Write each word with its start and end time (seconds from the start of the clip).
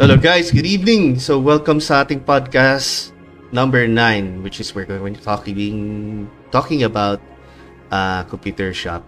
Hello 0.00 0.16
guys, 0.16 0.48
good 0.48 0.64
evening. 0.64 1.20
So 1.20 1.36
welcome 1.36 1.76
sa 1.76 2.00
ating 2.00 2.24
podcast 2.24 3.12
number 3.52 3.84
9 3.84 4.40
which 4.40 4.56
is 4.56 4.72
we're 4.72 4.88
going 4.88 5.12
to 5.12 5.20
talking 5.20 6.24
talking 6.48 6.80
about 6.88 7.20
uh, 7.92 8.24
computer 8.24 8.72
shop 8.72 9.04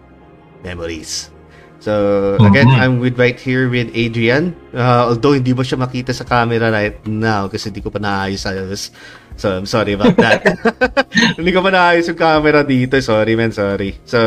memories. 0.60 1.32
So 1.80 2.36
again, 2.38 2.68
Mhm. 2.70 2.78
I'm 2.78 2.94
with 3.02 3.16
right 3.18 3.34
here 3.34 3.66
with 3.72 3.88
Adrian. 3.96 4.52
Uh, 4.70 5.10
although 5.10 5.32
hindi 5.34 5.50
mo 5.50 5.64
siya 5.64 5.80
makita 5.80 6.12
sa 6.14 6.22
camera 6.22 6.68
right 6.70 7.00
now 7.08 7.48
kasi 7.48 7.72
hindi 7.72 7.80
ko 7.82 7.88
pa 7.90 7.98
naayos-ayos. 7.98 8.92
So 9.34 9.50
I'm 9.50 9.66
sorry 9.66 9.96
about 9.96 10.14
that. 10.20 10.44
hindi 11.40 11.50
ko 11.50 11.64
pa 11.64 11.72
naayos 11.72 12.06
yung 12.12 12.20
camera 12.20 12.62
dito. 12.62 13.00
Sorry 13.00 13.34
man, 13.34 13.50
sorry. 13.50 13.96
So 14.06 14.20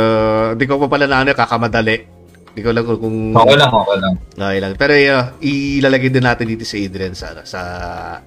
hindi 0.51 0.65
ko 0.67 0.81
pa 0.81 0.89
pala 0.89 1.05
na 1.07 1.23
ano, 1.23 1.31
kakamadali. 1.31 2.14
Hindi 2.55 2.63
ko 2.63 2.71
lang 2.71 2.87
kung 2.87 3.35
Okay 3.35 3.57
lang, 3.59 3.67
okay 3.67 3.97
lang. 3.99 4.13
Okay 4.31 4.59
lang. 4.63 4.71
Pero 4.79 4.93
uh, 4.95 5.25
ilalagay 5.43 6.07
din 6.07 6.23
natin 6.23 6.47
dito 6.47 6.63
si 6.63 6.87
Adrian 6.87 7.11
sa, 7.11 7.35
ano, 7.35 7.43
sa, 7.43 7.61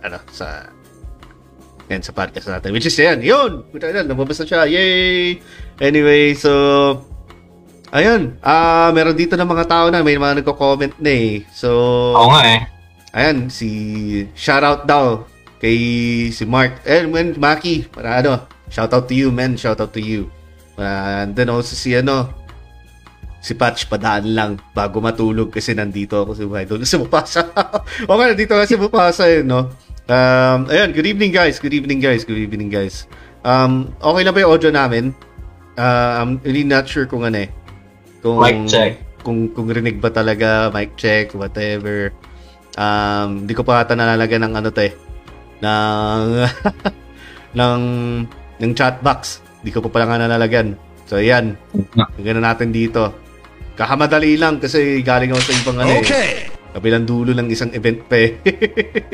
ano, 0.04 0.20
sa, 0.28 0.68
yan, 1.88 2.04
sa 2.04 2.12
podcast 2.12 2.44
natin. 2.52 2.76
Which 2.76 2.84
is 2.84 3.00
yan, 3.00 3.24
yun! 3.24 3.64
Puta 3.72 3.88
na, 3.88 4.04
lumabas 4.04 4.36
na 4.36 4.44
siya. 4.44 4.68
Yay! 4.68 5.40
Anyway, 5.80 6.36
so, 6.36 6.52
ayun. 7.88 8.36
Ah, 8.44 8.92
meron 8.92 9.16
dito 9.16 9.32
ng 9.32 9.48
mga 9.48 9.64
tao 9.64 9.88
na, 9.88 10.04
may 10.04 10.20
mga 10.20 10.44
nagko-comment 10.44 11.00
na 11.00 11.08
eh. 11.08 11.48
So, 11.48 11.72
Oo 12.12 12.28
nga 12.28 12.44
eh. 12.44 12.60
ayan, 13.16 13.48
si, 13.48 14.28
shoutout 14.36 14.84
daw 14.84 15.24
kay 15.56 15.80
si 16.28 16.44
Mark. 16.44 16.84
Eh, 16.84 17.08
man, 17.08 17.32
Maki, 17.32 17.88
para 17.88 18.20
ano, 18.20 18.44
shoutout 18.68 19.08
to 19.08 19.16
you, 19.16 19.32
man. 19.32 19.56
Shoutout 19.56 19.96
to 19.96 20.04
you. 20.04 20.28
Uh, 20.76 21.24
and 21.24 21.32
then 21.32 21.48
also 21.48 21.72
si 21.72 21.96
ano, 21.96 22.30
si 23.38 23.54
Patch 23.54 23.86
padaan 23.86 24.34
lang 24.34 24.50
bago 24.74 24.98
matulog 24.98 25.54
kasi 25.54 25.74
nandito 25.74 26.26
ako 26.26 26.30
sa 26.34 26.44
bahay 26.50 26.66
doon 26.66 26.82
sa 26.82 26.98
Mupasa. 26.98 27.42
okay, 28.10 28.26
nandito 28.34 28.52
kasi 28.58 28.74
sa 28.74 28.82
Mupasa 28.82 29.24
eh, 29.30 29.46
no? 29.46 29.70
Um, 30.08 30.66
ayan, 30.72 30.90
good 30.96 31.06
evening 31.06 31.30
guys. 31.30 31.60
Good 31.60 31.76
evening 31.76 32.00
guys. 32.00 32.24
Good 32.24 32.40
evening 32.40 32.72
guys. 32.72 33.06
Um, 33.44 33.94
okay 34.02 34.24
na 34.26 34.32
ba 34.32 34.42
yung 34.42 34.52
audio 34.56 34.72
namin? 34.72 35.14
Uh, 35.78 36.24
I'm 36.24 36.42
really 36.42 36.66
not 36.66 36.90
sure 36.90 37.06
kung 37.06 37.22
ano 37.22 37.46
eh. 37.46 37.50
Kung, 38.24 38.42
Mic 38.42 38.66
check. 38.66 38.98
Kung, 39.22 39.52
kung 39.54 39.70
rinig 39.70 40.02
ba 40.02 40.10
talaga, 40.10 40.72
mic 40.74 40.98
check, 40.98 41.36
whatever. 41.36 42.10
Um, 42.74 43.46
di 43.46 43.54
ko 43.54 43.62
pa 43.62 43.84
ata 43.84 43.94
nalalagyan 43.94 44.48
ng 44.48 44.54
ano 44.58 44.68
to 44.74 44.82
eh. 44.82 44.92
Ng, 45.62 46.24
ng, 47.58 47.82
ng 48.58 48.72
chat 48.74 48.98
box. 49.04 49.44
Di 49.62 49.70
ko 49.70 49.84
pa 49.84 49.92
pala 49.92 50.04
nga 50.10 50.18
nalalagyan. 50.26 50.74
So, 51.06 51.20
ayan. 51.20 51.54
Ganun 52.18 52.48
natin 52.48 52.74
dito. 52.74 53.27
Kakamadali 53.78 54.34
lang 54.34 54.58
kasi 54.58 55.06
galing 55.06 55.30
ako 55.30 55.38
sa 55.38 55.52
ibang 55.54 55.78
ano 55.78 56.02
eh. 56.02 56.50
Kabilang 56.74 57.06
dulo 57.06 57.30
ng 57.30 57.46
isang 57.46 57.70
event 57.70 58.02
pa 58.10 58.18
eh. 58.18 58.34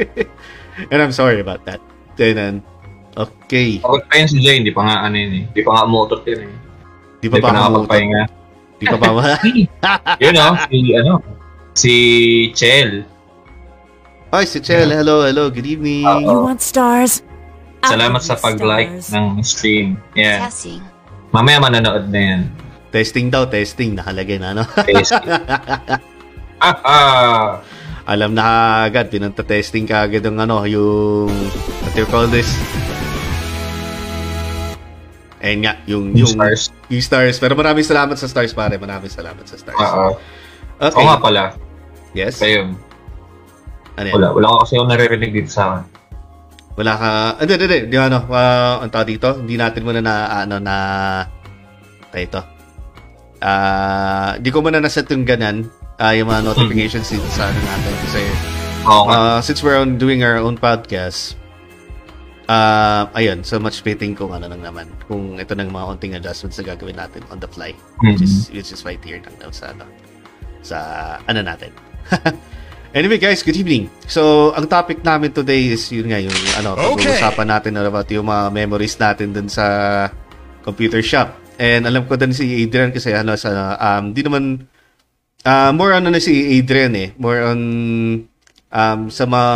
And 0.90 1.04
I'm 1.04 1.12
sorry 1.12 1.44
about 1.44 1.68
that. 1.68 1.84
Then, 2.16 2.64
okay. 3.12 3.84
Pagod 3.84 4.08
pa 4.08 4.24
yun 4.24 4.28
si 4.32 4.40
Jay, 4.40 4.64
hindi 4.64 4.72
pa 4.72 4.88
nga 4.88 5.04
ano 5.04 5.20
yun 5.20 5.32
eh. 5.36 5.44
Hindi 5.52 5.60
pa 5.60 5.70
nga 5.76 5.82
umutot 5.84 6.24
yun 6.24 6.48
eh. 6.48 6.54
Di 7.20 7.28
pa 7.28 7.36
Hindi 7.36 7.44
ba 7.44 7.44
pa 7.44 7.48
ako 7.52 7.56
nakapagpahinga. 7.60 8.22
Di 8.80 8.84
pa 8.88 8.96
ba 8.96 9.08
yun 10.24 10.34
oh, 10.40 10.54
si 10.56 10.78
ano, 10.96 11.12
si 11.76 11.94
Chel. 12.56 12.90
Ay, 14.32 14.44
si 14.48 14.58
Chel. 14.64 14.88
Hello, 14.88 15.28
hello. 15.28 15.52
Good 15.52 15.68
evening. 15.68 16.08
You 16.08 16.40
want 16.40 16.64
stars? 16.64 17.20
Salamat 17.84 18.24
sa 18.24 18.40
pag-like 18.40 18.96
ng 19.12 19.44
stream. 19.44 20.00
Yeah. 20.16 20.48
Testing. 20.48 20.80
Mamaya 21.36 21.60
manonood 21.60 22.08
na 22.08 22.20
yan. 22.32 22.40
Testing 22.94 23.26
daw, 23.26 23.50
testing. 23.50 23.98
Nakalagay 23.98 24.38
na, 24.38 24.54
no? 24.54 24.64
Ah. 26.64 27.60
Alam 28.08 28.32
na 28.32 28.86
agad. 28.86 29.10
Pinanta-testing 29.10 29.84
ka 29.84 30.06
agad 30.06 30.22
ng 30.24 30.38
ano, 30.38 30.62
yung... 30.64 31.28
What 31.82 31.92
do 31.92 32.00
you 32.00 32.08
call 32.08 32.30
this? 32.30 32.48
Ayun 35.44 35.60
nga, 35.66 35.76
yung... 35.84 36.14
Yung 36.16 36.24
Yung, 36.24 36.32
stars. 36.32 36.72
yung 36.88 37.04
stars. 37.04 37.36
Pero 37.42 37.52
maraming 37.52 37.84
salamat 37.84 38.16
sa 38.16 38.30
stars, 38.30 38.56
pare. 38.56 38.80
Maraming 38.80 39.12
salamat 39.12 39.44
sa 39.44 39.60
stars. 39.60 39.76
Oo. 39.76 40.16
Okay. 40.80 40.96
Oo 40.96 41.04
nga 41.04 41.18
pala. 41.20 41.42
Yes? 42.16 42.40
Kayo. 42.40 42.72
Ano 44.00 44.06
yan? 44.08 44.14
Wala. 44.16 44.28
Wala 44.32 44.46
ko 44.48 44.56
kasi 44.64 44.72
yung 44.80 44.88
naririnig 44.88 45.32
dito 45.34 45.50
sa 45.52 45.62
akin. 45.68 45.84
Wala 46.80 46.92
ka... 46.96 47.08
Hindi, 47.44 47.52
hindi, 47.60 47.66
hindi. 47.68 47.80
Di 47.92 47.96
ano, 48.00 48.18
uh, 48.24 48.74
ang 48.86 48.90
tawag 48.94 49.08
dito, 49.10 49.28
hindi 49.42 49.60
natin 49.60 49.82
muna 49.84 50.00
na, 50.00 50.14
ano, 50.46 50.56
na... 50.62 50.76
Tayo 52.08 52.24
ito. 52.24 52.53
Ah, 53.44 54.40
di 54.40 54.48
ko 54.48 54.64
muna 54.64 54.80
naset 54.80 55.04
yung 55.12 55.28
ganan, 55.28 55.68
ah, 56.00 56.16
yung 56.16 56.32
mga 56.32 56.48
notifications 56.48 57.12
dito 57.12 57.28
sa 57.28 57.52
ano 57.52 57.60
natin. 57.60 57.92
Kasi, 58.08 58.22
nga. 59.04 59.36
uh, 59.36 59.38
since 59.44 59.60
we're 59.60 59.76
on 59.76 60.00
doing 60.00 60.24
our 60.24 60.40
own 60.40 60.56
podcast, 60.56 61.36
ah, 62.48 63.12
ayun, 63.12 63.44
so 63.44 63.60
much 63.60 63.84
fitting 63.84 64.16
kung 64.16 64.32
ano 64.32 64.48
lang 64.48 64.64
naman. 64.64 64.88
Kung 65.04 65.36
ito 65.36 65.52
ng 65.52 65.68
mga 65.68 65.84
unting 65.92 66.16
adjustments 66.16 66.56
na 66.56 66.72
gagawin 66.72 66.96
natin 66.96 67.20
on 67.28 67.36
the 67.36 67.48
fly. 67.52 67.76
Which 68.00 68.24
is, 68.24 68.48
which 68.48 68.72
is 68.72 68.80
right 68.88 69.00
here 69.04 69.20
lang 69.20 69.36
daw 69.36 69.52
sa, 69.52 69.76
ano, 69.76 69.84
sa, 70.64 70.78
ano 71.28 71.44
natin. 71.44 71.68
Anyway 72.94 73.18
guys, 73.18 73.42
good 73.42 73.58
evening. 73.58 73.90
So, 74.06 74.54
ang 74.54 74.70
topic 74.70 75.02
namin 75.02 75.34
today 75.34 75.66
is 75.66 75.82
yun 75.90 76.14
nga 76.14 76.22
yung 76.22 76.30
ano, 76.62 76.78
pag-uusapan 76.78 77.50
natin 77.50 77.74
about 77.74 78.06
yung 78.06 78.30
mga 78.30 78.54
memories 78.54 78.94
natin 78.94 79.34
dun 79.34 79.50
sa 79.50 79.66
computer 80.62 81.02
shop. 81.02 81.34
And 81.56 81.86
alam 81.86 82.04
ko 82.04 82.14
din 82.14 82.30
si 82.30 82.44
Adrian 82.60 82.90
kasi 82.90 83.10
ano 83.10 83.34
sa 83.34 83.50
um 83.78 84.10
di 84.10 84.20
naman 84.20 84.66
ah, 85.42 85.70
more 85.70 85.94
on 85.94 86.02
ano 86.04 86.18
si 86.18 86.58
Adrian 86.58 86.90
eh, 86.94 87.14
more 87.14 87.46
on 87.46 87.60
um 88.68 89.00
sa 89.06 89.22
mga 89.22 89.50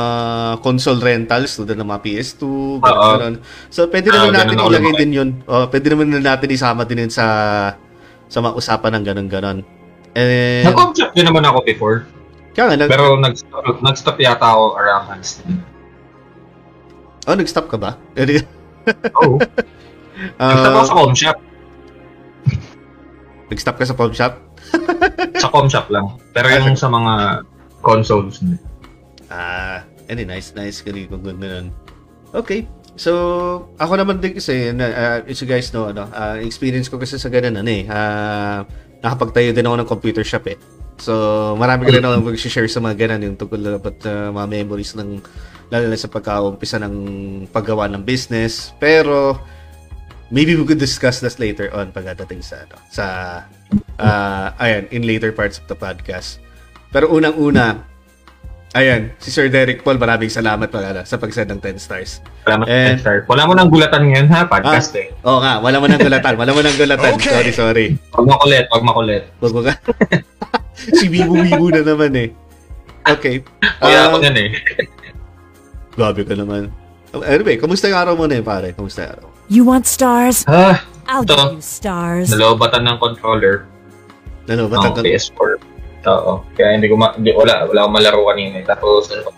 console 0.61 1.03
rentals 1.03 1.59
tulad 1.59 1.75
ng 1.75 1.83
mga 1.85 2.03
PS2, 2.03 2.43
ganun. 2.79 3.35
So, 3.67 3.91
pwede 3.91 4.09
naman 4.09 4.31
Ah, 4.31 4.37
natin 4.37 4.55
ganun 4.55 4.63
ako 4.63 4.71
ilagay 4.71 4.95
din 4.97 5.11
yun. 5.11 5.29
Oh, 5.45 5.67
pwede 5.67 5.87
naman 5.91 6.07
natin 6.15 6.49
isama 6.49 6.87
din 6.87 7.03
yun 7.03 7.11
sa 7.11 7.27
sa 8.27 8.39
mga 8.39 8.55
usapan 8.55 8.93
ng 8.95 9.05
ganun-ganon. 9.05 9.59
And 10.15 10.65
Nag-object 10.65 11.13
din 11.13 11.27
naman 11.27 11.43
ako 11.43 11.67
before. 11.67 12.07
kaya 12.53 12.75
nga, 12.75 12.77
nag, 12.79 12.91
Pero 12.91 13.15
nag-stop, 13.15 13.83
nag-stop 13.83 14.17
yata 14.19 14.47
ako 14.47 14.63
around 14.77 15.05
Handston. 15.09 15.63
oh, 17.25 17.35
nag-stop 17.35 17.67
ka 17.67 17.77
ba? 17.77 17.99
Oo. 19.19 19.39
Nag-stop 20.41 20.75
ako 20.75 20.85
sa 20.85 20.95
com 20.95 21.13
shop. 21.13 21.39
Nag-stop 23.49 23.77
ka 23.81 23.85
sa 23.85 23.97
pawn 23.97 24.13
shop? 24.13 24.35
Sa 25.43 25.49
com 25.49 25.71
shop 25.71 25.89
lang. 25.89 26.19
Pero 26.35 26.51
yung 26.51 26.77
sa 26.77 26.91
mga 26.91 27.45
consoles. 27.81 28.43
hindi. 28.43 28.59
Ah, 29.31 29.85
any 30.09 30.25
nice, 30.25 30.53
nice. 30.57 30.83
Ganun, 30.83 31.09
kung 31.09 31.25
ganun. 31.25 31.71
Okay. 32.33 32.69
So, 32.99 33.13
ako 33.79 33.95
naman 33.95 34.19
din 34.19 34.35
kasi, 34.35 34.75
na, 34.75 34.91
uh, 34.91 35.19
as 35.23 35.39
you 35.39 35.47
guys 35.47 35.71
know, 35.71 35.87
ano, 35.95 36.11
ah, 36.11 36.35
experience 36.43 36.91
ko 36.91 36.99
kasi 36.99 37.15
sa 37.15 37.31
ganun, 37.31 37.55
ano 37.55 37.71
eh, 37.71 37.87
ah, 37.87 38.67
nakapagtayo 38.99 39.55
din 39.55 39.63
ako 39.63 39.77
ng 39.79 39.89
computer 39.89 40.25
shop 40.27 40.51
eh. 40.51 40.59
So, 40.99 41.15
marami 41.55 41.87
ka 41.87 41.95
rin 41.95 42.03
ako 42.03 42.27
mag-share 42.27 42.67
sa 42.67 42.83
mga 42.83 43.07
ganun, 43.07 43.23
yung 43.31 43.37
tungkol 43.39 43.61
na 43.63 43.79
uh, 43.79 44.31
mga 44.35 44.49
memories 44.51 44.99
ng, 44.99 45.23
lalo 45.71 45.85
na 45.87 45.95
sa 45.95 46.11
pagkaumpisa 46.11 46.83
ng 46.83 46.95
paggawa 47.55 47.87
ng 47.87 48.03
business. 48.03 48.75
Pero, 48.83 49.39
maybe 50.29 50.55
we 50.55 50.65
could 50.65 50.79
discuss 50.79 51.19
this 51.19 51.39
later 51.39 51.69
on 51.71 51.91
pagdating 51.91 52.41
sa, 52.41 52.63
ano, 52.63 52.77
sa, 52.89 53.05
ah, 53.97 54.53
ayan, 54.59 54.89
in 54.91 55.05
later 55.05 55.33
parts 55.33 55.57
of 55.57 55.67
the 55.67 55.75
podcast. 55.75 56.41
Pero 56.89 57.09
unang-una, 57.09 57.85
ayan, 58.73 59.13
si 59.19 59.29
Sir 59.29 59.49
Derek 59.49 59.81
Paul, 59.81 59.97
maraming 59.97 60.29
salamat 60.29 60.69
pala 60.69 61.05
sa 61.05 61.17
pag-send 61.17 61.49
ng 61.51 61.61
10 61.61 61.77
stars. 61.77 62.21
Salamat, 62.45 62.65
And- 62.69 63.01
sir. 63.01 63.25
Wala 63.29 63.45
mo 63.45 63.53
nang 63.53 63.69
gulatan 63.69 64.09
ngayon 64.09 64.29
ha, 64.31 64.45
podcast 64.45 64.93
eh. 64.97 65.13
Oo 65.25 65.41
nga, 65.41 65.61
wala 65.61 65.77
mo 65.77 65.87
nang 65.89 66.01
gulatan. 66.01 66.35
Wala 66.37 66.53
mo 66.53 66.61
nang 66.61 66.77
gulatan. 66.77 67.13
Sorry, 67.21 67.53
sorry. 67.53 67.87
Huwag 68.13 68.29
makulit, 68.29 68.65
huwag 68.73 68.85
makulit. 68.85 69.23
Wag 69.41 69.53
mo 69.53 69.61
ka. 69.65 69.73
si 70.99 71.09
Bibu 71.13 71.37
Bibu 71.37 71.69
na 71.69 71.83
naman 71.85 72.13
eh. 72.17 72.29
Okay. 73.09 73.41
Kaya 73.81 74.05
Ah, 74.05 74.13
ako 74.13 74.21
yan 74.21 74.37
eh. 74.37 74.49
Grabe 75.93 76.23
ka 76.25 76.37
naman. 76.37 76.69
Anyway, 77.25 77.57
kamusta 77.57 77.89
yung 77.89 77.97
araw 77.99 78.15
mo 78.15 78.29
na 78.29 78.37
eh, 78.37 78.45
pare? 78.45 78.77
Kamusta 78.77 79.05
yung 79.05 79.13
araw? 79.17 79.28
You 79.49 79.65
want 79.65 79.89
stars? 79.89 80.45
Ah, 80.45 80.85
I'll 81.09 81.25
Ito. 81.25 81.33
give 81.33 81.57
you 81.57 81.65
stars. 81.65 82.29
nalobatan 82.29 82.85
ng 82.85 82.97
controller 83.01 83.65
Ano, 84.45 84.65
ng 84.65 84.71
ba't 84.71 84.93
ang... 84.93 85.05
PS4. 85.05 85.51
Oo. 86.05 86.33
Kaya 86.53 86.77
hindi 86.77 86.89
ko 86.89 86.97
ma... 86.97 87.13
Hindi, 87.13 87.33
wala, 87.33 87.65
wala 87.65 87.85
akong 87.85 87.95
malaro 87.97 88.21
kanina. 88.29 88.61
eh. 88.61 88.65
Tapos, 88.65 89.09
ano 89.09 89.33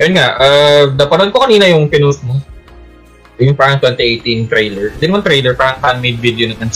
Yun 0.00 0.12
nga, 0.16 0.28
uh, 0.36 0.82
napanood 0.92 1.30
ko 1.30 1.44
kanina 1.44 1.68
yung 1.68 1.88
pinost 1.88 2.24
mo. 2.24 2.40
Yung 3.36 3.52
parang 3.52 3.76
2018 3.78 4.48
trailer. 4.48 4.92
Hindi 4.92 5.04
naman 5.04 5.20
trailer, 5.20 5.52
parang 5.52 5.80
fan-made 5.80 6.16
video 6.16 6.48
na 6.48 6.68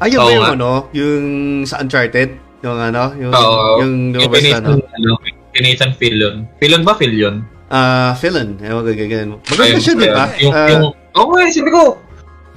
Ayun 0.00 0.18
ba 0.18 0.24
Oo 0.24 0.32
yung 0.32 0.44
nga. 0.44 0.52
ano? 0.52 0.70
Yung 0.92 1.24
sa 1.64 1.80
Uncharted? 1.80 2.40
Yung 2.60 2.76
ano? 2.76 3.12
Yung, 3.16 3.32
Oo. 3.32 3.80
yung 3.80 3.92
Yung 4.12 4.28
lumabas 4.28 4.42
na 4.42 4.58
ano? 4.58 4.68
Nathan, 4.74 4.96
ano, 4.96 5.10
Nathan 5.54 5.92
Fillion. 5.96 6.34
Fillion 6.56 6.82
ba? 6.82 6.92
Fillion? 6.96 7.34
Ah, 7.68 8.12
Philon. 8.16 8.60
Ewan 8.60 8.84
ko, 8.84 8.90
ganyan. 8.92 9.28
Maganda 9.40 9.64
Ayun, 9.66 9.80
siya, 9.80 9.94
di 9.94 10.08
ba? 10.08 10.24
Yung, 10.36 10.52
Ah, 10.52 10.68
yung, 10.68 10.84
Oo, 11.14 11.38
eh, 11.38 11.50
sabi 11.50 11.70
ko, 11.70 11.98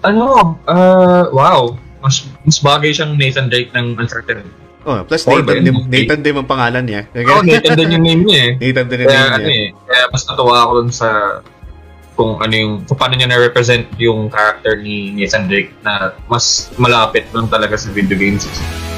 ano, 0.02 0.58
uh, 0.66 1.24
wow, 1.34 1.74
mas 2.02 2.26
mas 2.46 2.58
bagay 2.62 2.94
siyang 2.94 3.18
Nathan 3.18 3.50
Drake 3.50 3.74
ng 3.74 3.98
Uncharted. 3.98 4.46
Oh, 4.88 5.04
plus 5.04 5.28
Nathan, 5.28 5.46
Ben, 5.46 5.64
din. 5.68 5.76
Nathan 5.92 6.22
din 6.24 6.36
ang 6.40 6.48
pangalan 6.48 6.84
niya. 6.88 7.02
Oo, 7.12 7.44
Nathan 7.48 7.76
din 7.76 7.96
yung 8.00 8.06
name 8.06 8.24
niya 8.24 8.40
eh. 8.40 8.52
Nathan 8.56 8.86
din 8.88 8.98
ang 9.04 9.10
Kaya 9.12 9.20
name 9.20 9.36
ano 9.36 9.48
niya. 9.50 9.60
eh, 9.60 9.68
kaya 9.84 10.04
mas 10.10 10.24
natuwa 10.26 10.56
ako 10.64 10.72
dun 10.80 10.92
sa 10.94 11.10
kung 12.18 12.32
ano 12.42 12.54
yung, 12.58 12.74
kung 12.90 12.98
paano 12.98 13.14
niya 13.14 13.30
na-represent 13.30 13.94
yung 14.02 14.26
character 14.34 14.74
ni 14.82 15.14
Nathan 15.14 15.46
Drake 15.46 15.70
na 15.86 16.18
mas 16.26 16.74
malapit 16.82 17.30
dun 17.30 17.46
talaga 17.46 17.78
sa 17.78 17.94
video 17.94 18.18
games. 18.18 18.50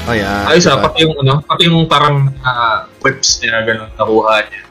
Oh, 0.08 0.16
yeah. 0.16 0.48
Ayos 0.48 0.64
diba? 0.64 0.80
pati 0.80 1.04
yung 1.04 1.14
ano, 1.20 1.44
pati 1.44 1.68
yung 1.68 1.84
parang 1.84 2.32
uh, 2.40 2.88
whips 3.04 3.44
niya 3.44 3.60
ganun 3.68 3.92
nakuha 3.92 4.48
niya. 4.48 4.62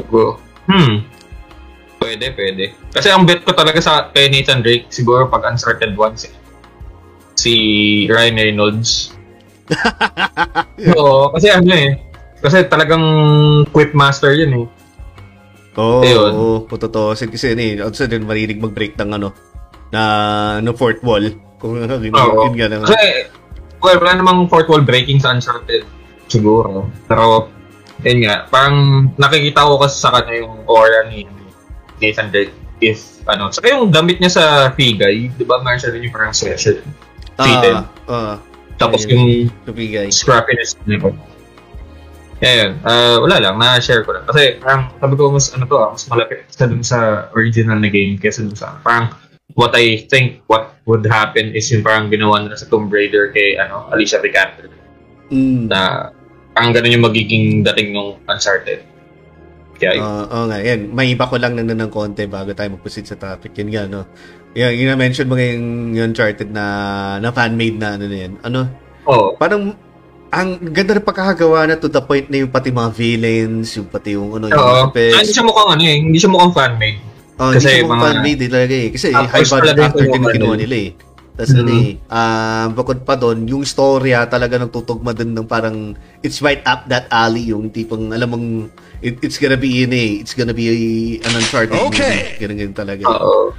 Siguro, 0.00 0.40
hmm, 0.72 0.94
pwede, 2.00 2.32
pwede. 2.34 2.64
Kasi 2.90 3.12
ang 3.12 3.28
bet 3.28 3.44
ko 3.44 3.52
talaga 3.52 3.78
sa 3.78 4.08
kay 4.10 4.32
Nathan 4.32 4.64
Drake, 4.64 4.88
siguro 4.88 5.28
pag 5.28 5.44
Uncharted 5.46 5.94
1 5.94 6.16
si, 6.16 6.28
si 7.36 7.54
Ryan 8.08 8.36
Reynolds. 8.40 9.14
Oo, 10.98 11.30
kasi 11.36 11.52
ano 11.52 11.70
eh, 11.70 11.94
kasi 12.40 12.64
talagang 12.66 13.04
quip 13.70 13.92
master 13.92 14.32
yun 14.34 14.64
eh. 14.64 14.66
Oo, 15.78 16.02
Ayun. 16.02 16.32
oo, 16.34 16.44
oh, 16.66 16.76
totoo. 16.76 17.14
Kasi, 17.14 17.30
kasi 17.30 17.54
ano 17.54 17.62
eh, 17.62 17.74
also 17.78 18.08
din 18.10 18.26
marinig 18.26 18.58
mag-break 18.58 18.98
ng 18.98 19.10
ano, 19.14 19.30
na, 19.94 20.02
ng 20.58 20.74
fourth 20.74 20.98
wall. 21.06 21.22
Kung 21.62 21.78
ano, 21.78 22.00
yun, 22.00 22.10
Oo. 22.16 22.50
yun 22.50 22.54
nga 22.58 22.66
naman. 22.66 22.88
Kasi, 22.90 23.30
well, 23.78 24.00
wala 24.02 24.18
namang 24.18 24.50
fourth 24.50 24.66
wall 24.66 24.82
breaking 24.82 25.22
sa 25.22 25.30
Uncharted. 25.30 25.86
Siguro. 26.26 26.90
Pero, 27.06 27.46
yun 28.02 28.26
nga, 28.26 28.50
parang 28.50 29.08
nakikita 29.14 29.62
ko 29.62 29.78
kasi 29.78 29.94
sa 30.00 30.10
kanya 30.10 30.42
yung 30.42 30.64
aura 30.66 31.06
ni 31.06 31.28
Nathan 32.00 32.32
Drake 32.32 32.52
if, 32.80 33.20
ano, 33.28 33.52
saka 33.52 33.76
yung 33.76 33.92
damit 33.92 34.18
niya 34.18 34.32
sa 34.32 34.44
Figay, 34.72 35.28
di 35.36 35.44
ba, 35.44 35.60
meron 35.60 35.76
siya 35.76 35.92
rin 35.92 36.00
yung 36.08 36.14
parang 36.16 36.32
sweatshirt. 36.32 36.80
Ah, 37.36 37.84
ah, 38.08 38.36
Tapos 38.80 39.04
yung 39.04 39.52
scrappiness 40.08 40.76
niya 40.88 41.04
po. 41.04 41.12
Ayun, 42.40 42.80
ah 42.88 43.20
wala 43.20 43.36
lang, 43.36 43.60
na-share 43.60 44.00
ko 44.00 44.16
lang. 44.16 44.24
Kasi 44.24 44.56
parang 44.56 44.88
sabi 44.96 45.12
ko, 45.20 45.28
mas 45.28 45.52
ano 45.52 45.68
to, 45.68 45.76
ah, 45.76 45.92
mas 45.92 46.08
malapit 46.08 46.48
sa 46.48 46.64
dun 46.64 46.80
sa 46.80 47.28
original 47.36 47.76
na 47.76 47.92
game 47.92 48.16
kaysa 48.16 48.48
dun 48.48 48.56
sa, 48.56 48.80
parang 48.80 49.12
what 49.60 49.76
I 49.76 50.08
think 50.08 50.40
what 50.48 50.80
would 50.88 51.04
happen 51.04 51.52
is 51.52 51.68
yung 51.68 51.84
parang 51.84 52.08
ginawa 52.08 52.40
nila 52.40 52.56
sa 52.56 52.64
Tomb 52.64 52.88
Raider 52.88 53.28
kay 53.36 53.60
ano, 53.60 53.92
Alicia 53.92 54.24
Vikander 54.24 54.72
Mm. 55.30 55.70
na 55.70 56.10
parang 56.58 56.74
ganun 56.74 56.90
yung 56.90 57.06
magiging 57.06 57.62
dating 57.62 57.94
ng 57.94 58.18
Uncharted. 58.26 58.82
Yun. 59.80 59.96
Oo 59.98 60.22
oo 60.28 60.44
nga, 60.46 60.58
yan. 60.60 60.92
May 60.92 61.10
iba 61.10 61.24
ko 61.24 61.40
lang 61.40 61.56
na 61.56 61.64
ng 61.64 61.88
konti 61.88 62.28
bago 62.28 62.52
tayo 62.52 62.76
mag-proceed 62.76 63.08
sa 63.08 63.16
topic. 63.16 63.56
Yun 63.56 63.68
nga, 63.72 63.84
no? 63.88 64.04
Yung, 64.52 64.72
yung 64.76 64.88
na-mention 64.92 65.24
mo 65.24 65.40
yung, 65.40 65.96
yung 65.96 66.12
Uncharted 66.12 66.52
na, 66.52 66.64
na 67.16 67.32
fan-made 67.32 67.80
na 67.80 67.96
ano 67.96 68.04
na 68.04 68.16
yan. 68.18 68.32
Ano, 68.44 68.60
Oo. 69.08 69.34
parang, 69.34 69.72
ang 70.30 70.48
ganda 70.70 70.94
ng 70.94 71.02
pagkakagawa 71.02 71.66
na 71.66 71.74
to 71.74 71.90
the 71.90 71.98
point 71.98 72.30
na 72.30 72.44
yung 72.44 72.52
pati 72.52 72.70
mga 72.70 72.90
villains, 72.94 73.74
yung 73.74 73.88
pati 73.88 74.14
yung 74.14 74.36
ano, 74.36 74.46
yung 74.46 74.54
Oo. 74.54 74.70
Ah, 74.70 74.86
effects. 74.86 75.16
hindi 75.18 75.32
siya 75.34 75.42
mukhang 75.42 75.70
ano 75.74 75.82
eh, 75.82 75.96
hindi 75.98 76.18
siya 76.20 76.30
mukhang 76.30 76.54
fan-made. 76.54 76.98
Oh, 77.40 77.50
kasi 77.50 77.66
hindi 77.66 77.74
siya 77.74 77.88
mga- 77.88 78.04
fan-made 78.04 78.40
talaga 78.46 78.74
eh. 78.76 78.88
Kasi 78.92 79.06
Tapos 79.10 79.30
high 79.32 79.48
budget 79.48 79.76
actor 79.80 80.04
din 80.04 80.22
kinuha 80.28 80.54
ano. 80.54 80.60
nila 80.60 80.76
eh. 80.76 80.90
Tapos 81.30 81.50
ano 81.56 81.70
Mhm. 81.72 81.80
eh, 81.80 81.90
ah, 82.06 82.66
bukod 82.68 82.98
pa 83.00 83.14
doon, 83.16 83.38
yung 83.48 83.64
storya 83.64 84.28
talaga 84.28 84.54
nagtutugma 84.54 85.10
din 85.10 85.32
ng 85.32 85.48
parang, 85.48 85.96
it's 86.20 86.38
right 86.38 86.60
up 86.62 86.84
that 86.86 87.08
alley, 87.08 87.48
yung 87.48 87.72
tipong, 87.72 88.12
alam 88.12 88.28
mong, 88.28 88.46
it, 89.00 89.20
it's 89.20 89.36
gonna 89.36 89.56
be 89.56 89.82
in 89.82 89.92
eh, 89.92 90.20
it's 90.20 90.32
gonna 90.32 90.54
be 90.54 90.68
an 91.20 91.32
Uncharted 91.36 91.76
Okay. 91.90 92.38
movie. 92.38 92.40
Ganun 92.40 92.56
ganun 92.60 92.76
talaga. 92.76 93.04
Oo. 93.08 93.52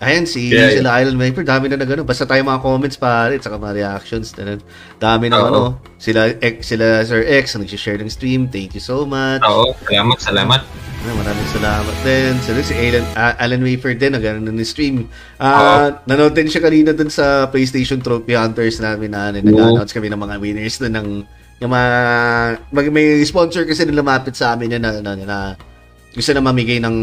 Ayan, 0.00 0.24
si 0.24 0.48
Yeah, 0.48 0.72
sila 0.80 0.96
Island 0.96 1.20
Viper, 1.20 1.44
dami 1.44 1.68
na 1.68 1.76
nagano. 1.76 2.08
Basta 2.08 2.24
tayo 2.24 2.40
mga 2.40 2.64
comments 2.64 2.96
pare, 2.96 3.36
at 3.36 3.44
saka 3.44 3.60
mga 3.60 3.84
reactions. 3.84 4.32
Na, 4.32 4.56
dami 4.96 5.28
na 5.28 5.36
Oo. 5.36 5.44
ano. 5.44 5.60
Sila, 6.00 6.32
X, 6.40 6.72
sila 6.72 7.04
Sir 7.04 7.20
X, 7.20 7.52
ang 7.52 7.68
nag-share 7.68 8.00
ng 8.00 8.08
stream. 8.08 8.48
Thank 8.48 8.72
you 8.72 8.80
so 8.80 9.04
much. 9.04 9.44
Oo, 9.44 9.76
salamat, 9.84 10.16
salamat. 10.16 10.60
Ah, 11.04 11.14
maraming 11.20 11.48
salamat 11.52 11.96
din. 12.00 12.32
Sila 12.40 12.60
si 12.64 12.72
Alan, 12.80 13.04
ah, 13.12 13.36
Alan 13.44 13.60
Wafer 13.60 13.92
din, 13.92 14.16
ang 14.16 14.24
ganun 14.24 14.48
ng 14.48 14.64
stream. 14.64 15.04
Ah, 15.36 16.00
nanood 16.08 16.32
din 16.32 16.48
siya 16.48 16.64
kanina 16.64 16.96
dun 16.96 17.12
sa 17.12 17.44
PlayStation 17.52 18.00
Trophy 18.00 18.32
Hunters 18.40 18.80
namin 18.80 19.12
na 19.12 19.28
ano, 19.28 19.44
nag-announce 19.44 19.92
kami 19.92 20.08
ng 20.08 20.16
mga 20.16 20.36
winners 20.40 20.80
dun 20.80 20.96
ng 20.96 21.08
yung 21.60 21.70
mga, 21.70 21.90
mag, 22.72 22.86
may 22.88 23.20
sponsor 23.28 23.68
kasi 23.68 23.84
na 23.84 24.00
lumapit 24.00 24.32
sa 24.32 24.56
amin 24.56 24.80
yun 24.80 24.82
na, 24.82 24.96
na, 25.04 25.12
na 25.14 25.38
gusto 26.16 26.32
na 26.32 26.42
mamigay 26.42 26.80
ng 26.82 26.96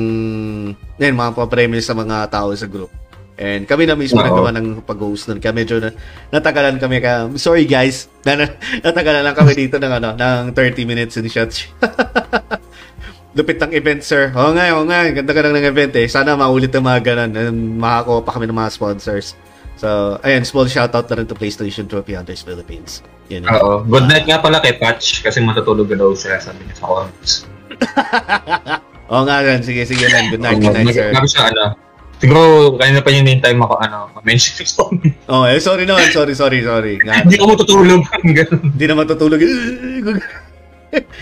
yan, 0.99 1.15
mga 1.15 1.31
papremyo 1.37 1.79
sa 1.79 1.95
mga 1.95 2.27
tao 2.27 2.51
sa 2.57 2.67
group. 2.67 2.91
And 3.37 3.69
kami 3.69 3.85
na 3.85 3.93
mismo 3.93 4.17
Oo. 4.17 4.25
nagawa 4.25 4.49
ng 4.57 4.81
pag-host 4.81 5.29
nun. 5.29 5.37
Kaya 5.37 5.53
medyo 5.53 5.77
na, 5.77 5.93
natagalan 6.33 6.81
kami. 6.81 6.97
Kaya, 6.97 7.29
sorry 7.37 7.69
guys, 7.69 8.09
na, 8.25 8.33
na, 8.33 8.45
natagalan 8.81 9.21
lang 9.21 9.37
kami 9.37 9.53
dito 9.53 9.77
ng, 9.77 9.93
ano, 10.01 10.17
ng 10.17 10.57
30 10.57 10.89
minutes 10.89 11.21
in 11.21 11.29
shots. 11.29 11.69
Lupit 13.37 13.61
ng 13.61 13.77
event, 13.77 14.01
sir. 14.01 14.33
Oo 14.33 14.57
nga, 14.57 14.65
oo 14.73 14.89
nga. 14.89 15.05
Ganda 15.13 15.29
ka 15.29 15.45
lang 15.45 15.53
ng 15.53 15.69
event 15.69 15.93
eh. 16.01 16.09
Sana 16.09 16.33
maulit 16.33 16.73
ang 16.73 16.89
mga 16.89 17.13
ganun. 17.13 17.77
Makakuha 17.77 18.25
pa 18.25 18.33
kami 18.33 18.49
ng 18.49 18.57
mga 18.57 18.73
sponsors. 18.73 19.37
So, 19.77 20.17
ayun, 20.25 20.41
small 20.41 20.65
shoutout 20.65 21.05
na 21.05 21.15
rin 21.21 21.29
to 21.29 21.37
PlayStation 21.37 21.85
Trophy 21.85 22.17
Hunters 22.17 22.41
Philippines. 22.41 23.05
Yan 23.29 23.45
yun. 23.45 23.53
Oo. 23.61 23.85
Good 23.85 24.09
night 24.09 24.25
nga 24.25 24.41
pala 24.41 24.57
kay 24.57 24.81
Patch 24.81 25.21
kasi 25.21 25.37
matutulog 25.37 25.85
na 25.93 26.01
daw 26.01 26.17
siya 26.17 26.41
sabi 26.41 26.65
niya 26.65 26.81
sa 26.81 26.85
comments. 26.89 27.45
Oo 29.13 29.23
nga, 29.23 29.37
gan. 29.45 29.61
Sige, 29.61 29.85
sige 29.85 30.09
lang. 30.09 30.33
Good 30.33 30.41
night, 30.41 30.59
good 30.59 30.73
night, 30.73 30.97
sir. 30.97 31.13
Sabi 31.13 31.29
siya 31.29 31.53
ano, 31.53 31.77
siguro 32.17 32.73
kanina 32.81 33.05
pa 33.05 33.13
niya 33.13 33.37
time 33.37 33.61
ako 33.61 33.75
ano, 33.77 34.09
mention 34.25 34.57
yung 34.57 34.71
song. 34.73 34.93
Oh, 35.29 35.45
eh, 35.45 35.61
sorry 35.61 35.85
naman. 35.85 36.09
Sorry, 36.09 36.33
sorry, 36.33 36.65
sorry. 36.65 36.97
Hindi 36.97 37.37
ako 37.37 37.45
matutulog. 37.53 38.01
Hindi 38.73 38.85
na 38.89 38.95
matutulog. 38.97 39.39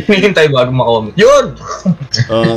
May 0.08 0.20
hintay 0.24 0.48
bago 0.48 0.72
ma-comment. 0.72 1.16
Yun! 1.20 1.46
Oo. 2.34 2.56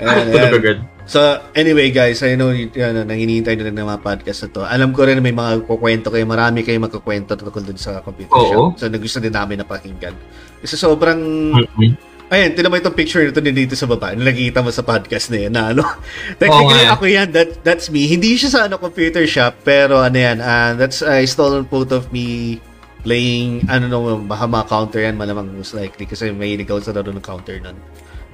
Ayan, 0.00 0.26
ayan. 0.32 0.78
So, 1.10 1.18
anyway 1.58 1.90
guys, 1.90 2.22
I 2.22 2.38
know 2.38 2.54
y- 2.54 2.70
ano, 2.78 3.02
nang 3.02 3.18
hinihintay 3.18 3.58
na 3.58 3.66
rin 3.66 3.74
ng 3.74 3.82
mga 3.82 3.98
podcast 3.98 4.46
na 4.46 4.48
to. 4.54 4.62
Alam 4.62 4.94
ko 4.94 5.02
rin 5.02 5.18
na 5.18 5.24
may 5.26 5.34
mga 5.34 5.66
kukwento 5.66 6.06
kayo, 6.06 6.22
marami 6.22 6.62
kayo 6.62 6.78
magkukwento 6.78 7.34
tungkol 7.34 7.66
dun 7.66 7.74
sa 7.74 7.98
computer 7.98 8.30
Oo. 8.30 8.46
shop. 8.46 8.78
So, 8.78 8.86
nagusto 8.86 9.18
din 9.18 9.34
namin 9.34 9.58
na 9.58 9.66
pakinggan. 9.66 10.14
Kasi 10.62 10.78
sobrang, 10.78 11.18
Mhm. 11.50 11.98
ayun, 12.30 12.50
tinan 12.54 12.70
mo 12.70 12.78
itong 12.78 12.94
picture 12.94 13.26
nito 13.26 13.42
din 13.42 13.58
dito 13.58 13.74
sa 13.74 13.90
baba. 13.90 14.14
Na 14.14 14.30
nakikita 14.30 14.62
mo 14.62 14.70
sa 14.70 14.86
podcast 14.86 15.34
na 15.34 15.38
yan, 15.42 15.50
na 15.50 15.74
ano. 15.74 15.82
Technically, 16.38 16.86
nga. 16.86 16.94
ako 16.94 17.04
yan, 17.10 17.28
that, 17.34 17.50
that's 17.66 17.90
me. 17.90 18.06
Hindi 18.06 18.38
siya 18.38 18.50
sa 18.54 18.60
ano, 18.70 18.78
computer 18.78 19.26
shop, 19.26 19.66
pero 19.66 19.98
ano 19.98 20.14
yan, 20.14 20.38
ah, 20.38 20.78
that's 20.78 21.02
a 21.02 21.26
stolen 21.26 21.66
photo 21.66 21.98
of 21.98 22.14
me 22.14 22.62
playing, 23.02 23.66
ano 23.66 23.90
no, 23.90 23.98
baka 24.22 24.46
mga 24.46 24.66
counter 24.70 25.02
yan, 25.02 25.18
malamang 25.18 25.58
most 25.58 25.74
likely. 25.74 26.06
Kasi 26.06 26.30
may 26.30 26.54
inigaw 26.54 26.78
sa 26.78 26.94
laro 26.94 27.10
ng 27.10 27.18
counter 27.18 27.58
nun. 27.58 27.74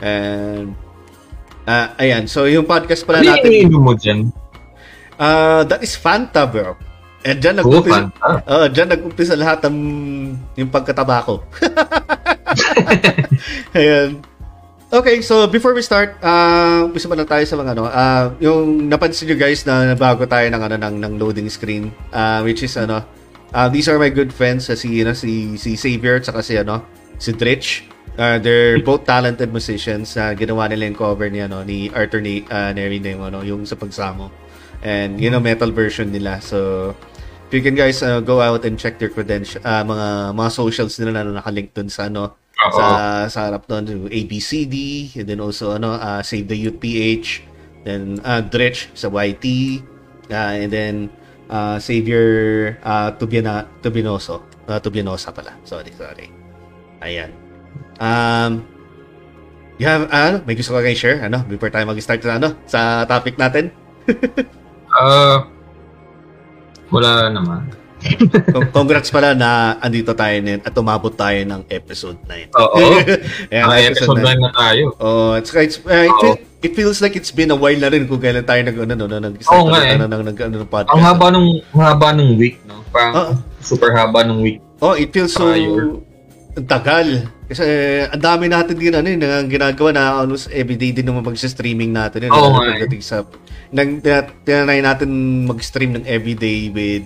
And, 0.05 0.77
ah, 1.67 1.93
ayan, 1.99 2.31
so 2.31 2.47
yung 2.47 2.65
podcast 2.65 3.05
pala 3.05 3.21
Ano 3.21 3.35
natin, 3.35 3.51
iniinom 3.51 3.83
mo 3.83 3.93
dyan? 3.93 4.31
Ah, 5.21 5.67
that 5.69 5.83
is 5.83 5.99
Fanta, 5.99 6.49
bro. 6.49 6.79
And 7.27 7.43
dyan 7.43 7.59
Oo, 7.59 7.83
nag-umpisa, 7.83 8.01
oh, 8.47 8.67
dyan 8.71 8.89
nag-umpisa 8.89 9.35
lahat 9.35 9.67
ng 9.67 9.77
yung 10.55 10.71
pagkataba 10.71 11.27
ko. 11.27 11.43
Ayan. 13.79 14.23
Okay, 14.87 15.19
so 15.19 15.51
before 15.51 15.75
we 15.75 15.83
start, 15.83 16.15
uh, 16.23 16.87
gusto 16.87 17.11
ba 17.11 17.19
na 17.19 17.27
tayo 17.27 17.43
sa 17.43 17.59
mga 17.59 17.75
ano, 17.75 17.91
ah, 17.91 18.31
yung 18.39 18.87
napansin 18.87 19.27
nyo 19.27 19.35
guys 19.35 19.67
na 19.67 19.99
bago 19.99 20.23
tayo 20.31 20.47
ng 20.47 20.63
ano 20.63 20.77
ng, 20.79 20.97
ng 21.03 21.13
loading 21.19 21.51
screen, 21.51 21.91
ah, 22.15 22.39
which 22.47 22.63
is 22.63 22.79
ano, 22.79 23.03
ah, 23.51 23.67
these 23.67 23.91
are 23.91 23.99
my 23.99 24.07
good 24.07 24.31
friends, 24.31 24.71
ah, 24.71 24.79
si, 24.79 25.03
ano, 25.03 25.11
si, 25.11 25.59
si 25.59 25.75
Xavier 25.75 26.23
at 26.23 26.31
si, 26.47 26.55
ano, 26.55 26.87
si 27.19 27.35
Dritch. 27.35 27.91
Uh, 28.17 28.41
they're 28.41 28.81
both 28.81 29.05
talented 29.05 29.53
musicians. 29.53 30.17
na 30.17 30.33
ginawa 30.33 30.73
nila 30.73 30.89
yung 30.89 30.97
cover 30.97 31.29
ni, 31.29 31.45
ano, 31.45 31.61
ni 31.63 31.93
Arthur 31.93 32.25
ni, 32.25 32.43
uh, 32.49 32.73
Neri 32.73 32.97
na 32.99 33.13
yung, 33.13 33.25
ano, 33.29 33.39
yung 33.45 33.63
sa 33.69 33.77
pagsamo. 33.77 34.33
And, 34.81 35.21
you 35.21 35.29
know, 35.29 35.41
metal 35.41 35.69
version 35.73 36.13
nila. 36.13 36.41
So, 36.41 36.93
if 37.49 37.53
you 37.53 37.61
can 37.61 37.77
guys 37.77 38.01
uh, 38.01 38.25
go 38.25 38.41
out 38.41 38.65
and 38.65 38.81
check 38.81 38.97
their 38.97 39.13
credentials, 39.13 39.61
uh, 39.65 39.85
mga, 39.85 40.33
mga 40.33 40.51
socials 40.53 40.97
nila 40.97 41.23
na 41.25 41.45
nakalink 41.45 41.77
dun 41.77 41.93
sa, 41.93 42.09
ano, 42.09 42.33
sa 42.57 42.87
sa 43.29 43.39
harap 43.47 43.69
yung 43.69 44.09
ABCD 44.09 44.75
and 45.21 45.27
then 45.29 45.41
also 45.45 45.77
ano 45.77 45.95
uh, 45.95 46.25
Save 46.25 46.49
the 46.49 46.57
Youth 46.57 46.81
PH 46.81 47.45
then 47.85 48.19
uh, 48.25 48.43
Dretch 48.43 48.91
sa 48.97 49.13
YT 49.13 49.45
uh, 50.33 50.55
and 50.57 50.71
then 50.73 50.95
uh, 51.53 51.79
Savior 51.79 52.75
uh, 52.83 53.13
Tubiana 53.15 53.69
Tubinoso 53.85 54.43
uh, 54.67 54.81
Tubinosa 54.81 55.31
pala 55.31 55.55
sorry 55.63 55.93
sorry 55.95 56.33
ayan 57.05 57.46
um 57.99 58.63
you 59.77 59.85
have 59.85 60.09
ano 60.09 60.41
may 60.45 60.55
gusto 60.55 60.73
ka 60.73 60.81
kayo 60.81 60.97
share 60.97 61.19
ano 61.21 61.45
before 61.45 61.69
tayo 61.69 61.85
mag-start 61.85 62.21
sa 62.21 62.37
ano 62.37 62.49
sa 62.65 62.81
topic 63.05 63.37
natin 63.37 63.69
Ah, 64.97 65.45
wala 66.89 67.29
naman. 67.29 67.69
Con- 68.49 68.71
congrats 68.73 69.11
pala 69.11 69.35
na 69.35 69.77
andito 69.77 70.15
tayo 70.15 70.41
ngayon 70.41 70.63
at 70.63 70.73
umabot 70.73 71.11
tayo 71.11 71.37
ng 71.43 71.69
episode 71.69 72.17
9 72.25 72.55
Oo. 72.55 73.03
Mga 73.51 73.77
episode 73.93 74.21
9 74.23 74.41
na 74.41 74.53
tayo. 74.55 74.95
Oh, 74.97 75.35
it's, 75.35 75.51
it's 75.53 75.83
uh, 75.85 76.07
it, 76.07 76.13
Oo. 76.13 76.21
feel- 76.23 76.41
it 76.63 76.73
feels 76.73 76.99
like 77.03 77.13
it's 77.13 77.29
been 77.29 77.51
a 77.51 77.59
while 77.59 77.77
na 77.77 77.93
rin 77.93 78.09
kung 78.09 78.23
kailan 78.23 78.47
tayo 78.47 78.63
nag 78.63 78.77
ano 78.79 78.95
no 78.95 79.19
nag 79.21 79.37
Oo 79.43 79.65
nga 79.69 79.81
eh. 79.85 79.95
ano, 79.99 80.05
nag, 80.09 80.23
nag, 80.23 80.39
ano, 80.39 80.55
ng 80.65 80.71
podcast. 80.71 80.95
Ang 80.97 81.03
haba 81.05 81.27
nung, 81.29 81.49
haba 81.75 82.09
nung 82.15 82.33
week, 82.41 82.57
no? 82.65 82.81
Parang 82.89 83.13
Oo. 83.13 83.33
super 83.61 83.93
haba 83.93 84.25
ng 84.25 84.39
week. 84.41 84.65
Oh, 84.81 84.97
it 84.97 85.13
feels 85.13 85.35
so. 85.35 85.51
Ang 86.57 86.67
tagal. 86.67 87.09
Kasi 87.47 87.63
eh, 87.63 88.09
ang 88.09 88.23
dami 88.23 88.49
natin 88.49 88.75
din 88.75 88.97
ano 88.97 89.07
yun, 89.07 89.21
ang 89.23 89.47
ginagawa 89.47 89.91
na 89.93 90.05
almost 90.19 90.49
everyday 90.51 90.91
din 90.91 91.05
naman 91.05 91.23
mag-streaming 91.23 91.93
natin 91.93 92.27
yun. 92.27 92.33
Oo 92.33 92.49
Lalo 92.49 92.49
nga 92.57 92.65
eh. 92.65 92.71
pagdating 92.81 93.03
sa 93.05 93.23
nang 93.71 94.01
tina- 94.01 94.33
tinanay 94.47 94.81
natin 94.81 95.11
mag-stream 95.45 95.99
ng 95.99 96.05
everyday 96.09 96.71
with 96.73 97.05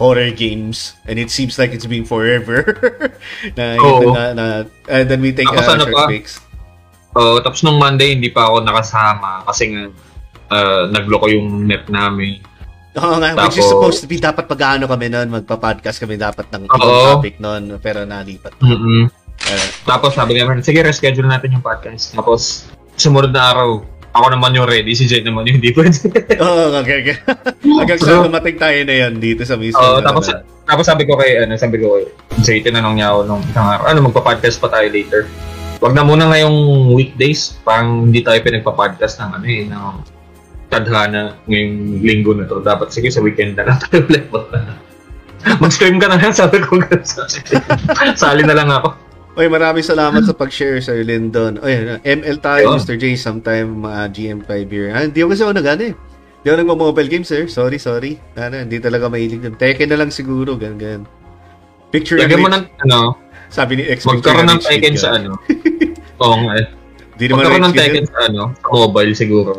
horror 0.00 0.28
games 0.32 0.94
and 1.08 1.16
it 1.18 1.32
seems 1.32 1.56
like 1.56 1.72
it's 1.72 1.88
been 1.88 2.04
forever 2.04 2.62
na, 3.58 3.80
Oo. 3.80 4.12
na, 4.12 4.22
na, 4.36 4.44
and 4.92 5.08
then 5.08 5.20
we 5.24 5.32
take 5.32 5.48
Tapos 5.48 5.66
a 5.66 5.72
ano 5.72 5.84
short 5.88 5.96
pa? 5.96 6.06
breaks 6.06 6.46
Oo, 7.16 7.40
tapos 7.40 7.64
nung 7.64 7.80
Monday, 7.80 8.12
hindi 8.12 8.28
pa 8.28 8.44
ako 8.52 8.60
nakasama 8.60 9.40
kasi 9.48 9.72
nga 9.72 9.88
uh, 10.52 10.84
nagloko 10.92 11.32
yung 11.32 11.64
net 11.64 11.88
namin. 11.88 12.44
Oo 12.96 13.14
nga, 13.20 13.30
which 13.36 13.60
is 13.60 13.64
Tapos- 13.64 13.72
supposed 13.72 14.00
to 14.00 14.08
be 14.08 14.16
dapat 14.16 14.44
pag-ano 14.48 14.88
kami 14.88 15.12
noon, 15.12 15.28
magpa-podcast 15.28 16.00
kami 16.00 16.16
dapat 16.16 16.48
ng 16.48 16.64
Oo. 16.66 17.20
topic 17.20 17.36
noon, 17.36 17.76
pero 17.78 18.04
nalipat. 18.04 18.56
mm 18.60 19.28
Uh, 19.36 19.68
Tapos 19.84 20.16
sabi 20.16 20.32
naman, 20.32 20.64
sige, 20.64 20.80
reschedule 20.80 21.28
natin 21.28 21.52
yung 21.52 21.60
podcast. 21.60 22.16
Tapos, 22.16 22.64
sumunod 22.96 23.36
na 23.36 23.52
araw, 23.52 23.84
ako 24.16 24.26
naman 24.32 24.56
yung 24.56 24.64
ready, 24.64 24.96
si 24.96 25.04
Jay 25.04 25.20
naman 25.20 25.44
yung 25.44 25.60
hindi 25.60 25.76
pwede. 25.76 25.92
Oo, 26.40 26.72
okay, 26.80 27.04
okay. 27.04 27.16
Hanggang 27.84 28.00
sa 28.00 28.24
dumating 28.24 28.56
tayo 28.56 28.78
na 28.88 28.94
yan 28.96 29.20
dito 29.20 29.44
sa 29.44 29.60
mismo. 29.60 29.76
Oo, 29.76 30.00
tapos, 30.00 30.32
tapos 30.64 30.84
sabi 30.88 31.04
ko 31.04 31.20
kay, 31.20 31.36
ano, 31.36 31.52
sabi 31.60 31.76
ko 31.76 32.00
kay 32.00 32.04
Jay, 32.40 32.58
tinanong 32.64 32.96
niya 32.96 33.12
ako 33.12 33.18
nung 33.28 33.42
isang 33.44 33.68
araw, 33.68 33.84
ano, 33.92 33.98
magpa-podcast 34.08 34.56
pa 34.56 34.72
tayo 34.72 34.88
later. 34.88 35.28
Wag 35.84 35.92
na 35.92 36.00
muna 36.00 36.32
ngayong 36.32 36.56
weekdays, 36.96 37.60
pang 37.60 38.08
hindi 38.08 38.24
tayo 38.24 38.40
pinagpa-podcast 38.40 39.20
ng 39.20 39.30
ano 39.36 39.46
eh, 39.46 39.62
ng 39.68 39.84
tadhana 40.68 41.38
ngayong 41.46 42.02
linggo 42.02 42.32
na 42.34 42.44
to. 42.48 42.60
Dapat 42.60 42.90
sige 42.90 43.08
sa 43.10 43.22
weekend 43.22 43.56
na 43.56 43.70
lang 43.70 43.78
tayo 43.86 44.02
ulit. 44.06 44.26
Mag-stream 45.62 46.02
ka 46.02 46.10
na 46.10 46.18
lang, 46.18 46.34
sabi 46.34 46.58
ko. 46.58 46.82
Sali 48.18 48.42
na 48.42 48.56
lang 48.56 48.66
ako. 48.66 48.98
Oy, 49.36 49.46
maraming 49.52 49.84
salamat 49.84 50.24
sa 50.24 50.34
pag-share 50.34 50.80
sa 50.80 50.96
Lindon. 50.96 51.60
Oy, 51.60 52.00
ML 52.02 52.40
tayo, 52.40 52.72
Ayun. 52.72 52.80
Mr. 52.82 52.96
J, 52.96 53.14
sometime 53.20 53.84
uh, 53.84 54.08
GM5 54.08 54.50
here. 54.66 54.90
Ah, 54.90 55.04
hindi 55.04 55.22
ako 55.22 55.36
kasi 55.36 55.42
ako 55.44 55.54
nag-ano 55.54 55.82
eh. 55.92 55.94
Hindi 55.94 56.46
ako 56.48 56.56
nagmo-mobile 56.64 57.10
games, 57.12 57.28
sir. 57.28 57.44
Sorry, 57.46 57.78
sorry. 57.78 58.18
Ano, 58.34 58.64
hindi 58.64 58.80
talaga 58.80 59.12
mahilig 59.12 59.44
dun. 59.44 59.54
Tekken 59.54 59.92
na 59.92 60.00
lang 60.02 60.10
siguro, 60.10 60.56
ganun, 60.56 60.80
ganun. 60.80 61.04
Picture 61.92 62.18
Lagyan 62.18 62.42
mo 62.42 62.50
ng, 62.50 62.64
ano, 62.88 63.20
Sabi 63.46 63.78
ni 63.78 63.84
X, 63.86 64.06
magkaroon 64.06 64.50
ng 64.50 64.62
Tekken 64.62 64.96
sa 64.98 65.14
ano. 65.14 65.38
Oo 66.22 66.36
nga 66.48 66.52
eh. 66.58 66.66
Di 67.14 67.30
naman 67.30 67.46
Magkaroon 67.46 67.64
ng 67.70 67.74
Tekken 67.76 68.06
sa 68.10 68.18
ano, 68.26 68.42
sa 68.56 68.68
mobile 68.72 69.12
siguro. 69.14 69.50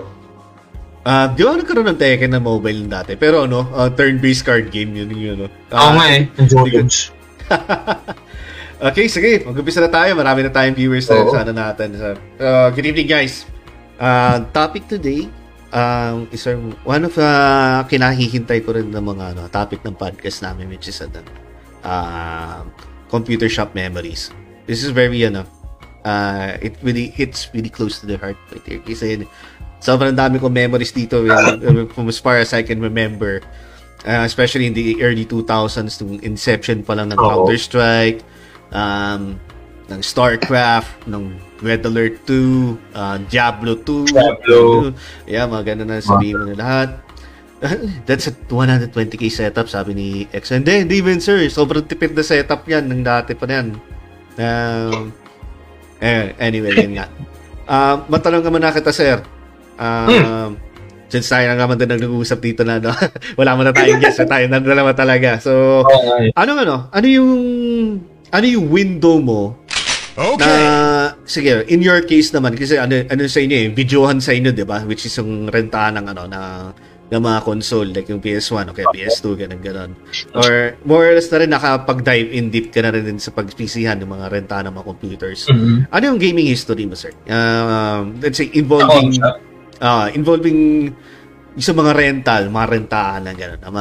Ah, 1.07 1.31
di 1.31 1.39
ba 1.39 1.55
nagkaroon 1.55 1.87
ng 1.95 1.99
Tekken 1.99 2.35
na 2.35 2.43
mobile 2.43 2.83
dati? 2.83 3.15
Pero 3.15 3.47
ano, 3.47 3.71
ah, 3.71 3.87
turn-based 3.87 4.43
card 4.43 4.67
game 4.67 4.91
yun 4.91 5.07
yung 5.15 5.35
ano. 5.39 5.45
Oo 5.71 5.91
nga 5.95 6.05
eh, 6.11 6.27
ang 6.35 6.47
Jojo. 6.51 6.83
Okay, 8.77 9.09
sige. 9.09 9.41
Mag-umpisa 9.41 9.81
na 9.81 9.89
tayo. 9.89 10.13
Marami 10.13 10.45
na 10.45 10.53
tayong 10.53 10.77
viewers 10.77 11.09
na 11.09 11.25
sa 11.33 11.41
ano 11.41 11.49
natin. 11.49 11.97
So, 11.97 12.13
uh, 12.37 12.69
good 12.69 12.85
evening, 12.85 13.09
guys. 13.09 13.49
Uh, 13.97 14.45
topic 14.53 14.85
today 14.85 15.25
um, 15.73 16.29
is 16.29 16.45
our, 16.45 16.61
one 16.85 17.01
of 17.09 17.17
uh, 17.17 17.81
kinahihintay 17.89 18.61
ko 18.61 18.77
rin 18.77 18.93
ng 18.93 19.01
mga 19.01 19.33
ano, 19.33 19.49
topic 19.49 19.81
ng 19.81 19.97
podcast 19.97 20.45
namin 20.45 20.69
which 20.69 20.85
is 20.85 21.01
ano, 21.01 21.25
uh, 21.81 22.61
computer 23.09 23.49
shop 23.49 23.73
memories. 23.73 24.29
This 24.69 24.85
is 24.85 24.93
very 24.93 25.25
ano, 25.25 25.49
uh, 26.05 26.61
it 26.61 26.77
really 26.85 27.09
hits 27.09 27.49
really 27.57 27.73
close 27.73 27.97
to 27.99 28.05
the 28.05 28.21
heart 28.21 28.37
right 28.53 28.61
here. 28.61 28.81
Kasi 28.85 29.25
sobrang 29.79 30.15
dami 30.15 30.41
kong 30.41 30.53
memories 30.53 30.93
dito 30.93 31.25
uh, 31.25 31.57
from 31.93 32.09
as 32.09 32.17
far 32.17 32.37
as 32.41 32.53
I 32.53 32.61
can 32.63 32.81
remember. 32.81 33.41
Uh, 34.07 34.23
especially 34.23 34.69
in 34.69 34.73
the 34.77 35.01
early 35.01 35.25
2000s, 35.25 35.99
nung 35.99 36.21
inception 36.21 36.85
pa 36.85 36.93
lang 36.95 37.11
ng 37.11 37.19
Oo. 37.19 37.27
Counter-Strike, 37.43 38.21
um, 38.71 39.35
ng 39.89 40.01
StarCraft, 40.03 41.07
ng 41.09 41.35
Red 41.59 41.83
Alert 41.83 42.21
2, 42.29 42.77
uh, 42.93 43.17
Diablo 43.27 43.73
2. 43.81 44.13
Diablo. 44.13 44.59
Yeah, 45.25 45.49
mga 45.49 45.75
ganun 45.75 45.89
na 45.91 45.99
sabihin 45.99 46.39
mo 46.39 46.45
na 46.45 46.55
lahat. 46.55 46.89
That's 48.07 48.29
a 48.29 48.33
120k 48.53 49.33
setup, 49.33 49.65
sabi 49.65 49.97
ni 49.97 50.07
X. 50.29 50.53
Hindi, 50.53 50.85
hindi 50.85 51.01
man 51.01 51.17
sir. 51.17 51.49
Sobrang 51.49 51.89
tipid 51.89 52.13
na 52.13 52.21
setup 52.21 52.69
yan 52.69 52.85
ng 52.85 53.01
dati 53.01 53.33
pa 53.33 53.49
yan. 53.49 53.73
Um, 54.37 55.09
eh, 55.97 56.37
anyway, 56.37 56.77
yun 56.77 57.01
nga. 57.01 57.09
Uh, 57.65 58.05
matanong 58.05 58.45
ka 58.45 58.49
muna 58.53 58.69
kita, 58.69 58.93
sir. 58.93 59.25
Um, 59.77 60.57
Since 61.07 61.31
tayo 61.31 61.47
na 61.47 61.55
naman 61.55 61.79
din 61.79 61.87
nag-uusap 61.87 62.43
dito 62.43 62.67
na, 62.67 62.83
no? 62.83 62.91
wala 63.39 63.55
mo 63.55 63.63
na 63.63 63.71
tayong 63.71 64.01
guest, 64.03 64.19
tayo 64.27 64.45
na 64.51 64.59
dalawa 64.59 64.91
talaga. 64.91 65.39
So, 65.39 65.83
eh. 66.19 66.35
ano 66.35 66.51
ano? 66.59 66.75
Ano 66.91 67.07
yung 67.07 67.31
ano 68.27 68.45
yung 68.45 68.67
window 68.67 69.15
mo 69.23 69.55
na 70.17 70.51
sige, 71.23 71.63
in 71.71 71.79
your 71.79 72.03
case 72.03 72.33
naman 72.35 72.57
kasi 72.59 72.75
ano 72.75 73.05
ano 73.07 73.21
sa 73.29 73.39
inyo 73.39 73.55
eh, 73.55 73.67
videohan 73.71 74.19
sa 74.19 74.35
inyo, 74.35 74.51
'di 74.51 74.65
ba? 74.67 74.83
Which 74.83 75.07
is 75.07 75.15
yung 75.15 75.47
rentahan 75.47 75.95
ng 75.95 76.05
ano 76.11 76.23
na 76.27 76.39
ng 77.07 77.23
mga 77.23 77.39
console 77.47 77.95
like 77.95 78.11
yung 78.11 78.19
PS1 78.19 78.67
o 78.67 78.75
kaya 78.75 78.91
PS2 78.91 79.47
ganun 79.47 79.61
ganun. 79.63 79.91
Or 80.35 80.75
more 80.83 81.07
or 81.07 81.13
less 81.15 81.31
na 81.31 81.39
rin 81.39 81.51
nakapag-dive 81.55 82.35
in 82.35 82.51
deep 82.51 82.75
ka 82.75 82.83
na 82.83 82.91
rin 82.91 83.07
din 83.07 83.15
sa 83.15 83.31
pag-PChan 83.31 84.03
ng 84.03 84.11
mga 84.11 84.25
rentahan 84.27 84.67
ng 84.67 84.75
mga 84.75 84.85
computers. 84.91 85.47
Mhm. 85.47 85.87
Ano 85.87 86.03
yung 86.03 86.19
gaming 86.19 86.51
history 86.51 86.83
mo, 86.83 86.99
sir? 86.99 87.15
Um, 87.31 88.19
let's 88.19 88.35
say 88.35 88.51
involving 88.51 89.23
Ako, 89.23 89.46
ah 89.79 90.09
involving 90.09 90.91
sa 91.57 91.73
mga 91.73 91.91
rental, 91.97 92.53
mga 92.53 92.67
rentahan 92.69 93.21
na 93.25 93.33
gano'n, 93.33 93.61
ng, 93.65 93.77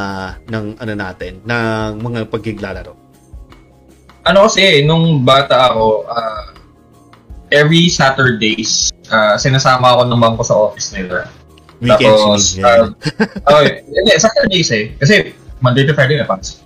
ng 0.49 0.65
ano 0.81 0.93
natin, 0.97 1.45
ng 1.45 2.01
mga 2.01 2.21
pagkiglalaro. 2.33 2.93
ano 4.27 4.39
kasi, 4.49 4.83
nung 4.83 5.23
bata 5.23 5.71
ako, 5.71 6.09
ah, 6.09 6.57
every 7.53 7.87
Saturdays, 7.87 8.89
ah, 9.13 9.37
sinasama 9.37 9.93
ako 9.93 10.09
ng 10.09 10.19
bangko 10.19 10.43
sa 10.43 10.57
office 10.57 10.97
nila. 10.97 11.29
Weekends, 11.79 12.57
Tapos, 12.57 12.97
ah, 13.45 13.53
oh, 13.53 13.63
hindi, 13.63 14.13
Saturdays 14.17 14.73
eh. 14.73 14.97
Kasi, 14.97 15.37
Monday 15.61 15.85
to 15.85 15.93
Friday 15.93 16.17
na 16.17 16.25
pasok. 16.25 16.65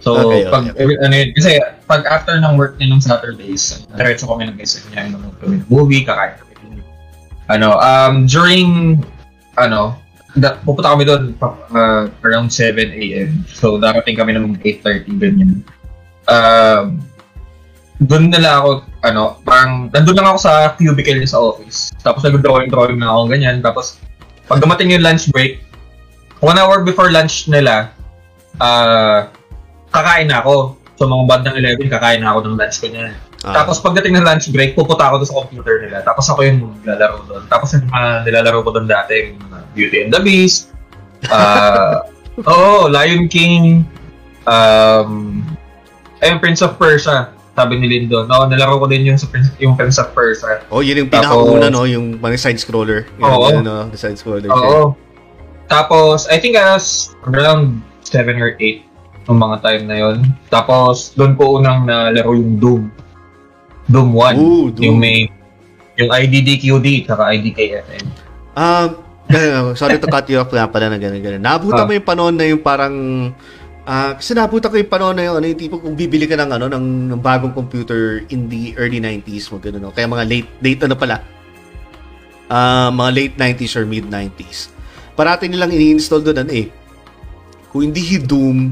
So, 0.00 0.16
Okay, 0.16 0.48
okay, 0.48 0.50
pag, 0.50 0.64
okay. 0.72 0.96
ano 1.04 1.14
yun, 1.14 1.28
kasi, 1.36 1.50
pag 1.84 2.02
after 2.08 2.40
ng 2.40 2.56
work 2.56 2.80
niya 2.80 2.88
ng 2.96 3.02
Saturdays, 3.04 3.84
diretso 3.94 4.24
kami 4.24 4.48
ng 4.48 4.56
isa 4.58 4.80
niya, 4.88 5.12
nanonood 5.12 5.36
kami 5.38 5.54
ng 5.60 5.68
movie, 5.68 6.02
kakain. 6.08 6.40
Ano, 7.48 7.80
um, 7.80 8.28
during, 8.28 9.00
ano, 9.56 9.96
da, 10.36 10.60
pupunta 10.60 10.92
kami 10.92 11.08
doon 11.08 11.32
uh, 11.40 12.04
around 12.22 12.52
7 12.52 12.76
a.m. 12.76 13.44
So, 13.48 13.80
darating 13.80 14.20
kami 14.20 14.36
ng 14.36 14.60
8.30, 14.60 15.16
ganyan. 15.16 15.64
Um, 16.28 17.00
doon 18.04 18.30
nila 18.30 18.62
ako, 18.62 18.70
ano, 19.02 19.40
parang, 19.42 19.88
nandun 19.90 20.16
lang 20.20 20.28
ako 20.28 20.38
sa 20.44 20.76
cubicle 20.76 21.24
sa 21.24 21.40
office. 21.40 21.90
Tapos 22.04 22.22
nag-drawing-drawing 22.22 23.00
na 23.00 23.10
ako, 23.10 23.32
ganyan. 23.32 23.58
Tapos, 23.64 23.98
pag 24.46 24.60
dumating 24.60 24.92
yung 24.92 25.04
lunch 25.04 25.32
break, 25.32 25.64
one 26.44 26.60
hour 26.60 26.84
before 26.84 27.10
lunch 27.10 27.48
nila, 27.50 27.90
ah, 28.62 29.32
kakain 29.90 30.28
na 30.30 30.44
ako. 30.44 30.78
So, 30.98 31.06
mga 31.06 31.24
bandang 31.30 31.56
11, 31.58 31.90
kakain 31.90 32.20
na 32.22 32.34
ako 32.34 32.38
ng 32.44 32.58
lunch 32.58 32.76
ko 32.82 32.86
niya. 32.90 33.14
Ah. 33.46 33.62
Tapos 33.62 33.78
pagdating 33.78 34.18
ng 34.18 34.24
lunch 34.26 34.50
break, 34.50 34.74
pupunta 34.74 35.06
ako 35.06 35.22
doon 35.22 35.28
sa 35.30 35.36
computer 35.46 35.76
nila. 35.86 36.02
Tapos 36.02 36.26
ako 36.26 36.42
yung 36.42 36.74
nilalaro 36.82 37.22
doon. 37.30 37.42
Tapos 37.46 37.70
yung 37.76 37.86
mga 37.86 38.26
nilalaro 38.26 38.58
ko 38.66 38.70
doon 38.74 38.86
dati, 38.90 39.30
yung 39.30 39.38
Beauty 39.78 39.98
and 40.06 40.10
the 40.10 40.18
Beast, 40.18 40.74
uh, 41.34 42.02
oh, 42.46 42.90
Lion 42.90 43.30
King, 43.30 43.86
um, 44.42 45.42
ayun, 46.18 46.38
Prince 46.42 46.66
of 46.66 46.74
Persia, 46.78 47.30
sabi 47.54 47.78
ni 47.78 47.86
Lindon. 47.86 48.26
No, 48.26 48.46
nilaro 48.46 48.78
ko 48.78 48.86
din 48.90 49.06
yung, 49.06 49.18
sa 49.18 49.30
Prince, 49.30 49.54
yung 49.62 49.74
Prince 49.78 49.98
of 49.98 50.10
Persia. 50.14 50.62
oh, 50.70 50.82
yun 50.82 51.06
yung 51.06 51.10
pinakauna, 51.10 51.70
no? 51.70 51.86
Yung 51.86 52.18
mga 52.18 52.38
side-scroller. 52.38 53.06
Yung, 53.18 53.26
Oo. 53.26 53.46
ano, 53.50 53.58
no? 53.62 53.76
The 53.90 53.98
side-scroller. 53.98 54.50
Oo. 54.50 54.94
Tapos, 55.66 56.26
I 56.30 56.38
think 56.38 56.54
I 56.54 56.74
was 56.74 57.14
around 57.26 57.82
7 58.06 58.38
or 58.40 58.56
8 58.56 58.82
nung 59.28 59.38
mga 59.42 59.56
time 59.60 59.82
na 59.84 59.96
yon. 60.00 60.16
Tapos, 60.48 61.12
doon 61.12 61.36
ko 61.36 61.60
unang 61.60 61.84
nalaro 61.84 62.32
yung 62.32 62.56
Doom. 62.56 62.82
Doom 63.88 64.12
1. 64.12 64.36
Ooh, 64.36 64.68
Doom. 64.68 64.84
Yung 64.84 64.96
may, 65.00 65.32
yung 65.96 66.12
IDDQD, 66.12 67.08
tsaka 67.08 67.32
IDKFN. 67.32 68.04
Um, 68.52 68.88
uh, 69.32 69.72
sorry 69.74 69.96
to 69.96 70.06
cut 70.06 70.28
you 70.28 70.38
off 70.38 70.52
nga 70.52 70.68
pala 70.68 70.92
na 70.92 71.00
gano'n, 71.00 71.20
gano'n. 71.20 71.42
Nabutan 71.42 71.84
Ah. 71.84 71.88
mo 71.88 71.92
yung 71.96 72.06
panahon 72.06 72.34
na 72.36 72.44
yung 72.46 72.60
parang, 72.60 72.94
ah, 73.82 74.12
kasi 74.14 74.36
nabutan 74.36 74.68
ko 74.68 74.76
yung 74.76 74.92
panahon 74.92 75.14
na 75.16 75.24
yung, 75.24 75.36
ano, 75.40 75.46
yung 75.48 75.60
tipo 75.60 75.80
kung 75.80 75.96
bibili 75.96 76.28
ka 76.28 76.36
ng, 76.36 76.50
ano, 76.52 76.66
ng, 76.68 76.86
ng 77.16 77.20
bagong 77.20 77.56
computer 77.56 78.22
in 78.28 78.46
the 78.52 78.76
early 78.76 79.00
90s 79.00 79.48
mo, 79.48 79.56
gano'n, 79.56 79.80
no? 79.80 79.90
Kaya 79.90 80.04
mga 80.04 80.24
late, 80.28 80.50
late 80.60 80.80
ano 80.84 80.94
pala, 80.94 81.16
ah, 82.48 82.92
mga 82.92 83.10
late 83.16 83.34
90s 83.36 83.72
or 83.74 83.88
mid 83.88 84.04
90s. 84.04 84.68
Parati 85.16 85.48
nilang 85.48 85.72
ini-install 85.72 86.22
doon, 86.22 86.44
ano 86.46 86.52
eh, 86.52 86.68
kung 87.68 87.88
hindi 87.88 88.20
Doom, 88.20 88.70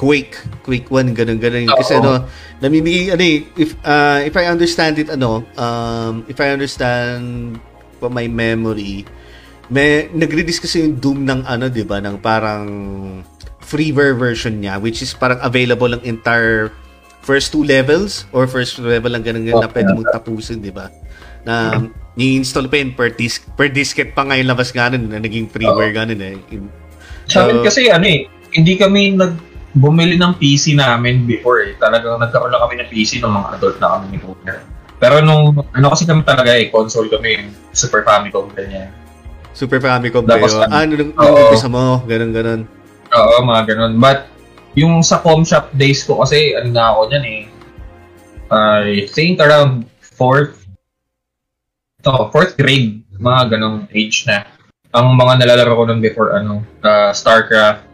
Quake, 0.00 0.32
Quake 0.64 0.88
1, 0.88 1.12
ganun, 1.12 1.36
ganun. 1.36 1.68
Kasi 1.68 2.00
ano, 2.00 2.24
namimigay, 2.64 3.12
ano 3.12 3.20
eh, 3.20 3.44
if, 3.52 3.76
uh, 3.84 4.24
if 4.24 4.32
I 4.32 4.48
understand 4.48 4.96
it, 4.96 5.12
ano, 5.12 5.44
um, 5.60 6.24
if 6.24 6.40
I 6.40 6.56
understand 6.56 7.60
from 8.00 8.16
my 8.16 8.24
memory, 8.24 9.04
may, 9.68 10.08
nagre-release 10.08 10.56
kasi 10.56 10.80
yung 10.88 10.96
Doom 10.96 11.28
ng 11.28 11.44
ano, 11.44 11.68
di 11.68 11.84
ba, 11.84 12.00
ng 12.00 12.16
parang 12.16 12.64
freeware 13.60 14.16
version 14.16 14.56
niya, 14.56 14.80
which 14.80 15.04
is 15.04 15.12
parang 15.12 15.36
available 15.44 15.92
ang 15.92 16.00
entire 16.00 16.72
first 17.20 17.52
two 17.52 17.60
levels 17.60 18.24
or 18.32 18.48
first 18.48 18.80
level 18.80 19.12
lang 19.12 19.20
ganun 19.20 19.44
ganun 19.44 19.60
na 19.60 19.68
Okay. 19.68 19.84
pwede 19.84 19.90
mong 19.92 20.08
tapusin, 20.16 20.64
di 20.64 20.72
ba? 20.72 20.88
Na 21.44 21.76
ni-install 22.16 22.72
pa 22.72 22.80
yun 22.80 22.96
per, 22.96 23.12
disc, 23.12 23.44
per 23.52 23.68
disket 23.68 24.16
pa 24.16 24.24
ngayon 24.24 24.48
labas 24.48 24.72
nga 24.72 24.88
nun, 24.88 25.12
na 25.12 25.20
naging 25.20 25.44
freeware 25.44 25.92
ganun 25.92 26.16
eh. 26.18 26.40
Yung- 26.48 26.72
Sa 27.28 27.44
amin 27.44 27.60
So- 27.60 27.68
kasi 27.68 27.92
ano 27.92 28.08
eh, 28.08 28.24
hindi 28.56 28.80
kami 28.80 29.12
nag 29.14 29.49
bumili 29.74 30.18
ng 30.18 30.34
PC 30.34 30.74
namin 30.74 31.26
before 31.26 31.62
eh. 31.62 31.78
Talagang 31.78 32.18
nagkaroon 32.18 32.50
lang 32.50 32.62
kami 32.66 32.74
ng 32.82 32.88
PC 32.90 33.22
ng 33.22 33.30
mga 33.30 33.48
adult 33.58 33.76
na 33.78 33.88
kami 33.98 34.06
ni 34.14 34.18
Kuya. 34.18 34.56
Pero 35.00 35.24
nung, 35.24 35.56
ano 35.56 35.86
kasi 35.88 36.04
kami 36.04 36.20
talaga 36.26 36.52
eh, 36.52 36.68
console 36.68 37.08
kami, 37.08 37.48
Super 37.72 38.04
Famicom, 38.04 38.52
ganyan. 38.52 38.92
Super 39.56 39.80
Famicom 39.80 40.28
Tapos, 40.28 40.52
kayo. 40.52 40.68
ano, 40.68 40.72
Ah, 40.76 40.84
nung, 40.84 41.10
nung 41.16 41.34
umpisa 41.48 41.68
mo, 41.72 42.04
ganun 42.04 42.32
ganun. 42.36 42.60
Oo, 43.10 43.34
mga 43.42 43.62
ganun. 43.74 43.96
But, 43.96 44.28
yung 44.78 45.02
sa 45.02 45.18
com 45.18 45.42
shop 45.42 45.72
days 45.74 46.04
ko 46.06 46.22
kasi, 46.22 46.54
ano 46.54 46.70
na 46.70 46.94
ako 46.94 47.00
niyan 47.10 47.24
eh, 47.26 47.42
I 48.50 49.06
think 49.10 49.40
around 49.40 49.86
fourth, 50.02 50.58
to, 52.04 52.28
fourth 52.28 52.58
grade, 52.58 53.00
mga 53.16 53.56
ganong 53.56 53.86
age 53.94 54.26
na. 54.26 54.44
Ang 54.90 55.14
mga 55.16 55.46
nalalaro 55.46 55.80
ko 55.80 55.82
nun 55.86 56.02
before, 56.02 56.34
ano, 56.34 56.60
uh, 56.82 57.10
StarCraft, 57.14 57.86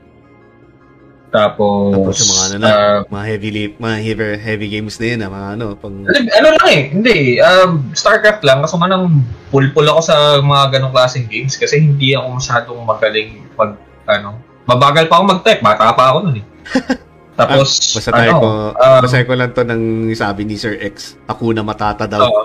tapos, 1.36 1.92
Tapos 1.92 2.14
yung 2.16 2.30
mga 2.32 2.44
ano 2.48 2.56
na, 2.56 2.68
uh, 2.72 2.98
mga 3.12 3.24
heavy 3.28 3.50
mga 3.76 3.96
heavy, 4.00 4.24
heavy 4.40 4.68
games 4.72 4.96
na 4.96 5.06
yun, 5.12 5.20
ah, 5.20 5.30
mga 5.30 5.48
ano, 5.60 5.64
pang 5.76 5.96
ano, 6.08 6.46
lang 6.56 6.68
eh, 6.72 6.82
hindi, 6.96 7.36
um, 7.44 7.92
StarCraft 7.92 8.40
lang, 8.40 8.64
kaso 8.64 8.80
nga 8.80 8.88
nang 8.88 9.20
pulpul 9.52 9.84
ako 9.84 10.00
sa 10.00 10.16
mga 10.40 10.80
ganong 10.80 10.96
klaseng 10.96 11.28
games 11.28 11.60
kasi 11.60 11.76
hindi 11.76 12.16
ako 12.16 12.40
masyadong 12.40 12.80
magaling 12.88 13.30
pag, 13.52 13.76
ano, 14.08 14.40
mabagal 14.64 15.04
pa 15.12 15.20
ako 15.20 15.24
mag-type, 15.36 15.60
bata 15.60 15.92
pa 15.92 16.16
ako 16.16 16.18
nun 16.24 16.40
eh. 16.40 16.46
Tapos, 17.36 17.68
basta 17.92 18.10
tayo 18.16 18.30
ano, 18.32 18.40
ko, 18.40 18.48
um, 18.72 19.00
basta 19.04 19.20
ko 19.20 19.32
lang 19.36 19.52
to 19.52 19.60
ng 19.60 19.82
sabi 20.16 20.48
ni 20.48 20.56
Sir 20.56 20.80
X, 20.80 21.20
ako 21.28 21.52
na 21.52 21.60
matata 21.60 22.08
daw. 22.08 22.24
Oo. 22.24 22.42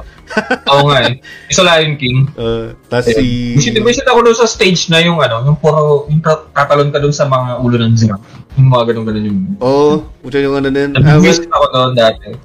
Oo 0.68 0.84
nga 0.92 1.08
eh. 1.08 1.16
Isa 1.48 1.64
Lion 1.64 1.96
King. 1.96 2.28
Uh, 2.36 2.76
Tapos 2.92 3.08
Eh, 3.08 3.16
si... 3.16 3.26
Visit, 3.56 3.80
visit 3.80 4.08
ako 4.12 4.20
doon 4.28 4.36
sa 4.36 4.44
stage 4.44 4.92
na 4.92 5.00
yung 5.00 5.24
ano, 5.24 5.48
yung 5.48 5.56
puro, 5.56 6.12
yung 6.12 6.20
ta- 6.20 6.44
tatalon 6.52 6.92
ka 6.92 7.00
doon 7.00 7.16
sa 7.16 7.24
mga 7.24 7.64
ulo 7.64 7.80
ng 7.80 7.96
zero. 7.96 8.20
Yung 8.60 8.68
mga 8.68 8.92
ganun-ganun 8.92 9.24
yung... 9.32 9.40
Oh, 9.64 10.04
puto 10.20 10.36
yung 10.36 10.60
ano 10.60 10.68
din. 10.68 10.92
Ah, 11.00 11.16
Nag-visit 11.16 11.48
ako 11.48 11.66
doon 11.72 11.92
dati. 11.96 12.36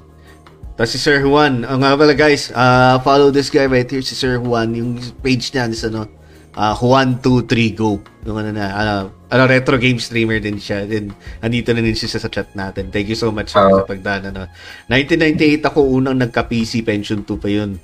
Tapos 0.79 0.91
si 0.95 0.99
Sir 1.03 1.19
Juan. 1.19 1.67
Ang 1.67 1.83
nga 1.83 1.99
pala 1.99 2.15
guys, 2.15 2.47
ah, 2.55 2.95
follow 3.03 3.27
this 3.27 3.51
guy 3.51 3.67
right 3.67 3.91
here, 3.91 3.99
si 3.99 4.15
Sir 4.15 4.39
Juan. 4.39 4.71
Yung 4.71 4.95
page 5.19 5.51
niya 5.51 5.67
is 5.67 5.83
ano, 5.83 6.07
ah, 6.55 6.71
Juan23 6.71 7.51
Go. 7.75 7.99
Yung 8.23 8.39
ano 8.39 8.55
na, 8.55 8.65
ano, 8.71 8.93
ano, 9.27 9.43
retro 9.43 9.75
game 9.75 9.99
streamer 9.99 10.39
din 10.39 10.55
siya. 10.55 10.87
Then, 10.87 11.11
andito 11.43 11.75
na 11.75 11.83
din 11.83 11.95
siya 11.95 12.19
sa 12.19 12.31
chat 12.31 12.47
natin. 12.55 12.87
Thank 12.91 13.11
you 13.11 13.19
so 13.19 13.31
much 13.31 13.51
sir, 13.51 13.67
sa 13.67 13.83
pagdaan. 13.83 14.31
Ano. 14.31 14.47
1998 14.87 15.67
ako 15.67 15.79
unang 15.99 16.17
nagka-PC, 16.23 16.87
pension 16.87 17.27
2 17.27 17.35
pa 17.35 17.49
yun. 17.51 17.75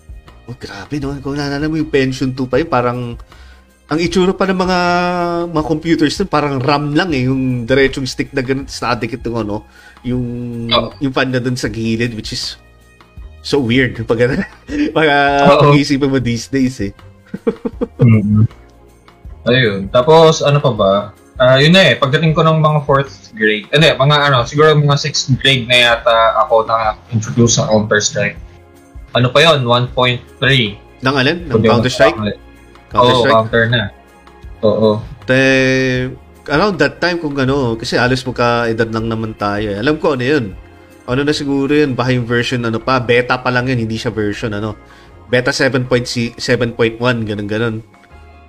Oh, 0.47 0.55
grabe 0.55 0.99
no. 0.99 1.15
Kung 1.19 1.39
naalala 1.39 1.67
mo 1.67 1.75
yung 1.75 1.91
pension 1.91 2.31
2 2.31 2.47
pa 2.47 2.59
yun, 2.59 2.69
parang 2.71 2.99
ang 3.91 3.99
itsura 3.99 4.31
pa 4.31 4.47
ng 4.47 4.55
mga 4.55 4.79
mga 5.51 5.65
computers 5.67 6.15
nun, 6.17 6.29
parang 6.31 6.55
RAM 6.57 6.95
lang 6.95 7.11
eh, 7.11 7.27
yung 7.27 7.67
diretsong 7.67 8.07
stick 8.07 8.31
na 8.31 8.39
ganun, 8.39 8.63
tapos 8.63 8.79
nakadikit 8.79 9.21
yung 9.27 9.37
ano, 9.43 9.55
yung, 10.07 10.23
Oo. 10.71 10.89
yung 11.03 11.13
fan 11.13 11.29
na 11.29 11.43
dun 11.43 11.59
sa 11.59 11.67
gilid, 11.67 12.15
which 12.15 12.31
is 12.31 12.55
so 13.43 13.59
weird 13.59 13.99
pag, 14.09 14.23
pag, 14.95 15.07
Oo. 15.07 15.59
pag 15.59 15.75
isipin 15.75 16.07
mo 16.07 16.19
these 16.23 16.47
days 16.47 16.79
eh. 16.79 16.91
mm 17.99 18.63
Ayun. 19.43 19.91
Tapos, 19.91 20.39
ano 20.39 20.63
pa 20.63 20.71
ba? 20.71 20.93
Ah, 21.33 21.57
yun 21.57 21.73
na 21.73 21.81
eh, 21.81 21.95
pagdating 21.97 22.37
ko 22.37 22.45
ng 22.45 22.61
mga 22.61 22.79
fourth 22.85 23.33
grade, 23.33 23.65
hindi, 23.73 23.89
mga 23.89 24.15
ano, 24.29 24.45
siguro 24.45 24.77
mga 24.77 25.01
sixth 25.01 25.33
grade 25.41 25.65
na 25.65 25.89
yata 25.89 26.37
ako 26.45 26.69
na-introduce 26.69 27.57
sa 27.57 27.65
Counter-Strike. 27.65 28.37
Ano 29.17 29.33
pa 29.33 29.41
yun? 29.41 29.65
1.3. 29.65 30.21
Nang 31.01 31.17
alin? 31.17 31.49
Ng 31.49 31.49
Kung 31.49 31.61
di 31.61 31.67
ako 31.67 31.73
Counter-Strike? 31.81 32.15
nagkakamali. 32.15 32.35
Oo, 32.37 32.93
Counter-Strike? 32.93 33.33
counter 33.33 33.63
na. 33.67 33.81
Oo. 34.61 34.89
Te, 35.25 35.39
around 36.45 36.77
that 36.77 37.01
time 37.01 37.17
kung 37.17 37.33
ano, 37.33 37.73
kasi 37.73 37.97
alos 37.97 38.21
mo 38.21 38.31
ka 38.31 38.69
edad 38.69 38.93
lang 38.93 39.09
naman 39.09 39.33
tayo. 39.33 39.73
eh. 39.73 39.81
Alam 39.81 39.97
ko 39.97 40.13
ano 40.13 40.21
yun. 40.23 40.45
Ano 41.03 41.25
na 41.25 41.33
siguro 41.33 41.73
yun, 41.73 41.97
baka 41.97 42.13
yung 42.13 42.23
version 42.23 42.61
ano 42.61 42.77
pa, 42.77 43.01
beta 43.01 43.35
pa 43.35 43.49
lang 43.49 43.67
yun, 43.67 43.81
hindi 43.81 43.97
siya 43.97 44.13
version 44.13 44.53
ano. 44.53 44.77
Beta 45.27 45.49
7.7.1, 45.49 46.37
ganun 47.25 47.47
ganun. 47.49 47.75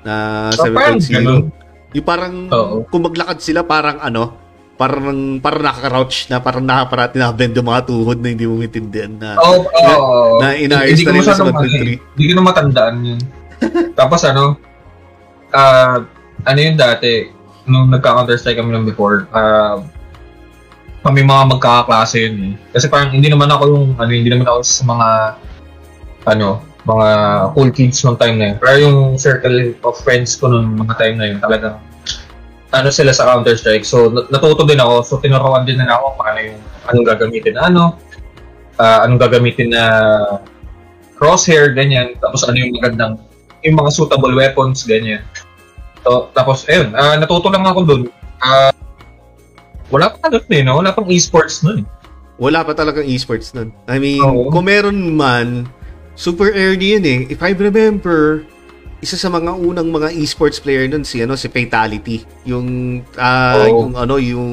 Na 0.05 0.47
So, 0.53 0.69
parang 0.69 1.01
7.0. 1.01 1.64
Yung 1.95 2.07
parang, 2.07 2.35
Oo. 2.51 2.77
kung 2.91 3.07
maglakad 3.07 3.39
sila, 3.39 3.63
parang 3.63 4.03
ano, 4.03 4.35
parang, 4.75 5.39
parang 5.39 5.63
nakaka-crouch 5.63 6.27
na, 6.27 6.43
parang 6.43 6.67
nakaparat, 6.67 7.15
nakabend 7.15 7.55
yung 7.55 7.71
mga 7.71 7.83
tuhod 7.87 8.19
na 8.19 8.29
hindi 8.35 8.45
mo 8.45 8.59
maintindihan 8.59 9.15
na. 9.15 9.39
Oo, 9.39 9.63
oo. 9.63 10.43
na 10.43 10.59
inayos 10.59 10.99
Hindi 10.99 11.07
na 11.07 11.13
nila 11.15 11.33
sa 11.33 11.47
1.3. 11.47 11.55
eh, 11.55 11.97
Hindi 12.03 12.25
ko 12.27 12.33
na 12.35 12.45
matandaan 12.45 12.97
yun. 13.07 13.21
Tapos 13.99 14.21
ano, 14.27 14.59
ah, 15.55 16.03
ano 16.43 16.59
yun 16.59 16.75
dati, 16.75 17.31
nung 17.65 17.89
nagka-counter-strike 17.89 18.59
kami 18.59 18.75
lang 18.75 18.85
before, 18.85 19.31
ah, 19.31 19.79
kami 21.07 21.23
mga 21.23 21.45
magkakaklase 21.55 22.17
yun 22.27 22.37
eh. 22.43 22.53
Kasi 22.75 22.91
parang 22.91 23.15
hindi 23.15 23.31
naman 23.31 23.47
ako 23.47 23.63
yung, 23.71 23.87
ano, 23.95 24.11
hindi 24.11 24.27
naman 24.27 24.51
ako 24.51 24.59
sa 24.67 24.83
mga, 24.83 25.09
ano, 26.27 26.49
mga 26.85 27.09
cool 27.57 27.71
kids 27.73 28.05
nung 28.05 28.21
time 28.21 28.37
na 28.37 28.45
yun. 28.53 28.57
Pero 28.61 28.77
yung 28.77 28.99
circle 29.17 29.73
of 29.85 29.97
friends 30.05 30.37
ko 30.37 30.53
nung 30.53 30.77
mga 30.77 30.95
time 31.01 31.17
na 31.17 31.27
yun, 31.33 31.39
talagang, 31.41 31.77
ano 32.75 32.89
sila 32.93 33.15
sa 33.17 33.25
Counter-Strike. 33.33 33.87
So, 33.89 34.13
nat- 34.13 34.29
natuto 34.29 34.69
din 34.69 34.81
ako. 34.81 34.95
So, 35.07 35.13
tinuruan 35.23 35.65
din 35.65 35.81
na 35.81 35.97
ako 35.97 36.07
paano 36.21 36.39
yung, 36.45 36.61
anong 36.91 37.07
gagamitin 37.09 37.55
na 37.57 37.63
ano, 37.73 37.83
ah, 38.77 39.09
anong 39.09 39.21
gagamitin 39.25 39.73
na 39.73 39.85
crosshair, 41.17 41.73
ganyan. 41.73 42.19
Tapos 42.21 42.45
ano 42.45 42.59
yung 42.61 42.77
magandang, 42.77 43.17
yung 43.65 43.77
mga 43.81 43.91
suitable 43.95 44.35
weapons, 44.37 44.85
ganyan. 44.85 45.25
So, 46.05 46.29
tapos, 46.37 46.69
ayun, 46.69 46.93
ah, 46.93 47.17
natuto 47.17 47.49
lang 47.49 47.65
ako 47.65 47.81
dun. 47.89 48.03
Ah, 48.45 48.75
wala 49.89 50.13
pa 50.13 50.29
ano 50.29 50.43
eh, 50.43 50.61
no? 50.61 50.77
Wala 50.83 50.93
pang 50.93 51.09
esports 51.09 51.65
nun. 51.65 51.89
Wala 52.37 52.67
pa 52.67 52.75
talagang 52.75 53.07
esports 53.07 53.55
nun. 53.55 53.71
I 53.87 53.97
mean, 54.03 54.21
Oo. 54.21 54.51
kung 54.51 54.67
meron 54.67 54.99
man, 55.15 55.71
super 56.15 56.51
early 56.51 56.95
yun 56.95 57.05
eh. 57.05 57.21
If 57.29 57.43
I 57.43 57.53
remember, 57.53 58.47
isa 58.99 59.15
sa 59.15 59.29
mga 59.29 59.53
unang 59.53 59.93
mga 59.93 60.15
esports 60.17 60.57
player 60.57 60.89
nun 60.89 61.05
si 61.05 61.21
ano 61.21 61.37
si 61.37 61.47
Fatality. 61.47 62.25
Yung 62.47 62.67
ah 63.15 63.61
Oo. 63.61 63.69
yung 63.69 63.93
ano 63.95 64.15
yung 64.17 64.53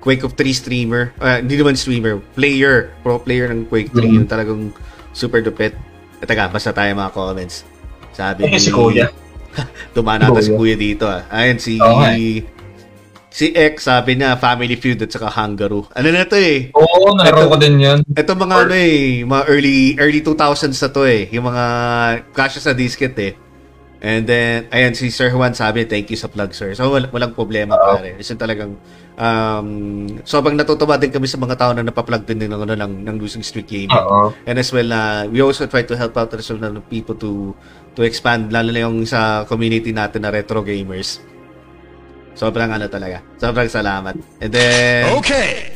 Quake 0.00 0.22
of 0.22 0.38
3 0.38 0.54
streamer. 0.54 1.10
Ah, 1.18 1.42
hindi 1.42 1.58
naman 1.58 1.74
streamer, 1.74 2.22
player, 2.38 2.94
pro 3.02 3.18
player 3.18 3.50
ng 3.50 3.66
Quake 3.66 3.90
3 3.90 4.06
Mhm. 4.06 4.14
yung 4.14 4.28
talagang 4.30 4.60
super 5.10 5.42
dupet. 5.42 5.74
At 6.22 6.30
taga, 6.30 6.46
basta 6.46 6.70
tayo 6.70 6.94
mga 6.94 7.10
comments. 7.10 7.66
Sabi 8.14 8.46
Eh, 8.46 8.56
si 8.56 8.70
Kuya. 8.70 9.10
Tumanata 9.98 10.38
si 10.38 10.54
Kuya. 10.54 10.78
Dito 10.78 11.10
ah. 11.10 11.26
Ayun 11.28 11.58
si 11.58 11.76
eh. 11.76 12.46
Si 13.36 13.52
X 13.52 13.84
sabi 13.84 14.16
niya 14.16 14.40
Family 14.40 14.80
Feud 14.80 15.04
at 15.04 15.12
saka 15.12 15.28
Hangaru. 15.28 15.84
Ano 15.92 16.08
na 16.08 16.24
to 16.24 16.40
eh? 16.40 16.72
Oo, 16.72 17.12
nalaro 17.12 17.52
ko 17.52 17.60
din 17.60 17.76
yun. 17.76 18.00
Ito 18.16 18.32
mga 18.32 18.64
ano 18.64 18.72
eh, 18.72 19.28
mga 19.28 19.44
early 19.52 19.78
early 20.00 20.24
2000s 20.24 20.80
na 20.80 20.88
to 20.88 21.04
eh. 21.04 21.28
Yung 21.36 21.44
mga 21.44 21.64
kasya 22.32 22.60
sa 22.64 22.72
disket 22.72 23.12
eh. 23.20 23.36
And 24.00 24.24
then, 24.24 24.72
ayan, 24.72 24.96
si 24.96 25.12
Sir 25.12 25.28
Juan 25.32 25.52
sabi, 25.52 25.84
thank 25.84 26.08
you 26.12 26.16
sa 26.20 26.28
plug, 26.32 26.52
sir. 26.52 26.72
So, 26.76 26.88
wal- 26.92 27.08
walang 27.12 27.32
problema, 27.32 27.76
Oo. 27.80 27.96
pare. 27.96 28.16
Kasi 28.20 28.36
talagang, 28.36 28.76
um, 29.16 29.68
sobrang 30.20 30.52
natutuwa 30.52 31.00
din 31.00 31.08
kami 31.08 31.24
sa 31.24 31.40
mga 31.40 31.56
tao 31.56 31.70
na 31.72 31.80
napaplug 31.80 32.28
din 32.28 32.44
ng, 32.44 32.60
ano, 32.60 32.76
ng, 32.76 32.92
ng 33.08 33.16
Losing 33.16 33.40
Streak 33.40 33.68
Gaming. 33.68 33.96
Oo. 33.96 34.36
And 34.44 34.60
as 34.60 34.68
well, 34.68 34.88
uh, 34.92 35.24
we 35.32 35.40
also 35.40 35.64
try 35.64 35.84
to 35.84 35.96
help 35.96 36.16
out 36.20 36.28
as 36.36 36.44
well 36.48 36.60
ng 36.60 36.84
people 36.88 37.16
to 37.20 37.56
to 37.96 38.04
expand, 38.04 38.52
lalo 38.52 38.68
na 38.68 38.84
yung 38.84 39.08
sa 39.08 39.48
community 39.48 39.92
natin 39.96 40.24
na 40.24 40.32
retro 40.32 40.60
gamers. 40.60 41.20
Sobrang 42.36 42.68
ano 42.68 42.84
talaga. 42.86 43.24
Sobrang 43.34 43.66
salamat. 43.66 44.12
And 44.38 44.52
then, 44.52 45.08
Okay. 45.16 45.72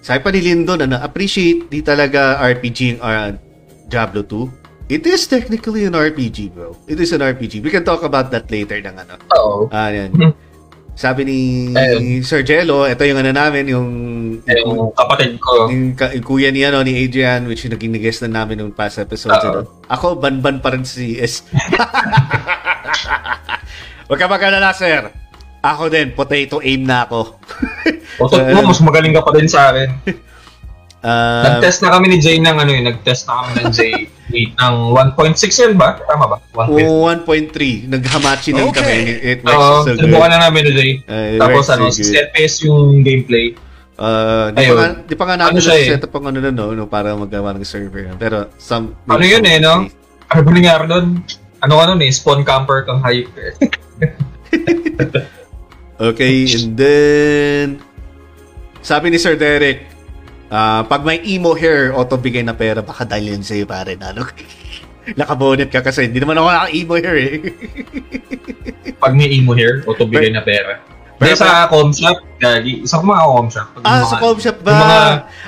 sabi 0.00 0.18
pa 0.18 0.30
ni 0.30 0.40
Lindon, 0.40 0.80
ano, 0.80 0.96
appreciate 0.98 1.68
di 1.68 1.80
talaga 1.80 2.40
RPG 2.40 2.96
yung 2.96 3.00
uh, 3.00 3.30
Diablo 3.84 4.24
2. 4.24 4.88
It 4.88 5.02
is 5.02 5.26
technically 5.26 5.84
an 5.84 5.92
RPG, 5.92 6.48
bro. 6.48 6.72
It 6.84 6.96
is 6.96 7.10
an 7.10 7.20
RPG. 7.20 7.58
We 7.58 7.68
can 7.68 7.82
talk 7.82 8.00
about 8.00 8.30
that 8.30 8.48
later 8.48 8.78
ng 8.78 8.96
ano. 8.96 9.14
Oo. 9.36 9.66
Ah, 9.68 9.90
yan. 9.90 10.10
Mhm. 10.10 10.32
Sabi 10.96 11.28
ni 11.28 11.38
Ayun. 11.68 12.24
Sir 12.24 12.40
Jello, 12.40 12.88
ito 12.88 13.04
yung 13.04 13.18
ano 13.18 13.28
namin, 13.28 13.68
yung, 13.68 13.88
Yung 14.40 14.96
kapatid 14.96 15.36
ko. 15.36 15.68
yung, 15.68 15.92
ka- 15.92 16.08
yung 16.08 16.24
kuya 16.24 16.48
ni 16.48 16.64
ano 16.64 16.80
ni 16.80 16.96
Adrian 16.96 17.44
which 17.44 17.68
yung 17.68 17.76
naging 17.76 17.92
guest 18.00 18.24
na 18.24 18.32
namin 18.32 18.56
nung 18.56 18.72
past 18.72 18.96
episodes 18.96 19.36
Oo. 19.38 19.50
ano. 19.52 19.60
Ako 19.90 20.16
ban-ban 20.16 20.56
pa 20.56 20.72
rin 20.72 20.88
si 20.88 21.20
S. 21.20 21.44
Huwag 24.06 24.16
ka 24.16 24.26
magkalala, 24.26 24.70
sir. 24.72 25.10
Ako 25.66 25.90
din, 25.90 26.14
potato 26.14 26.62
aim 26.62 26.86
na 26.86 27.02
ako. 27.02 27.34
Otot 28.22 28.46
mo, 28.54 28.70
mas 28.70 28.78
magaling 28.78 29.10
ka 29.10 29.26
pa 29.26 29.34
din 29.34 29.50
sa 29.50 29.74
akin. 29.74 29.90
Ah, 31.06 31.62
Nag-test 31.62 31.86
na 31.86 31.94
kami 31.94 32.10
ni 32.10 32.18
Jay 32.18 32.42
ng 32.42 32.58
ano 32.58 32.66
yun, 32.66 32.82
nag-test 32.82 33.30
na 33.30 33.46
kami 33.46 33.62
ng 33.62 33.70
Jay 33.70 34.10
ng 34.58 34.76
1.6 34.90 35.14
yun 35.62 35.78
ba? 35.78 36.02
Tama 36.02 36.26
ba? 36.26 36.42
1.6. 36.50 36.82
Oo, 36.82 37.06
1.3. 37.06 37.86
Naghamachi 37.86 38.50
lang 38.50 38.74
Okay. 38.74 38.82
kami. 38.82 38.98
It 39.22 39.38
works 39.46 39.54
Oo, 39.54 39.86
so 39.86 39.94
good. 39.94 40.10
na 40.10 40.50
namin 40.50 40.66
ni 40.66 40.72
Jay. 40.74 40.90
Uh, 41.06 41.38
Tapos 41.38 41.70
ano, 41.70 41.94
so 41.94 42.02
6 42.02 42.10
good. 42.10 42.16
FPS 42.26 42.54
yung 42.66 43.06
gameplay. 43.06 43.54
Uh, 43.94 44.50
di, 44.50 44.58
pa 44.58 44.62
Ayun. 44.66 44.74
nga, 44.74 44.88
di 45.06 45.14
pa 45.14 45.24
nga 45.30 45.36
natin 45.38 45.54
Ano 45.54 45.62
siya 45.62 45.76
eh? 45.78 45.86
set 45.94 46.02
up 46.02 46.14
ang 46.18 46.26
ano 46.26 46.38
na, 46.42 46.50
no, 46.50 46.74
no, 46.74 46.90
para 46.90 47.14
magawa 47.14 47.54
ng 47.54 47.62
server. 47.62 48.10
Pero, 48.18 48.50
some... 48.58 48.98
Ano 49.06 49.22
yun 49.22 49.46
eh, 49.46 49.62
no? 49.62 49.86
Ano 50.26 50.40
ba 50.42 50.50
nangyari 50.50 50.90
doon? 50.90 51.22
Ano 51.62 51.78
ano 51.78 51.94
eh, 52.02 52.10
spawn 52.10 52.42
camper 52.42 52.82
kang 52.82 52.98
hype. 52.98 53.30
Okay, 55.96 56.44
and 56.44 56.76
then... 56.76 57.66
Sabi 58.84 59.10
ni 59.10 59.18
Sir 59.18 59.34
Derek, 59.34 59.82
ah 60.46 60.86
pag 60.86 61.02
may 61.02 61.18
emo 61.26 61.58
hair, 61.58 61.90
auto 61.90 62.14
bigay 62.14 62.46
na 62.46 62.54
pera, 62.54 62.84
baka 62.84 63.02
dahil 63.02 63.34
yun 63.34 63.42
sa'yo, 63.42 63.66
pare. 63.66 63.98
na, 63.98 64.14
Ano? 64.14 64.22
Nakabonet 65.18 65.70
ka 65.70 65.82
kasi. 65.82 66.06
Hindi 66.10 66.22
naman 66.22 66.38
ako 66.38 66.48
naka-emo 66.50 66.94
hair 66.98 67.16
eh. 67.18 67.34
Pag 69.02 69.14
may 69.18 69.30
emo 69.34 69.54
hair, 69.58 69.82
auto 69.86 70.06
bigay 70.06 70.30
na 70.30 70.42
pera. 70.42 70.82
Pero- 71.16 71.32
Pero 71.32 71.36
sa 71.38 71.64
com 71.66 71.88
shop, 71.88 72.18
gagi. 72.36 72.84
Isa 72.84 73.00
ko 73.00 73.04
mga 73.04 73.24
com 73.24 73.48
shop. 73.48 73.68
Pag 73.72 73.82
ah, 73.82 73.96
yung 73.96 74.04
sa 74.04 74.16
mga- 74.16 74.22
com 74.22 74.36
shop 74.36 74.58
ba? 74.60 74.70
Yung 74.70 74.84
mga, 74.84 75.00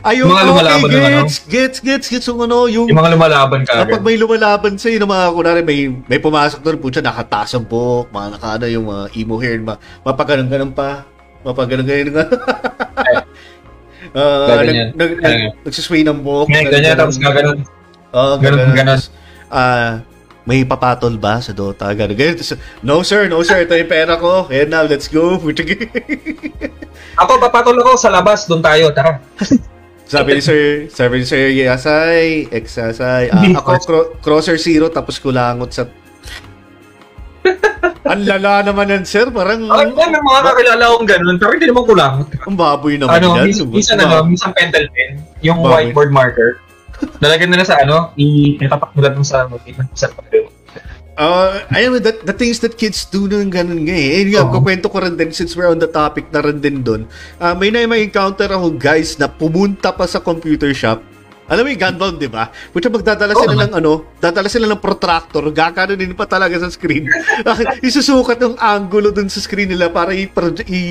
yung 0.09 0.29
mga 0.29 0.39
okay, 0.39 0.49
lumalaban 0.49 0.89
ng 0.89 0.97
ano? 0.99 1.19
gets, 1.21 1.37
gets, 1.45 1.79
gets, 1.79 2.07
gets, 2.09 2.27
yung 2.27 2.41
ano, 2.41 2.59
yung... 2.67 2.87
yung 2.89 2.97
mga 2.97 3.13
lumalaban 3.13 3.61
ka 3.63 3.73
Kapag 3.85 4.01
may 4.01 4.17
lumalaban 4.17 4.73
sa'yo 4.75 4.97
ng 4.97 5.07
mga, 5.07 5.25
kunwari, 5.31 5.61
may, 5.63 5.79
may 6.09 6.19
pumasok 6.19 6.65
doon, 6.65 6.77
putya, 6.79 7.05
nakataas 7.05 7.53
ang 7.53 7.65
buhok, 7.65 8.09
mga 8.09 8.29
nakana 8.33 8.65
yung 8.67 8.87
mga 8.87 9.05
emo 9.15 9.37
hair, 9.37 9.61
ma, 9.61 9.77
mapaganon-ganon 10.03 10.73
pa, 10.73 11.05
mapaganon-ganon 11.45 12.13
nga. 12.13 12.25
Ah, 14.09 14.57
Gaganyan. 14.57 14.97
nag, 14.97 14.97
nag, 14.97 15.11
nag, 15.11 15.21
Ganyan. 15.21 15.51
nagsisway 15.69 16.01
ng 16.01 16.25
buhok. 16.25 16.49
Ngayon, 16.49 16.71
ganyan, 16.73 16.97
tapos 16.97 17.21
gaganon. 17.21 17.59
Oo, 18.17 18.33
Ganon, 18.41 18.73
ganon. 18.73 18.97
Tapos, 18.97 19.13
Ah, 19.49 20.05
may 20.49 20.65
papatol 20.65 21.21
ba 21.21 21.45
sa 21.45 21.53
Dota? 21.53 21.93
Ganun, 21.93 22.17
no 22.81 23.05
sir, 23.05 23.29
no 23.29 23.45
sir, 23.45 23.69
ito 23.69 23.77
yung 23.77 23.85
pera 23.85 24.17
ko. 24.17 24.49
Ayan 24.49 24.73
na, 24.73 24.81
let's 24.81 25.05
go. 25.05 25.37
Ako, 27.21 27.33
papatol 27.37 27.77
ako 27.77 28.01
sa 28.01 28.09
labas, 28.09 28.49
doon 28.49 28.65
tayo, 28.65 28.89
tara. 28.95 29.21
sabi 30.09 30.39
ni 30.39 30.43
sir, 30.43 30.89
sabi 30.89 31.21
ni 31.21 31.27
sir 31.29 31.53
Yasay, 31.53 32.49
ex 32.49 32.81
Yasay, 32.81 33.29
ah, 33.29 33.45
ako 33.61 33.71
cro- 33.85 34.09
crosser 34.25 34.57
zero 34.57 34.89
tapos 34.89 35.21
kulangot 35.21 35.69
sa 35.69 35.85
Ang 38.09 38.25
lala 38.25 38.65
naman 38.65 38.89
yan, 38.89 39.05
sir. 39.05 39.29
Parang, 39.29 39.69
Ay, 39.69 39.93
may 39.93 40.09
mga 40.09 40.41
kakilala 40.41 40.85
akong 40.89 41.05
ganun, 41.05 41.37
pero 41.37 41.51
hindi 41.53 41.69
naman 41.69 41.85
kulang. 41.85 42.15
ang 42.25 42.57
baboy 42.57 42.97
naman 42.97 43.21
Ano, 43.21 43.37
yan. 43.37 43.53
minsan, 43.53 43.69
minsan 43.69 43.97
ano, 44.01 44.25
minsan 44.25 44.51
pentel 44.57 44.89
pen, 44.97 45.21
yung 45.45 45.61
Bakit? 45.61 45.93
whiteboard 45.93 46.09
marker. 46.09 46.57
Lalagyan 47.23 47.51
nila 47.51 47.65
sa 47.67 47.79
ano, 47.83 48.13
i-tapak 48.19 48.95
nila 48.95 49.15
dun 49.15 49.27
sa 49.27 49.47
sa 49.95 50.11
Uh, 51.19 51.67
ayun, 51.75 51.99
the, 51.99 52.15
the 52.23 52.31
things 52.31 52.63
that 52.63 52.79
kids 52.79 53.03
do 53.11 53.27
nung 53.27 53.51
ganun 53.51 53.83
nga 53.83 53.91
eh. 53.91 54.23
Eh, 54.23 54.31
nga, 54.31 54.47
Oo. 54.47 54.55
kukwento 54.55 54.87
ko 54.87 55.03
rin 55.03 55.19
din, 55.19 55.35
since 55.35 55.59
we're 55.59 55.67
on 55.67 55.83
the 55.83 55.91
topic 55.91 56.31
na 56.31 56.39
rin 56.39 56.63
din 56.63 56.79
doon, 56.79 57.11
ah, 57.43 57.59
may 57.59 57.75
na 57.75 57.83
may 57.91 58.07
encounter 58.07 58.47
ako 58.47 58.79
guys 58.79 59.19
na 59.19 59.27
pumunta 59.27 59.91
pa 59.91 60.07
sa 60.07 60.23
computer 60.23 60.71
shop. 60.71 61.03
Alam 61.51 61.67
mo 61.67 61.69
yung 61.75 61.83
gunbound, 61.83 62.17
di 62.23 62.31
ba? 62.31 62.55
Kung 62.71 62.87
magdadala 62.95 63.35
Oo 63.35 63.41
sila 63.43 63.67
ng 63.67 63.75
ano, 63.83 64.15
dadala 64.23 64.47
sila 64.47 64.71
ng 64.71 64.79
protractor, 64.79 65.43
gagano 65.51 65.99
din 65.99 66.15
pa 66.15 66.29
talaga 66.29 66.55
sa 66.61 66.71
screen. 66.71 67.11
Isusukat 67.89 68.39
yung 68.39 68.55
angulo 68.55 69.11
dun 69.11 69.27
sa 69.27 69.43
screen 69.43 69.75
nila 69.75 69.91
para 69.91 70.15
i, 70.15 70.31
i 70.71 70.83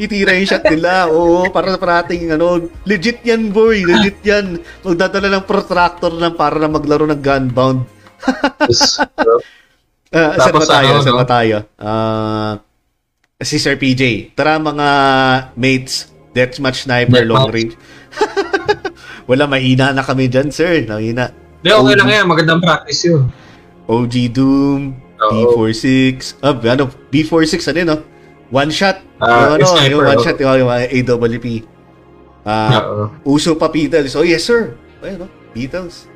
itira 0.00 0.32
yung 0.32 0.48
shot 0.48 0.64
nila. 0.64 1.06
Oo, 1.06 1.44
para 1.52 1.76
parating 1.76 2.32
ano, 2.32 2.56
legit 2.82 3.20
yan 3.20 3.52
boy, 3.52 3.84
legit 3.84 4.18
yan. 4.24 4.56
Magdadala 4.80 5.28
ng 5.30 5.44
protractor 5.44 6.10
lang 6.10 6.32
para 6.32 6.56
na 6.56 6.66
maglaro 6.66 7.04
ng 7.04 7.20
gunbound. 7.20 7.84
Ah, 10.10 10.34
saan 10.34 10.50
ba 10.50 10.66
tayo? 10.66 10.90
ano, 10.90 11.04
Saan 11.06 11.16
ba 11.16 11.26
tayo? 11.28 11.56
Ah, 11.78 12.52
si 13.38 13.62
Sir 13.62 13.78
PJ. 13.78 14.34
Tara 14.34 14.58
mga 14.58 14.88
mates, 15.54 16.10
deathmatch 16.34 16.82
sniper, 16.82 17.22
long 17.22 17.46
Deathmatch. 17.46 17.54
range. 17.54 17.74
Wala, 19.30 19.46
mahina 19.46 19.94
na 19.94 20.02
kami 20.02 20.26
dyan, 20.26 20.50
sir. 20.50 20.82
Mahina. 20.82 21.30
Hindi, 21.62 21.70
okay 21.70 21.94
lang 21.94 22.10
yan. 22.10 22.26
Magandang 22.26 22.58
practice 22.58 23.06
yun. 23.06 23.30
OG 23.86 24.14
Doom, 24.34 24.80
Oo. 24.98 25.30
B46, 25.70 26.42
ah, 26.42 26.58
ano, 26.58 26.90
B46, 27.06 27.70
ano 27.70 27.78
yun, 27.78 27.88
no? 27.88 27.98
One 28.50 28.70
shot. 28.70 28.98
Yung, 29.22 29.58
ano, 29.58 29.64
sniper, 29.64 29.90
yung 29.90 30.02
one 30.04 30.18
oo. 30.18 30.24
shot, 30.26 30.38
yung, 30.42 30.66
yung 30.66 30.70
uh, 30.70 30.86
AWP. 30.86 31.46
Ah, 32.42 32.82
Oo. 32.82 33.04
uso 33.36 33.54
pa 33.54 33.70
Beatles. 33.70 34.16
Oh, 34.18 34.26
yes, 34.26 34.42
sir. 34.42 34.74
Ayun, 35.04 35.24
no? 35.24 35.28
Beatles. 35.54 36.10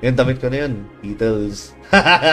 Yan, 0.00 0.16
damit 0.16 0.40
ko 0.40 0.48
na 0.48 0.66
yun. 0.66 0.82
Beatles. 0.98 1.76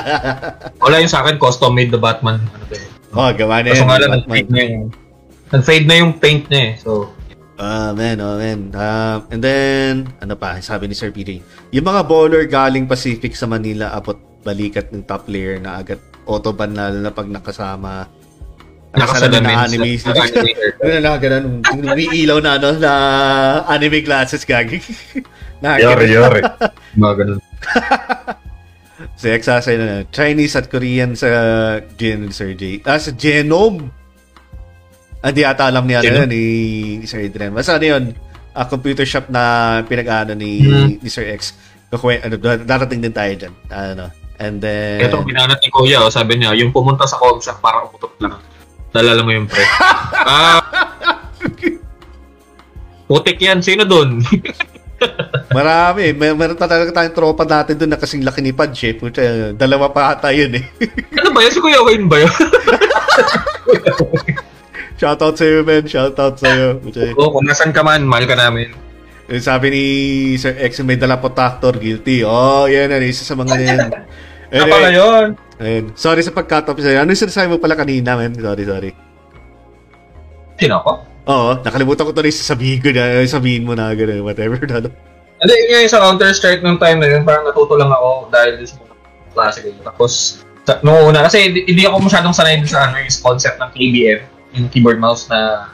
Wala 0.84 1.04
yung 1.04 1.12
sa 1.12 1.21
akin, 1.21 1.36
custom 1.38 1.76
made 1.76 1.91
the 1.91 2.00
Batman. 2.00 2.39
Ano 2.39 2.65
ba 2.65 2.76
yun? 2.76 2.89
oh, 3.13 3.32
gawa 3.34 3.56
na 3.62 3.71
Kaso 3.71 3.84
yan. 3.84 3.88
nga 3.88 4.00
lang, 4.00 4.12
nag-fade 4.19 4.50
na 4.52 4.62
yung 4.63 4.84
nag-fade 5.47 5.86
na 5.88 5.95
yung 6.00 6.12
paint 6.17 6.43
niya 6.50 6.62
eh. 6.63 6.73
So, 6.80 7.12
Ah, 7.58 7.89
man, 7.89 8.21
oh, 8.21 8.38
man. 8.38 8.69
Um, 8.69 9.19
and 9.34 9.41
then, 9.41 9.93
ano 10.21 10.38
pa, 10.38 10.62
sabi 10.62 10.86
ni 10.86 10.93
Sir 10.93 11.10
PJ, 11.10 11.41
yung 11.73 11.89
mga 11.89 12.06
bowler 12.06 12.45
galing 12.45 12.86
Pacific 12.86 13.34
sa 13.34 13.50
Manila, 13.50 13.89
abot 13.97 14.13
balikat 14.45 14.93
ng 14.93 15.04
top 15.04 15.28
layer 15.28 15.60
na 15.60 15.82
agad 15.82 16.00
autoban 16.23 16.71
lalo 16.71 17.04
na 17.04 17.12
pag 17.12 17.28
nakasama 17.28 18.08
nakasalamin 18.98 19.44
na 19.46 19.64
anime. 19.64 19.92
Ano 20.02 21.00
na, 21.06 21.12
ganun, 21.22 21.46
umiilaw 21.64 22.38
na, 22.42 22.52
ano, 22.58 22.70
na 22.78 22.94
anime 23.70 24.02
classes, 24.02 24.44
gagi. 24.44 24.82
Yori, 25.62 26.14
yori. 26.14 26.42
Mga 27.02 27.14
ganun. 27.18 27.40
Sa 29.18 29.26
exercise 29.34 29.78
na, 29.78 30.06
Chinese 30.10 30.54
at 30.58 30.70
Korean 30.70 31.18
sa 31.18 31.30
Gen, 31.98 32.30
Sir 32.30 32.54
J. 32.54 32.82
Ah, 32.86 33.02
sa 33.02 33.14
Genome. 33.14 33.90
Ah, 35.22 35.34
di 35.34 35.42
ata 35.42 35.70
alam 35.70 35.90
niya 35.90 36.06
ano, 36.06 36.30
ni, 36.30 36.42
ni 37.02 37.06
Sir 37.10 37.26
Adrian. 37.26 37.54
Basta 37.54 37.82
ano 37.82 37.86
yun, 37.90 38.04
ah, 38.54 38.70
computer 38.70 39.06
shop 39.06 39.34
na 39.34 39.82
pinag-ano 39.86 40.38
ni, 40.38 40.62
Mhm. 40.62 41.02
ni 41.02 41.10
Sir 41.10 41.26
X. 41.34 41.58
Kukwe, 41.90 42.22
ano, 42.22 42.38
darating 42.62 43.02
din 43.02 43.14
tayo 43.14 43.34
dyan. 43.34 43.54
Ano, 43.74 44.14
and 44.38 44.62
then... 44.62 45.02
Ito, 45.02 45.26
binanat 45.26 45.58
ni 45.62 45.70
Kuya, 45.74 46.06
oh, 46.06 46.14
sabi 46.14 46.38
niya, 46.38 46.54
yung 46.54 46.70
pumunta 46.70 47.10
sa 47.10 47.18
com 47.18 47.42
shop 47.42 47.58
para 47.58 47.82
umutot 47.90 48.14
lang. 48.22 48.38
Nalala 48.91 49.21
mo 49.21 49.32
yung 49.32 49.47
pre. 49.47 49.63
ah, 50.30 50.62
putik 53.06 53.38
yan. 53.38 53.60
Sino 53.60 53.84
dun? 53.84 54.23
Marami. 55.58 56.12
May, 56.12 56.34
meron 56.34 56.58
pa 56.58 56.65
talaga 56.65 56.89
tayong 56.91 57.13
tropa 57.13 57.45
natin 57.45 57.78
doon 57.78 57.91
na 57.93 58.02
kasing 58.02 58.26
laki 58.26 58.41
ni 58.41 58.52
Pudge 58.52 58.82
eh. 58.84 58.93
Puta, 58.93 59.21
dalawa 59.54 59.91
pa 59.91 60.12
ata 60.12 60.34
yun 60.34 60.58
eh. 60.58 60.65
ano 61.19 61.30
ba 61.30 61.45
yun? 61.45 61.54
Si 61.54 61.62
Kuya 61.62 61.82
Wayne 61.86 62.10
ba 62.10 62.17
yun? 62.21 62.34
Shoutout 64.97 65.38
sa'yo, 65.38 65.62
man. 65.62 65.86
Shoutout 65.86 66.36
sa'yo. 66.41 66.82
Puta, 66.82 67.13
Oo, 67.13 67.30
kung 67.38 67.45
nasan 67.45 67.69
ka 67.69 67.86
man, 67.86 68.02
mahal 68.02 68.26
ka 68.26 68.34
namin. 68.34 68.73
eh, 69.30 69.38
sabi 69.38 69.69
ni 69.69 69.84
Sir 70.39 70.58
X, 70.58 70.82
may 70.82 70.97
dala 70.97 71.21
po 71.21 71.30
tractor, 71.30 71.78
guilty. 71.78 72.26
Oh, 72.26 72.65
yan. 72.65 72.89
Ano, 72.89 73.06
isa 73.06 73.21
sa 73.21 73.38
mga 73.38 73.56
yan. 73.62 73.82
Ano 74.52 74.66
pala 74.72 74.90
yun? 74.92 75.28
Ayun. 75.58 75.86
Sorry 75.98 76.22
sa 76.24 76.32
pagkat 76.32 76.70
up 76.70 76.78
sa'yo. 76.78 77.02
Ano 77.02 77.12
yung 77.12 77.24
sinasabi 77.28 77.48
mo 77.52 77.58
pala 77.58 77.76
kanina, 77.76 78.16
man? 78.16 78.32
Sorry, 78.38 78.64
sorry. 78.64 78.92
Sino 80.58 80.82
ako? 80.82 80.92
Oo, 81.28 81.50
nakalimutan 81.60 82.08
ko 82.08 82.16
yung 82.16 82.40
sasabihin 82.40 82.80
ko 82.80 82.90
na, 82.96 83.20
sabihin 83.28 83.68
mo 83.68 83.76
na, 83.76 83.92
gano'n, 83.92 84.24
whatever. 84.24 84.58
Ano. 84.78 84.90
Hindi, 85.38 85.54
yun 85.70 85.86
yung 85.86 85.94
sa 85.94 86.02
Counter-Strike 86.02 86.66
nung 86.66 86.82
time 86.82 86.98
na 86.98 87.08
yun, 87.14 87.22
parang 87.22 87.46
natuto 87.46 87.78
lang 87.78 87.94
ako 87.94 88.32
dahil 88.34 88.58
sa 88.66 88.74
mga 88.82 88.96
klase 89.38 89.58
ko. 89.62 89.70
Tapos, 89.86 90.12
sa, 90.66 90.82
nung 90.82 90.98
una, 91.14 91.28
kasi 91.30 91.52
hindi, 91.52 91.62
hindi 91.68 91.84
ako 91.86 92.10
masyadong 92.10 92.34
sanay 92.34 92.58
sa 92.66 92.90
ano, 92.90 92.98
yung 92.98 93.12
concept 93.22 93.62
ng 93.62 93.70
KBM, 93.70 94.20
yung 94.58 94.66
keyboard 94.74 94.98
mouse 94.98 95.30
na 95.30 95.70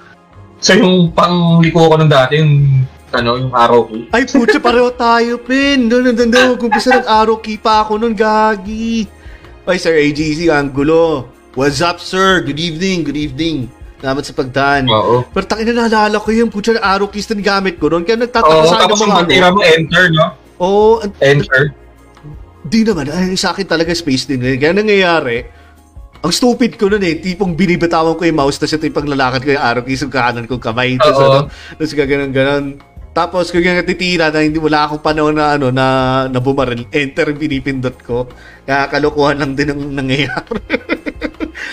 sa 0.60 0.76
yung 0.76 1.12
pang 1.16 1.64
liko 1.64 1.92
ko 1.92 1.96
nung 1.96 2.12
dati, 2.12 2.44
yung 2.44 2.84
ano, 3.14 3.38
yung 3.38 3.54
arrow 3.54 3.86
key. 3.86 4.10
Ay, 4.10 4.26
putya, 4.26 4.58
pareho 4.58 4.90
tayo, 4.92 5.38
pin. 5.38 5.86
Doon, 5.86 6.12
doon, 6.12 6.30
doon. 6.30 6.58
Kumpisa 6.58 6.98
nag-araw 6.98 7.38
key 7.40 7.56
pa 7.56 7.86
ako 7.86 8.02
nun, 8.02 8.14
gagi. 8.14 9.06
Ay, 9.64 9.78
Sir 9.78 9.94
AGC, 9.94 10.50
Angulo. 10.50 11.30
What's 11.54 11.80
up, 11.80 12.02
sir? 12.02 12.42
Good 12.42 12.58
evening, 12.58 13.06
good 13.06 13.16
evening. 13.16 13.70
Salamat 14.02 14.26
sa 14.26 14.34
pagdaan. 14.34 14.90
Oo. 14.90 15.24
Pero 15.30 15.46
takin 15.46 15.70
na 15.70 15.86
naalala 15.86 16.20
ko 16.20 16.34
yung 16.34 16.50
putya 16.50 16.76
na 16.76 16.84
arrow 16.84 17.08
keys 17.08 17.30
na 17.30 17.40
gamit 17.40 17.80
ko 17.80 17.88
noon. 17.88 18.04
Kaya 18.04 18.20
nagtataka 18.20 18.52
Oo, 18.52 18.68
sa 18.68 18.76
akin 18.76 18.84
tapos 18.84 19.00
ng 19.00 19.14
pagtira 19.16 19.48
ano. 19.48 19.56
mo, 19.56 19.62
enter, 19.64 20.06
no? 20.12 20.26
Oo, 20.60 20.90
an- 21.00 21.16
Enter. 21.22 21.64
di 22.64 22.82
naman. 22.84 23.08
Ay, 23.08 23.38
sa 23.38 23.54
akin 23.54 23.64
talaga 23.64 23.94
space 23.94 24.28
din. 24.28 24.44
Kaya 24.58 24.76
nangyayari, 24.76 25.48
ang 26.20 26.32
stupid 26.32 26.76
ko 26.76 26.88
nun 26.88 27.04
eh, 27.04 27.16
tipong 27.16 27.54
binibitawan 27.54 28.16
ko 28.16 28.24
yung 28.24 28.40
mouse 28.40 28.56
tapos 28.56 28.76
ito 28.76 28.88
yung 28.88 28.96
paglalakad 28.96 29.44
ko 29.44 29.50
yung 29.54 29.64
arrow 29.64 29.84
keys 29.84 30.02
yung 30.02 30.12
kanan 30.12 30.48
kong 30.48 30.64
kamay. 30.64 30.96
Tapos 30.96 31.20
ano, 31.20 31.40
tapos 31.76 31.94
gaganon 31.94 32.32
ganon. 32.32 32.66
Tapos 33.14 33.54
kung 33.54 33.62
yung 33.62 33.78
natitira 33.78 34.34
na 34.34 34.42
hindi 34.42 34.58
wala 34.58 34.90
akong 34.90 35.06
panahon 35.06 35.38
na 35.38 35.54
ano 35.54 35.70
na, 35.70 35.86
na 36.26 36.40
bumaril, 36.42 36.90
enter 36.90 37.30
pinipindot 37.38 37.94
ko. 38.02 38.26
Kaya 38.66 38.90
kalokohan 38.90 39.38
lang 39.38 39.54
din 39.54 39.70
ang 39.70 39.82
nangyayari. 39.94 40.58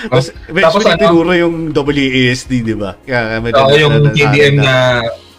Tapos, 0.01 0.33
Tapos 0.33 0.81
eventually, 0.85 0.93
ano? 0.93 1.01
tinuro 1.01 1.33
yung 1.33 1.55
WASD, 1.73 2.53
di 2.61 2.77
ba? 2.77 2.97
Kaya 3.01 3.41
medyo 3.41 3.61
Oo, 3.65 3.73
yung 3.73 3.95
na- 4.05 4.13
na- 4.13 4.33
na- 4.37 4.61
na 4.61 4.75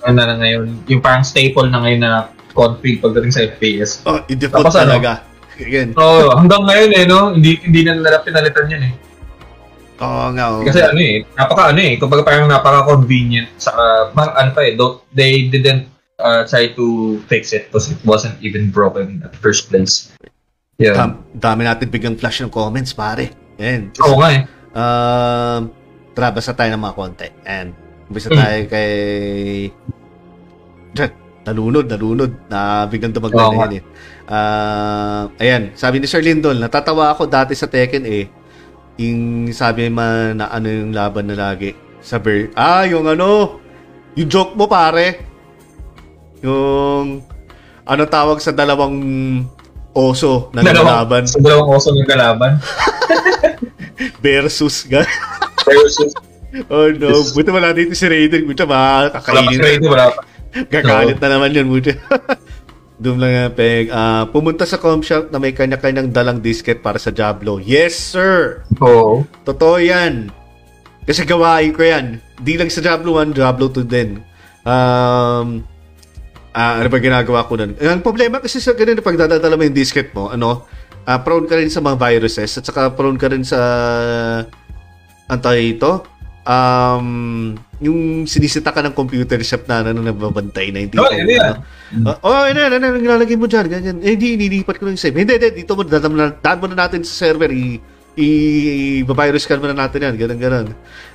ano 0.02 0.18
na 0.18 0.36
ngayon, 0.38 0.64
yung 0.90 1.02
parang 1.02 1.22
staple 1.22 1.70
na 1.70 1.78
ngayon 1.86 2.02
na 2.02 2.12
config 2.58 2.98
pagdating 2.98 3.34
sa 3.34 3.42
FPS. 3.46 4.02
Oh, 4.04 4.18
i-default 4.26 4.66
Tapos 4.70 4.78
ano? 4.82 4.98
talaga. 4.98 5.12
Again. 5.62 5.94
Oo, 5.94 6.34
hanggang 6.34 6.66
ngayon 6.66 6.92
eh, 6.98 7.04
no? 7.06 7.20
Hindi, 7.38 7.62
hindi 7.62 7.82
na 7.86 7.94
nila 7.94 8.26
pinalitan 8.26 8.66
yan 8.66 8.84
eh. 8.90 8.94
Oo 10.02 10.34
nga. 10.34 10.46
oo. 10.50 10.66
Kasi 10.66 10.82
ano 10.82 10.98
eh, 10.98 11.22
napaka 11.38 11.70
ano 11.70 11.80
eh, 11.80 11.94
kumbaga 12.02 12.26
parang 12.26 12.50
napaka-convenient 12.50 13.54
sa, 13.62 13.70
uh, 13.78 14.04
ano 14.18 14.50
pa 14.52 14.62
eh, 14.66 14.74
don't, 14.74 15.06
they 15.14 15.46
didn't 15.46 15.91
uh, 16.22 16.46
try 16.46 16.72
to 16.72 17.18
fix 17.26 17.52
it 17.52 17.68
because 17.68 17.90
it 17.90 17.98
wasn't 18.06 18.38
even 18.40 18.70
broken 18.70 19.26
at 19.26 19.34
first 19.36 19.68
place. 19.68 20.14
Yeah. 20.78 20.94
Dam- 20.98 21.26
dami 21.34 21.66
natin 21.66 21.90
biglang 21.90 22.18
flash 22.18 22.42
ng 22.42 22.50
comments, 22.54 22.94
pare. 22.94 23.34
Yan. 23.62 23.94
Oo 24.02 24.18
nga 24.18 24.30
eh. 24.34 24.42
Um, 24.74 25.70
tara, 26.14 26.34
basta 26.34 26.54
tayo 26.54 26.74
ng 26.74 26.82
mga 26.82 26.96
konti. 26.98 27.28
And, 27.46 27.74
basta 28.10 28.30
Mm. 28.34 28.38
tayo 28.38 28.60
kay... 28.70 28.92
Nalunod, 31.42 31.90
nalunod. 31.90 32.32
Na 32.50 32.86
biglang 32.86 33.14
dumagdag 33.14 33.50
na 33.50 33.58
yan 33.66 33.74
eh. 33.82 33.84
Ah, 34.30 35.26
ayan, 35.42 35.74
sabi 35.74 35.98
ni 35.98 36.06
Sir 36.06 36.22
Lindol, 36.22 36.62
natatawa 36.62 37.12
ako 37.12 37.26
dati 37.26 37.58
sa 37.58 37.66
Tekken 37.66 38.06
eh. 38.06 38.30
Yung 39.02 39.50
sabi 39.50 39.90
man 39.90 40.38
na 40.38 40.54
ano 40.54 40.70
yung 40.70 40.94
laban 40.94 41.26
na 41.30 41.38
lagi. 41.38 41.74
Sa 42.02 42.22
Ber... 42.22 42.54
Ah, 42.54 42.86
yung 42.86 43.10
ano, 43.10 43.58
yung 44.14 44.30
joke 44.30 44.54
mo 44.54 44.70
pare. 44.70 45.31
Yung... 46.44 47.26
Ano 47.82 48.04
tawag 48.06 48.40
sa 48.40 48.54
dalawang 48.54 48.98
oso 49.92 50.54
na 50.56 50.64
naglaban 50.64 51.28
Sa 51.28 51.42
dalawang 51.42 51.70
oso 51.76 51.92
ng 51.92 52.08
kalaban. 52.08 52.62
versus 54.24 54.86
ga. 54.86 55.04
Versus, 55.66 56.14
Oh 56.68 56.92
no, 56.92 57.16
buti 57.32 57.48
wala 57.48 57.72
dito 57.72 57.96
si 57.96 58.04
Raider. 58.12 58.44
Buti 58.44 58.68
ba, 58.68 59.08
kakainin 59.08 59.56
na. 59.56 59.64
radio, 59.64 59.88
wala 59.88 60.06
pa. 60.12 60.22
Gagalit 60.68 61.18
na 61.24 61.30
naman 61.32 61.56
yun, 61.56 61.72
buti. 61.72 61.96
Doon 63.02 63.18
lang 63.18 63.34
nga, 63.34 63.48
Peg. 63.56 63.88
Ah, 63.90 64.28
pumunta 64.30 64.68
sa 64.68 64.78
com 64.78 65.00
shop 65.00 65.32
na 65.32 65.40
may 65.40 65.56
kanya-kanyang 65.56 66.12
dalang 66.12 66.44
disket 66.44 66.84
para 66.84 67.00
sa 67.00 67.10
Diablo. 67.10 67.58
Yes, 67.58 67.96
sir! 67.96 68.68
Oo. 68.84 69.24
Totoo 69.48 69.80
yan. 69.80 70.30
Kasi 71.08 71.26
gawain 71.26 71.74
ko 71.74 71.82
yan. 71.82 72.22
Di 72.38 72.60
lang 72.60 72.70
sa 72.70 72.84
Diablo 72.84 73.18
1, 73.18 73.34
Diablo 73.34 73.72
2 73.74 73.88
din. 73.88 74.22
Um, 74.68 75.66
ah, 76.54 76.80
ano 76.80 76.88
ba 76.92 77.00
ginagawa 77.00 77.48
ko 77.48 77.56
nun? 77.60 77.76
Ang 77.80 78.04
problema 78.04 78.40
kasi 78.40 78.60
sa 78.60 78.76
ganun, 78.76 79.00
pag 79.00 79.20
dadadala 79.20 79.56
mo 79.56 79.64
yung 79.64 79.76
disket 79.76 80.12
mo, 80.12 80.32
ano, 80.32 80.68
ah, 81.08 81.20
prone 81.20 81.48
ka 81.48 81.56
rin 81.58 81.72
sa 81.72 81.80
mga 81.84 81.98
viruses 81.98 82.52
at 82.60 82.64
saka 82.64 82.92
prone 82.94 83.18
ka 83.18 83.32
rin 83.32 83.44
sa 83.44 83.60
antay 85.32 85.80
ito, 85.80 86.04
um, 86.46 87.08
yung 87.82 88.30
sinisita 88.30 88.70
ka 88.70 88.84
ng 88.86 88.94
computer 88.94 89.42
shop 89.42 89.66
na 89.66 89.82
ano, 89.86 90.04
nagbabantay 90.04 90.70
na 90.70 90.80
hindi 90.86 90.96
Oh, 91.00 91.10
hindi 91.10 91.38
yan. 91.40 91.58
ano. 91.58 92.12
Ah, 92.12 92.18
oh, 92.24 92.44
ano, 92.46 92.60
ano, 92.68 92.76
ano, 92.78 92.88
nilalagay 93.00 93.36
mo 93.36 93.48
dyan, 93.48 93.68
ganyan. 93.68 93.98
Eh, 94.04 94.16
hindi, 94.16 94.38
nilipat 94.38 94.78
ko 94.80 94.88
lang 94.88 94.96
yung 94.96 95.04
save. 95.04 95.18
Hindi, 95.18 95.34
hindi, 95.40 95.64
dito 95.64 95.74
mo, 95.76 95.84
dadam 95.84 96.14
na, 96.14 96.32
daan 96.36 96.60
mo 96.62 96.68
na 96.70 96.88
natin 96.88 97.04
sa 97.04 97.28
server, 97.28 97.52
i, 97.52 97.80
i, 98.20 98.28
virus 99.04 99.44
scan 99.48 99.60
mo 99.60 99.68
na 99.72 99.88
natin 99.88 100.04
yan, 100.04 100.16
ganun, 100.20 100.40
ganun. 100.40 100.68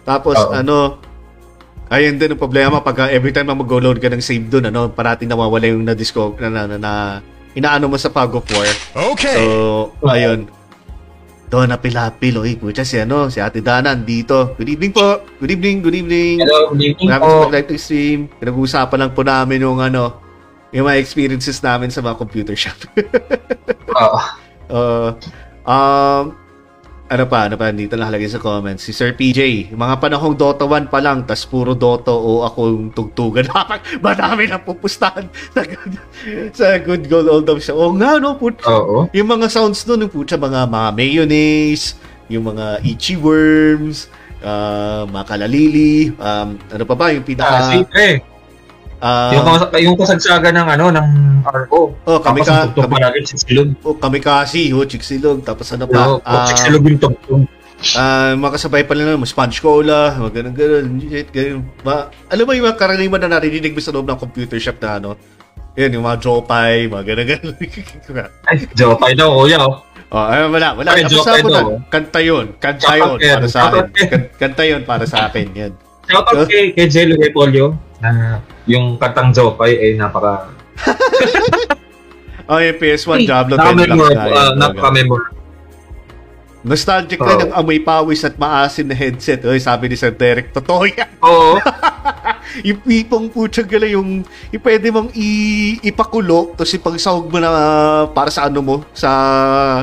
Tapos, 0.05 0.37
Oo. 0.37 0.53
ano, 0.53 1.01
ayun 1.90 2.18
din 2.18 2.35
ang 2.35 2.40
problema 2.40 2.83
pag 2.83 3.11
every 3.14 3.31
time 3.31 3.46
na 3.46 3.55
mag-load 3.55 4.03
ka 4.03 4.11
ng 4.11 4.22
save 4.22 4.51
doon, 4.51 4.70
ano, 4.70 4.90
parating 4.90 5.31
nawawala 5.31 5.70
yung 5.70 5.87
na-discover, 5.87 6.51
na, 6.51 6.66
na, 6.66 6.77
na, 6.79 6.92
inaano 7.55 7.87
mo 7.88 7.96
sa 7.96 8.11
Pag 8.11 8.35
of 8.35 8.46
War. 8.51 8.68
Okay. 9.14 9.38
So, 9.38 9.94
ayun. 10.05 10.51
Doon 11.46 11.70
na 11.70 11.79
pilapil, 11.79 12.42
oy, 12.42 12.59
pucha 12.59 12.83
si 12.83 12.99
ano, 12.99 13.31
si 13.31 13.38
Ate 13.38 13.62
Dana 13.62 13.94
dito. 13.94 14.59
Good 14.59 14.77
evening 14.77 14.92
po. 14.92 15.22
Good 15.38 15.55
evening, 15.55 15.77
good 15.79 15.94
evening. 15.94 16.42
Hello, 16.42 16.75
good 16.75 16.83
evening 16.83 17.07
Maraming 17.07 17.31
po. 17.31 17.42
sa 17.46 17.55
live 17.55 17.68
to 17.70 17.79
stream. 17.79 18.20
Pinag-uusapan 18.42 18.99
lang 18.99 19.12
po 19.14 19.22
namin 19.22 19.62
yung 19.62 19.79
ano, 19.79 20.18
yung 20.75 20.90
mga 20.90 20.99
experiences 20.99 21.62
namin 21.62 21.94
sa 21.94 22.03
mga 22.03 22.18
computer 22.18 22.59
shop. 22.59 22.75
Oo. 23.94 24.18
uh, 24.75 25.09
um, 25.70 26.35
ano 27.07 27.25
pa, 27.31 27.47
ano 27.47 27.55
pa, 27.55 27.71
dito 27.71 27.95
nakalagay 27.95 28.27
sa 28.27 28.42
comments. 28.42 28.83
Si 28.83 28.90
Sir 28.90 29.14
PJ, 29.14 29.71
mga 29.71 30.03
panahong 30.03 30.35
Dota 30.35 30.66
1 30.66 30.90
pa 30.90 30.99
lang, 30.99 31.23
tas 31.23 31.47
puro 31.47 31.79
Dota 31.79 32.11
o 32.11 32.42
ako 32.42 32.61
yung 32.66 32.87
tugtugan. 32.90 33.47
Madami 34.07 34.51
na 34.51 34.59
pupustahan 34.59 35.31
sa 35.55 35.62
good, 35.62 35.92
sa 36.51 36.66
good 36.83 37.07
gold 37.07 37.31
old 37.31 37.47
daw 37.47 37.59
siya. 37.62 37.79
Oo 37.79 37.95
nga, 37.95 38.19
no, 38.19 38.35
put, 38.35 38.59
Oo. 38.66 39.07
yung 39.14 39.31
mga 39.31 39.47
sounds 39.47 39.87
doon, 39.87 40.11
yung 40.11 40.14
putya, 40.14 40.35
mga, 40.35 40.66
mga 40.66 40.88
mayonnaise, 40.99 41.95
yung 42.27 42.51
mga 42.51 42.83
itchy 42.83 43.14
worms, 43.14 44.11
uh, 44.42 45.07
mga 45.07 45.25
kalalili, 45.31 46.11
um, 46.19 46.59
ano 46.59 46.85
pa 46.85 46.95
ba, 46.99 47.14
yung 47.14 47.23
Ah, 47.23 47.31
pinaka... 47.31 47.62
siyempre. 47.71 48.07
Ah, 49.03 49.33
yung, 49.33 49.45
yung 49.93 49.97
kasagsaga 49.97 50.53
ng 50.53 50.67
ano, 50.79 50.85
ng 50.93 51.09
RO. 51.45 51.95
oh, 51.95 52.19
kami 52.21 52.41
ka, 52.43 52.71
kami, 52.73 52.97
palagi 52.97 53.21
si 53.29 53.37
Silog. 53.39 53.77
oh, 53.85 53.97
kami 53.97 54.19
kasi, 54.19 54.73
oh, 54.73 54.85
chiksilog, 54.85 55.45
tapos 55.45 55.69
ano 55.73 55.85
pa, 55.87 56.17
Oo, 56.17 56.21
ah, 56.25 56.47
si 56.49 56.55
Silog 56.67 56.83
yung 56.85 57.01
tugtog. 57.01 57.43
ah, 57.97 58.33
mga 58.35 58.53
kasabay 58.57 58.83
pa 58.89 58.97
lang, 58.97 59.21
sponge 59.29 59.61
cola, 59.61 60.17
mga 60.17 60.33
ganun, 60.41 60.55
ganun, 60.57 60.87
shit, 61.03 61.29
ganun. 61.31 61.69
Ma, 61.85 62.09
alam 62.29 62.45
mo 62.45 62.53
yung 62.57 62.67
mga 62.67 62.79
karaniwan 62.81 63.21
na 63.25 63.37
narinig 63.37 63.77
mo 63.77 63.81
sa 63.85 63.93
loob 63.93 64.09
ng 64.09 64.19
computer 64.19 64.59
shop 64.59 64.81
na 64.81 64.99
ano, 64.99 65.11
yun, 65.77 65.93
yung 65.93 66.05
mga 66.09 66.19
jopay, 66.25 66.89
mga 66.89 67.05
ganun, 67.05 67.27
ganun. 67.29 67.55
Ay, 68.49 68.57
Jopay 68.73 69.13
daw, 69.13 69.29
kuya. 69.45 69.61
oh. 69.61 69.85
Oh, 70.07 70.23
ay, 70.23 70.47
wala, 70.47 70.71
wala. 70.79 70.95
Ay, 70.95 71.03
na, 71.03 71.11
daw. 71.43 71.83
kanta 71.91 72.23
yun. 72.23 72.55
Kanta 72.63 72.95
Shoutout 72.95 73.19
yun 73.19 73.43
para 73.43 73.49
sa 73.51 73.61
akin. 73.67 73.85
Kanta 74.39 74.63
yun 74.63 74.83
para 74.87 75.03
sa 75.03 75.27
akin. 75.27 75.51
Yan. 75.51 75.73
Shoutout 76.07 76.47
kay, 76.47 76.71
kay 76.73 76.87
Jello 76.87 77.14
kay 77.19 77.31
Polio 77.35 77.75
na 77.99 78.38
yung 78.69 79.01
kantang 79.01 79.33
Jopay 79.33 79.75
ay 79.75 79.90
napaka 79.99 80.53
Oh, 82.47 82.62
yung 82.62 82.79
PS1 82.79 83.27
Diablo 83.27 83.59
10 83.59 83.90
lang. 83.90 83.99
tayo. 83.99 84.35
Uh, 84.38 84.53
napaka-memorable. 84.55 85.35
Nostalgic 86.66 87.19
Oo. 87.19 87.27
na 87.27 87.35
ng 87.42 87.53
amoy 87.55 87.79
pawis 87.79 88.23
at 88.23 88.38
maasin 88.38 88.87
na 88.87 88.95
headset. 88.95 89.42
Oy, 89.47 89.59
sabi 89.59 89.90
ni 89.90 89.99
Sir 89.99 90.14
Derek, 90.14 90.51
totoo 90.51 90.87
yan. 90.87 91.11
Oo. 91.23 91.59
yung 92.64 92.81
pipong 92.81 93.27
putsag 93.29 93.69
gala 93.69 93.85
yung, 93.88 94.25
pwede 94.62 94.88
mong 94.88 95.12
i, 95.12 95.29
ipakulo 95.83 96.55
tapos 96.57 96.73
ipagsahog 96.73 97.29
mo 97.29 97.38
na 97.42 97.51
para 98.12 98.31
sa 98.33 98.49
ano 98.49 98.61
mo 98.64 98.77
sa 98.97 99.11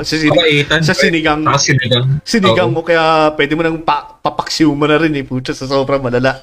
sa, 0.01 0.13
sin- 0.15 0.33
Kabaitan. 0.33 0.81
sa 0.81 0.93
sinigang 0.95 1.41
Saka 1.45 1.59
sinigang. 1.59 2.05
sinigang 2.23 2.69
Oo. 2.71 2.75
mo 2.77 2.81
kaya 2.81 3.33
pwede 3.37 3.53
mo 3.53 3.61
nang 3.61 3.81
pa, 3.81 4.17
papaksiw 4.17 4.71
mo 4.73 4.89
na 4.89 4.97
rin 4.97 5.13
eh 5.13 5.25
putya 5.25 5.53
sa 5.53 5.69
sobrang 5.69 6.01
malala 6.01 6.41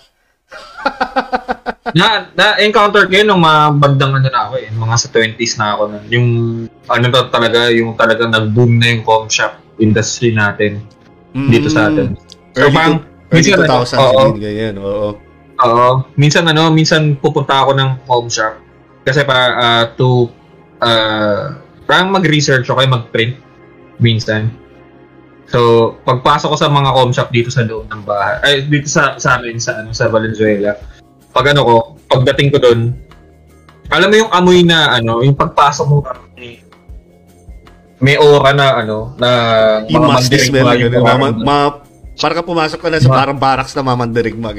na 1.99 2.31
na-encounter 2.35 3.07
ko 3.11 3.13
yun 3.23 3.27
nung 3.31 3.43
mga 3.43 3.63
bandang 3.79 4.13
ano 4.15 4.29
na 4.31 4.41
ako 4.47 4.55
eh, 4.63 4.71
mga 4.71 4.97
sa 4.99 5.09
20s 5.11 5.55
na 5.59 5.67
ako 5.75 5.83
nun. 5.91 6.05
Yung 6.11 6.29
ano 6.87 7.05
to 7.11 7.21
talaga, 7.31 7.71
yung 7.75 7.99
talagang 7.99 8.31
nag-boom 8.31 8.79
na 8.79 8.95
yung 8.95 9.03
com 9.03 9.27
shop 9.27 9.59
industry 9.83 10.31
natin 10.31 10.83
dito 11.35 11.67
sa 11.71 11.91
atin. 11.91 12.15
So, 12.55 12.67
early, 12.67 12.75
parang, 12.75 12.99
to, 12.99 13.07
early 13.35 13.51
minsan, 13.55 13.99
2000 13.99 14.03
oo. 14.03 14.23
ganyan 14.39 14.75
oo 14.79 15.09
Oo. 15.61 16.09
minsan 16.17 16.49
ano, 16.49 16.73
minsan 16.73 17.17
pupunta 17.21 17.65
ako 17.65 17.77
ng 17.77 17.91
home 18.09 18.33
shop 18.33 18.57
kasi 19.05 19.25
para 19.25 19.45
ah, 19.57 19.85
to 19.97 20.29
uh, 20.81 21.57
parang 21.89 22.13
mag-research 22.13 22.69
o 22.71 22.77
kaya 22.77 22.89
mag-print 22.89 23.37
minsan. 24.01 24.53
So, 25.51 25.93
pagpasok 26.07 26.55
ko 26.55 26.57
sa 26.57 26.71
mga 26.71 26.91
home 26.95 27.11
shop 27.11 27.35
dito 27.35 27.51
sa 27.51 27.67
loob 27.67 27.91
ng 27.91 28.07
bahay, 28.07 28.37
ay 28.47 28.55
dito 28.71 28.87
sa 28.87 29.19
sa 29.19 29.37
amin 29.37 29.59
sa 29.59 29.83
ano 29.83 29.91
sa 29.91 30.07
Valenzuela. 30.07 30.79
Pag 31.35 31.51
ano 31.51 31.61
ko, 31.67 31.75
pagdating 32.07 32.55
ko 32.55 32.59
doon, 32.63 32.95
alam 33.91 34.09
mo 34.09 34.17
yung 34.17 34.31
amoy 34.31 34.63
na 34.63 34.95
ano, 34.95 35.27
yung 35.27 35.35
pagpasok 35.35 35.87
mo 35.91 35.99
may, 36.39 36.63
may 37.99 38.17
aura 38.17 38.55
na 38.55 38.79
ano 38.79 39.19
na 39.19 39.31
yung 39.91 40.07
mga 40.07 40.15
musty 40.23 40.39
smell 40.39 40.71
mandirigma 40.71 41.19
na 41.19 41.90
doon. 42.21 42.25
para 42.29 42.37
ka 42.37 42.43
pumasok 42.45 42.79
ka 42.85 42.89
na 42.93 43.01
sa 43.01 43.09
Ma- 43.09 43.17
parang 43.25 43.39
barracks 43.41 43.73
na 43.73 43.81
mamandirigma 43.81 44.53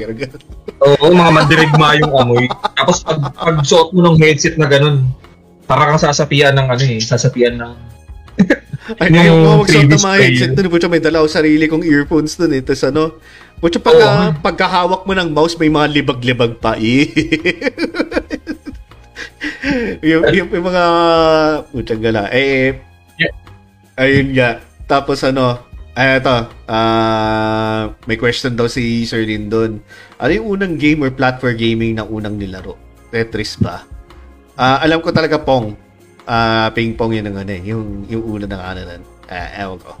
Oo, 0.82 1.14
mga 1.14 1.30
mandirigma 1.30 1.94
yung 2.02 2.10
amoy. 2.10 2.50
Tapos 2.74 3.06
pag, 3.06 3.22
pag 3.30 3.56
suot 3.62 3.94
mo 3.94 4.02
ng 4.02 4.18
headset 4.18 4.58
na 4.58 4.66
ganun, 4.66 5.06
para 5.70 5.86
kang 5.86 6.02
sasapian 6.02 6.58
ng 6.58 6.66
ano 6.66 6.82
eh, 6.82 6.98
sasapian 6.98 7.54
ng 7.54 7.72
Ay, 8.98 9.14
Yung 9.14 9.14
ayaw 9.14 9.34
ko 9.38 9.50
magsuot 9.62 9.86
ng 9.86 10.02
mga 10.02 10.18
headset 10.18 10.52
dun. 10.58 10.66
Pucha, 10.66 10.90
may 10.90 10.98
dala 10.98 11.22
ako 11.22 11.28
sarili 11.30 11.70
kong 11.70 11.86
earphones 11.86 12.34
dun 12.34 12.50
eh. 12.50 12.62
Tapos 12.66 12.82
ano, 12.82 13.14
pucha, 13.62 13.78
pagka, 13.78 14.06
Oo. 14.10 14.34
pagkahawak 14.42 15.02
mo 15.06 15.12
ng 15.14 15.30
mouse, 15.30 15.54
may 15.54 15.70
mga 15.70 15.86
libag-libag 16.02 16.58
pa 16.58 16.74
eh. 16.74 17.06
yung, 20.10 20.26
yung, 20.34 20.48
yung 20.50 20.66
mga, 20.66 20.84
pucha, 21.70 21.94
gala. 21.94 22.26
Eh, 22.34 22.82
Yeah. 23.20 23.34
ayun 23.94 24.28
nga. 24.34 24.50
Tapos 24.88 25.20
ano, 25.22 25.62
ay, 25.92 26.18
ito, 26.20 26.36
ah, 26.68 27.92
may 28.08 28.16
question 28.16 28.56
daw 28.56 28.64
si 28.64 29.04
Sir 29.04 29.28
Lindon. 29.28 29.80
Ano 30.16 30.30
yung 30.32 30.46
unang 30.56 30.74
game 30.80 31.04
or 31.04 31.12
platform 31.12 31.56
gaming 31.56 32.00
na 32.00 32.08
unang 32.08 32.40
nilaro? 32.40 32.80
Tetris 33.12 33.60
ba? 33.60 33.84
Ah, 34.56 34.80
alam 34.80 35.04
ko 35.04 35.12
talaga 35.12 35.36
Pong. 35.36 35.76
Ah, 36.22 36.70
ping 36.70 36.94
pong 36.94 37.18
yun 37.18 37.26
ang 37.26 37.42
ano 37.42 37.50
eh, 37.50 37.62
yung 37.66 38.06
yung 38.06 38.22
una 38.22 38.46
ng 38.46 38.62
ano 38.62 38.80
nun. 38.86 39.02
Ah, 39.26 39.48
ewan 39.58 39.78
ko. 39.82 39.92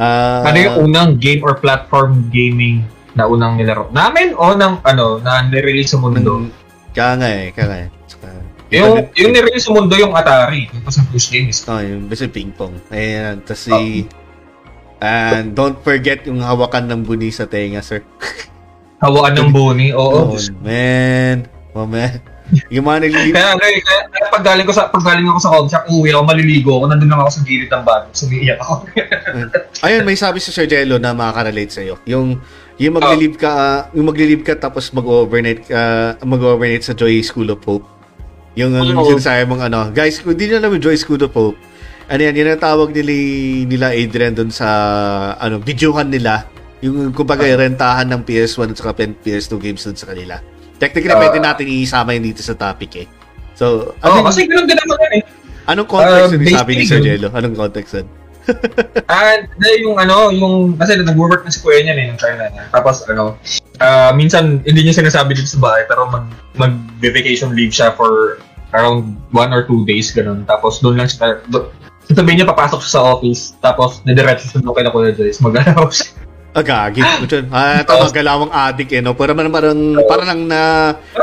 Ah, 0.00 0.48
ano 0.48 0.58
yung 0.58 0.76
unang 0.88 1.20
game 1.20 1.44
or 1.44 1.60
platform 1.60 2.24
gaming 2.32 2.80
na 3.12 3.28
unang 3.28 3.60
nilaro? 3.60 3.92
Namin 3.92 4.32
o 4.34 4.56
ng 4.56 4.80
ano, 4.80 5.20
na 5.20 5.44
nirelease 5.44 5.92
sa 5.92 6.00
mundo? 6.00 6.48
ng, 6.48 6.48
Kaya 6.96 7.20
nga 7.20 7.28
eh, 7.28 7.52
kaya 7.52 7.66
nga 7.68 7.78
eh. 7.84 7.90
Yung, 8.72 9.04
yung 9.12 9.32
nirelease 9.36 9.68
sa 9.68 9.72
mundo 9.76 9.92
yung 10.00 10.16
Atari. 10.16 10.72
Yung 10.72 10.88
sa 10.88 11.04
first 11.12 11.28
game 11.28 11.52
is 11.52 11.60
Oh, 11.68 11.84
yung 11.84 12.08
basta 12.08 12.24
ping 12.24 12.56
pong. 12.56 12.80
Ayan, 12.88 13.44
tas 13.44 13.68
si... 13.68 14.08
And 15.02 15.58
don't 15.58 15.82
forget 15.82 16.22
yung 16.30 16.38
hawakan 16.38 16.86
ng 16.86 17.02
buni 17.02 17.34
sa 17.34 17.50
tenga, 17.50 17.82
sir. 17.82 18.06
hawaan 19.02 19.34
ng 19.34 19.50
boni. 19.50 19.90
Oo. 19.90 20.30
Oh, 20.30 20.38
man. 20.62 21.50
Oh, 21.74 21.90
man. 21.90 22.22
Yung 22.68 22.84
mga 22.84 23.08
naglilip. 23.08 23.34
Kaya, 23.34 23.56
kaya, 23.56 23.78
kaya, 23.80 24.02
kaya 24.12 24.26
pag 24.28 24.44
galing 24.44 24.66
ko 24.68 24.74
sa 24.76 24.92
pag 24.92 25.00
galing 25.00 25.24
ako 25.24 25.40
sa 25.40 25.50
home 25.56 25.68
shop, 25.72 25.88
uwi 25.88 26.12
ako 26.12 26.22
maliligo 26.28 26.70
ako, 26.76 26.84
nandun 26.92 27.08
lang 27.08 27.20
ako 27.24 27.30
sa 27.32 27.42
gilid 27.48 27.70
ng 27.72 27.84
bago, 27.84 28.06
sumiiyak 28.12 28.58
ako. 28.60 28.74
Ayun, 29.88 30.02
may 30.04 30.16
sabi 30.20 30.38
si 30.38 30.52
Sir 30.52 30.68
Jello 30.68 31.00
na 31.00 31.16
makaka-relate 31.16 31.72
sa'yo. 31.72 31.96
Yung 32.04 32.44
yung 32.76 32.94
maglilib 33.00 33.40
ka, 33.40 33.48
ah, 33.48 33.78
yung 33.96 34.04
maglilib 34.04 34.44
ka 34.44 34.52
tapos 34.52 34.92
mag-overnight 34.92 35.64
ka, 35.64 35.80
mag-overnight 36.28 36.84
sa 36.84 36.92
Joy 36.92 37.24
School 37.24 37.48
of 37.48 37.64
Hope. 37.64 37.88
Yung 38.52 38.76
ang 38.76 39.00
Oo. 39.00 39.16
sinasabi 39.16 39.48
mong 39.48 39.62
ano, 39.72 39.88
guys, 39.88 40.20
kung 40.20 40.36
di 40.36 40.52
nyo 40.52 40.60
alam 40.60 40.76
yung 40.76 40.84
Joy 40.84 40.96
School 41.00 41.24
of 41.24 41.32
Hope, 41.32 41.56
ano 42.08 42.20
yan, 42.20 42.34
yun 42.34 42.48
ang 42.50 42.62
tawag 42.62 42.90
nila, 42.90 43.14
nila 43.66 43.86
Adrian 43.92 44.34
doon 44.34 44.50
sa, 44.50 44.68
ano, 45.36 45.58
videohan 45.58 46.08
nila. 46.08 46.46
Yung, 46.82 47.14
kumbaga, 47.14 47.46
rentahan 47.46 48.10
ng 48.10 48.22
PS1 48.26 48.74
at 48.74 48.78
saka 48.78 48.92
PS2 49.22 49.52
games 49.58 49.82
doon 49.82 49.94
sa 49.94 50.10
kanila. 50.10 50.42
Technically, 50.78 51.14
Ah. 51.14 51.20
pwede 51.22 51.38
natin 51.38 51.66
isama 51.70 52.10
yun 52.10 52.26
dito 52.26 52.42
sa 52.42 52.58
topic 52.58 52.90
eh. 52.96 53.06
So, 53.54 53.94
ano, 54.02 54.26
kasi 54.26 54.48
ganun 54.48 54.66
din 54.66 54.74
naman 54.74 54.98
yan 54.98 55.14
eh. 55.20 55.24
anong 55.62 55.86
context 55.86 56.26
Ah, 56.26 56.34
yung 56.34 56.58
sabi 56.58 56.72
ni 56.74 56.82
Sir 56.82 56.98
yun. 56.98 57.06
Jello? 57.06 57.28
Anong 57.30 57.54
context 57.54 57.92
yun? 57.94 58.08
Ah, 59.06 59.38
dahil 59.54 59.78
yung 59.86 59.94
ano, 59.94 60.34
yung 60.34 60.74
kasi 60.74 60.98
nag-work 60.98 61.46
na 61.46 61.54
si 61.54 61.62
Kuya 61.62 61.86
niya 61.86 61.94
eh, 61.94 62.10
ng 62.10 62.18
China 62.18 62.50
niya. 62.50 62.66
Tapos 62.74 63.06
ano, 63.06 63.38
ah 63.78 64.10
minsan 64.10 64.58
hindi 64.66 64.82
niya 64.82 64.98
sinasabi 64.98 65.38
dito 65.38 65.46
sa 65.46 65.62
bahay 65.62 65.86
pero 65.86 66.10
mag 66.10 66.26
mag-vacation 66.58 67.54
leave 67.54 67.70
siya 67.70 67.94
for 67.94 68.42
around 68.74 69.14
one 69.30 69.54
or 69.54 69.62
two 69.62 69.86
days 69.86 70.10
ganun. 70.10 70.42
Tapos 70.42 70.82
doon 70.82 70.98
lang 70.98 71.06
siya 71.06 71.38
do, 71.46 71.70
sabihin 72.14 72.42
niya 72.42 72.50
papasok 72.50 72.80
siya 72.82 72.92
sa 72.98 73.02
office 73.16 73.54
tapos 73.58 74.00
didiretso 74.06 74.48
siya 74.48 74.60
doon 74.64 74.74
kay 74.74 74.84
na 74.84 74.92
Kuya 74.92 75.12
Joyce 75.12 75.40
mag-alaw 75.40 75.88
siya. 75.88 76.22
Ah, 76.52 76.60
gagi. 76.60 77.00
Diyan. 77.00 77.48
Ah, 77.48 77.80
ito 77.80 77.96
mga 77.96 78.12
galawang 78.12 78.52
addict 78.52 78.92
eh, 78.92 79.00
no? 79.00 79.16
Pero 79.16 79.32
man 79.32 79.48
parang, 79.48 79.96
parang 80.04 80.26
lang 80.28 80.40
na 80.52 80.60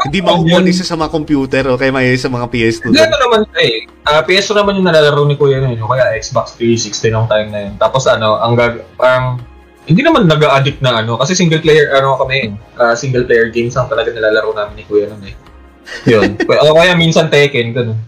hindi 0.10 0.26
makukuha 0.26 0.66
isa 0.66 0.82
sa 0.82 0.98
mga 0.98 1.14
computer 1.14 1.64
o 1.70 1.78
kaya 1.78 1.94
may 1.94 2.18
sa 2.18 2.34
mga 2.34 2.50
PS2. 2.50 2.90
Hindi 2.90 3.06
ano 3.06 3.18
naman 3.22 3.42
eh. 3.62 3.86
Ah, 4.10 4.26
PS2 4.26 4.58
naman 4.58 4.82
yung 4.82 4.90
nalalaro 4.90 5.30
ni 5.30 5.38
Kuya 5.38 5.62
na 5.62 5.70
yun, 5.70 5.86
kaya 5.86 6.18
Xbox 6.18 6.58
360 6.58 7.14
nung 7.14 7.30
time 7.30 7.54
na 7.54 7.70
yun. 7.70 7.74
Tapos 7.78 8.10
ano, 8.10 8.42
ang 8.42 8.58
gag 8.58 8.82
parang 8.98 9.38
hindi 9.86 10.02
naman 10.02 10.26
nag-addict 10.26 10.82
na 10.82 11.06
ano 11.06 11.22
kasi 11.22 11.38
single 11.38 11.62
player 11.62 11.94
ano 11.94 12.18
kami, 12.18 12.58
ah, 12.82 12.98
single 12.98 13.30
player 13.30 13.54
games 13.54 13.78
ang 13.78 13.86
talaga 13.86 14.10
nilalaro 14.10 14.50
namin 14.58 14.82
ni 14.82 14.84
Kuya 14.90 15.14
nun 15.14 15.30
eh. 15.30 15.38
Yun. 16.10 16.42
o 16.66 16.74
kaya 16.74 16.98
minsan 16.98 17.30
Tekken 17.30 17.78
ganun. 17.78 18.02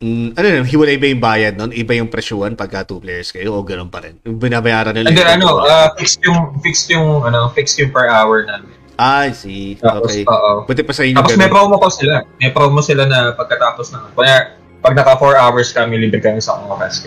Mm, 0.00 0.32
ano 0.32 0.46
yun, 0.48 0.64
hiwalay 0.64 0.96
ba 0.96 1.06
yung 1.12 1.20
bayad 1.20 1.54
nun? 1.60 1.76
Iba 1.76 1.92
yung 1.92 2.08
presyuhan 2.08 2.56
pagka 2.56 2.88
two 2.88 3.04
players 3.04 3.28
kayo 3.28 3.52
o 3.52 3.60
ganun 3.60 3.92
pa 3.92 4.00
rin? 4.00 4.16
Binabayaran 4.24 4.96
nila. 4.96 5.12
Yung- 5.12 5.44
ano, 5.44 5.60
ah, 5.60 5.92
fixed 5.92 6.24
yung 6.24 6.56
fixed 6.64 6.88
yung 6.88 7.20
ano, 7.20 7.52
fixed 7.52 7.76
yung 7.76 7.92
per 7.92 8.08
hour 8.08 8.48
namin. 8.48 8.72
Ah, 8.96 9.28
I 9.28 9.36
see. 9.36 9.76
Tapos 9.76 10.08
Okay. 10.08 10.24
oo. 10.24 10.64
Buti 10.64 10.80
pa 10.80 10.96
sa 10.96 11.04
inyo 11.04 11.20
Tapos 11.20 11.36
may 11.36 11.44
ganun. 11.44 11.52
promo 11.52 11.76
pa 11.76 11.92
sila. 11.92 12.24
May 12.40 12.48
promo 12.48 12.80
sila 12.80 13.04
na 13.04 13.36
pagkatapos 13.36 13.92
ng 13.92 14.16
kaya 14.16 14.56
pag 14.80 14.96
naka 14.96 15.20
4 15.20 15.36
hours 15.36 15.68
kami 15.68 16.00
libre 16.00 16.16
kami 16.18 16.40
sa 16.40 16.56
oras. 16.64 17.04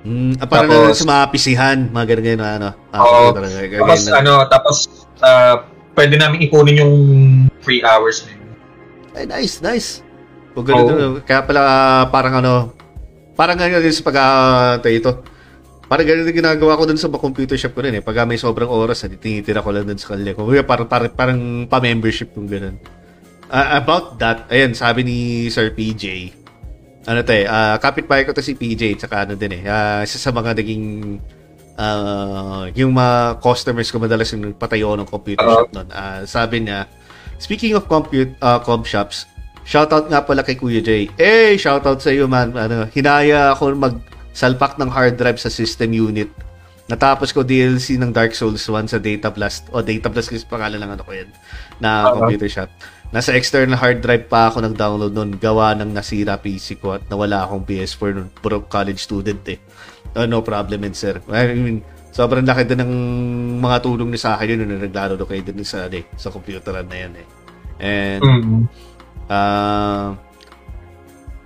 Mm, 0.00 0.40
ah, 0.40 0.48
parang 0.48 0.72
Tapos- 0.72 0.88
na 0.88 0.96
sa 0.96 1.06
mga 1.06 1.24
pisihan, 1.28 1.78
mga 1.86 2.06
ganun 2.08 2.24
ganun, 2.32 2.48
ano. 2.48 2.70
Ah, 2.96 3.00
Oo. 3.02 3.36
talaga, 3.36 3.60
ganun, 3.60 3.80
Tapos 3.84 4.00
ganun. 4.02 4.16
ano, 4.18 4.32
tapos 4.48 4.76
ah, 5.20 5.54
pwede 5.92 6.16
namin 6.16 6.40
ipunin 6.40 6.80
yung 6.80 6.94
free 7.60 7.84
hours 7.84 8.24
na. 8.24 8.40
Ay, 9.12 9.28
nice, 9.28 9.60
nice. 9.60 10.00
O 10.52 10.64
ganun, 10.64 10.84
Oo. 10.84 10.90
ganun. 10.90 11.12
Kaya 11.24 11.40
pala, 11.44 11.60
ah, 11.64 12.04
parang 12.12 12.34
ano, 12.40 12.76
parang 13.36 13.56
ganun 13.56 13.80
din 13.80 13.94
sa 13.94 14.04
pag 14.04 14.16
ah, 14.20 14.74
tayo 14.80 14.94
ito. 14.94 15.12
Parang 15.88 16.06
ganun 16.08 16.24
din 16.24 16.40
ginagawa 16.40 16.76
ko 16.76 16.84
dun 16.88 17.00
sa 17.00 17.08
computer 17.12 17.56
shop 17.56 17.76
ko 17.76 17.80
rin 17.84 17.96
eh. 17.96 18.02
Pag 18.04 18.24
ah, 18.24 18.26
may 18.28 18.40
sobrang 18.40 18.68
oras, 18.68 19.04
ah, 19.04 19.12
tinitira 19.12 19.64
ko 19.64 19.72
lang 19.72 19.88
dun 19.88 20.00
sa 20.00 20.16
kanila. 20.16 20.36
Kung 20.36 20.48
parang, 20.64 20.88
parang, 20.88 21.10
parang 21.12 21.40
pa-membership 21.68 22.32
yung 22.36 22.48
ganun. 22.48 22.76
Ah, 23.52 23.76
about 23.76 24.16
that, 24.16 24.48
ayan, 24.48 24.72
sabi 24.72 25.04
ni 25.04 25.18
Sir 25.52 25.76
PJ, 25.76 26.32
ano 27.04 27.20
to 27.20 27.32
eh, 27.34 27.44
ah, 27.44 27.76
kapitbahay 27.76 28.22
ko 28.24 28.32
to 28.32 28.40
si 28.40 28.54
PJ, 28.56 28.96
tsaka 28.96 29.26
ano 29.26 29.34
din 29.34 29.60
eh, 29.60 29.62
ah, 29.66 30.00
isa 30.00 30.16
sa 30.16 30.30
mga 30.30 30.56
naging 30.56 31.18
ah, 31.76 32.68
yung 32.72 32.94
mga 32.94 33.42
customers 33.42 33.90
ko 33.90 33.98
madalas 33.98 34.30
yung 34.32 34.54
patayo 34.54 34.94
ng 34.96 35.08
computer 35.08 35.44
Oo. 35.44 35.52
shop 35.66 35.70
nun. 35.74 35.88
Ah, 35.90 36.22
sabi 36.24 36.64
niya, 36.64 36.86
speaking 37.42 37.74
of 37.74 37.90
compute, 37.90 38.32
uh, 38.38 38.62
com 38.62 38.86
shops, 38.86 39.26
shoutout 39.64 40.06
nga 40.08 40.22
pala 40.22 40.42
kay 40.42 40.54
Kuya 40.54 40.80
Jay. 40.80 41.08
Eh, 41.16 41.54
shoutout 41.56 41.98
sa 41.98 42.10
iyo 42.10 42.26
man. 42.26 42.54
Ano, 42.54 42.86
hinaya 42.90 43.54
ako 43.54 43.74
magsalpak 43.76 44.76
ng 44.76 44.90
hard 44.90 45.14
drive 45.16 45.38
sa 45.38 45.48
system 45.48 45.92
unit. 45.92 46.30
Natapos 46.90 47.30
ko 47.30 47.46
DLC 47.46 47.96
ng 47.96 48.10
Dark 48.10 48.34
Souls 48.34 48.60
1 48.60 48.90
sa 48.90 48.98
Data 48.98 49.30
Blast. 49.30 49.70
O 49.70 49.80
Data 49.80 50.10
Blast 50.10 50.28
kasi 50.28 50.44
pangalan 50.44 50.82
lang 50.82 50.92
ano 50.92 51.02
ko 51.06 51.14
yan. 51.14 51.30
Na 51.78 52.10
Oo. 52.10 52.26
computer 52.26 52.50
shop. 52.50 52.68
Nasa 53.12 53.32
external 53.32 53.76
hard 53.76 54.00
drive 54.00 54.26
pa 54.26 54.50
ako 54.50 54.64
nag-download 54.66 55.12
nun. 55.14 55.30
Gawa 55.36 55.76
ng 55.78 55.92
nasira 55.92 56.36
PC 56.36 56.80
ko 56.82 56.96
at 56.96 57.06
nawala 57.08 57.44
akong 57.46 57.64
PS4 57.64 58.10
nun. 58.12 58.28
Broke 58.40 58.68
college 58.68 58.98
student 59.00 59.40
eh. 59.48 59.60
Oh, 60.12 60.28
no 60.28 60.44
problem 60.44 60.84
and 60.84 60.92
sir. 60.92 61.16
I 61.32 61.54
mean, 61.56 61.80
sobrang 62.12 62.44
laki 62.44 62.68
din 62.68 62.84
ng 62.84 62.92
mga 63.62 63.78
tulong 63.80 64.12
ni 64.12 64.20
sa 64.20 64.36
akin 64.36 64.52
yun 64.52 64.68
nung 64.68 64.82
naglaro 64.82 65.16
kayo 65.24 65.40
din 65.40 65.64
sa, 65.64 65.88
ano, 65.88 65.96
eh, 65.96 66.04
sa 66.18 66.28
computeran 66.28 66.84
na 66.88 66.96
yan 66.98 67.12
eh. 67.16 67.26
And 67.82 68.20
Mm. 68.20 68.60
Uh, 69.32 70.12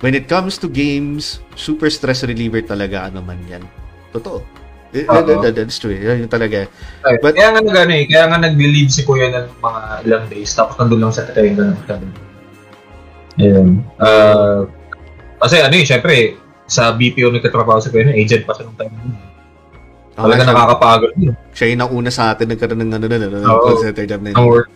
when 0.03 0.11
it 0.13 0.27
comes 0.27 0.59
to 0.59 0.67
games, 0.67 1.39
super 1.55 1.87
stress 1.87 2.27
reliever 2.27 2.59
talaga 2.61 3.07
ano 3.07 3.23
man 3.23 3.39
yan. 3.47 3.63
Totoo. 4.11 4.43
Eh, 4.91 5.05
Oo. 5.07 5.23
that- 5.23 5.43
that- 5.45 5.57
that's 5.57 5.79
true. 5.79 5.93
Yan 5.93 6.25
yung 6.25 6.33
talaga. 6.33 6.67
Ay, 7.05 7.15
But- 7.23 7.37
kaya 7.37 7.53
nga 7.53 7.61
nag 7.63 7.91
eh, 7.91 8.05
kaya 8.09 8.25
nga 8.27 8.39
nag-leave 8.41 8.91
si 8.91 9.07
Kuya 9.07 9.29
ng 9.31 9.61
mga 9.61 9.81
ilang 10.03 10.25
days 10.27 10.51
tapos 10.51 10.75
nandun 10.79 11.07
lang 11.07 11.13
sa 11.13 11.27
tayo 11.31 11.47
ganun. 11.53 11.77
ganun. 11.87 12.13
Ayun. 13.37 13.69
Ah, 14.01 14.65
kasi 15.39 15.61
ano 15.61 15.75
eh, 15.77 15.85
syempre, 15.85 16.15
sa 16.67 16.91
BPO 16.91 17.31
nagtatrabaho 17.31 17.79
si 17.79 17.93
Kuya, 17.93 18.11
agent 18.11 18.43
pa 18.49 18.57
siya 18.57 18.65
nung 18.67 18.79
time 18.79 18.95
yun. 18.95 19.15
Talaga 20.17 20.41
siya, 20.41 20.49
nakakapagod 20.49 21.13
yun. 21.21 21.35
siya 21.53 21.67
yung 21.71 21.81
nauna 21.85 22.09
sa 22.11 22.33
atin 22.33 22.49
nagkaroon 22.49 22.81
ng 22.81 22.93
ano 22.97 23.05
na, 23.05 23.17
ano, 23.21 23.27
ng 23.37 23.45
Oo. 23.53 23.63
call 23.69 23.79
center 23.85 24.05
job 24.09 24.21
na 24.25 24.33
yun. 24.33 24.39
Ang 24.41 24.49
work. 24.49 24.69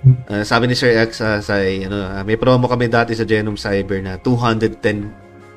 Uh, 0.00 0.40
sabi 0.40 0.64
ni 0.64 0.74
Sir 0.74 0.96
X, 0.96 1.20
uh, 1.20 1.44
sa, 1.44 1.60
ano, 1.60 1.98
uh, 2.08 2.24
may 2.24 2.40
promo 2.40 2.64
kami 2.64 2.88
dati 2.88 3.12
sa 3.12 3.28
Genome 3.28 3.60
Cyber 3.60 4.00
na 4.00 4.16
210 4.16 4.80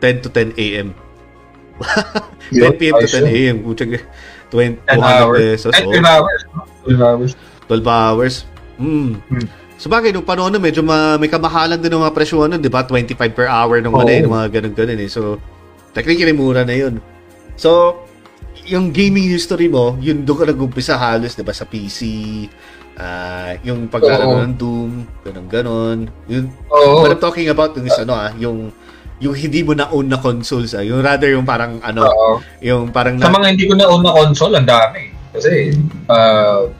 10 0.04 0.20
to 0.20 0.28
10 0.28 0.60
a.m. 0.60 0.92
10 2.52 2.76
p.m. 2.80 2.94
to 3.00 3.08
10 3.08 3.24
a.m. 3.24 3.56
Putsag, 3.64 4.04
20, 4.52 4.84
10 4.84 5.00
200 5.00 5.00
hours. 5.00 5.40
pesos. 5.40 5.74
Ay, 5.74 5.88
oh. 5.88 5.96
12 5.96 6.04
hours. 6.04 6.42
no? 6.52 6.60
12 6.84 7.00
hours. 7.00 7.32
12 7.72 7.88
hours. 7.88 8.36
Hmm. 8.76 9.16
Hmm. 9.32 9.48
So 9.80 9.88
bagay, 9.88 10.12
nung 10.12 10.28
panahon 10.28 10.52
na 10.52 10.60
medyo 10.60 10.84
ma- 10.84 11.16
may 11.16 11.32
kamahalan 11.32 11.80
din 11.80 11.92
ng 11.92 12.04
mga 12.04 12.16
presyo 12.16 12.44
nun, 12.44 12.60
di 12.60 12.72
ba? 12.72 12.84
25 12.84 13.16
per 13.32 13.48
hour 13.48 13.80
nung 13.80 13.96
ano 13.96 14.08
Oo. 14.08 14.16
eh, 14.16 14.20
nung 14.20 14.36
mga 14.36 14.60
ganun-ganun 14.60 15.00
eh. 15.00 15.10
So, 15.12 15.40
technically 15.96 16.36
mura 16.36 16.68
na 16.68 16.76
yun. 16.76 17.00
So, 17.56 18.04
yung 18.68 18.92
gaming 18.96 19.28
history 19.28 19.68
mo, 19.68 19.96
yun 20.00 20.24
doon 20.24 20.38
ka 20.40 20.46
nag-umpisa 20.52 20.96
halos, 20.96 21.36
di 21.36 21.44
ba, 21.44 21.52
sa 21.52 21.68
PC, 21.68 22.00
ah 23.04 23.52
yung 23.68 23.92
paglalaro 23.92 24.48
ng 24.48 24.56
Doom, 24.56 24.92
ganun-ganon. 25.28 26.08
Yun, 26.32 26.48
Oo. 26.72 27.04
what 27.04 27.12
I'm 27.12 27.20
talking 27.20 27.52
about 27.52 27.76
yung 27.76 27.92
ano 27.92 28.14
ah, 28.16 28.32
yung 28.40 28.72
yung 29.24 29.36
hindi 29.36 29.64
mo 29.64 29.76
na-own 29.76 30.08
na 30.08 30.20
consoles 30.20 30.76
ah. 30.76 30.84
Yung 30.84 31.04
rather 31.04 31.32
yung 31.32 31.48
parang 31.48 31.80
ano, 31.84 32.08
Oo. 32.08 32.30
yung 32.64 32.92
parang 32.92 33.20
Sa 33.20 33.32
mga 33.32 33.56
hindi 33.56 33.68
ko 33.68 33.76
na-own 33.76 34.04
na 34.04 34.12
console, 34.12 34.56
ang 34.56 34.68
dami. 34.68 35.12
Kasi, 35.36 35.76
uh, 36.08 36.72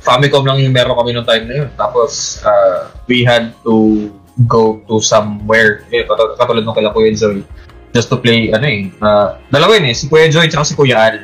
Famicom 0.00 0.48
lang 0.48 0.56
yung 0.64 0.72
meron 0.72 0.96
kami 0.96 1.12
nung 1.12 1.28
time 1.28 1.44
na 1.44 1.54
yun. 1.60 1.70
Tapos, 1.76 2.40
uh, 2.40 2.88
we 3.04 3.20
had 3.20 3.52
to 3.60 4.08
go 4.48 4.80
to 4.88 4.96
somewhere. 5.04 5.84
Eh, 5.92 6.08
katul- 6.08 6.40
katulad 6.40 6.64
nung 6.64 6.72
kila 6.72 6.88
Kuya 6.88 7.12
Joy. 7.12 7.44
Just 7.92 8.08
to 8.08 8.16
play, 8.16 8.48
ano 8.48 8.64
eh. 8.64 8.88
Uh, 8.96 9.36
dalawa 9.52 9.76
yun 9.76 9.92
eh. 9.92 9.94
Si 9.94 10.08
Kuya 10.08 10.32
Joy 10.32 10.48
tsaka 10.48 10.64
si 10.64 10.72
Kuya 10.72 10.96
Al. 10.96 11.16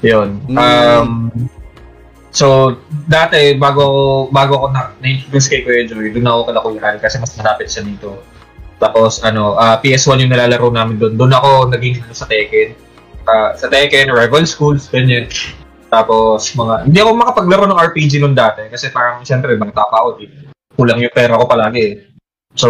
Yun. 0.00 0.40
Mm. 0.48 1.59
So, 2.30 2.78
dati, 3.10 3.58
bago 3.58 4.26
bago 4.30 4.62
ako 4.62 4.66
na, 4.70 4.94
na-introduce 5.02 5.50
kay 5.50 5.66
Kuya 5.66 5.82
Joy, 5.90 6.14
doon 6.14 6.30
ako 6.30 6.40
kala 6.46 6.60
Kuya 6.62 6.82
Al 6.86 6.98
kasi 7.02 7.18
mas 7.18 7.34
malapit 7.34 7.66
siya 7.66 7.82
dito. 7.82 8.22
Tapos, 8.80 9.20
ano, 9.26 9.58
ah, 9.58 9.76
PS1 9.82 10.24
yung 10.24 10.32
nilalaro 10.32 10.70
namin 10.72 10.96
doon. 10.96 11.18
Doon 11.18 11.36
ako 11.36 11.48
naging 11.74 12.00
ano, 12.00 12.14
sa 12.16 12.24
Tekken. 12.24 12.72
Ah, 13.28 13.52
sa 13.58 13.66
Tekken, 13.68 14.08
rival 14.14 14.46
schools, 14.46 14.88
ganyan. 14.88 15.28
Tapos, 15.90 16.54
mga, 16.54 16.86
hindi 16.86 16.98
ako 17.02 17.10
makapaglaro 17.18 17.64
ng 17.66 17.82
RPG 17.92 18.22
noon 18.22 18.32
dati 18.32 18.70
kasi 18.70 18.88
parang, 18.94 19.26
siyempre, 19.26 19.58
mga 19.58 19.74
tapa 19.74 20.00
ako. 20.00 20.22
Eh. 20.22 20.30
Kulang 20.78 21.02
yung 21.02 21.12
pera 21.12 21.36
ko 21.36 21.44
palagi 21.44 21.82
eh. 21.82 21.94
So, 22.54 22.68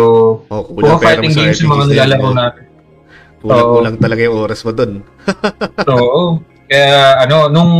oh, 0.49 0.63
puro 0.67 0.99
kulang 0.99 0.99
mo 0.99 1.05
fighting 1.05 1.37
games 1.37 1.61
yung 1.61 1.73
mga 1.77 1.85
nilalaro 1.95 2.31
natin. 2.33 2.65
Kulang-kulang 3.41 3.97
talaga 3.97 4.21
yung 4.25 4.37
oras 4.37 4.61
mo 4.65 4.73
dun. 4.77 4.93
Oo. 5.95 6.45
Kaya, 6.71 7.19
ano, 7.27 7.51
nung, 7.51 7.73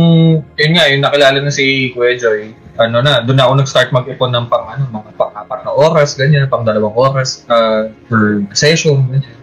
yun 0.59 0.71
nga, 0.75 0.91
yung 0.91 0.99
nakilala 0.99 1.39
na 1.39 1.47
si 1.47 1.95
Kuya 1.95 2.19
Joy, 2.19 2.51
ano 2.75 2.99
na, 2.99 3.23
doon 3.23 3.39
na 3.39 3.47
ako 3.47 3.53
nag-start 3.63 3.89
mag-ipon 3.95 4.35
ng 4.35 4.51
pang 4.51 4.67
ano, 4.67 4.83
mga 4.91 5.15
pang 5.15 5.31
apat 5.31 5.63
na 5.63 5.71
oras, 5.71 6.19
ganyan, 6.19 6.51
pang 6.51 6.67
dalawang 6.67 6.91
oras 6.91 7.47
uh, 7.47 7.87
per 8.11 8.43
session, 8.51 9.07
ganyan. 9.07 9.39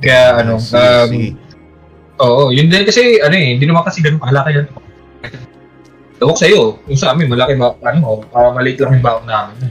Kaya 0.00 0.40
ano, 0.40 0.56
See, 0.56 0.72
um, 0.72 1.10
see. 1.12 1.30
oo, 2.16 2.48
yun 2.48 2.72
din 2.72 2.88
kasi 2.88 3.20
ano 3.20 3.34
eh, 3.36 3.60
hindi 3.60 3.68
naman 3.68 3.84
kasi 3.84 4.00
ganun 4.00 4.24
kalaki 4.24 4.56
yan. 4.56 4.66
Tawag 6.16 6.38
sa'yo, 6.40 6.80
yung 6.88 6.96
sa 6.96 7.12
amin, 7.12 7.28
malaki 7.28 7.60
ba, 7.60 7.76
ano, 7.84 8.24
uh, 8.32 8.50
maliit 8.56 8.80
lang 8.80 8.96
yung 8.96 9.04
baon 9.04 9.28
namin. 9.28 9.68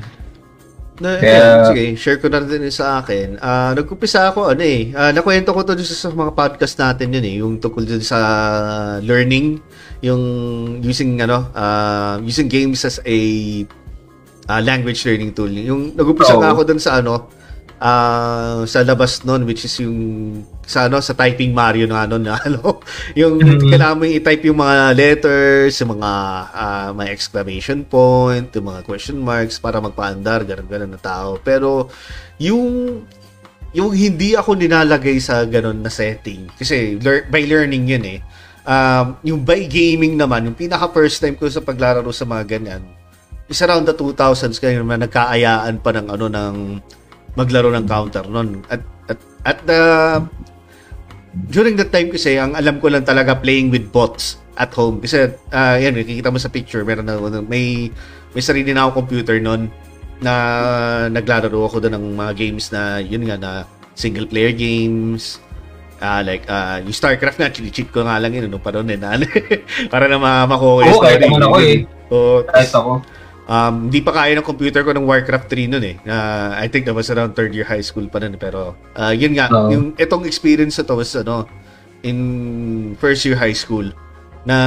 Na, 0.98 1.22
Kaya- 1.22 1.38
yan, 1.38 1.58
sige, 1.70 1.86
share 1.93 2.18
ko 2.18 2.26
na 2.26 2.41
rin 2.41 2.66
yun 2.66 2.74
sa 2.74 3.06
akin. 3.06 3.38
Ah, 3.38 3.78
nagkumpisa 3.78 4.34
ako, 4.34 4.50
ano 4.58 4.64
eh, 4.66 4.89
ah, 4.98 5.14
nakwento 5.14 5.54
ko 5.54 5.62
to 5.62 5.78
sa, 5.86 6.10
mga 6.10 6.34
podcast 6.34 6.76
natin 6.82 7.14
yun 7.14 7.26
eh, 7.26 7.36
yung 7.38 7.54
tungkol 7.62 7.86
dun 7.86 8.02
sa 8.02 8.18
learning, 9.06 9.62
yung 10.02 10.22
using, 10.82 11.22
ano, 11.22 11.54
ah, 11.54 12.18
using 12.26 12.50
games 12.50 12.82
as 12.82 12.98
a 13.06 13.18
ah, 14.50 14.62
language 14.64 15.06
learning 15.06 15.38
tool. 15.38 15.54
Yung 15.54 15.93
nag-umpisa 15.93 16.34
Oo. 16.34 16.41
nga 16.41 16.50
ako 16.58 16.62
dun 16.66 16.82
sa, 16.82 16.98
ano, 16.98 17.30
ah, 17.78 18.66
sa 18.66 18.82
labas 18.82 19.22
nun, 19.22 19.46
which 19.46 19.64
is 19.64 19.74
yung, 19.80 19.98
sa, 20.66 20.90
ano, 20.90 20.98
sa 21.00 21.14
typing 21.14 21.54
Mario 21.54 21.86
na, 21.86 22.06
ano, 22.06 22.18
na, 22.18 22.38
ano, 22.42 22.82
yung 23.20 23.38
Mhm. 23.38 23.70
kailangan 23.70 23.98
mo 23.98 24.04
i-type 24.06 24.44
yung 24.46 24.60
mga 24.60 24.76
letters, 24.94 25.74
yung 25.80 25.98
mga, 25.98 26.12
ah, 26.52 26.90
mga 26.92 27.10
exclamation 27.14 27.86
point, 27.86 28.50
yung 28.52 28.68
mga 28.68 28.82
question 28.84 29.18
marks 29.18 29.62
para 29.62 29.78
magpaandar, 29.78 30.44
ganun-ganun 30.44 30.98
na 30.98 31.02
tao. 31.02 31.38
Pero, 31.40 31.90
yung, 32.38 33.02
yung 33.72 33.92
hindi 33.94 34.34
ako 34.34 34.58
nilalagay 34.58 35.22
sa 35.22 35.46
ganun 35.46 35.82
na 35.82 35.92
setting, 35.92 36.50
kasi 36.58 36.98
lear- 36.98 37.30
by 37.30 37.46
learning 37.46 37.86
yun 37.86 38.06
eh, 38.08 38.20
um, 38.66 39.16
yung 39.24 39.42
by 39.42 39.64
gaming 39.66 40.20
naman, 40.20 40.44
yung 40.50 40.58
pinaka 40.58 40.90
first 40.90 41.22
time 41.22 41.38
ko 41.38 41.48
sa 41.48 41.64
paglalaro 41.64 42.10
sa 42.12 42.26
mga 42.26 42.44
ganyan, 42.48 42.84
is 43.48 43.64
around 43.64 43.88
the 43.88 43.96
2000s 43.96 44.60
kayo 44.60 44.84
naman 44.84 45.00
nagkaayaan 45.00 45.80
pa 45.80 45.96
ng 45.96 46.08
ano 46.12 46.28
ng 46.28 46.56
maglaro 47.38 47.70
ng 47.70 47.86
counter 47.86 48.26
noon. 48.26 48.66
At 48.68 48.82
at 49.08 49.20
at 49.46 49.60
the 49.64 49.80
during 51.48 51.78
that 51.78 51.94
time 51.94 52.10
kasi 52.10 52.36
ang 52.42 52.58
alam 52.58 52.82
ko 52.82 52.90
lang 52.90 53.06
talaga 53.06 53.38
playing 53.38 53.70
with 53.70 53.94
bots 53.94 54.42
at 54.58 54.74
home 54.74 54.98
kasi 54.98 55.30
ah 55.54 55.78
yan 55.78 55.94
nakikita 55.94 56.34
mo 56.34 56.42
sa 56.42 56.50
picture 56.50 56.82
meron 56.82 57.06
na 57.06 57.22
may 57.46 57.94
may 58.34 58.42
sarili 58.42 58.74
na 58.74 58.90
ako 58.90 59.06
computer 59.06 59.38
noon 59.38 59.70
na 60.18 60.34
naglalaro 61.14 61.62
ako 61.70 61.78
doon 61.78 61.94
ng 61.94 62.06
mga 62.18 62.34
games 62.34 62.74
na 62.74 62.98
yun 62.98 63.22
nga 63.30 63.38
na 63.38 63.52
single 63.94 64.26
player 64.26 64.50
games 64.50 65.38
ah 66.02 66.26
like 66.26 66.42
ah 66.50 66.82
yung 66.82 66.94
StarCraft 66.94 67.38
nga 67.38 67.54
cheat 67.54 67.90
ko 67.94 68.02
nga 68.02 68.18
lang 68.18 68.34
yun 68.34 68.50
no 68.50 68.58
pa 68.58 68.74
noon 68.74 68.90
eh 68.94 68.98
na, 68.98 69.18
para 69.94 70.10
na 70.10 70.18
ma 70.18 70.50
makuha 70.50 70.90
yung 70.90 70.98
Oo, 70.98 71.02
kahit 71.06 71.22
story. 71.22 71.30
naman 71.30 71.42
ako 71.46 71.58
eh. 71.62 71.78
Oo, 72.08 72.36
Kahit 72.50 72.72
ako. 72.74 72.92
Um, 73.48 73.88
hindi 73.88 74.04
pa 74.04 74.12
kaya 74.12 74.36
ng 74.36 74.43
computer 74.43 74.84
ko 74.84 74.91
ng 74.91 75.08
Warcraft 75.08 75.48
3 75.48 75.72
noon 75.72 75.86
eh. 75.88 75.95
Uh, 76.04 76.52
I 76.52 76.68
think 76.68 76.84
that 76.84 76.91
was 76.91 77.08
around 77.08 77.32
third 77.32 77.56
year 77.56 77.64
high 77.64 77.82
school 77.84 78.04
pa 78.12 78.20
nun. 78.20 78.36
Pero, 78.36 78.76
uh, 79.00 79.14
yun 79.16 79.39
nga, 79.39 79.48
Oo. 79.48 79.72
yung 79.72 79.86
itong 79.95 80.28
experience 80.28 80.76
na 80.76 80.84
to 80.84 81.00
was, 81.00 81.16
ano, 81.16 81.48
in 82.04 82.18
first 83.00 83.24
year 83.24 83.39
high 83.39 83.56
school, 83.56 83.88
na, 84.43 84.58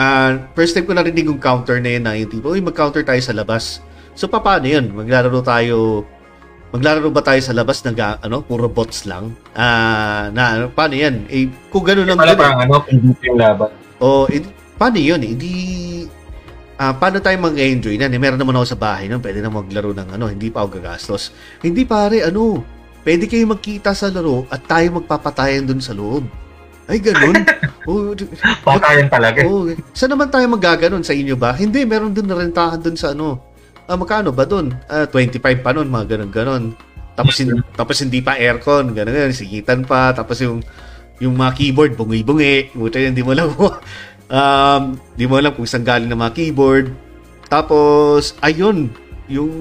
uh, 0.00 0.30
first 0.56 0.72
time 0.72 0.88
ko 0.88 0.96
narinig 0.96 1.28
yung 1.28 1.36
counter 1.36 1.76
na 1.76 1.92
yun 1.92 2.04
na 2.08 2.16
yung 2.16 2.32
tipo, 2.32 2.56
uy, 2.56 2.64
mag-counter 2.64 3.04
tayo 3.04 3.20
sa 3.20 3.36
labas. 3.36 3.84
So, 4.16 4.24
pa- 4.24 4.40
paano 4.40 4.64
yun? 4.64 4.88
Maglalaro 4.88 5.44
tayo, 5.44 6.08
maglalaro 6.72 7.12
ba 7.12 7.20
tayo 7.20 7.40
sa 7.44 7.52
labas 7.52 7.84
na, 7.84 7.92
ga- 7.92 8.20
ano, 8.24 8.40
puro 8.40 8.64
bots 8.64 9.04
lang? 9.04 9.36
Ah, 9.52 10.32
na, 10.32 10.56
ano, 10.56 10.64
paano 10.72 10.96
yan? 10.96 11.28
Eh, 11.28 11.52
kung 11.68 11.84
gano'n 11.84 12.08
lang 12.08 12.16
dun 12.16 12.32
eh. 12.32 12.40
parang 12.40 12.60
ano, 12.64 12.80
PvP 12.80 13.22
laban. 13.36 13.70
O, 14.00 14.24
eh, 14.32 14.40
paano 14.80 14.96
yun 14.96 15.20
eh? 15.20 15.36
Ah, 16.80 16.96
paano 16.96 17.20
tayo 17.20 17.36
mag-enjoy 17.36 18.00
na? 18.00 18.08
Eh, 18.08 18.16
meron 18.16 18.40
naman 18.40 18.56
ako 18.56 18.72
sa 18.72 18.80
bahay 18.80 19.04
nun, 19.04 19.20
pwede 19.20 19.44
na 19.44 19.52
maglaro 19.52 19.92
ng 19.92 20.16
ano, 20.16 20.32
hindi 20.32 20.48
pa 20.48 20.64
ako 20.64 20.80
gagastos. 20.80 21.28
Hindi 21.60 21.84
pare, 21.84 22.24
ano, 22.24 22.64
pwede 23.04 23.28
kayo 23.28 23.44
magkita 23.52 23.92
sa 23.92 24.08
laro 24.08 24.48
at 24.48 24.64
tayo 24.64 24.96
magpapatayan 24.96 25.68
dun 25.68 25.84
sa 25.84 25.92
loob. 25.92 26.24
Ay, 26.88 27.04
ganun. 27.04 27.36
oh, 27.88 28.16
Patayan 28.64 29.12
talaga. 29.12 29.44
oh, 29.44 29.68
saan 29.92 30.16
naman 30.16 30.32
tayo 30.32 30.48
magaganon 30.48 31.04
sa 31.04 31.12
inyo 31.12 31.36
ba? 31.36 31.52
Hindi, 31.52 31.84
meron 31.84 32.16
dun 32.16 32.24
narentahan 32.32 32.80
dun 32.80 32.96
sa 32.96 33.12
ano. 33.12 33.44
Ah, 33.84 34.00
magkano 34.00 34.32
ba 34.32 34.48
dun? 34.48 34.72
Ah, 34.88 35.04
25 35.04 35.60
pa 35.60 35.76
nun, 35.76 35.84
mga 35.92 36.16
ganun-ganon. 36.16 36.72
Tapos, 37.12 37.36
hin- 37.36 37.60
tapos 37.76 38.00
hindi 38.00 38.24
pa 38.24 38.40
aircon, 38.40 38.96
ganun 38.96 39.12
ganun, 39.12 39.36
sigitan 39.36 39.84
pa. 39.84 40.16
Tapos 40.16 40.40
yung 40.40 40.64
yung 41.20 41.36
mga 41.36 41.52
keyboard, 41.52 41.92
bungi-bungi. 42.00 42.72
Buta 42.72 42.96
hindi 42.96 43.20
mo 43.20 43.36
mo. 43.36 43.68
um, 44.30 44.82
di 45.18 45.26
mo 45.26 45.36
alam 45.36 45.52
kung 45.52 45.66
saan 45.66 45.84
galing 45.84 46.08
ng 46.08 46.16
mga 46.16 46.34
keyboard. 46.38 46.94
Tapos, 47.50 48.38
ayun, 48.40 48.88
yung 49.26 49.52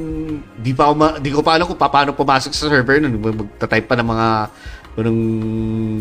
di 0.61 0.71
pa 0.71 0.89
ako 0.89 0.93
ma, 0.93 1.07
di 1.17 1.29
ko 1.33 1.41
pa 1.41 1.57
alam 1.57 1.65
kung 1.65 1.77
paano 1.77 2.13
pumasok 2.13 2.53
sa 2.53 2.69
server 2.69 3.01
nun. 3.01 3.17
Magta-type 3.17 3.89
pa 3.89 3.97
ng 3.97 4.07
mga 4.07 4.27
ganun 4.99 5.19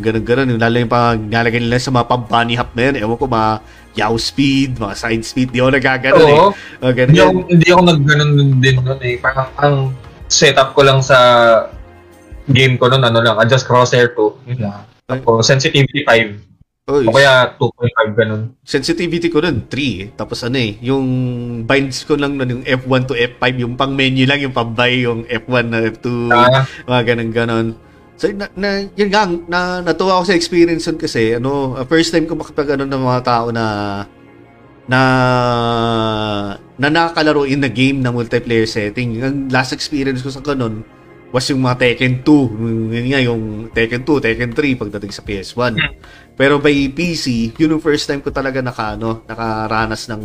ganun 0.02 0.24
ganun 0.26 0.50
yung 0.56 0.62
lalo 0.64 0.74
yung 0.80 0.90
pang 0.90 1.14
nalagay 1.14 1.62
nila 1.62 1.78
sa 1.78 1.94
mga 1.94 2.08
pang-bunny 2.08 2.58
hop 2.58 2.74
na 2.74 2.90
yun 2.90 2.94
ewan 2.98 3.14
ko 3.20 3.30
mga 3.30 3.52
yaw 3.94 4.14
speed 4.18 4.80
mga 4.80 4.94
side 4.96 5.22
speed 5.22 5.54
di 5.54 5.62
ako 5.62 5.70
nagaganon 5.70 6.18
eh 6.18 6.34
Oo. 6.34 6.50
mga 6.82 6.92
ganun 6.96 7.10
Hindi 7.14 7.20
ako, 7.22 7.30
hindi 7.46 7.68
ako 7.68 7.80
nagganon 7.84 8.30
din 8.58 8.76
nun 8.82 9.00
eh. 9.04 9.14
Parang 9.22 9.48
ang 9.60 9.76
setup 10.26 10.76
ko 10.76 10.82
lang 10.82 11.00
sa 11.00 11.18
game 12.48 12.80
ko 12.80 12.88
nun, 12.88 13.04
ano 13.04 13.20
lang, 13.20 13.36
adjust 13.40 13.68
crosshair 13.68 14.16
to. 14.16 14.36
Yun 14.48 14.68
lang. 14.68 14.84
Tapos 15.08 15.44
sensitivity 15.44 16.04
5. 16.04 16.47
Oy, 16.88 17.04
O 17.04 17.12
kaya 17.12 17.52
2.5 17.54 18.16
ganun. 18.16 18.42
sensitivity 18.64 19.28
ko 19.28 19.38
nun 19.38 19.60
3 19.62 19.76
eh. 19.76 20.08
tapos 20.10 20.40
ano 20.40 20.56
eh 20.56 20.80
yung 20.80 21.04
binds 21.62 22.02
ko 22.02 22.16
lang 22.16 22.34
nun 22.34 22.48
yung 22.48 22.64
F1 22.64 23.00
to 23.04 23.12
F5 23.14 23.44
yung 23.58 23.74
pang 23.74 23.92
menu 23.92 24.24
lang 24.24 24.40
yung 24.40 24.52
pambay 24.52 25.04
yung 25.04 25.20
F1 25.22 25.64
na 25.66 25.84
F2 25.86 26.06
Ah, 26.28 26.64
mga 26.86 27.02
ganun 27.06 27.30
ganon 27.30 27.66
so 28.16 28.24
na, 28.28 28.48
na 28.52 28.68
yun 28.90 29.08
nga 29.08 29.28
na 29.28 29.58
natuwa 29.80 30.16
ako 30.16 30.26
sa 30.26 30.34
experience 30.34 30.84
nun 30.84 30.96
kasi 30.96 31.36
ano 31.36 31.76
uh, 31.76 31.84
first 31.84 32.08
time 32.08 32.24
ko 32.24 32.32
makapag 32.34 32.74
ano 32.74 32.82
ng 32.82 33.02
mga 33.04 33.20
tao 33.22 33.46
na 33.50 33.64
na 34.88 35.00
na 36.74 36.88
nakakalaro 36.88 37.44
in 37.44 37.60
the 37.60 37.68
game 37.68 38.00
na 38.00 38.08
multiplayer 38.08 38.64
setting. 38.64 39.12
Yung 39.14 39.48
last 39.48 39.70
experience 39.70 40.18
ko 40.18 40.30
sa 40.30 40.40
ganun 40.40 40.80
was 41.28 41.44
yung 41.44 41.60
mga 41.60 41.76
Tekken 41.76 42.24
2 42.24 42.24
Yung- 42.24 42.88
yun 42.88 43.06
nga 43.06 43.20
yung 43.20 43.42
Tekken 43.68 44.00
2 44.00 44.16
Tekken 44.18 44.50
3 44.50 44.80
pagdating 44.80 45.12
sa 45.12 45.20
PS1 45.20 45.76
pero 46.38 46.62
by 46.62 46.94
PC 46.94 47.58
yun 47.58 47.76
yung 47.76 47.82
first 47.82 48.06
time 48.06 48.22
ko 48.22 48.30
talaga 48.30 48.62
naka 48.62 48.94
ano 48.94 49.26
nakaranas 49.26 50.06
ng 50.08 50.22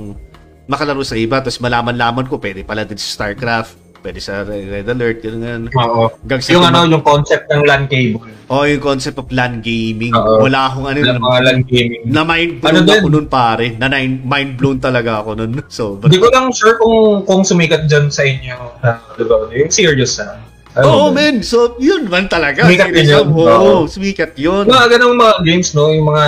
makalaro 0.70 1.03
sa 1.03 1.18
iba 1.18 1.41
tapos 1.41 1.59
malaman-laman 1.59 2.30
ko 2.30 2.38
pwede 2.38 2.61
pala 2.64 2.86
din 2.86 2.95
sa 2.95 3.09
StarCraft 3.20 3.84
pwede 4.03 4.20
sa 4.20 4.43
Red 4.43 4.86
Alert 4.86 5.24
ganun 5.24 5.72
oo. 5.72 6.11
Hanggang 6.11 6.41
sa 6.43 6.49
Yung 6.51 6.68
ano, 6.68 6.84
yung 6.84 7.01
concept 7.07 7.47
ng 7.47 7.64
LAN 7.64 7.88
cable. 7.88 8.20
Oh, 8.51 8.68
yung 8.68 8.84
concept 8.84 9.18
of 9.18 9.32
LAN 9.32 9.64
gaming. 9.64 10.11
Oo. 10.11 10.43
Wala 10.43 10.68
akong 10.68 10.91
ano. 10.91 10.97
Yung 10.99 11.24
mga 11.24 11.39
LAN 11.39 11.59
gaming. 11.64 12.03
na 12.11 12.22
mind 12.28 12.59
blown 12.59 12.84
Ano 12.84 12.91
ako 12.91 13.07
nun 13.09 13.28
pare. 13.32 13.66
Na 13.80 13.88
nine- 13.88 14.22
mind 14.22 14.59
blown 14.59 14.78
talaga 14.84 15.24
ako 15.24 15.39
nun. 15.39 15.51
So, 15.74 15.97
Hindi 16.03 16.20
ko 16.20 16.28
lang 16.30 16.51
sure 16.51 16.76
kung 16.78 17.24
kung 17.24 17.41
sumikat 17.47 17.88
dyan 17.88 18.11
sa 18.11 18.28
inyo. 18.28 18.55
Uh, 18.84 18.99
diba? 19.16 19.49
Yung 19.55 19.72
serious 19.72 20.20
na. 20.20 20.38
Ano 20.74 20.86
Oo, 20.88 21.05
ba? 21.07 21.21
man. 21.21 21.36
So, 21.41 21.78
yun 21.78 22.09
man 22.09 22.26
talaga. 22.26 22.65
Sumikat 22.65 22.89
din 22.89 23.05
yun. 23.07 23.28
Oo, 23.30 23.45
Oo. 23.45 23.80
sumikat 23.86 24.34
yun. 24.34 24.65
Mga 24.65 24.97
ganong 24.97 25.13
mga 25.15 25.36
games, 25.43 25.69
no? 25.71 25.88
Yung 25.88 26.09
mga, 26.09 26.26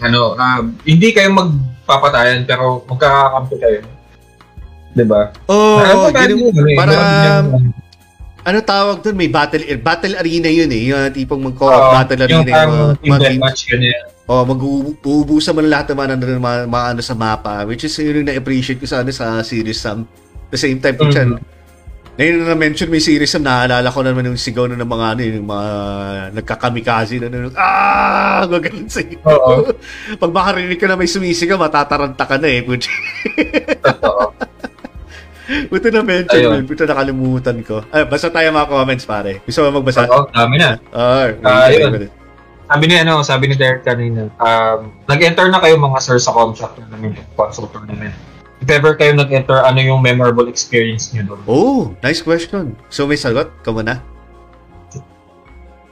ano, 0.00 0.20
ah, 0.34 0.58
hindi 0.82 1.12
kayo 1.12 1.28
magpapatayan 1.30 2.48
pero 2.48 2.80
magkakakampi 2.84 3.56
kayo. 3.60 3.80
Diba? 4.94 5.28
Oo, 5.46 5.78
Ano 5.78 5.94
ba 6.02 6.10
ganun- 6.16 6.40
yun? 6.40 6.54
Ano, 6.54 6.68
para, 6.74 6.92
yung- 6.94 7.74
ano 8.40 8.58
tawag 8.62 8.98
dun? 9.00 9.16
May 9.16 9.28
battle 9.28 9.64
battle 9.78 10.14
arena 10.14 10.48
yun 10.48 10.70
eh. 10.70 10.82
Yung 10.86 11.04
tipong 11.10 11.42
mag-co-op 11.42 11.74
Oo, 11.74 11.92
battle 11.92 12.24
yung 12.24 12.40
arena. 12.40 12.54
parang 12.54 12.72
mga- 12.72 12.96
team 12.96 13.12
deathmatch, 13.18 13.60
ganyan. 13.68 14.02
Oh, 14.24 14.40
mag-uubusan 14.42 15.52
mo 15.52 15.60
na 15.60 15.68
lahat 15.70 15.92
ng 15.92 15.98
mga, 15.98 16.14
mga, 16.38 16.58
mga 16.64 16.86
ano 16.88 17.00
sa 17.02 17.12
mapa, 17.12 17.68
which 17.68 17.84
is 17.84 17.92
yun 17.94 18.24
yung 18.24 18.28
na-appreciate 18.30 18.80
ko 18.80 18.88
sa, 18.88 19.04
ano, 19.04 19.12
sa 19.12 19.44
series 19.44 19.76
Sam. 19.76 20.08
The 20.48 20.56
same 20.56 20.80
time 20.80 20.96
Mhm. 20.96 21.10
dyan. 21.10 21.30
Ngayon 22.14 22.34
na 22.38 22.54
na-mention 22.54 22.86
mo 22.86 22.94
yung 22.94 23.08
series 23.10 23.26
Sam, 23.26 23.42
naalala 23.42 23.90
ko 23.90 23.98
naman 24.06 24.30
yung 24.30 24.38
sigaw 24.38 24.70
na 24.70 24.78
ng 24.78 24.86
mga, 24.86 25.06
ano, 25.10 25.20
yung 25.26 25.48
mga 25.50 25.68
nagkakamikaze 26.38 27.18
na, 27.18 27.26
ano, 27.26 27.50
ah, 27.58 28.46
gagaling 28.54 28.86
sa 28.86 29.02
iyo. 29.02 29.18
Oo. 29.26 29.74
Pag 30.14 30.30
makarinig 30.30 30.78
ka 30.78 30.86
na 30.86 30.94
may 30.94 31.10
sumisigaw, 31.10 31.58
matataranta 31.58 32.22
ka 32.22 32.38
na 32.38 32.46
eh. 32.46 32.62
Totoo. 32.62 34.30
puti 35.74 35.88
na 35.90 36.00
mention 36.06 36.38
Ayun. 36.40 36.64
puti 36.70 36.86
nakalimutan 36.86 37.58
ko. 37.66 37.82
Ay, 37.90 38.06
basta 38.06 38.30
tayo 38.30 38.46
mga 38.48 38.70
comments, 38.70 39.04
pare. 39.10 39.42
Gusto 39.42 39.66
mo 39.66 39.82
magbasa? 39.82 40.06
Oo, 40.06 40.30
dami 40.30 40.56
na. 40.62 40.78
Ah, 40.94 41.34
Ah, 41.42 41.66
yun. 41.74 42.06
Sabi 42.64 42.84
ni 42.88 42.94
ano, 42.96 43.20
sabi 43.26 43.50
ni 43.50 43.58
Derek 43.58 43.82
kanina, 43.84 44.30
um, 44.38 44.88
nag-enter 45.04 45.50
na 45.50 45.58
kayo 45.60 45.76
mga 45.76 45.98
sir 46.00 46.16
sa 46.16 46.32
contract 46.32 46.78
namin, 46.88 47.18
console 47.36 47.68
tournament. 47.68 48.14
If 48.64 48.72
ever 48.72 48.96
kayo 48.96 49.12
nag-enter, 49.12 49.60
ano 49.60 49.76
yung 49.76 50.00
memorable 50.00 50.48
experience 50.48 51.12
niyo 51.12 51.36
doon? 51.36 51.40
Oh, 51.44 51.80
nice 52.00 52.24
question. 52.24 52.72
So 52.88 53.04
may 53.04 53.20
sagot? 53.20 53.52
Ka? 53.60 54.00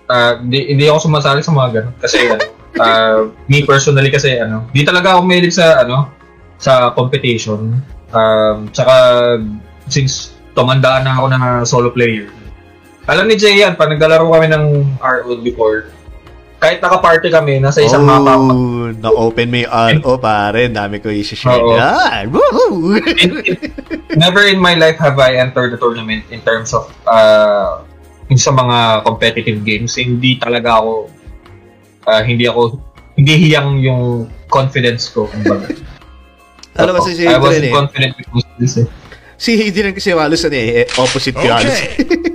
Ah, 0.08 0.40
di, 0.40 0.72
hindi 0.72 0.88
ako 0.88 1.12
sumasali 1.12 1.44
sa 1.44 1.52
mga 1.52 1.68
ganun 1.68 1.94
kasi 2.00 2.32
ah, 2.80 3.28
me 3.44 3.60
personally 3.68 4.08
kasi 4.08 4.40
ano, 4.40 4.64
di 4.72 4.88
talaga 4.88 5.20
ako 5.20 5.28
mahilig 5.28 5.52
sa 5.52 5.84
ano, 5.84 6.08
sa 6.56 6.96
competition. 6.96 7.76
Um, 8.16 8.72
tsaka, 8.72 8.96
since 9.92 10.32
tumandaan 10.56 11.04
na 11.04 11.12
ako 11.20 11.24
na 11.28 11.38
solo 11.68 11.92
player, 11.92 12.32
alam 13.04 13.28
ni 13.28 13.36
Jay 13.36 13.60
yan, 13.60 13.76
pag 13.76 13.92
naglalaro 13.92 14.32
kami 14.32 14.48
ng 14.48 14.64
RO 14.96 15.44
before, 15.44 15.92
kahit 16.62 16.78
naka-party 16.78 17.26
kami, 17.34 17.58
nasa 17.58 17.82
isang 17.82 18.06
mapa 18.06 18.38
ako. 18.38 18.46
Oh, 18.54 18.86
na-open 18.94 19.50
mo 19.50 19.56
yung 19.66 19.98
RO, 19.98 20.14
pare. 20.22 20.70
Dami 20.70 21.02
ko 21.02 21.10
i-share 21.10 21.58
Oo. 21.58 21.74
yan. 21.74 22.30
Woohoo! 22.30 23.02
Never 24.14 24.46
in 24.46 24.62
my 24.62 24.78
life 24.78 24.94
have 25.02 25.18
I 25.18 25.42
entered 25.42 25.74
the 25.74 25.80
tournament 25.82 26.22
in 26.30 26.38
terms 26.46 26.70
of 26.70 26.86
uh, 27.10 27.82
sa 28.38 28.54
mga 28.54 29.02
competitive 29.02 29.66
games. 29.66 29.98
Hindi 29.98 30.38
talaga 30.38 30.78
ako, 30.78 31.10
uh, 32.06 32.22
hindi 32.22 32.46
ako, 32.46 32.78
hindi 33.18 33.34
hiyang 33.42 33.82
yung 33.82 34.30
confidence 34.46 35.10
ko. 35.10 35.26
Alam 36.78 36.94
kasi 37.02 37.18
si 37.18 37.26
I 37.26 37.36
Adrian 37.36 37.42
wasn't 37.42 37.66
eh. 37.66 37.74
confident 37.74 38.12
with 38.30 38.50
this 38.62 38.74
eh. 38.78 38.86
Si 39.34 39.58
Adrian 39.58 39.90
kasi 39.90 40.14
halos 40.14 40.46
ano 40.46 40.54
eh, 40.54 40.86
opposite 40.94 41.34
ko 41.34 41.42
halos. 41.42 41.74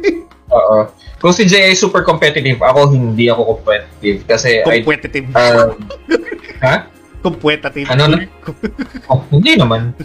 Oo. 0.60 1.07
Kung 1.18 1.34
si 1.34 1.44
Jay 1.44 1.68
ay 1.68 1.76
super 1.76 2.02
competitive, 2.02 2.62
ako 2.62 2.94
hindi 2.94 3.26
ako 3.26 3.58
competitive 3.58 4.22
kasi 4.24 4.62
I, 4.62 4.82
Competitive. 4.82 5.26
uh, 5.34 5.74
ha? 6.66 6.86
Competitive. 7.20 7.90
Ano 7.90 8.04
na? 8.08 8.18
Oh, 9.10 9.26
hindi 9.30 9.58
naman. 9.58 9.98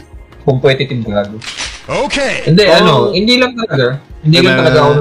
Competitive 0.42 1.04
gago. 1.04 1.36
Okay. 1.82 2.46
Hindi, 2.46 2.62
Oh. 2.64 2.78
ano, 2.78 2.92
hindi 3.10 3.34
lang 3.36 3.52
talaga. 3.54 3.98
Hindi 4.22 4.38
lang 4.38 4.54
Diba? 4.54 4.60
talaga 4.62 4.78
ako. 4.80 4.92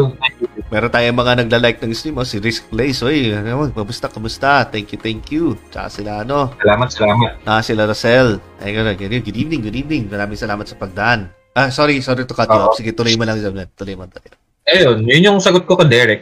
Meron 0.68 0.92
tayong 0.92 1.18
mga 1.18 1.34
nagla-like 1.46 1.80
ng 1.80 1.94
stream, 1.94 2.18
oh, 2.18 2.26
si 2.26 2.42
Risk 2.42 2.68
Plays. 2.68 3.00
Oy, 3.02 3.32
ano, 3.32 3.70
kamusta, 3.70 4.08
kamusta? 4.08 4.66
Thank 4.66 4.92
you, 4.92 5.00
thank 5.00 5.24
you. 5.30 5.56
Tsaka 5.70 5.88
sila, 5.92 6.12
ano, 6.24 6.52
Salamat, 6.58 6.88
salamat. 6.90 7.32
ah, 7.44 7.62
sila 7.62 7.86
Rosel. 7.86 8.42
Ay, 8.60 8.74
good, 8.74 9.00
evening, 9.30 9.62
good 9.62 9.78
evening. 9.78 10.04
Maraming 10.10 10.36
salamat 10.36 10.66
sa 10.66 10.76
pagdaan. 10.76 11.30
Ah, 11.52 11.70
sorry, 11.70 12.00
sorry 12.00 12.24
to 12.24 12.34
cut 12.34 12.48
you 12.48 12.58
off. 12.58 12.76
Sige, 12.76 12.92
tuloy 12.92 13.14
mo 13.14 13.24
lang, 13.24 13.38
Zamnet. 13.38 13.70
Tuloy 13.76 13.96
mo, 13.96 14.08
tuloy. 14.08 14.32
Ayun, 14.72 14.98
yun 15.04 15.22
yung 15.24 15.38
sagot 15.38 15.64
ko 15.64 15.76
kay 15.76 15.88
Derek. 15.88 16.22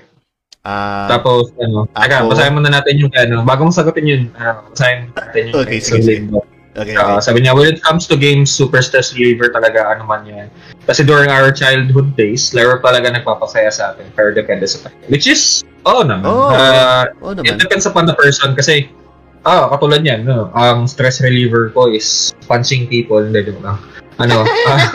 Ah, 0.59 1.07
Tapos, 1.07 1.55
ano, 1.55 1.87
teka, 1.87 2.19
ako- 2.19 2.29
basahin 2.29 2.53
muna 2.53 2.69
natin 2.69 2.95
yung, 2.97 3.11
ano, 3.11 3.41
bagong 3.43 3.71
sagutin 3.71 4.05
yun, 4.05 4.23
uh, 4.35 4.59
basahin 4.67 5.07
natin 5.09 5.41
yung 5.47 5.55
Okay, 5.63 5.69
kay 5.71 5.79
sige, 5.79 6.01
sige. 6.01 6.11
Limbo. 6.19 6.43
okay, 6.75 6.93
Uh, 6.93 7.15
okay. 7.15 7.23
sabi 7.23 7.37
niya, 7.39 7.55
when 7.55 7.69
it 7.69 7.79
comes 7.79 8.03
to 8.03 8.19
games, 8.19 8.51
super 8.51 8.81
stress 8.81 9.15
reliever 9.15 9.47
talaga, 9.49 9.87
ano 9.87 10.03
man 10.03 10.27
yan. 10.27 10.47
Kasi 10.83 11.01
during 11.01 11.31
our 11.31 11.49
childhood 11.49 12.11
days, 12.13 12.51
laro 12.51 12.75
talaga 12.77 13.07
nagpapasaya 13.09 13.69
sa 13.69 13.93
atin, 13.93 14.11
pero 14.11 14.35
depende 14.35 14.67
sa 14.67 14.83
tayo. 14.83 14.95
Which 15.07 15.25
is, 15.25 15.63
oo 15.85 16.03
naman. 16.03 16.27
Oo, 16.27 16.51
Uh, 16.51 17.07
It 17.39 17.55
naman. 17.55 17.57
depends 17.57 17.85
upon 17.85 18.03
the 18.03 18.13
person 18.13 18.51
kasi 18.51 18.91
ah, 19.41 19.71
katulad 19.71 20.03
niyan, 20.03 20.27
no, 20.27 20.51
ang 20.51 20.83
stress 20.83 21.23
reliever 21.23 21.71
ko 21.71 21.87
is 21.87 22.35
punching 22.43 22.85
people, 22.85 23.23
hindi 23.23 23.39
joke 23.41 23.63
lang. 23.63 23.79
Ano, 24.19 24.43
ah, 24.69 24.91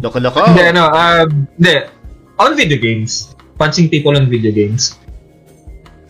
Loko-loko. 0.00 0.40
hindi, 0.48 0.62
ano, 0.64 0.88
ah, 0.88 1.28
hindi, 1.28 1.74
on 2.40 2.56
video 2.56 2.80
games. 2.80 3.36
Punching 3.60 3.92
people 3.92 4.16
on 4.16 4.30
video 4.32 4.50
games. 4.50 4.96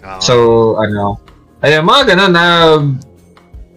Oo. 0.07 0.21
So, 0.23 0.35
ano, 0.79 1.19
ayun, 1.67 1.83
mga 1.83 2.15
ganun 2.15 2.33
na 2.33 2.45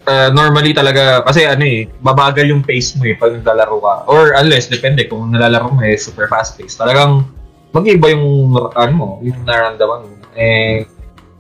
ah, 0.06 0.30
normally 0.30 0.78
talaga, 0.78 1.26
kasi 1.26 1.50
ano 1.50 1.66
eh, 1.66 1.90
babagal 2.06 2.46
yung 2.54 2.62
pace 2.62 2.94
mo 3.02 3.10
eh 3.10 3.18
pag 3.18 3.34
naglalaro 3.42 3.78
ka. 3.82 3.94
Or 4.06 4.38
unless, 4.38 4.70
depende 4.70 5.10
kung 5.10 5.34
nalalaro 5.34 5.74
mo 5.74 5.82
eh, 5.82 5.98
super 5.98 6.30
fast 6.30 6.62
pace. 6.62 6.78
Talagang 6.78 7.26
mag-iba 7.74 8.14
yung, 8.14 8.54
ano 8.78 8.94
mo, 8.94 9.10
yung 9.26 9.42
nararamdaman 9.42 10.00
mo. 10.06 10.16
Eh, 10.38 10.86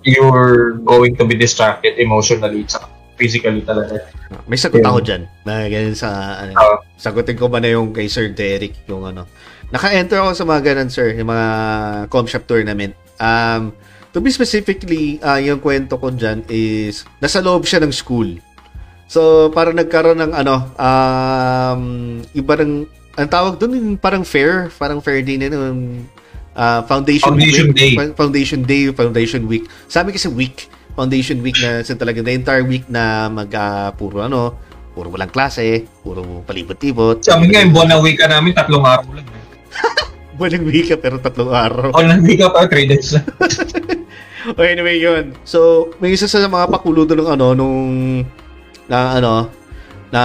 you're 0.02 0.82
going 0.82 1.14
to 1.14 1.24
be 1.30 1.38
distracted 1.38 2.02
emotionally 2.02 2.66
at 2.66 2.89
physically 3.22 3.61
talaga. 3.61 4.09
May 4.49 4.57
sagot 4.57 4.82
Yeah. 4.82 4.89
ako 4.89 4.99
dyan. 5.05 5.22
Na 5.45 5.69
ganyan 5.69 5.93
sa, 5.93 6.09
ano, 6.41 6.57
Oo. 6.57 6.76
sagutin 6.97 7.38
ko 7.38 7.45
ba 7.45 7.61
na 7.61 7.69
yung 7.69 7.93
kay 7.93 8.09
Sir 8.09 8.34
Derek, 8.34 8.82
yung 8.89 9.05
ano. 9.05 9.30
Naka-enter 9.69 10.17
ako 10.17 10.34
sa 10.34 10.43
mga 10.43 10.74
ganun, 10.74 10.89
sir, 10.89 11.13
yung 11.13 11.30
mga 11.30 11.47
com 12.09 12.26
shop 12.26 12.49
tournament. 12.49 12.97
Um, 13.22 13.72
to 14.11 14.19
be 14.19 14.28
specifically, 14.28 15.22
ah, 15.22 15.38
yung 15.38 15.61
kwento 15.61 15.95
ko 15.95 16.09
dyan 16.09 16.41
is, 16.49 17.05
nasa 17.22 17.39
loob 17.39 17.63
siya 17.63 17.80
ng 17.80 17.93
school. 17.93 18.41
So, 19.05 19.47
parang 19.53 19.78
nagkaroon 19.78 20.19
ng 20.19 20.34
ano, 20.34 20.55
um, 20.76 21.82
yung 22.34 22.47
parang, 22.47 22.72
ang 23.15 23.30
tawag 23.30 23.59
doon, 23.59 23.78
yung 23.78 23.99
parang 23.99 24.26
fair, 24.26 24.67
parang 24.76 24.99
fair 24.99 25.22
din 25.22 25.45
yun, 25.47 25.53
yung, 25.53 25.82
ah, 26.51 26.84
foundation, 26.84 27.32
Foundation 27.32 27.72
week, 27.72 27.78
Day. 27.78 27.93
Foundation 28.11 28.61
Day, 28.65 28.84
Foundation 28.91 29.43
Week. 29.47 29.63
Sabi 29.88 30.11
kasi 30.11 30.28
week, 30.28 30.67
Foundation 30.94 31.39
Week 31.39 31.56
na 31.60 31.82
sa 31.82 31.96
talaga 31.96 32.20
the 32.20 32.34
entire 32.36 32.66
week 32.66 32.86
na 32.92 33.28
mag 33.32 33.52
ah, 33.56 33.92
puro 33.96 34.22
ano, 34.24 34.56
puro 34.92 35.08
walang 35.08 35.32
klase, 35.32 35.88
puro 36.04 36.44
palibot-libot. 36.44 37.24
Sa 37.24 37.39
amin 37.39 37.48
nga, 37.52 37.64
yung 37.64 37.74
buwan 37.74 37.89
na 37.92 37.98
week 38.00 38.20
namin, 38.20 38.52
tatlong 38.52 38.84
araw 38.84 39.10
lang. 39.16 39.28
eh. 39.28 39.44
Walang 40.42 40.66
week 40.68 40.89
pero 40.98 41.22
tatlong 41.22 41.54
araw. 41.54 41.89
O, 41.94 42.02
ng 42.02 42.24
week 42.26 42.42
pa, 42.42 42.66
three 42.66 42.89
days 42.89 43.14
lang. 43.14 43.28
Okay, 44.42 44.74
anyway, 44.74 44.98
yun. 44.98 45.38
So, 45.46 45.94
may 46.02 46.18
isa 46.18 46.26
sa 46.26 46.42
mga 46.42 46.66
pakulo 46.74 47.06
doon 47.06 47.22
ng 47.22 47.30
ano, 47.30 47.48
nung, 47.54 47.89
na 48.89 49.22
ano, 49.22 49.54
na, 50.10 50.22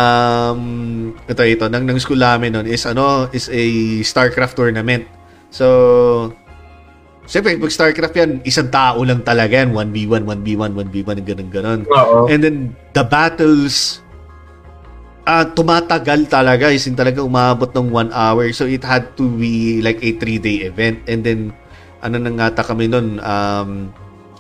um, 0.57 1.13
ito, 1.29 1.45
ito, 1.45 1.69
ng, 1.69 1.85
ng 1.85 1.99
school 2.01 2.17
namin 2.17 2.57
nun 2.57 2.65
is, 2.65 2.89
ano, 2.89 3.29
is 3.37 3.53
a 3.53 3.63
StarCraft 4.01 4.57
tournament. 4.57 5.05
So, 5.53 6.33
siyempre, 7.27 7.59
pag 7.59 7.75
StarCraft 7.75 8.17
yan, 8.17 8.31
isang 8.47 8.71
tao 8.73 9.03
lang 9.03 9.21
talaga 9.27 9.61
yan. 9.63 9.75
1v1, 9.75 10.23
1v1, 10.25 10.71
1v1, 10.73 11.19
ganun, 11.27 11.49
ganun. 11.53 11.81
Oo. 11.91 12.31
And 12.31 12.41
then, 12.41 12.57
the 12.95 13.05
battles, 13.05 14.01
ah 15.27 15.43
tumatagal 15.43 16.31
talaga. 16.31 16.71
Is 16.71 16.87
talaga 16.95 17.21
umabot 17.21 17.69
ng 17.75 17.91
one 17.91 18.11
hour. 18.15 18.47
So, 18.55 18.65
it 18.65 18.87
had 18.87 19.19
to 19.19 19.27
be 19.27 19.83
like 19.83 19.99
a 20.01 20.15
three-day 20.17 20.71
event. 20.71 21.03
And 21.11 21.27
then, 21.27 21.41
ano 22.01 22.23
nang 22.23 22.39
ngata 22.39 22.63
kami 22.63 22.87
nun, 22.87 23.19
um, 23.21 23.91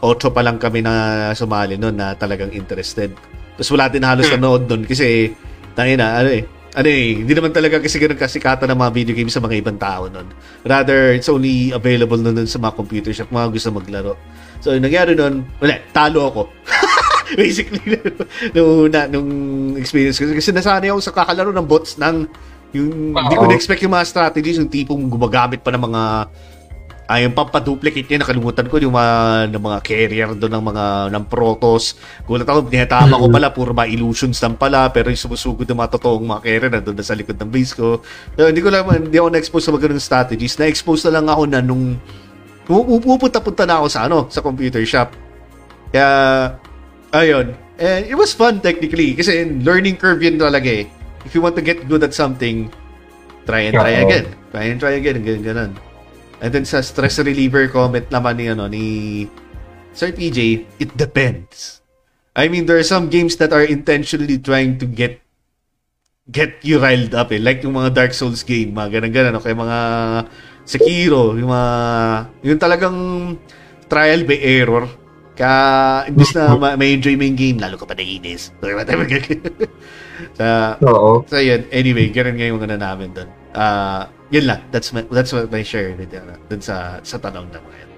ocho 0.04 0.30
pa 0.30 0.44
lang 0.44 0.60
kami 0.60 0.84
na 0.84 1.32
sumali 1.32 1.74
nun 1.74 1.98
na 1.98 2.14
talagang 2.14 2.52
interested. 2.54 3.10
Tapos 3.56 3.72
wala 3.72 3.88
din 3.88 4.04
halos 4.04 4.28
nanood 4.28 4.68
nun 4.68 4.84
kasi, 4.84 5.32
tayo 5.72 5.92
na, 5.96 6.20
ano 6.20 6.28
eh, 6.30 6.44
ano 6.76 6.88
eh, 6.92 7.24
hindi 7.24 7.32
naman 7.32 7.56
talaga 7.56 7.80
kasi 7.80 7.96
ganun 7.96 8.20
kasikatan 8.20 8.68
ng 8.68 8.76
mga 8.76 8.92
video 8.92 9.14
games 9.16 9.32
sa 9.32 9.40
mga 9.40 9.64
ibang 9.64 9.80
tao 9.80 10.12
nun. 10.12 10.28
Rather, 10.60 11.16
it's 11.16 11.32
only 11.32 11.72
available 11.72 12.20
nun, 12.20 12.36
nun 12.36 12.44
sa 12.44 12.60
mga 12.60 12.76
computer 12.76 13.16
shop, 13.16 13.32
mga 13.32 13.48
gusto 13.48 13.72
maglaro. 13.72 14.12
So, 14.60 14.76
yung 14.76 14.84
nangyari 14.84 15.16
nun, 15.16 15.48
wala, 15.56 15.80
talo 15.96 16.28
ako. 16.28 16.42
Basically, 17.40 17.96
nung, 18.54 18.92
na, 18.92 19.08
nung 19.08 19.30
experience 19.80 20.20
ko. 20.20 20.28
Kasi 20.28 20.52
nasanay 20.52 20.92
ako 20.92 21.00
sa 21.00 21.16
kakalaro 21.16 21.48
ng 21.56 21.64
bots 21.64 21.96
ng 21.96 22.28
yung, 22.76 23.16
hindi 23.16 23.36
ko 23.40 23.48
na-expect 23.48 23.80
yung 23.80 23.96
mga 23.96 24.06
strategies, 24.12 24.60
yung 24.60 24.68
tipong 24.68 25.08
gumagamit 25.08 25.64
pa 25.64 25.72
ng 25.72 25.80
mga 25.80 26.02
ay 27.06 27.22
yung 27.22 27.38
pampaduplicate 27.38 28.10
niya, 28.10 28.18
nakalimutan 28.26 28.66
ko 28.66 28.82
yung 28.82 28.90
mga, 28.90 29.46
ng 29.54 29.62
mga 29.62 29.78
carrier 29.86 30.28
doon 30.34 30.52
ng 30.58 30.64
mga 30.74 30.84
ng 31.14 31.24
protos. 31.30 31.94
Gulat 32.26 32.50
ako, 32.50 32.66
tinatama 32.66 33.14
ko 33.14 33.30
pala, 33.30 33.54
puro 33.54 33.70
mga 33.70 33.94
illusions 33.94 34.34
lang 34.42 34.58
pala, 34.58 34.90
pero 34.90 35.06
yung 35.14 35.18
sumusugod 35.18 35.70
ng 35.70 35.78
mga 35.78 35.90
totoong 35.94 36.26
mga 36.26 36.42
carrier 36.42 36.70
na 36.74 36.82
doon 36.82 36.98
sa 37.06 37.14
likod 37.14 37.38
ng 37.38 37.50
base 37.50 37.72
ko. 37.78 38.02
So, 38.34 38.50
hindi 38.50 38.58
ko 38.58 38.74
lang, 38.74 38.90
hindi 38.90 39.14
ako 39.22 39.28
na-expose 39.30 39.64
sa 39.70 39.70
mga 39.70 40.02
strategies. 40.02 40.58
Na-expose 40.58 41.06
na 41.06 41.22
lang 41.22 41.26
ako 41.30 41.42
na 41.46 41.62
nung 41.62 41.94
pupunta-punta 42.66 43.62
na 43.62 43.78
ako 43.78 43.86
sa 43.86 44.10
ano, 44.10 44.26
sa 44.26 44.42
computer 44.42 44.82
shop. 44.82 45.14
Kaya, 45.94 46.10
ayun. 47.14 47.54
Eh, 47.78 48.10
it 48.10 48.16
was 48.18 48.32
fun 48.32 48.58
technically 48.58 49.12
kasi 49.12 49.44
learning 49.62 49.94
curve 49.94 50.18
yun 50.24 50.40
talaga 50.40 50.82
eh. 50.82 50.90
If 51.22 51.36
you 51.36 51.44
want 51.44 51.54
to 51.54 51.62
get 51.62 51.86
good 51.86 52.02
at 52.02 52.16
something, 52.16 52.66
try 53.46 53.70
and 53.70 53.78
try 53.78 54.02
again. 54.02 54.26
Try 54.50 54.64
and 54.74 54.78
try 54.82 54.98
again. 54.98 55.22
Ganun, 55.22 55.42
ganun. 55.46 55.85
And 56.40 56.52
then 56.52 56.68
sa 56.68 56.84
stress 56.84 57.16
reliever 57.18 57.68
comment 57.72 58.06
naman 58.12 58.36
ni 58.36 58.46
ano 58.52 58.64
ni 58.68 58.84
Sir 59.96 60.12
PJ, 60.12 60.68
it 60.76 60.92
depends. 60.92 61.80
I 62.36 62.52
mean, 62.52 62.68
there 62.68 62.76
are 62.76 62.84
some 62.84 63.08
games 63.08 63.40
that 63.40 63.56
are 63.56 63.64
intentionally 63.64 64.36
trying 64.36 64.76
to 64.76 64.84
get 64.84 65.24
get 66.28 66.60
you 66.60 66.76
riled 66.76 67.16
up 67.16 67.32
eh. 67.32 67.40
Like 67.40 67.64
yung 67.64 67.80
mga 67.80 67.96
Dark 67.96 68.12
Souls 68.12 68.44
game, 68.44 68.76
mga 68.76 69.00
ganun-ganun. 69.00 69.40
Okay, 69.40 69.56
mga 69.56 69.78
Sekiro, 70.66 71.38
yung 71.38 71.48
mga, 71.48 71.70
yung 72.42 72.58
talagang 72.58 72.98
trial 73.86 74.26
by 74.26 74.38
error. 74.42 74.84
Kaya, 75.38 76.10
imbis 76.10 76.34
na 76.34 76.58
ma- 76.58 76.74
may 76.74 76.98
enjoy 76.98 77.14
mo 77.14 77.22
yung 77.22 77.38
game, 77.38 77.58
lalo 77.62 77.78
ka 77.78 77.86
pa 77.86 77.94
naiinis. 77.94 78.50
sa, 80.38 80.76
Oo. 80.82 81.22
So 81.30 81.38
yun, 81.38 81.70
anyway, 81.70 82.10
ganun 82.10 82.36
nga 82.36 82.46
yung 82.50 82.60
ano 82.60 82.74
namin 82.74 83.14
doon. 83.14 83.28
Ah, 83.54 84.10
yun 84.28 84.44
lang. 84.44 84.60
That's 84.70 84.90
my, 84.90 85.06
that's 85.06 85.30
what 85.30 85.46
my 85.48 85.62
share 85.62 85.94
with 85.94 86.10
uh, 86.10 86.34
dun 86.46 86.58
sa 86.58 86.98
sa 87.00 87.16
tanong 87.16 87.46
na 87.48 87.58
mga 87.58 87.76
yan. 87.76 87.90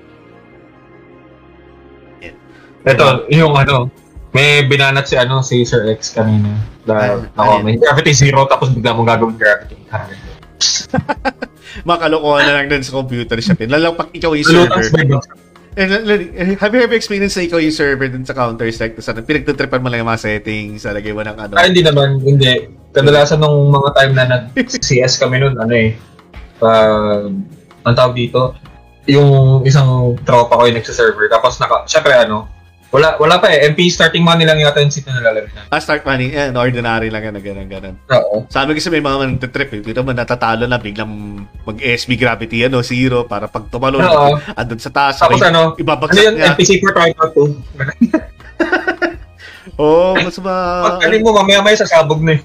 Ito, 2.87 3.29
yung 3.29 3.53
ano, 3.53 3.91
may 4.33 4.65
binanat 4.65 5.05
si 5.05 5.17
ano 5.17 5.41
si 5.41 5.65
Sir 5.65 5.89
X 5.93 6.15
kanina. 6.15 6.53
Dahil 6.85 7.29
Ah, 7.37 7.59
ako, 7.59 7.65
may 7.65 7.77
gravity 7.77 8.13
zero 8.15 8.45
tapos 8.47 8.73
bigla 8.73 8.97
mong 8.97 9.09
gagawin 9.09 9.37
gravity. 9.37 9.77
Makalokohan 11.89 12.49
na 12.49 12.55
lang 12.61 12.67
dun 12.69 12.81
sa 12.81 12.93
computer. 12.95 13.37
Yun. 13.37 13.69
Lalo 13.69 13.93
pag 13.95 14.09
ikaw 14.11 14.33
yung 14.33 14.47
server. 14.47 14.89
ba 15.05 15.21
Eh, 15.79 15.87
l- 15.87 16.11
l- 16.11 16.59
have 16.59 16.75
you 16.75 16.83
ever 16.83 16.97
experienced 16.97 17.39
na 17.39 17.47
ikaw 17.47 17.61
yung 17.63 17.71
server 17.71 18.11
dun 18.11 18.27
sa 18.27 18.35
Counter-Strike? 18.35 18.99
Tapos 18.99 19.15
ano, 19.15 19.23
pinagtutripan 19.23 19.79
mo 19.79 19.87
lang 19.87 20.03
yung 20.03 20.11
mga 20.11 20.19
settings, 20.19 20.83
lagay 20.83 21.15
mo 21.15 21.23
ng 21.23 21.39
ano. 21.39 21.53
Ah, 21.55 21.71
hindi 21.71 21.87
naman, 21.87 22.19
hindi. 22.19 22.67
Kadalasan 22.91 23.39
nung 23.39 23.71
mga 23.71 23.89
time 23.95 24.13
na 24.17 24.25
nag-CS 24.51 25.23
kami 25.23 25.39
nun, 25.39 25.55
ano 25.55 25.71
eh, 25.71 25.95
uh, 26.63 27.27
ang 27.85 27.95
tawag 27.95 28.15
dito, 28.15 28.55
yung 29.09 29.65
isang 29.65 30.17
tropa 30.23 30.61
ko 30.61 30.69
yung 30.69 30.77
nagsa-server. 30.77 31.33
Tapos, 31.33 31.57
naka, 31.59 31.89
syempre 31.89 32.13
ano, 32.13 32.47
wala 32.89 33.21
wala 33.21 33.37
pa 33.37 33.53
eh. 33.53 33.69
MP 33.69 33.93
starting 33.93 34.25
money 34.25 34.49
lang 34.49 34.57
yata 34.65 34.81
yung 34.81 34.89
seat 34.89 35.05
na 35.05 35.21
nalalagay 35.21 35.53
na. 35.53 35.69
Ah, 35.69 35.77
start 35.77 36.09
money, 36.09 36.33
eh, 36.33 36.49
ordinary 36.57 37.13
lang 37.13 37.21
yan, 37.29 37.37
ganun, 37.45 37.69
ganun. 37.69 37.95
Oo. 38.09 38.49
Sa 38.49 38.65
amin 38.65 38.81
kasi 38.81 38.89
may 38.89 39.05
mga 39.05 39.37
nagtitrip, 39.37 39.71
eh. 39.77 39.81
Dito 39.85 40.01
man 40.01 40.17
natatalo 40.17 40.65
na, 40.65 40.81
biglang 40.81 41.45
mag-SB 41.69 42.17
gravity, 42.17 42.65
ano, 42.65 42.81
zero, 42.81 43.29
para 43.29 43.45
pag 43.45 43.69
tumalo, 43.69 44.01
Oo. 44.01 44.41
andun 44.57 44.81
sa 44.81 44.89
taas, 44.89 45.21
Tapos 45.21 45.37
ano, 45.45 45.77
ano 45.77 45.81
ibabagsak 45.81 46.17
yun, 46.17 46.41
niya. 46.41 46.57
NPC 46.57 46.81
for 46.81 46.97
Tricot 46.97 47.37
2. 47.37 47.45
Oo, 49.77 50.17
oh, 50.17 50.25
mas 50.25 50.41
ma... 50.41 50.55
Pag 50.89 51.05
galing 51.05 51.21
mo, 51.21 51.37
mamaya-maya 51.37 51.77
sasabog 51.77 52.25
na 52.25 52.41
eh. 52.41 52.43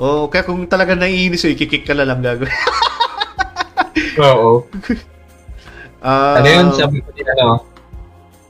Oo, 0.00 0.32
kaya 0.32 0.48
kung 0.48 0.64
talaga 0.64 0.96
naiinis, 0.96 1.44
eh, 1.44 1.52
kikik 1.52 1.84
ka 1.84 1.92
na 1.92 2.08
lang 2.08 2.24
gagawin. 2.24 2.48
Oo. 4.18 4.66
Ah, 6.02 6.42
Ano 6.42 6.48
yun, 6.50 6.66
sabi 6.74 6.98
ko 6.98 7.14
din 7.14 7.28
ano, 7.38 7.62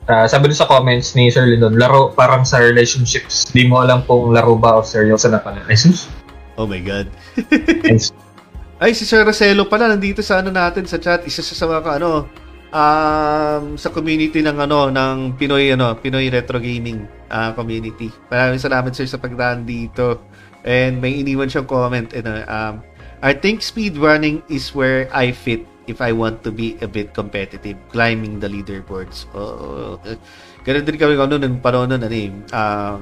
ah, 0.08 0.24
sabi 0.24 0.48
din 0.48 0.56
sa 0.56 0.64
comments 0.64 1.12
ni 1.12 1.28
Sir 1.28 1.44
Lindon, 1.44 1.76
laro 1.76 2.16
parang 2.16 2.48
sa 2.48 2.62
relationships, 2.62 3.44
di 3.52 3.68
mo 3.68 3.84
alam 3.84 4.00
kung 4.08 4.32
laro 4.32 4.56
ba 4.56 4.80
o 4.80 4.86
seryoso 4.86 5.28
na 5.28 5.42
pala. 5.42 5.60
Jesus. 5.68 6.08
Oh 6.56 6.68
my 6.68 6.80
God. 6.80 7.08
Ay, 8.82 8.98
si 8.98 9.06
Sir 9.06 9.22
Roselo 9.22 9.70
pala, 9.70 9.86
nandito 9.86 10.26
sa 10.26 10.42
ano 10.42 10.50
natin, 10.50 10.82
sa 10.90 10.98
chat. 10.98 11.22
Isa 11.22 11.38
sa 11.38 11.70
mga, 11.70 12.02
ano, 12.02 12.26
um, 12.74 13.78
sa 13.78 13.94
community 13.94 14.42
ng, 14.42 14.58
ano, 14.58 14.90
ng 14.90 15.38
Pinoy, 15.38 15.70
ano, 15.70 15.94
Pinoy 15.94 16.26
Retro 16.26 16.58
Gaming 16.58 17.06
ah, 17.30 17.54
community. 17.54 18.10
Maraming 18.26 18.58
salamat, 18.58 18.90
Sir, 18.90 19.06
sa 19.06 19.22
pagdaan 19.22 19.62
dito. 19.62 20.26
And 20.66 20.98
may 20.98 21.22
iniwan 21.22 21.46
siyang 21.46 21.70
comment, 21.70 22.10
ano, 22.10 22.42
um, 22.42 22.74
I 23.22 23.32
think 23.38 23.62
speedrunning 23.62 24.42
is 24.50 24.74
where 24.74 25.06
I 25.14 25.30
fit 25.30 25.64
if 25.86 26.02
I 26.02 26.10
want 26.10 26.42
to 26.42 26.50
be 26.50 26.78
a 26.82 26.90
bit 26.90 27.14
competitive, 27.14 27.78
climbing 27.90 28.42
the 28.42 28.50
leaderboards. 28.50 29.26
Oh, 29.34 29.98
ganun 30.66 30.82
din 30.86 30.98
kami 30.98 31.14
ano, 31.14 31.38
nung 31.38 31.62
panahon 31.62 31.90
nun, 31.94 32.02
ano 32.02 32.10
eh, 32.14 32.30
um, 32.54 32.98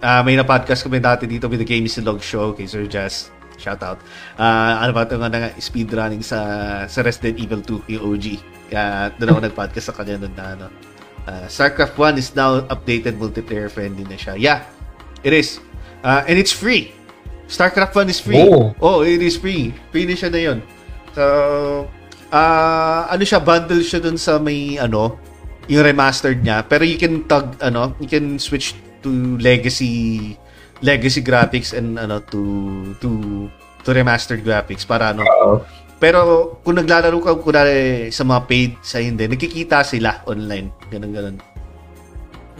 Ah, 0.00 0.24
may 0.24 0.32
na-podcast 0.32 0.80
kami 0.80 0.96
dati 0.96 1.28
dito 1.28 1.44
with 1.44 1.60
the 1.60 1.68
Game 1.68 1.84
is 1.84 1.92
the 1.92 2.00
Log 2.00 2.24
Show 2.24 2.56
kay 2.56 2.64
Sir 2.64 2.88
Jazz. 2.88 3.28
Shout 3.60 3.84
out. 3.84 4.00
Ah, 4.40 4.80
ano 4.80 4.96
ba 4.96 5.04
ito 5.04 5.20
nga 5.20 5.28
na 5.28 5.52
speedrunning 5.60 6.24
sa 6.24 6.40
sa 6.88 7.04
Resident 7.04 7.36
Evil 7.36 7.60
2, 7.60 7.84
yung 7.92 8.16
OG. 8.16 8.26
Kaya 8.72 9.12
doon 9.20 9.36
ako 9.36 9.40
nag-podcast 9.52 9.92
sa 9.92 9.94
kanya 10.00 10.24
nun 10.24 10.32
na 10.32 10.56
ano. 10.56 10.66
ah, 11.28 11.44
StarCraft 11.52 12.00
1 12.00 12.16
is 12.16 12.32
now 12.32 12.64
updated 12.72 13.20
multiplayer 13.20 13.68
friendly 13.68 14.08
na 14.08 14.16
siya. 14.16 14.40
Yeah, 14.40 14.64
it 15.20 15.36
is. 15.36 15.60
Ah, 16.00 16.24
and 16.24 16.40
it's 16.40 16.52
free. 16.56 16.96
StarCraft 17.50 18.06
1 18.06 18.14
is 18.14 18.20
free. 18.22 18.38
Oh. 18.38 18.70
oh 18.78 19.02
it 19.02 19.18
is 19.18 19.34
free. 19.34 19.74
Free 19.90 20.06
na 20.06 20.14
siya 20.14 20.30
na 20.30 20.40
yun. 20.40 20.58
So, 21.12 21.24
ah 22.30 23.10
ano 23.10 23.26
siya, 23.26 23.42
bundle 23.42 23.82
siya 23.82 23.98
dun 23.98 24.14
sa 24.14 24.38
may 24.38 24.78
ano, 24.78 25.18
yung 25.66 25.82
remastered 25.82 26.46
niya. 26.46 26.62
Pero 26.70 26.86
you 26.86 26.94
can 26.94 27.26
tag, 27.26 27.58
ano, 27.58 27.98
you 27.98 28.06
can 28.06 28.38
switch 28.38 28.78
to 29.02 29.36
legacy 29.42 30.36
legacy 30.80 31.20
graphics 31.20 31.76
and 31.76 32.00
ano 32.00 32.20
to 32.32 32.40
to 33.00 33.10
to 33.84 33.88
remastered 33.92 34.40
graphics 34.44 34.84
para 34.84 35.12
ano 35.12 35.24
Oo. 35.24 35.54
pero 36.00 36.20
kung 36.64 36.76
naglalaro 36.80 37.20
ka 37.20 37.36
kunwari 37.36 38.08
sa 38.08 38.24
mga 38.24 38.40
paid 38.48 38.72
sa 38.80 39.00
hindi 39.00 39.28
nagkikita 39.28 39.84
sila 39.84 40.24
online 40.28 40.72
ganun 40.88 41.12
ganun 41.12 41.36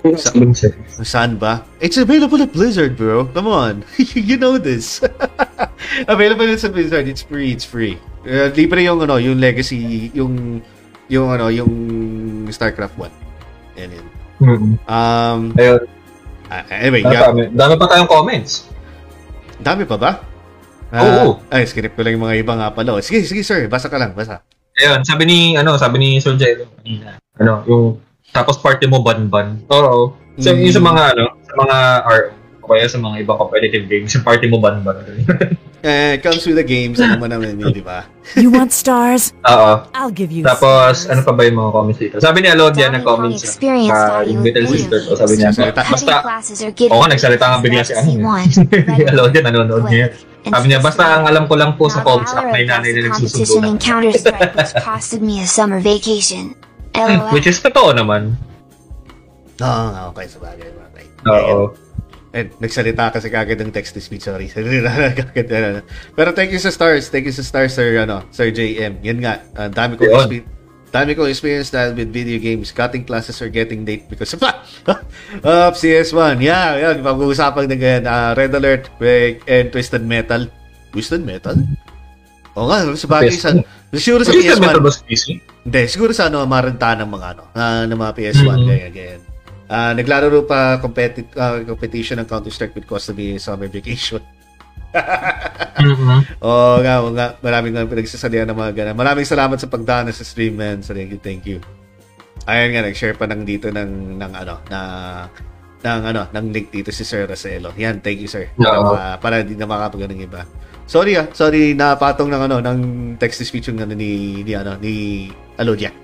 Sa- 0.01 0.73
saan 1.05 1.37
ba 1.37 1.61
it's 1.79 2.01
available 2.01 2.41
at 2.41 2.51
Blizzard 2.51 2.97
bro 2.97 3.29
come 3.37 3.47
on 3.47 3.85
you 4.17 4.41
know 4.41 4.57
this 4.57 5.05
available 6.13 6.49
sa 6.57 6.73
Blizzard 6.73 7.05
it's 7.05 7.21
free 7.21 7.53
it's 7.53 7.65
free 7.65 8.01
uh, 8.25 8.49
libre 8.53 8.81
yung 8.81 9.01
ano 9.01 9.21
yung 9.21 9.37
legacy 9.37 10.09
yung 10.17 10.65
yung 11.13 11.29
ano 11.29 11.53
yung 11.53 11.69
StarCraft 12.49 12.97
1 12.97 13.13
yan 13.77 13.91
yun 13.93 14.07
Mm-mm. 14.41 14.73
um 14.89 15.41
Ayun. 15.53 15.85
ah, 16.49 16.65
anyway 16.73 17.05
Ang 17.05 17.13
yeah. 17.13 17.23
Dami, 17.29 17.43
dami 17.53 17.75
pa 17.77 17.87
tayong 17.93 18.09
comments. 18.09 18.65
Dami 19.61 19.85
pa 19.85 20.01
ba? 20.01 20.13
Oo. 20.91 21.39
Ay, 21.53 21.69
script 21.69 21.93
ko 21.93 22.01
lang 22.01 22.17
yung 22.17 22.25
mga 22.25 22.41
iba 22.41 22.57
nga 22.57 22.73
pala. 22.73 22.97
Oh, 22.97 23.05
Sige, 23.05 23.23
sige 23.23 23.45
sir, 23.45 23.69
basa 23.69 23.87
ka 23.87 24.01
lang, 24.01 24.17
basa. 24.17 24.41
Ayun, 24.81 25.05
sabi 25.05 25.29
ni, 25.29 25.39
ano, 25.55 25.77
sabi 25.77 26.01
ni 26.01 26.17
Sir 26.19 26.35
Jello 26.35 26.65
kanina. 26.81 27.21
Ano, 27.37 27.63
yung, 27.69 28.01
tapos 28.31 28.59
party 28.59 28.87
mo 28.87 29.03
ban-ban. 29.03 29.59
Oo. 29.69 30.15
So, 30.39 30.51
Mm. 30.51 30.65
yung 30.65 30.75
sa 30.75 30.83
mga, 30.83 31.03
ano, 31.15 31.25
sa 31.43 31.55
mga, 31.55 31.77
or, 32.07 32.19
kaya 32.63 32.87
sa 32.87 33.03
mga 33.03 33.27
ibang 33.27 33.35
competitive 33.37 33.85
games, 33.91 34.15
yung 34.15 34.23
party 34.23 34.47
mo 34.47 34.63
ban-ban. 34.63 35.03
Eh, 35.81 36.21
comes 36.21 36.45
with 36.45 36.61
the 36.61 36.63
games, 36.63 37.01
ano 37.01 37.17
mo 37.17 37.25
naman 37.25 37.57
yun, 37.57 37.73
di 37.73 37.81
ba? 37.81 38.05
You 38.37 38.53
want 38.53 38.69
stars? 38.69 39.33
Oo. 39.49 39.81
I'll 39.97 40.13
give 40.13 40.29
you 40.29 40.45
Tapos, 40.45 40.61
stars. 40.61 41.09
ano 41.09 41.25
pa 41.25 41.33
ba 41.33 41.49
yung 41.49 41.57
mga 41.57 41.73
comments 41.73 41.99
dito? 41.99 42.15
Sabi 42.21 42.45
ni 42.45 42.53
Alodia, 42.53 42.93
nag-comments 42.93 43.41
siya. 43.41 43.49
Sa 43.89 44.21
yung 44.29 44.45
little 44.45 44.69
sister 44.69 45.01
ko, 45.01 45.17
sabi 45.17 45.41
niya, 45.41 45.57
basta, 45.73 46.21
Oo 46.93 47.09
nagsalita 47.09 47.45
nga 47.49 47.59
bigla 47.65 47.81
si 47.81 47.97
ano. 47.97 48.13
Alodia, 49.17 49.41
nanonood 49.41 49.89
niya. 49.89 50.13
Sabi 50.45 50.65
niya, 50.69 50.85
basta 50.85 51.17
ang 51.17 51.25
alam 51.25 51.49
ko 51.49 51.57
lang 51.57 51.73
po 51.73 51.89
sa 51.89 52.05
Comstock, 52.05 52.45
may 52.45 52.69
nanay 52.69 52.93
na 52.93 53.01
nagsusundo 53.09 53.41
na. 53.57 53.81
LOL. 56.95 57.31
Which 57.35 57.47
is 57.47 57.63
totoo 57.63 57.95
naman. 57.95 58.35
Oo, 59.61 59.83
nga, 59.93 60.01
okay, 60.11 60.27
sa 60.27 60.39
bagay. 60.41 60.69
Okay. 60.69 61.07
Oo. 61.29 61.77
And 62.31 62.55
nagsalita 62.63 63.11
kasi 63.11 63.27
kagad 63.27 63.59
ng 63.59 63.75
text 63.75 63.99
to 63.99 64.01
speech, 64.01 64.23
sorry. 64.23 64.47
Pero 66.17 66.29
thank 66.31 66.55
you 66.55 66.63
sa 66.63 66.71
stars, 66.71 67.11
thank 67.11 67.27
you 67.27 67.35
sa 67.35 67.43
stars, 67.43 67.75
sir, 67.75 67.99
ano, 67.99 68.23
sir 68.31 68.55
JM. 68.55 69.03
Yan 69.03 69.19
nga, 69.19 69.43
uh, 69.59 69.67
dami 69.67 69.99
kong 69.99 70.07
Yun. 70.07 70.19
experience. 70.23 70.51
Dami 70.91 71.15
kong 71.15 71.31
experience 71.31 71.71
dahil 71.71 71.95
with 71.95 72.11
video 72.11 72.39
games. 72.43 72.75
Cutting 72.75 73.07
classes 73.07 73.39
or 73.39 73.51
getting 73.51 73.87
late 73.87 74.11
because 74.11 74.31
of 74.35 74.43
of 74.47 75.75
CS1. 75.79 76.43
Yeah, 76.43 76.79
yan. 76.79 77.07
Pag-uusapan 77.07 77.71
na 77.71 77.77
ganyan. 77.79 78.05
Uh, 78.11 78.35
Red 78.35 78.55
Alert 78.55 78.91
Break, 78.99 79.47
and 79.47 79.71
Twisted 79.71 80.03
Metal. 80.03 80.51
Twisted 80.91 81.23
Metal? 81.23 81.55
Oo 82.59 82.67
nga, 82.67 82.91
sa 82.95 83.07
bagay 83.07 83.31
sa... 83.35 83.55
Siguro 83.95 84.23
sa 84.27 84.35
Twisted 84.35 84.59
PS1. 84.59 84.67
Metal 84.67 84.83
ba 84.83 84.91
sa 84.91 85.03
PC? 85.07 85.39
Hindi, 85.61 85.81
siguro 85.87 86.11
sa 86.11 86.27
ano, 86.27 86.41
maranta 86.45 86.97
ng 86.97 87.11
mga 87.11 87.27
ano, 87.37 87.43
ah, 87.53 87.85
ng 87.85 87.99
mga 87.99 88.13
PS1, 88.17 88.57
Mhm. 88.57 88.67
ganyan, 88.67 88.93
ganyan. 88.93 89.21
Ah, 89.71 89.93
naglalaro 89.95 90.43
pa 90.45 90.81
competi- 90.81 91.31
ah, 91.37 91.61
competition 91.63 92.19
ng 92.19 92.27
Counter-Strike 92.27 92.75
with 92.75 92.89
cost 92.89 93.07
to 93.07 93.15
be 93.15 93.37
summer 93.37 93.69
vacation. 93.69 94.19
Mhm. 95.79 96.21
Oo 96.43 96.83
nga, 96.83 96.95
oo 96.99 97.15
nga, 97.15 97.39
maraming 97.39 97.79
nga 97.79 97.87
pinagsasalihan 97.87 98.49
ng 98.51 98.59
mga 98.59 98.73
ganun. 98.75 98.97
Maraming 98.99 99.23
salamat 99.23 99.57
sa 99.57 99.71
pagdaan 99.71 100.11
sa 100.11 100.27
stream, 100.27 100.59
man. 100.59 100.83
So, 100.83 100.91
thank 100.91 101.15
you, 101.15 101.21
thank 101.23 101.47
you. 101.47 101.63
Ayun 102.45 102.75
nga, 102.75 102.83
nag-share 102.83 103.15
pa 103.15 103.29
ng 103.29 103.47
dito 103.47 103.71
ng, 103.71 104.19
ng 104.19 104.33
ano, 104.35 104.59
na 104.67 104.79
ng 105.81 106.03
ano, 106.05 106.23
ng 106.29 106.47
link 106.51 106.69
dito 106.69 106.91
si 106.91 107.05
Sir 107.05 107.25
Roselo. 107.25 107.71
Yan, 107.79 108.03
thank 108.03 108.19
you, 108.19 108.29
sir. 108.29 108.51
Para, 108.53 108.77
Oo. 108.77 108.93
ma- 108.93 109.17
para 109.17 109.35
hindi 109.41 109.55
na 109.55 109.65
makapag 109.65 110.11
ng 110.11 110.21
iba. 110.21 110.43
Sorry 110.91 111.15
ah, 111.15 111.31
sorry 111.31 111.79
napatong 111.79 112.27
ng 112.35 112.43
ano, 112.51 112.57
ng 112.59 112.79
text 113.15 113.39
to 113.39 113.47
speech 113.47 113.71
yung 113.71 113.79
ano 113.79 113.95
ni, 113.95 114.43
ni 114.43 114.59
ano, 114.59 114.75
ni 114.83 115.31
Alodia. 115.55 115.95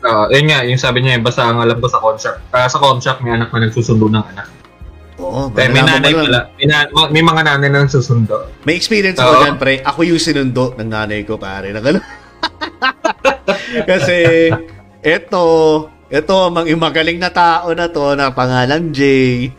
Ah, 0.00 0.24
yun 0.32 0.48
nga, 0.48 0.64
yung 0.64 0.80
sabi 0.80 1.04
niya, 1.04 1.20
basta 1.20 1.44
ang 1.44 1.60
alam 1.60 1.76
ko 1.76 1.84
sa 1.84 2.00
contract. 2.00 2.40
Ah, 2.56 2.64
sa 2.72 2.80
contract, 2.80 3.20
may 3.20 3.36
anak 3.36 3.52
na 3.52 3.68
nagsusundo 3.68 4.08
ng 4.08 4.24
anak. 4.32 4.48
Oo, 5.20 5.52
Kaya 5.52 5.68
may 5.68 5.84
malalaman 5.84 6.00
nanay 6.00 6.12
pala. 6.16 6.40
May, 6.56 6.66
na- 6.72 6.88
ma- 6.88 7.10
may 7.12 7.20
mga 7.20 7.40
nanay 7.44 7.68
na 7.68 7.84
nagsusundo. 7.84 8.48
May 8.64 8.80
experience 8.80 9.20
Oo. 9.20 9.28
ako 9.28 9.34
dyan, 9.44 9.56
pre. 9.60 9.74
Ako 9.84 10.00
yung 10.08 10.22
sinundo 10.22 10.72
ng 10.80 10.88
nanay 10.88 11.20
ko, 11.28 11.36
pare. 11.36 11.68
Na 11.76 11.84
gano'n. 11.84 12.00
Kasi, 13.92 14.48
eto, 15.04 15.44
eto, 16.08 16.48
mang 16.48 16.64
magaling 16.64 17.20
na 17.20 17.28
tao 17.28 17.76
na 17.76 17.92
to, 17.92 18.16
na 18.16 18.32
pangalan 18.32 18.88
Jay, 18.88 19.52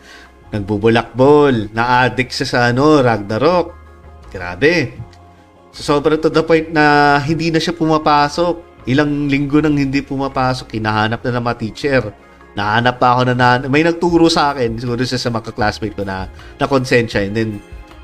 nagbubulakbol, 0.50 1.70
na-addict 1.70 2.34
siya 2.34 2.48
sa 2.50 2.58
ano, 2.74 2.98
Ragnarok. 2.98 3.81
Grabe. 4.32 4.96
So, 5.76 5.84
sobrang 5.84 6.20
to 6.24 6.32
the 6.32 6.40
point 6.40 6.72
na 6.72 7.16
hindi 7.20 7.52
na 7.52 7.60
siya 7.60 7.76
pumapasok. 7.76 8.88
Ilang 8.88 9.28
linggo 9.28 9.60
nang 9.60 9.76
hindi 9.76 10.00
pumapasok, 10.00 10.74
hinahanap 10.74 11.20
na 11.22 11.30
ng 11.38 11.44
mga 11.44 11.58
teacher. 11.60 12.02
Nahanap 12.52 12.96
pa 13.00 13.16
ako 13.16 13.20
na, 13.30 13.34
na 13.36 13.46
may 13.68 13.84
nagturo 13.84 14.26
sa 14.28 14.52
akin, 14.52 14.76
siguro 14.76 15.00
siya 15.00 15.20
sa 15.20 15.32
mga 15.32 15.54
classmate 15.56 15.96
ko 15.96 16.04
na 16.04 16.28
na 16.56 16.66
konsensya. 16.68 17.24
And 17.24 17.32
then, 17.36 17.50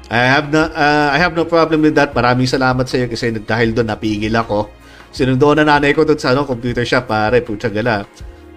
I 0.09 0.25
have 0.25 0.49
no 0.49 0.65
uh, 0.65 1.09
I 1.13 1.21
have 1.21 1.37
no 1.37 1.45
problem 1.45 1.85
with 1.85 1.93
that. 2.01 2.17
Maraming 2.17 2.49
salamat 2.49 2.89
sa 2.89 2.97
iyo 2.97 3.13
kasi 3.13 3.29
dahil 3.45 3.77
doon 3.77 3.93
napigil 3.93 4.33
ako. 4.33 4.73
Sinundo 5.13 5.53
na 5.53 5.69
nanay 5.69 5.93
ko 5.93 6.05
doon 6.05 6.17
sa 6.17 6.33
ano, 6.33 6.49
computer 6.49 6.85
shop, 6.85 7.13
pare, 7.13 7.45
putya 7.45 7.69
gala. 7.69 8.09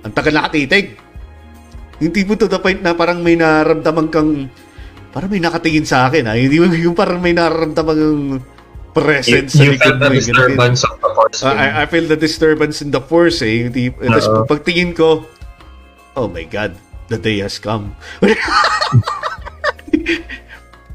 Ang 0.07 0.15
tagal 0.15 0.31
nakatitig. 0.31 0.95
Yung 1.99 2.15
tipo 2.15 2.39
to 2.39 2.47
the 2.47 2.55
point 2.55 2.79
na 2.79 2.95
parang 2.95 3.19
may 3.19 3.35
nararamdaman 3.35 4.07
kang 4.07 4.47
parang 5.11 5.29
may 5.29 5.39
nakatingin 5.39 5.83
sa 5.83 6.07
akin 6.07 6.25
ha. 6.25 6.33
Hindi 6.33 6.57
mo 6.57 6.65
yung 6.89 6.95
parang 6.95 7.19
may 7.19 7.31
nararamdaman 7.31 7.95
kang 7.95 8.23
presence 8.91 9.55
you, 9.55 9.59
sa 9.59 9.63
you 9.63 9.71
likod 9.75 9.87
felt 9.87 9.99
the 9.99 10.07
mo. 10.07 10.11
eh, 10.11 10.19
ganun. 10.19 10.19
disturbance 10.19 10.81
of 10.83 10.95
the 10.99 11.09
force. 11.15 11.39
Uh, 11.41 11.53
I, 11.53 11.67
I 11.79 11.85
feel 11.85 12.05
the 12.05 12.19
disturbance 12.19 12.77
in 12.79 12.91
the 12.91 12.99
force 12.99 13.39
eh. 13.39 13.63
Yung 13.63 13.71
tip- 13.71 13.99
Tapos 13.99 14.27
pagtingin 14.49 14.91
ko, 14.91 15.23
oh 16.13 16.27
my 16.27 16.43
God, 16.43 16.75
the 17.07 17.15
day 17.15 17.39
has 17.39 17.55
come. 17.55 17.95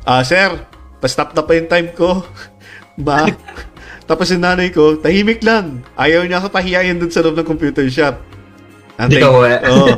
Ah, 0.06 0.22
sir, 0.22 0.54
pa-stop 1.02 1.34
na 1.34 1.42
pa 1.42 1.58
yung 1.58 1.66
time 1.66 1.90
ko. 1.90 2.22
Ba? 2.94 3.26
Tapos 4.08 4.30
yung 4.30 4.46
nanay 4.46 4.70
ko, 4.70 4.94
tahimik 4.94 5.42
lang. 5.42 5.82
Ayaw 5.98 6.22
niya 6.22 6.38
ako 6.38 6.54
pahiyayin 6.54 6.94
dun 6.94 7.10
sa 7.10 7.26
loob 7.26 7.34
ng 7.34 7.42
computer 7.42 7.82
shop. 7.90 8.22
Di 9.04 9.20
ka 9.20 9.28
uwi. 9.28 9.52
Oo. 9.76 9.88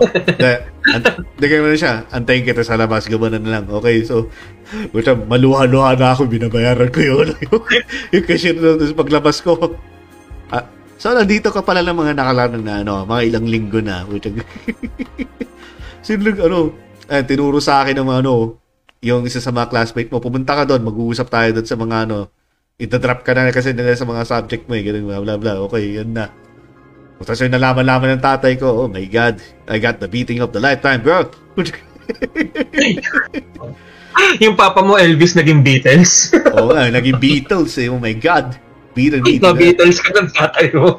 Di 1.38 1.46
ka 1.46 1.54
na 1.62 1.78
siya. 1.78 1.94
Antayin 2.10 2.42
kita 2.42 2.66
sa 2.66 2.74
labas. 2.74 3.06
Gamanan 3.06 3.46
na 3.46 3.58
lang. 3.58 3.64
Okay, 3.70 4.02
so, 4.02 4.26
buta, 4.90 5.14
maluha-luha 5.14 5.94
na 5.94 6.18
ako. 6.18 6.26
Binabayaran 6.26 6.90
ko 6.90 7.00
yun. 7.00 7.28
yung 8.14 8.26
cashier 8.26 8.58
na 8.58 8.74
tapos 8.74 8.98
paglabas 8.98 9.38
ko. 9.38 9.54
Ah, 10.50 10.66
so, 10.98 11.14
nandito 11.14 11.54
ka 11.54 11.62
pala 11.62 11.86
ng 11.86 11.94
mga 11.94 12.12
nakalanang 12.18 12.64
na, 12.66 12.74
ano, 12.82 13.06
mga 13.06 13.22
ilang 13.30 13.46
linggo 13.46 13.78
na. 13.78 14.02
Buta, 14.02 14.34
Sino 16.06 16.20
nag- 16.26 16.42
ano, 16.42 16.74
eh, 17.06 17.22
tinuro 17.22 17.62
sa 17.62 17.86
akin 17.86 18.02
ng 18.02 18.06
mga, 18.10 18.20
ano, 18.26 18.58
yung 18.98 19.22
isa 19.30 19.38
sa 19.38 19.54
mga 19.54 19.70
classmate 19.70 20.10
mo, 20.10 20.18
pumunta 20.18 20.58
ka 20.58 20.66
doon, 20.66 20.82
mag-uusap 20.82 21.30
tayo 21.30 21.54
doon 21.54 21.68
sa 21.70 21.78
mga, 21.78 21.96
ano, 22.10 22.18
ita-drop 22.78 23.22
ka 23.22 23.30
na 23.30 23.54
kasi 23.54 23.70
nila 23.70 23.94
sa 23.94 24.06
mga 24.06 24.26
subject 24.26 24.66
mo, 24.66 24.74
eh, 24.74 24.82
ganun, 24.82 25.06
bla, 25.06 25.22
bla, 25.22 25.34
bla. 25.38 25.52
Okay, 25.70 26.02
yan 26.02 26.10
na. 26.18 26.47
Tapos 27.18 27.40
yung 27.42 27.52
nalaman-laman 27.52 28.16
ng 28.16 28.22
tatay 28.22 28.54
ko, 28.56 28.86
oh 28.86 28.88
my 28.88 29.04
God, 29.04 29.42
I 29.66 29.82
got 29.82 29.98
the 29.98 30.06
beating 30.06 30.38
of 30.38 30.54
the 30.54 30.62
lifetime, 30.62 31.02
bro. 31.02 31.26
yung 34.42 34.54
papa 34.54 34.80
mo, 34.80 34.94
Elvis, 34.96 35.34
naging 35.34 35.60
Beatles. 35.60 36.30
Oo 36.56 36.72
nga, 36.72 36.88
naging 36.88 37.18
Beatles 37.18 37.74
eh, 37.76 37.90
oh 37.90 37.98
my 37.98 38.14
God. 38.14 38.54
Beatles, 38.94 39.22
Na 39.22 39.30
Beatles. 39.52 39.58
Beatles 39.58 39.98
ka 40.00 40.10
ng 40.14 40.28
tatay 40.32 40.66
mo. 40.74 40.88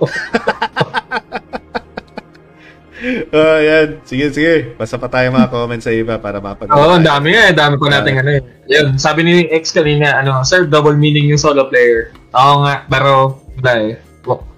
Oh, 3.32 3.58
yan. 3.60 4.04
Sige, 4.04 4.28
sige. 4.36 4.76
Basta 4.76 5.00
pa 5.00 5.08
tayo 5.08 5.32
mga 5.32 5.48
comments 5.48 5.88
sa 5.88 5.94
iba 5.96 6.20
para 6.20 6.44
mapag- 6.44 6.68
Oo, 6.68 7.00
ang 7.00 7.06
dami 7.06 7.32
nga. 7.32 7.48
eh. 7.48 7.56
Dami 7.56 7.80
pa 7.80 7.88
natin 7.88 8.20
ano 8.20 8.32
eh. 8.36 8.42
Yun, 8.68 9.00
sabi 9.00 9.24
ni 9.24 9.48
ex 9.48 9.72
kanina, 9.72 10.20
ano, 10.20 10.44
sir, 10.44 10.68
double 10.68 11.00
meaning 11.00 11.32
yung 11.32 11.40
solo 11.40 11.72
player. 11.72 12.12
Oo 12.36 12.68
nga, 12.68 12.84
pero, 12.92 13.40
wala 13.56 13.72
eh. 13.88 14.04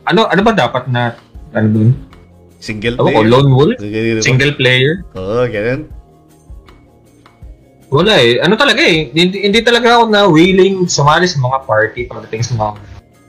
Ano, 0.09 0.25
ano 0.25 0.41
ba 0.41 0.51
dapat 0.57 0.89
na, 0.89 1.13
ano 1.51 1.67
dun? 1.71 1.89
Single 2.61 2.95
Ako 3.01 3.09
player. 3.09 3.25
lone 3.25 3.49
wolf? 3.51 3.77
Single 4.21 4.53
player? 4.53 5.01
Oo, 5.17 5.49
ganun. 5.49 5.89
Wala 7.91 8.23
eh. 8.23 8.39
Ano 8.39 8.55
talaga 8.55 8.79
eh. 8.79 9.11
Hindi, 9.11 9.51
hindi 9.51 9.59
talaga 9.59 9.99
ako 9.99 10.03
na 10.07 10.23
willing 10.29 10.87
sumali 10.87 11.27
sa 11.27 11.43
mga 11.43 11.57
party 11.67 12.01
pagdating 12.07 12.43
sa 12.45 12.53
mga 12.55 12.71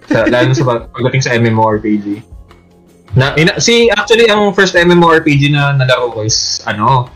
sa, 0.06 0.18
lalo 0.32 0.54
sa 0.54 0.64
pagdating 0.86 1.22
sa 1.24 1.34
MMORPG. 1.34 2.06
Na, 3.18 3.34
ina, 3.34 3.58
si 3.58 3.90
actually 3.90 4.30
ang 4.30 4.54
first 4.54 4.78
MMORPG 4.78 5.50
na 5.50 5.74
nalaro 5.74 6.14
ko 6.14 6.22
is 6.22 6.62
ano, 6.64 7.10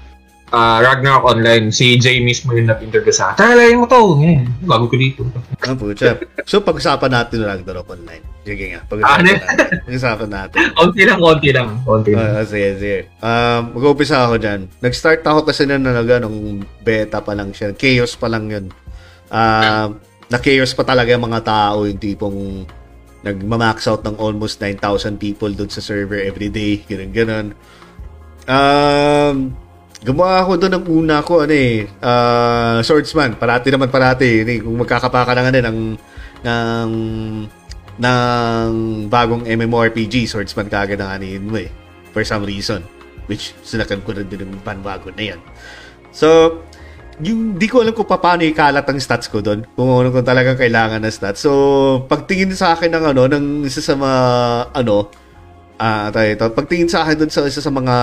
ah 0.54 0.78
Ragnarok 0.78 1.26
Online. 1.26 1.74
Si 1.74 1.98
Jay 1.98 2.22
mismo 2.22 2.54
yung 2.54 2.70
nag-interview 2.70 3.10
sa 3.10 3.34
akin. 3.34 3.38
Tara, 3.42 3.66
mo 3.74 3.86
to. 3.86 4.20
Ngayon, 4.22 4.42
bago 4.62 4.86
ko 4.86 4.94
dito. 4.94 5.26
Ah, 5.64 5.74
pucha. 5.74 6.20
So, 6.46 6.62
pag-usapan 6.62 7.10
natin 7.10 7.42
ng 7.42 7.48
Ragnarok 7.50 7.88
Online. 7.90 8.22
Sige 8.46 8.64
nga, 8.70 8.80
Ah, 8.80 8.86
pag-usapan 8.86 9.18
ano? 9.18 9.30
natin. 9.34 9.68
Pag-usapan 9.82 10.30
natin. 10.30 10.58
Konti 10.78 11.02
lang, 11.02 11.18
konti 11.18 11.50
lang. 11.50 11.68
Konti 11.82 12.10
lang. 12.14 12.30
Ah, 12.30 12.46
sige, 12.46 12.68
sige. 12.78 12.98
Um, 13.18 13.60
mag-umpisa 13.74 14.16
ako 14.22 14.34
dyan. 14.38 14.60
Nag-start 14.78 15.22
ako 15.26 15.40
kasi 15.50 15.66
na 15.66 15.82
nalaga 15.82 16.22
nung 16.22 16.62
beta 16.80 17.18
pa 17.18 17.34
lang 17.34 17.50
siya. 17.50 17.74
Chaos 17.74 18.14
pa 18.14 18.30
lang 18.30 18.46
yun. 18.46 18.70
Um, 19.26 19.98
na 20.30 20.38
chaos 20.38 20.70
pa 20.74 20.86
talaga 20.86 21.10
yung 21.10 21.26
mga 21.26 21.42
tao, 21.42 21.86
yung 21.86 21.98
tipong 21.98 22.38
nagma-max 23.26 23.90
out 23.90 24.06
ng 24.06 24.14
almost 24.22 24.62
9,000 24.62 25.18
people 25.18 25.50
doon 25.50 25.66
sa 25.66 25.82
server 25.82 26.22
every 26.22 26.46
day. 26.46 26.78
Ganun, 26.86 27.10
ganun. 27.10 27.46
Um, 28.46 29.65
gumawa 30.06 30.46
ako 30.46 30.52
doon 30.62 30.74
ng 30.78 30.86
una 30.86 31.16
ko, 31.26 31.42
ano 31.42 31.50
eh, 31.50 31.90
ah, 31.98 32.78
swordsman. 32.78 33.34
Parati 33.34 33.74
naman 33.74 33.90
parati. 33.90 34.46
Eh, 34.46 34.62
Kung 34.62 34.78
magkakapaka 34.78 35.34
lang 35.34 35.50
ano, 35.50 35.58
ng, 35.58 35.80
ng, 36.46 36.90
ng 37.98 38.70
bagong 39.10 39.42
MMORPG, 39.42 40.30
swordsman 40.30 40.70
kagad 40.70 41.02
ang 41.02 41.18
anihin 41.18 41.42
mo 41.42 41.58
eh. 41.58 41.66
For 42.14 42.22
some 42.22 42.46
reason. 42.46 42.86
Which, 43.26 43.58
sinakan 43.66 44.06
ko 44.06 44.14
na 44.14 44.22
din 44.22 44.46
yung 44.46 44.62
panbago 44.62 45.10
na 45.10 45.34
yan. 45.34 45.40
So, 46.14 46.62
yung 47.18 47.58
di 47.58 47.66
ko 47.66 47.82
alam 47.82 47.90
kung 47.90 48.06
paano 48.06 48.46
ikalat 48.46 48.86
ang 48.86 49.02
stats 49.02 49.26
ko 49.26 49.42
doon. 49.42 49.66
Kung 49.74 49.90
ano 49.90 50.14
kung 50.14 50.22
talagang 50.22 50.54
kailangan 50.54 51.02
ng 51.02 51.10
stats. 51.10 51.42
So, 51.42 51.50
pagtingin 52.06 52.54
sa 52.54 52.78
akin 52.78 52.94
ng 52.94 53.04
ano, 53.10 53.22
ng 53.26 53.44
isa 53.66 53.82
sa 53.82 53.98
mga, 53.98 54.20
ano, 54.70 55.10
ah, 55.82 56.14
tayo 56.14 56.28
ito, 56.30 56.46
pagtingin 56.54 56.86
sa 56.86 57.02
akin 57.02 57.26
doon 57.26 57.32
sa 57.34 57.42
isa 57.42 57.58
sa 57.58 57.74
mga 57.74 57.96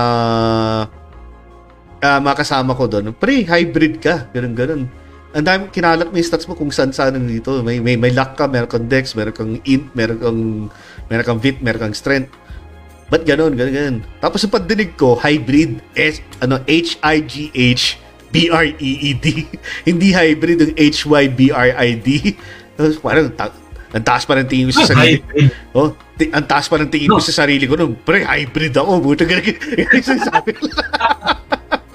ah, 2.04 2.20
mga 2.20 2.36
kasama 2.44 2.76
ko 2.76 2.84
doon, 2.84 3.16
pre, 3.16 3.48
hybrid 3.48 4.04
ka. 4.04 4.28
Ganun, 4.36 4.52
ganun. 4.52 4.82
Ang 5.34 5.42
dami, 5.42 5.62
kinalat 5.72 6.12
mo 6.12 6.14
yung 6.14 6.28
stats 6.28 6.46
mo 6.46 6.54
kung 6.54 6.70
saan 6.70 6.94
saan 6.94 7.18
dito. 7.26 7.58
May, 7.64 7.80
may, 7.82 7.96
may 7.98 8.12
luck 8.12 8.36
ka, 8.38 8.46
meron 8.46 8.70
kang 8.70 8.86
dex, 8.86 9.16
meron 9.18 9.34
kang 9.34 9.58
int, 9.66 9.88
meron 9.96 10.18
kang, 10.20 10.40
meron 11.10 11.24
kang 11.26 11.40
vit, 11.42 11.58
meron 11.58 11.90
kang 11.90 11.96
strength. 11.96 12.30
Ba't 13.10 13.26
ganun, 13.26 13.58
ganun, 13.58 13.74
ganun. 13.74 13.98
Tapos 14.22 14.46
yung 14.46 14.54
pagdinig 14.54 14.94
ko, 14.94 15.18
hybrid, 15.18 15.82
S, 15.98 16.22
ano, 16.38 16.62
H-I-G-H, 16.68 17.82
B-R-E-E-D. 18.30 19.26
Hindi 19.90 20.08
hybrid 20.14 20.58
yung 20.60 20.74
H-Y-B-R-I-D. 20.78 22.08
Tapos 22.78 22.96
parang, 23.02 23.26
ta- 23.34 23.54
ang 23.94 24.02
taas 24.02 24.26
pa 24.26 24.34
ng 24.34 24.50
tingin 24.50 24.70
ko 24.70 24.82
sa 24.82 24.90
sarili. 24.90 25.22
Hybrid. 25.22 25.50
Oh, 25.70 25.94
ti- 26.18 26.30
ang 26.34 26.46
taas 26.46 26.66
pa 26.66 26.78
ng 26.78 26.90
tingin 26.90 27.10
ko 27.10 27.22
sa 27.22 27.46
sarili 27.46 27.66
ko 27.66 27.78
nung, 27.78 27.94
pre, 27.94 28.26
hybrid 28.26 28.74
ako. 28.74 29.02
Buta 29.02 29.26
ganun. 29.26 29.46
Ganun 29.54 30.02
yung 30.14 30.24
sabi 30.30 30.50
ko. 30.54 30.66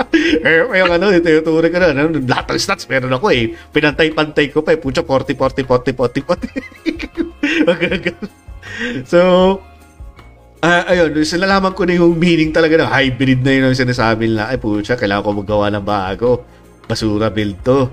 Eh, 0.40 0.66
yung 0.66 0.90
ano, 0.90 1.14
tuloy 1.22 1.70
ka 1.70 1.78
na. 1.78 1.94
Ano, 1.94 2.18
lahat 2.26 2.50
ng 2.50 2.62
stats 2.62 2.90
meron 2.90 3.14
ako 3.14 3.30
eh. 3.30 3.54
Pinantay-pantay 3.70 4.50
ko 4.50 4.66
pa 4.66 4.74
eh. 4.74 4.80
Pucha, 4.82 5.06
40, 5.06 5.38
40, 5.38 5.66
40, 5.66 5.94
40, 5.94 6.26
40. 6.26 7.80
Ganun, 7.80 8.02
ganun. 8.02 8.30
so, 9.06 9.20
ah 10.60 10.84
ayun, 10.92 11.14
nalaman 11.14 11.72
ko 11.78 11.86
na 11.86 11.94
yung 11.96 12.18
meaning 12.18 12.52
talaga 12.52 12.82
ng 12.82 12.90
hybrid 12.90 13.42
na 13.46 13.52
yun 13.54 13.64
ang 13.70 13.78
sinasabi 13.78 14.34
nila. 14.34 14.50
Ay, 14.50 14.58
pucha, 14.58 14.98
kailangan 14.98 15.24
ko 15.26 15.30
magawa 15.46 15.70
ng 15.70 15.86
bago. 15.86 16.42
Basura 16.90 17.30
build 17.30 17.62
to. 17.62 17.86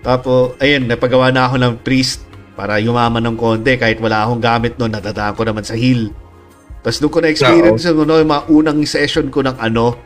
Tapos, 0.00 0.56
ayun, 0.64 0.88
napagawa 0.88 1.28
na 1.28 1.44
ako 1.44 1.60
ng 1.60 1.74
priest 1.84 2.24
para 2.56 2.76
yumaman 2.80 3.24
ng 3.24 3.36
konti 3.40 3.76
kahit 3.76 4.00
wala 4.00 4.24
akong 4.24 4.40
gamit 4.40 4.76
noon, 4.76 4.92
nadadaan 4.92 5.36
ko 5.36 5.44
naman 5.44 5.64
sa 5.64 5.76
heal. 5.76 6.12
Tapos 6.80 7.00
doon 7.00 7.12
ko 7.12 7.18
na-experience 7.20 7.84
ano, 7.88 8.16
yung 8.16 8.32
mga 8.32 8.44
unang 8.48 8.78
session 8.88 9.28
ko 9.28 9.44
ng 9.44 9.56
ano, 9.60 9.96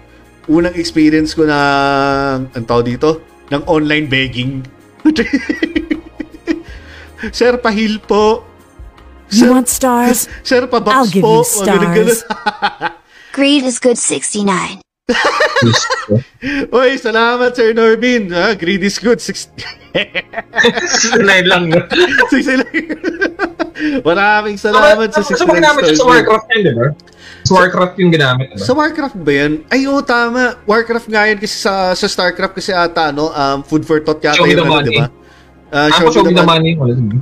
unang 0.49 0.75
experience 0.77 1.33
ko 1.33 1.49
ng, 1.49 2.53
ang 2.53 2.65
tawag 2.65 2.85
dito, 2.89 3.21
ng 3.49 3.63
online 3.69 4.07
begging. 4.09 4.65
Sir, 7.33 7.57
pa-heal 7.57 8.01
po. 8.05 8.45
You 9.33 9.49
Sir, 9.49 9.51
want 9.51 9.69
stars? 9.69 10.29
sir, 10.49 10.69
pa-box 10.69 10.93
I'll 10.93 11.09
give 11.09 11.25
po. 11.25 11.41
you 11.41 11.65
ganun-ganun. 11.65 12.19
Greed 13.37 13.65
is 13.65 13.81
good 13.81 13.97
69. 13.97 14.85
Oy, 16.73 16.97
salamat 16.97 17.53
Sir 17.53 17.77
Norbin. 17.77 18.33
Ah, 18.33 18.57
greed 18.57 18.81
is 18.81 18.97
good. 18.97 19.21
Six... 19.21 19.53
Nine 21.21 21.45
lang. 21.45 21.69
no? 21.69 21.85
Six 22.33 22.49
Maraming 24.01 24.57
salamat 24.57 25.13
sa 25.13 25.21
Sa 25.21 25.35
69 25.35 25.45
mga 25.45 25.57
ginamit 25.61 25.83
siya 25.85 25.93
sa 25.93 25.97
stars. 25.99 26.09
Warcraft 26.09 26.47
yan, 26.57 26.61
di 26.65 26.73
ba? 26.73 26.87
Sa 27.45 27.53
Warcraft 27.61 27.95
yung 28.01 28.13
ginamit, 28.13 28.57
ba? 28.57 28.61
Sa 28.61 28.73
Warcraft 28.73 29.17
ba 29.21 29.33
yan? 29.33 29.53
Ay, 29.69 29.85
oo, 29.85 30.01
tama. 30.01 30.57
Warcraft 30.65 31.09
nga 31.13 31.29
yan 31.29 31.37
kasi 31.37 31.57
sa, 31.61 31.93
sa 31.93 32.07
Starcraft 32.09 32.57
kasi 32.57 32.73
ata, 32.73 33.13
ano, 33.13 33.29
um, 33.29 33.61
food 33.61 33.85
for 33.85 34.01
thought 34.01 34.21
yata 34.25 34.41
Show 34.41 34.49
the 34.49 34.57
ano, 34.57 34.71
money. 34.81 34.97
di 34.97 35.01
ba? 35.01 35.09
Ah, 35.75 35.91
Ako, 35.91 36.15
show 36.15 36.25
me 36.25 36.33
the 36.33 36.47
money. 36.47 36.73
Din. 36.79 37.21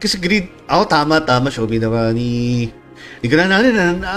Kasi 0.00 0.16
greed, 0.16 0.48
ako 0.64 0.82
tama, 0.88 1.20
tama, 1.20 1.52
show 1.52 1.68
me 1.68 1.76
the 1.76 1.86
money. 1.86 2.72
Hindi 3.20 3.26
ko 3.28 3.36
na 3.36 3.44
na, 3.46 3.60
na, 3.60 3.70
na, 3.70 4.10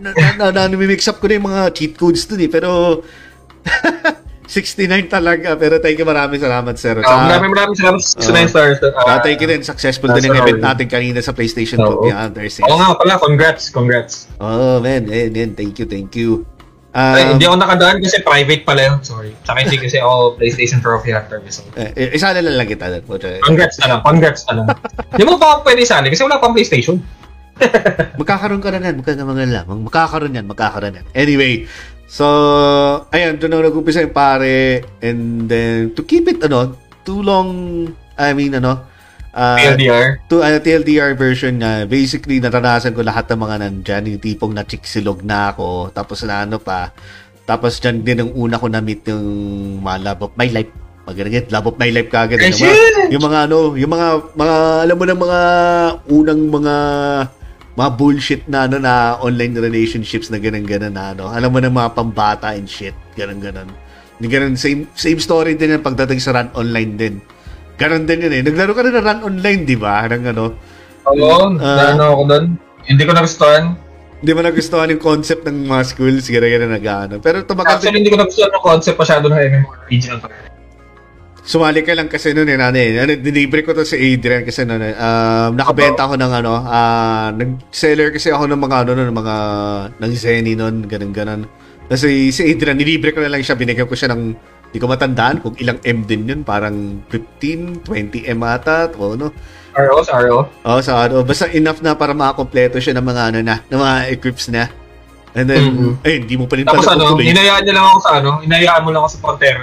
na, 0.00 0.10
na, 0.10 0.46
na, 0.50 0.62
na, 0.66 0.76
mix 0.76 1.04
up 1.06 1.20
ko 1.20 1.28
na 1.28 1.36
yung 1.36 1.46
mga 1.46 1.62
cheat 1.76 1.94
codes 1.94 2.24
dun 2.24 2.40
eh, 2.42 2.50
pero 2.50 3.00
69 4.52 5.08
talaga, 5.08 5.56
pero 5.56 5.80
thank 5.80 5.96
you, 5.96 6.04
maraming 6.04 6.36
salamat, 6.36 6.76
sir. 6.76 7.00
Uh, 7.00 7.08
maraming 7.24 7.56
maraming 7.56 7.72
salamat 7.72 8.04
sa 8.04 8.20
Ah. 8.20 8.28
69 8.28 8.52
stars. 8.52 8.76
Uh, 8.78 8.92
Uh, 8.92 9.18
thank 9.24 9.40
you 9.40 9.48
din, 9.48 9.64
successful 9.64 10.12
Ah, 10.12 10.20
din 10.20 10.28
yung 10.28 10.36
event 10.36 10.60
Robin. 10.60 10.68
natin 10.68 10.86
kanina 10.86 11.24
sa 11.24 11.32
PlayStation 11.32 11.80
Oo. 11.80 12.04
2 12.04 12.12
yeah, 12.12 12.28
under 12.28 12.44
six. 12.44 12.60
Oo 12.60 12.76
nga 12.76 12.92
pala, 12.92 13.16
congrats, 13.16 13.72
congrats. 13.72 14.28
Oh, 14.36 14.76
man, 14.76 15.08
man, 15.08 15.32
man, 15.32 15.56
thank 15.56 15.80
you, 15.80 15.88
thank 15.88 16.12
you. 16.12 16.44
Ay, 16.92 17.24
Um, 17.24 17.40
hindi 17.40 17.48
ako 17.48 17.56
nakadaan 17.56 18.04
kasi 18.04 18.20
private 18.20 18.68
pala 18.68 18.80
yun. 18.84 18.96
Sorry. 19.00 19.32
Saka 19.40 19.64
hindi 19.64 19.80
kasi 19.80 19.96
ako 19.96 20.36
PlayStation 20.36 20.84
Trophy 20.84 21.16
Hunter. 21.16 21.40
So. 21.48 21.64
eh, 21.72 22.12
isa 22.12 22.36
na 22.36 22.44
lang 22.44 22.68
kita. 22.68 23.00
Congrats 23.40 23.80
na 23.80 23.96
lang, 23.96 24.00
congrats 24.04 24.44
na 24.44 24.60
lang. 24.60 24.66
Hindi 25.16 25.24
mo 25.24 25.40
pa 25.40 25.56
ako 25.56 25.58
pwede 25.64 25.80
isali 25.80 26.12
kasi 26.12 26.20
wala 26.20 26.36
pang 26.36 26.52
PlayStation. 26.52 27.00
Magkakaroon 28.20 28.60
ka 28.60 28.68
na 28.68 28.84
yan. 28.84 29.00
Magkakaroon 29.00 29.32
ka 29.32 29.46
lang. 29.48 29.64
Magkakaroon 29.66 30.36
yan. 30.36 30.44
Magkakaroon 30.44 30.94
yan. 31.00 31.06
Anyway, 31.14 31.64
so, 32.12 32.26
ayun, 33.08 33.40
doon 33.40 33.56
ako 33.56 33.62
nag-umpisa 33.72 34.04
yung 34.04 34.12
pare. 34.12 34.84
And 35.00 35.48
then, 35.48 35.96
to 35.96 36.04
keep 36.04 36.28
it, 36.28 36.44
ano, 36.44 36.76
too 37.08 37.24
long, 37.24 37.88
I 38.20 38.36
mean, 38.36 38.52
ano, 38.52 38.92
Ah, 39.32 39.56
TLDR. 39.56 40.20
to 40.28 40.44
ano, 40.44 40.60
TLDR 40.60 41.16
version 41.16 41.56
na 41.56 41.88
basically 41.88 42.36
naranasan 42.36 42.92
ko 42.92 43.00
lahat 43.00 43.32
ng 43.32 43.40
mga 43.40 43.56
nandyan, 43.64 44.04
yung 44.12 44.20
tipong 44.20 44.52
na-chiksilog 44.52 45.24
na 45.24 45.56
ako, 45.56 45.88
tapos 45.88 46.20
na 46.28 46.44
ano 46.44 46.60
pa, 46.60 46.92
tapos 47.48 47.80
dyan 47.80 48.04
din 48.04 48.20
ang 48.20 48.30
una 48.36 48.60
ko 48.60 48.68
na-meet 48.68 49.08
yung 49.08 49.80
mga 49.80 49.98
love 50.04 50.20
of 50.28 50.32
my 50.36 50.52
life. 50.52 50.68
Pag-get, 51.08 51.48
love 51.48 51.64
of 51.64 51.80
my 51.80 51.88
life 51.88 52.12
kagad. 52.12 52.38
Yung 52.38 52.60
mga, 52.60 53.08
yung 53.08 53.24
mga 53.24 53.38
ano, 53.48 53.56
yung 53.74 53.92
mga, 53.96 54.08
mga, 54.36 54.56
alam 54.84 54.96
mo 55.00 55.04
na 55.08 55.16
mga 55.16 55.40
unang 56.12 56.42
mga 56.52 56.74
mga 57.72 57.90
bullshit 57.96 58.42
na 58.46 58.68
ano 58.68 58.76
na 58.76 59.16
online 59.18 59.56
relationships 59.56 60.28
na 60.28 60.36
ganun 60.36 60.64
ganun 60.64 60.92
na 60.92 61.16
ano. 61.16 61.28
Alam 61.28 61.50
mo 61.50 61.58
na 61.58 61.68
mga 61.68 61.96
pambata 61.96 62.52
and 62.52 62.68
shit, 62.68 62.92
ganun 63.16 63.40
ganun. 63.40 63.68
Hindi 64.20 64.28
ganun, 64.28 64.54
same, 64.54 64.86
same 64.94 65.18
story 65.18 65.56
din 65.56 65.74
yan 65.74 65.82
pagdating 65.82 66.20
sa 66.20 66.30
run 66.30 66.52
online 66.52 66.94
din. 66.94 67.14
Ganon 67.74 68.06
din 68.06 68.22
yun 68.22 68.30
eh. 68.30 68.42
Naglaro 68.44 68.70
ka 68.70 68.84
rin 68.84 68.94
ng 68.94 69.02
run 69.02 69.20
online, 69.24 69.66
di 69.66 69.74
ba? 69.74 70.04
Ng 70.06 70.30
ano. 70.30 70.54
Oo, 71.10 71.58
Ah. 71.58 71.90
ano 71.90 72.14
ako 72.14 72.22
doon. 72.30 72.44
Hindi 72.86 73.02
ko 73.02 73.12
nagustuhan. 73.16 73.74
Hindi 74.22 74.30
mo 74.30 74.40
nagustuhan 74.46 74.92
yung 74.94 75.02
concept 75.02 75.42
ng 75.42 75.66
mga 75.66 75.82
schools, 75.82 76.30
gano'n 76.30 76.50
gano'n 76.54 76.72
nag-ano. 76.78 77.14
Pero 77.18 77.42
tumagal 77.42 77.82
Actually, 77.82 77.98
din. 77.98 78.06
hindi 78.06 78.10
ko 78.14 78.22
nagustuhan 78.22 78.54
yung 78.54 78.62
concept 78.62 78.98
masyado 79.00 79.26
ng 79.26 79.34
MMORPG 79.34 80.04
na. 80.06 80.28
Sumali 81.42 81.82
ka 81.82 81.90
lang 81.98 82.06
kasi 82.06 82.30
noon 82.30 82.46
eh, 82.46 82.54
ano 82.54 82.78
eh. 82.78 83.02
Ano, 83.02 83.18
dinibre 83.18 83.66
ko 83.66 83.74
to 83.74 83.82
si 83.82 83.98
Adrian 83.98 84.46
kasi 84.46 84.62
noon 84.62 84.78
eh. 84.78 84.94
Um, 84.94 85.58
nakabenta 85.58 86.06
ako 86.06 86.14
ng 86.14 86.32
ano, 86.38 86.52
ah, 86.62 87.34
nag-seller 87.34 88.14
kasi 88.14 88.30
ako 88.30 88.46
ng 88.46 88.62
mga 88.62 88.76
ano, 88.86 88.90
ng 88.94 89.10
mga, 89.10 89.34
ng 89.98 90.10
Zenny 90.14 90.54
noon, 90.54 90.86
ganun 90.86 91.10
gano'n 91.10 91.42
Kasi 91.90 92.30
si 92.30 92.46
Adrian, 92.46 92.78
nilibre 92.78 93.10
ko 93.10 93.18
na 93.18 93.26
lang 93.26 93.42
siya, 93.42 93.58
binigyan 93.58 93.90
ko 93.90 93.98
siya 93.98 94.14
ng, 94.14 94.22
di 94.70 94.78
ko 94.78 94.86
matandaan 94.86 95.42
kung 95.42 95.58
ilang 95.58 95.82
M 95.82 96.06
din 96.06 96.30
yun, 96.30 96.40
parang 96.46 97.02
15, 97.10 97.82
20 97.90 98.22
M 98.30 98.40
ata, 98.46 98.86
o 98.94 99.18
ano. 99.18 99.34
RO, 99.74 99.98
sa 100.06 100.22
RO. 100.22 100.46
Oo, 100.46 100.78
sa 100.78 101.10
ano, 101.10 101.26
basta 101.26 101.50
enough 101.50 101.82
na 101.82 101.98
para 101.98 102.14
makakompleto 102.14 102.78
siya 102.78 102.94
ng 102.94 103.06
mga 103.08 103.22
ano 103.34 103.38
na, 103.42 103.58
ng 103.66 103.80
mga 103.82 103.96
equips 104.14 104.46
na. 104.54 104.70
And 105.34 105.50
then, 105.50 105.64
Mhm. 105.74 105.92
eh, 106.06 106.16
hindi 106.22 106.36
mo 106.38 106.46
pa 106.46 106.54
rin 106.54 106.68
Tapos 106.70 106.86
pala 106.86 107.02
ano, 107.02 107.18
hinayaan 107.18 107.66
niya 107.66 107.74
lang 107.74 107.86
ako 107.88 107.98
sa 107.98 108.10
ano, 108.20 108.30
hinayaan 108.46 108.82
mo 108.84 108.88
lang 108.94 109.00
ako 109.02 109.10
sa 109.10 109.20
frontier. 109.26 109.58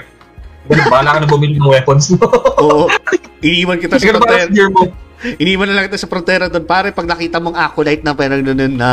Ano, 0.70 0.82
bahala 0.86 1.10
ka 1.12 1.18
na 1.20 1.28
bumili 1.28 1.58
ng 1.58 1.66
weapons 1.66 2.14
mo. 2.14 2.22
Oo. 2.62 2.86
Iniwan 3.40 3.76
kita 3.76 3.98
sa 3.98 4.06
frontera. 4.08 4.46
Iniwan 5.36 5.66
na 5.68 5.74
lang 5.74 5.84
kita 5.90 5.98
sa 5.98 6.08
frontera 6.08 6.44
doon. 6.46 6.64
Pare, 6.64 6.90
pag 6.90 7.04
nakita 7.04 7.36
mong 7.36 7.58
acolyte 7.58 8.00
na 8.00 8.14
parang 8.14 8.40
doon 8.40 8.72
na, 8.72 8.90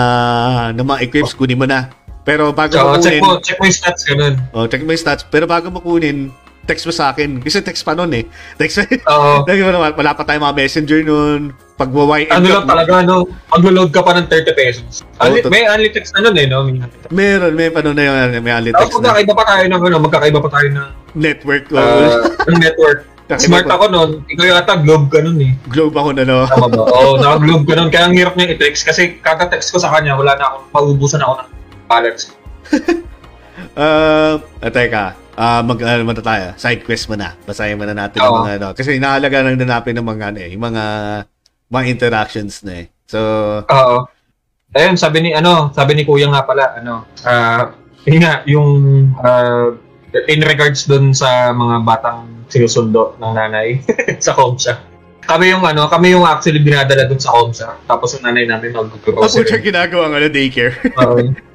na 0.73 0.82
mga 0.82 1.03
equips, 1.03 1.32
kunin 1.32 1.55
mo 1.55 1.63
na. 1.63 1.88
Pero 2.21 2.51
bago 2.51 2.75
mo 2.75 2.97
So, 2.97 3.07
check 3.07 3.15
kunin, 3.15 3.23
mo, 3.23 3.39
check 3.39 3.57
mo 3.57 3.65
yung 3.65 3.78
stats, 3.78 4.01
ganun. 4.03 4.36
oh, 4.51 4.65
check 4.67 4.84
mo 4.84 4.91
yung 4.91 4.99
stats. 4.99 5.23
Pero 5.23 5.45
bago 5.45 5.71
mo 5.71 5.80
kunin, 5.80 6.28
text 6.68 6.84
mo 6.84 6.93
sa 6.93 7.09
akin. 7.09 7.39
Kasi 7.39 7.63
text 7.63 7.82
pa 7.82 7.95
noon 7.95 8.11
eh. 8.11 8.24
Text 8.59 8.84
Oo. 9.07 9.32
Lagi 9.47 9.63
mo 9.63 9.72
naman, 9.72 9.95
wala 9.95 10.11
pa 10.11 10.28
tayong 10.28 10.43
mga 10.43 10.57
messenger 10.59 11.01
noon. 11.01 11.55
Pag 11.78 11.93
YM 11.93 12.34
ano 12.34 12.47
lang 12.49 12.65
talaga, 12.65 13.05
no? 13.05 13.30
Mag-load 13.53 13.93
ka 13.93 14.01
pa 14.01 14.18
ng 14.18 14.26
30 14.26 14.49
pesos. 14.57 15.05
Unli- 15.22 15.45
to- 15.45 15.53
may 15.53 15.63
unli 15.70 15.93
text 15.93 16.11
na 16.18 16.26
nun 16.26 16.36
eh, 16.36 16.49
no? 16.49 16.65
May 16.65 16.82
Meron, 17.13 17.53
may 17.53 17.70
paano 17.70 17.93
na 17.93 18.03
yun, 18.03 18.41
may 18.41 18.49
only 18.51 18.74
Tapos 18.74 18.97
text 18.97 18.99
na 18.99 19.13
magkakaiba 19.13 19.34
pa 19.38 19.45
tayo 19.45 19.63
ng 19.70 19.82
ano, 19.86 19.95
magkakaiba 20.01 20.39
pa 20.41 20.49
tayo 20.51 20.68
ng, 20.74 20.88
network. 21.13 21.65
uh, 21.72 22.26
ng 22.49 22.59
network. 22.59 22.99
Kakaiba 23.28 23.43
Smart 23.43 23.65
pa. 23.68 23.76
ako 23.76 23.86
nun. 23.91 24.09
Ikaw 24.32 24.45
yata 24.47 24.74
globe 24.80 25.07
ka 25.11 25.20
nun 25.20 25.38
eh. 25.43 25.51
Globe 25.68 25.95
ako 25.99 26.09
na 26.15 26.24
no. 26.24 26.47
Tama 26.47 26.68
ba? 26.72 26.84
Oo, 26.95 27.20
naka-globe 27.20 27.65
ka 27.68 27.74
nun. 27.76 27.89
Kaya 27.91 28.03
ang 28.07 28.15
hirap 28.15 28.34
niya 28.39 28.55
i-text. 28.55 28.88
Kasi 28.88 29.20
kaka-text 29.20 29.76
ko 29.76 29.84
sa 29.84 29.91
kanya, 29.91 30.15
wala 30.15 30.34
na 30.39 30.47
akong, 30.47 30.65
paubusan 30.72 31.20
ako 31.20 31.43
ng 31.43 31.49
balance. 31.91 32.32
Uh, 33.76 34.39
uh, 34.63 34.72
teka, 34.72 35.13
ah 35.38 35.62
mag, 35.62 35.78
ano 35.78 36.02
muna 36.02 36.20
tayo, 36.26 36.58
side 36.58 36.82
quest 36.82 37.06
muna. 37.08 37.38
Basahin 37.46 37.78
muna 37.78 37.94
natin 37.94 38.20
Oo. 38.20 38.26
yung 38.26 38.38
mga 38.42 38.54
ano. 38.58 38.68
Kasi 38.74 38.98
inaalaga 38.98 39.46
lang 39.46 39.56
din 39.56 39.70
natin 39.70 39.94
ng 40.02 40.08
mga 40.10 40.24
ano 40.34 40.40
eh, 40.42 40.50
yung 40.58 40.64
mga, 40.66 40.84
mga 41.70 41.86
interactions 41.86 42.66
na 42.66 42.84
eh. 42.84 42.86
So, 43.06 43.20
Oo. 43.62 44.10
Ayun, 44.74 44.98
sabi 45.00 45.24
ni, 45.24 45.32
ano, 45.32 45.72
sabi 45.72 45.96
ni 45.96 46.04
Kuya 46.04 46.28
nga 46.28 46.44
pala, 46.44 46.76
ano, 46.76 47.08
ah, 47.24 47.72
yun 48.04 48.20
nga, 48.20 48.44
yung, 48.50 48.70
ah, 49.22 49.72
in 50.28 50.42
regards 50.42 50.90
dun 50.90 51.14
sa 51.14 51.54
mga 51.54 51.86
batang 51.86 52.26
sinusundo 52.50 53.16
ng 53.22 53.32
nanay 53.38 53.80
sa 54.26 54.34
Comsa. 54.34 54.82
Kami 55.28 55.52
yung 55.52 55.64
ano, 55.64 55.92
kami 55.92 56.16
yung 56.16 56.24
actually 56.24 56.64
binadala 56.64 57.04
dun 57.06 57.20
sa 57.20 57.36
Comsa. 57.36 57.76
Tapos 57.84 58.16
yung 58.16 58.24
nanay 58.24 58.48
namin 58.48 58.72
ako 58.72 58.88
siya 59.28 59.44
mag-grocery. 59.52 59.60
ginagawa 59.60 60.04
ng 60.08 60.16
ano, 60.18 60.28
daycare. 60.32 60.74
Oo. 60.98 61.20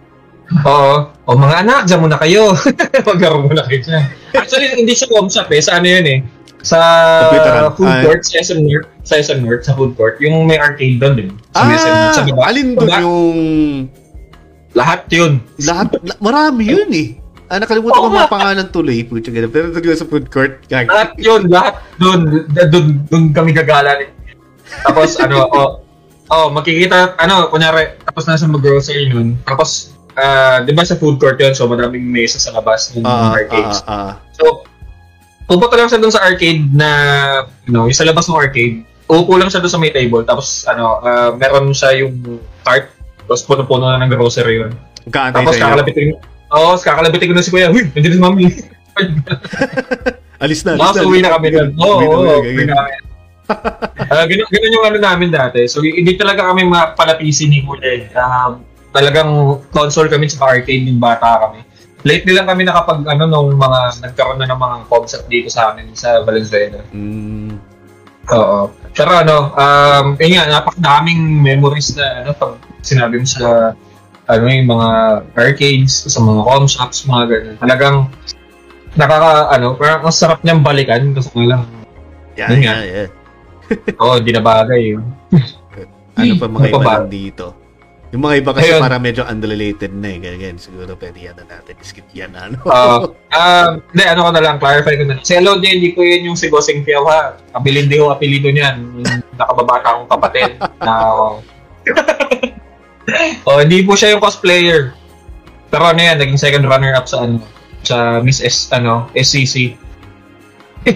Oo. 0.63 0.95
O 1.25 1.31
mga 1.35 1.57
anak, 1.61 1.81
dyan 1.87 2.01
muna 2.01 2.17
kayo. 2.17 2.53
Maglaro 3.09 3.43
muna 3.43 3.65
kayo 3.65 3.79
dyan. 3.81 4.05
Actually, 4.33 4.69
hindi 4.75 4.93
siya 4.93 5.09
home 5.11 5.29
shop 5.29 5.49
eh. 5.49 5.61
Sa 5.61 5.79
ano 5.79 5.87
yun 5.87 6.05
eh. 6.05 6.19
Sa 6.63 6.79
food 7.75 7.91
Ah. 7.91 8.03
court, 8.03 8.23
sa 8.23 8.39
SM 8.39 8.63
North, 8.63 8.87
sa 9.03 9.19
SM 9.19 9.43
North, 9.43 9.67
sa 9.67 9.75
food 9.75 9.93
court, 9.93 10.23
yung 10.23 10.47
may 10.47 10.57
arcade 10.57 11.03
doon 11.03 11.15
din. 11.17 11.29
Sa 11.51 11.67
SM 11.67 11.75
North, 11.91 12.15
sa 12.15 12.23
ah, 12.23 12.27
baba. 12.29 12.43
alin 12.47 12.69
doon 12.73 12.91
yung, 13.01 13.19
Lahat 14.73 15.05
yun. 15.11 15.33
lahat, 15.59 16.01
la- 16.01 16.17
marami 16.19 16.63
yun 16.65 16.91
eh. 16.93 17.09
Ah, 17.47 17.61
nakalimutan 17.61 17.99
Oo 17.99 18.09
ko 18.09 18.09
mga 18.09 18.25
nga. 18.25 18.33
pangalan 18.33 18.67
tuloy. 18.71 19.05
Pucha 19.05 19.29
ganun. 19.29 19.53
Pero 19.53 19.69
doon 19.69 19.93
sa 19.93 20.09
food 20.09 20.33
court, 20.33 20.65
gag. 20.65 20.89
Lahat 20.89 21.13
yun, 21.21 21.51
lahat 21.53 21.77
doon. 22.01 22.21
Doon, 22.49 22.87
doon 23.05 23.25
kami 23.31 23.53
gagala. 23.53 24.01
rin. 24.01 24.09
Tapos 24.81 25.21
ano, 25.21 25.45
oh, 25.53 25.71
oh, 26.31 26.49
makikita, 26.49 27.13
ano, 27.19 27.53
kunyari, 27.53 28.01
tapos 28.01 28.25
nasa 28.25 28.49
mag-grocery 28.49 29.13
nun. 29.13 29.37
Tapos, 29.45 29.93
ah, 30.15 30.61
di 30.61 30.71
ba 30.71 30.83
sa 30.83 30.95
food 30.95 31.17
court 31.17 31.37
yun, 31.37 31.53
so 31.53 31.65
maraming 31.65 32.05
mesa 32.05 32.37
sa 32.37 32.51
labas 32.51 32.91
ng 32.91 33.03
Ah, 33.03 33.31
ah, 33.31 33.35
arcades. 33.35 33.79
ah, 33.83 33.93
ah. 33.93 34.13
So, 34.33 34.65
pupunta 35.45 35.75
lang 35.75 35.87
siya 35.87 35.99
doon 35.99 36.11
sa 36.11 36.23
arcade 36.23 36.69
na, 36.71 36.91
you 37.63 37.71
know, 37.71 37.85
yung 37.85 37.95
sa 37.95 38.03
labas 38.03 38.25
ng 38.25 38.35
arcade, 38.35 38.81
uupo 39.07 39.37
lang 39.37 39.49
siya 39.49 39.59
doon 39.59 39.71
sa 39.71 39.79
may 39.79 39.91
table, 39.91 40.23
tapos, 40.23 40.65
ano, 40.65 41.01
ah, 41.01 41.31
meron 41.33 41.71
siya 41.71 41.97
yung 41.99 42.17
cart, 42.63 42.89
tapos 43.23 43.43
puno-puno 43.43 43.87
na 43.87 43.99
ng 43.99 44.11
grocery 44.11 44.59
yun. 44.59 44.73
Kaantay 45.05 45.43
Tapos 45.43 45.53
sa'yo. 45.53 45.65
kakalabitin, 45.67 46.07
oo, 46.49 46.69
oh, 46.69 46.77
kakalabitin 46.77 47.29
ko 47.29 47.35
na 47.35 47.43
si 47.43 47.51
Kuya, 47.51 47.69
huy, 47.69 47.89
nandiyan 47.89 48.15
si 48.15 48.21
Mami. 48.21 48.47
Alis 50.43 50.67
na, 50.67 50.75
alis 50.75 50.91
na. 50.93 51.07
uwi 51.07 51.23
na 51.23 51.31
kami 51.33 51.49
doon. 51.49 51.71
Oo, 51.79 52.03
oo, 52.19 52.43
uwi 52.43 52.67
na, 52.67 52.75
kami. 52.75 52.93
Ah, 54.05 54.25
ganun, 54.25 54.49
ganun 54.49 54.73
yung 54.73 54.87
ano 54.87 54.99
namin 54.99 55.29
dati. 55.31 55.67
So, 55.67 55.79
hindi 55.79 56.15
talaga 56.15 56.51
kami 56.51 56.65
mapalapisi 56.65 57.47
ni 57.47 57.63
Kuya. 57.63 57.83
eh. 57.87 58.03
Talagang 58.93 59.61
console 59.73 60.13
kami 60.13 60.29
sa 60.29 60.47
arcade 60.47 60.85
ng 60.85 61.01
bata 61.01 61.49
kami. 61.49 61.65
Lately 62.03 62.35
lang 62.35 62.51
kami 62.51 62.67
nakapag, 62.67 63.07
ano, 63.07 63.25
nung 63.31 63.55
mga, 63.57 64.05
nagkaroon 64.05 64.39
na 64.43 64.51
ng 64.51 64.59
mga 64.59 64.77
concept 64.91 65.27
dito 65.31 65.49
sa 65.49 65.71
amin 65.73 65.95
sa 65.95 66.21
Valenzuela. 66.27 66.83
Mm, 66.91 67.57
Oo. 68.31 68.71
Pero 68.93 69.11
ano, 69.11 69.51
um, 69.55 70.07
yun 70.19 70.39
nga, 70.39 70.47
napakadaming 70.47 71.43
memories 71.43 71.95
na, 71.99 72.23
ano, 72.23 72.31
pag 72.37 72.59
sinabi 72.83 73.23
mo 73.23 73.27
sa, 73.27 73.73
ano 74.31 74.43
yung 74.47 74.71
mga 74.71 74.89
arcades, 75.35 76.07
sa 76.07 76.19
mga 76.23 76.41
com 76.47 76.67
shops, 76.67 77.07
mga 77.07 77.25
ganun. 77.31 77.57
Talagang, 77.59 77.97
nakaka, 78.95 79.31
ano, 79.55 79.67
parang 79.79 80.01
ang 80.07 80.15
sarap 80.15 80.43
niyang 80.43 80.63
balikan. 80.63 81.15
Kasi 81.15 81.31
nga 81.35 81.47
lang, 81.57 81.63
yeah, 82.35 82.51
Yun 82.51 82.61
yeah, 82.63 82.67
nga. 82.67 82.75
yeah. 82.83 83.09
oo, 84.03 84.15
di 84.21 84.31
na 84.35 84.43
bagay. 84.43 84.83
Ano 86.13 86.37
pa 86.37 86.45
mga 86.45 86.77
Ano 86.77 86.85
pa 86.85 87.09
dito? 87.09 87.57
Yung 88.13 88.29
mga 88.29 88.45
iba 88.45 88.53
kasi 88.53 88.77
Ayun. 88.77 88.85
para 88.85 89.01
medyo 89.01 89.25
unrelated 89.25 89.97
na 89.97 90.13
eh. 90.13 90.21
Ganyan, 90.21 90.61
siguro 90.61 91.01
pwede 91.01 91.33
yan 91.33 91.37
na 91.41 91.49
natin. 91.49 91.81
Skip 91.81 92.05
yan 92.13 92.37
ano. 92.37 92.61
Ah, 92.69 93.09
um, 93.09 93.81
hindi, 93.89 94.05
ano 94.05 94.29
ko 94.29 94.31
na 94.37 94.43
lang, 94.45 94.61
clarify 94.61 95.01
ko 95.01 95.05
na. 95.09 95.17
Si 95.25 95.33
Elodie, 95.33 95.81
hindi 95.81 95.97
ko 95.97 96.05
yun 96.05 96.29
yung 96.29 96.37
si 96.37 96.53
Bossing 96.53 96.85
Piaw 96.85 97.09
ha. 97.09 97.41
Abilindi 97.57 97.97
ko, 97.97 98.13
apelido 98.13 98.53
niyan. 98.53 99.01
Nakababata 99.41 99.97
akong 99.97 100.13
kapatid. 100.13 100.61
na, 100.85 100.93
oh, 103.49 103.59
hindi 103.65 103.81
po 103.81 103.97
siya 103.97 104.13
yung 104.13 104.21
cosplayer. 104.21 104.93
Pero 105.73 105.89
ano 105.89 106.01
yan, 106.05 106.21
naging 106.21 106.37
second 106.37 106.69
runner-up 106.69 107.09
sa 107.09 107.25
ano, 107.25 107.41
sa 107.81 108.21
Miss 108.21 108.45
S, 108.45 108.69
ano, 108.77 109.09
SCC. 109.17 109.73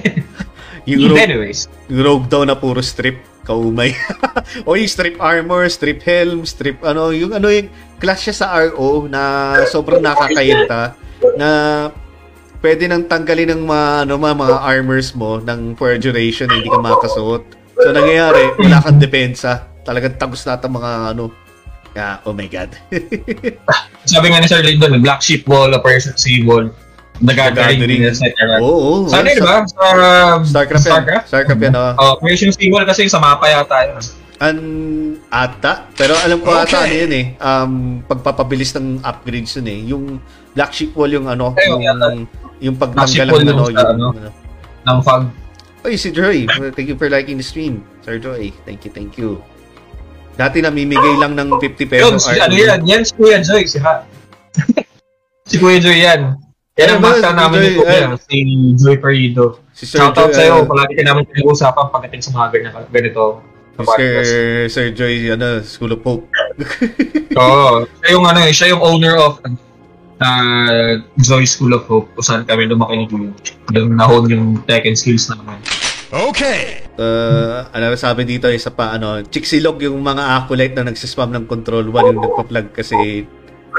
yung, 0.90 1.10
rogue, 1.10 1.24
Anyways, 1.24 1.66
yung 1.88 2.04
rogue 2.04 2.28
daw 2.28 2.44
na 2.44 2.60
puro 2.60 2.84
strip, 2.84 3.24
kaumay. 3.46 3.94
o 4.66 4.74
yung 4.74 4.90
strip 4.90 5.22
armor, 5.22 5.70
strip 5.70 6.02
helm, 6.02 6.42
strip 6.42 6.82
ano, 6.82 7.14
yung 7.14 7.30
ano 7.30 7.46
yung 7.46 7.70
class 8.02 8.26
siya 8.26 8.34
sa 8.34 8.46
RO 8.66 9.06
na 9.06 9.54
sobrang 9.70 10.02
nakakayenta 10.02 10.98
na 11.38 11.48
pwede 12.60 12.90
nang 12.90 13.06
tanggalin 13.06 13.54
ng 13.54 13.62
mga, 13.62 13.88
ano, 14.04 14.14
mga, 14.18 14.36
mga 14.42 14.58
armors 14.66 15.14
mo 15.14 15.38
ng 15.38 15.78
for 15.78 15.94
duration 15.96 16.50
hindi 16.50 16.66
ka 16.66 16.82
makasuot. 16.82 17.42
So 17.78 17.88
nangyayari, 17.94 18.56
wala 18.58 18.82
kang 18.82 18.98
depensa. 18.98 19.70
Talagang 19.86 20.18
tagos 20.18 20.42
ang 20.42 20.74
mga 20.74 21.14
ano. 21.14 21.30
Yeah, 21.96 22.20
oh 22.28 22.36
my 22.36 22.44
god. 22.50 22.76
sabi 24.12 24.26
nga 24.28 24.42
ni 24.42 24.48
Sir 24.50 24.60
Lyndon, 24.60 25.00
Black 25.00 25.24
Sheep 25.24 25.48
Wall, 25.48 25.72
Operation 25.72 26.12
Sea 26.20 26.44
Wall, 26.44 26.68
The 27.16 27.32
Gathering, 27.32 27.80
Gathering. 27.80 28.02
etc. 28.04 28.24
Oo. 28.60 28.68
oo. 28.68 29.08
Sana 29.08 29.28
yun, 29.28 29.38
di 29.38 29.42
ba? 29.42 29.64
Sa 29.64 29.84
Starcraft 30.44 30.84
yan. 30.84 30.92
Starcraft? 30.92 31.26
Starcraft 31.28 31.62
yan, 31.62 31.74
oh. 31.74 31.90
Oh, 31.96 32.10
Operation 32.14 32.52
Sea 32.52 32.68
Wall 32.68 32.84
kasi 32.84 33.08
sa 33.08 33.16
mapa 33.16 33.48
yata 33.48 33.76
yun. 33.84 34.00
An 34.36 34.56
ata, 35.32 35.88
pero 35.96 36.12
alam 36.14 36.44
ko 36.44 36.52
ata 36.52 36.84
ano 36.84 36.92
Okay. 36.92 37.00
yun 37.00 37.12
eh. 37.14 37.26
Um 37.40 37.72
pagpapabilis 38.04 38.76
ng 38.76 39.00
upgrades 39.00 39.56
yun 39.56 39.66
eh. 39.66 39.78
Yung 39.88 40.04
Black 40.52 40.76
Sheep 40.76 40.92
Wall 40.92 41.08
yung 41.08 41.24
ano, 41.24 41.56
Ayun, 41.56 41.80
yata. 41.80 42.12
yung 42.12 42.28
yung 42.60 42.74
Black 42.76 43.08
Sheep 43.08 43.24
pagtanggal 43.24 43.40
ng 43.40 43.48
ano, 43.48 43.64
yung 43.64 43.72
yung 43.72 43.90
ano. 43.96 44.06
ano. 44.12 44.30
ng 44.84 44.98
fog. 45.00 45.24
Oy, 45.82 45.94
si 45.94 46.10
Joy, 46.10 46.44
thank 46.74 46.84
you 46.84 46.98
for 46.98 47.08
liking 47.08 47.38
the 47.38 47.46
stream. 47.46 47.80
Sir 48.02 48.18
Joy, 48.18 48.52
thank 48.64 48.84
you, 48.84 48.90
thank 48.90 49.16
you. 49.16 49.40
Dati 50.36 50.60
namimigay 50.60 51.16
lang 51.16 51.32
ng 51.32 51.56
50 51.56 51.64
Yun, 51.64 51.88
pesos. 51.88 52.28
si, 52.28 52.36
ano 52.36 52.52
yan? 52.52 52.84
Yan 52.84 53.02
si 53.02 53.16
Kuya 53.16 53.40
Joy. 53.40 53.64
Si, 53.64 53.80
ha? 53.80 54.04
si 55.48 55.56
Kuya 55.56 55.80
Joy 55.80 55.96
yan. 55.98 56.36
Yan 56.76 56.88
ang 56.92 57.00
master 57.00 57.32
namin 57.32 57.58
ni 57.64 57.70
Kuya, 57.80 58.12
si 58.20 58.36
Joy 58.76 58.96
Perido. 59.00 59.64
Si 59.72 59.88
Sir 59.88 60.04
Shoutout 60.04 60.28
Joy, 60.28 60.44
sa'yo. 60.44 60.68
Palagi 60.68 60.92
ka 61.00 61.04
namin 61.08 61.24
pinag-uusapan 61.24 61.86
pagdating 61.88 62.20
sa 62.20 62.30
mga 62.36 62.46
ganyan, 62.52 62.72
ganito. 62.92 63.40
sa 63.80 63.96
Sir. 63.96 64.12
Sir 64.68 64.86
Joy, 64.92 65.32
ano, 65.32 65.64
School 65.64 65.96
of 65.96 66.04
Hope. 66.04 66.28
Oo. 67.40 67.88
Siya 67.88 68.08
yung 68.12 68.28
ano 68.28 68.40
eh, 68.44 68.52
siya 68.52 68.76
yung 68.76 68.84
owner 68.84 69.16
of 69.16 69.40
uh, 70.20 71.00
Joy 71.16 71.48
School 71.48 71.72
of 71.72 71.88
Hope 71.88 72.12
kung 72.12 72.26
saan 72.28 72.44
kami 72.44 72.68
lumaki 72.68 73.00
ni 73.00 73.06
Kuya. 73.08 73.32
Yung 73.72 73.96
nahon 73.96 74.28
yung 74.28 74.46
tech 74.68 74.84
and 74.84 75.00
skills 75.00 75.32
namin. 75.32 75.56
Uh, 77.00 77.64
ano 77.72 77.96
sabi 77.96 78.28
dito 78.28 78.52
isa 78.52 78.68
pa 78.68 78.92
ano, 78.92 79.24
chiksilog 79.24 79.80
yung 79.80 79.96
mga 80.04 80.44
acolyte 80.44 80.76
na 80.76 80.92
nagsispam 80.92 81.32
ng 81.32 81.48
control 81.48 81.88
1 81.88 82.12
yung 82.12 82.20
nagpa-plug 82.20 82.68
kasi 82.76 83.24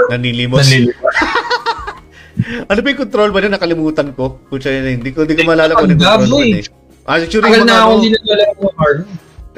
nanilimos. 0.10 0.66
Nanlili. 0.66 0.98
ano 2.70 2.80
ba 2.80 2.88
yung 2.88 3.02
control 3.02 3.30
1 3.32 3.44
na 3.44 3.56
nakalimutan 3.56 4.08
ko? 4.14 4.40
Pucha 4.46 4.70
yun, 4.70 5.02
hindi 5.02 5.10
ko 5.12 5.24
hindi 5.24 5.36
ko 5.36 5.44
maalala 5.46 5.74
kung 5.74 5.86
ano 5.86 5.94
yung 5.94 6.02
control 6.02 6.22
gabo 6.24 6.38
1 6.40 6.48
eh. 6.48 6.62
eh. 6.62 6.66
Ah, 7.04 7.18
siguro 7.20 7.44
yung 7.48 7.64
na 7.64 7.76
ako 7.78 7.88
ano, 7.88 7.98
hindi 7.98 8.10
naglalaro 8.12 8.54
ng 8.54 8.76
hard. 8.76 9.00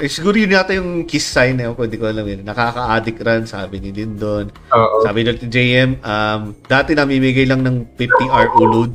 eh, 0.00 0.08
siguro 0.08 0.34
yun 0.34 0.50
yata 0.50 0.72
yung 0.72 0.90
kiss 1.04 1.26
sign 1.26 1.58
eh, 1.58 1.68
ko, 1.68 1.82
hindi 1.82 1.98
ko 1.98 2.06
alam 2.06 2.24
yun. 2.24 2.40
Nakaka-addict 2.40 3.20
run, 3.20 3.42
sabi 3.44 3.76
ni 3.78 3.90
Lindon. 3.90 4.48
Oo. 4.70 4.96
Sabi 5.02 5.18
ni 5.22 5.34
JM, 5.36 6.00
um, 6.00 6.40
dati 6.64 6.94
namimigay 6.94 7.44
lang 7.44 7.60
ng 7.60 7.98
50 7.98 8.08
RO 8.48 8.64
load. 8.64 8.92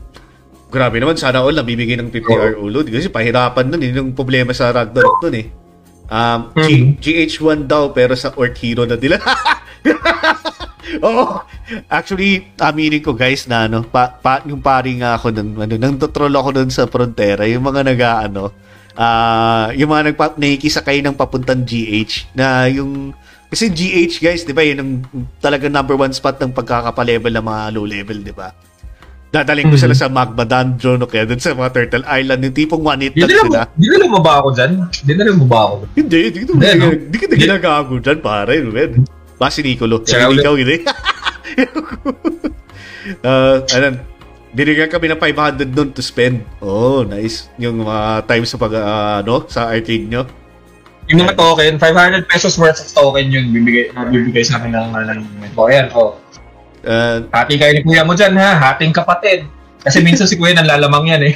Grabe 0.65 0.97
naman, 0.97 1.13
sana 1.13 1.39
all 1.39 1.53
namimigay 1.53 1.93
ng 1.93 2.09
50 2.09 2.25
Oo. 2.25 2.41
RO 2.57 2.65
load. 2.67 2.88
Kasi 2.89 3.07
pahirapan 3.07 3.69
nun, 3.69 3.79
yun 3.79 3.95
yung 3.95 4.11
problema 4.11 4.49
sa 4.49 4.73
Ragnarok 4.73 5.21
nun 5.21 5.36
eh. 5.36 5.47
Um, 6.05 6.39
G- 6.55 6.81
Mhm. 6.81 6.89
GH1 6.97 7.59
daw, 7.65 7.89
pero 7.89 8.17
sa 8.17 8.33
Orc 8.33 8.57
Hero 8.57 8.86
na 8.86 8.95
nila. 8.95 9.21
Oo. 11.07 11.41
Actually, 11.89 12.51
aminin 12.57 13.01
ko 13.01 13.13
guys 13.13 13.49
na 13.49 13.65
ano, 13.65 13.81
pa, 13.81 14.09
pa, 14.09 14.41
yung 14.45 14.61
pari 14.61 15.01
nga 15.01 15.17
ako 15.17 15.33
nun, 15.33 15.57
ano, 15.57 15.73
nang 15.75 15.97
tutrol 15.97 16.31
ako 16.31 16.49
nun 16.53 16.69
sa 16.69 16.86
frontera, 16.86 17.45
yung 17.49 17.65
mga 17.65 17.81
nag-ano, 17.86 18.53
ah, 18.93 19.73
yung 19.73 19.89
mga 19.89 20.13
nagpa, 20.13 20.25
nakikisakay 20.38 21.01
ng 21.01 21.17
papuntang 21.17 21.65
GH, 21.65 22.31
na 22.38 22.69
yung, 22.69 23.11
kasi 23.49 23.69
GH 23.69 24.21
guys, 24.21 24.45
di 24.45 24.53
ba, 24.53 24.61
yun 24.61 24.79
ang 24.81 24.91
talagang 25.41 25.73
number 25.73 25.97
one 25.97 26.13
spot 26.13 26.38
ng 26.38 26.53
pagkakapalevel 26.53 27.33
ng 27.33 27.45
mga 27.45 27.63
low 27.73 27.86
level, 27.86 28.19
di 28.21 28.33
ba? 28.36 28.53
Dadaling 29.36 29.67
ko 29.67 29.75
Mhm. 29.75 29.83
sila 29.83 29.95
sa 29.97 30.07
Magma 30.07 30.47
Dungeon 30.47 31.03
o 31.03 31.09
kaya 31.11 31.27
dun 31.27 31.43
sa 31.43 31.51
mga 31.51 31.75
Turtle 31.75 32.07
Island, 32.07 32.39
yung 32.39 32.55
tipong 32.55 32.79
one 32.79 33.03
hit 33.03 33.19
lang 33.19 33.27
sila. 33.27 33.67
dinala 33.75 34.05
mo 34.07 34.19
ba 34.23 34.39
ako 34.39 34.47
dyan? 34.55 34.71
Dinala 35.03 35.31
mo 35.36 35.45
ba 35.49 35.59
ako? 35.67 35.75
Hindi, 35.91 36.19
hindi 36.31 36.39
kita 36.39 36.51
Hindi, 36.55 36.69
no? 36.79 37.99
dyan, 37.99 38.19
pare. 38.23 38.53
Man. 38.63 39.03
Ba 39.36 39.51
si 39.51 39.59
Nicolo? 39.61 40.03
Hindi 40.03 40.15
ulit. 40.15 40.43
ikaw, 40.43 40.55
hindi. 40.55 40.77
uh, 43.27 43.57
ano, 43.61 43.88
binigyan 44.55 44.88
kami 44.88 45.11
ng 45.11 45.19
500 45.19 45.75
doon 45.75 45.89
to 45.91 45.99
spend. 45.99 46.41
Oh, 46.63 47.03
nice. 47.03 47.51
Yung 47.59 47.83
mga 47.83 48.23
time 48.25 48.45
sa 48.47 48.55
pag, 48.55 48.73
ah, 48.79 49.19
ano, 49.19 49.43
sa 49.51 49.67
arcade 49.67 50.07
nyo. 50.07 50.23
Yung 51.11 51.21
mga 51.21 51.38
token, 51.38 51.77
500 51.77 52.25
pesos 52.25 52.57
worth 52.57 52.81
of 52.81 52.89
token 52.89 53.29
yun, 53.29 53.53
bibigay, 53.53 53.93
bibigay 53.93 54.41
sa 54.41 54.57
amin 54.57 54.73
ng 54.73 54.89
ng 54.95 55.19
O, 55.53 55.69
ayan, 55.69 55.91
o. 55.93 56.17
Uh, 56.81 57.21
Hati 57.29 57.61
kayo 57.61 57.77
ni 57.77 57.86
kuya 57.86 58.01
mo 58.01 58.17
dyan, 58.17 58.33
ha? 58.39 58.57
Hating 58.57 58.95
kapatid. 58.95 59.45
Kasi 59.86 60.01
minsan 60.01 60.25
si 60.25 60.39
kuya 60.39 60.57
nanlalamang 60.57 61.13
yan, 61.13 61.21
eh. 61.29 61.36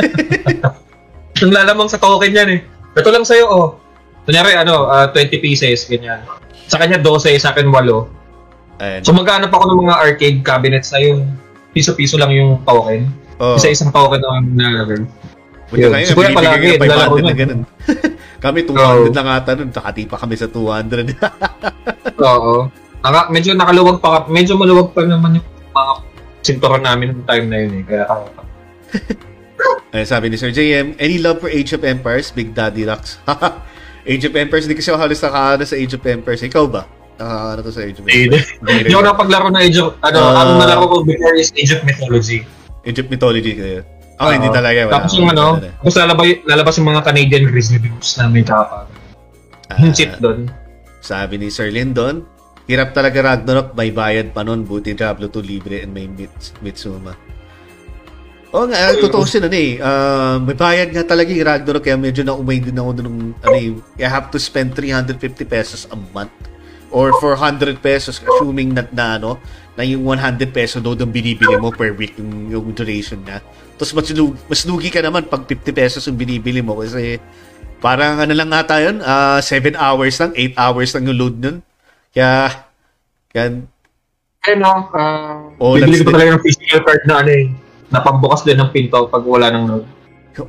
nanlalamang 1.44 1.92
sa 1.92 2.00
token 2.00 2.32
yan, 2.32 2.48
eh. 2.56 2.60
Ito 2.96 3.12
lang 3.12 3.26
sa'yo, 3.28 3.44
oh. 3.50 3.68
Kunyari, 4.24 4.56
ano, 4.56 4.88
ah, 4.88 5.12
20 5.12 5.44
pieces, 5.44 5.84
ganyan. 5.90 6.24
Sa 6.66 6.76
kanya 6.76 6.98
12, 6.98 7.38
sa 7.38 7.50
akin 7.50 7.66
8. 7.66 8.06
ayan. 8.78 9.00
So 9.02 9.12
maghanap 9.12 9.48
ako 9.48 9.64
ng 9.66 9.80
mga 9.82 9.94
arcade 9.96 10.38
cabinets 10.42 10.90
na 10.90 11.00
yung 11.00 11.30
piso-piso 11.70 12.16
lang 12.16 12.30
yung 12.30 12.60
token. 12.62 13.06
Oh, 13.36 13.54
Isa-isang 13.54 13.90
token 13.90 14.20
ang 14.20 14.48
nalagay. 14.50 15.04
buti 15.66 15.82
kayo, 15.82 16.06
Si 16.06 16.14
Kuya 16.14 16.30
binibigyan 16.30 16.36
palagi, 16.36 16.62
kayo 16.62 16.72
ng 16.72 16.78
500 16.78 16.80
naglalaro 16.80 17.14
na 17.14 17.22
nun. 17.22 17.36
ganun. 17.36 17.60
kami 18.44 18.58
200 18.62 18.72
Oo. 18.72 19.06
lang 19.10 19.28
ata 19.28 19.50
nun. 19.52 19.70
Nakati 19.70 20.02
pa 20.06 20.16
kami 20.16 20.34
sa 20.34 20.46
200. 20.46 21.18
Oo. 22.22 22.54
Naka, 22.98 23.20
medyo 23.28 23.50
nakaluwag 23.52 23.98
pa, 23.98 24.24
medyo 24.26 24.54
maluwag 24.54 24.90
pa 24.90 25.02
naman 25.02 25.38
yung 25.38 25.46
mga 25.70 25.92
sinturon 26.40 26.82
namin 26.82 27.12
ng 27.12 27.22
time 27.22 27.46
na 27.46 27.56
yun 27.58 27.72
eh. 27.74 27.84
Kaya 27.84 28.04
Ay, 29.90 30.06
sabi 30.10 30.30
ni 30.30 30.36
Sir 30.36 30.50
JM, 30.50 30.94
any 30.96 31.18
love 31.18 31.38
for 31.38 31.50
Age 31.50 31.70
of 31.72 31.82
Empires? 31.82 32.30
Big 32.30 32.50
Daddy 32.50 32.82
Rocks. 32.82 33.18
Age 34.06 34.24
of 34.24 34.34
Empires, 34.34 34.64
hindi 34.64 34.78
kasi 34.78 34.88
ako 34.88 34.98
halos 35.00 35.18
nakaano 35.18 35.62
sa 35.62 35.74
Age 35.74 35.92
of 35.92 36.02
Empires. 36.02 36.40
Ikaw 36.40 36.64
ba? 36.64 36.82
Nakaano 37.16 37.58
to 37.60 37.70
sa 37.70 37.82
Age 37.82 37.98
of. 37.98 38.06
Empires? 38.06 38.46
Hindi 38.62 38.92
ako 38.92 39.02
napaglaro 39.04 39.46
ng 39.48 39.62
Age 39.62 39.78
of, 39.78 39.98
ano, 40.00 40.18
Ah. 40.20 40.40
ang 40.40 40.50
nalaro 40.56 40.84
ko 40.86 40.96
before 41.02 41.34
is 41.34 41.50
Age 41.52 41.72
of 41.72 41.82
Mythology. 41.82 42.46
Age 42.82 42.98
of 42.98 43.08
Mythology 43.08 43.52
kayo. 43.52 43.80
Ako, 44.16 44.22
Oo. 44.22 44.32
hindi 44.32 44.48
talaga. 44.48 44.78
Wala 44.80 44.94
Tapos 44.96 45.12
yung 45.12 45.28
ano, 45.28 45.46
tapos 45.60 45.94
lalabas, 45.94 46.26
lalabas 46.44 46.72
yung 46.78 46.88
mga 46.88 47.02
Canadian 47.04 47.42
Grizzly 47.44 47.78
Bears 47.78 48.16
na 48.16 48.24
may 48.26 48.40
kapa. 48.40 48.86
Ah, 49.66 49.76
Yung 49.76 49.92
chip 49.92 50.16
doon. 50.18 50.46
Sabi 51.00 51.36
ni 51.36 51.50
Sir 51.50 51.68
Lyndon, 51.68 52.22
hirap 52.64 52.94
talaga 52.94 53.18
Ragnarok, 53.20 53.74
may 53.74 53.90
bayad 53.90 54.30
pa 54.30 54.40
nun, 54.40 54.62
buti 54.62 54.94
Diablo 54.94 55.26
2 55.26 55.42
libre 55.42 55.82
and 55.82 55.90
may 55.90 56.06
Mits- 56.06 56.54
Mitsuma. 56.58 57.12
Oo 58.54 58.70
nga, 58.70 58.78
uh, 58.78 58.94
totoo 59.02 59.26
sila 59.26 59.50
na 59.50 59.58
eh. 59.58 59.82
Ah, 59.82 60.38
may 60.38 60.54
bayad 60.54 60.94
nga 60.94 61.02
talaga 61.02 61.34
yung 61.34 61.46
Ragnarok, 61.46 61.82
kaya 61.82 61.98
medyo 61.98 62.22
naumay 62.22 62.62
din 62.62 62.78
ako 62.78 62.90
nung, 63.02 63.34
ano 63.42 63.56
eh, 63.58 63.74
I 63.98 64.06
have 64.06 64.30
to 64.30 64.38
spend 64.38 64.78
350 64.78 65.18
pesos 65.46 65.90
a 65.90 65.98
month 66.14 66.34
or 66.94 67.10
400 67.18 67.82
pesos 67.82 68.22
assuming 68.22 68.70
na, 68.70 68.86
na 68.94 69.18
ano, 69.18 69.42
na 69.74 69.82
yung 69.82 70.06
100 70.06 70.54
peso 70.54 70.78
load 70.78 71.02
ang 71.02 71.12
binibili 71.12 71.58
mo 71.58 71.74
per 71.74 71.92
week 71.92 72.16
yung, 72.16 72.48
yung 72.48 72.66
duration 72.72 73.20
na. 73.26 73.42
Tapos 73.76 73.92
mas, 73.92 74.08
mas 74.48 74.60
lugi 74.64 74.88
ka 74.88 75.02
naman 75.02 75.26
pag 75.26 75.44
50 75.44 75.66
pesos 75.74 76.02
yung 76.06 76.16
binibili 76.16 76.62
mo 76.62 76.80
kasi 76.80 77.20
parang 77.82 78.22
ano 78.22 78.32
lang 78.32 78.48
ata 78.54 78.80
yun, 78.80 79.02
7 79.02 79.76
hours 79.76 80.16
lang, 80.22 80.32
8 80.32 80.56
hours 80.56 80.90
lang 80.96 81.04
yung 81.10 81.18
load 81.18 81.36
nun. 81.42 81.56
Kaya, 82.14 82.64
kaya 83.34 83.66
Ayun 84.46 84.62
no, 84.62 84.72
uh, 84.94 85.50
Oh, 85.58 85.74
bibili 85.74 86.06
ko 86.06 86.14
talaga 86.14 86.38
ng 86.38 86.44
physical 86.46 86.80
card 86.86 87.02
na 87.10 87.14
ano 87.18 87.30
eh, 87.34 87.50
na 87.90 88.02
pambukas 88.02 88.42
din 88.42 88.58
ng 88.58 88.70
pinto 88.74 89.06
pag 89.06 89.22
wala 89.22 89.50
ng 89.54 89.64
node. 89.66 89.88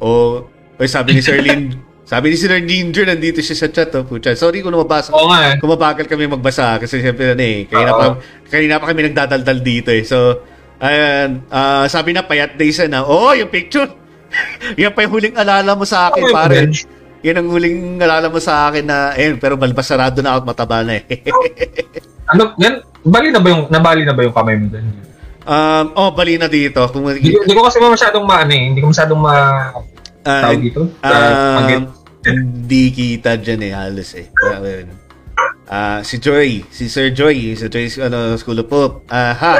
O, 0.01 0.43
o 0.49 0.79
sabi 0.85 1.17
ni 1.17 1.21
Sir 1.21 1.39
Lin, 1.39 1.77
sabi 2.11 2.33
ni 2.33 2.37
Sir 2.39 2.57
Ginger, 2.63 3.05
nandito 3.13 3.39
siya 3.39 3.55
sa 3.55 3.67
chat, 3.69 3.93
oh, 3.95 4.03
pucha. 4.07 4.33
Sorry 4.33 4.63
kung 4.63 4.73
mabasa. 4.73 5.13
Oo 5.13 5.29
nga 5.29 5.53
eh. 5.53 5.55
Kung 5.61 5.71
mabagal 5.71 6.09
kami 6.09 6.25
magbasa 6.27 6.81
kasi 6.81 6.99
siyempre 6.99 7.37
ano 7.37 7.43
eh, 7.43 7.67
kanina 7.69 7.91
pa, 7.93 8.05
Oo. 8.11 8.15
kanina 8.49 8.81
pa 8.81 8.85
kami 8.89 9.01
nagdadaldal 9.11 9.59
dito 9.61 9.89
eh. 9.93 10.03
So, 10.03 10.41
ayan, 10.81 11.45
ah, 11.53 11.85
sabi 11.87 12.13
na 12.13 12.25
payat 12.25 12.57
days 12.57 12.81
na, 12.89 13.05
oh, 13.05 13.33
yung 13.37 13.51
picture. 13.51 13.87
yan 14.81 14.91
pa 14.91 15.07
yung 15.07 15.13
huling 15.13 15.35
alala 15.39 15.71
mo 15.77 15.87
sa 15.87 16.11
akin, 16.11 16.23
Okay, 16.25 16.35
pare. 16.35 16.55
man. 16.67 16.71
Yan 17.25 17.37
ang 17.41 17.49
huling 17.49 17.79
alala 17.97 18.27
mo 18.29 18.39
sa 18.39 18.69
akin 18.69 18.85
na, 18.85 18.97
eh, 19.17 19.33
pero 19.39 19.57
balbasarado 19.57 20.21
na 20.21 20.35
ako 20.35 20.37
at 20.43 20.47
mataba 20.47 20.85
na 20.85 20.99
eh. 20.99 21.03
Ano, 22.27 22.53
yan, 22.59 22.83
bali 23.07 23.31
na 23.31 23.39
ba 23.39 23.47
yung, 23.51 23.63
nabali 23.71 24.03
na 24.03 24.11
ba 24.11 24.21
yung 24.23 24.35
kamay 24.35 24.55
mo 24.59 24.67
doon? 24.67 24.83
Um, 25.47 25.85
oh, 25.95 26.11
bali 26.11 26.35
na 26.35 26.51
dito. 26.51 26.83
Kung 26.91 27.07
Hindi, 27.07 27.33
hindi 27.33 27.55
ko 27.55 27.65
kasi 27.65 27.79
masyadong 27.79 28.25
maano 28.27 28.51
eh, 28.51 28.63
hindi 28.69 28.79
ko 28.83 28.91
masyadong 28.91 29.19
ma... 29.19 29.33
Ah, 30.27 30.51
tawag 30.51 30.61
dito? 30.61 30.81
Um, 31.01 31.95
Uh, 32.27 32.31
hindi 32.35 32.91
kita 32.91 33.39
dyan 33.39 33.63
eh, 33.63 33.71
halos 33.71 34.11
eh. 34.19 34.27
Ah, 35.67 35.99
si 35.99 36.19
Joy, 36.19 36.63
si 36.71 36.87
Sir 36.87 37.11
Joy, 37.11 37.55
si 37.55 37.67
Joy 37.67 37.87
ano, 38.03 38.35
School 38.39 38.63
of 38.63 38.71
Hope. 38.71 39.03
Ah, 39.11 39.35
ha, 39.35 39.55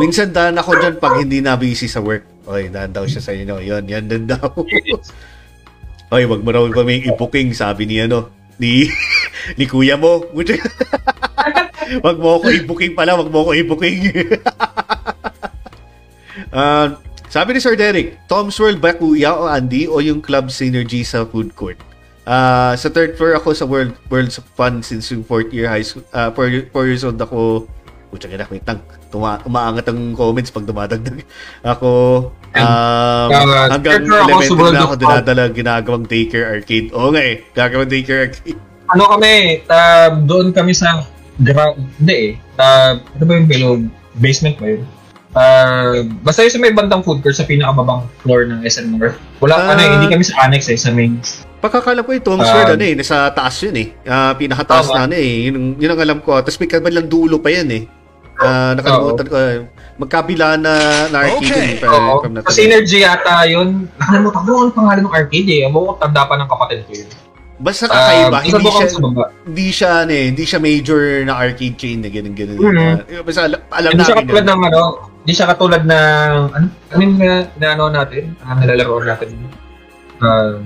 minsan 0.00 0.32
daan 0.32 0.56
ako 0.56 0.76
dyan 0.76 0.96
pag 0.96 1.20
hindi 1.20 1.44
na 1.44 1.56
busy 1.56 1.84
sa 1.88 2.00
work. 2.00 2.24
Oy, 2.48 2.72
daan 2.72 2.96
daw 2.96 3.04
siya 3.04 3.20
sa 3.20 3.36
inyo. 3.36 3.60
Yun, 3.60 3.84
yan 3.84 4.08
din 4.08 4.24
daw. 4.24 4.48
Oy, 6.16 6.24
wag 6.26 6.42
mo 6.42 6.50
raw 6.50 6.64
kami 6.66 7.06
i-booking, 7.06 7.52
sabi 7.52 7.86
ni 7.86 8.00
ano, 8.00 8.32
ni, 8.56 8.88
ni 9.60 9.64
kuya 9.68 10.00
mo. 10.00 10.24
wag 12.06 12.16
mo 12.18 12.40
ako 12.40 12.46
i-booking 12.50 12.96
pala, 12.96 13.14
wag 13.20 13.28
mo 13.28 13.44
ako 13.44 13.52
i-booking. 13.54 14.00
Ah, 16.48 16.96
sabi 17.30 17.54
ni 17.54 17.60
Sir 17.62 17.76
Derek, 17.76 18.16
Tom's 18.26 18.56
World 18.56 18.80
ba 18.80 18.96
kuya 18.96 19.36
o 19.36 19.46
Andy 19.46 19.86
o 19.86 20.00
yung 20.00 20.24
club 20.24 20.48
synergy 20.48 21.04
sa 21.04 21.28
food 21.28 21.52
court? 21.54 21.78
Ah, 22.24 22.74
sa 22.74 22.88
third 22.88 23.14
floor 23.20 23.36
ako 23.36 23.52
sa 23.52 23.68
World 23.68 23.94
Worlds 24.08 24.40
of 24.40 24.46
Fun 24.56 24.80
since 24.80 25.12
yung 25.12 25.22
fourth 25.22 25.50
year 25.54 25.70
high 25.70 25.84
school, 25.84 26.04
uh, 26.10 26.30
four, 26.34 26.50
four 26.70 26.84
years 26.86 27.06
old 27.06 27.18
ako. 27.20 27.66
Pucha 28.10 28.26
ka 28.26 28.34
na, 28.34 28.46
wait 28.50 28.66
lang. 28.66 28.82
Tuma, 29.10 29.38
umaangat 29.46 29.86
ang 29.86 30.18
comments 30.18 30.50
pag 30.50 30.66
dumadagdag. 30.66 31.22
Ako, 31.62 31.90
um, 32.34 33.28
Uh, 33.30 33.70
hanggang 33.70 34.02
elementary 34.02 34.74
na 34.74 34.82
ako 34.82 34.94
dinadala 34.98 35.42
ginagawang 35.54 36.06
daycare 36.10 36.50
arcade. 36.50 36.90
Oo 36.90 37.14
nga 37.14 37.22
eh, 37.22 37.46
gagawang 37.54 37.86
daycare 37.86 38.26
arcade. 38.26 38.58
Ano 38.90 39.06
kami, 39.06 39.62
uh, 39.70 40.18
doon 40.26 40.50
kami 40.50 40.74
sa 40.74 41.06
ground, 41.38 41.78
hindi 42.02 42.14
eh. 42.14 42.30
Uh, 42.58 42.98
ano 42.98 43.22
ba 43.22 43.32
yung 43.38 43.46
below? 43.46 43.72
Basement 44.18 44.58
ba 44.58 44.74
yun? 44.74 44.82
Uh, 45.30 46.10
basta 46.20 46.42
yung 46.42 46.50
sa 46.50 46.58
may 46.58 46.70
bandang 46.70 47.00
food 47.00 47.20
court 47.20 47.32
sa 47.32 47.44
pinakababang 47.44 48.02
floor 48.18 48.44
ng 48.44 48.60
SM 48.62 48.90
North. 48.92 49.14
Wala, 49.38 49.54
Ah. 49.56 49.70
ano 49.72 49.80
eh, 49.80 49.90
hindi 49.92 50.06
kami 50.08 50.22
sa 50.22 50.42
annex 50.42 50.66
eh, 50.66 50.74
sa 50.74 50.90
main. 50.90 51.22
Pagkakalam 51.60 52.02
ko 52.02 52.10
ito, 52.10 52.26
Tom 52.26 52.36
Um, 52.36 52.42
Sword, 52.42 52.72
ano 52.72 52.82
eh, 52.82 52.94
nasa 52.94 53.30
taas 53.30 53.54
yun 53.60 53.76
eh. 53.76 53.88
Ah, 54.02 54.32
pinakataas 54.32 54.88
Tama. 54.88 54.96
na 54.96 55.02
ano 55.06 55.14
eh. 55.14 55.46
Yun, 55.46 55.76
yun 55.76 55.88
ang 55.88 56.00
alam 56.00 56.18
ko. 56.18 56.34
Tapos 56.36 56.56
may 56.56 56.66
kabilang 56.66 57.06
dulo 57.06 57.38
pa 57.38 57.46
yan 57.48 57.68
eh. 57.70 57.82
Ah, 58.36 58.72
nakalimutan 58.72 59.26
ko. 59.26 59.36
eh. 59.36 59.58
magkabila 60.00 60.56
na, 60.56 60.72
na 61.12 61.16
arcade 61.20 61.44
Okay. 61.44 61.76
yun. 61.76 61.76
I- 61.76 61.84
Oo. 61.84 62.24
Sa 62.40 62.56
synergy 62.56 63.04
yata 63.04 63.44
yun. 63.44 63.84
Nakalimutan 63.94 64.40
ko 64.40 64.50
ano 64.56 64.70
pangalan 64.72 65.04
ng 65.04 65.12
arcade 65.12 65.50
eh. 65.52 65.68
Amo 65.68 65.76
ko 65.84 66.00
tanda 66.00 66.24
pa 66.24 66.40
ng 66.40 66.48
kapatid 66.48 66.88
ko 66.88 66.92
yun. 66.96 67.08
Basta 67.60 67.84
kakaiba, 67.84 68.32
Um, 68.32 68.44
hindi 68.48 68.64
siya, 68.72 68.86
hindi 69.44 69.66
siya, 69.68 69.90
ano 70.00 70.12
eh, 70.16 70.24
hindi 70.32 70.44
siya 70.48 70.56
major 70.58 71.00
na 71.20 71.36
arcade 71.36 71.76
chain 71.76 72.00
na 72.00 72.08
ganun 72.08 72.32
ganun. 72.32 72.56
Mhm. 72.56 73.20
basta 73.20 73.40
alam, 73.44 73.60
alam 73.68 73.90
Hindi 73.92 74.00
siya 74.00 74.14
namin 74.16 74.24
katulad 74.24 74.40
yun. 74.40 74.48
ng 74.48 74.62
ano, 74.64 74.80
hindi 75.20 75.32
siya 75.32 75.52
katulad 75.52 75.82
ng 75.84 76.32
ano, 76.50 76.66
ano 76.68 77.00
yung 77.00 77.16
na, 77.20 77.44
na 77.60 77.66
ano 77.76 77.84
natin, 77.92 78.32
ang 78.40 78.58
nalalaroan 78.64 79.06
natin. 79.08 79.28
Uh, 80.20 80.60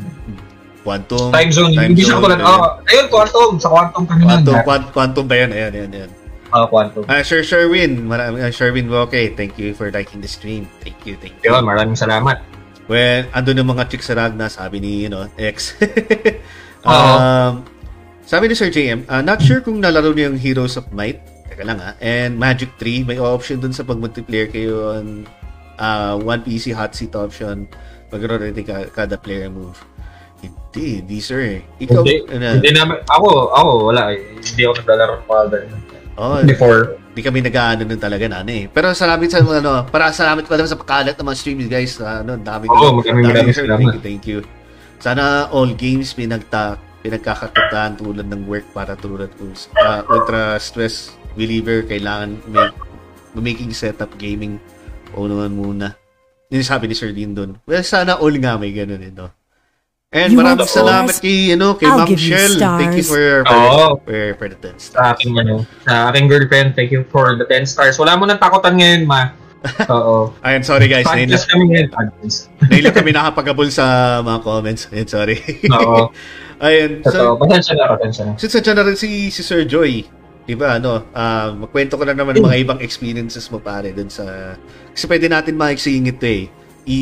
Quantum. 0.85 1.33
time 1.33 1.49
zone, 1.51 1.73
Time 1.73 1.97
hindi 1.97 2.05
siya 2.05 2.21
zone, 2.21 2.23
katulad. 2.29 2.39
ganun. 2.45 2.61
Oh, 2.61 2.89
ayun, 2.93 3.07
quantum. 3.09 3.51
Sa 3.57 3.69
quantum 3.73 4.05
kami 4.05 4.21
Quantum, 4.29 4.57
quantum, 4.69 4.91
quantum 4.93 5.25
ba 5.25 5.35
yun? 5.41 5.51
Ayan, 5.51 5.73
ayan, 5.73 5.91
ayan. 5.97 6.11
Ah, 6.53 6.69
quantum. 6.69 7.03
Ah, 7.09 7.25
Sir 7.25 7.41
Sherwin, 7.41 8.05
marami, 8.05 8.45
uh, 8.45 8.53
Sherwin 8.53 8.87
okay, 9.09 9.33
thank 9.33 9.57
you 9.57 9.73
for 9.73 9.89
liking 9.89 10.21
the 10.21 10.29
stream. 10.29 10.69
Thank 10.85 11.03
you, 11.09 11.17
thank 11.17 11.35
you. 11.41 11.51
Yun, 11.51 11.65
maraming 11.65 11.97
salamat. 11.97 12.45
Well, 12.85 13.25
andun 13.33 13.65
yung 13.65 13.73
mga 13.73 13.89
chicks 13.89 14.13
sa 14.13 14.15
Ragna, 14.15 14.53
sabi 14.53 14.77
ni, 14.79 15.09
you 15.09 15.11
know, 15.11 15.25
ex. 15.41 15.73
Um, 16.85 17.65
sabi 18.29 18.53
ni 18.53 18.55
Sir 18.55 18.69
JM, 18.69 19.09
uh, 19.09 19.25
not 19.25 19.41
sure 19.41 19.65
kung 19.65 19.81
nalaro 19.81 20.13
niyo 20.13 20.29
yung 20.29 20.37
Heroes 20.37 20.77
of 20.77 20.85
Might. 20.93 21.17
Teka 21.55 21.63
lang 21.63 21.79
ha. 21.79 21.95
And 22.03 22.35
Magic 22.35 22.75
3, 22.83 23.07
may 23.07 23.23
option 23.23 23.63
dun 23.63 23.71
sa 23.71 23.87
pag-multiplayer 23.87 24.51
kayo 24.51 24.91
on 24.99 25.23
uh, 25.79 26.19
one 26.19 26.43
PC 26.43 26.75
hot 26.75 26.99
seat 26.99 27.15
option. 27.15 27.71
Mag-rotate 28.11 28.59
ka, 28.67 28.91
kada 28.91 29.15
player 29.15 29.47
move. 29.47 29.79
Hindi, 30.43 30.99
hindi 30.99 31.19
sir. 31.23 31.63
Ikaw, 31.79 32.03
Hindi, 32.03 32.27
ano, 32.35 32.59
hindi 32.59 32.71
naman, 32.75 33.07
ako, 33.07 33.55
ako, 33.55 33.71
wala 33.95 34.11
eh. 34.11 34.35
Hindi 34.35 34.63
ako 34.67 34.73
naglalaro 34.83 35.13
ng 35.15 35.27
Father. 35.31 35.63
oh, 36.19 36.43
Before. 36.43 36.99
Di 37.15 37.23
kami 37.23 37.39
nag-ano 37.39 37.87
nun 37.87 38.03
talaga 38.03 38.27
na 38.27 38.43
eh. 38.43 38.67
Pero 38.67 38.91
salamat 38.91 39.31
sa 39.31 39.39
ano, 39.39 39.87
para 39.87 40.11
salamat 40.11 40.43
pala 40.51 40.67
sa 40.67 40.75
pagkalat 40.75 41.15
ng 41.15 41.27
mga 41.31 41.39
streams 41.39 41.67
guys. 41.71 41.95
Ano, 42.03 42.35
dami 42.35 42.67
Oo, 42.67 42.99
maraming 42.99 43.31
maraming 43.31 43.55
sir. 43.55 43.63
salamat. 43.63 43.79
Thank 43.79 43.95
you, 43.95 44.03
thank 44.03 44.25
you. 44.27 44.39
Sana 44.99 45.47
all 45.55 45.71
games 45.71 46.11
pinagta 46.19 46.83
pinagkakatutaan 47.07 48.01
tulad 48.01 48.27
ng 48.27 48.43
work 48.51 48.67
para 48.75 48.99
tulad 48.99 49.31
ko. 49.39 49.47
Uh, 49.79 50.03
ultra 50.11 50.59
stress 50.59 51.15
reliever 51.35 51.83
kailangan 51.87 52.39
make 52.47 52.75
making 53.35 53.75
setup 53.75 54.11
gaming 54.17 54.59
o 55.15 55.27
naman 55.27 55.55
muna. 55.55 55.95
Yun 56.51 56.63
yung 56.63 56.71
sabi 56.71 56.87
ni 56.87 56.95
Sir 56.95 57.11
Dean 57.11 57.35
doon. 57.35 57.59
Well, 57.67 57.83
sana 57.83 58.19
all 58.19 58.35
nga 58.39 58.55
may 58.55 58.71
ganun 58.71 59.03
ito. 59.03 59.27
And 60.15 60.31
You 60.31 60.39
maraming 60.39 60.71
salamat 60.71 61.19
kay, 61.19 61.59
ano, 61.59 61.75
kay 61.75 61.91
Ma'am 61.91 62.07
Shell. 62.15 62.63
Thank 62.79 63.03
you 63.03 63.03
for, 63.03 63.43
for, 63.43 63.51
Oo. 63.51 63.99
for, 64.07 64.19
for 64.39 64.47
the 64.47 64.55
10 64.63 64.79
Sa 64.79 64.95
stars. 64.95 65.19
aking, 65.19 65.35
ano, 65.43 65.67
sa 65.83 66.15
aking 66.15 66.31
girlfriend, 66.31 66.79
thank 66.79 66.95
you 66.95 67.03
for 67.11 67.35
the 67.35 67.43
10 67.51 67.67
stars. 67.67 67.99
Wala 67.99 68.15
mo 68.15 68.23
nang 68.23 68.39
takutan 68.39 68.79
ngayon, 68.79 69.11
ma. 69.11 69.35
Oo. 69.91 70.31
Ayun, 70.47 70.63
sorry 70.63 70.87
guys. 70.87 71.03
Podcast 71.03 71.51
kami 71.51 71.67
ngayon, 71.67 71.91
podcast. 71.91 72.47
Lang 72.87 72.95
kami 72.95 73.11
nakapagabol 73.11 73.67
sa 73.75 74.21
mga 74.23 74.39
comments. 74.47 74.87
Ayun, 74.95 75.09
sorry. 75.11 75.37
Oo. 75.75 76.15
Ayun. 76.63 77.03
Totoo. 77.03 77.35
So, 77.35 77.41
Pasensya 77.43 77.75
na, 77.75 77.85
pasensya 77.91 78.23
na. 78.23 78.33
since 78.39 78.55
nandiyan 78.55 78.77
na 78.79 78.85
rin 78.87 78.95
si, 78.95 79.35
si 79.35 79.43
Sir 79.43 79.67
Joy, 79.67 80.07
di 80.45 80.55
ba, 80.55 80.77
ano, 80.77 81.09
ah, 81.17 81.57
magkwento 81.57 81.97
ko 81.97 82.05
na 82.05 82.13
naman 82.13 82.37
ng 82.37 82.45
mga 82.45 82.61
ibang 82.61 82.81
experiences 82.85 83.49
mo 83.49 83.59
pare 83.61 83.97
dun 83.97 84.13
sa, 84.13 84.57
kasi 84.93 85.09
pwede 85.09 85.27
natin 85.33 85.57
makiksingin 85.57 86.13
ito 86.13 86.25
eh. 86.29 86.45
I, 86.85 87.01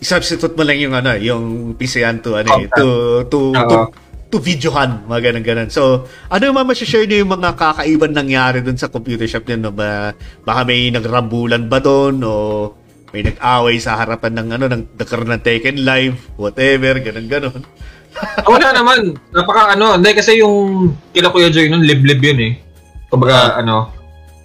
i-substitute 0.00 0.52
mo 0.52 0.62
lang 0.64 0.80
yung 0.80 0.92
ano, 0.92 1.16
yung 1.16 1.74
PCN 1.80 2.20
to, 2.20 2.36
ano 2.36 2.48
eh, 2.60 2.68
to, 2.76 2.86
to, 3.28 3.38
to, 3.56 3.56
Oo. 3.56 3.88
to 4.28 4.36
videohan, 4.36 5.04
mga 5.08 5.32
ganun 5.32 5.44
ganun. 5.44 5.70
So, 5.72 6.04
ano 6.28 6.42
yung 6.44 6.56
mga 6.60 6.76
share 6.76 7.08
niyo 7.08 7.24
yung 7.24 7.32
mga 7.40 7.56
kakaiban 7.56 8.12
nangyari 8.12 8.60
dun 8.60 8.76
sa 8.76 8.92
computer 8.92 9.24
shop 9.24 9.48
niyo? 9.48 9.68
No? 9.68 9.72
Ba, 9.72 10.12
baka 10.44 10.60
may 10.68 10.92
nagrambulan 10.92 11.72
ba 11.72 11.80
doon 11.80 12.20
o 12.20 12.32
may 13.10 13.26
nag-away 13.26 13.76
sa 13.82 13.98
harapan 13.98 14.38
ng 14.38 14.48
ano, 14.54 14.64
ng 14.70 14.82
nagkaroon 14.94 15.30
ng 15.34 15.42
Tekken 15.42 15.78
Live, 15.82 16.36
whatever, 16.36 17.00
ganun 17.00 17.26
ganun. 17.26 17.60
Wala 18.46 18.68
naman. 18.74 18.98
Napaka 19.32 19.74
ano, 19.76 19.96
hindi 19.96 20.10
kasi 20.12 20.40
yung 20.40 20.90
kila 21.14 21.32
Kuya 21.32 21.50
Joy 21.52 21.68
nun, 21.70 21.84
liblib 21.84 22.20
yun 22.20 22.40
eh. 22.40 22.52
Kumbaga, 23.10 23.58
ano, 23.58 23.90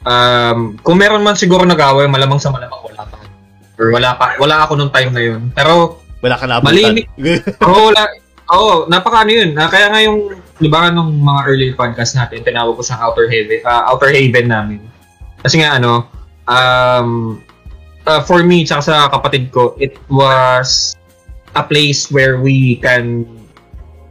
um, 0.06 0.78
kung 0.82 0.98
meron 0.98 1.22
man 1.22 1.38
siguro 1.38 1.64
nag-away, 1.64 2.10
malamang 2.10 2.42
sa 2.42 2.50
malamang 2.50 2.82
wala 2.82 3.04
pa. 3.06 3.18
Or 3.76 3.92
wala 3.92 4.10
pa, 4.16 4.40
wala 4.40 4.56
ako 4.66 4.72
nung 4.80 4.94
time 4.94 5.12
na 5.12 5.24
yun. 5.24 5.52
Pero, 5.52 6.06
Wala 6.26 6.42
ka 6.42 6.50
nabutan. 6.50 6.74
Malimit. 6.74 7.06
oo, 7.70 7.94
wala, 7.94 8.02
oo, 8.50 8.90
napaka 8.90 9.22
ano 9.22 9.32
yun. 9.32 9.54
Ah, 9.62 9.70
kaya 9.70 9.94
nga 9.94 10.02
yung, 10.02 10.34
di 10.58 10.66
ba 10.66 10.90
nung 10.90 11.22
mga 11.22 11.42
early 11.46 11.70
podcast 11.78 12.18
natin, 12.18 12.42
tinawag 12.42 12.74
ko 12.74 12.82
sa 12.82 12.98
Outer 13.06 13.30
Haven, 13.30 13.62
ah, 13.62 13.94
Outer 13.94 14.10
Haven 14.10 14.50
namin. 14.50 14.82
Kasi 15.46 15.62
nga 15.62 15.78
ano, 15.78 16.10
um, 16.50 17.38
uh, 18.10 18.22
for 18.26 18.42
me, 18.42 18.66
tsaka 18.66 18.82
sa 18.82 18.96
kapatid 19.14 19.54
ko, 19.54 19.78
it 19.78 20.02
was 20.10 20.98
a 21.54 21.62
place 21.62 22.10
where 22.10 22.42
we 22.42 22.82
can, 22.82 23.30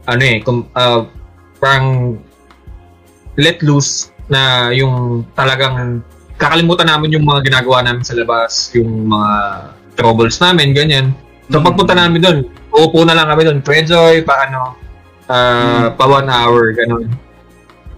ano 0.05 0.23
eh, 0.23 0.37
kum, 0.41 0.65
uh, 0.71 1.01
parang 1.57 2.17
let 3.35 3.59
loose 3.61 4.13
na 4.25 4.71
yung 4.71 5.25
talagang 5.33 6.01
kakalimutan 6.35 6.87
namin 6.87 7.15
yung 7.15 7.25
mga 7.25 7.47
ginagawa 7.47 7.81
namin 7.81 8.03
sa 8.03 8.15
labas, 8.15 8.69
yung 8.75 9.07
mga 9.07 9.31
troubles 9.95 10.37
namin, 10.39 10.75
ganyan. 10.75 11.15
So 11.47 11.61
Mm. 11.61 11.65
pagpunta 11.65 11.93
namin 11.95 12.19
doon, 12.21 12.37
uupo 12.73 13.05
na 13.05 13.15
lang 13.15 13.29
kami 13.29 13.45
doon, 13.45 13.59
enjoy, 13.61 14.25
pa 14.25 14.49
ano, 14.49 14.75
ah, 15.29 15.93
pa 15.93 16.05
one 16.05 16.27
hour, 16.27 16.73
ganun. 16.73 17.07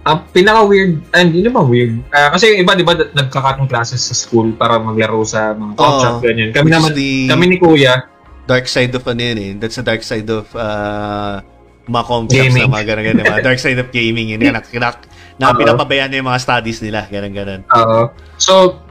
Ang 0.08 0.24
pinaka-weird, 0.32 1.04
and 1.12 1.36
hindi 1.36 1.44
naman 1.44 1.68
weird, 1.68 2.00
Ah, 2.14 2.32
kasi 2.32 2.56
yung 2.56 2.64
iba, 2.64 2.72
di 2.78 2.86
ba, 2.86 2.96
nagkakatong 2.96 3.68
classes 3.68 4.00
sa 4.00 4.16
school 4.16 4.56
para 4.56 4.80
maglaro 4.80 5.20
sa 5.24 5.52
mga 5.52 5.74
Oo. 5.76 6.00
shop, 6.00 6.16
ganyan. 6.24 6.50
Kami 6.56 6.70
naman, 6.72 6.92
the- 6.96 7.28
kami 7.28 7.44
ni 7.52 7.58
Kuya, 7.60 8.08
dark 8.48 8.68
side 8.72 8.96
of 8.96 9.04
ano 9.04 9.20
yun 9.20 9.40
eh. 9.44 9.52
That's 9.60 9.76
the 9.76 9.84
dark 9.84 10.00
side 10.08 10.30
of 10.32 10.48
uh, 10.56 11.44
Gaming. 12.28 12.68
na 12.68 12.76
mga 12.76 12.86
ganun 12.94 13.04
ganun. 13.12 13.26
Mga 13.26 13.44
dark 13.44 13.60
side 13.60 13.80
of 13.80 13.90
gaming. 13.90 14.36
Yun, 14.36 14.44
na, 14.44 14.60
na, 14.60 14.90
na 15.40 15.56
pinapabayaan 15.56 16.12
niya 16.12 16.20
yung 16.22 16.30
mga 16.30 16.42
studies 16.44 16.80
nila. 16.84 17.08
Ganun 17.08 17.34
ganun. 17.34 17.62
Oo. 17.72 18.12
So, 18.38 18.84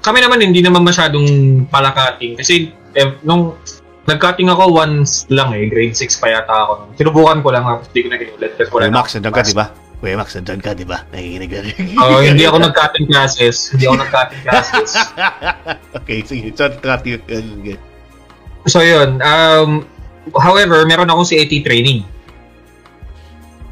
kami 0.00 0.24
naman 0.24 0.40
hindi 0.40 0.64
naman 0.64 0.86
masyadong 0.86 1.26
palakating 1.68 2.38
kasi 2.38 2.72
eh, 2.96 3.18
nung 3.26 3.58
nag-cutting 4.08 4.48
ako 4.48 4.72
once 4.72 5.28
lang 5.28 5.52
eh, 5.52 5.68
grade 5.68 5.92
6 5.92 6.08
pa 6.16 6.32
yata 6.32 6.54
ako. 6.64 6.72
Sinubukan 6.96 7.38
ko 7.44 7.48
lang 7.52 7.68
tapos 7.68 7.92
hindi 7.92 8.00
ko 8.00 8.08
na 8.08 8.16
kinulit 8.16 8.52
kasi 8.56 8.68
wala 8.72 8.84
na 8.88 8.96
Max, 9.04 9.06
nandiyan 9.12 9.34
ka, 9.36 9.42
di 9.44 9.56
ba? 9.56 9.66
Kuya 9.98 10.16
Max, 10.16 10.28
nandiyan 10.38 10.60
ka, 10.64 10.70
di 10.72 10.86
ba? 10.88 10.98
Nakikinig 11.12 11.50
ka 11.52 11.60
rin. 11.60 11.74
Oo, 12.00 12.16
hindi 12.24 12.44
ako 12.48 12.56
nag-cutting 12.64 13.06
classes. 13.12 13.56
Hindi 13.76 13.84
ako 13.84 13.96
nag-cutting 14.00 14.42
classes. 14.48 14.90
okay, 16.00 16.18
sige. 16.24 16.48
So, 16.56 16.72
cut 16.80 17.04
you. 17.04 17.20
Okay. 17.28 17.76
So, 18.64 18.80
yun. 18.80 19.20
Um, 19.20 19.84
however, 20.40 20.88
meron 20.88 21.12
akong 21.12 21.28
CAT 21.28 21.52
training. 21.60 22.08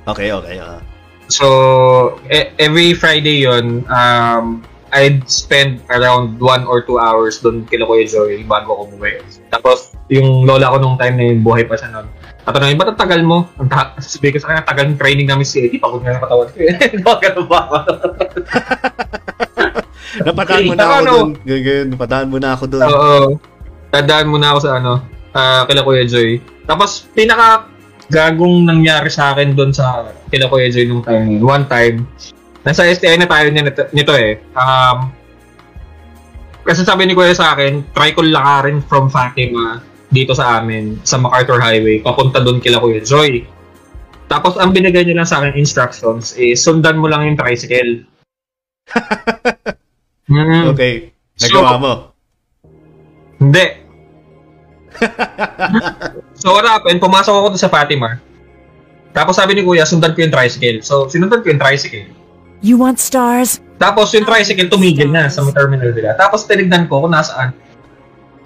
Okay, 0.06 0.30
okay. 0.30 0.56
ah. 0.62 0.78
So, 1.26 1.46
e- 2.30 2.54
every 2.62 2.94
Friday 2.94 3.42
yon 3.42 3.82
um, 3.90 4.62
I'd 4.94 5.26
spend 5.26 5.82
around 5.90 6.38
one 6.38 6.62
or 6.64 6.86
two 6.86 7.02
hours 7.02 7.42
doon 7.42 7.66
kila 7.66 7.90
Kuya 7.90 8.06
Joy 8.06 8.46
bago 8.46 8.78
ako 8.78 8.82
umuwi. 8.94 9.18
Tapos, 9.50 9.98
yung 10.06 10.46
lola 10.46 10.70
ko 10.70 10.78
nung 10.78 10.94
time 10.94 11.18
na 11.18 11.24
yun, 11.34 11.42
buhay 11.42 11.66
pa 11.66 11.74
siya 11.74 11.90
noon. 11.90 12.06
Tatanungin, 12.46 12.78
ba't 12.78 12.94
ang 12.94 13.00
tagal 13.02 13.20
mo? 13.26 13.50
Ang 13.58 13.66
ta- 13.66 13.98
sabi 13.98 14.30
ko 14.30 14.38
sa 14.38 14.54
kanya, 14.54 14.62
tagal 14.62 14.86
ng 14.86 14.98
training 15.02 15.26
namin 15.26 15.42
si 15.42 15.66
Eddie, 15.66 15.82
pagod 15.82 15.98
nga 16.06 16.14
ng 16.14 16.22
katawan 16.22 16.46
ko. 16.46 16.56
eh. 16.62 16.70
Bakit 17.10 17.20
ganun 17.26 17.46
ba 17.50 17.58
ako? 17.66 17.76
Napataan 20.30 20.62
mo 20.64 20.74
na 20.78 20.84
ako 20.86 20.94
ano? 20.94 21.10
doon. 21.10 21.28
Ganyan, 21.42 21.86
napataan 21.90 22.28
mo 22.30 22.38
na 22.38 22.50
ako 22.54 22.64
doon. 22.70 22.86
Oo. 22.86 23.18
Tandaan 23.90 24.26
mo 24.30 24.36
na 24.38 24.54
ako 24.54 24.58
sa 24.62 24.70
ano, 24.78 24.92
ah, 25.34 25.66
kila 25.66 25.82
Kuya 25.82 26.06
Joy. 26.06 26.38
Tapos, 26.62 27.10
pinaka 27.10 27.66
gagong 28.06 28.66
nangyari 28.66 29.10
sa 29.10 29.34
akin 29.34 29.54
doon 29.54 29.74
sa 29.74 30.10
kila 30.30 30.46
Kuya 30.46 30.70
Joy 30.70 30.86
nung 30.86 31.02
time. 31.02 31.42
One 31.42 31.66
time, 31.66 32.06
nasa 32.62 32.86
STI 32.86 33.18
na 33.18 33.26
tayo 33.26 33.50
nito, 33.50 33.70
nito 33.90 34.12
eh. 34.14 34.38
Um, 34.54 35.10
kasi 36.62 36.82
sabi 36.82 37.06
ni 37.06 37.14
Kuya 37.14 37.34
sa 37.34 37.54
akin, 37.54 37.82
try 37.94 38.14
ko 38.14 38.22
lakarin 38.22 38.82
from 38.82 39.10
Fatima 39.10 39.82
dito 40.10 40.34
sa 40.34 40.62
amin, 40.62 41.02
sa 41.02 41.18
MacArthur 41.18 41.58
Highway, 41.58 42.02
papunta 42.02 42.38
doon 42.38 42.62
kila 42.62 42.78
Kuya 42.78 43.02
Joy. 43.02 43.42
Tapos, 44.26 44.58
ang 44.58 44.74
binigay 44.74 45.06
niya 45.06 45.22
lang 45.22 45.28
sa 45.28 45.38
akin 45.38 45.54
instructions 45.54 46.34
is, 46.34 46.58
sundan 46.58 46.98
mo 46.98 47.06
lang 47.06 47.26
yung 47.26 47.38
tricycle. 47.38 48.02
Mm. 50.26 50.74
Okay. 50.74 51.14
So- 51.38 51.54
Nagawa 51.54 51.78
mo. 51.78 51.92
Hindi. 53.38 53.66
so 56.46 56.54
what 56.54 56.62
happened, 56.62 57.02
pumasok 57.02 57.34
ako 57.34 57.58
sa 57.58 57.66
Fatima. 57.66 58.22
Tapos 59.10 59.34
sabi 59.34 59.58
ni 59.58 59.66
Kuya, 59.66 59.82
sundan 59.82 60.14
ko 60.14 60.22
yung 60.22 60.30
tricycle. 60.30 60.78
So 60.80 61.10
sinundan 61.10 61.42
ko 61.42 61.50
yung 61.50 61.58
tricycle. 61.58 62.06
You 62.62 62.78
want 62.78 63.02
stars? 63.02 63.58
Tapos 63.76 64.14
yung 64.14 64.22
tricycle 64.22 64.70
tumigil 64.70 65.10
na 65.10 65.26
sa 65.26 65.42
terminal 65.50 65.90
nila. 65.90 66.14
Tapos 66.14 66.46
tinignan 66.46 66.86
ko 66.86 67.02
kung 67.02 67.12
nasaan. 67.12 67.50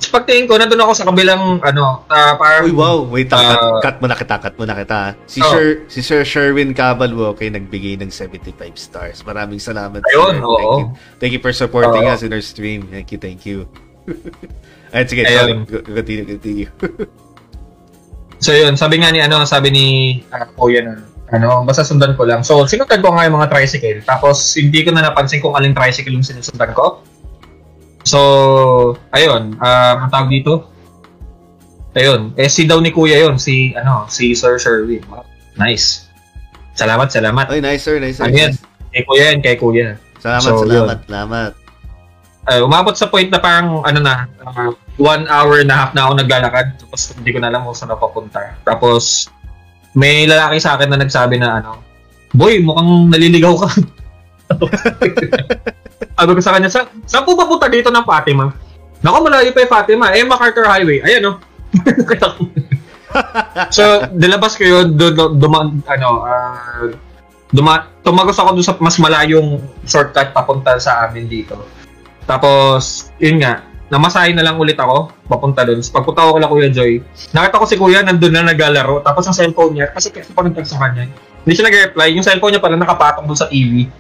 Sa 0.01 0.17
pagtingin 0.17 0.49
ko, 0.49 0.57
nandun 0.57 0.81
ako 0.81 0.97
sa 0.97 1.05
kabilang, 1.05 1.61
ano, 1.61 2.09
ah, 2.09 2.33
parang... 2.33 2.65
Uy, 2.65 2.73
wow. 2.73 3.05
Wait, 3.05 3.29
cut, 3.29 3.37
Ah. 3.37 3.85
cut 3.85 4.01
mo 4.01 4.09
na 4.09 4.17
kita, 4.17 4.41
cut 4.41 4.57
mo 4.57 4.65
na 4.65 4.73
kita. 4.73 5.13
Si, 5.29 5.45
Oh. 5.45 5.53
Sir, 5.53 5.85
si 5.93 6.01
Sir 6.01 6.25
Sherwin 6.25 6.73
Cabalwo 6.73 7.37
kay 7.37 7.53
nagbigay 7.53 8.01
ng 8.01 8.09
75 8.09 8.81
stars. 8.81 9.21
Maraming 9.29 9.61
salamat. 9.61 10.01
Ayun, 10.09 10.41
sir. 10.41 10.43
oo. 10.43 10.57
Thank 10.57 10.73
you. 10.73 10.87
Thank 11.21 11.33
you 11.37 11.43
for 11.45 11.53
supporting 11.53 12.01
Oo. 12.01 12.13
us 12.17 12.25
in 12.25 12.33
our 12.33 12.41
stream. 12.41 12.89
Thank 12.89 13.13
you, 13.13 13.21
thank 13.21 13.45
you. 13.45 13.69
Ayun, 14.97 15.07
sige, 15.07 15.23
Ayun. 15.23 15.69
sorry. 15.69 15.85
Continue, 15.85 16.27
continue. 16.27 16.69
So 18.41 18.57
yun, 18.57 18.75
sabi 18.75 19.05
nga 19.05 19.13
ni 19.13 19.21
ano, 19.21 19.45
sabi 19.45 19.69
ni 19.69 19.87
uh, 20.33 20.49
Kuya 20.57 20.81
na, 20.81 21.05
ano, 21.31 21.63
basta 21.63 21.87
sundan 21.87 22.19
ko 22.19 22.27
lang. 22.27 22.43
So, 22.43 22.67
sinundan 22.67 23.05
ko 23.05 23.15
nga 23.15 23.29
yung 23.29 23.39
mga 23.39 23.51
tricycle. 23.55 24.03
Tapos, 24.03 24.59
hindi 24.59 24.83
ko 24.83 24.91
na 24.91 25.07
napansin 25.07 25.39
kung 25.39 25.55
aling 25.55 25.77
tricycle 25.79 26.11
yung 26.11 26.27
sinusundan 26.27 26.75
ko. 26.75 27.07
So, 28.03 28.19
ayun, 29.15 29.55
uh, 29.63 29.95
ang 30.03 30.11
tawag 30.11 30.33
dito. 30.33 30.67
Ayun, 31.95 32.35
eh 32.39 32.51
si 32.51 32.67
daw 32.67 32.83
ni 32.83 32.91
Kuya 32.91 33.23
yun, 33.23 33.39
si, 33.39 33.75
ano, 33.79 34.11
si 34.11 34.35
Sir 34.35 34.59
Sherwin. 34.59 35.07
Nice. 35.55 36.11
Salamat, 36.75 37.13
salamat. 37.13 37.47
Ay, 37.51 37.61
nice, 37.63 37.83
sir. 37.83 38.01
Nice, 38.01 38.19
sir. 38.19 38.27
Ano 38.27 38.35
yan? 38.35 38.53
Kay 38.91 39.03
Kuya 39.07 39.25
yan, 39.31 39.39
kay 39.43 39.57
Kuya. 39.59 39.89
Salamat, 40.19 40.51
So, 40.51 40.67
salamat, 40.67 40.99
salamat. 41.07 41.51
Uh, 42.49 42.65
umabot 42.65 42.97
sa 42.97 43.09
point 43.09 43.29
na 43.29 43.37
parang, 43.37 43.85
ano 43.85 44.01
na, 44.01 44.25
uh, 44.41 44.73
one 44.97 45.29
hour 45.29 45.61
and 45.61 45.69
a 45.69 45.77
half 45.77 45.93
na 45.93 46.09
ako 46.09 46.13
naglalakad. 46.17 46.67
Tapos, 46.81 47.13
hindi 47.13 47.31
ko 47.37 47.39
na 47.41 47.53
alam 47.53 47.69
kung 47.69 47.77
saan 47.77 47.93
ako 47.93 48.01
papunta. 48.09 48.57
Tapos, 48.65 49.29
may 49.93 50.25
lalaki 50.25 50.57
sa 50.57 50.79
akin 50.79 50.89
na 50.89 51.01
nagsabi 51.01 51.37
na, 51.37 51.61
ano, 51.61 51.85
Boy, 52.31 52.63
mukhang 52.63 53.11
naliligaw 53.11 53.59
ka. 53.59 53.69
Sabi 56.21 56.31
ko 56.37 56.41
sa 56.43 56.55
kanya, 56.55 56.71
sa, 56.71 56.87
saan 57.09 57.27
po 57.27 57.35
papunta 57.35 57.67
dito 57.67 57.91
ng 57.91 58.07
Fatima? 58.07 58.55
Naku, 59.03 59.19
malayo 59.25 59.51
pa 59.51 59.67
yung 59.67 59.73
Fatima. 59.73 60.15
Eh, 60.15 60.23
MacArthur 60.23 60.69
Highway. 60.69 61.03
Ayan, 61.03 61.27
no? 61.27 61.43
so, 63.77 63.83
dilabas 64.15 64.55
ko 64.55 64.63
yun, 64.63 64.95
do, 64.95 65.11
do, 65.11 65.35
duma, 65.35 65.75
ano, 65.91 66.09
ah, 66.23 66.87
duma, 67.51 67.91
tumagos 68.07 68.39
ako 68.39 68.55
doon 68.55 68.67
sa 68.67 68.79
mas 68.79 68.99
malayong 69.03 69.59
shortcut 69.83 70.31
papunta 70.31 70.79
sa 70.79 71.09
amin 71.09 71.27
dito. 71.27 71.59
Tapos, 72.31 73.11
yun 73.19 73.43
nga, 73.43 73.67
namasahin 73.91 74.39
na 74.39 74.47
lang 74.47 74.55
ulit 74.55 74.79
ako, 74.79 75.11
papunta 75.27 75.67
doon. 75.67 75.83
So, 75.83 75.91
pagpunta 75.91 76.23
ko 76.23 76.39
kala 76.39 76.47
Kuya 76.47 76.71
Joy, 76.71 77.03
nakita 77.35 77.59
ko 77.59 77.67
si 77.67 77.75
Kuya 77.75 78.07
nandun 78.07 78.31
na 78.31 78.47
naglalaro, 78.47 79.03
tapos 79.03 79.27
ang 79.27 79.35
cellphone 79.35 79.75
niya, 79.75 79.91
kasi 79.91 80.15
kasi 80.15 80.31
pa 80.31 80.47
nagtag 80.47 80.71
sa 80.71 80.79
kanya, 80.79 81.11
hindi 81.11 81.53
siya 81.59 81.67
nag-reply, 81.67 82.09
yung 82.15 82.23
cellphone 82.23 82.55
niya 82.55 82.63
pala 82.63 82.79
nakapatong 82.79 83.27
doon 83.27 83.35
sa 83.35 83.51
TV. 83.51 83.91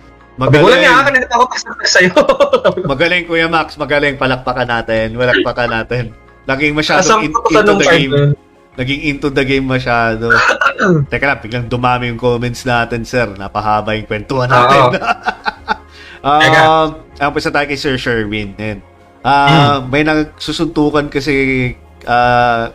Ko, 0.40 0.46
wala 0.46 0.78
niya, 0.78 0.94
Magaling. 0.94 1.00
akin 1.04 1.12
na 1.12 1.36
ako 1.36 1.44
kasi 1.50 1.64
sa'yo. 1.84 2.12
Magaling, 2.96 3.24
Kuya 3.28 3.50
Max. 3.50 3.76
Magaling. 3.76 4.16
Palakpakan 4.16 4.68
natin. 4.72 5.12
Walakpakan 5.12 5.68
natin. 5.68 6.16
Naging 6.48 6.72
masyadong 6.72 7.28
in- 7.28 7.34
into 7.34 7.76
the 7.76 7.84
game. 7.84 8.08
na 8.08 8.16
yun. 8.16 8.30
Naging 8.78 9.00
into 9.04 9.28
the 9.28 9.44
game 9.44 9.66
masyado. 9.68 10.32
Teka 11.12 11.24
lang, 11.28 11.40
biglang 11.44 11.66
dumami 11.68 12.08
yung 12.08 12.16
comments 12.16 12.64
natin, 12.64 13.04
sir. 13.04 13.28
Napahaba 13.36 13.92
yung 13.92 14.08
kwentuhan 14.08 14.48
natin. 14.48 14.96
Um, 16.20 16.88
ang 17.16 17.32
pisa 17.32 17.48
tayo 17.48 17.64
kay 17.64 17.80
Sir 17.80 17.96
Sherwin. 17.96 18.52
Yan. 18.60 18.78
Ah, 19.20 19.84
May 19.84 20.04
nagsusuntukan 20.04 21.12
kasi 21.12 21.76
ah 22.08 22.72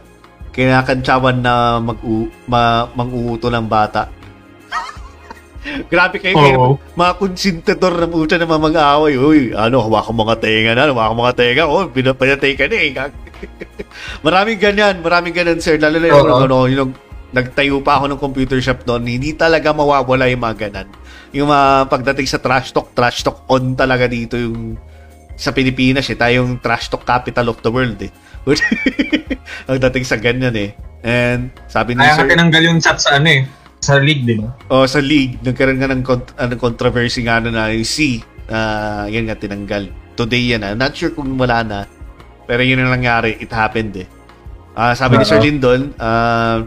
kinakantsawan 0.55 1.43
na 1.43 1.83
mag 1.83 1.99
ma, 2.47 2.87
mang-uuto 2.95 3.51
ng 3.51 3.67
bata. 3.67 4.07
Grabe 5.91 6.21
kayo, 6.23 6.37
kayo 6.37 6.57
Oo. 6.57 6.73
mga 6.95 7.11
konsintador 7.19 7.93
ng 8.07 8.13
uta 8.15 8.39
na 8.39 8.47
mamag-away. 8.47 9.19
Uy, 9.19 9.51
ano, 9.51 9.83
hawakan 9.83 10.15
mga 10.15 10.35
tenga 10.39 10.71
na, 10.71 10.87
hawakan 10.95 11.17
mga 11.27 11.35
tenga. 11.35 11.63
Oh, 11.67 11.83
pinapayatay 11.91 12.55
ka 12.55 12.65
na 12.71 12.77
eh. 12.79 12.95
maraming 14.25 14.61
ganyan, 14.61 15.03
maraming 15.03 15.35
ganyan, 15.35 15.59
sir. 15.59 15.75
Lalo 15.75 15.99
na 15.99 16.07
yung, 16.07 16.23
Oo. 16.23 16.39
ano, 16.47 16.57
yung 16.71 16.91
nagtayo 17.35 17.83
pa 17.83 17.99
ako 17.99 18.15
ng 18.15 18.21
computer 18.23 18.59
shop 18.63 18.87
noon, 18.87 19.03
hindi 19.03 19.35
talaga 19.35 19.75
mawawala 19.75 20.31
yung 20.31 20.39
mga 20.39 20.71
ganan. 20.71 20.87
Yung 21.31 21.49
mga 21.49 21.89
pagdating 21.89 22.27
sa 22.27 22.37
trash 22.37 22.69
talk, 22.69 22.93
trash 22.93 23.23
talk 23.23 23.47
on 23.47 23.73
talaga 23.73 24.05
dito 24.05 24.35
yung 24.35 24.77
sa 25.35 25.51
Pilipinas 25.51 26.07
eh, 26.07 26.15
tayong 26.15 26.59
trash 26.59 26.87
talk 26.87 27.03
capital 27.03 27.51
of 27.51 27.59
the 27.59 27.71
world 27.71 27.97
eh. 27.99 28.11
Ang 29.67 29.79
dating 29.89 30.05
sa 30.05 30.15
ganyan 30.15 30.55
eh. 30.55 30.71
And 31.01 31.49
sabi 31.67 31.93
ni 31.93 32.01
Kaya 32.01 32.17
sir, 32.17 32.27
tinanggal 32.29 32.63
yung 32.65 32.79
chat 32.79 32.97
sa 32.97 33.19
ano 33.19 33.27
eh, 33.29 33.41
sa 33.77 33.99
league, 34.01 34.25
di 34.25 34.41
ba? 34.41 34.49
oh, 34.71 34.87
sa 34.89 34.97
league, 34.97 35.37
nagkaroon 35.43 35.77
nga 35.77 35.91
ng, 35.91 36.01
kont- 36.01 36.33
anong 36.39 36.61
controversy 36.61 37.21
nga 37.21 37.37
na 37.37 37.53
na 37.53 37.69
yung 37.69 37.85
C, 37.85 38.23
ah, 38.49 39.05
yan 39.05 39.29
nga 39.29 39.37
tinanggal. 39.37 39.91
Today 40.15 40.55
yan 40.55 40.63
ah. 40.63 40.73
Not 40.73 40.95
sure 40.95 41.11
kung 41.11 41.35
wala 41.35 41.61
na. 41.61 41.79
Pero 42.47 42.63
yun 42.63 42.79
ang 42.79 42.95
nangyari. 42.95 43.35
It 43.37 43.51
happened 43.51 43.93
eh. 43.99 44.07
Ah, 44.73 44.95
sabi 44.95 45.19
ni 45.19 45.25
Oo. 45.25 45.29
Sir 45.29 45.43
Lindon, 45.43 45.91
ah, 45.99 46.63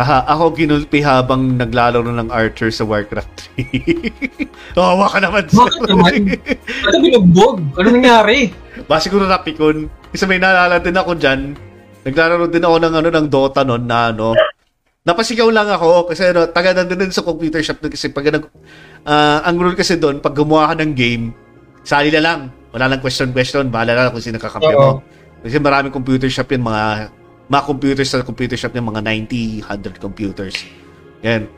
Haha, 0.00 0.24
ako 0.32 0.56
ginulpi 0.56 1.04
habang 1.04 1.60
naglalaro 1.60 2.08
ng 2.08 2.32
Archer 2.32 2.72
sa 2.72 2.88
Warcraft 2.88 3.52
3. 4.72 4.72
Hawa 4.72 5.04
ka 5.12 5.20
naman. 5.20 5.44
sir. 5.44 5.60
Bakit 5.60 5.82
naman? 5.92 6.12
Ano 6.88 6.96
binugbog? 7.04 7.60
Ano 7.76 7.88
nangyari? 7.92 8.48
Ba 8.88 8.96
siguro 8.96 9.28
napikon. 9.28 9.92
Kasi 10.08 10.24
may 10.24 10.40
naalala 10.40 10.80
din 10.80 10.96
ako 10.96 11.20
dyan. 11.20 11.52
Naglalaro 12.08 12.48
din 12.48 12.64
ako 12.64 12.76
ng 12.80 12.94
ano 12.96 13.08
ng 13.12 13.26
Dota 13.28 13.60
noon 13.60 13.84
na 13.84 14.08
ano. 14.08 14.32
Napasigaw 15.04 15.52
lang 15.52 15.68
ako 15.68 16.08
kasi 16.08 16.32
ano, 16.32 16.48
taga 16.48 16.72
nandun 16.72 17.04
din 17.04 17.12
sa 17.12 17.20
computer 17.20 17.60
shop 17.60 17.84
kasi 17.84 18.08
pag 18.08 18.32
nag 18.32 18.48
ah, 19.04 19.44
ang 19.44 19.60
rule 19.60 19.76
kasi 19.76 20.00
doon 20.00 20.24
pag 20.24 20.32
gumawa 20.32 20.72
ka 20.72 20.80
ng 20.80 20.96
game, 20.96 21.36
sali 21.84 22.08
na 22.08 22.24
lang. 22.24 22.40
Wala 22.72 22.88
lang 22.88 23.04
question 23.04 23.36
question, 23.36 23.68
bahala 23.68 24.08
na 24.08 24.12
kung 24.16 24.24
sino 24.24 24.40
kakampi 24.40 24.72
mo. 24.72 25.04
Kasi 25.44 25.60
maraming 25.60 25.92
computer 25.92 26.32
shop 26.32 26.48
yun, 26.56 26.64
mga 26.64 27.12
mga 27.50 27.66
computers 27.66 28.14
sa 28.14 28.22
computer 28.22 28.54
shop 28.54 28.78
yung 28.78 28.94
mga 28.94 29.02
90, 29.02 29.66
100 29.66 29.98
computers. 29.98 30.54
Yan. 31.26 31.50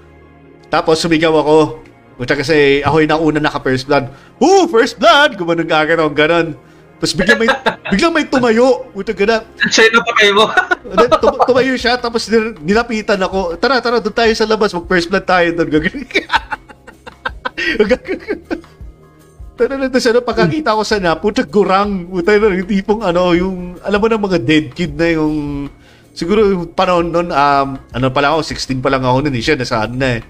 Tapos 0.73 1.05
sumigaw 1.05 1.37
ako. 1.37 1.85
Puta 2.17 2.33
kasi 2.33 2.81
ako 2.81 3.05
yung 3.05 3.13
nauna 3.13 3.45
naka 3.45 3.61
first 3.61 3.85
blood. 3.85 4.09
Woo! 4.41 4.65
First 4.73 4.97
blood! 4.97 5.37
Gumanon 5.37 5.69
ka 5.69 5.85
agad 5.85 6.01
ako 6.01 6.17
ganon. 6.17 6.57
Tapos 6.97 7.13
biglang 7.13 7.39
may, 7.45 7.49
biglang 7.93 8.13
may 8.17 8.25
tumayo. 8.25 8.89
Puta 8.97 9.13
gana. 9.13 9.45
Siya 9.69 9.93
yung 9.93 10.01
napatay 10.01 10.31
mo. 10.33 10.49
Then, 10.97 11.13
tum- 11.21 11.45
tumayo 11.45 11.77
siya. 11.77 12.01
Tapos 12.01 12.25
nil- 12.33 12.57
nilapitan 12.65 13.21
ako. 13.21 13.61
Tara, 13.61 13.85
tara, 13.85 14.01
doon 14.01 14.17
tayo 14.17 14.33
sa 14.33 14.49
labas. 14.49 14.73
Mag 14.73 14.89
first 14.89 15.13
blood 15.13 15.29
tayo 15.29 15.53
doon. 15.53 15.69
Gagano. 15.69 16.01
Tara 19.53 19.77
na 19.77 19.93
doon 19.93 20.01
ano, 20.01 20.21
pagkakita 20.25 20.73
ko 20.73 20.83
sa 20.83 20.97
na, 20.97 21.13
puta 21.13 21.45
gurang. 21.45 22.09
Puta 22.09 22.41
na, 22.41 22.57
yung 22.57 22.71
tipong 22.71 23.05
ano, 23.05 23.37
yung, 23.37 23.77
alam 23.85 24.01
mo 24.01 24.07
na 24.09 24.17
mga 24.17 24.39
dead 24.41 24.67
kid 24.73 24.97
na 24.97 25.13
yung, 25.13 25.69
siguro 26.13 26.69
panahon 26.73 27.09
nun, 27.09 27.29
um, 27.33 27.69
ano 27.77 28.07
pala 28.13 28.37
ako, 28.37 28.45
16 28.45 28.85
pa 28.85 28.93
lang 28.93 29.05
ako 29.05 29.27
nun, 29.27 29.37
eh, 29.37 29.43
siya, 29.43 29.57
nasa 29.57 29.85
ano 29.85 29.95
na 29.97 30.09
eh. 30.17 30.21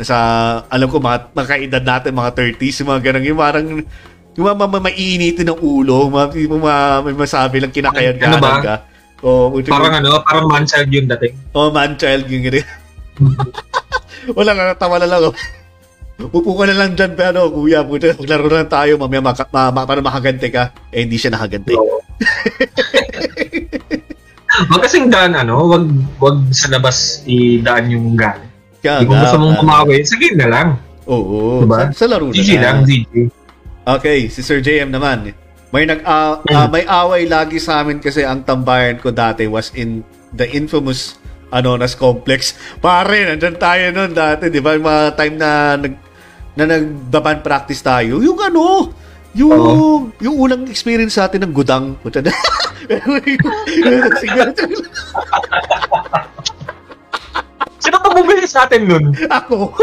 Nasa, 0.00 0.16
alam 0.72 0.88
ko, 0.88 0.96
mga, 0.96 1.36
mga 1.36 1.48
kaedad 1.48 1.84
natin, 1.84 2.16
mga 2.16 2.32
30s, 2.32 2.80
yung 2.80 2.90
mga 2.96 3.02
ganang, 3.04 3.26
yung 3.28 3.40
parang, 3.40 3.66
yung 4.36 4.46
mga, 4.48 4.80
maiinitin 4.80 5.48
ng 5.52 5.60
ulo, 5.60 6.08
mga, 6.08 6.26
yung 6.40 6.64
mga, 6.64 6.76
may 7.04 7.14
masabi 7.16 7.56
lang 7.60 7.72
kinakayan 7.72 8.16
Ano 8.16 8.40
ba? 8.40 8.64
ka. 8.64 8.76
Oh, 9.20 9.52
parang 9.68 10.00
ano, 10.00 10.24
parang 10.24 10.48
man-child 10.48 10.88
yung 10.88 11.04
dating. 11.04 11.36
Oh, 11.52 11.68
man 11.68 11.92
child 12.00 12.24
yung 12.32 12.40
gano'n. 12.40 12.64
Wala 14.38 14.56
nga, 14.56 14.64
tawa 14.80 14.96
na 14.96 15.04
lang. 15.04 15.28
Oh. 15.28 15.36
Upo 16.32 16.56
ka 16.56 16.64
na 16.68 16.76
lang 16.76 16.96
dyan, 16.96 17.12
pero 17.16 17.52
kuya, 17.52 17.84
puta, 17.84 18.16
maglaro 18.16 18.48
na 18.48 18.64
lang 18.64 18.72
tayo, 18.72 18.96
mamaya 18.96 19.20
maka, 19.20 19.44
ma, 19.52 19.68
ma, 19.68 19.84
para 19.84 20.00
makaganti 20.00 20.48
ka. 20.48 20.72
Eh, 20.88 21.04
hindi 21.04 21.20
siya 21.20 21.36
nakaganti. 21.36 21.76
Wag 24.50 24.82
kasing 24.82 25.06
daan, 25.08 25.38
ano, 25.38 25.62
wag, 25.70 25.86
wag 26.18 26.38
sa 26.50 26.66
labas 26.66 27.22
i-daan 27.24 27.86
yung 27.86 28.18
gun. 28.18 28.38
Kaya 28.82 29.06
Kung 29.06 29.14
gusto 29.14 29.38
mong 29.38 29.54
ah, 29.54 29.60
kumawi, 29.62 29.96
sige 30.02 30.34
na 30.34 30.46
lang. 30.50 30.68
Oo, 31.06 31.62
Diba? 31.62 31.92
sa, 31.94 32.06
sa 32.06 32.16
laro 32.16 32.30
na 32.30 32.34
GG 32.34 32.50
lang, 32.58 32.82
GG. 32.82 33.14
Okay, 33.86 34.26
si 34.28 34.40
Sir 34.42 34.58
JM 34.60 34.90
naman. 34.90 35.32
May 35.70 35.86
nag 35.86 36.02
ah, 36.02 36.42
ah, 36.42 36.66
may 36.66 36.82
away 36.82 37.30
lagi 37.30 37.62
sa 37.62 37.82
amin 37.82 38.02
kasi 38.02 38.26
ang 38.26 38.42
tambayan 38.42 38.98
ko 38.98 39.14
dati 39.14 39.46
was 39.46 39.70
in 39.78 40.02
the 40.34 40.46
infamous 40.50 41.14
Anonas 41.54 41.94
Complex. 41.94 42.58
Pare, 42.82 43.26
nandyan 43.26 43.54
tayo 43.58 43.90
noon 43.94 44.14
dati, 44.14 44.50
'di 44.50 44.58
ba? 44.62 44.74
Yung 44.74 44.86
mga 44.86 45.04
time 45.14 45.34
na 45.38 45.50
nag 45.78 45.94
na 46.58 46.64
nagbaban 46.66 47.42
practice 47.42 47.82
tayo. 47.82 48.18
Yung 48.18 48.38
ano, 48.38 48.90
yung 49.34 50.10
yung 50.18 50.36
unang 50.38 50.66
experience 50.66 51.14
sa 51.18 51.30
atin 51.30 51.46
ng 51.46 51.54
gudang. 51.54 51.94
Sino 57.80 57.96
pa 58.02 58.08
bumili 58.10 58.44
sa 58.50 58.66
atin 58.66 58.90
nun? 58.90 59.14
ako. 59.30 59.70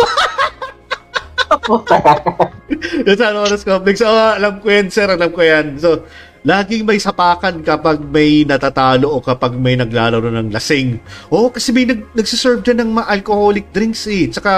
Yung 3.07 3.17
sa 3.17 3.31
Anonas 3.31 3.63
Complex. 3.63 4.03
So, 4.03 4.11
alam 4.11 4.59
ko 4.59 4.67
yan, 4.67 4.91
sir. 4.91 5.07
Alam 5.07 5.31
ko 5.31 5.39
yan. 5.39 5.79
So, 5.79 6.03
laging 6.43 6.83
may 6.83 6.99
sapakan 6.99 7.63
kapag 7.63 8.03
may 8.07 8.43
natatalo 8.43 9.07
o 9.07 9.23
kapag 9.23 9.55
may 9.55 9.79
naglalaro 9.79 10.27
ng 10.27 10.51
lasing. 10.51 10.99
Oo, 11.31 11.51
kasi 11.51 11.71
may 11.71 11.87
nag 11.87 12.11
nagsiserve 12.11 12.63
dyan 12.63 12.83
ng 12.83 12.91
mga 12.99 13.07
alcoholic 13.07 13.71
drinks 13.71 14.03
eh. 14.11 14.27
Tsaka, 14.27 14.51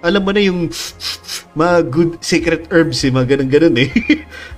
alam 0.00 0.22
mo 0.24 0.32
na 0.32 0.40
yung 0.40 0.72
mga 1.52 1.76
good 1.92 2.16
secret 2.24 2.64
herbs 2.72 3.04
eh, 3.04 3.12
mga 3.12 3.36
ganun-ganun 3.36 3.76
eh. 3.80 3.90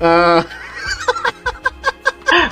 Ah, 0.02 0.42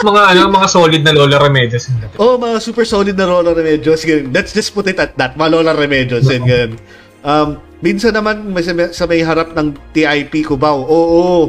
mga 0.01 0.23
ano, 0.35 0.41
mga 0.53 0.69
solid 0.69 1.03
na 1.05 1.13
Lola 1.13 1.39
Remedios. 1.41 1.89
Oh, 2.21 2.37
mga 2.37 2.57
super 2.61 2.85
solid 2.85 3.17
na 3.17 3.27
Lola 3.27 3.57
Remedios. 3.57 4.05
Let's 4.07 4.53
just 4.53 4.73
put 4.73 4.89
it 4.89 4.99
at 5.01 5.17
that. 5.17 5.37
Mga 5.37 5.51
Lola 5.51 5.73
Remedios. 5.77 6.29
And 6.29 6.45
ganun. 6.45 6.73
Um, 7.21 7.61
minsan 7.85 8.17
naman 8.17 8.49
may, 8.49 8.65
sa 8.93 9.05
may 9.05 9.21
harap 9.21 9.53
ng 9.53 9.77
TIP 9.93 10.45
Cubao. 10.45 10.85
Oo, 10.85 11.09
oo. 11.21 11.41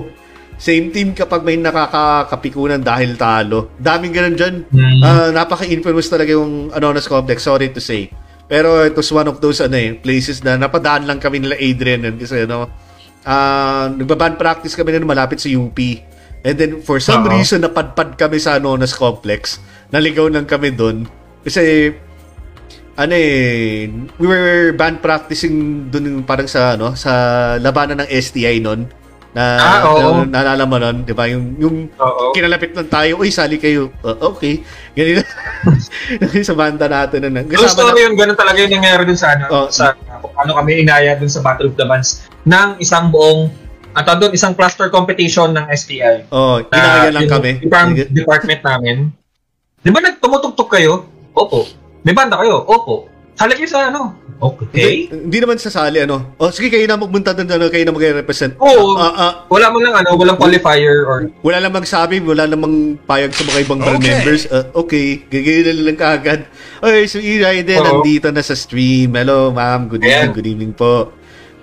Same 0.61 0.93
team 0.93 1.17
kapag 1.17 1.41
may 1.41 1.57
nakakapikunan 1.57 2.77
dahil 2.77 3.17
talo. 3.17 3.73
Daming 3.81 4.13
ganun 4.13 4.35
dyan. 4.37 4.55
Mm. 4.69 5.01
Ah, 5.01 5.29
napaka-infamous 5.33 6.05
talaga 6.05 6.37
yung 6.37 6.69
Anonas 6.69 7.09
Complex. 7.09 7.49
Sorry 7.49 7.73
to 7.73 7.81
say. 7.81 8.13
Pero 8.45 8.85
it 8.85 8.93
was 8.93 9.09
one 9.09 9.25
of 9.25 9.41
those 9.41 9.63
ano 9.63 9.79
eh, 9.79 9.95
places 9.97 10.43
na 10.43 10.59
napadaan 10.59 11.07
lang 11.07 11.23
kami 11.23 11.39
nila 11.39 11.55
Adrian 11.55 12.03
kasi 12.19 12.43
ano, 12.43 12.67
ah 13.23 13.87
nagbaban 13.89 14.35
practice 14.35 14.75
kami 14.75 14.91
nun 14.91 15.07
malapit 15.07 15.39
sa 15.39 15.47
UP. 15.47 15.79
And 16.41 16.55
then 16.57 16.81
for 16.81 16.97
some 16.97 17.23
Oo. 17.23 17.31
reason 17.31 17.61
napadpad 17.61 18.17
kami 18.17 18.41
sa 18.41 18.57
Anonas 18.57 18.93
Complex. 18.93 19.61
Naligaw 19.89 20.25
lang 20.25 20.49
kami 20.49 20.73
doon. 20.73 21.05
Kasi 21.41 21.93
ano 22.93 23.13
eh, 23.13 23.87
we 24.17 24.25
were 24.25 24.73
band 24.73 24.99
practicing 24.99 25.87
dun 25.87 26.21
parang 26.21 26.45
sa 26.45 26.75
ano, 26.75 26.93
sa 26.93 27.11
labanan 27.57 28.03
ng 28.03 28.09
STI 28.11 28.59
noon. 28.59 28.89
Na, 29.31 29.43
Ah, 29.55 29.79
oo. 29.87 30.27
na 30.27 30.43
naalala 30.43 30.67
mo 30.67 30.75
nun, 30.75 31.07
di 31.07 31.15
ba? 31.15 31.23
Yung, 31.23 31.55
yung 31.55 31.75
Oo. 31.95 32.35
kinalapit 32.35 32.75
lang 32.75 32.91
tayo, 32.91 33.15
uy, 33.15 33.31
sali 33.31 33.55
kayo. 33.55 33.87
Uh, 34.03 34.11
okay. 34.27 34.59
Ganun 34.91 35.23
sa 36.43 36.51
banda 36.51 36.91
natin. 36.91 37.31
Na, 37.31 37.39
Yung 37.39 37.63
story 37.63 38.03
yun, 38.03 38.19
ganun 38.19 38.35
talaga 38.35 38.59
yung 38.59 38.75
nangyari 38.75 39.07
dun 39.07 39.15
sa 39.15 39.31
ano, 39.31 39.47
Oh. 39.47 39.67
sa 39.71 39.95
ano 40.35 40.51
kami 40.51 40.83
inaya 40.83 41.15
dun 41.15 41.31
sa 41.31 41.39
Battle 41.39 41.71
of 41.71 41.79
the 41.79 41.87
Bands 41.87 42.27
ng 42.43 42.75
isang 42.83 43.07
buong 43.07 43.47
ang 43.91 44.03
tawag 44.03 44.19
doon, 44.21 44.33
isang 44.33 44.53
cluster 44.55 44.87
competition 44.87 45.51
ng 45.51 45.65
STI. 45.67 46.31
Oh, 46.31 46.63
Na 46.71 46.75
ginaya 46.75 47.11
lang 47.11 47.23
yung- 47.27 47.33
kami. 47.33 47.51
Yung 47.59 47.71
parang 47.71 47.91
department 47.95 48.61
namin. 48.63 48.95
Di 49.81 49.89
ba 49.89 49.99
nagtumutugtog 49.99 50.69
kayo? 50.69 51.05
Opo. 51.33 51.67
May 52.01 52.15
banda 52.15 52.39
kayo? 52.39 52.63
Opo. 52.63 53.11
Sali 53.35 53.57
kayo 53.57 53.67
sa 53.67 53.89
ano? 53.89 54.15
Okay. 54.41 55.05
Hindi, 55.05 55.29
hindi 55.29 55.37
naman 55.37 55.61
sasali, 55.61 56.01
ano. 56.01 56.33
Oh, 56.41 56.49
sige, 56.49 56.73
kayo 56.73 56.81
na 56.89 56.97
magpunta 56.97 57.29
doon, 57.29 57.45
ano, 57.45 57.69
kayo 57.69 57.85
na 57.85 57.93
mag-represent. 57.93 58.57
Oo. 58.57 58.97
Ah, 58.97 59.13
ah, 59.13 59.33
Wala 59.45 59.69
mo 59.69 59.77
lang 59.77 59.93
ano, 59.93 60.17
walang 60.17 60.33
qualifier 60.33 61.05
or 61.05 61.29
wala 61.45 61.61
namang 61.61 61.85
sabi, 61.85 62.17
wala 62.17 62.49
namang 62.49 62.97
payag 63.05 63.29
sa 63.33 63.45
mga 63.45 63.69
ibang 63.69 63.81
Okay. 63.81 64.01
members. 64.01 64.49
Ah, 64.49 64.65
okay, 64.73 65.21
gagawin 65.29 65.65
na 65.69 65.85
lang 65.85 65.99
kaagad. 65.99 66.39
Okay, 66.81 67.05
so 67.05 67.21
Ira, 67.21 67.53
din, 67.53 67.77
Oo. 67.77 68.01
nandito 68.01 68.33
na 68.33 68.41
sa 68.41 68.57
stream. 68.57 69.13
Hello, 69.13 69.53
ma'am. 69.53 69.85
Good 69.85 70.01
evening, 70.01 70.17
Ayan. 70.25 70.33
good 70.33 70.49
evening 70.49 70.73
po. 70.73 71.13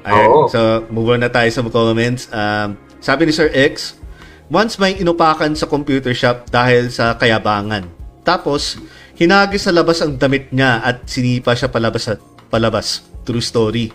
Ayan, 0.08 0.28
Oo. 0.32 0.48
so 0.48 0.88
move 0.88 1.12
on 1.12 1.20
na 1.20 1.28
tayo 1.28 1.52
sa 1.52 1.60
comments. 1.68 2.32
Um, 2.32 2.80
sabi 2.98 3.28
ni 3.28 3.32
Sir 3.36 3.52
X, 3.52 4.00
once 4.48 4.80
may 4.80 4.96
inupakan 4.96 5.52
sa 5.52 5.68
computer 5.68 6.16
shop 6.16 6.48
dahil 6.48 6.88
sa 6.88 7.14
kayabangan. 7.20 7.84
Tapos, 8.24 8.80
hinagis 9.20 9.68
sa 9.68 9.72
labas 9.72 10.00
ang 10.00 10.16
damit 10.16 10.48
niya 10.48 10.80
at 10.80 11.04
sinipa 11.04 11.52
siya 11.52 11.68
palabas 11.68 12.08
at 12.08 12.20
palabas. 12.48 13.04
True 13.28 13.44
story. 13.44 13.92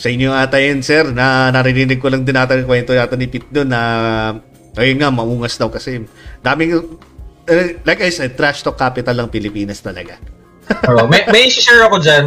Sa 0.00 0.08
inyo 0.08 0.32
ata 0.32 0.56
yun, 0.56 0.80
sir, 0.80 1.12
na 1.12 1.52
narinig 1.52 2.00
ko 2.00 2.08
lang 2.08 2.24
din 2.24 2.32
yung 2.36 2.64
kwento 2.64 2.96
yata 2.96 3.20
ni 3.20 3.28
Pete 3.28 3.52
doon 3.52 3.68
na 3.68 3.80
ayun 4.80 4.96
nga, 4.96 5.12
maungas 5.12 5.60
daw 5.60 5.68
kasi. 5.68 6.00
Daming, 6.40 6.80
eh, 7.44 7.76
like 7.84 8.00
I 8.00 8.08
said, 8.08 8.32
trash 8.32 8.64
talk 8.64 8.80
capital 8.80 9.12
ng 9.20 9.28
Pilipinas 9.28 9.84
talaga. 9.84 10.16
Oo. 10.88 11.10
may 11.10 11.26
may 11.28 11.50
share 11.50 11.82
ako 11.84 11.98
diyan 11.98 12.26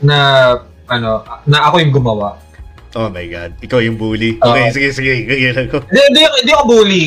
na 0.00 0.18
ano, 0.88 1.22
na 1.44 1.58
ako 1.68 1.76
yung 1.78 1.92
gumawa. 1.92 2.40
Oh 2.92 3.08
my 3.08 3.24
God. 3.24 3.56
Ikaw 3.64 3.78
yung 3.80 3.96
bully. 3.96 4.36
Okay, 4.36 4.68
sige, 4.72 4.88
sige. 4.92 5.12
Gagawin 5.24 5.68
ko. 5.72 5.80
Hindi, 5.88 6.00
hindi, 6.12 6.20
hindi 6.44 6.52
ako 6.52 6.64
bully 6.68 7.04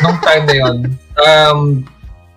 nung 0.00 0.18
time 0.24 0.44
na 0.48 0.54
yun. 0.56 0.76
Um, 1.20 1.58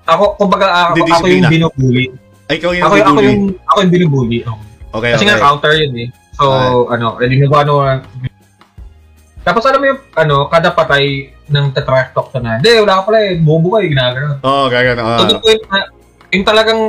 ako, 0.04 0.36
kumbaga, 0.36 0.68
ako, 0.92 0.92
Hindi 1.00 1.12
ako 1.16 1.26
yung 1.28 1.48
binubully. 1.48 2.06
Ay, 2.50 2.56
ikaw 2.60 2.72
yung 2.76 2.86
Ako, 2.90 2.96
ako 2.98 3.12
bully. 3.16 3.30
yung, 3.32 3.44
ako 3.64 3.78
yung 3.80 3.94
binubully. 3.94 4.40
Oo. 4.44 4.62
Okay, 4.90 5.12
Kasi 5.16 5.24
okay. 5.24 5.32
nga 5.32 5.44
counter 5.46 5.74
yun 5.78 5.94
eh. 5.96 6.08
So, 6.40 6.46
ano, 6.90 7.20
edi 7.22 7.40
nga 7.40 7.62
ano, 7.62 7.74
tapos 9.44 9.64
alam 9.66 9.80
mo 9.80 9.86
yung, 9.96 10.02
ano, 10.14 10.36
kada 10.52 10.70
patay 10.76 11.32
ng 11.50 11.74
tetrash 11.74 12.12
talk 12.14 12.30
na, 12.38 12.60
hindi, 12.60 12.70
wala 12.84 13.02
ka 13.02 13.02
pala 13.10 13.20
eh, 13.24 13.40
bobo 13.40 13.76
ka 13.76 13.80
eh, 13.82 13.90
ginagano. 13.90 14.38
Oo, 14.44 14.50
oh, 14.52 14.66
gagawin. 14.68 15.00
So, 15.00 15.26
the 15.26 15.38
point 15.40 15.64
na, 15.72 15.80
yung 16.36 16.46
talagang, 16.46 16.82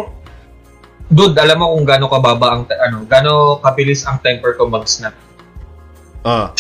dude, 1.09 1.39
alam 1.39 1.57
mo 1.57 1.73
kung 1.77 1.87
gaano 1.87 2.07
kababa 2.11 2.47
ang, 2.59 2.63
ano, 2.69 2.97
gaano 3.07 3.33
kabilis 3.63 4.05
ang 4.05 4.19
temper 4.21 4.59
ko 4.59 4.69
mag-snap. 4.69 5.15
Oh. 6.25 6.53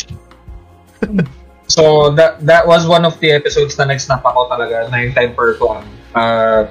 So, 1.71 2.11
that 2.19 2.43
that 2.51 2.67
was 2.67 2.83
one 2.83 3.07
of 3.07 3.15
the 3.23 3.31
episodes 3.31 3.79
na 3.79 3.87
nag-snap 3.87 4.27
ako 4.27 4.51
talaga 4.51 4.91
na 4.91 5.07
yung 5.07 5.15
temper 5.15 5.55
ko 5.55 5.79
ang 5.79 5.87
uh, 6.19 6.67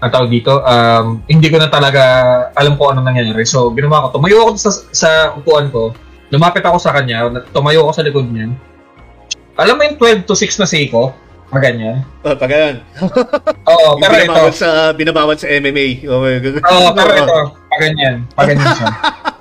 ang 0.00 0.10
tawag 0.12 0.32
dito, 0.32 0.64
um, 0.64 1.20
hindi 1.28 1.52
ko 1.52 1.60
na 1.60 1.68
talaga 1.68 2.02
alam 2.56 2.80
ko 2.80 2.96
ano 2.96 3.04
nangyayari. 3.04 3.44
So, 3.44 3.68
ginawa 3.76 4.08
ko, 4.08 4.16
tumayo 4.16 4.48
ako 4.48 4.50
sa, 4.56 4.70
sa 4.96 5.10
upuan 5.36 5.68
ko, 5.68 5.92
lumapit 6.32 6.64
ako 6.64 6.80
sa 6.80 6.96
kanya, 6.96 7.28
tumayo 7.52 7.84
ako 7.84 8.00
sa 8.00 8.04
likod 8.04 8.28
niya. 8.32 8.52
Alam 9.60 9.76
mo 9.76 9.82
yung 9.92 10.24
12 10.24 10.24
to 10.24 10.36
6 10.36 10.60
na 10.60 10.66
Seiko? 10.68 11.12
Mga 11.52 11.60
ganyan. 11.60 11.96
Oh, 12.24 12.34
pag 12.34 12.50
ganun. 12.50 12.76
Oo, 13.76 13.88
pero 14.00 14.14
ito. 14.18 14.40
sa, 14.56 14.90
binabawal 14.96 15.36
sa 15.36 15.46
MMA. 15.52 16.08
Oh, 16.08 16.24
my 16.24 16.40
God. 16.40 16.64
Oo, 16.64 16.88
pero 16.96 17.12
ito. 17.12 17.38
Pag 17.68 17.80
ganyan. 17.80 18.16
Pag 18.32 18.46
ganyan 18.50 18.72
siya. 18.72 18.88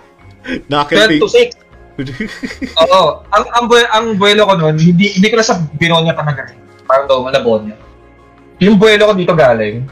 Knuckle 0.67 1.23
12 1.23 1.23
to 1.23 1.31
6. 1.31 1.62
Oo. 2.83 3.21
Ang, 3.29 3.43
ang, 3.53 3.65
bue- 3.69 3.91
ang 3.93 4.05
buwelo 4.17 4.49
ko 4.49 4.53
noon, 4.57 4.75
hindi, 4.81 5.13
hindi 5.13 5.27
ko 5.29 5.37
na 5.37 5.45
sa 5.45 5.61
Binonya 5.77 6.17
talaga. 6.17 6.49
Parang 6.89 7.05
daw, 7.05 7.21
Malabonya. 7.21 7.77
Yung 8.61 8.81
buwelo 8.81 9.09
ko 9.09 9.13
dito 9.13 9.33
galing, 9.37 9.85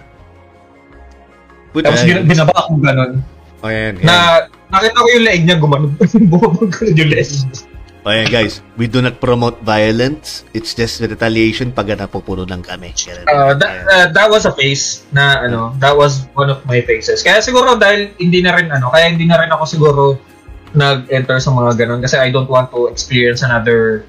Puta, 1.71 1.87
tapos 1.87 2.03
bin- 2.03 2.27
binaba 2.27 2.53
akong 2.57 2.81
ganun. 2.83 3.11
Oh, 3.61 3.69
yan, 3.69 3.95
yan. 4.01 4.05
Na, 4.05 4.49
nakita 4.73 4.97
ko 4.97 5.07
yung 5.13 5.25
leeg 5.25 5.41
niya 5.45 5.57
gumanon. 5.61 5.93
Bumabag 6.27 6.69
ko 6.75 6.81
yung 6.89 7.09
leeg. 7.13 7.29
Oh, 8.01 8.09
yan, 8.09 8.27
guys. 8.33 8.65
We 8.81 8.89
do 8.89 8.97
not 8.97 9.21
promote 9.21 9.61
violence. 9.61 10.41
It's 10.57 10.73
just 10.73 11.05
retaliation 11.05 11.69
pag 11.69 11.85
napupuno 11.93 12.49
lang 12.49 12.65
kami. 12.65 12.97
Ganun. 12.97 13.25
Uh, 13.29 13.53
that, 13.53 13.71
uh, 13.85 14.07
that 14.09 14.27
was 14.27 14.49
a 14.49 14.53
face 14.57 15.05
na 15.13 15.45
ano, 15.45 15.77
that 15.77 15.93
was 15.93 16.25
one 16.33 16.49
of 16.49 16.65
my 16.65 16.81
faces. 16.81 17.21
Kaya 17.21 17.45
siguro 17.45 17.77
dahil 17.77 18.09
hindi 18.17 18.41
na 18.41 18.57
rin 18.57 18.73
ano, 18.73 18.89
kaya 18.89 19.13
hindi 19.13 19.29
na 19.29 19.37
rin 19.37 19.53
ako 19.53 19.63
siguro 19.69 20.01
nag-enter 20.71 21.37
sa 21.39 21.51
mga 21.51 21.85
ganun 21.85 21.99
kasi 21.99 22.15
I 22.15 22.31
don't 22.31 22.47
want 22.47 22.71
to 22.71 22.87
experience 22.87 23.43
another 23.43 24.07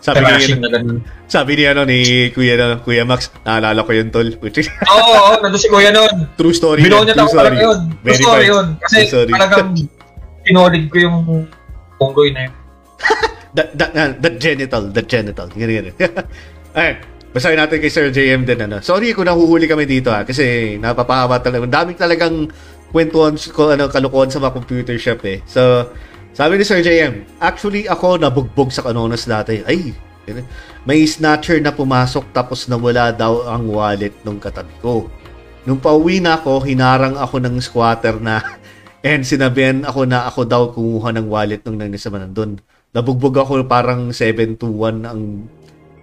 sabi 0.00 0.24
ni, 0.24 0.28
trashing 0.32 0.60
na 0.64 0.68
ganun. 0.72 1.04
sabi 1.28 1.52
ni, 1.60 1.64
ano, 1.68 1.84
ni 1.84 1.98
Kuya, 2.32 2.56
ano, 2.56 2.80
Kuya 2.80 3.04
Max, 3.04 3.28
naalala 3.44 3.84
ko 3.84 3.92
yun, 3.92 4.08
tol. 4.08 4.24
Oo, 4.24 4.96
oo, 4.96 5.30
nandun 5.44 5.60
si 5.60 5.68
Kuya 5.68 5.92
noon. 5.92 6.24
True 6.40 6.56
story. 6.56 6.88
Yan, 6.88 7.04
true 7.04 7.20
ako 7.20 7.36
talaga 7.36 7.56
story. 7.56 7.66
yun. 7.68 7.78
True 7.84 8.00
Verified. 8.00 8.24
story 8.24 8.44
yun. 8.48 8.66
Kasi 8.80 8.96
True 8.96 9.12
story. 9.12 9.30
talagang 9.36 9.68
pinolig 10.40 10.84
ko 10.88 10.96
yung 10.96 11.16
punggoy 12.00 12.32
na 12.32 12.48
yun. 12.48 12.54
that, 13.56 13.68
that, 13.76 13.90
uh, 13.92 14.10
that 14.16 14.34
genital, 14.40 14.82
that 14.88 15.06
genital. 15.06 15.46
Ganyan, 15.52 15.92
ganyan. 15.92 15.94
Ayun. 16.72 16.96
Basahin 17.30 17.62
natin 17.62 17.78
kay 17.78 17.92
Sir 17.92 18.10
JM 18.10 18.42
din. 18.42 18.58
Ano. 18.58 18.82
Sorry 18.82 19.14
kung 19.14 19.28
nahuhuli 19.28 19.70
kami 19.70 19.86
dito 19.86 20.10
ha, 20.10 20.26
kasi 20.26 20.74
napapahawa 20.82 21.38
talaga. 21.38 21.62
Ang 21.62 21.74
daming 21.76 21.98
talagang 22.00 22.34
kwentuhan, 22.90 23.34
ko, 23.54 23.70
ano, 23.72 23.90
kalukuhan 23.90 24.30
sa 24.30 24.42
mga 24.42 24.54
computer 24.54 24.96
shop 24.98 25.22
eh. 25.26 25.38
So, 25.46 25.90
sabi 26.30 26.58
ni 26.58 26.64
Sir 26.66 26.82
JM, 26.82 27.26
actually 27.42 27.90
ako 27.90 28.18
nabugbog 28.18 28.70
sa 28.70 28.86
kanonas 28.86 29.26
dati. 29.26 29.66
Ay, 29.66 29.94
may 30.86 31.02
snatcher 31.04 31.58
na 31.58 31.74
pumasok 31.74 32.30
tapos 32.30 32.70
nawala 32.70 33.10
daw 33.10 33.50
ang 33.50 33.66
wallet 33.66 34.14
nung 34.22 34.38
katabi 34.38 34.72
ko. 34.78 35.10
Nung 35.66 35.82
pauwi 35.82 36.22
na 36.22 36.40
ako, 36.40 36.64
hinarang 36.64 37.18
ako 37.18 37.36
ng 37.42 37.56
squatter 37.60 38.16
na 38.22 38.40
and 39.06 39.26
sinabihan 39.26 39.82
ako 39.84 40.06
na 40.06 40.24
ako 40.28 40.40
daw 40.46 40.62
kumuha 40.72 41.10
ng 41.18 41.26
wallet 41.28 41.60
nung 41.66 41.76
nangyari 41.80 42.20
nandun. 42.20 42.60
Nabugbog 42.90 43.36
ako 43.38 43.62
parang 43.70 44.10
7 44.10 44.58
to 44.58 44.66
1 44.66 45.06
ang 45.06 45.46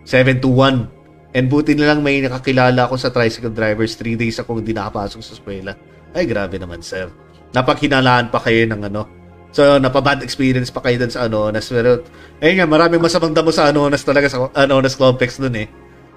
7 0.08 0.40
to 0.40 0.52
1. 0.54 1.36
And 1.36 1.46
buti 1.52 1.76
na 1.76 1.92
lang 1.92 2.00
may 2.02 2.24
nakakilala 2.24 2.88
ako 2.88 2.96
sa 2.96 3.12
tricycle 3.12 3.52
drivers. 3.52 4.00
3 4.00 4.16
days 4.16 4.40
akong 4.40 4.64
hindi 4.64 4.72
sa 4.72 5.20
eskwela. 5.20 5.76
Ay, 6.18 6.26
grabe 6.26 6.58
naman, 6.58 6.82
sir. 6.82 7.14
Napaghinalaan 7.54 8.34
pa 8.34 8.42
kayo 8.42 8.66
ng 8.66 8.90
ano. 8.90 9.06
So, 9.54 9.78
napabad 9.78 10.26
experience 10.26 10.74
pa 10.74 10.82
kayo 10.82 10.98
dun 10.98 11.14
sa 11.14 11.30
Anonas. 11.30 11.70
Pero, 11.70 12.02
ayun 12.42 12.58
nga, 12.58 12.68
maraming 12.68 12.98
masamang 12.98 13.38
damo 13.38 13.54
sa 13.54 13.70
Anonas 13.70 14.02
talaga 14.02 14.26
sa 14.26 14.50
Anonas 14.58 14.98
Complex 14.98 15.38
dun 15.38 15.54
eh. 15.54 15.70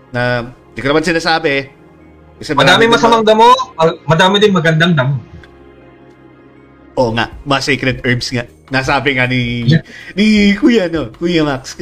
Na, 0.09 0.49
di 0.73 0.81
ko 0.81 0.89
naman 0.89 1.05
sinasabi 1.05 1.49
eh. 1.53 1.65
Kasi 2.41 2.57
Madami 2.57 2.89
masamang 2.89 3.21
damo, 3.21 3.53
madami 4.09 4.41
din 4.41 4.57
magandang 4.57 4.97
damo. 4.97 5.21
Oo 6.97 7.13
nga, 7.13 7.29
mga 7.45 7.61
sacred 7.61 7.99
herbs 8.03 8.33
nga. 8.33 8.49
Nasabi 8.71 9.19
nga 9.19 9.27
ni 9.27 9.67
ni 10.19 10.55
Kuya 10.57 10.87
no, 10.89 11.11
Kuya 11.13 11.43
Max. 11.43 11.75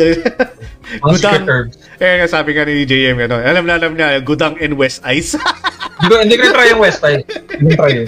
Gudang. 1.04 1.44
herbs. 1.46 1.76
Eh, 2.00 2.22
nga 2.22 2.28
sabi 2.28 2.56
nga 2.56 2.64
ni 2.64 2.82
JM 2.88 3.28
ano, 3.28 3.38
alam 3.38 3.64
na 3.64 3.74
alam 3.76 3.92
na 3.94 4.18
Gudang 4.24 4.58
and 4.58 4.74
West 4.74 5.04
Ice. 5.06 5.34
Hindi 5.98 6.06
ko, 6.06 6.14
hindi 6.22 6.36
ko 6.36 6.44
try 6.50 6.66
yung 6.70 6.80
West 6.80 7.00
Side. 7.02 7.22
Hindi 7.50 7.72
try 7.74 7.90
yun. 7.92 8.06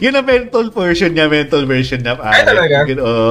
Yun 0.00 0.14
ang 0.14 0.26
mental 0.26 0.66
version 0.68 1.10
niya, 1.12 1.26
mental 1.28 1.64
version 1.64 2.00
na 2.00 2.16
pare. 2.16 2.34
Ay, 2.34 2.42
talaga? 2.44 2.76
Yun, 2.88 2.98
Oo. 3.00 3.28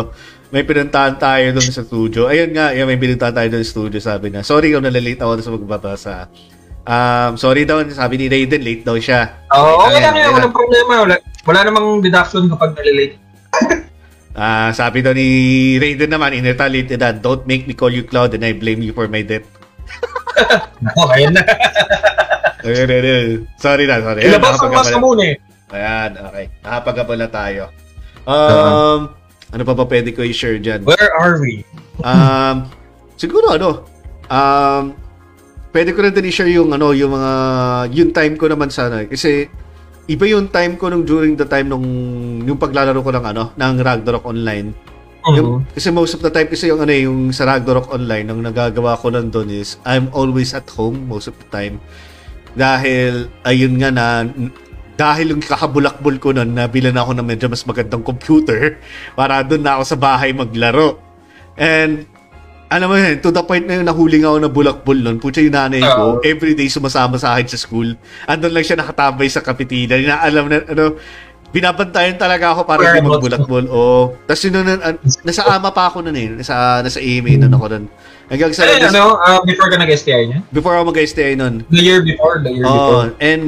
may 0.50 0.62
pinuntahan 0.62 1.16
tayo 1.16 1.46
doon 1.52 1.70
sa 1.70 1.82
studio. 1.82 2.28
Ayun 2.28 2.52
nga, 2.52 2.72
yun, 2.72 2.86
may 2.86 3.00
pinuntahan 3.00 3.34
tayo 3.34 3.48
doon 3.50 3.64
sa 3.64 3.72
studio, 3.72 3.98
sabi 3.98 4.30
na. 4.30 4.44
Sorry 4.44 4.70
kung 4.70 4.84
nalalate 4.84 5.18
ako 5.18 5.32
sa 5.40 5.54
magbabasa. 5.54 6.14
Um, 6.82 7.38
sorry 7.38 7.64
daw, 7.64 7.82
sabi 7.88 8.18
ni 8.18 8.26
Raiden, 8.26 8.62
late 8.62 8.82
daw 8.82 8.98
siya. 8.98 9.46
Oo, 9.54 9.86
Ayan, 9.86 10.02
lang 10.02 10.14
yan. 10.14 10.14
ayan. 10.20 10.32
Walang 10.34 10.54
problema. 10.54 10.94
Wala, 11.06 11.16
wala 11.46 11.60
namang 11.64 12.02
deduction 12.02 12.46
kapag 12.48 12.78
nalilate. 12.78 13.16
Ah, 14.32 14.72
sabi 14.72 15.04
daw 15.04 15.12
ni 15.12 15.28
Raiden 15.76 16.08
naman, 16.08 16.32
in 16.32 16.48
retaliate 16.48 16.96
that, 16.96 17.20
don't 17.20 17.44
make 17.44 17.68
me 17.68 17.76
call 17.76 17.92
you 17.92 18.08
Cloud 18.08 18.32
and 18.32 18.48
I 18.48 18.56
blame 18.56 18.80
you 18.80 18.96
for 18.96 19.12
my 19.12 19.20
death. 19.20 19.44
Nako, 20.88 21.12
ayun 21.12 21.36
na. 21.36 21.44
Sorry 23.58 23.86
na, 23.90 24.02
sorry. 24.02 24.22
Ilabas 24.26 24.62
ang 24.62 24.74
mask 24.74 24.96
muna 25.02 25.24
eh. 25.26 25.36
Ayan, 25.72 26.10
okay. 26.20 26.46
Nakapagkabala 26.62 27.28
tayo. 27.32 27.72
Um, 28.28 29.16
ano 29.52 29.64
pa 29.66 29.74
ba 29.74 29.84
pwede 29.88 30.12
ko 30.12 30.22
i-share 30.22 30.60
dyan? 30.60 30.84
Where 30.84 31.12
are 31.16 31.40
we? 31.40 31.64
Um, 32.04 32.68
siguro 33.16 33.56
ano, 33.56 33.88
um, 34.28 34.96
pwede 35.72 35.96
ko 35.96 36.04
rin 36.04 36.14
din 36.14 36.28
i-share 36.28 36.52
yung 36.52 36.76
ano, 36.76 36.92
yung 36.92 37.16
mga, 37.16 37.32
yung 37.96 38.12
time 38.12 38.36
ko 38.36 38.52
naman 38.52 38.68
sana. 38.68 39.08
Kasi, 39.08 39.48
iba 40.12 40.26
yung 40.28 40.52
time 40.52 40.76
ko 40.76 40.92
nung 40.92 41.08
during 41.08 41.40
the 41.40 41.48
time 41.48 41.72
nung, 41.72 41.88
yung 42.44 42.60
paglalaro 42.60 43.00
ko 43.00 43.12
ng 43.16 43.26
ano, 43.32 43.44
ng 43.56 43.76
Ragnarok 43.80 44.28
Online. 44.28 44.76
Yung, 45.32 45.62
Mhm. 45.64 45.78
kasi 45.78 45.88
most 45.94 46.18
of 46.18 46.22
the 46.26 46.34
time 46.34 46.50
kasi 46.50 46.68
yung 46.68 46.82
ano 46.82 46.92
eh, 46.92 47.06
yung 47.06 47.30
sa 47.32 47.46
Ragnarok 47.46 47.94
Online, 47.94 48.28
ang 48.28 48.42
nagagawa 48.42 48.98
ko 48.98 49.14
nandun 49.14 49.54
is, 49.54 49.78
I'm 49.86 50.10
always 50.12 50.52
at 50.52 50.68
home 50.74 51.08
most 51.08 51.30
of 51.30 51.38
the 51.38 51.48
time. 51.48 51.78
Dahil, 52.54 53.32
ayun 53.48 53.80
nga 53.80 53.90
na, 53.92 54.06
dahil 55.00 55.34
yung 55.34 55.42
kakabulakbol 55.42 56.16
ko 56.22 56.30
nun, 56.36 56.54
nabilan 56.54 56.94
ako 56.94 57.18
ng 57.18 57.26
medyo 57.26 57.48
mas 57.48 57.66
magandang 57.66 58.04
computer 58.06 58.78
para 59.20 59.42
doon 59.42 59.64
na 59.64 59.80
ako 59.80 59.84
sa 59.88 59.98
bahay 59.98 60.36
maglaro. 60.36 61.00
And, 61.56 62.06
alam 62.72 62.88
mo 62.88 62.96
yun, 62.96 63.20
to 63.20 63.36
the 63.36 63.44
point 63.44 63.68
na 63.68 63.84
yun, 63.84 63.86
nahuling 63.88 64.24
ako 64.24 64.38
na 64.40 64.48
bulakbol 64.48 64.96
nun. 64.96 65.20
Putya 65.20 65.44
yung 65.44 65.58
nanay 65.60 65.84
ko, 65.84 66.24
everyday 66.24 66.72
sumasama 66.72 67.20
sa 67.20 67.36
akin 67.36 67.48
sa 67.52 67.60
school. 67.60 68.00
Andun 68.32 68.56
lang 68.56 68.64
siya 68.64 68.80
nakatabay 68.80 69.28
sa 69.28 69.44
kapitina. 69.44 70.00
Na 70.00 70.24
alam 70.24 70.48
na, 70.48 70.64
ano, 70.64 70.96
binabantayan 71.52 72.16
talaga 72.16 72.52
ako 72.52 72.64
para 72.64 72.80
hindi 72.82 73.00
Remote. 73.00 73.20
magbulakbol. 73.20 73.66
Oo. 73.68 74.16
Tapos 74.24 74.42
yun, 74.42 74.54
nun, 74.54 74.68
an- 74.74 74.98
nasa 75.22 75.44
ama 75.46 75.70
pa 75.70 75.88
ako 75.88 76.00
nun 76.02 76.16
eh. 76.16 76.28
Nasa, 76.34 76.80
nasa 76.80 76.98
AMA 76.98 77.32
nun 77.38 77.52
ako 77.52 77.66
nun. 77.70 77.86
Hanggang 78.26 78.52
sa, 78.52 78.64
Eh, 78.64 78.80
ano, 78.82 79.16
uh, 79.18 79.44
before 79.44 79.68
ka 79.68 79.76
nag-STI 79.76 80.24
niya? 80.26 80.40
before 80.50 80.74
ako 80.74 80.90
mag-STI 80.90 81.36
nun. 81.36 81.68
The 81.68 81.84
year 81.84 82.00
before, 82.00 82.40
the 82.40 82.50
year 82.50 82.64
Oh, 82.64 82.72
before. 83.04 83.10
and 83.20 83.44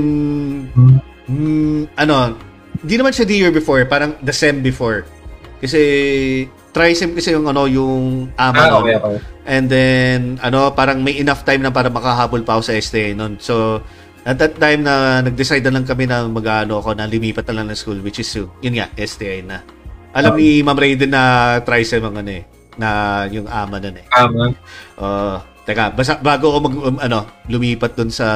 mm, 1.25 1.87
ano, 1.95 2.35
hindi 2.77 2.95
naman 2.97 3.11
siya 3.11 3.23
the 3.23 3.37
year 3.37 3.51
before, 3.51 3.79
parang 3.85 4.19
the 4.19 4.31
sem 4.31 4.59
before. 4.59 5.07
Kasi 5.57 5.81
trisem 6.69 7.15
kasi 7.15 7.31
yung 7.31 7.47
ano, 7.47 7.63
yung 7.63 8.27
ama 8.35 8.51
Ah, 8.53 8.67
nun. 8.69 8.81
okay, 8.83 8.95
okay. 8.97 9.17
And 9.45 9.65
then 9.65 10.19
ano, 10.39 10.71
parang 10.71 10.99
may 10.99 11.15
enough 11.15 11.43
time 11.43 11.61
na 11.61 11.69
para 11.69 11.87
makahabol 11.87 12.43
pa 12.43 12.59
ako 12.59 12.63
sa 12.65 12.73
STA 12.73 13.13
noon. 13.13 13.39
So 13.39 13.79
at 14.23 14.39
that 14.39 14.55
time 14.55 14.87
na 14.87 15.19
nag-decide 15.19 15.63
na 15.63 15.75
lang 15.75 15.83
kami 15.83 16.07
na 16.07 16.23
mag-ano 16.25 16.79
ako 16.79 16.95
na 16.95 17.07
lumipat 17.07 17.43
na 17.51 17.55
lang 17.59 17.67
ng 17.67 17.75
school 17.77 17.99
which 17.99 18.19
is 18.19 18.29
yun, 18.31 18.47
yun 18.63 18.79
nga 18.79 18.87
STA 18.95 19.43
na. 19.43 19.59
Alam 20.13 20.37
ni 20.37 20.61
Ma'am 20.61 20.77
Raiden 20.77 21.09
na 21.09 21.23
trisem 21.65 21.99
ang 21.99 22.15
ano 22.15 22.31
eh, 22.31 22.45
na 22.77 22.89
yung 23.27 23.49
ama 23.49 23.81
nun 23.81 23.97
eh. 23.97 24.05
Tama. 24.07 24.53
Uh, 24.95 25.37
teka, 25.65 25.89
basta, 25.91 26.21
bago 26.21 26.53
ako 26.53 26.57
mag, 26.61 26.75
um, 26.77 26.97
ano, 27.01 27.19
lumipat 27.49 27.97
dun 27.97 28.13
sa 28.13 28.27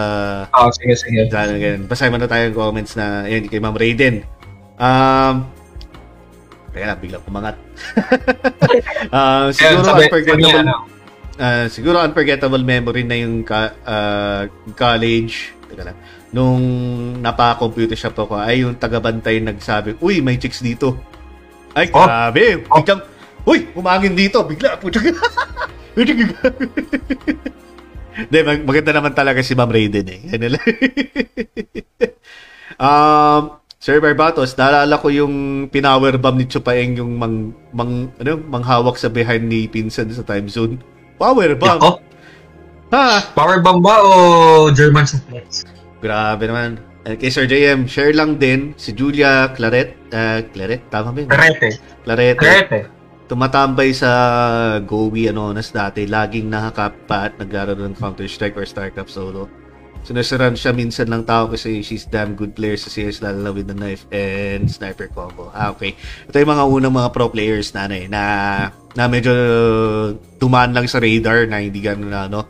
Ah, 0.49 0.73
sige, 0.73 0.97
sige. 0.97 1.29
Dahil 1.29 1.55
ganun. 1.61 1.83
Basahin 1.85 2.11
mo 2.11 2.17
na 2.17 2.27
tayo 2.27 2.49
yung 2.49 2.57
comments 2.57 2.97
na 2.97 3.29
yun 3.29 3.45
kay 3.45 3.61
Ma'am 3.61 3.77
Raiden. 3.77 4.25
Um, 4.75 5.45
Teka 6.73 6.93
lang, 6.93 6.99
biglang 7.01 7.23
kumangat. 7.25 7.55
uh, 9.09 9.49
siguro 9.55 9.81
Ayun, 9.81 9.85
sabi- 9.85 10.03
unforgettable 10.05 10.45
sabi 10.45 10.61
ano, 10.61 10.75
uh, 11.37 11.65
siguro 11.69 11.95
unforgettable 12.01 12.63
memory 12.65 13.01
na 13.05 13.15
yung 13.17 13.41
ka, 13.41 13.73
uh, 13.85 14.41
college. 14.73 15.56
Teka 15.67 15.83
lang. 15.83 15.97
Nung 16.31 16.63
napa-computer 17.19 17.95
shop 17.95 18.15
ako, 18.17 18.39
ay 18.39 18.63
yung 18.63 18.79
tagabantay 18.79 19.43
nagsabi, 19.43 19.99
Uy, 19.99 20.23
may 20.23 20.39
chicks 20.39 20.63
dito. 20.63 20.95
Ay, 21.75 21.91
Oh. 21.91 22.03
grabe. 22.03 22.63
Oh. 22.71 22.79
Biglang, 22.79 23.01
Uy, 23.47 23.67
umangin 23.75 24.15
dito. 24.15 24.43
Bigla, 24.43 24.79
puto. 24.79 24.99
Hindi, 28.17 28.39
mag- 28.41 28.65
maganda 28.65 28.91
naman 28.97 29.13
talaga 29.13 29.45
si 29.45 29.53
Ma'am 29.53 29.69
Raiden 29.69 30.07
eh. 30.09 30.19
Yan 30.33 30.57
lang. 30.57 30.65
um, 32.81 33.41
Sir 33.77 34.01
Barbatos, 34.01 34.57
naalala 34.57 34.97
ko 34.97 35.13
yung 35.13 35.33
pinower 35.69 36.17
bomb 36.17 36.41
ni 36.41 36.49
Chupaeng 36.49 36.97
yung 36.97 37.13
mang, 37.13 37.53
mang, 37.69 38.09
ano, 38.17 38.41
manghawak 38.41 38.97
sa 38.97 39.05
behind 39.05 39.45
ni 39.45 39.69
Pinsan 39.69 40.09
sa 40.09 40.25
time 40.25 40.49
zone. 40.49 40.81
Power 41.21 41.53
bomb. 41.53 41.77
Yako, 41.77 41.91
Ha! 42.87 43.35
power 43.35 43.59
bomb 43.59 43.83
ba 43.83 43.99
o 43.99 44.71
German 44.71 45.03
suplex? 45.03 45.67
Grabe 45.99 46.47
naman. 46.47 46.79
Kay 47.07 47.31
Sir 47.31 47.47
JM, 47.47 47.87
share 47.87 48.11
lang 48.11 48.35
din 48.35 48.75
si 48.75 48.91
Julia 48.91 49.55
Claret. 49.55 49.95
Uh, 50.11 50.43
Claret? 50.51 50.83
Tama 50.91 51.15
ba 51.15 51.19
yun? 51.23 51.29
Karete. 51.31 51.69
Claret. 52.03 52.35
Karete. 52.35 52.79
Tumatambay 53.31 53.95
sa 53.95 54.11
GOWI 54.83 55.31
ano 55.31 55.55
nas 55.55 55.71
dati. 55.71 56.03
Laging 56.03 56.51
nakakapa 56.51 57.31
at 57.31 57.33
naglaro 57.39 57.75
ng 57.79 57.95
Counter-Strike 57.95 58.55
or 58.59 58.67
StarCraft 58.67 59.11
solo. 59.11 59.47
Sinusuran 60.07 60.55
siya 60.55 60.71
minsan 60.71 61.11
lang 61.11 61.27
tao 61.27 61.51
kasi 61.51 61.83
she's 61.83 62.07
damn 62.07 62.35
good 62.35 62.55
player 62.55 62.79
sa 62.79 62.87
CS 62.87 63.19
lalo 63.19 63.39
na 63.43 63.51
with 63.51 63.67
the 63.67 63.75
knife 63.75 64.07
and 64.15 64.67
sniper 64.71 65.11
combo. 65.11 65.51
Ah, 65.51 65.75
okay. 65.75 65.95
Ito 66.27 66.39
yung 66.39 66.51
mga 66.55 66.63
unang 66.63 66.95
mga 66.95 67.09
pro 67.11 67.27
players 67.27 67.75
na 67.75 67.91
ano 67.91 67.95
eh, 67.99 68.07
na, 68.07 68.23
na 68.95 69.11
medyo 69.11 69.31
dumaan 70.39 70.71
lang 70.71 70.87
sa 70.87 71.03
radar 71.03 71.51
na 71.51 71.59
hindi 71.59 71.83
gano'n 71.83 72.07
na 72.07 72.31
ano, 72.31 72.47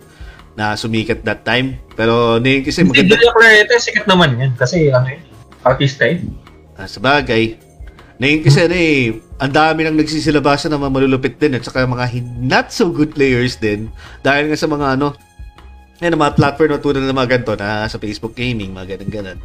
na 0.57 0.73
sumikat 0.73 1.21
that 1.21 1.45
time. 1.45 1.77
Pero 1.93 2.41
ngayon 2.41 2.65
kasi 2.65 2.81
Si 2.81 2.89
maganda 2.89 3.13
Julia 3.13 3.31
Clarete, 3.37 3.77
sikat 3.77 4.09
naman 4.09 4.41
yan. 4.41 4.51
Kasi 4.57 4.89
ano 4.89 5.05
yun, 5.05 5.21
artista 5.61 6.09
yun. 6.09 6.33
Ah, 6.73 6.89
sa 6.89 6.97
bagay. 6.97 7.61
Ngayon 8.17 8.41
kasi 8.41 8.59
ano 8.65 8.73
eh, 8.75 9.21
ang 9.37 9.53
dami 9.53 9.85
nang 9.85 9.93
nagsisilabasan 9.93 10.73
ng 10.73 10.81
mga 10.81 10.93
malulupit 10.97 11.37
din 11.37 11.53
at 11.53 11.61
saka 11.61 11.85
mga 11.85 12.09
not 12.41 12.73
so 12.73 12.89
good 12.89 13.13
players 13.13 13.61
din 13.61 13.93
dahil 14.25 14.49
nga 14.49 14.57
sa 14.57 14.65
mga 14.65 14.97
ano, 14.97 15.13
yan, 16.01 16.17
mga 16.17 16.33
platform 16.33 16.69
na 16.73 16.81
tulad 16.81 17.05
ng 17.05 17.13
mga 17.13 17.29
ganito 17.37 17.53
na 17.53 17.85
sa 17.85 18.01
Facebook 18.01 18.33
Gaming, 18.33 18.73
mga 18.73 18.97
ganun-ganun. 18.97 19.37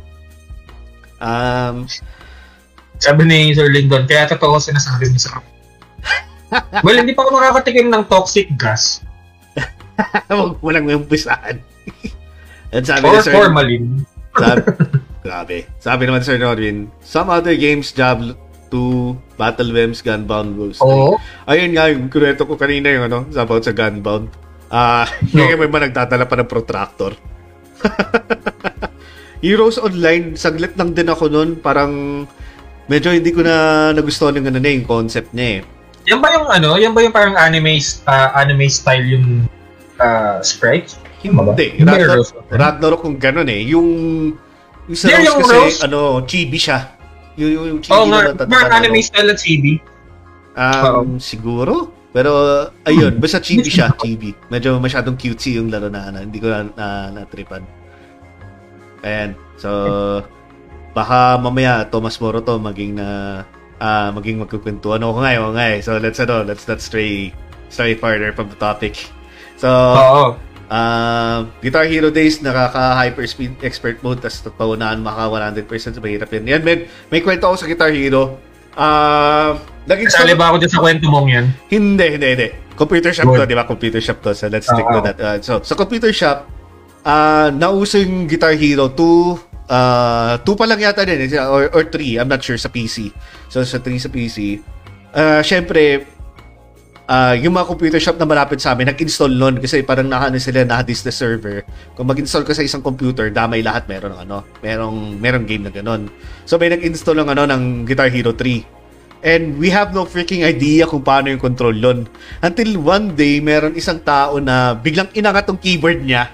Um, 1.21 1.89
Sabi 3.01 3.25
ni 3.29 3.53
Sir 3.53 3.69
Lyndon, 3.69 4.09
kaya 4.09 4.29
totoo 4.33 4.57
sinasabi 4.57 5.13
mo 5.13 5.21
sa 5.21 5.41
Well, 6.85 7.01
hindi 7.01 7.17
pa 7.17 7.25
ako 7.25 7.37
nakakatikim 7.37 7.89
ng 7.89 8.05
toxic 8.09 8.49
gas 8.57 9.05
wag 10.31 10.59
mo 10.59 10.69
lang 10.71 10.89
umpisahan. 10.89 11.57
At 12.75 12.85
sabi 12.85 13.05
or 13.05 13.13
ni 13.13 13.21
Sir, 13.21 13.35
formalin. 13.37 13.85
sabi, 14.33 14.61
grabe. 15.25 15.57
Sabi 15.77 16.03
naman 16.09 16.25
Sir 16.25 16.41
Norwin, 16.41 16.89
some 17.01 17.29
other 17.29 17.53
games, 17.55 17.93
Diablo 17.93 18.33
2, 18.73 19.37
Battle 19.37 19.71
Wems, 19.71 20.01
Gunbound 20.01 20.57
Ghost. 20.57 20.81
Oo. 20.81 21.21
Ayun 21.45 21.77
nga, 21.77 21.93
yung 21.93 22.09
kureto 22.09 22.49
ko 22.49 22.57
kanina 22.57 22.89
yung 22.89 23.05
ano, 23.07 23.29
about 23.29 23.63
sa 23.63 23.77
gunbound. 23.77 24.33
Ah, 24.73 25.05
No. 25.37 25.45
yung 25.45 25.61
may 25.61 25.69
ba 25.69 25.85
nagdadala 25.85 26.25
pa 26.25 26.41
ng 26.41 26.49
protractor? 26.49 27.13
Heroes 29.43 29.77
Online, 29.77 30.39
saglit 30.39 30.73
lang 30.79 30.97
din 30.97 31.11
ako 31.11 31.29
nun. 31.29 31.61
Parang 31.61 32.25
medyo 32.87 33.11
hindi 33.11 33.35
ko 33.35 33.43
na 33.45 33.91
nagustuhan 33.91 34.39
yung 34.39 34.49
ano 34.49 34.59
na 34.63 34.71
yung 34.71 34.87
concept 34.89 35.35
niya 35.35 35.61
eh. 35.61 35.61
Yan 36.09 36.19
ba 36.23 36.31
yung 36.33 36.47
ano, 36.49 36.79
yan 36.79 36.95
ba 36.95 37.03
yung 37.03 37.13
parang 37.15 37.35
anime 37.37 37.79
ah, 38.07 38.39
anime 38.39 38.71
style 38.71 39.05
yung 39.05 39.45
uh, 40.03 40.37
sprite? 40.43 40.99
Hindi. 41.23 41.79
Hindi, 41.79 41.87
Ragnarok. 41.87 42.51
Ragnarok 42.51 43.01
kung 43.07 43.17
gano'n 43.17 43.47
eh. 43.47 43.63
Yung, 43.71 43.89
yung 44.91 44.99
sa 44.99 45.07
Hindi, 45.07 45.23
Rose 45.23 45.31
yung 45.31 45.39
kasi, 45.39 45.55
Rose. 45.55 45.81
ano, 45.87 45.99
chibi 46.27 46.59
siya. 46.59 46.79
Yung, 47.39 47.51
yung, 47.55 47.67
yung 47.71 47.81
chibi 47.81 47.95
nga, 48.11 48.21
na 48.35 48.45
parang 48.51 48.83
anime 48.83 49.01
style 49.01 49.31
at 49.31 49.39
chibi. 49.39 49.79
Um, 50.59 51.23
siguro. 51.23 51.95
Pero, 52.13 52.31
ayun, 52.85 53.17
basta 53.23 53.41
chibi 53.41 53.71
siya, 53.73 53.95
chibi. 53.97 54.37
Medyo 54.53 54.77
masyadong 54.83 55.17
cutesy 55.17 55.57
yung 55.57 55.73
laro 55.73 55.89
na, 55.89 56.13
ano, 56.13 56.21
hindi 56.21 56.43
ko 56.43 56.53
na, 56.53 56.69
na, 56.77 56.87
na-tripan. 57.09 57.65
Ayan. 59.01 59.33
So, 59.57 59.71
baka 60.93 61.41
mamaya, 61.41 61.89
Thomas 61.89 62.21
Moro 62.21 62.45
to, 62.45 62.61
maging 62.61 63.01
na, 63.01 63.41
ah, 63.81 64.13
maging 64.13 64.45
magkukwentuhan 64.45 65.01
ako 65.01 65.25
ngayon, 65.25 65.51
ngayon. 65.57 65.81
So, 65.81 65.97
let's, 65.97 66.21
ano, 66.21 66.45
let's 66.45 66.69
not 66.69 66.85
stray, 66.85 67.33
stray 67.73 67.97
farther 67.97 68.35
from 68.37 68.53
the 68.53 68.59
topic. 68.61 69.09
So, 69.63 69.71
Oo. 69.71 70.25
ah, 70.67 71.47
Guitar 71.63 71.87
Hero 71.87 72.11
Days, 72.11 72.43
nakaka-hyperspeed 72.43 73.63
expert 73.63 74.03
mode, 74.03 74.19
tapos 74.19 74.43
paunahan 74.59 74.99
maka 74.99 75.31
100% 75.31 75.63
mahirap 76.03 76.27
yun. 76.35 76.45
Yan, 76.51 76.63
may, 76.67 76.91
may 77.15 77.23
kwento 77.23 77.47
ako 77.47 77.63
sa 77.63 77.67
Guitar 77.71 77.95
Hero. 77.95 78.43
Ah, 78.75 79.55
naging 79.87 80.11
Kasali 80.11 80.35
ba 80.35 80.51
ako 80.51 80.67
dyan 80.67 80.73
sa 80.75 80.81
kwento 80.83 81.07
mong 81.07 81.29
yan? 81.31 81.47
hindi, 81.71 82.07
hindi, 82.19 82.29
hindi. 82.35 82.49
Computer 82.75 83.15
shop 83.15 83.31
Good. 83.31 83.39
to, 83.39 83.47
di 83.47 83.55
ba? 83.55 83.65
Computer 83.69 84.01
shop 84.03 84.19
to. 84.25 84.35
So, 84.35 84.51
let's 84.51 84.67
stick 84.67 84.83
Oo. 84.83 84.99
to 84.99 85.01
that. 85.07 85.17
Uh, 85.23 85.39
so, 85.39 85.63
sa 85.63 85.79
computer 85.79 86.11
shop, 86.11 86.51
uh, 87.07 87.55
nauso 87.55 88.03
yung 88.03 88.27
Guitar 88.27 88.59
Hero 88.59 88.91
2, 88.91 89.71
uh, 89.71 90.35
2 90.43 90.59
pa 90.59 90.65
lang 90.67 90.81
yata 90.83 91.07
din, 91.07 91.23
eh, 91.23 91.39
or, 91.39 91.71
or 91.71 91.87
3, 91.87 92.19
I'm 92.19 92.27
not 92.27 92.43
sure, 92.43 92.59
sa 92.59 92.67
PC. 92.67 93.15
So, 93.47 93.63
sa 93.63 93.79
3 93.79 93.95
sa 94.03 94.11
PC. 94.11 94.59
Uh, 95.13 95.45
Siyempre, 95.45 96.09
ah, 97.09 97.35
yung 97.35 97.55
mga 97.55 97.67
computer 97.67 98.01
shop 98.03 98.19
na 98.19 98.27
malapit 98.27 98.59
sa 98.63 98.75
amin, 98.75 98.91
nag-install 98.91 99.33
nun 99.33 99.57
kasi 99.59 99.83
parang 99.83 100.07
naka, 100.07 100.31
ano 100.31 100.39
sila, 100.39 100.67
naka-dis 100.67 101.03
the 101.07 101.15
server. 101.15 101.67
Kung 101.95 102.07
mag-install 102.11 102.47
ka 102.47 102.53
sa 102.55 102.63
isang 102.63 102.83
computer, 102.83 103.31
damay 103.31 103.63
lahat 103.63 103.87
meron 103.87 104.15
ano, 104.15 104.47
merong, 104.61 105.19
merong 105.19 105.45
game 105.47 105.65
na 105.67 105.73
ganun. 105.73 106.11
So 106.47 106.59
may 106.59 106.71
nag-install 106.71 107.23
ng 107.23 107.29
ano, 107.33 107.43
ng 107.49 107.63
Guitar 107.89 108.13
Hero 108.13 108.35
3. 108.35 108.83
And 109.23 109.55
we 109.55 109.71
have 109.71 109.95
no 109.95 110.03
freaking 110.03 110.43
idea 110.43 110.83
kung 110.83 111.07
paano 111.07 111.31
yung 111.31 111.39
control 111.39 111.79
nun. 111.79 112.11
Until 112.43 112.75
one 112.83 113.15
day, 113.15 113.39
meron 113.39 113.79
isang 113.79 114.03
tao 114.03 114.43
na 114.43 114.75
biglang 114.75 115.15
inangat 115.15 115.47
tong 115.47 115.63
keyboard 115.63 116.03
niya. 116.03 116.27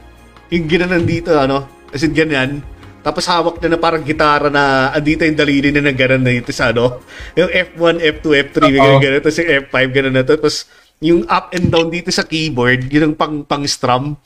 Yung 0.49 0.65
ginanon 0.65 1.05
dito, 1.05 1.36
ano, 1.36 1.69
as 1.93 2.01
in 2.01 2.16
ganyan. 2.16 2.65
Tapos 2.99 3.25
hawak 3.25 3.57
na 3.59 3.69
na 3.69 3.79
parang 3.79 4.03
gitara 4.03 4.49
na 4.49 4.62
andito 4.91 5.23
yung 5.23 5.35
daliri 5.35 5.70
na 5.70 5.81
nagganon 5.81 6.20
na 6.20 6.33
dito 6.33 6.51
sa 6.51 6.69
ano. 6.69 7.01
Yung 7.33 7.49
F1, 7.49 7.95
F2, 8.19 8.27
F3, 8.45 8.57
may 8.65 8.77
Oo. 8.77 8.85
ganun, 8.91 9.01
ganun. 9.01 9.20
Tapos 9.20 9.39
yung 9.39 9.51
F5, 9.62 9.75
ganun 9.89 10.12
na. 10.12 10.23
Tapos 10.23 10.55
yung 10.99 11.20
up 11.27 11.47
and 11.53 11.66
down 11.69 11.89
dito 11.89 12.11
sa 12.11 12.23
keyboard, 12.23 12.87
yun 12.87 13.03
yung 13.05 13.16
pang, 13.16 13.43
pang 13.43 13.62
strum. 13.65 14.19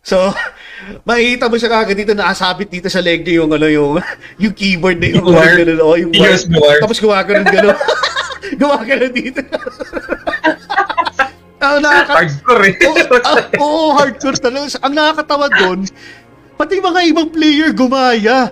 So, 0.00 0.18
makikita 1.08 1.46
mo 1.46 1.56
siya 1.56 1.70
kagad 1.72 1.96
dito 1.96 2.12
nakasabit 2.12 2.68
dito 2.68 2.86
sa 2.86 2.98
leg 2.98 3.22
niya 3.22 3.40
yung 3.40 3.50
ano 3.50 3.66
yung 3.66 3.98
yung 4.42 4.52
keyboard 4.52 4.98
na 4.98 5.08
yung 5.08 5.22
Yung 5.24 5.34
ganun, 5.56 5.80
oh, 5.80 5.94
yung 5.94 6.10
Yung 6.10 6.20
wire. 6.20 6.34
USB 6.36 6.52
wire. 6.52 6.78
Tapos 6.78 6.98
gumagano 6.98 7.42
gano'n. 7.42 7.78
gumagano 8.54 9.06
dito. 9.16 9.40
Ang 11.56 11.80
nakaka- 11.80 12.14
Hardcore 12.20 12.64
eh. 12.64 12.74
Oo, 12.84 12.96
ah, 13.18 13.38
Oo, 13.58 13.86
hardcore 13.96 14.38
talaga. 14.38 14.66
Ang 14.78 14.92
nakakatawa 14.92 15.46
doon, 15.48 15.80
pati 16.56 16.80
mga 16.80 17.00
ibang 17.12 17.28
player 17.28 17.70
gumaya. 17.76 18.50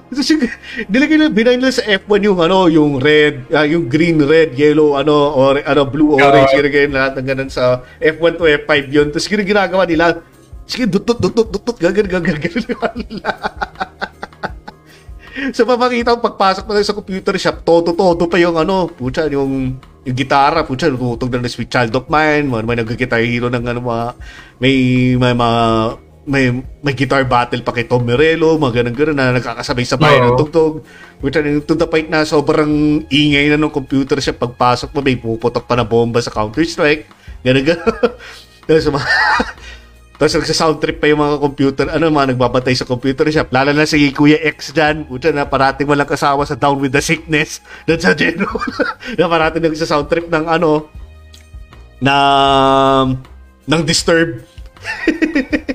Nilagay 0.93 1.17
na, 1.17 1.33
binayin 1.33 1.59
nila 1.59 1.73
sa 1.73 1.85
F1 1.89 2.21
yung 2.29 2.39
ano, 2.39 2.69
yung 2.69 3.01
red, 3.01 3.49
ah, 3.51 3.65
yung 3.65 3.89
green, 3.89 4.21
red, 4.21 4.53
yellow, 4.53 4.95
ano, 4.95 5.33
or, 5.33 5.65
ano, 5.65 5.89
blue, 5.89 6.13
orange, 6.21 6.53
Oo. 6.53 6.59
ginagay 6.61 6.85
lahat 6.93 7.17
ng 7.19 7.27
ganun 7.27 7.51
sa 7.51 7.81
F1 7.99 8.37
to 8.37 8.45
F5 8.45 8.73
yun. 8.93 9.09
Tapos 9.09 9.27
gina- 9.27 9.49
ginagawa 9.49 9.89
nila, 9.89 10.21
sige, 10.69 10.85
dutut, 10.85 11.17
dutut, 11.17 11.49
dutut, 11.49 11.77
gagan, 11.81 12.07
gagan, 12.07 12.37
gagan. 12.37 12.65
so, 15.57 15.65
papakita 15.65 16.15
ko, 16.15 16.21
pagpasok 16.21 16.65
na 16.69 16.85
sa 16.85 16.93
computer 16.93 17.35
shop, 17.41 17.65
todo-todo 17.65 18.29
pa 18.29 18.37
yung 18.37 18.61
ano, 18.61 18.87
pucha, 18.93 19.25
yung 19.33 19.81
yung 20.05 20.17
gitara, 20.21 20.69
pucha, 20.69 20.93
tutugtog 20.93 21.33
na 21.33 21.41
ng 21.41 21.49
Sweet 21.49 21.73
Child 21.73 21.93
of 21.97 22.13
Mine, 22.13 22.45
may, 22.45 22.61
may 22.61 22.77
nag-guitar 22.77 23.25
hero 23.25 23.49
ng 23.49 23.65
ano, 23.65 23.81
mga, 23.81 24.07
may, 24.61 24.75
may 25.17 25.33
mga, 25.33 25.61
may, 26.25 26.65
may 26.81 26.95
guitar 26.97 27.25
battle 27.29 27.61
pa 27.61 27.73
kay 27.73 27.85
Tom 27.85 28.05
Morello, 28.05 28.57
mga 28.57 28.81
ganun-ganun 28.81 29.17
na 29.17 29.37
nagkakasabay-sabay 29.37 30.25
ng 30.25 30.33
Oo. 30.33 30.39
tugtog. 30.41 30.75
Pucha, 31.21 31.41
to 31.41 31.75
the 31.77 31.89
point 31.89 32.09
na 32.09 32.25
sobrang 32.25 33.05
ingay 33.09 33.53
na 33.53 33.61
ng 33.61 33.73
computer 33.73 34.17
siya 34.21 34.33
pagpasok 34.33 34.93
mo, 34.93 35.01
may 35.05 35.17
puputok 35.21 35.69
pa 35.69 35.77
na 35.77 35.85
bomba 35.85 36.21
sa 36.25 36.33
Counter-Strike. 36.33 37.09
Ganun-ganun. 37.45 38.17
Tapos, 38.67 38.89
mga- 38.89 39.13
tapos 40.19 40.33
nagsa-sound 40.41 40.79
trip 40.81 41.03
pa 41.03 41.11
yung 41.11 41.21
mga 41.21 41.37
computer, 41.37 41.87
ano, 41.91 42.09
mga 42.09 42.33
nagbabatay 42.33 42.73
sa 42.73 42.89
computer 42.89 43.29
shop. 43.29 43.53
Lalo 43.53 43.77
na 43.77 43.85
si 43.85 44.09
Kuya 44.15 44.41
X 44.57 44.73
dyan, 44.73 45.05
puta 45.05 45.29
na 45.35 45.45
parating 45.45 45.85
walang 45.91 46.09
kasama 46.09 46.47
sa 46.49 46.57
Down 46.57 46.81
with 46.81 46.95
the 46.95 47.03
Sickness 47.03 47.61
doon 47.91 48.01
sa 48.01 48.17
Geno. 48.17 48.49
na 49.21 49.29
parating 49.29 49.67
nagsa-sound 49.67 50.07
trip 50.09 50.31
ng 50.31 50.49
ano, 50.49 50.89
na 52.01 52.15
ng 53.69 53.83
Disturb. 53.85 54.41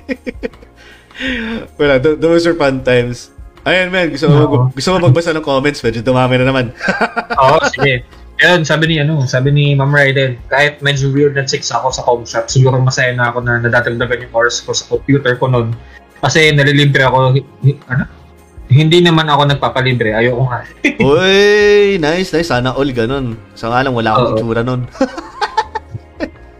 Wala, 1.80 2.00
th- 2.00 2.20
those 2.20 2.48
are 2.48 2.56
fun 2.56 2.82
times. 2.82 3.34
Ayun, 3.68 3.92
man, 3.92 4.08
gusto 4.08 4.32
mo, 4.32 4.38
Oo. 4.48 4.60
gusto 4.72 4.90
mo 4.96 4.98
magbasa 5.12 5.36
ng 5.36 5.44
comments, 5.44 5.84
medyo 5.84 6.00
dumami 6.00 6.40
na 6.40 6.48
naman. 6.48 6.72
Oo, 7.44 7.60
sige. 7.70 8.08
Ayun, 8.40 8.64
sabi 8.64 8.88
ni 8.88 8.96
ano, 9.04 9.20
sabi 9.28 9.52
ni 9.52 9.76
Ma'am 9.76 9.92
Raiden, 9.92 10.40
kahit 10.48 10.80
medyo 10.80 11.12
weird 11.12 11.36
na 11.36 11.44
chicks 11.44 11.76
ako 11.76 11.92
sa 11.92 12.02
home 12.08 12.24
shop, 12.24 12.48
siguro 12.48 12.80
masaya 12.80 13.12
na 13.12 13.36
ako 13.36 13.44
na 13.44 13.60
nadadagdagan 13.60 14.26
yung 14.26 14.34
hours 14.34 14.64
ko 14.64 14.72
sa 14.72 14.88
computer 14.88 15.36
ko 15.36 15.52
noon. 15.52 15.76
Kasi 16.24 16.56
nalilibre 16.56 17.04
ako, 17.04 17.36
ano? 17.92 18.04
Hindi 18.70 19.02
naman 19.04 19.28
ako 19.28 19.50
nagpapalibre, 19.50 20.16
ayoko 20.16 20.46
nga. 20.48 20.62
Uy, 21.04 22.00
nice, 22.00 22.32
nice. 22.32 22.48
Sana 22.48 22.78
all 22.78 22.94
ganun. 22.96 23.36
Sa 23.60 23.74
nga 23.74 23.84
lang, 23.84 23.92
wala 23.92 24.14
akong 24.16 24.40
itsura 24.40 24.62
nun. 24.64 24.88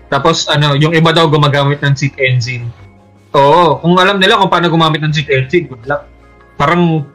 Tapos 0.10 0.50
ano, 0.50 0.74
yung 0.74 0.92
iba 0.98 1.14
daw 1.14 1.30
gumagamit 1.30 1.80
ng 1.86 1.94
cheat 1.94 2.18
engine. 2.18 2.68
Oo, 3.32 3.78
kung 3.78 3.94
alam 3.96 4.18
nila 4.18 4.38
kung 4.38 4.50
paano 4.50 4.68
gumamit 4.68 5.00
ng 5.00 5.14
cheat 5.14 5.30
engine, 5.30 5.70
good 5.70 5.86
luck. 5.86 6.06
Parang 6.56 7.06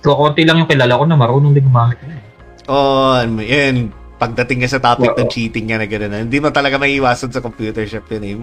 konti 0.00 0.42
lang 0.42 0.58
yung 0.58 0.66
kilala 0.66 0.98
ko 0.98 1.04
na 1.04 1.14
marunong 1.14 1.52
din 1.52 1.62
gumamit 1.62 2.00
na 2.02 2.18
eh. 2.18 2.24
Oh, 2.66 3.14
ano, 3.14 3.38
yan. 3.38 3.90
Pagdating 4.16 4.60
ka 4.60 4.68
sa 4.68 4.82
topic 4.82 5.12
ng 5.12 5.26
Oo. 5.26 5.32
cheating 5.32 5.70
nga 5.70 5.80
na 5.80 5.88
gano'n, 5.88 6.28
hindi 6.28 6.38
mo 6.38 6.52
talaga 6.52 6.76
may 6.76 6.92
iwasan 6.92 7.32
sa 7.32 7.40
computer 7.40 7.86
shop 7.86 8.04
yun 8.10 8.22
eh. 8.22 8.34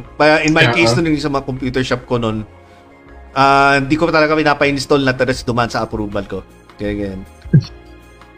In 0.42 0.56
my 0.56 0.72
Oo. 0.72 0.74
case, 0.74 0.96
nun 0.96 1.06
yung 1.08 1.22
sa 1.22 1.30
mga 1.30 1.46
computer 1.46 1.84
shop 1.84 2.08
ko 2.08 2.18
nun, 2.18 2.42
ah, 3.34 3.78
hindi 3.78 3.94
ko 3.94 4.10
talaga 4.10 4.34
pinapa-install 4.34 5.04
na 5.04 5.14
teres 5.14 5.46
duman 5.46 5.70
sa 5.70 5.84
approval 5.84 6.26
ko. 6.26 6.40
Kaya 6.76 6.94
ganyan. 6.94 7.22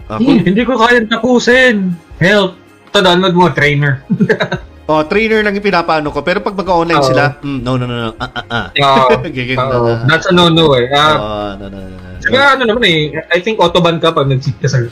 Ah, 0.09 0.17
Eh, 0.17 0.26
kung- 0.26 0.41
hindi 0.41 0.65
ko 0.65 0.73
kaya 0.73 1.05
tapusin. 1.05 1.93
Help! 2.17 2.57
Download 2.94 3.34
mo, 3.34 3.49
trainer. 3.53 4.03
oh, 4.90 5.02
trainer 5.06 5.45
lang 5.45 5.53
yung 5.53 5.66
pinapaano 5.66 6.10
ko. 6.10 6.26
Pero 6.26 6.41
pag 6.41 6.57
mag-online 6.57 6.99
Oo. 6.99 7.07
sila, 7.07 7.38
mm, 7.40 7.60
no, 7.61 7.78
no, 7.78 7.86
no, 7.86 7.95
no. 7.95 8.11
Ah, 8.18 8.32
ah, 8.34 8.45
ah. 8.49 8.66
Oo. 8.74 9.22
na. 9.26 10.06
That's 10.10 10.28
a 10.28 10.34
no-no 10.34 10.74
eh. 10.76 10.90
Ah, 10.91 11.16
Oh, 11.16 11.49
no, 11.56 11.66
no, 11.70 11.78
no, 11.80 11.95
no. 11.95 12.07
Saka 12.20 12.60
ano 12.60 12.64
naman 12.68 12.84
eh, 12.84 13.16
I 13.32 13.40
think 13.40 13.64
autoban 13.64 14.02
ka 14.02 14.11
pag 14.11 14.28
nag-cheat 14.28 14.60
ka 14.60 14.68
sa 14.68 14.84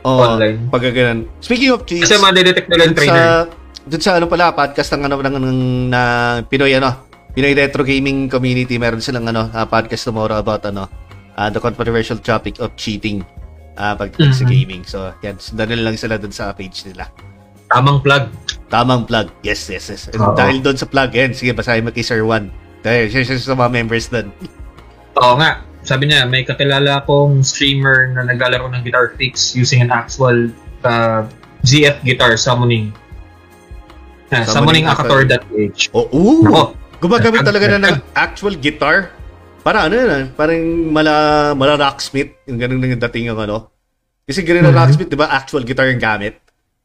Oh, 0.00 0.22
online. 0.24 0.70
Pag 0.70 0.86
ganun. 0.92 1.28
Speaking 1.44 1.74
of 1.74 1.84
cheats, 1.84 2.08
Kasi 2.08 2.16
ma-detect 2.16 2.68
nila 2.72 2.82
yung 2.88 2.96
trainer. 2.96 3.20
sa, 3.20 3.52
dun 3.84 4.00
sa 4.00 4.12
ano 4.16 4.26
pala, 4.30 4.54
podcast 4.54 4.96
ng 4.96 5.02
ano, 5.04 5.14
ng, 5.20 5.36
ng, 5.36 5.58
na 5.90 6.00
Pinoy, 6.46 6.72
ano, 6.72 7.04
Pinoy 7.30 7.52
Retro 7.52 7.84
Gaming 7.84 8.30
Community, 8.30 8.80
meron 8.80 9.04
silang 9.04 9.28
ano, 9.28 9.52
ah, 9.52 9.68
podcast 9.68 10.08
tomorrow 10.08 10.40
about 10.40 10.64
ano, 10.64 10.88
ah, 11.36 11.48
the 11.48 11.60
controversial 11.60 12.16
topic 12.16 12.56
of 12.60 12.72
cheating 12.76 13.20
ah 13.76 13.96
pagdating 13.96 14.34
sa 14.34 14.44
Mhm. 14.44 14.50
gaming. 14.50 14.82
So, 14.84 15.08
yan, 15.20 15.40
sundan 15.40 15.72
nila 15.72 15.88
lang 15.88 15.96
sila 15.96 16.20
dun 16.20 16.32
sa 16.32 16.52
page 16.52 16.84
nila. 16.84 17.08
Tamang 17.70 18.02
plug. 18.02 18.24
Tamang 18.66 19.02
plug. 19.02 19.30
Yes, 19.40 19.66
yes, 19.66 19.86
yes. 19.86 20.10
And 20.10 20.18
Oo. 20.20 20.34
dahil 20.34 20.58
doon 20.58 20.74
sa 20.74 20.86
plug, 20.86 21.10
yan, 21.10 21.30
sige, 21.32 21.50
basahin 21.50 21.82
mo 21.82 21.90
kay 21.90 22.02
Sir 22.02 22.20
Juan. 22.20 22.50
Dahil 22.82 23.06
siya 23.06 23.22
siya 23.22 23.38
sa 23.38 23.54
mga 23.54 23.70
members 23.72 24.10
doon. 24.10 24.30
Oo 25.16 25.34
nga. 25.36 25.62
Sabi 25.80 26.06
niya, 26.06 26.28
may 26.28 26.44
kakilala 26.44 27.00
akong 27.00 27.40
streamer 27.40 28.12
na 28.12 28.22
naglalaro 28.22 28.68
ng 28.68 28.82
guitar 28.82 29.16
fix 29.16 29.54
using 29.54 29.80
an 29.80 29.88
actual 29.88 30.52
uh, 30.82 31.24
GF 31.62 31.98
guitar 32.04 32.36
summoning. 32.36 32.92
Ah, 34.30 34.46
Summoning 34.46 34.86
summoning 34.86 34.86
Akator.ph. 34.86 35.90
Oh, 35.90 36.06
ooh! 36.12 36.44
Nako, 36.44 36.62
Gumagamit 37.00 37.42
talaga 37.42 37.66
na 37.66 37.90
ng 37.90 37.96
actual 38.14 38.54
guitar. 38.54 39.10
Para 39.60 39.88
ano 39.88 39.94
yun, 39.94 40.08
ah, 40.08 40.24
parang 40.30 40.60
mala, 40.88 41.14
mala 41.52 41.74
rocksmith. 41.80 42.32
Yung 42.46 42.60
ganun 42.60 42.78
yung 42.80 43.02
dating 43.08 43.32
yung 43.32 43.40
ano. 43.40 43.72
Kasi 44.24 44.44
ganun 44.44 44.68
na 44.68 44.70
Mhm. 44.70 44.78
rocksmith, 44.78 45.10
di 45.10 45.18
ba? 45.18 45.32
Actual 45.32 45.64
guitar 45.64 45.88
yung 45.88 45.98
gamit. 45.98 46.38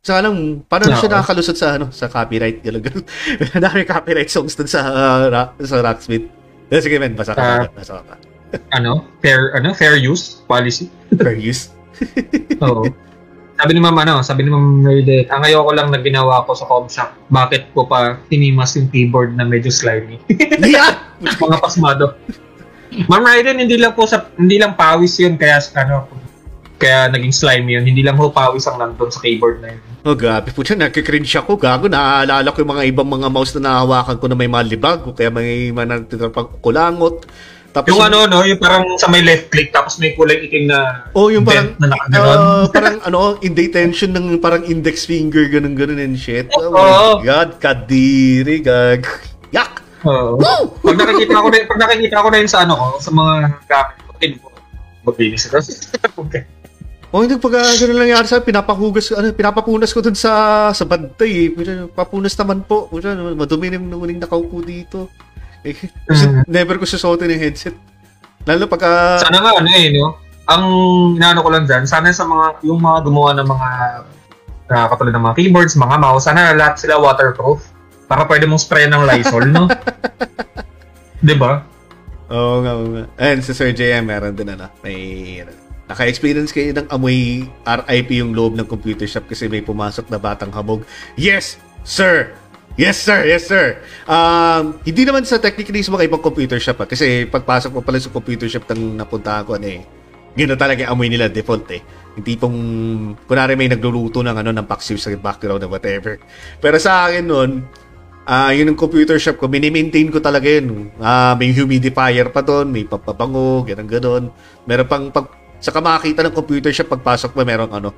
Sa 0.05 0.21
alam, 0.21 0.61
paano 0.61 0.93
Oo. 0.93 1.01
siya 1.01 1.09
nakakalusot 1.09 1.57
sa 1.57 1.81
ano, 1.81 1.89
sa 1.89 2.05
copyright 2.05 2.61
ganun. 2.61 2.85
Dami 3.65 3.81
copyright 3.83 4.29
songs 4.29 4.53
dun 4.53 4.69
sa 4.69 4.85
uh, 4.85 5.23
rock, 5.33 5.57
sa 5.65 5.81
rocksmith. 5.81 6.29
Sige 6.69 7.01
men, 7.01 7.17
basa 7.17 7.33
ka 7.33 7.41
Ah. 7.41 7.65
pa. 7.65 7.73
Basa 7.73 8.05
ka 8.05 8.15
ano, 8.77 9.09
fair, 9.19 9.49
ano, 9.57 9.73
fair 9.73 9.97
use 9.97 10.45
policy. 10.45 10.93
Fair 11.17 11.33
use. 11.33 11.73
Oo. 12.61 12.85
sabi 13.55 13.71
ni 13.71 13.79
Ma'am, 13.79 13.95
ano, 13.97 14.19
sabi 14.21 14.43
ni 14.43 14.51
Ma'am 14.51 14.83
Merde, 14.83 15.25
ang 15.27 15.41
ayoko 15.41 15.71
lang 15.73 15.87
na 15.89 15.97
ginawa 15.97 16.43
ko 16.43 16.53
sa 16.53 16.67
com 16.67 16.85
shop, 16.85 17.09
bakit 17.27 17.71
ko 17.71 17.87
pa 17.87 18.19
tinimas 18.27 18.75
yung 18.75 18.87
keyboard 18.87 19.33
na 19.33 19.43
medyo 19.43 19.71
slimy? 19.71 20.19
Yeah! 20.61 21.01
mga 21.23 21.57
pasmado. 21.57 22.19
Ma'am 23.07 23.23
Raiden, 23.23 23.57
hindi 23.57 23.75
lang 23.75 23.91
po 23.91 24.05
sa 24.05 24.27
hindi 24.35 24.55
lang 24.55 24.75
pawis 24.75 25.17
'yun 25.17 25.35
kaya 25.35 25.59
ano 25.75 26.07
kaya 26.75 27.07
naging 27.07 27.31
slimy 27.31 27.75
'yun. 27.75 27.83
Hindi 27.87 28.03
lang 28.03 28.15
ho 28.15 28.27
pawis 28.29 28.67
ang 28.67 28.77
nandun 28.77 29.07
sa 29.07 29.19
keyboard 29.19 29.59
na 29.59 29.71
'yun. 29.71 29.83
Oh, 30.05 30.13
grabe 30.13 30.53
po 30.53 30.61
siya. 30.61 30.77
Nakikringe 30.77 31.25
ako. 31.25 31.57
Gago, 31.57 31.89
naaalala 31.89 32.53
ko 32.53 32.61
yung 32.61 32.77
mga 32.77 32.85
ibang 32.93 33.09
mga 33.09 33.27
mouse 33.33 33.57
na 33.57 33.73
nahawakan 33.73 34.21
ko 34.21 34.25
na 34.29 34.37
may 34.37 34.45
mga 34.45 34.65
libag 34.69 35.01
o 35.01 35.17
kaya 35.17 35.33
may 35.33 35.73
mga 35.73 36.05
kulangot. 36.61 37.25
Tapos 37.73 37.91
Yung 37.91 37.99
ano 37.99 38.23
no, 38.23 38.45
yung 38.47 38.55
parang 38.55 38.85
sa 38.95 39.11
may 39.11 39.19
left 39.19 39.51
click 39.51 39.73
tapos 39.75 39.99
may 39.99 40.15
kulay 40.15 40.47
itim 40.47 40.71
na 40.71 41.09
Oh, 41.11 41.27
yung 41.27 41.43
parang 41.43 41.75
na 41.75 41.91
nakaganon. 41.91 42.37
ah, 42.39 42.65
parang 42.75 42.95
ano, 43.03 43.35
indentation 43.43 44.15
ng 44.15 44.39
parang 44.39 44.63
index 44.63 45.03
finger 45.03 45.43
ganun 45.51 45.75
ganun 45.75 45.99
and 45.99 46.15
shit. 46.15 46.47
Oh, 46.55 46.71
Oo. 46.71 47.19
my 47.19 47.25
god, 47.25 47.59
kadiri 47.59 48.63
gag. 48.63 49.03
Yak. 49.51 49.83
Oo. 50.07 50.39
Pag 50.85 51.01
nakikita 51.01 51.35
ko 51.35 51.47
na 51.51 51.57
pag 51.67 51.79
nakikita 51.83 52.23
ko 52.23 52.27
na 52.31 52.37
yun 52.39 52.47
sa 52.47 52.61
ano 52.63 52.73
ko, 52.79 52.85
sa 53.01 53.11
mga 53.11 53.33
gamit 53.67 53.97
ko, 53.99 54.11
tin 54.21 54.33
ko. 54.39 54.47
Maglinis 55.03 55.49
ito. 55.49 55.59
okay. 56.23 56.47
Oh, 57.15 57.23
hindi 57.23 57.39
pag 57.39 57.55
uh, 57.55 57.75
ganun 57.79 57.95
lang 57.95 58.11
nangyari 58.11 58.27
sa 58.27 58.43
pinapahugas 58.43 59.15
ano, 59.15 59.31
pinapapunas 59.31 59.95
ko 59.95 60.03
dun 60.03 60.19
sa 60.19 60.67
sa 60.75 60.83
bantay. 60.83 61.47
Eh. 61.47 61.49
Papunas 61.87 62.35
naman 62.35 62.67
po. 62.67 62.91
Puta, 62.91 63.15
madumi 63.15 63.71
na 63.71 63.79
yung 63.79 63.87
huling 63.95 64.19
nakaupo 64.19 64.59
dito. 64.59 65.07
Eh, 65.63 65.71
Mhm. 66.11 66.43
never 66.51 66.75
ko 66.75 66.83
susuotin 66.83 67.31
yung 67.31 67.39
headset. 67.39 67.71
Lalo 68.43 68.67
pagka... 68.67 69.23
Sana 69.23 69.39
nga 69.39 69.55
ano 69.55 69.69
eh, 69.71 69.95
no? 69.95 70.19
Ang 70.45 70.63
inaano 71.15 71.39
ko 71.39 71.49
lang 71.49 71.63
dyan, 71.65 71.87
sana 71.87 72.11
sa 72.11 72.27
mga, 72.27 72.61
yung 72.67 72.77
mga 72.77 72.99
gumawa 73.01 73.31
ng 73.33 73.47
mga 73.47 73.69
uh, 74.75 74.85
katulad 74.91 75.13
ng 75.15 75.25
mga 75.25 75.35
keyboards, 75.39 75.73
mga 75.73 75.95
mouse, 75.97 76.27
sana 76.27 76.51
lahat 76.53 76.77
sila 76.77 76.99
waterproof. 77.01 77.63
Para 78.05 78.27
pwede 78.29 78.45
mong 78.45 78.61
spray 78.61 78.85
ng 78.85 79.01
Lysol, 79.01 79.49
no? 79.49 79.65
'Di 81.25 81.33
ba? 81.33 81.65
Oo 82.29 82.61
nga, 82.61 82.71
oo 82.77 82.87
nga. 82.93 83.03
Ayun, 83.17 83.41
sa 83.41 83.57
Sir 83.57 83.73
JM, 83.73 84.05
meron 84.05 84.37
din 84.37 84.53
ano. 84.53 84.69
May, 84.85 85.41
ano, 85.41 85.64
naka-experience 85.85 86.49
kayo 86.49 86.73
ng 86.73 86.87
amoy 86.89 87.45
RIP 87.61 88.09
yung 88.17 88.33
loob 88.33 88.57
ng 88.57 88.65
computer 88.65 89.05
shop 89.05 89.29
kasi 89.29 89.45
may 89.45 89.61
pumasok 89.61 90.09
na 90.09 90.17
batang 90.17 90.49
hamog. 90.49 90.81
Yes, 91.13 91.61
sir! 91.85 92.33
Yes, 92.75 92.99
sir! 92.99 93.23
Yes, 93.23 93.47
sir! 93.47 93.79
Um, 94.09 94.81
hindi 94.83 95.05
naman 95.05 95.23
sa 95.23 95.39
technically 95.39 95.85
sa 95.85 95.93
mga 95.93 96.09
ibang 96.11 96.23
computer 96.25 96.59
shop 96.59 96.83
ah, 96.83 96.87
kasi 96.89 97.29
pagpasok 97.29 97.71
mo 97.71 97.81
pala 97.85 98.01
sa 98.01 98.09
computer 98.11 98.49
shop 98.49 98.67
ng 98.73 98.99
napuntahan 98.99 99.45
ko, 99.45 99.55
ano 99.55 99.67
eh, 99.69 99.81
gano'n 100.35 100.59
talaga 100.59 100.83
yung 100.83 100.91
amoy 100.97 101.07
nila 101.07 101.31
default 101.31 101.69
eh. 101.71 101.81
Hindi 102.15 102.33
pong, 102.35 102.57
kunwari 103.23 103.53
may 103.55 103.71
nagluluto 103.71 104.25
ng 104.25 104.35
ano, 104.35 104.51
ng 104.51 104.67
paksiw 104.67 104.97
sa 104.99 105.13
background 105.15 105.63
or 105.63 105.71
whatever. 105.71 106.19
Pero 106.59 106.75
sa 106.81 107.07
akin 107.07 107.23
nun, 107.23 107.51
Ah, 108.25 108.49
yun 108.49 108.73
yung 108.73 108.81
computer 108.81 109.21
shop 109.21 109.37
ko, 109.37 109.45
mini-maintain 109.45 110.09
ko 110.09 110.17
talaga 110.17 110.49
yun. 110.49 110.89
Ah, 110.97 111.37
may 111.37 111.53
humidifier 111.53 112.33
pa 112.33 112.41
doon, 112.41 112.73
may 112.73 112.81
papabango, 112.81 113.61
ganun 113.61 113.85
ganon. 113.85 114.23
Meron 114.65 114.89
pang 114.89 115.05
pag 115.13 115.29
saka 115.59 115.79
makakita 115.81 116.25
ng 116.25 116.35
computer 116.35 116.71
shop 116.71 116.93
pagpasok 116.97 117.31
mo 117.35 117.41
merong 117.45 117.71
ano, 117.73 117.89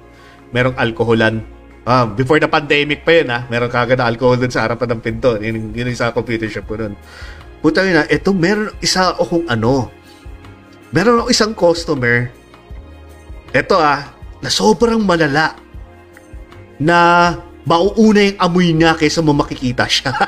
merong 0.51 0.75
alkoholan. 0.77 1.43
Ah, 1.87 2.03
before 2.03 2.35
the 2.35 2.51
pandemic 2.51 3.07
pa 3.07 3.23
yun 3.23 3.31
ah, 3.31 3.47
meron 3.47 3.71
kagad 3.71 3.95
na 3.95 4.11
alcohol 4.11 4.35
doon 4.35 4.51
sa 4.51 4.67
harapan 4.67 4.97
ng 4.97 5.01
pinto. 5.01 5.39
Yun, 5.39 5.71
yun 5.71 5.87
yung 5.87 5.99
sa 5.99 6.11
computer 6.11 6.51
shop 6.51 6.67
ko 6.67 6.75
doon. 6.75 6.93
Puta 7.63 7.81
yun 7.87 7.95
na, 7.99 8.03
eto 8.11 8.35
meron 8.35 8.75
isa 8.83 9.15
akong 9.15 9.47
ano, 9.47 9.87
meron 10.91 11.23
ako 11.23 11.27
isang 11.31 11.53
customer, 11.55 12.27
eto 13.55 13.79
ah, 13.79 14.11
na 14.43 14.49
sobrang 14.51 15.01
malala 15.01 15.57
na 16.77 17.33
mauuna 17.67 18.21
yung 18.31 18.39
amoy 18.39 18.71
niya 18.71 18.95
kaysa 18.95 19.19
mo 19.25 19.33
makikita 19.35 19.83
siya. 19.89 20.13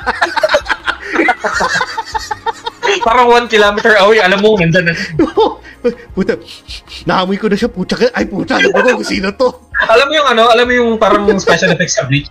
Parang 3.05 3.31
one 3.31 3.47
kilometer 3.47 3.95
away, 4.01 4.19
alam 4.19 4.43
mo, 4.43 4.59
nandun 4.59 4.91
na. 4.91 4.93
puta, 6.11 6.35
naamoy 7.07 7.39
ko 7.39 7.47
na 7.47 7.55
siya, 7.55 7.69
puta 7.71 7.95
ka, 7.95 8.11
ay 8.11 8.25
puta, 8.27 8.59
alam 8.59 8.71
ko 8.71 8.99
kung 8.99 9.07
sino 9.07 9.31
to. 9.33 9.47
alam 9.87 10.05
mo 10.05 10.13
yung 10.13 10.27
ano, 10.27 10.43
alam 10.51 10.65
mo 10.67 10.73
yung 10.75 10.91
parang 10.99 11.25
special 11.39 11.71
effects 11.73 11.95
sa 11.95 12.05
Bleach? 12.05 12.29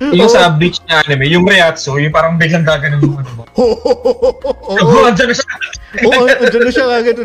Yung 0.00 0.32
sa 0.32 0.48
Bleach 0.48 0.80
na 0.88 1.04
anime, 1.04 1.28
yung 1.28 1.44
Reatsu, 1.44 2.00
yung 2.00 2.14
parang 2.14 2.40
biglang 2.40 2.64
gaganon 2.64 3.04
yung 3.04 3.20
ano 3.20 3.30
mo. 3.36 3.42
Oo, 3.60 4.72
Oo, 4.80 5.04
andyan 5.04 5.28
na 5.28 5.36
siya. 5.36 5.52
oo, 6.08 6.24
andyan 6.24 6.62
na 6.64 6.72
siya 6.72 6.86
kagad. 6.88 7.16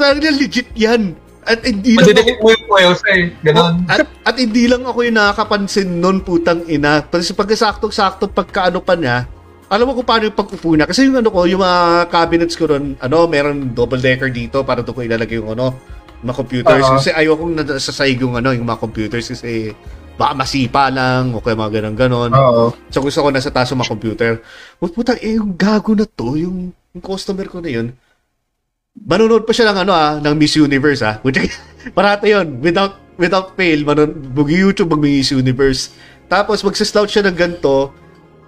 Talagang 0.00 0.36
legit 0.40 0.68
yan. 0.72 1.12
At 1.42 1.60
hindi 1.66 1.98
lang 1.98 2.14
ako, 2.14 2.32
mo 2.38 2.48
yung 2.54 2.66
Puelsa 2.70 3.08
eh. 3.12 3.24
Ganon. 3.42 3.74
at, 3.90 4.06
at 4.06 4.36
hindi 4.38 4.70
lang 4.70 4.86
ako 4.86 4.98
yung 5.02 5.18
nakakapansin 5.18 5.98
nun, 5.98 6.22
putang 6.22 6.62
ina. 6.70 7.02
Kasi 7.02 7.34
pagkasaktong-sakto 7.34 8.30
pagkaano 8.30 8.78
pa 8.78 8.94
niya, 8.94 9.26
alam 9.72 9.88
mo 9.88 9.96
kung 9.96 10.04
paano 10.04 10.28
yung 10.28 10.36
pag-upo 10.36 10.76
niya. 10.76 10.84
Kasi 10.84 11.08
yung 11.08 11.16
ano 11.16 11.32
ko, 11.32 11.48
yung 11.48 11.64
mga 11.64 12.12
cabinets 12.12 12.60
ko 12.60 12.68
ron, 12.68 12.92
ano, 13.00 13.24
meron 13.24 13.72
double 13.72 14.04
decker 14.04 14.28
dito 14.28 14.60
para 14.68 14.84
doon 14.84 14.92
ko 14.92 15.00
ilalagay 15.00 15.40
yung 15.40 15.56
ano, 15.56 15.72
mga 16.20 16.36
computers. 16.36 16.84
Oo. 16.84 17.00
Kasi 17.00 17.08
ayoko 17.16 17.42
nasasayig 17.48 18.20
yung 18.20 18.36
ano, 18.36 18.52
yung 18.52 18.68
mga 18.68 18.84
computers 18.84 19.32
kasi 19.32 19.72
baka 20.20 20.36
masipa 20.36 20.92
lang 20.92 21.32
o 21.32 21.40
kaya 21.40 21.56
mga 21.56 21.80
ganun-ganon. 21.80 22.30
Oo. 22.36 22.76
So 22.92 23.00
gusto 23.00 23.24
ko 23.24 23.32
nasa 23.32 23.48
taas 23.48 23.72
yung 23.72 23.80
mga 23.80 23.92
computer. 23.96 24.32
But 24.76 24.92
putang, 24.92 25.16
eh, 25.24 25.40
yung 25.40 25.56
gago 25.56 25.96
na 25.96 26.04
to, 26.04 26.36
yung, 26.36 26.76
yung 26.92 27.02
customer 27.02 27.48
ko 27.48 27.64
na 27.64 27.72
yun, 27.72 27.96
manonood 28.92 29.48
pa 29.48 29.56
siya 29.56 29.72
ng 29.72 29.88
ano 29.88 29.92
ah, 29.96 30.20
ng 30.20 30.34
Miss 30.36 30.52
Universe 30.52 31.00
ah. 31.00 31.16
Parata 31.96 32.28
yun, 32.28 32.60
without, 32.60 33.00
without 33.16 33.56
fail, 33.56 33.88
manon, 33.88 34.12
mag-YouTube 34.36 34.92
mag 34.92 35.00
Miss 35.00 35.32
Universe. 35.32 35.96
Tapos 36.28 36.60
magsaslout 36.60 37.08
siya 37.08 37.24
ng 37.24 37.36
ganito, 37.40 38.01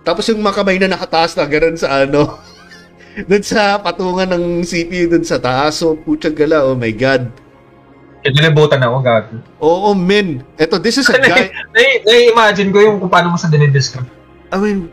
tapos 0.04 0.28
yung 0.28 0.44
mga 0.44 0.56
kamay 0.60 0.76
na 0.76 0.92
nakataas 0.92 1.32
na 1.34 1.48
ganun 1.48 1.80
sa 1.80 2.04
ano, 2.04 2.38
dun 3.30 3.40
sa 3.40 3.80
patungan 3.80 4.28
ng 4.28 4.62
CPU 4.62 5.08
dun 5.08 5.24
sa 5.24 5.40
taas. 5.40 5.80
So, 5.80 5.96
putang 5.96 6.36
gala, 6.36 6.62
oh 6.68 6.76
my 6.76 6.92
God. 6.92 7.32
Kaya 8.24 8.32
nilibutan 8.40 8.80
ako, 8.80 8.96
gago. 9.04 9.36
Oo, 9.60 9.92
men. 9.92 10.40
Eto, 10.56 10.80
this 10.80 10.96
is 10.96 11.08
a 11.12 11.16
guy, 11.24 11.52
Nai- 11.76 12.00
Nai-imagine 12.04 12.72
ko 12.72 12.78
yung 12.80 12.96
kung 13.00 13.12
paano 13.12 13.32
mo 13.32 13.36
sa 13.36 13.52
dinidescribe. 13.52 14.08
I 14.48 14.56
mean, 14.60 14.88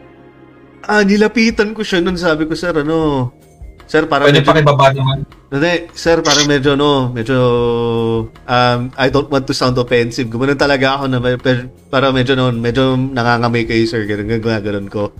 ah, 0.83 1.03
nilapitan 1.03 1.71
ko 1.71 1.83
siya 1.83 2.03
nun, 2.03 2.19
sabi 2.19 2.43
ko, 2.43 2.55
sir, 2.55 2.75
ano, 2.75 3.31
sir, 3.91 4.07
parang 4.07 4.31
Pwede 4.31 4.39
medyo, 4.39 4.51
pakibaba 4.55 4.95
naman. 4.95 5.27
hindi, 5.51 5.91
sir, 5.91 6.23
parang 6.23 6.47
medyo, 6.47 6.79
no, 6.79 7.11
medyo, 7.11 7.37
um, 8.31 8.79
I 8.95 9.11
don't 9.11 9.27
want 9.27 9.43
to 9.51 9.51
sound 9.51 9.75
offensive. 9.75 10.31
Gumanon 10.31 10.55
talaga 10.55 10.95
ako 10.95 11.11
na, 11.11 11.19
para 11.91 12.07
medyo, 12.15 12.39
no, 12.39 12.55
medyo 12.55 12.95
nangangamay 12.95 13.67
kayo, 13.67 13.83
sir, 13.83 14.07
ganun, 14.07 14.31
ganun, 14.31 14.63
ganun 14.63 14.87
ko. 14.87 15.11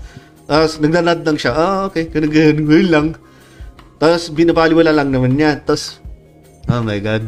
Tapos, 0.48 0.80
nagdanad 0.80 1.28
lang 1.28 1.36
siya, 1.36 1.52
ah, 1.52 1.92
okay, 1.92 2.08
ganun, 2.08 2.32
ganun, 2.32 2.60
ganun 2.64 2.88
lang. 2.88 3.08
Tapos, 4.00 4.32
binabaliwala 4.32 4.96
lang 4.96 5.12
naman 5.12 5.36
niya. 5.36 5.60
Tapos, 5.60 6.00
oh 6.72 6.80
my 6.80 6.98
God. 7.04 7.28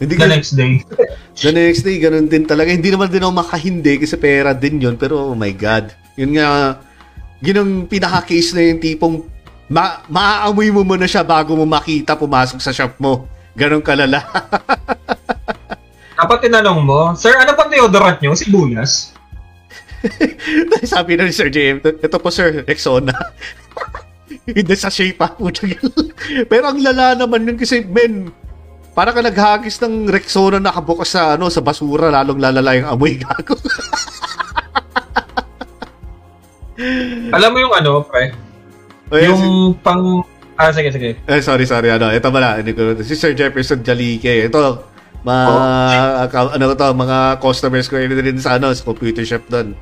Hindi 0.00 0.18
The 0.18 0.26
next 0.26 0.56
day. 0.56 0.80
The 1.44 1.52
next 1.52 1.84
day, 1.84 2.00
ganun 2.00 2.26
din 2.32 2.48
talaga. 2.48 2.72
Hindi 2.72 2.90
naman 2.90 3.12
din 3.12 3.22
ako 3.22 3.32
makahindi 3.38 4.02
kasi 4.02 4.16
pera 4.18 4.50
din 4.56 4.82
yun. 4.82 4.96
Pero, 4.96 5.30
oh 5.30 5.36
my 5.36 5.52
God. 5.54 5.94
Yun 6.18 6.34
nga, 6.34 6.80
yun 7.38 7.56
ang 7.60 7.72
pinaka-case 7.86 8.56
na 8.56 8.66
yung 8.66 8.80
tipong 8.82 9.31
ma 9.72 10.04
maaamoy 10.04 10.68
mo 10.68 10.84
muna 10.84 11.08
siya 11.08 11.24
bago 11.24 11.56
mo 11.56 11.64
makita 11.64 12.12
pumasok 12.12 12.60
sa 12.60 12.76
shop 12.76 13.00
mo. 13.00 13.24
Ganon 13.56 13.80
kalala. 13.80 14.20
Dapat 16.20 16.38
tinanong 16.44 16.80
mo, 16.84 17.00
Sir, 17.16 17.34
ano 17.34 17.56
pang 17.56 17.72
deodorant 17.72 18.20
nyo? 18.20 18.36
Sibuyas? 18.36 19.16
Sabi 20.92 21.16
na 21.16 21.26
ni 21.26 21.32
Sir 21.32 21.48
JM, 21.48 21.80
ito 21.80 22.16
po 22.20 22.28
Sir, 22.28 22.62
Rexona. 22.68 23.16
Hindi 24.46 24.74
sa 24.76 24.92
shape 24.92 25.18
pa. 25.18 25.34
Pero 26.46 26.64
ang 26.68 26.78
lala 26.78 27.16
naman 27.16 27.48
yun 27.48 27.58
kasi, 27.58 27.82
men, 27.82 28.30
para 28.92 29.10
ka 29.10 29.24
naghagis 29.24 29.80
ng 29.82 30.06
Rexona 30.12 30.60
na 30.60 30.70
nakabukas 30.70 31.16
sa, 31.16 31.34
ano, 31.34 31.48
sa 31.48 31.64
basura, 31.64 32.12
lalong 32.12 32.38
lalala 32.38 32.76
yung 32.76 32.88
amoy 32.92 33.18
gago. 33.18 33.56
Alam 37.34 37.50
mo 37.50 37.58
yung 37.58 37.74
ano, 37.74 38.04
pre? 38.06 38.51
O, 39.12 39.20
yun, 39.20 39.36
yung 39.36 39.48
pang... 39.84 40.24
Ah, 40.56 40.72
sige, 40.72 40.88
sige. 40.88 41.20
Eh, 41.28 41.40
sorry, 41.44 41.68
sorry. 41.68 41.92
Ano, 41.92 42.08
ito 42.08 42.28
pala. 42.32 42.56
Hindi 42.64 42.72
si 43.04 43.12
Sir 43.12 43.36
Jefferson 43.36 43.84
Jalique. 43.84 44.48
Ito, 44.48 44.88
mga, 45.22 45.52
ka- 46.32 46.52
ano 46.56 46.72
to, 46.72 46.88
mga 46.96 47.18
customers 47.38 47.86
ko 47.92 48.00
yun 48.00 48.16
din 48.16 48.40
sa, 48.40 48.56
ano, 48.56 48.72
sa 48.72 48.82
computer 48.82 49.22
shop 49.22 49.44
doon. 49.52 49.76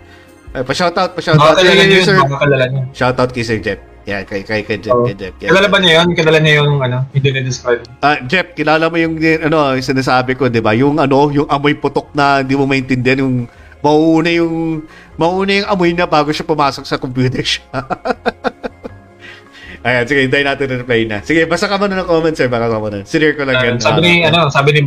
Eh, 0.51 0.67
pa-shoutout, 0.67 1.15
pa-shoutout. 1.15 1.55
Baka 1.55 1.63
kalala 1.63 1.79
Kay 1.79 1.87
niyo 1.87 2.03
Sir. 2.03 2.17
niyo. 2.19 2.83
Shoutout 2.91 3.31
kay 3.31 3.45
Sir 3.47 3.63
Jeff. 3.63 3.79
Yeah, 4.09 4.25
kay, 4.27 4.43
kay, 4.43 4.67
kay 4.67 4.83
Jeff, 4.83 4.97
Oo. 4.97 5.07
kay 5.07 5.15
Jeff. 5.15 5.35
Yeah. 5.39 5.55
Kilala 5.55 5.69
ba 5.71 5.79
niya 5.79 6.03
yun? 6.03 6.09
Kilala 6.17 6.39
niya 6.43 6.55
yung 6.65 6.83
ano, 6.83 7.07
yung 7.15 7.23
dinidescribe. 7.23 7.87
Ah, 8.03 8.19
Jeff, 8.27 8.57
kilala 8.59 8.91
mo 8.91 8.97
yung, 8.99 9.15
ano, 9.21 9.79
yung 9.79 9.87
sinasabi 9.87 10.35
ko, 10.35 10.51
di 10.51 10.59
ba? 10.59 10.75
Yung, 10.75 10.99
ano, 10.99 11.31
yung 11.31 11.47
amoy 11.47 11.79
putok 11.79 12.11
na 12.11 12.43
hindi 12.43 12.59
mo 12.59 12.67
maintindihan, 12.67 13.23
yung 13.23 13.47
mauuna 13.81 14.29
yung, 14.33 14.83
mauuna 15.15 15.53
yung 15.55 15.69
amoy 15.69 15.95
niya 15.95 16.09
bago 16.09 16.33
siya 16.33 16.43
pumasok 16.43 16.85
sa 16.85 16.99
computer 16.99 17.45
siya. 17.45 17.65
Ayan, 19.81 20.05
sige, 20.05 20.29
hintayin 20.29 20.45
natin 20.45 20.67
na 20.69 20.77
reply 20.85 21.01
na. 21.09 21.25
Sige, 21.25 21.49
basta 21.49 21.65
ka 21.65 21.81
muna 21.81 21.97
ng 21.97 22.09
comment, 22.09 22.37
sir. 22.37 22.53
Baka 22.53 22.69
ka 22.69 22.77
muna. 22.77 23.01
Sinare 23.01 23.33
ko 23.33 23.49
lang 23.49 23.57
Ah, 23.57 23.65
yan. 23.65 23.77
sabi 23.81 24.01
ni, 24.05 24.13
ano, 24.23 24.53
sabi 24.53 24.71
ni, 24.77 24.81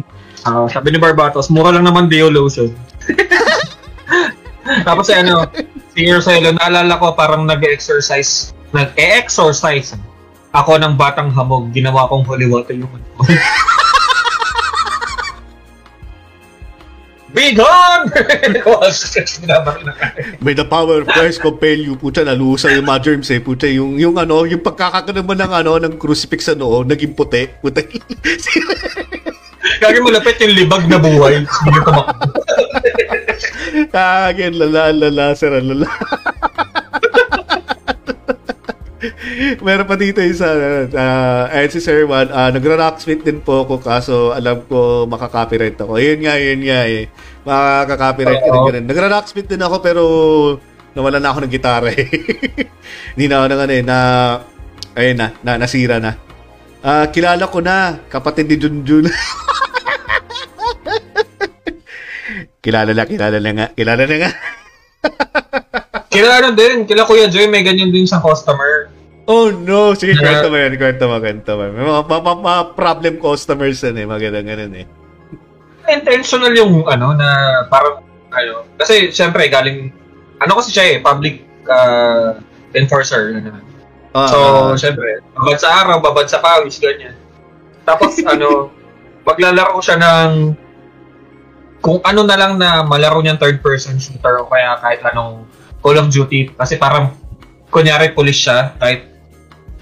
ah, 0.45 0.69
sabi 0.69 0.93
ni 0.93 1.01
Barbatos, 1.01 1.49
mura 1.49 1.73
lang 1.73 1.81
naman 1.81 2.05
Deo 2.05 2.29
lotion. 2.29 2.69
Tapos 4.87 5.09
eh, 5.09 5.19
ano, 5.19 5.49
si 5.91 6.05
Marcelo, 6.05 6.53
naalala 6.53 6.95
ko 6.95 7.11
parang 7.13 7.43
nag-exercise, 7.43 8.53
nag-e-exercise 8.71 9.97
ako 10.53 10.77
ng 10.77 10.93
batang 10.93 11.33
hamog, 11.33 11.73
ginawa 11.73 12.05
kong 12.05 12.23
holy 12.23 12.45
water 12.45 12.77
yung 12.77 12.87
ano. 12.87 13.05
Be 17.33 17.53
gone! 17.57 18.13
May 20.37 20.53
the 20.53 20.65
power 20.69 21.01
of 21.01 21.09
Christ 21.09 21.41
compel 21.41 21.81
you. 21.81 21.97
Puta, 21.97 22.21
nalusa 22.21 22.69
yung 22.69 22.85
mga 22.85 23.01
germs 23.01 23.33
eh. 23.33 23.41
Puta, 23.41 23.65
yung, 23.65 23.97
yung 23.97 24.21
ano, 24.21 24.45
yung 24.45 24.61
pagkakakaroon 24.61 25.25
mo 25.25 25.33
ng 25.33 25.51
ano, 25.51 25.81
ng 25.81 25.97
crucifix 25.97 26.45
sa 26.45 26.53
noo, 26.53 26.85
naging 26.85 27.17
puti. 27.17 27.49
Puta. 27.57 27.81
Kaya 29.81 29.97
malapit 30.03 30.37
yung 30.45 30.53
libag 30.53 30.85
na 30.85 31.01
buhay. 31.01 31.41
Hindi 31.41 31.79
tumakbo. 31.81 32.27
Kagin, 33.89 34.53
lala, 34.61 34.93
lala, 34.93 35.25
sir, 35.33 35.57
lala. 35.57 35.89
Meron 39.65 39.87
pa 39.87 39.95
dito 39.99 40.19
isa, 40.23 40.47
uh, 40.87 41.51
ayun 41.51 41.71
si 41.71 41.79
Sir 41.83 42.07
Juan, 42.07 42.31
uh, 42.31 42.49
nagra-rocksmith 42.51 43.23
din 43.23 43.39
po 43.43 43.67
ako 43.67 43.79
kaso 43.83 44.31
alam 44.31 44.63
ko 44.67 45.03
makaka-copyright 45.07 45.75
ako. 45.79 45.99
Yun 45.99 46.19
nga, 46.23 46.35
yun 46.39 46.61
nga 46.63 46.79
eh. 46.87 47.07
Makaka-copyright 47.43 48.41
ka 48.41 48.49
rin 48.51 48.63
ganun. 48.67 48.85
Nagra-rocksmith 48.87 49.49
din 49.51 49.63
ako 49.63 49.75
pero 49.83 50.03
nawala 50.95 51.19
na 51.19 51.29
ako 51.33 51.39
ng 51.43 51.53
gitara 51.53 51.89
eh. 51.91 52.07
Hindi 53.17 53.25
na 53.27 53.35
ako 53.43 53.47
ng 53.49 53.61
ano 53.61 53.73
eh, 53.73 53.83
na, 53.83 53.97
ayun 54.95 55.17
na, 55.19 55.27
na 55.43 55.51
nasira 55.59 55.97
na. 55.99 56.15
Ah, 56.83 57.07
kilala 57.07 57.47
ko 57.47 57.63
na, 57.63 57.95
kapatid 58.11 58.47
ni 58.51 58.59
Junjun. 58.59 59.07
kilala 62.63 62.91
na, 62.91 63.03
kilala 63.07 63.37
na 63.39 63.51
nga, 63.51 63.65
kilala 63.71 64.03
na 64.03 64.15
nga. 64.19 64.31
Kila 66.13 66.45
ano 66.45 66.53
din, 66.53 66.85
kila 66.85 67.09
Kuya 67.09 67.25
Joy, 67.25 67.49
may 67.49 67.65
ganyan 67.65 67.89
din 67.89 68.05
sa 68.05 68.21
customer. 68.21 68.92
Oh 69.23 69.47
no! 69.55 69.95
Sige, 69.95 70.19
Na- 70.19 70.23
kwento 70.23 70.47
mo 70.51 70.57
yan. 70.59 70.73
Kwento 70.75 71.03
mo, 71.07 71.15
kwento 71.23 71.51
mo. 71.55 71.63
May 71.71 71.83
mga, 71.83 72.01
mga, 72.03 72.21
mga, 72.23 72.39
mga 72.43 72.61
problem 72.75 73.13
customers 73.23 73.79
yan 73.79 73.95
eh. 74.03 74.05
Maganda 74.07 74.43
ganun 74.43 74.73
eh. 74.75 74.85
Intentional 75.87 76.51
yung 76.55 76.83
ano 76.87 77.15
na 77.15 77.27
parang 77.67 78.03
ano, 78.31 78.67
kasi 78.79 79.11
syempre 79.11 79.51
galing 79.51 79.91
ano 80.39 80.51
kasi 80.59 80.71
siya 80.75 80.85
eh, 80.91 80.97
public 80.99 81.43
uh, 81.67 82.35
enforcer 82.75 83.31
naman. 83.39 83.63
Ah, 84.13 84.29
So, 84.29 84.37
ah, 84.37 84.75
syempre, 84.77 85.25
babad 85.33 85.57
sa 85.57 85.81
araw, 85.81 85.97
babad 85.97 86.29
sa 86.29 86.37
pawis, 86.37 86.77
ganyan. 86.77 87.17
Tapos, 87.81 88.13
ano, 88.33 88.69
maglalaro 89.25 89.79
siya 89.81 89.97
ng 89.97 90.31
kung 91.83 91.99
ano 92.05 92.21
na 92.23 92.37
lang 92.39 92.55
na 92.55 92.85
malaro 92.85 93.19
niyang 93.19 93.41
third-person 93.41 93.99
shooter 93.99 94.39
o 94.39 94.47
kaya 94.47 94.79
kahit 94.79 95.01
anong 95.11 95.43
Call 95.83 95.99
of 95.99 96.07
Duty. 96.13 96.53
Kasi 96.55 96.77
parang, 96.79 97.11
kunyari, 97.73 98.13
police 98.13 98.39
siya, 98.47 98.77
kahit 98.77 99.12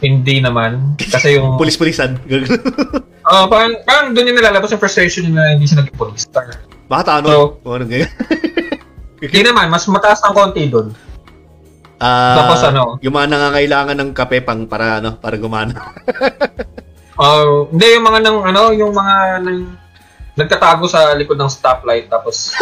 hindi 0.01 0.41
naman. 0.41 0.97
Kasi 0.97 1.37
yung... 1.37 1.55
Pulis-pulisan. 1.61 2.17
Ah, 3.21 3.45
parang, 3.45 3.77
parang 3.85 4.17
doon 4.17 4.33
yung 4.33 4.37
nilalabas 4.41 4.73
yung 4.73 4.81
frustration 4.81 5.29
niya 5.29 5.33
na 5.37 5.53
hindi 5.53 5.69
siya 5.69 5.85
naging 5.85 5.93
police 5.93 6.25
star. 6.25 6.57
Baka 6.89 7.21
ano? 7.21 7.53
So- 7.63 7.69
anong 7.69 7.87
ganyan. 7.87 8.11
Hindi 9.21 9.41
naman, 9.45 9.69
mas 9.69 9.85
mataas 9.85 10.17
ng 10.25 10.33
konti 10.33 10.65
doon. 10.65 10.97
Ah, 12.01 12.41
Tapos 12.41 12.65
ano? 12.65 12.97
Yung 13.05 13.13
mga 13.13 13.29
nangangailangan 13.29 13.93
ng 13.93 14.09
kape 14.17 14.41
pang 14.41 14.65
para 14.65 14.97
ano, 14.97 15.21
para 15.21 15.37
gumana. 15.37 15.77
Uh, 17.21 17.69
hindi, 17.69 18.01
yung 18.01 18.05
mga 18.09 18.19
nang, 18.25 18.41
ano, 18.41 18.73
yung 18.73 18.91
mga 18.97 19.15
nang, 19.45 19.77
nagtatago 20.33 20.89
sa 20.89 21.13
likod 21.13 21.37
ng 21.37 21.53
stoplight 21.53 22.09
tapos 22.09 22.57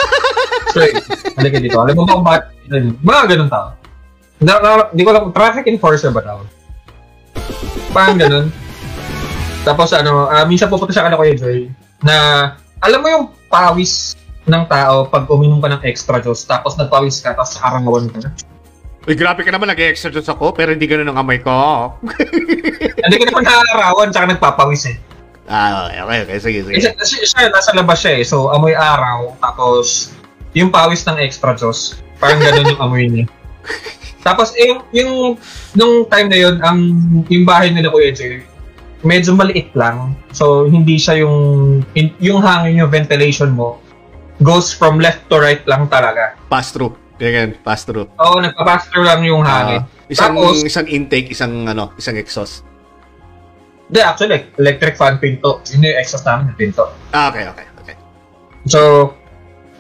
sorry, 0.76 0.91
halika 1.40 1.64
dito. 1.64 1.80
Alam 1.80 1.95
mo 1.95 2.03
ba 2.03 2.14
kung 2.20 2.28
bakit? 2.28 2.44
Mga 2.99 3.22
ganun 3.32 3.49
tao. 3.49 3.70
Na, 4.44 4.60
na, 4.60 4.70
di 4.91 5.07
ko 5.07 5.16
lang, 5.16 5.32
traffic 5.32 5.64
enforcer 5.72 6.11
ba 6.11 6.20
tawag? 6.20 6.59
Parang 7.91 8.18
ganun. 8.18 8.47
Tapos 9.68 9.91
ano, 9.91 10.30
ah, 10.30 10.45
minsan 10.47 10.72
pupunta 10.72 10.93
siya 10.95 11.06
ka 11.06 11.11
na 11.11 11.19
Kuya 11.19 11.35
Joy 11.35 11.69
na 11.99 12.15
alam 12.80 12.99
mo 13.03 13.07
yung 13.11 13.26
pawis 13.51 14.15
ng 14.47 14.64
tao 14.65 15.06
pag 15.11 15.27
uminom 15.27 15.60
ka 15.60 15.69
ng 15.69 15.84
extra 15.85 16.18
juice 16.23 16.47
tapos 16.47 16.80
nagpawis 16.80 17.19
ka 17.22 17.35
tapos 17.35 17.60
arangawan 17.60 18.07
ka 18.10 18.23
na. 18.23 18.30
Uy, 19.07 19.15
grabe 19.15 19.41
ka 19.41 19.49
naman, 19.49 19.72
nag-extra 19.72 20.11
juice 20.11 20.27
ako, 20.27 20.53
pero 20.53 20.76
hindi 20.76 20.85
ganun 20.85 21.10
ang 21.10 21.23
amay 21.23 21.39
ko. 21.39 21.49
Hindi 22.99 23.15
ka 23.15 23.26
naman 23.31 23.47
naarawan 23.47 24.11
tsaka 24.11 24.38
nagpapawis 24.38 24.91
eh. 24.91 24.97
ah, 25.49 25.89
okay, 25.89 26.27
okay. 26.27 26.38
Sige, 26.38 26.60
sige. 26.68 26.77
Siya, 26.77 26.93
siya, 26.93 27.26
siya, 27.26 27.47
nasa 27.49 27.73
labas 27.73 28.06
siya 28.06 28.22
eh. 28.22 28.23
So, 28.27 28.53
amoy 28.53 28.77
araw, 28.77 29.34
tapos 29.41 30.14
yung 30.53 30.69
pawis 30.69 31.07
ng 31.10 31.18
extra 31.18 31.57
juice. 31.57 31.97
Parang 32.22 32.38
ganun 32.43 32.76
yung 32.76 32.81
amoy 32.84 33.07
niya. 33.10 33.26
tapos, 34.22 34.52
eh, 34.60 34.68
yung, 34.68 34.82
yung, 34.91 35.12
nung 35.76 35.94
time 36.12 36.28
na 36.28 36.38
yun, 36.38 36.56
ang, 36.60 36.80
yung 37.32 37.46
bahay 37.48 37.72
nila 37.72 37.91
Kuya 37.91 38.12
Jay, 38.12 38.44
medyo 39.02 39.32
maliit 39.32 39.72
lang. 39.76 40.16
So, 40.36 40.68
hindi 40.68 41.00
siya 41.00 41.24
yung, 41.24 41.38
in- 41.96 42.16
yung 42.20 42.44
hangin, 42.44 42.84
yung 42.84 42.91
ventilation 42.91 43.56
mo, 43.56 43.80
goes 44.44 44.72
from 44.72 45.00
left 45.00 45.28
to 45.32 45.40
right 45.40 45.64
lang 45.68 45.88
talaga. 45.88 46.36
Pass 46.52 46.72
through. 46.76 46.96
Ganyan, 47.20 47.60
pass 47.64 47.84
through. 47.84 48.08
Oo, 48.16 48.36
nagpa-pass 48.40 48.88
through 48.88 49.04
lang 49.04 49.24
yung 49.28 49.44
hangin. 49.44 49.84
Ah, 49.84 50.12
isang 50.12 50.36
Tapos- 50.36 50.64
isang 50.64 50.88
intake, 50.88 51.36
isang 51.36 51.68
ano, 51.68 51.91
isang 52.00 52.16
exhaust. 52.16 52.64
Hindi, 53.90 54.00
actually, 54.06 54.40
electric 54.56 54.96
fan 54.96 55.18
pinto. 55.18 55.60
Yun 55.74 55.90
yung 55.90 55.98
exhaust 56.00 56.24
namin 56.24 56.52
na 56.52 56.56
pinto. 56.56 56.86
Ah, 57.12 57.28
okay, 57.34 57.50
okay, 57.50 57.66
okay. 57.84 57.96
So, 58.70 59.12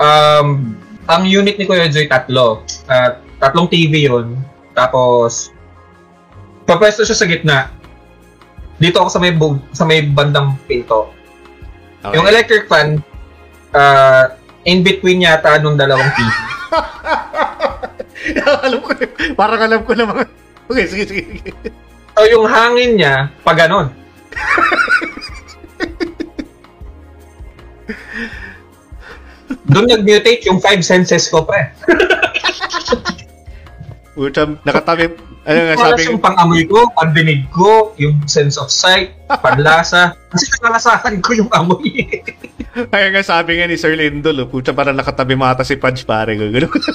um, 0.01 0.75
ang 1.05 1.23
unit 1.29 1.55
ni 1.55 1.63
Kuya 1.63 1.87
Joy 1.87 2.09
tatlo. 2.09 2.65
At 2.89 3.21
tatlong 3.39 3.71
TV 3.71 4.05
yun. 4.05 4.35
Tapos, 4.75 5.49
papwesto 6.67 7.07
siya 7.07 7.17
sa 7.17 7.25
gitna. 7.25 7.71
Dito 8.79 8.99
ako 8.99 9.09
sa 9.11 9.19
may 9.19 9.33
bu- 9.35 9.63
sa 9.75 9.83
may 9.87 10.03
bandang 10.03 10.55
pinto. 10.67 11.11
okay. 12.03 12.15
Yung 12.15 12.27
electric 12.27 12.67
fan, 12.67 13.03
uh, 13.75 14.35
in 14.63 14.83
between 14.83 15.23
yata 15.23 15.59
nung 15.59 15.75
dalawang 15.79 16.11
TV. 16.15 16.29
alam 18.67 18.79
ko 18.83 18.91
parang 19.35 19.61
alam 19.63 19.81
ko 19.83 19.95
na 19.95 20.05
mga... 20.05 20.23
Okay, 20.69 20.85
sige, 20.85 21.03
sige. 21.09 21.23
sige. 21.39 21.51
So, 22.13 22.27
yung 22.27 22.45
hangin 22.45 22.99
niya, 22.99 23.31
pa 23.41 23.55
ganon. 23.55 23.89
Doon 29.69 29.85
nag-mutate 29.89 30.45
yung 30.49 30.61
five 30.61 30.83
senses 30.85 31.29
ko, 31.31 31.45
pre. 31.47 31.71
Puta, 34.19 34.43
nakatabi. 34.67 35.15
Ano 35.47 35.59
nga 35.63 35.75
sabi 35.79 36.11
yung 36.11 36.19
pang-amoy 36.19 36.67
ko, 36.67 36.91
pandinig 36.91 37.47
ko, 37.55 37.95
yung 37.95 38.19
sense 38.27 38.59
of 38.59 38.67
sight, 38.67 39.15
panlasa. 39.43 40.11
Kasi 40.27 40.51
nakalasahan 40.59 41.23
ko 41.23 41.39
yung 41.39 41.47
amoy. 41.55 42.03
Kaya 42.91 43.15
nga 43.15 43.23
sabi 43.23 43.55
nga 43.55 43.71
ni 43.71 43.79
Sir 43.79 43.95
Lindol, 43.95 44.43
oh, 44.43 44.51
puta 44.51 44.75
parang 44.75 44.99
nakatabi 44.99 45.39
mata 45.39 45.63
si 45.63 45.79
Punch 45.79 46.03
pare. 46.03 46.35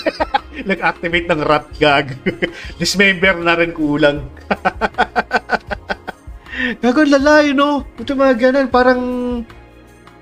Nag-activate 0.69 1.33
ng 1.33 1.41
rat 1.41 1.65
gag. 1.81 2.13
Dismember 2.77 3.41
na 3.41 3.57
rin 3.57 3.73
kulang. 3.73 4.29
Gago 6.85 7.09
lala, 7.09 7.41
you 7.41 7.57
know? 7.57 7.89
Puta 7.97 8.13
mga 8.13 8.37
ganun, 8.37 8.69
parang... 8.69 9.01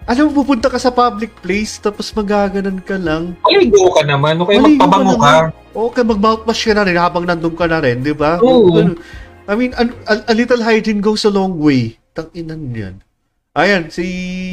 Alam 0.04 0.28
mo, 0.28 0.42
pupunta 0.42 0.66
ka 0.66 0.76
sa 0.76 0.90
public 0.90 1.30
place, 1.38 1.78
tapos 1.78 2.10
magaganan 2.10 2.78
ka 2.78 2.96
lang. 2.96 3.38
Maligo 3.40 3.86
ka 3.90 4.02
naman, 4.02 4.34
o 4.36 4.44
kaya 4.44 4.58
Maligo 4.58 4.82
magpabango 4.82 5.14
ka. 5.14 5.32
naman. 5.32 5.42
Okay, 5.72 6.02
mag-mouthwash 6.04 6.62
ka 6.64 6.72
na 6.72 6.82
rin 6.82 6.98
habang 6.98 7.24
nandun 7.24 7.54
ka 7.54 7.64
na 7.64 7.78
rin, 7.78 8.00
di 8.00 8.12
ba? 8.12 8.36
Oo. 8.38 8.82
I 9.42 9.54
mean, 9.54 9.72
a, 9.72 9.82
a- 10.06 10.26
a 10.26 10.34
little 10.34 10.60
hygiene 10.60 10.98
goes 10.98 11.22
a 11.22 11.30
long 11.30 11.54
way. 11.56 11.98
Tanginan 12.12 12.70
yan. 12.70 12.94
Ayan, 13.52 13.88
si... 13.88 14.04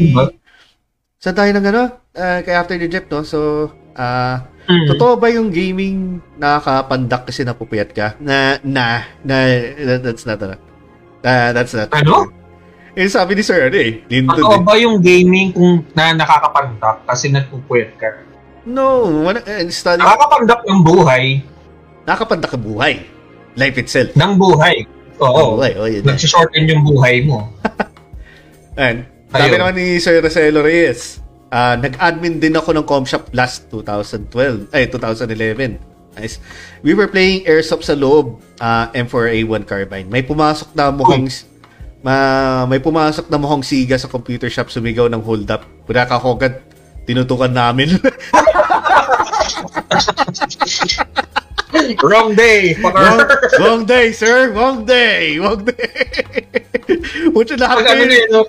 Diba? 0.08 0.30
Saan 1.18 1.36
tayo 1.36 1.52
ng 1.52 1.66
ano? 1.66 1.84
Ah, 2.12 2.40
kay 2.40 2.54
After 2.54 2.76
the 2.76 2.88
Jeff, 2.88 3.08
no? 3.08 3.22
So, 3.24 3.70
ah, 3.94 4.46
Mm. 4.70 4.86
totoo 4.86 5.18
ba 5.18 5.34
yung 5.34 5.50
gaming 5.50 6.22
nakakapandak 6.38 7.26
kasi 7.26 7.42
napupuyat 7.42 7.90
ka? 7.90 8.14
Na, 8.22 8.62
na, 8.62 9.02
na, 9.20 9.38
that- 9.76 10.06
that's 10.06 10.24
not. 10.24 10.38
Ah, 11.26 11.50
that's 11.50 11.74
not. 11.74 11.90
Ano? 11.90 12.30
Eh, 13.00 13.08
sabi 13.08 13.32
ni 13.32 13.40
Sir, 13.48 13.72
ano 13.72 13.80
eh, 13.80 14.04
Totoo 14.12 14.60
eh. 14.60 14.64
ba 14.68 14.76
yung 14.76 15.00
gaming 15.00 15.56
kung 15.56 15.88
na 15.96 16.12
nakakapandak 16.12 17.00
kasi 17.08 17.32
nagpupuyat 17.32 17.96
ka? 17.96 18.12
No, 18.68 19.08
wala, 19.24 19.40
eh, 19.48 19.72
study, 19.72 20.04
Nakakapandak 20.04 20.68
ng 20.68 20.82
buhay, 20.84 21.40
nakakapandak 22.04 22.52
ka 22.52 22.60
buhay. 22.60 23.08
Life 23.56 23.80
itself. 23.80 24.12
ng 24.20 24.36
buhay. 24.36 24.84
Oo. 25.24 25.56
Buhay, 25.56 25.72
oh, 25.80 25.88
yun. 25.88 26.04
na. 26.04 26.12
Nagsishorten 26.12 26.68
yung 26.68 26.84
buhay 26.84 27.24
mo. 27.24 27.48
Ayan. 28.80 29.08
Sabi 29.32 29.56
naman 29.56 29.80
ni 29.80 29.96
Sir 30.04 30.20
Roselo 30.20 30.60
Reyes, 30.60 31.24
ah, 31.56 31.80
nag-admin 31.80 32.44
din 32.44 32.52
ako 32.52 32.76
ng 32.76 32.84
Comshop 32.84 33.32
last 33.32 33.72
2012, 33.72 34.76
ay 34.76 34.92
2011. 34.92 35.80
Nice. 36.20 36.44
We 36.84 37.00
were 37.00 37.08
playing 37.08 37.48
airsoft 37.48 37.88
sa 37.88 37.96
loob, 37.96 38.44
ah, 38.60 38.92
M4A1 38.92 39.64
carbine. 39.64 40.12
May 40.12 40.20
pumasok 40.20 40.76
na 40.76 40.92
mukhang 40.92 41.32
ma, 42.04 42.16
may 42.66 42.80
pumasok 42.80 43.28
na 43.28 43.38
mukhang 43.40 43.64
siga 43.64 44.00
sa 44.00 44.08
computer 44.12 44.48
shop 44.48 44.72
sumigaw 44.72 45.08
ng 45.12 45.24
hold 45.24 45.50
up. 45.52 45.66
Pura 45.84 46.08
kakogad, 46.08 46.64
tinutukan 47.04 47.52
namin. 47.52 47.96
Wrong 52.02 52.34
day! 52.34 52.74
wrong, 52.82 52.94
Fucker! 52.94 53.62
wrong 53.62 53.82
day, 53.86 54.12
sir. 54.12 54.50
Wrong 54.52 54.86
day. 54.86 55.38
Wrong 55.38 55.62
day. 55.64 55.90
Puta 57.34 57.54
lahat 57.56 57.86
ano 57.86 57.88
kayo, 57.88 58.04
yun, 58.10 58.30
no? 58.34 58.42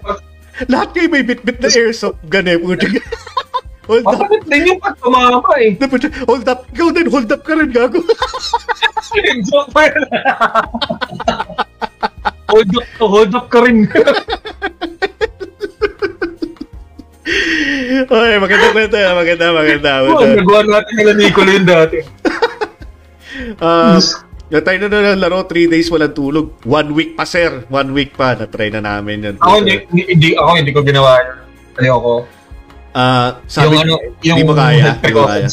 Lahat 0.68 0.88
kayo 0.96 1.06
may 1.12 1.24
bit-bit 1.24 1.60
na 1.60 1.68
airsoft 1.68 2.20
gun 2.28 2.48
eh. 2.48 2.56
Puta. 2.56 2.88
Hold 3.90 4.06
up. 4.06 4.22
Bakit 4.22 4.42
din 4.46 4.62
yung 4.70 4.80
pag 4.80 4.94
tumama 5.02 5.50
eh? 5.58 5.74
Hold 6.24 6.46
up. 6.46 6.62
Ikaw 6.70 6.88
din, 6.94 7.10
hold 7.10 7.26
up 7.26 7.42
ka 7.42 7.58
rin, 7.58 7.74
gago. 7.74 7.98
Joke 9.50 9.70
pa 9.74 9.90
yun. 9.90 10.06
Hold 12.50 12.70
up 12.74 12.86
to, 12.98 13.04
hold 13.06 13.32
up 13.34 13.46
ka 13.48 13.58
rin. 13.62 13.86
okay, 18.10 18.36
maganda 18.42 18.66
kwento 18.74 18.96
yan. 18.98 19.14
Maganda, 19.14 19.46
maganda. 19.54 19.90
Oh, 20.04 20.18
maganda. 20.18 20.36
nagawa 20.42 20.60
natin 20.66 20.94
nila 20.98 21.12
Nicolo 21.14 21.50
yun 21.50 21.66
dati. 21.66 21.98
Um, 23.62 23.96
na 24.50 24.58
tayo 24.60 24.76
na 24.82 24.88
na 24.90 25.14
laro, 25.14 25.46
3 25.46 25.70
days 25.70 25.88
walang 25.88 26.12
tulog. 26.12 26.58
One 26.66 26.90
week 26.92 27.14
pa, 27.14 27.24
sir. 27.24 27.64
One 27.70 27.94
week 27.94 28.18
pa. 28.18 28.34
Na-try 28.34 28.68
na 28.74 28.82
namin 28.82 29.22
yun. 29.22 29.36
Ako 29.38 29.62
hindi, 29.62 29.86
hindi, 29.88 30.34
ako 30.34 30.48
hindi 30.58 30.72
ko 30.74 30.80
ginawa 30.82 31.22
yun. 31.22 31.38
Ayoko. 31.78 32.26
Ah, 32.90 33.38
sabi, 33.46 33.78
yung 33.78 33.86
ano, 33.86 33.94
yung 34.26 34.38
hindi 34.42 34.48
mo 34.50 34.54
kaya. 34.58 34.98
Hindi 34.98 35.14
mo 35.14 35.22
kaya. 35.30 35.48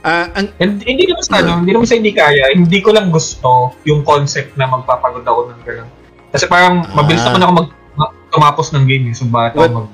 Ah, 0.00 0.32
ang, 0.32 0.48
And, 0.56 0.80
hindi 0.80 1.12
naman 1.12 1.22
sa 1.26 1.44
ano, 1.44 1.60
hindi 1.60 1.72
naman 1.76 1.88
sa 1.90 1.96
hindi 1.98 2.12
kaya, 2.16 2.56
hindi 2.56 2.78
ko 2.80 2.94
lang 2.94 3.12
gusto 3.12 3.76
yung 3.84 4.00
concept 4.00 4.56
na 4.56 4.64
magpapagod 4.70 5.26
ako 5.26 5.52
ng 5.52 5.60
gano'n. 5.60 5.90
Kasi 6.30 6.46
parang 6.46 6.86
Ah. 6.86 7.02
mabilis 7.02 7.22
naman 7.22 7.42
ako 7.42 7.52
mag, 7.52 7.68
ma- 7.94 8.12
tumapos 8.30 8.70
ng 8.70 8.84
game 8.86 9.10
eh. 9.10 9.14
So 9.14 9.26
bakit 9.26 9.58
ako 9.58 9.66
mag... 9.74 9.86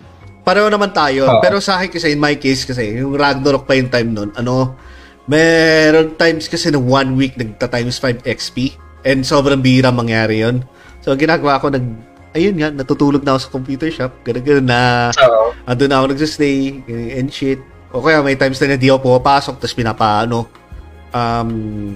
pareho 0.43 0.69
naman 0.69 0.93
tayo. 0.93 1.27
Oo. 1.27 1.41
Pero 1.41 1.59
sa 1.59 1.77
akin 1.77 1.91
kasi, 1.91 2.13
in 2.13 2.21
my 2.21 2.37
case 2.37 2.63
kasi, 2.63 3.01
yung 3.01 3.17
Ragnarok 3.17 3.65
pa 3.65 3.75
yung 3.75 3.89
time 3.89 4.11
nun, 4.11 4.31
ano, 4.35 4.77
Meron 5.27 6.15
times 6.15 6.47
kasi 6.47 6.71
na 6.71 6.79
one 6.79 7.19
week 7.19 7.35
nagta 7.35 7.67
times 7.67 7.99
5 7.99 8.23
XP 8.23 8.79
and 9.03 9.27
sobrang 9.27 9.59
bira 9.59 9.91
mangyari 9.91 10.39
yon. 10.39 10.63
So, 11.03 11.11
ang 11.11 11.19
ginagawa 11.19 11.59
ko, 11.59 11.67
nag, 11.67 11.83
ayun 12.31 12.55
nga, 12.55 12.71
natutulog 12.71 13.27
na 13.27 13.35
ako 13.35 13.41
sa 13.43 13.51
computer 13.51 13.91
shop. 13.91 14.15
Ganun-ganun 14.23 14.67
na, 14.67 15.11
Oo. 15.11 15.51
andun 15.67 15.91
na 15.91 15.99
ako 15.99 16.15
nagsistay 16.15 16.79
and 17.19 17.31
shit. 17.31 17.59
O 17.91 17.99
kaya 17.99 18.23
may 18.23 18.39
times 18.39 18.59
na 18.59 18.75
hindi 18.75 18.87
ako 18.87 19.03
pumapasok 19.03 19.59
tapos 19.59 19.75
pinapaano, 19.75 20.47
um, 21.17 21.51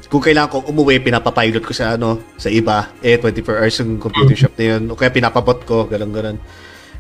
kung 0.09 0.23
kailangan 0.25 0.49
ko 0.49 0.57
umuwi, 0.73 1.05
pinapapilot 1.05 1.65
ko 1.65 1.77
sa 1.77 2.01
ano, 2.01 2.21
sa 2.41 2.49
iba. 2.49 2.89
Eh, 3.05 3.21
24 3.21 3.61
hours 3.61 3.77
yung 3.85 4.01
computer 4.01 4.37
shop 4.37 4.55
na 4.57 4.65
yun. 4.77 4.83
O 4.89 4.97
kaya 4.97 5.13
pinapabot 5.13 5.61
ko, 5.69 5.85
ganun 5.85 6.13
ganun. 6.13 6.37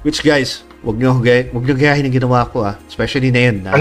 Which 0.04 0.24
guys, 0.24 0.64
wag 0.84 0.96
nyo, 0.96 1.20
gay- 1.20 1.48
wag 1.52 1.64
nyo 1.64 1.74
gayahin 1.76 2.08
ang 2.08 2.16
ginawa 2.16 2.48
ko 2.48 2.64
ah. 2.64 2.76
Especially 2.88 3.32
na 3.32 3.40
yun. 3.48 3.56
na? 3.64 3.72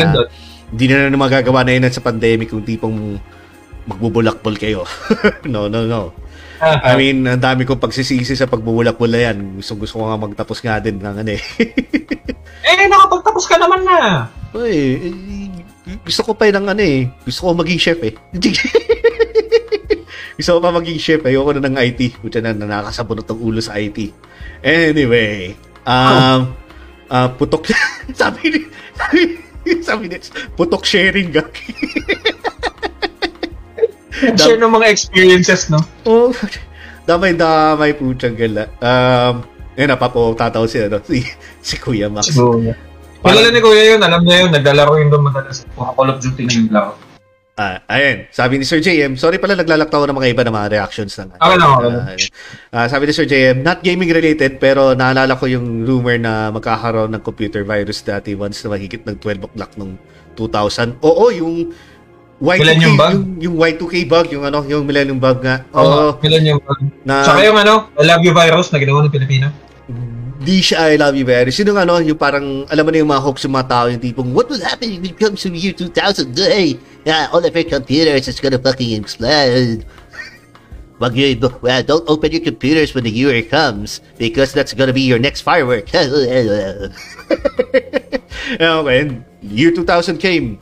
Hindi 0.69 0.85
na 0.87 1.07
na 1.07 1.19
magagawa 1.19 1.63
na 1.63 1.75
yun 1.75 1.87
sa 1.91 2.03
pandemic 2.03 2.51
kung 2.51 2.63
tipong 2.63 3.19
magbubulakbol 3.87 4.55
kayo. 4.59 4.83
no, 5.53 5.67
no, 5.67 5.87
no. 5.87 6.13
I 6.59 6.99
mean, 6.99 7.23
ang 7.23 7.39
dami 7.39 7.63
kong 7.63 7.79
pagsisisi 7.79 8.35
sa 8.35 8.51
pagbubulakbol 8.51 9.07
na 9.07 9.31
yan. 9.31 9.63
Gusto, 9.63 9.79
gusto 9.79 10.03
ko 10.03 10.11
nga 10.11 10.19
magtapos 10.19 10.59
nga 10.59 10.83
din 10.83 10.99
ng 10.99 11.15
ano 11.23 11.31
eh. 11.31 11.43
eh, 12.67 12.85
nakapagtapos 12.91 13.47
ka 13.47 13.55
naman 13.55 13.87
na. 13.87 14.27
Uy, 14.51 14.75
eh, 14.99 15.58
gusto 16.05 16.21
ko 16.21 16.31
pa 16.37 16.51
ng 16.51 16.67
ano 16.69 16.83
eh. 16.83 17.09
Gusto 17.25 17.49
ko 17.49 17.57
maging 17.57 17.81
chef 17.81 17.99
eh. 18.05 18.13
gusto 20.37 20.51
ko 20.55 20.59
pa 20.61 20.75
maging 20.75 20.99
chef. 21.01 21.21
Ayoko 21.25 21.57
na 21.57 21.69
ng 21.69 21.79
IT. 21.79 22.21
Kutya 22.21 22.43
na, 22.43 22.53
na 22.53 22.67
nakakasabunot 22.67 23.25
ng 23.25 23.41
ulo 23.41 23.59
sa 23.63 23.79
IT. 23.79 24.13
Anyway, 24.59 25.55
um, 25.87 26.51
ah, 27.07 27.29
putok, 27.31 27.71
sabi 28.19 28.43
ni, 28.51 28.61
sabi, 28.95 29.19
sabi 29.79 30.03
ni, 30.11 30.19
putok 30.59 30.83
sharing 30.83 31.31
gag. 31.31 31.47
Share 34.35 34.59
ng 34.59 34.67
mga 34.67 34.91
experiences, 34.91 35.71
no? 35.71 35.79
oh, 36.03 36.35
damay-damay 37.07 37.95
putyang 37.95 38.35
gala. 38.35 38.67
Um, 38.83 39.47
yun 39.79 39.87
na, 39.87 39.95
papo, 39.95 40.35
tataw 40.35 40.67
si, 40.67 40.83
si, 41.07 41.23
si 41.63 41.75
Kuya 41.79 42.11
Max. 42.11 42.35
Siguro. 42.35 42.75
Kilala 43.19 43.49
ni 43.51 43.59
Kuya 43.59 43.83
yun, 43.95 44.01
alam 44.01 44.21
niya 44.23 44.47
yun, 44.47 44.51
naglalaro 44.55 44.93
yun 44.95 45.09
doon 45.11 45.23
madalas. 45.27 45.67
Mga 45.75 45.91
Call 45.91 46.09
of 46.09 46.17
Duty 46.23 46.43
na 46.47 46.53
yung 46.55 46.69
laro. 46.71 46.93
Ah, 47.59 47.83
ayun. 47.91 48.23
Sabi 48.31 48.55
ni 48.55 48.63
Sir 48.63 48.79
JM, 48.79 49.19
sorry 49.19 49.35
pala 49.35 49.51
naglalaktaw 49.51 50.07
ng 50.07 50.15
mga 50.15 50.31
iba 50.31 50.47
ng 50.47 50.55
mga 50.55 50.79
reactions 50.79 51.19
lang. 51.19 51.35
Okay 51.35 51.57
lang, 51.59 51.69
okay. 51.75 52.31
Ah, 52.71 52.87
sabi 52.87 53.11
ni 53.11 53.11
Sir 53.11 53.27
JM, 53.27 53.59
not 53.67 53.83
gaming 53.83 54.07
related, 54.07 54.63
pero 54.63 54.95
naalala 54.95 55.35
ko 55.35 55.43
yung 55.43 55.83
rumor 55.83 56.15
na 56.15 56.55
magkakaroon 56.55 57.11
ng 57.11 57.19
computer 57.19 57.67
virus 57.67 57.99
dati 57.99 58.31
once 58.31 58.63
na 58.63 58.71
mahigit 58.71 59.03
ng 59.03 59.19
12 59.19 59.51
o'clock 59.51 59.75
nung 59.75 59.99
2000. 60.39 61.03
Oo, 61.03 61.35
yung 61.35 61.75
Y2K, 62.39 62.63
Millennium 62.63 62.95
bug? 62.95 63.11
yung, 63.11 63.23
yung 63.43 63.55
Y2K 63.59 63.95
bug, 64.07 64.27
yung 64.31 64.43
ano, 64.47 64.63
yung 64.63 64.87
Millennium 64.87 65.19
bug 65.19 65.43
nga. 65.43 65.67
Oo. 65.75 65.83
Oo. 65.83 66.09
Kailan 66.23 66.55
yung... 66.55 66.63
na, 67.03 67.27
Saka 67.27 67.43
yung 67.43 67.59
ano, 67.59 67.91
I 67.99 68.07
love 68.07 68.23
you 68.23 68.31
virus 68.31 68.71
na 68.71 68.79
ginawa 68.79 69.03
ng 69.03 69.11
Pilipino. 69.11 69.51
Di 70.39 70.63
siya 70.63 70.95
I 70.95 70.95
love 70.95 71.19
you 71.19 71.27
very. 71.27 71.51
Sino 71.51 71.75
ano, 71.75 71.99
yung 71.99 72.15
parang, 72.15 72.63
alam 72.71 72.87
mo 72.87 72.91
na 72.91 73.03
yung 73.03 73.11
mga 73.11 73.23
hoax 73.23 73.43
yung 73.43 73.59
mga 73.59 73.67
tao, 73.67 73.85
yung 73.91 73.99
tipong, 73.99 74.31
what 74.31 74.47
will 74.47 74.63
happen 74.63 74.91
if 74.91 75.03
it 75.03 75.19
comes 75.19 75.43
to 75.43 75.51
year 75.51 75.75
2000? 75.75 76.31
Hey, 76.39 76.79
yeah, 77.03 77.27
all 77.31 77.43
of 77.43 77.51
your 77.51 77.67
computers 77.67 78.27
is 78.27 78.39
gonna 78.39 78.59
fucking 78.59 78.95
explode. 78.95 79.83
Wag 80.99 81.15
yun, 81.15 81.39
well, 81.59 81.83
don't 81.83 82.07
open 82.07 82.31
your 82.31 82.43
computers 82.43 82.95
when 82.95 83.03
the 83.03 83.11
year 83.11 83.35
comes 83.43 83.99
because 84.17 84.55
that's 84.55 84.71
gonna 84.71 84.95
be 84.95 85.03
your 85.03 85.19
next 85.19 85.43
firework. 85.43 85.87
okay, 88.59 89.21
year 89.43 89.71
2000 89.71 90.17
came. 90.17 90.59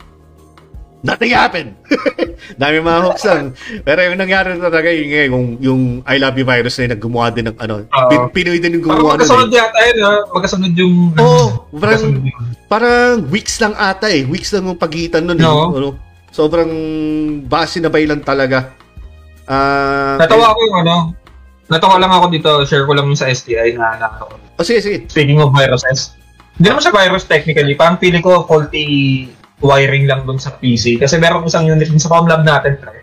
Nothing 0.98 1.30
happened. 1.30 1.78
Dami 2.60 2.82
mga 2.82 3.00
hoax 3.06 3.22
lang. 3.22 3.54
Pero 3.80 4.02
yung 4.02 4.18
nangyari 4.18 4.58
talaga 4.58 4.90
yung, 4.90 5.06
yung, 5.30 5.46
yung 5.60 5.80
I 6.02 6.18
love 6.18 6.34
you 6.34 6.42
virus 6.42 6.74
na 6.76 6.84
yun, 6.84 6.92
naggumawa 6.98 7.30
din 7.30 7.46
ng 7.46 7.56
ano. 7.56 7.86
Pin- 8.10 8.30
Pinoy 8.34 8.58
din 8.58 8.78
yung 8.78 8.84
Parang 8.84 8.98
gumawa 8.98 9.14
nun. 9.14 9.22
eh. 9.22 9.22
magkasunod 9.22 9.50
yata 9.52 9.78
yun? 9.86 9.96
Magkasunod 10.34 10.72
yung... 10.74 10.94
Oo, 11.14 11.44
parang, 11.78 12.02
magkasunod 12.02 12.22
yun. 12.24 12.42
parang 12.66 13.14
weeks 13.30 13.54
lang 13.58 13.74
ata 13.74 14.10
eh. 14.10 14.26
Weeks 14.26 14.50
lang 14.50 14.66
yung 14.66 14.74
pagitan 14.76 15.22
nun. 15.22 15.38
eh. 15.38 15.46
No. 15.46 15.70
Ano, 15.70 15.88
sobrang 16.28 16.70
base 17.46 17.78
na 17.78 17.88
lang 17.88 18.22
talaga. 18.22 18.74
Ah, 19.46 20.18
Natawa 20.18 20.52
ako 20.52 20.60
yung 20.60 20.78
ano, 20.82 20.94
natawa 21.68 21.96
lang 21.96 22.10
ako 22.10 22.26
dito, 22.28 22.50
share 22.66 22.84
ko 22.84 22.92
lang 22.92 23.06
yung 23.06 23.16
sa 23.16 23.30
STI 23.30 23.78
na, 23.78 23.96
na 23.96 24.06
ano, 24.10 24.34
Oh, 24.58 24.66
sige, 24.66 24.82
sige. 24.82 25.06
speaking 25.06 25.38
of 25.38 25.54
viruses. 25.54 26.18
Hindi 26.58 26.68
naman 26.68 26.82
siya 26.82 26.90
virus 26.92 27.22
technically, 27.24 27.72
parang 27.72 27.96
feeling 27.96 28.20
ko 28.20 28.42
faulty 28.44 29.30
wiring 29.60 30.06
lang 30.06 30.22
dun 30.22 30.38
sa 30.38 30.54
PC. 30.54 30.98
Kasi 30.98 31.18
meron 31.18 31.42
isang 31.46 31.66
unit 31.66 31.90
sa 31.98 32.10
Comlab 32.10 32.46
natin, 32.46 32.78
pre, 32.78 33.02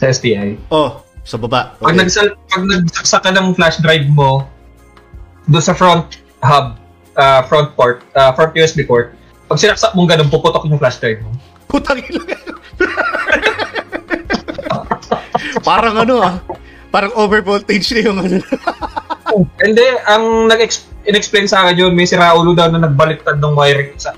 sa 0.00 0.08
STI. 0.08 0.56
Oh, 0.72 1.04
sa 1.24 1.36
baba. 1.36 1.76
Pag, 1.76 1.92
Okay. 1.92 1.98
nagsal, 2.00 2.26
pag 2.48 2.62
nagsaksak 2.64 3.22
ka 3.24 3.30
ng 3.36 3.52
flash 3.52 3.76
drive 3.84 4.08
mo, 4.08 4.48
doon 5.44 5.64
sa 5.64 5.76
front 5.76 6.08
hub, 6.40 6.80
ah, 7.14 7.44
front 7.44 7.76
port, 7.76 8.00
ah, 8.16 8.32
front 8.32 8.56
USB 8.56 8.88
port, 8.88 9.12
pag 9.50 9.60
sinaksak 9.60 9.92
mong 9.92 10.08
ganun, 10.08 10.30
puputok 10.32 10.64
yung 10.64 10.80
flash 10.80 10.96
drive 11.02 11.20
mo. 11.20 11.34
Putang 11.68 12.00
ina. 12.00 12.22
parang 15.68 15.96
ano 16.00 16.14
ah. 16.22 16.34
Parang 16.90 17.14
overvoltage 17.14 17.94
na 17.94 18.00
yung 18.02 18.18
ano. 18.18 18.42
Hindi, 19.62 19.86
ang 20.10 20.50
nag-explain 20.50 21.46
sa 21.46 21.62
akin 21.62 21.86
yun, 21.86 21.92
may 21.94 22.02
si 22.02 22.18
Raulo 22.18 22.50
daw 22.50 22.66
na 22.66 22.82
nagbaliktad 22.82 23.38
ng 23.38 23.54
wiring 23.54 23.94
sa 23.94 24.10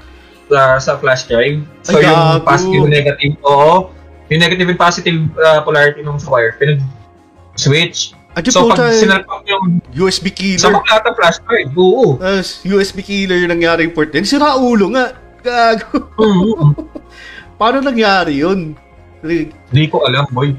sa, 0.53 0.77
sa 0.77 0.93
flash 1.01 1.25
drive. 1.25 1.65
So 1.89 1.97
Ay, 1.97 2.05
yung 2.05 2.45
positive, 2.45 2.85
negative, 2.93 3.35
oo. 3.41 3.89
Yung 4.29 4.41
negative 4.41 4.69
and 4.69 4.81
positive 4.81 5.19
uh, 5.41 5.65
polarity 5.65 6.05
ng 6.05 6.21
sa 6.21 6.29
wire, 6.29 6.53
pinag-switch. 6.61 8.13
At 8.33 8.45
So 8.49 8.65
yung 8.65 8.73
puta, 8.73 8.89
pag 8.89 8.97
sinalpak 8.97 9.41
yung 9.49 9.81
USB 9.93 10.57
sa 10.57 10.73
killer. 10.73 10.85
lahat 10.85 11.03
ng 11.09 11.17
flash 11.17 11.39
drive, 11.45 11.73
oo. 11.77 12.21
As 12.21 12.61
USB 12.65 13.01
killer 13.01 13.41
yung 13.41 13.53
nangyari 13.53 13.89
yung 13.89 13.97
port. 13.97 14.13
din. 14.13 14.29
Si 14.29 14.37
Raulo 14.37 14.93
nga. 14.93 15.17
Gago. 15.43 16.13
Mm, 16.21 16.71
Paano 17.61 17.77
nangyari 17.83 18.41
yun? 18.41 18.79
Hindi 19.23 19.85
ko 19.91 20.05
alam, 20.07 20.27
boy. 20.31 20.55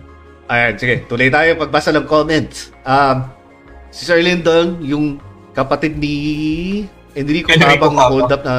Ayan, 0.51 0.73
sige. 0.75 1.07
Tuloy 1.07 1.31
tayo 1.31 1.55
pagbasa 1.55 1.89
ng 1.95 2.05
comments. 2.05 2.75
Um, 2.83 3.27
si 3.89 4.05
Sir 4.05 4.21
Lyndon, 4.21 4.79
yung 4.83 5.17
kapatid 5.53 5.97
ni 5.97 6.15
Enrico 7.13 7.53
Enrico 7.53 7.89
habang 7.89 7.95
hold 7.97 8.29
up 8.29 8.43
na 8.43 8.55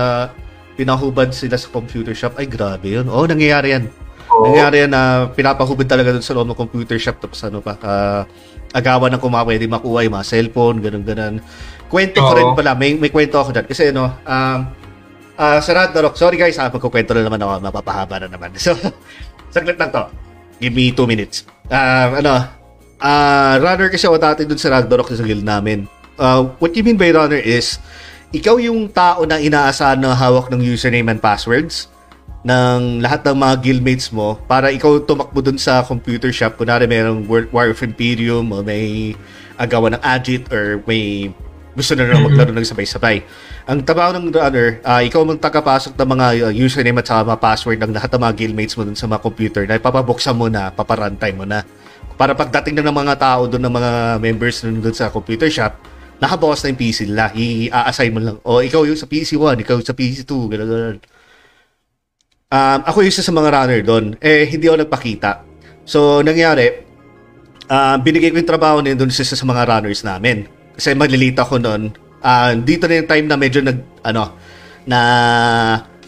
pinahubad 0.74 1.30
sila 1.30 1.54
sa 1.58 1.70
computer 1.70 2.14
shop. 2.14 2.38
Ay, 2.38 2.46
grabe 2.50 2.94
yun. 2.94 3.06
Oo, 3.06 3.26
nangyayari 3.26 3.74
yan. 3.78 3.84
Oo. 4.30 4.50
Nangyari 4.50 4.86
yan 4.86 4.92
na 4.92 5.30
pinapahubad 5.30 5.86
talaga 5.86 6.10
dun 6.10 6.24
sa 6.24 6.34
loob 6.34 6.50
ng 6.50 6.58
computer 6.58 6.98
shop 6.98 7.22
tapos 7.22 7.40
ano 7.46 7.62
pa, 7.62 7.78
ah, 7.82 8.22
agawan 8.74 9.14
ng 9.14 9.22
kung 9.22 9.30
mga 9.30 9.46
pwede 9.46 9.64
makuha 9.70 10.02
yung 10.02 10.14
mga 10.18 10.26
cellphone, 10.26 10.82
ganun 10.82 11.04
ganun. 11.06 11.34
Kwento 11.86 12.18
ko 12.18 12.34
Oo. 12.34 12.38
rin 12.38 12.48
pala, 12.58 12.74
may, 12.74 12.98
may 12.98 13.14
kwento 13.14 13.38
ako 13.38 13.54
dyan. 13.54 13.66
Kasi 13.70 13.94
ano, 13.94 14.10
um, 14.26 14.58
ah 15.38 15.58
sa 15.62 15.70
Ragnarok, 15.70 16.18
sorry 16.18 16.34
guys, 16.34 16.58
ah, 16.58 16.66
magkukwento 16.70 17.14
na 17.14 17.22
naman 17.22 17.38
ako, 17.38 17.52
mapapahaba 17.62 18.26
na 18.26 18.28
naman. 18.30 18.50
So, 18.64 18.74
saglit 19.54 19.78
lang 19.78 19.94
to. 19.94 20.10
Give 20.58 20.74
me 20.74 20.90
two 20.90 21.06
minutes. 21.06 21.46
Ah, 21.70 22.18
ano, 22.18 22.34
ah, 22.98 23.54
runner 23.62 23.86
kasi 23.94 24.10
ako 24.10 24.18
dati 24.18 24.42
dun 24.42 24.58
sa 24.58 24.74
Ragnarok 24.74 25.14
sa 25.14 25.22
guild 25.22 25.46
namin. 25.46 25.86
Ah, 26.18 26.42
what 26.58 26.74
you 26.74 26.82
mean 26.82 26.98
by 26.98 27.14
runner 27.14 27.38
is, 27.38 27.78
ikaw 28.34 28.58
yung 28.58 28.90
tao 28.90 29.22
na 29.22 29.38
inaasahan 29.38 30.02
na 30.02 30.10
hawak 30.10 30.50
ng 30.50 30.58
username 30.58 31.06
and 31.06 31.22
passwords 31.22 31.86
ng 32.42 32.98
lahat 32.98 33.22
ng 33.30 33.36
mga 33.38 33.54
guildmates 33.62 34.10
mo 34.10 34.36
para 34.50 34.74
ikaw 34.74 34.98
tumakbo 35.06 35.38
dun 35.38 35.56
sa 35.56 35.86
computer 35.86 36.34
shop. 36.34 36.58
Kunwari 36.58 36.90
merong 36.90 37.22
War, 37.30 37.70
of 37.70 37.80
Imperium 37.86 38.50
o 38.50 38.58
may 38.60 39.14
agawan 39.54 39.94
ng 39.94 40.02
Agit 40.02 40.50
or 40.50 40.82
may 40.82 41.30
gusto 41.78 41.94
na 41.94 42.10
rin 42.10 42.22
maglaro 42.22 42.50
ng 42.50 42.66
sabay-sabay. 42.66 43.22
Ang 43.70 43.82
trabaho 43.86 44.14
ng 44.18 44.30
runner, 44.30 44.82
ah, 44.82 45.02
ikaw 45.02 45.22
mong 45.22 45.38
tagapasok 45.38 45.94
ng 45.94 46.08
mga 46.14 46.26
uh, 46.50 46.52
username 46.54 46.98
at 47.02 47.06
saka 47.06 47.26
mga 47.34 47.42
password 47.42 47.78
ng 47.82 47.92
lahat 47.94 48.10
ng 48.14 48.22
mga 48.22 48.34
guildmates 48.34 48.74
mo 48.78 48.82
dun 48.86 48.98
sa 48.98 49.06
mga 49.10 49.22
computer 49.22 49.62
na 49.66 49.78
ipapabuksan 49.78 50.34
mo 50.34 50.46
na, 50.46 50.70
paparantay 50.70 51.34
mo 51.34 51.42
na. 51.46 51.66
Para 52.14 52.34
pagdating 52.34 52.78
na 52.78 52.86
ng 52.86 52.94
mga 52.94 53.14
tao 53.18 53.50
doon 53.50 53.62
ng 53.62 53.74
mga 53.74 53.90
members 54.22 54.62
nun 54.62 54.78
dun 54.78 54.94
sa 54.94 55.10
computer 55.10 55.50
shop, 55.50 55.93
nakabukas 56.22 56.62
na 56.64 56.70
yung 56.74 56.80
PC 56.80 56.98
nila. 57.10 57.30
I-assign 57.34 58.12
mo 58.14 58.20
lang. 58.22 58.36
O, 58.46 58.62
ikaw 58.62 58.86
yung 58.86 58.98
sa 58.98 59.06
PC1, 59.08 59.54
ikaw 59.62 59.78
yung 59.78 59.88
sa 59.88 59.96
PC2, 59.96 60.32
gano'n, 60.50 60.68
gano'n. 60.68 60.98
Um, 62.54 62.80
ako 62.86 63.02
yung 63.02 63.10
isa 63.10 63.24
sa 63.26 63.34
mga 63.34 63.50
runner 63.50 63.80
doon. 63.82 64.04
Eh, 64.22 64.46
hindi 64.46 64.70
ako 64.70 64.86
nagpakita. 64.86 65.42
So, 65.82 66.22
nangyari, 66.22 66.86
ah, 67.66 67.98
binigay 67.98 68.30
ko 68.30 68.38
yung 68.38 68.50
trabaho 68.50 68.78
na 68.78 68.94
yun 68.94 68.98
doon 69.04 69.10
sa 69.10 69.26
sa 69.26 69.46
mga 69.46 69.62
runners 69.66 70.06
namin. 70.06 70.46
Kasi 70.74 70.94
malilita 70.94 71.42
ako 71.42 71.58
noon. 71.58 71.82
Ah, 72.22 72.54
dito 72.54 72.86
na 72.86 73.02
yung 73.02 73.10
time 73.10 73.26
na 73.26 73.36
medyo 73.36 73.60
nag, 73.60 73.78
ano, 74.06 74.38
na 74.86 75.00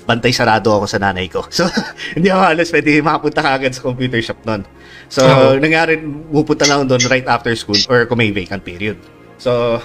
bantay 0.07 0.31
sarado 0.31 0.71
ako 0.71 0.87
sa 0.87 1.03
nanay 1.03 1.27
ko. 1.27 1.43
So, 1.57 1.67
hindi 2.15 2.31
ako 2.31 2.43
halos 2.47 2.71
pwede 2.71 2.91
makapunta 3.03 3.41
kagad 3.43 3.73
sa 3.75 3.83
computer 3.83 4.23
shop 4.23 4.41
noon. 4.47 4.63
So, 5.11 5.27
Oo. 5.27 5.59
nangyari, 5.59 5.99
pupunta 6.31 6.65
lang 6.71 6.87
doon 6.87 7.03
right 7.11 7.27
after 7.27 7.53
school 7.59 7.79
or 7.91 8.07
kung 8.07 8.23
may 8.23 8.31
vacant 8.31 8.63
period. 8.63 8.97
So, 9.37 9.83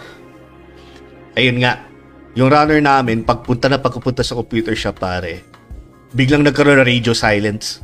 ayun 1.33 1.61
nga. 1.61 1.83
Yung 2.33 2.47
runner 2.47 2.79
namin, 2.79 3.27
pagpunta 3.27 3.67
na 3.67 3.75
pagpunta 3.75 4.23
sa 4.23 4.33
computer 4.33 4.71
shop, 4.71 5.03
pare, 5.03 5.43
biglang 6.11 6.43
nagkaroon 6.43 6.79
ng 6.79 6.87
radio 6.87 7.11
silence. 7.11 7.83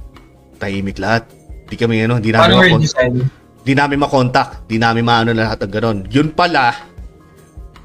tahimik 0.57 0.97
lahat. 0.97 1.29
Di 1.69 1.77
kami 1.77 2.01
ano, 2.01 2.17
di 2.17 2.33
Paano 2.33 2.57
namin 2.57 2.73
yung 2.73 2.81
makon- 2.81 2.81
design? 2.81 3.13
di 3.61 3.73
namin 3.75 3.97
makontak, 3.99 4.49
di 4.65 4.79
namin 4.79 5.03
maano 5.05 5.29
na 5.35 5.51
lahat 5.51 5.67
ng 5.67 5.71
ganon. 5.75 5.97
Yun 6.09 6.31
pala, 6.33 6.73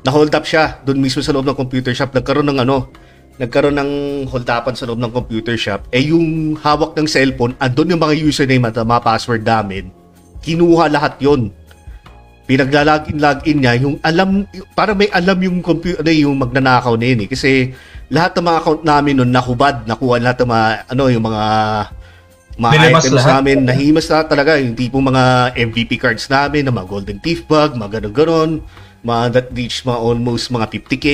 na-hold 0.00 0.32
up 0.32 0.46
siya 0.46 0.78
doon 0.82 1.02
mismo 1.02 1.20
sa 1.20 1.34
loob 1.34 1.44
ng 1.44 1.58
computer 1.58 1.92
shop. 1.92 2.14
Nagkaroon 2.14 2.48
ng 2.48 2.62
ano, 2.62 2.88
nagkaroon 3.36 3.76
ng 3.76 3.90
hold 4.30 4.46
upan 4.46 4.72
sa 4.72 4.86
loob 4.86 5.02
ng 5.02 5.12
computer 5.12 5.58
shop. 5.58 5.84
Eh 5.90 6.08
yung 6.08 6.54
hawak 6.56 6.94
ng 6.94 7.04
cellphone, 7.04 7.52
andun 7.58 7.92
yung 7.92 8.00
mga 8.00 8.14
username 8.14 8.70
at 8.70 8.78
mga 8.78 9.02
password 9.02 9.42
namin. 9.42 9.90
Kinuha 10.40 10.88
lahat 10.88 11.18
yon 11.20 11.50
pinaglalagin 12.52 13.16
login 13.16 13.64
niya 13.64 13.80
yung 13.80 13.96
alam 14.04 14.44
para 14.76 14.92
may 14.92 15.08
alam 15.08 15.40
yung 15.40 15.64
computer 15.64 16.04
ano 16.04 16.12
yung 16.12 16.36
magnanakaw 16.36 17.00
na 17.00 17.06
yun 17.08 17.24
eh. 17.24 17.28
Kasi 17.32 17.72
lahat 18.12 18.36
ng 18.36 18.44
mga 18.44 18.58
account 18.60 18.82
namin 18.84 19.16
noon 19.16 19.32
nahubad 19.32 19.88
nakuha 19.88 20.20
lahat 20.20 20.44
ng 20.44 20.50
mga 20.52 20.66
ano 20.92 21.02
yung 21.08 21.24
mga 21.24 21.44
mga 22.60 22.72
Nilimas 22.76 23.04
items 23.08 23.16
lahat? 23.16 23.32
namin. 23.40 23.56
Nahimas 23.64 24.06
lahat 24.12 24.26
talaga 24.28 24.60
yung 24.60 24.76
tipong 24.76 25.00
mga 25.08 25.24
MVP 25.56 25.96
cards 25.96 26.28
namin 26.28 26.68
na 26.68 26.76
mga 26.76 26.88
golden 26.92 27.18
thief 27.24 27.48
bag 27.48 27.72
mga 27.72 28.04
ganun 28.04 28.12
ganon 28.12 28.50
mga 29.00 29.22
that 29.32 29.48
reach 29.56 29.80
mga 29.80 29.96
almost 29.96 30.52
mga 30.52 30.68
50k 30.68 31.08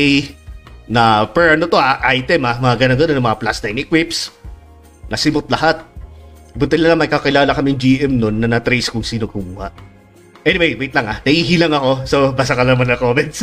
na 0.90 1.22
per 1.30 1.54
ano 1.54 1.70
to 1.70 1.78
ah, 1.78 2.02
item 2.10 2.50
ah 2.50 2.58
mga 2.58 2.74
ganun 2.82 2.98
ganon 2.98 3.22
mga 3.22 3.38
plus 3.38 3.62
9 3.62 3.78
equips. 3.78 4.18
Nasimot 5.06 5.46
lahat. 5.46 5.86
Buti 6.58 6.74
lang 6.74 6.98
may 6.98 7.06
kakilala 7.06 7.54
kaming 7.54 7.78
GM 7.78 8.18
noon 8.18 8.42
na 8.42 8.50
na-trace 8.50 8.90
kung 8.90 9.06
sino 9.06 9.30
kumuha. 9.30 9.70
Anyway, 10.46 10.78
wait 10.78 10.94
lang 10.94 11.06
ah. 11.10 11.18
Nahihilang 11.26 11.74
ako. 11.74 11.90
So, 12.06 12.16
basa 12.32 12.54
ka 12.54 12.62
naman 12.62 12.90
ng 12.90 13.00
comments. 13.00 13.42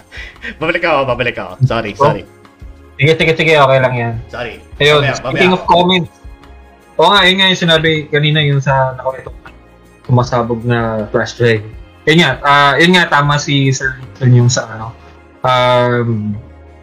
babalik 0.60 0.84
ako, 0.84 0.98
babalik 1.04 1.36
ako. 1.36 1.52
Sorry, 1.64 1.92
sorry. 1.92 2.22
Sige, 3.00 3.12
sige, 3.16 3.32
sige, 3.32 3.52
okay 3.56 3.78
lang 3.80 3.94
yan. 3.96 4.14
Sorry. 4.28 4.60
Ayun, 4.80 5.04
Mamaya, 5.04 5.16
speaking 5.16 5.52
of 5.56 5.64
comments, 5.64 6.12
oo 7.00 7.08
nga, 7.08 7.24
yun 7.24 7.36
nga 7.40 7.48
yung 7.48 7.62
sinabi 7.64 7.90
kanina 8.12 8.44
yung 8.44 8.60
sa 8.60 8.92
nakwento 8.96 9.32
sumasabog 10.10 10.66
na 10.66 11.06
flash 11.14 11.38
drive. 11.38 11.62
Yun 12.04 12.18
nga, 12.20 12.30
ah, 12.42 12.74
yun 12.76 12.92
nga, 12.96 13.06
tama 13.06 13.38
si 13.38 13.70
Sir 13.70 14.00
Newton 14.02 14.30
yung 14.34 14.50
sa 14.50 14.66
ano, 14.66 14.90
um, 15.46 16.34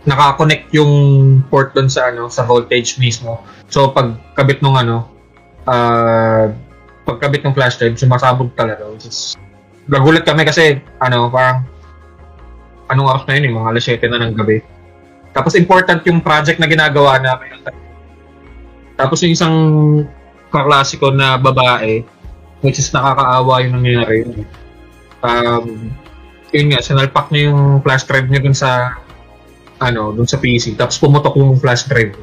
nakakonect 0.08 0.72
yung 0.72 0.94
port 1.52 1.76
doon 1.76 1.92
sa 1.92 2.08
ano, 2.08 2.32
sa 2.32 2.48
voltage 2.48 2.96
mismo. 2.98 3.44
So, 3.68 3.92
pagkabit 3.92 4.64
nung 4.64 4.80
ano, 4.80 5.12
ah, 5.68 6.50
pagkabit 7.04 7.44
ng 7.44 7.54
flash 7.54 7.76
drive, 7.76 8.00
sumasabog 8.00 8.56
talaga. 8.56 8.88
Which 8.88 9.12
is, 9.12 9.36
nagulat 9.88 10.24
kami 10.24 10.44
kasi, 10.44 10.80
ano, 11.00 11.32
parang, 11.32 11.64
anong 12.92 13.08
oras 13.08 13.24
na 13.28 13.36
yun, 13.40 13.48
eh, 13.48 13.54
mga 13.56 13.70
alas 13.72 13.84
7 13.84 14.08
na 14.08 14.20
ng 14.24 14.36
gabi. 14.36 14.58
Tapos 15.36 15.54
important 15.54 16.02
yung 16.08 16.24
project 16.24 16.58
na 16.58 16.68
ginagawa 16.68 17.20
namin. 17.20 17.62
Tapos 18.98 19.22
yung 19.22 19.34
isang 19.36 19.56
kaklasiko 20.50 21.14
na 21.14 21.38
babae, 21.38 22.02
which 22.66 22.82
is 22.82 22.90
nakakaawa 22.90 23.62
yung 23.62 23.74
nangyayari. 23.78 24.26
Um, 25.22 25.94
yun 26.56 26.74
nga, 26.74 26.82
sinalpak 26.82 27.30
niya 27.30 27.54
yung 27.54 27.84
flash 27.86 28.08
drive 28.08 28.28
niya 28.32 28.42
dun 28.42 28.58
sa 28.58 28.98
ano, 29.78 30.10
dun 30.16 30.26
sa 30.26 30.42
PC. 30.42 30.74
Tapos 30.74 30.98
pumutok 30.98 31.38
yung 31.38 31.60
flash 31.62 31.86
drive. 31.86 32.18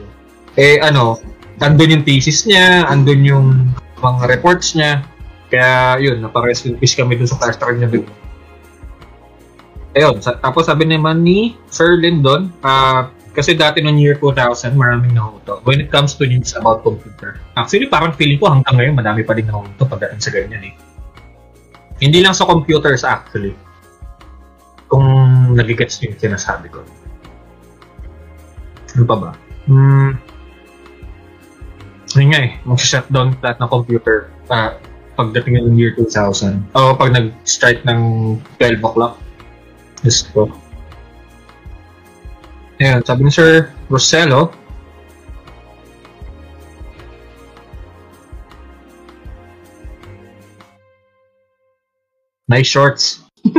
Eh 0.59 0.83
ano, 0.83 1.23
andun 1.63 2.01
yung 2.01 2.05
thesis 2.07 2.49
niya, 2.51 2.89
andun 2.91 3.23
yung 3.23 3.47
mga 4.03 4.27
reports 4.27 4.75
niya. 4.75 5.07
Kaya 5.55 6.03
yun, 6.03 6.19
naparest 6.19 6.67
in 6.67 6.75
peace 6.75 6.99
kami 6.99 7.15
dun 7.15 7.31
sa 7.31 7.39
drive 7.39 7.79
niya 7.79 7.87
dun. 7.87 8.11
Ayun, 9.95 10.19
sa, 10.19 10.35
tapos 10.43 10.67
sabi 10.67 10.91
naman 10.91 11.23
ni 11.23 11.55
Sir 11.71 11.95
Lyndon, 12.03 12.51
ah, 12.67 13.15
kasi 13.31 13.55
dati 13.55 13.79
noong 13.79 13.95
year 13.95 14.19
2000, 14.19 14.75
maraming 14.75 15.15
nahuto. 15.15 15.63
When 15.63 15.79
it 15.79 15.95
comes 15.95 16.19
to 16.19 16.27
news 16.27 16.59
about 16.59 16.83
computer. 16.83 17.39
Actually, 17.55 17.87
parang 17.87 18.11
feeling 18.19 18.43
ko 18.43 18.51
hanggang 18.51 18.75
ngayon, 18.83 18.95
madami 18.99 19.23
pa 19.23 19.39
din 19.39 19.47
nahuto 19.47 19.87
pagdating 19.87 20.19
sa 20.19 20.35
ganyan 20.35 20.75
eh. 20.75 20.75
Hindi 22.03 22.19
lang 22.27 22.35
sa 22.35 22.51
computers 22.51 23.07
actually. 23.07 23.55
Kung 24.91 25.07
nagigets 25.55 26.03
nyo 26.03 26.11
yung 26.11 26.19
sinasabi 26.19 26.67
ko. 26.75 26.83
Ano 28.99 29.05
pa 29.07 29.15
ba? 29.15 29.31
Hmm. 29.71 30.19
Yun 32.19 32.27
nga 32.35 32.41
eh, 32.43 32.59
mag-shutdown 32.67 33.39
lahat 33.39 33.63
ng 33.63 33.71
computer 33.71 34.35
ah, 34.51 34.75
pagdating 35.15 35.63
ng 35.63 35.79
year 35.79 35.95
2000. 35.97 36.59
O 36.75 36.95
pag 36.99 37.15
nag-strike 37.15 37.87
ng 37.87 38.01
12 38.59 38.83
o'clock. 38.83 39.19
Diyos 40.03 40.27
ko. 40.35 40.51
Ayan, 42.83 43.01
sabi 43.07 43.25
ni 43.25 43.31
Sir 43.31 43.71
Rosello, 43.87 44.51
nice 52.51 52.67
shorts. 52.67 53.23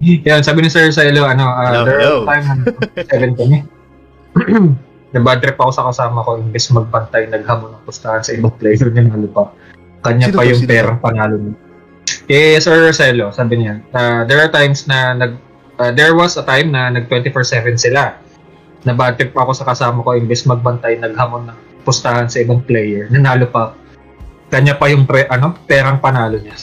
Yan, 0.00 0.40
sabi 0.40 0.62
ni 0.64 0.70
Sir 0.72 0.88
Rosello, 0.88 1.28
ano, 1.28 1.44
uh, 1.52 1.68
Hello, 1.68 1.84
there 1.84 2.00
hello. 2.00 2.24
are 2.24 2.40
time 2.40 2.64
na 2.64 3.04
7 3.04 3.36
kami. 3.36 3.58
Nabad 5.08 5.40
trip 5.40 5.56
ako 5.56 5.72
sa 5.72 5.84
kasama 5.88 6.20
ko, 6.20 6.36
imbes 6.36 6.68
magbantay, 6.68 7.32
naghamon 7.32 7.72
ng 7.72 7.84
pustahan 7.88 8.20
sa 8.20 8.36
ibang 8.36 8.52
player 8.60 8.92
na 8.92 9.08
nalo 9.08 9.28
pa. 9.32 9.44
Kanya 10.04 10.28
Sino 10.28 10.36
pa 10.36 10.42
to? 10.44 10.48
yung 10.52 10.60
Sino 10.60 10.70
pera 10.70 10.92
panalo 11.00 11.36
niya. 11.40 11.54
Eh, 12.28 12.60
Sir 12.60 12.76
Rosello, 12.84 13.32
sabi 13.32 13.64
niya, 13.64 13.80
uh, 13.96 14.28
there 14.28 14.36
are 14.36 14.52
times 14.52 14.84
na 14.84 15.16
nag, 15.16 15.32
uh, 15.80 15.92
there 15.96 16.12
was 16.12 16.36
a 16.36 16.44
time 16.44 16.68
na 16.68 16.92
nag 16.92 17.08
24-7 17.08 17.80
sila. 17.80 18.20
Na 18.84 18.92
bad 18.92 19.16
trip 19.16 19.32
ako 19.32 19.56
sa 19.56 19.64
kasama 19.64 20.04
ko, 20.04 20.12
imbes 20.12 20.44
magbantay, 20.44 21.00
naghamon 21.00 21.48
ng 21.48 21.58
pustahan 21.88 22.28
sa 22.28 22.44
ibang 22.44 22.60
player, 22.60 23.08
nanalo 23.08 23.48
pa. 23.48 23.72
Kanya 24.52 24.76
pa 24.76 24.92
yung 24.92 25.08
pre, 25.08 25.24
ano, 25.32 25.56
perang 25.64 26.00
panalo 26.04 26.36
niya. 26.36 26.56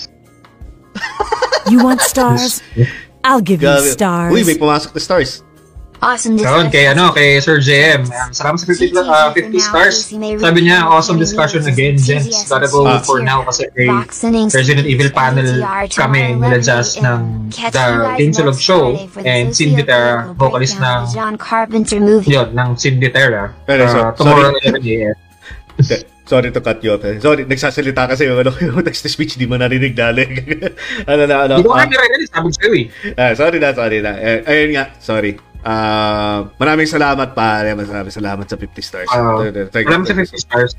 You 1.65 1.81
want 1.81 2.01
stars? 2.01 2.61
I'll 3.25 3.41
give 3.41 3.65
you 3.65 3.73
stars. 3.89 4.29
Uy, 4.29 4.45
may 4.45 4.53
pumasok 4.53 4.93
na 4.93 5.01
stars. 5.01 5.41
Awesome 6.01 6.35
discussion. 6.37 6.69
kay 6.69 6.85
ano 6.87 7.11
kay 7.11 7.39
Sir 7.39 7.57
JM. 7.59 8.05
Um, 8.05 8.29
salamat 8.29 8.57
sa 8.61 8.65
50, 8.67 8.93
uh, 8.95 9.29
50 9.31 9.59
stars. 9.59 9.95
Sabi 10.13 10.59
niya 10.63 10.85
awesome 10.85 11.17
discussion 11.17 11.63
again, 11.65 11.95
gents. 11.97 12.45
Gotta 12.45 12.67
go 12.67 12.85
Ah. 12.85 12.99
for 13.01 13.23
now 13.23 13.41
kasi 13.43 13.67
kay 13.73 13.89
Resident 14.53 14.85
Evil 14.85 15.09
panel 15.09 15.61
kami 15.89 16.35
tomorrow 16.35 16.39
nila 16.39 16.57
Jazz 16.61 16.99
ng 16.99 17.49
The 17.49 17.85
next 18.21 18.59
Show 18.59 18.95
and 19.23 19.55
Cindy 19.55 19.81
Terra, 19.81 20.31
vocalist 20.35 20.77
ng 20.77 20.99
John 21.11 21.35
Carpenter 21.39 21.97
movie. 22.03 22.33
yun, 22.33 22.53
ng 22.53 22.69
Cindy 22.77 23.09
Terra. 23.09 23.55
Uh, 23.65 24.11
tomorrow 24.13 24.51
sorry. 24.61 24.83
11 24.83 25.15
a.m. 25.15 25.15
Sorry 26.25 26.49
to 26.49 26.57
cut 26.57 26.81
you 26.81 26.97
off. 26.97 27.05
eh. 27.05 27.21
Sorry, 27.21 27.45
nagsasalita 27.45 28.09
kasi 28.09 28.25
yung, 28.25 28.41
ano, 28.41 28.49
yung 28.65 28.81
text 28.81 29.05
to 29.05 29.09
speech, 29.13 29.37
di 29.37 29.45
mo 29.45 29.61
narinig 29.61 29.93
dali. 29.93 30.25
ano 31.11 31.21
na, 31.29 31.45
ano. 31.45 31.61
Hindi 31.61 31.69
ko 31.69 31.77
ah, 31.77 31.85
nga 31.85 31.93
narinig, 31.93 32.29
sabi 32.33 32.49
sa'yo 32.49 32.71
eh. 32.73 32.85
ah, 33.21 33.31
sorry 33.37 33.57
na, 33.61 33.69
sorry 33.77 33.99
na. 34.01 34.11
Eh, 34.17 34.41
ayun 34.49 34.73
nga, 34.73 34.89
sorry. 34.97 35.37
Ah, 35.65 36.45
maraming 36.61 36.85
salamat 36.85 37.33
pare. 37.33 37.73
Maraming 37.73 38.13
salamat 38.13 38.45
sa 38.45 38.53
50 38.53 38.85
stars. 38.85 39.09
Ah, 39.09 39.41
Thank. 39.73 39.89
Salamat 39.89 40.05
sa 40.05 40.13
50 40.13 40.45
stars. 40.45 40.71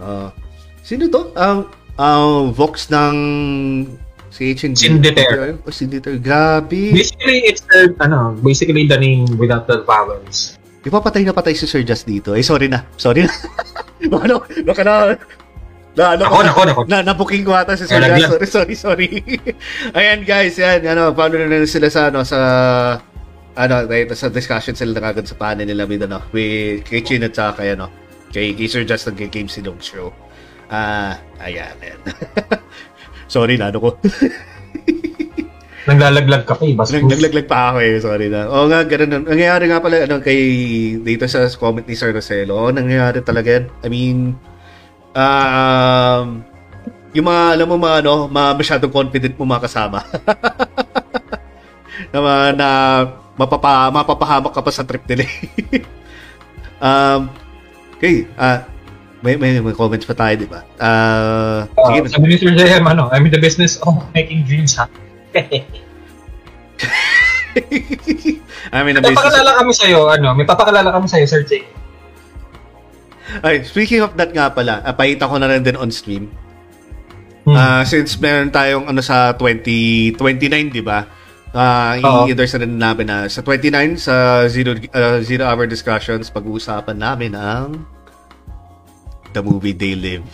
Ah, 0.00 0.32
sino 0.80 1.12
to? 1.12 1.28
Ang 1.36 1.68
ang 2.00 2.56
Vox 2.56 2.88
ng 2.88 3.16
si 4.32 4.56
HND. 4.56 4.80
Sinditer. 4.80 5.60
Oh, 5.60 5.68
Sinditer. 5.68 6.16
Grabe. 6.16 6.96
Basically, 6.96 7.44
it's 7.44 7.60
the, 7.68 7.92
ano, 8.00 8.32
basically 8.40 8.88
the 8.88 8.96
name 8.96 9.28
without 9.36 9.68
the 9.68 9.84
vowels. 9.84 10.56
Ipapatay 10.80 11.28
na 11.28 11.36
patay 11.36 11.52
si 11.52 11.68
Sir 11.68 11.84
Just 11.84 12.08
dito. 12.08 12.32
Eh, 12.32 12.40
sorry 12.40 12.72
na. 12.72 12.88
Sorry 12.96 13.28
na. 13.28 13.32
ano, 14.24 14.40
baka 14.64 14.80
na, 14.80 14.94
na, 15.92 16.04
ano, 16.16 16.24
Ako, 16.24 16.36
ako, 16.40 16.60
ako. 16.64 16.82
na, 16.88 17.04
nabuking 17.04 17.44
ko 17.44 17.52
ata 17.52 17.76
si 17.76 17.84
Sir 17.84 18.00
Just. 18.00 18.32
Sorry, 18.32 18.48
sorry, 18.48 18.74
sorry. 18.80 19.08
Ayan, 19.98 20.24
guys, 20.24 20.56
yan, 20.56 20.80
ano, 20.88 21.12
paano 21.12 21.36
na 21.36 21.68
sila 21.68 21.92
sa, 21.92 22.08
ano, 22.08 22.24
sa, 22.24 22.38
ano, 23.60 23.84
dahil 23.84 24.08
sa 24.12 24.32
discussion 24.32 24.72
sila 24.72 24.96
na 24.96 25.04
kagad 25.10 25.28
sa 25.28 25.36
panel 25.36 25.68
nila 25.68 25.84
with, 25.84 26.00
ano, 26.02 26.24
with, 26.32 26.80
kay 26.82 27.04
Chin 27.04 27.22
at 27.22 27.36
saka 27.36 27.60
kay, 27.60 27.76
ano, 27.76 27.92
kay, 28.32 28.56
kay 28.56 28.66
Sir 28.66 28.84
Just 28.84 29.06
ng 29.06 29.28
Game 29.28 29.50
Silong 29.50 29.78
Show. 29.78 30.08
Ah, 30.70 31.18
ayan, 31.38 31.74
ayan. 31.78 32.00
sorry 33.34 33.60
na, 33.60 33.68
ano 33.68 33.78
ko. 33.78 33.88
Naglalaglag 35.90 36.44
ka 36.44 36.54
pa 36.54 36.62
eh, 36.62 36.76
bastos. 36.76 37.00
Nag- 37.00 37.08
Naglaglag 37.08 37.48
pa 37.48 37.72
ako 37.72 37.78
eh, 37.80 37.98
sorry 37.98 38.28
na. 38.28 38.46
Oo 38.46 38.68
nga, 38.68 38.84
ganun. 38.84 39.10
na- 39.10 39.26
Nangyayari 39.32 39.64
nga 39.66 39.80
pala 39.80 40.04
ano, 40.04 40.20
kay 40.20 40.38
dito 41.00 41.24
sa 41.24 41.48
comment 41.56 41.82
ni 41.82 41.96
Sir 41.96 42.12
Roselo. 42.12 42.52
Oo, 42.54 42.68
nangyayari 42.70 43.24
talaga 43.24 43.58
yan. 43.58 43.64
I 43.82 43.88
mean, 43.88 44.18
um, 45.16 46.44
yung 47.10 47.26
mga, 47.26 47.42
alam 47.56 47.66
mo, 47.66 47.76
mga, 47.80 47.96
ano, 48.04 48.12
mga 48.28 48.50
masyadong 48.54 48.92
confident 48.92 49.34
mo 49.34 49.48
mga 49.48 49.64
kasama. 49.66 50.04
na, 52.12 52.18
mga- 52.20 52.54
na 52.54 52.68
mapapa, 53.40 53.88
mapapahamak 53.88 54.52
ka 54.52 54.60
pa 54.60 54.68
sa 54.68 54.84
trip 54.84 55.00
nila. 55.08 55.24
um, 56.84 57.32
okay, 57.96 58.28
ah, 58.36 58.68
may, 59.24 59.40
may, 59.40 59.60
may 59.64 59.72
comments 59.72 60.04
pa 60.04 60.12
tayo, 60.12 60.34
di 60.36 60.48
ba? 60.48 60.60
Ah, 60.76 61.64
Uh, 61.76 61.88
sige 61.96 62.12
sabi 62.12 62.26
ni 62.28 62.36
Sir 62.36 62.52
JM, 62.52 62.84
ano, 62.84 63.08
I'm 63.08 63.24
in 63.24 63.32
the 63.32 63.40
business 63.40 63.80
of 63.84 63.96
making 64.12 64.44
dreams 64.44 64.76
happen. 64.76 65.64
I 68.70 68.84
mean, 68.84 69.00
May 69.00 69.16
papakilala 69.16 69.56
kami 69.56 69.72
sa'yo, 69.72 70.08
ano, 70.12 70.36
may 70.36 70.44
papakilala 70.44 70.92
kami 70.92 71.08
sa'yo, 71.08 71.26
Sir 71.28 71.42
Jay. 71.48 71.64
Ay, 73.40 73.62
speaking 73.62 74.02
of 74.04 74.12
that 74.18 74.34
nga 74.34 74.50
pala, 74.52 74.84
uh, 74.84 74.92
pakita 74.92 75.30
ko 75.30 75.38
na 75.40 75.48
rin 75.48 75.62
din 75.64 75.78
on 75.78 75.88
stream. 75.88 76.28
Hmm. 77.46 77.56
Ah, 77.56 77.82
since 77.88 78.20
meron 78.20 78.52
tayong 78.52 78.84
ano 78.84 79.00
sa 79.00 79.32
2029, 79.32 80.76
'di 80.76 80.82
ba? 80.84 81.08
Ah, 81.50 81.98
Oo. 81.98 82.30
i-endorse 82.30 82.54
na 82.54 82.62
rin 82.62 82.74
namin 82.78 83.06
na 83.10 83.16
sa 83.26 83.42
29 83.42 83.98
sa 83.98 84.46
zero 84.46 84.78
uh, 84.94 85.18
zero 85.18 85.50
hour 85.50 85.66
discussions 85.66 86.30
pag-uusapan 86.30 86.94
namin 86.94 87.34
ang 87.34 87.82
the 89.34 89.42
movie 89.42 89.74
They 89.74 89.98
Live. 89.98 90.26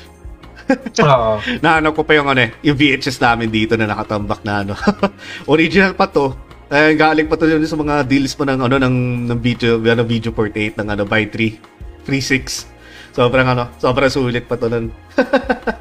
Oo. 1.06 1.40
Naano 1.64 1.96
ko 1.96 2.04
pa 2.04 2.20
yung 2.20 2.28
ano 2.28 2.44
eh, 2.44 2.50
yung 2.60 2.76
VHS 2.76 3.16
namin 3.22 3.48
dito 3.48 3.78
na 3.80 3.88
nakatambak 3.88 4.44
na 4.44 4.60
ano. 4.60 4.74
Original 5.52 5.96
pa 5.96 6.04
to. 6.04 6.36
Eh, 6.66 6.98
galing 6.98 7.30
pa 7.30 7.38
to 7.38 7.46
yun 7.46 7.62
sa 7.64 7.78
mga 7.78 8.04
deals 8.04 8.34
pa 8.34 8.44
ng 8.44 8.60
ano 8.66 8.76
ng 8.76 8.96
ng 9.30 9.38
video, 9.40 9.78
ano 9.80 10.02
video 10.02 10.34
48 10.34 10.76
ng 10.82 10.88
ano 10.90 11.02
buy 11.06 11.24
3, 11.30 12.04
free 12.04 12.20
6. 12.20 13.16
Sobrang 13.16 13.46
ano, 13.48 13.72
sobrang 13.80 14.12
sulit 14.12 14.44
pa 14.44 14.60
to 14.60 14.68
nun. 14.68 14.92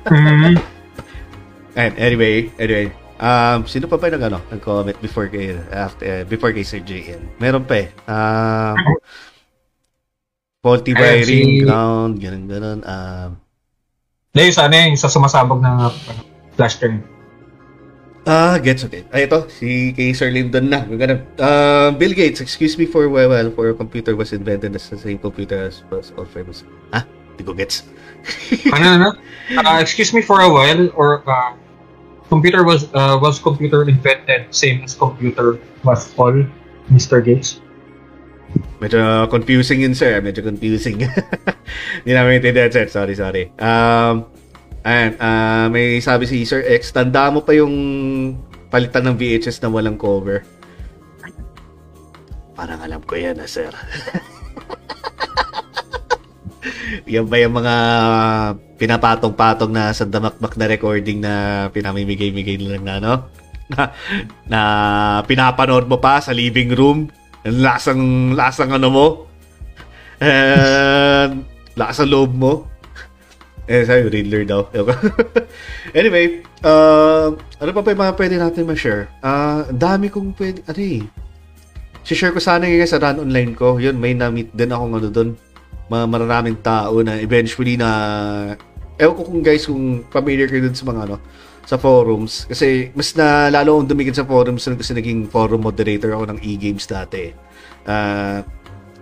Mhm. 0.05 0.53
And 1.75 1.93
anyway, 1.99 2.47
anyway, 2.55 2.87
um, 3.19 3.59
sino 3.67 3.85
pa 3.87 3.95
ba 3.97 4.11
nag 4.11 4.23
ano, 4.23 4.39
nag-comment 4.51 4.97
before 4.99 5.27
kay 5.27 5.55
after 5.71 6.03
uh, 6.03 6.23
before 6.27 6.51
kay 6.51 6.63
Sir 6.63 6.81
JN? 6.81 7.39
Meron 7.39 7.63
pa 7.63 7.85
eh. 7.85 7.89
Um, 8.07 8.75
faulty 10.63 10.93
wiring, 10.97 11.25
si- 11.25 11.61
ground, 11.63 12.17
ganun 12.19 12.45
ganun. 12.49 12.79
Um, 12.83 13.29
Hindi, 14.35 14.51
yung 14.51 14.57
sana 14.57 14.73
yung 14.83 14.99
sa 14.99 15.07
sumasabog 15.07 15.63
na 15.63 15.87
ano, 15.87 15.95
flash 16.59 16.75
turn. 16.81 16.99
Ah, 18.25 18.57
gets 18.57 18.81
okay. 18.81 19.05
Ay, 19.13 19.29
ito, 19.29 19.45
si 19.53 19.93
kay 19.93 20.09
Sir 20.09 20.33
Lyndon 20.33 20.65
na. 20.65 20.81
Ganun. 20.81 21.21
Uh, 21.37 21.93
Bill 21.93 22.09
Gates, 22.09 22.41
excuse 22.41 22.73
me 22.73 22.89
for 22.89 23.05
a 23.05 23.09
while, 23.11 23.53
for 23.53 23.69
a 23.69 23.75
computer 23.77 24.17
was 24.17 24.33
invented 24.33 24.73
as 24.73 24.89
the 24.89 24.97
same 24.97 25.21
computer 25.21 25.69
as 25.69 25.85
was 25.93 26.09
all 26.17 26.25
famous. 26.25 26.65
Ha? 26.89 27.05
Di 27.37 27.45
ko 27.45 27.53
gets. 27.53 27.85
ano 28.73 28.97
na? 28.97 29.09
Uh, 29.61 29.77
excuse 29.77 30.09
me 30.09 30.25
for 30.25 30.41
a 30.41 30.49
while, 30.49 30.89
or 30.97 31.21
uh, 31.29 31.53
computer 32.29 32.63
was 32.63 32.89
uh, 32.93 33.17
was 33.21 33.39
computer 33.39 33.85
invented 33.87 34.49
same 34.53 34.83
as 34.83 34.93
computer 34.93 35.59
was 35.83 36.13
all, 36.17 36.33
Mr. 36.89 37.23
Gates. 37.23 37.61
Medyo 38.79 39.27
confusing 39.27 39.83
yun, 39.83 39.95
sir. 39.95 40.19
Medyo 40.21 40.43
confusing. 40.43 41.03
Hindi 42.03 42.11
namin 42.11 42.39
maintindihan, 42.39 42.71
sir. 42.71 42.87
Sorry, 42.87 43.15
sorry. 43.15 43.51
Um, 43.59 44.27
ayan, 44.85 45.11
ah, 45.19 45.67
may 45.67 45.99
sabi 45.99 46.27
si 46.27 46.43
Sir 46.47 46.63
X, 46.63 46.91
tanda 46.95 47.27
mo 47.31 47.43
pa 47.43 47.51
yung 47.55 47.73
palitan 48.71 49.07
ng 49.11 49.15
VHS 49.19 49.63
na 49.63 49.71
walang 49.71 49.99
cover. 49.99 50.43
Parang 52.55 52.79
alam 52.79 53.03
ko 53.03 53.19
yan, 53.19 53.39
ah, 53.43 53.49
sir. 53.49 53.67
yan 57.11 57.27
ba 57.27 57.37
yung 57.39 57.55
mga 57.59 57.75
pinapatong-patong 58.75 59.71
na 59.71 59.95
sa 59.95 60.03
damakmak 60.03 60.53
na 60.59 60.67
recording 60.67 61.23
na 61.23 61.67
pinamimigay-migay 61.71 62.59
lang 62.59 62.83
na, 62.83 62.99
no? 62.99 63.15
Na, 63.65 63.89
na 64.45 64.61
pinapanood 65.25 65.89
mo 65.89 65.97
pa 65.97 66.21
sa 66.21 66.29
living 66.29 66.69
room. 66.77 67.09
Ang 67.41 67.65
lasang 67.65 68.03
lasang 68.37 68.69
ano 68.77 68.87
mo. 68.93 69.07
And 70.21 71.49
lasang 71.73 72.13
loob 72.13 72.37
mo. 72.37 72.69
Eh 73.65 73.81
sabi 73.89 74.21
Riddler 74.21 74.45
daw. 74.45 74.69
Anyway 75.97 76.45
uh, 76.61 77.33
ano 77.33 77.69
pa 77.73 77.81
ba 77.81 77.89
yung 77.89 78.01
mga 78.05 78.17
pwede 78.21 78.35
natin 78.37 78.69
ma-share? 78.69 79.09
Ah 79.25 79.65
dami 79.73 80.13
kong 80.13 80.37
pwede 80.37 80.61
ano 80.69 80.81
eh. 80.85 81.01
Share 82.05 82.37
ko 82.37 82.37
sana 82.37 82.69
yung 82.69 82.85
sa 82.85 83.01
run 83.01 83.25
online 83.25 83.57
ko. 83.57 83.81
Yun 83.81 83.97
may 83.97 84.13
na-meet 84.13 84.53
din 84.53 84.69
akong 84.69 84.93
ano 84.93 85.09
doon 85.09 85.33
mga 85.89 86.61
tao 86.61 87.01
na 87.05 87.21
eventually 87.21 87.77
na 87.77 87.89
ewan 88.97 89.15
ko 89.15 89.21
kung 89.27 89.41
guys 89.43 89.67
kung 89.67 90.01
familiar 90.09 90.47
kayo 90.47 90.65
dun 90.65 90.77
sa 90.77 90.87
mga 90.87 91.01
ano 91.09 91.17
sa 91.65 91.81
forums 91.81 92.45
kasi 92.45 92.93
mas 92.93 93.11
na 93.17 93.49
lalo 93.49 93.77
akong 93.81 93.89
dumikit 93.89 94.21
sa 94.21 94.25
forums 94.25 94.63
nun 94.69 94.77
kasi 94.77 94.93
naging 94.93 95.25
forum 95.27 95.65
moderator 95.65 96.13
ako 96.13 96.29
ng 96.29 96.39
e-games 96.45 96.85
dati. 96.85 97.33
Ah, 97.89 98.45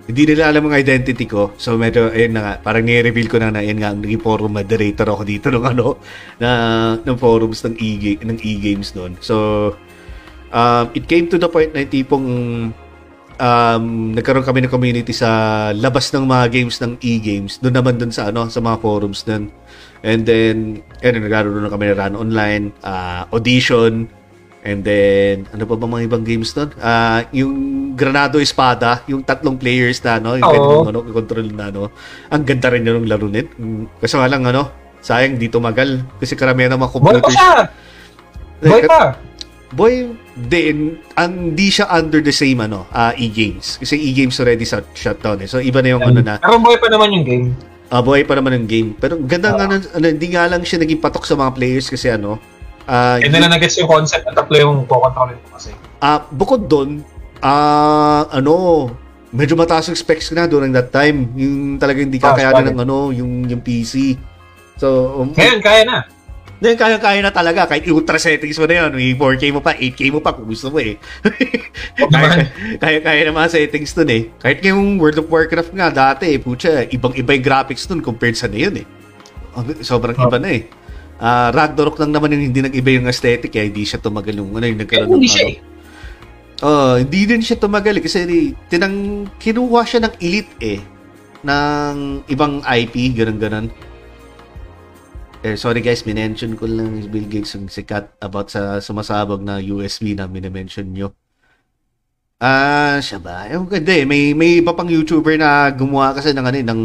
hindi 0.03 0.23
nila 0.27 0.51
alam 0.51 0.67
ang 0.67 0.75
identity 0.75 1.23
ko. 1.23 1.55
So 1.55 1.79
medyo 1.79 2.11
ayun 2.11 2.35
na 2.35 2.41
nga, 2.43 2.53
parang 2.59 2.83
ni-reveal 2.83 3.31
ko 3.31 3.39
na 3.39 3.51
na 3.51 3.63
ayun 3.63 3.79
nga 3.79 3.95
naging 3.95 4.19
forum 4.19 4.51
moderator 4.51 5.07
ako 5.07 5.23
dito 5.23 5.47
ng 5.51 5.63
ano 5.63 5.99
na 6.39 6.49
ng 6.99 7.17
forums 7.19 7.63
ng 7.63 7.75
e 7.79 8.19
ng 8.19 8.39
e-games 8.43 8.95
noon. 8.95 9.15
So 9.23 9.35
um, 10.51 10.85
it 10.95 11.07
came 11.07 11.27
to 11.31 11.39
the 11.39 11.47
point 11.47 11.71
na 11.71 11.87
tipong 11.87 12.27
um, 13.39 14.13
nagkaroon 14.13 14.45
kami 14.45 14.65
ng 14.65 14.71
community 14.73 15.13
sa 15.13 15.29
labas 15.73 16.09
ng 16.13 16.25
mga 16.25 16.45
games 16.51 16.77
ng 16.81 16.97
e-games. 17.01 17.57
Doon 17.61 17.75
naman 17.75 17.95
doon 17.97 18.11
sa 18.13 18.29
ano 18.29 18.49
sa 18.49 18.59
mga 18.59 18.77
forums 18.81 19.25
nun. 19.25 19.49
And 20.03 20.27
then, 20.27 20.83
ayun, 20.99 21.23
nagkaroon 21.23 21.63
na 21.63 21.71
kami 21.71 21.87
ng 21.91 21.97
run 21.97 22.15
online, 22.19 22.63
ah, 22.83 23.23
audition, 23.31 24.11
and 24.67 24.83
then, 24.83 25.47
ano 25.55 25.63
pa 25.63 25.79
ba 25.79 25.87
mga 25.87 26.11
ibang 26.11 26.27
games 26.27 26.51
doon? 26.51 26.75
Ah, 26.83 27.23
yung 27.31 27.55
Granado 27.95 28.35
Espada, 28.43 28.99
yung 29.07 29.23
tatlong 29.23 29.55
players 29.55 30.03
na, 30.03 30.19
no? 30.19 30.35
Yung 30.35 30.43
Oo. 30.43 30.83
ganun, 30.83 30.91
ano, 30.91 30.99
control 31.07 31.47
na, 31.55 31.71
no? 31.71 31.87
Ang 32.27 32.43
ganda 32.43 32.67
rin 32.67 32.83
yun 32.83 32.99
ng 32.99 33.07
laro 33.07 33.31
nit. 33.31 33.47
Kasi 34.03 34.19
nga 34.19 34.27
lang, 34.27 34.43
ano, 34.43 34.67
sayang, 34.99 35.39
di 35.39 35.47
tumagal. 35.47 36.03
Kasi 36.19 36.35
karamihan 36.35 36.75
ng 36.75 36.83
mga 36.83 36.91
Boy 36.99 36.99
pa 36.99 37.07
computers. 37.23 37.35
siya! 37.35 37.53
Boy 38.59 38.81
pa! 38.83 39.01
Boy, 39.73 40.13
din, 40.35 40.77
ang 41.13 41.51
di 41.51 41.67
siya 41.67 41.89
under 41.89 42.21
the 42.21 42.31
same, 42.31 42.61
ano, 42.61 42.85
ah, 42.89 43.11
e-games. 43.15 43.77
Kasi 43.77 43.97
e-games 43.97 44.37
already 44.37 44.63
shut, 44.63 44.85
shut 44.93 45.17
down, 45.17 45.37
eh. 45.37 45.49
So, 45.49 45.57
iba 45.57 45.81
na 45.81 45.97
yung, 45.97 46.03
ano 46.03 46.21
na, 46.21 46.37
Pero 46.37 46.57
boy 46.57 46.77
pa 46.77 46.87
naman 46.87 47.09
yung 47.11 47.25
game. 47.25 47.47
Ah, 47.89 48.01
buhay 48.01 48.21
pa 48.21 48.33
naman 48.33 48.53
ng 48.55 48.65
game. 48.65 48.89
Pero 48.95 49.21
ganda 49.21 49.53
nga, 49.53 49.69
na- 49.69 49.85
ano, 49.87 50.05
hindi 50.07 50.33
nga 50.33 50.45
lang 50.45 50.61
siya 50.61 50.81
naging 50.81 50.97
patok 50.97 51.25
sa 51.25 51.37
mga 51.37 51.53
players 51.53 51.85
kasi 51.85 52.09
ano, 52.09 52.41
ah, 52.85 53.21
And 53.21 53.29
then 53.29 53.45
na 53.45 53.53
nag-gets 53.53 53.77
yung 53.77 53.85
concept 53.87 54.25
na 54.25 54.33
tatlo 54.33 54.57
yung 54.57 54.75
kukontrolin 54.85 55.37
mo 55.37 55.53
kasi. 55.53 55.69
ah, 55.99 56.25
bukod 56.25 56.65
doon, 56.65 57.05
ah, 57.37 58.25
ano, 58.29 58.89
medyo 59.29 59.53
mataas 59.53 59.89
yung 59.89 59.95
specs 59.95 60.33
na 60.33 60.45
during 60.45 60.69
that 60.69 60.89
time. 60.89 61.29
Yung 61.33 61.77
talagang 61.77 62.09
hindi 62.09 62.17
Ah, 62.17 62.33
kakayanin 62.33 62.73
ng 62.73 62.81
ano, 62.81 63.09
yung, 63.09 63.45
yung 63.45 63.61
PC. 63.61 64.17
So, 64.75 64.87
um, 65.15 65.29
Ngayon, 65.31 65.61
kaya 65.61 65.81
na. 65.85 65.97
Then, 66.63 66.79
kaya-kaya 66.79 67.19
na 67.19 67.27
talaga. 67.27 67.67
Kahit 67.67 67.83
ultra 67.91 68.15
settings 68.15 68.55
mo 68.55 68.63
na 68.63 68.87
yun. 68.87 68.95
May 68.95 69.11
4K 69.11 69.51
mo 69.51 69.59
pa, 69.59 69.75
8K 69.75 70.15
mo 70.15 70.23
pa 70.23 70.31
kung 70.31 70.47
gusto 70.47 70.71
mo 70.71 70.79
eh. 70.79 70.95
Naman. 71.99 72.47
Kaya-kaya 72.83 73.27
na 73.27 73.35
mga 73.35 73.51
settings 73.51 73.91
dun 73.91 74.07
eh. 74.07 74.31
Kahit 74.39 74.63
yung 74.63 74.95
World 74.95 75.19
of 75.19 75.27
Warcraft 75.27 75.75
nga 75.75 75.91
dati, 75.91 76.31
eh, 76.31 76.39
putya, 76.39 76.87
ibang-iba 76.87 77.35
yung 77.35 77.43
graphics 77.43 77.83
dun 77.83 77.99
compared 77.99 78.39
sa 78.39 78.47
na 78.47 78.55
yun 78.55 78.79
eh. 78.79 78.85
Ang- 79.59 79.83
Sobrang 79.83 80.15
Oh. 80.15 80.31
iba 80.31 80.39
na 80.39 80.55
eh. 80.55 80.63
Ah, 81.19 81.51
Ragnarok 81.51 81.99
lang 81.99 82.15
naman 82.15 82.31
yung 82.31 82.47
hindi 82.47 82.63
nag-iba 82.63 82.95
yung 82.95 83.11
aesthetic 83.11 83.51
eh. 83.53 83.67
Hindi 83.67 83.83
siya 83.83 83.99
tumagal 83.99 84.31
yung 84.39 84.55
ano, 84.55 84.63
yung 84.63 84.79
nagkaroon 84.79 85.19
Hindi 85.19 85.27
ng 85.27 85.35
siya 85.35 85.45
ano. 85.51 85.71
Oh, 86.63 86.95
hindi 86.95 87.27
din 87.27 87.43
siya 87.43 87.59
tumagal 87.59 87.99
eh, 87.99 88.03
kasi 88.07 88.23
tinang 88.71 89.27
kinuha 89.35 89.83
siya 89.83 90.07
ng 90.07 90.15
elite 90.15 90.53
eh 90.63 90.79
ng 91.43 91.95
ibang 92.31 92.63
IP, 92.63 93.11
ganun-ganun. 93.11 93.67
Eh, 95.43 95.59
sorry 95.59 95.83
guys, 95.83 96.07
minention 96.07 96.55
ko 96.55 96.63
lang 96.63 97.03
si 97.03 97.11
Bill 97.11 97.27
Gates 97.27 97.51
yung 97.59 97.67
sikat 97.67 98.15
about 98.23 98.47
sa 98.47 98.79
sumasabog 98.79 99.43
na 99.43 99.59
USB 99.59 100.15
na 100.15 100.23
minention 100.23 100.87
nyo. 100.87 101.11
Ah, 102.39 103.03
siya 103.03 103.19
ba? 103.19 103.51
Ewan 103.51 103.67
ko, 103.67 103.75
hindi. 103.75 104.07
May, 104.07 104.31
may 104.31 104.63
iba 104.63 104.71
pang 104.71 104.87
YouTuber 104.87 105.35
na 105.35 105.67
gumawa 105.75 106.15
kasi 106.15 106.31
ng 106.31 106.47
ano 106.47 106.55
eh, 106.55 106.63
ng, 106.63 106.81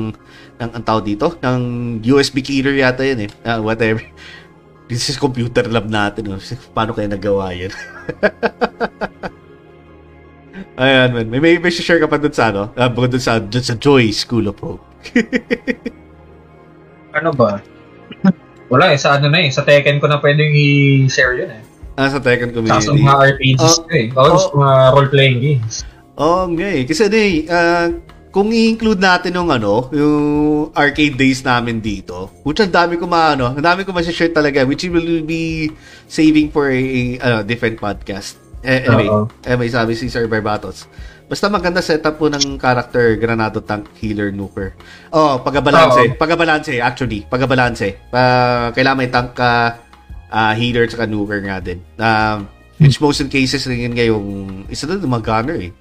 ng 0.58 0.70
ang 0.74 0.82
tawag 0.82 1.06
dito, 1.06 1.38
ng 1.38 1.62
USB 2.02 2.42
killer 2.42 2.74
yata 2.74 3.06
yun 3.06 3.26
eh. 3.26 3.30
Ah, 3.46 3.62
whatever. 3.62 4.02
This 4.90 5.06
is 5.06 5.22
computer 5.22 5.62
lab 5.70 5.86
natin. 5.86 6.34
Oh. 6.34 6.42
Paano 6.74 6.98
kaya 6.98 7.06
nagawa 7.06 7.54
yan? 7.54 7.70
Ayan, 10.82 11.14
man. 11.14 11.30
May, 11.30 11.38
may, 11.38 11.54
may 11.62 11.70
share 11.70 12.02
ka 12.02 12.10
pa 12.10 12.18
dun 12.18 12.34
sa 12.34 12.50
ano? 12.50 12.74
Ah, 12.74 12.90
bukod 12.90 13.14
dun 13.14 13.22
sa, 13.22 13.38
dun 13.38 13.62
sa 13.62 13.78
Joy 13.78 14.10
School 14.10 14.50
of 14.50 14.58
Hope. 14.58 14.82
Ano 17.14 17.30
ba? 17.30 17.62
Wala 18.68 18.92
eh, 18.92 18.98
sa 19.00 19.16
ano 19.16 19.32
na 19.32 19.40
eh. 19.40 19.48
Sa 19.48 19.64
Tekken 19.64 19.96
ko 19.98 20.06
na 20.06 20.20
pwedeng 20.20 20.52
i-share 20.52 21.40
yun 21.40 21.50
eh. 21.50 21.62
Ah, 21.96 22.06
sa 22.06 22.20
Tekken 22.20 22.52
Saka 22.52 22.78
sa 22.78 22.92
community. 22.92 23.02
mga 23.02 23.16
RPGs 23.34 23.74
Oh. 23.74 23.82
ko 23.82 23.90
eh. 23.90 24.06
Oo, 24.12 24.36
sa 24.36 24.48
mga 24.54 24.74
role-playing 24.94 25.38
games. 25.40 25.74
Nga 26.14 26.68
eh. 26.68 26.82
Kasi 26.84 27.00
ano 27.06 27.16
eh, 27.16 27.34
ah, 27.48 27.86
kung 28.28 28.52
i-include 28.52 29.00
natin 29.00 29.32
yung 29.34 29.48
ano, 29.48 29.88
yung 29.90 30.16
arcade 30.76 31.16
days 31.16 31.40
namin 31.40 31.80
dito, 31.80 32.28
putya, 32.44 32.68
ang 32.68 32.74
dami 32.76 32.94
ko 32.94 33.08
maano, 33.08 33.50
ang 33.50 33.64
dami 33.64 33.82
ko 33.82 33.90
masashare 33.90 34.30
talaga, 34.30 34.62
which 34.62 34.84
will 34.84 35.24
be 35.24 35.72
saving 36.06 36.52
for 36.52 36.68
a, 36.68 36.78
ano, 37.18 37.40
different 37.42 37.80
podcast. 37.80 38.36
Eh, 38.60 38.84
anyway, 38.84 39.08
eh, 39.42 39.56
may 39.56 39.70
sabi 39.70 39.94
si 39.94 40.06
Sir 40.06 40.26
Barbatos. 40.26 40.84
Basta 41.28 41.52
maganda 41.52 41.84
setup 41.84 42.16
po 42.16 42.32
ng 42.32 42.56
character 42.56 43.20
Granado 43.20 43.60
Tank 43.60 43.92
Healer 44.00 44.32
Nuker. 44.32 44.72
Oh, 45.12 45.36
pagabalanse. 45.44 46.16
Oo. 46.16 46.16
Pagabalanse, 46.16 46.80
actually. 46.80 47.28
Pagabalanse. 47.28 48.00
Pa, 48.08 48.72
kailangan 48.72 48.96
may 48.96 49.12
tank 49.12 49.36
ka, 49.36 49.76
ah, 50.32 50.52
healer, 50.56 50.88
tsaka 50.88 51.04
nuker 51.04 51.44
nga 51.44 51.60
din. 51.60 51.84
Um, 52.00 52.48
which 52.80 52.96
most 52.96 53.20
in 53.20 53.28
cases 53.28 53.68
rin 53.68 53.84
yun 53.84 53.92
ngayong, 53.92 54.28
isa 54.72 54.88
doon, 54.88 55.04
mga 55.04 55.28
gunner 55.28 55.68
eh. 55.68 55.72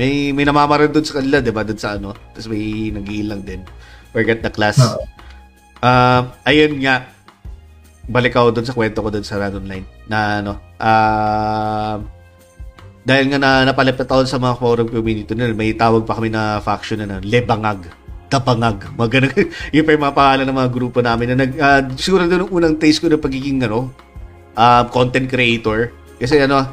May, 0.00 0.32
may 0.32 0.48
namamaroon 0.48 0.92
doon 0.92 1.04
sa 1.04 1.20
kanila, 1.20 1.44
di 1.44 1.52
ba? 1.52 1.60
Doon 1.60 1.80
sa 1.80 2.00
ano. 2.00 2.16
Tapos 2.32 2.48
may 2.48 2.88
nag 2.88 3.04
lang 3.04 3.44
din. 3.44 3.60
Forget 4.16 4.40
the 4.40 4.48
class. 4.48 4.80
Oo. 4.80 5.04
Ah, 5.84 6.32
ayun 6.48 6.80
nga. 6.80 7.04
Balik 8.08 8.32
ako 8.32 8.48
doon 8.48 8.64
sa 8.64 8.72
kwento 8.72 9.04
ko 9.04 9.12
doon 9.12 9.26
sa 9.28 9.36
Rad 9.36 9.60
Online 9.60 9.84
na 10.08 10.40
ano, 10.40 10.52
ah 10.80 12.15
dahil 13.06 13.30
nga 13.30 13.38
na 13.38 13.62
napalapit 13.62 14.02
ako 14.02 14.26
sa 14.26 14.42
mga 14.42 14.58
forum 14.58 14.90
community 14.90 15.30
na 15.38 15.54
may 15.54 15.70
tawag 15.78 16.02
pa 16.02 16.18
kami 16.18 16.26
na 16.26 16.58
faction 16.58 16.98
na, 16.98 17.06
na 17.06 17.16
Lebangag. 17.22 17.86
Tapangag. 18.26 18.90
Mga 18.98 19.10
ganun. 19.14 19.34
yun 19.74 19.86
pa 19.86 19.94
yung 19.94 20.04
mga 20.10 20.16
pangalan 20.18 20.46
ng 20.50 20.58
mga 20.58 20.70
grupo 20.74 20.98
namin 20.98 21.26
na 21.30 21.46
nag, 21.46 21.52
ah, 21.62 21.86
siguro 21.94 22.26
doon 22.26 22.50
ang 22.50 22.50
unang 22.50 22.74
taste 22.74 22.98
ko 22.98 23.06
ng 23.06 23.22
pagiging 23.22 23.62
ano, 23.62 23.94
ah, 24.58 24.90
content 24.90 25.30
creator. 25.30 25.94
Kasi 26.18 26.42
ano, 26.42 26.66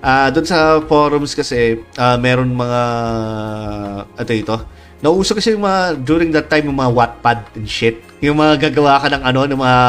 ah 0.00 0.32
doon 0.32 0.46
sa 0.46 0.78
forums 0.86 1.34
kasi 1.34 1.82
ah, 1.98 2.14
meron 2.14 2.54
mga 2.54 2.80
ano 4.14 4.30
ito, 4.30 4.56
nauso 5.02 5.34
kasi 5.34 5.58
yung 5.58 5.66
mga 5.66 6.06
during 6.06 6.30
that 6.30 6.46
time 6.46 6.70
yung 6.70 6.78
mga 6.78 6.94
Wattpad 6.94 7.58
and 7.58 7.66
shit. 7.66 7.98
Yung 8.22 8.38
mga 8.38 8.70
gagawa 8.70 9.02
ka 9.02 9.10
ng 9.10 9.22
ano, 9.26 9.40
ng 9.42 9.58
mga 9.58 9.82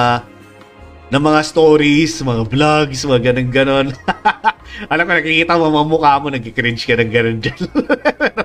ng 1.14 1.22
mga 1.22 1.40
stories, 1.46 2.26
mga 2.26 2.44
vlogs, 2.50 3.06
mga 3.06 3.22
ganun 3.30 3.50
ganon. 3.54 3.88
Alam 4.88 5.06
ko 5.08 5.12
nakikita 5.14 5.60
mo 5.60 5.72
mga 5.72 5.90
mukha 5.90 6.14
mo 6.22 6.28
nagki-cringe 6.32 6.84
ka 6.84 6.96
ng 6.98 7.12
ganun 7.12 7.40
dyan. 7.44 7.62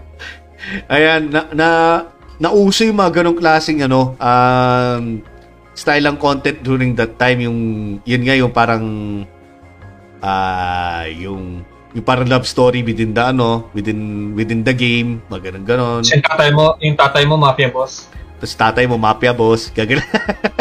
Ayan, 0.94 1.22
na, 1.30 1.40
na 1.54 1.68
nauso 2.42 2.84
yung 2.84 2.98
mga 2.98 3.22
ganong 3.22 3.38
klaseng 3.38 3.84
ano, 3.86 4.18
um, 4.18 5.22
style 5.76 6.04
ng 6.08 6.18
content 6.18 6.58
during 6.64 6.96
that 6.96 7.20
time 7.20 7.44
yung 7.44 7.58
yun 8.02 8.22
nga 8.24 8.34
yung 8.34 8.50
parang 8.50 8.84
ah 10.24 11.04
yung 11.12 11.60
yung 11.96 12.04
parang 12.04 12.28
love 12.28 12.44
story 12.44 12.84
within 12.84 13.16
the 13.16 13.24
ano, 13.24 13.72
within 13.72 14.32
within 14.36 14.60
the 14.60 14.76
game, 14.76 15.24
mga 15.32 15.48
ganun 15.48 15.64
ganon. 15.64 16.02
Yung 16.04 16.24
tatay 16.24 16.50
mo, 16.52 16.76
yung 16.84 16.92
tatay 16.92 17.24
mo, 17.24 17.40
mafia 17.40 17.72
boss. 17.72 18.12
Tapos 18.36 18.52
tatay 18.52 18.84
mo, 18.84 19.00
mafia 19.00 19.32
boss, 19.32 19.72
gagana. 19.72 20.04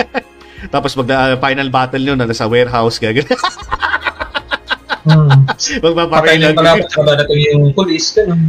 Tapos 0.74 0.96
mag 0.96 1.12
uh, 1.12 1.36
final 1.36 1.68
battle 1.68 2.04
nyo 2.08 2.16
na 2.16 2.24
nasa 2.24 2.48
warehouse, 2.48 2.96
gagana. 3.04 3.36
Hmm. 5.06 5.46
Patay 5.46 5.94
Magpaparay 5.94 6.36
na 6.42 6.50
yung 6.50 6.58
palapit 6.58 6.90
sa 6.90 7.06
dadating 7.06 7.42
yung 7.54 7.64
police. 7.78 8.18
Ganun. 8.18 8.42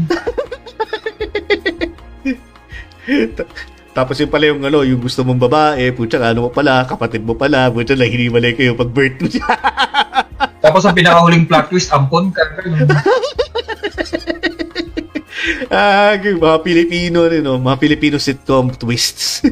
Tapos 3.97 4.21
yung 4.21 4.29
pala 4.29 4.45
yung 4.53 4.61
ano, 4.61 4.85
yung 4.85 5.01
gusto 5.01 5.25
mong 5.25 5.41
babae, 5.41 5.89
putya 5.93 6.21
ano 6.21 6.49
mo 6.49 6.51
pala, 6.53 6.85
kapatid 6.85 7.25
mo 7.25 7.33
pala, 7.33 7.73
putya 7.73 7.97
lang 7.97 8.13
hinimalay 8.13 8.53
kayo 8.53 8.77
pag 8.77 8.93
birth 8.93 9.17
mo 9.21 9.29
siya. 9.29 9.45
Tapos 10.65 10.85
ang 10.85 10.93
pinakahuling 10.93 11.49
plot 11.49 11.73
twist, 11.73 11.93
ampon 11.93 12.29
ka. 12.33 12.45
Ah, 15.71 16.19
yung 16.19 16.43
mga 16.43 16.59
Pilipino, 16.63 17.27
ano, 17.27 17.59
mga 17.61 17.79
Filipino 17.79 18.17
sitcom 18.19 18.75
twists. 18.75 19.47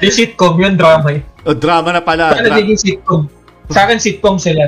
Di 0.00 0.08
sitcom 0.08 0.56
yun, 0.56 0.80
drama 0.80 1.12
eh. 1.12 1.20
o 1.44 1.52
drama 1.52 1.92
na 1.92 2.00
pala. 2.00 2.32
Kaya 2.32 2.48
Dra- 2.48 2.56
nagiging 2.56 2.80
sitcom. 2.80 3.28
Sa 3.70 3.86
akin, 3.86 3.98
sitcom 4.02 4.36
sila. 4.36 4.66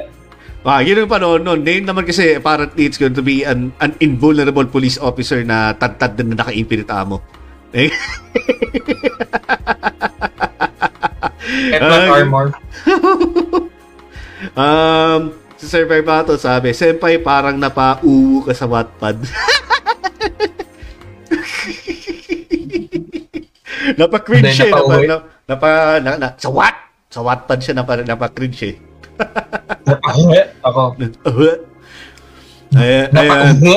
ah, 0.63 0.79
yun 0.79 1.03
yung 1.03 1.11
panoon 1.11 1.43
nun. 1.43 1.61
Name 1.67 1.83
naman 1.83 2.07
kasi 2.07 2.39
apparently 2.39 2.87
it's 2.87 2.99
going 2.99 3.15
to 3.15 3.23
be 3.23 3.43
an, 3.43 3.75
an 3.83 3.99
invulnerable 3.99 4.67
police 4.67 4.97
officer 5.03 5.43
na 5.43 5.75
tad-tad 5.75 6.15
din 6.15 6.31
na 6.31 6.43
naka-infinite 6.43 6.91
ammo. 6.91 7.19
Eh? 7.75 7.91
Ah, 11.83 12.09
armor. 12.09 12.55
um, 14.57 15.21
si 15.59 15.67
Sir 15.67 15.85
Verbato 15.85 16.35
sabi, 16.39 16.73
Senpai 16.73 17.19
parang 17.21 17.59
napauwo 17.59 18.47
ka 18.47 18.55
sa 18.55 18.67
Wattpad. 18.67 19.19
Napa-cringe 23.99 24.55
siya. 24.55 24.71
Napa, 24.71 24.97
na, 25.03 25.17
napa, 25.49 25.69
na, 26.01 26.11
na, 26.17 26.29
sa 26.39 26.49
what? 26.49 26.75
Sa 27.11 27.21
Wattpad 27.21 27.59
siya 27.61 27.75
napa, 27.77 27.99
napa-cringe 28.01 28.63
eh. 28.65 28.77
Napahuwi 29.87 30.41
ako. 30.63 30.83
Uh, 32.73 32.79
ay, 32.79 33.09
Napahuwi. 33.13 33.75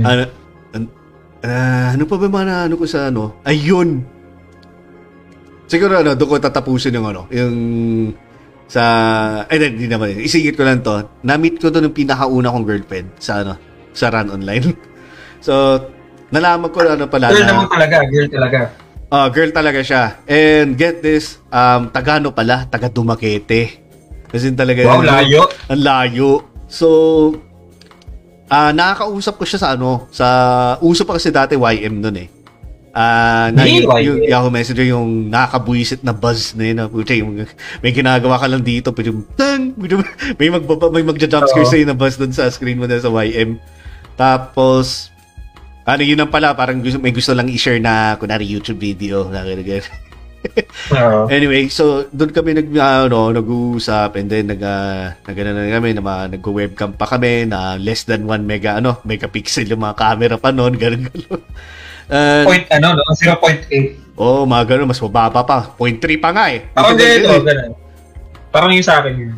ano, 0.00 0.22
an- 0.72 0.92
ah, 1.44 1.88
ano 1.92 2.02
pa 2.08 2.16
ba 2.16 2.26
mga 2.28 2.44
na, 2.46 2.56
ano 2.70 2.74
ko 2.80 2.86
sa 2.88 3.12
ano? 3.12 3.36
Ayun! 3.44 4.00
Siguro 5.68 6.00
ano, 6.00 6.12
doon 6.16 6.28
ko 6.28 6.36
tatapusin 6.40 6.96
yung 6.96 7.08
ano, 7.08 7.28
yung 7.32 7.56
sa, 8.72 8.82
eh, 9.52 9.60
hindi 9.60 9.84
naman, 9.84 10.16
isingit 10.16 10.56
ko 10.56 10.64
lang 10.64 10.80
to. 10.80 11.04
Na-meet 11.20 11.60
ko 11.60 11.68
doon 11.68 11.92
yung 11.92 11.96
pinakauna 11.96 12.48
kong 12.48 12.64
girlfriend 12.64 13.08
sa 13.20 13.44
ano, 13.44 13.60
sa 13.92 14.08
Run 14.08 14.32
Online. 14.32 14.64
so, 15.46 15.76
nalaman 16.32 16.72
ko 16.72 16.80
na 16.80 16.96
ano 16.96 17.04
pala 17.04 17.28
Girl 17.28 17.44
na, 17.44 17.52
naman 17.52 17.68
talaga, 17.68 17.96
girl 18.08 18.28
talaga. 18.32 18.58
Ah, 19.12 19.28
girl 19.28 19.52
talaga 19.52 19.80
siya. 19.84 20.24
And 20.24 20.72
get 20.72 21.04
this, 21.04 21.36
um, 21.52 21.92
Tagano 21.92 22.32
pala, 22.32 22.64
taga 22.64 22.88
Dumaguete. 22.88 23.81
Kasi 24.32 24.48
talaga, 24.56 24.80
Wow, 24.88 25.04
layo. 25.04 25.44
ang 25.68 25.82
layo. 25.84 26.30
So, 26.66 26.88
ah 28.48 28.72
nakakausap 28.72 29.36
ko 29.36 29.44
siya 29.44 29.60
sa 29.60 29.68
ano, 29.76 30.08
sa, 30.08 30.26
uso 30.80 31.04
pa 31.04 31.20
kasi 31.20 31.28
dati 31.28 31.52
YM 31.54 32.00
nun 32.00 32.16
eh. 32.16 32.28
Ah, 32.92 33.48
na 33.48 33.64
Hey, 33.64 33.80
yung, 33.80 33.88
yung 34.04 34.18
Yahoo 34.28 34.52
Messenger 34.52 34.84
yung 34.84 35.32
nakakabuisit 35.32 36.04
na 36.04 36.12
buzz 36.12 36.52
na 36.52 36.64
yun. 36.68 36.76
na, 36.76 36.84
puta, 36.88 37.16
yung, 37.16 37.40
may 37.80 37.88
ginagawa 37.88 38.36
ka 38.36 38.44
lang 38.44 38.60
dito, 38.60 38.92
pero 38.92 39.16
tang, 39.32 39.72
may 40.36 40.52
magbaba, 40.52 40.92
may 40.92 41.00
magja-jumpscare 41.00 41.64
Oo. 41.64 41.72
sa'yo 41.72 41.88
na 41.88 41.96
buzz 41.96 42.20
dun 42.20 42.36
sa 42.36 42.52
screen 42.52 42.76
mo 42.76 42.84
na 42.84 43.00
sa 43.00 43.08
YM. 43.08 43.56
Tapos, 44.12 45.08
ano 45.88 46.04
yun 46.04 46.20
ang 46.20 46.28
pala, 46.28 46.52
parang 46.52 46.84
gusto, 46.84 47.00
may 47.00 47.16
gusto 47.16 47.32
lang 47.32 47.48
i-share 47.48 47.80
na, 47.80 48.20
kunwari 48.20 48.44
YouTube 48.44 48.76
video, 48.76 49.24
na 49.32 49.40
ganyan. 49.40 49.80
Anyway, 51.30 51.70
so 51.70 52.06
doon 52.10 52.30
kami 52.34 52.58
nag 52.58 52.68
ah, 52.76 53.06
ano, 53.06 53.30
nag-uusap 53.30 54.18
and 54.18 54.28
then 54.28 54.50
nag 54.50 54.62
uh, 54.62 55.14
nag 55.24 55.36
ano 55.38 55.50
na 55.54 55.70
kami 55.70 55.90
na 55.94 56.26
nag-webcam 56.28 56.94
pa 56.98 57.06
kami 57.06 57.46
na 57.46 57.78
less 57.78 58.04
than 58.04 58.26
1 58.26 58.42
mega 58.42 58.78
ano, 58.78 58.98
megapixel 59.06 59.66
yung 59.70 59.82
mga 59.82 59.98
camera 59.98 60.36
pa 60.36 60.50
noon, 60.50 60.74
ganun 60.82 61.06
ganun. 61.06 61.42
And, 62.12 62.44
Point 62.44 62.66
ano, 62.68 62.98
no? 62.98 63.02
0.8. 63.14 64.18
oh, 64.20 64.44
mga 64.44 64.64
ganun, 64.76 64.90
mas 64.90 65.00
mababa 65.00 65.40
pa. 65.46 65.58
0.3 65.78 66.20
pa 66.20 66.30
nga 66.34 66.44
eh. 66.52 66.66
Parang 66.74 66.98
Ganun, 66.98 67.00
ganito, 67.00 67.28
ganun. 67.30 67.44
ganun. 67.46 67.72
Parang 68.52 68.70
yung 68.74 68.84
sa 68.84 69.00
akin 69.00 69.14
yun. 69.16 69.32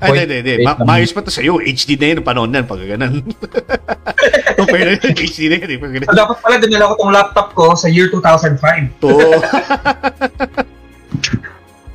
Ay, 0.00 0.24
hindi, 0.24 0.36
hindi. 0.42 0.64
Ma- 0.64 0.80
maayos 0.82 1.12
pa 1.12 1.24
to 1.24 1.32
sa'yo. 1.32 1.60
HD 1.62 1.96
na 1.96 2.06
yun, 2.12 2.20
panahon 2.20 2.52
yan, 2.52 2.66
pag 2.68 2.80
ganun. 2.82 3.24
Compare 4.58 4.84
na 4.84 4.92
yun, 5.00 5.14
HD 5.16 5.48
na 5.48 5.56
yun, 5.60 5.70
eh, 5.72 5.78
pag 5.80 5.92
ganun. 5.92 6.08
So, 6.08 6.16
dapat 6.16 6.36
pala 6.44 6.54
dinala 6.60 6.90
ko 6.92 6.94
tong 7.00 7.14
laptop 7.14 7.48
ko 7.56 7.72
sa 7.72 7.88
year 7.88 8.12
2005. 8.12 8.60
Oo. 9.04 9.16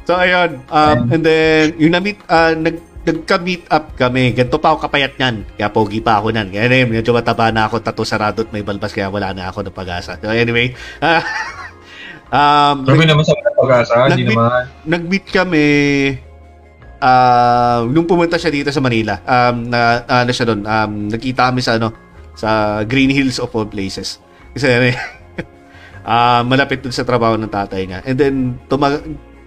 so, 0.08 0.18
ayun. 0.18 0.62
Um, 0.70 0.98
and 1.14 1.22
then, 1.22 1.78
yung 1.78 1.94
na-meet, 1.94 2.18
ah, 2.26 2.58
nag, 2.58 2.82
nagka-meet 3.02 3.66
up 3.70 3.98
kami. 3.98 4.34
Ganito 4.34 4.62
pa 4.62 4.74
ako 4.74 4.90
kapayat 4.90 5.18
niyan. 5.18 5.46
Kaya 5.58 5.70
pogi 5.74 6.02
pa 6.02 6.22
ako 6.22 6.34
niyan. 6.34 6.48
Kaya 6.54 6.62
anyway, 6.70 7.02
medyo 7.02 7.18
mataba 7.18 7.50
na 7.50 7.66
ako, 7.66 7.82
tato 7.82 8.06
sarado 8.06 8.46
at 8.46 8.54
may 8.54 8.62
balbas, 8.62 8.94
kaya 8.94 9.10
wala 9.10 9.34
na 9.34 9.50
ako 9.50 9.66
ng 9.66 9.76
pag-asa. 9.76 10.22
So, 10.22 10.30
anyway, 10.30 10.74
ah, 11.06 11.22
um, 12.30 12.86
Sabi 12.86 13.06
naman 13.06 13.26
sa 13.26 13.34
mga 13.34 13.54
pag-asa, 13.58 13.94
hindi 14.14 14.26
naman. 14.30 14.70
nag-meet 14.86 15.26
kami 15.34 15.66
ah 17.02 17.82
nung 17.90 18.06
pumunta 18.06 18.38
siya 18.38 18.54
dito 18.54 18.70
sa 18.70 18.80
Manila. 18.80 19.18
Um 19.26 19.68
na 19.68 20.06
ano 20.06 20.32
siya 20.32 20.46
doon, 20.48 20.62
um 20.64 20.92
nakita 21.10 21.50
kami 21.50 21.60
sa 21.60 21.82
ano 21.82 21.90
sa 22.38 22.82
Green 22.86 23.10
Hills 23.10 23.42
of 23.42 23.50
all 23.52 23.66
places. 23.66 24.22
Kasi 24.54 24.70
ah 26.08 26.46
malapit 26.46 26.86
dun 26.86 26.94
sa 26.94 27.02
trabaho 27.02 27.36
ng 27.36 27.50
tatay 27.50 27.90
niya. 27.90 28.00
And 28.06 28.18
then 28.18 28.36
tumag 28.70 29.02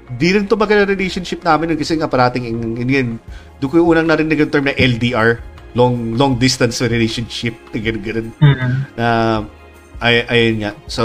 di 0.05 0.37
rin 0.37 0.45
tumagal 0.45 0.85
ang 0.85 0.93
relationship 0.93 1.41
namin 1.41 1.73
kasi 1.81 1.97
nga 1.97 2.05
parating 2.05 2.45
in, 2.45 2.77
in, 2.77 2.89
in, 2.93 3.09
doon 3.57 3.71
ko 3.73 3.77
yung 3.81 3.89
unang 3.97 4.09
narinig 4.13 4.37
yung 4.37 4.53
term 4.53 4.69
na 4.69 4.77
LDR 4.77 5.41
long 5.75 6.13
long 6.15 6.37
distance 6.37 6.85
relationship 6.85 7.57
ganun 7.75 8.03
ganun 8.05 8.29
Mm-hmm. 8.37 8.73
na 9.01 9.07
ay 10.05 10.15
ayun 10.29 10.57
nga. 10.61 10.73
So 10.87 11.05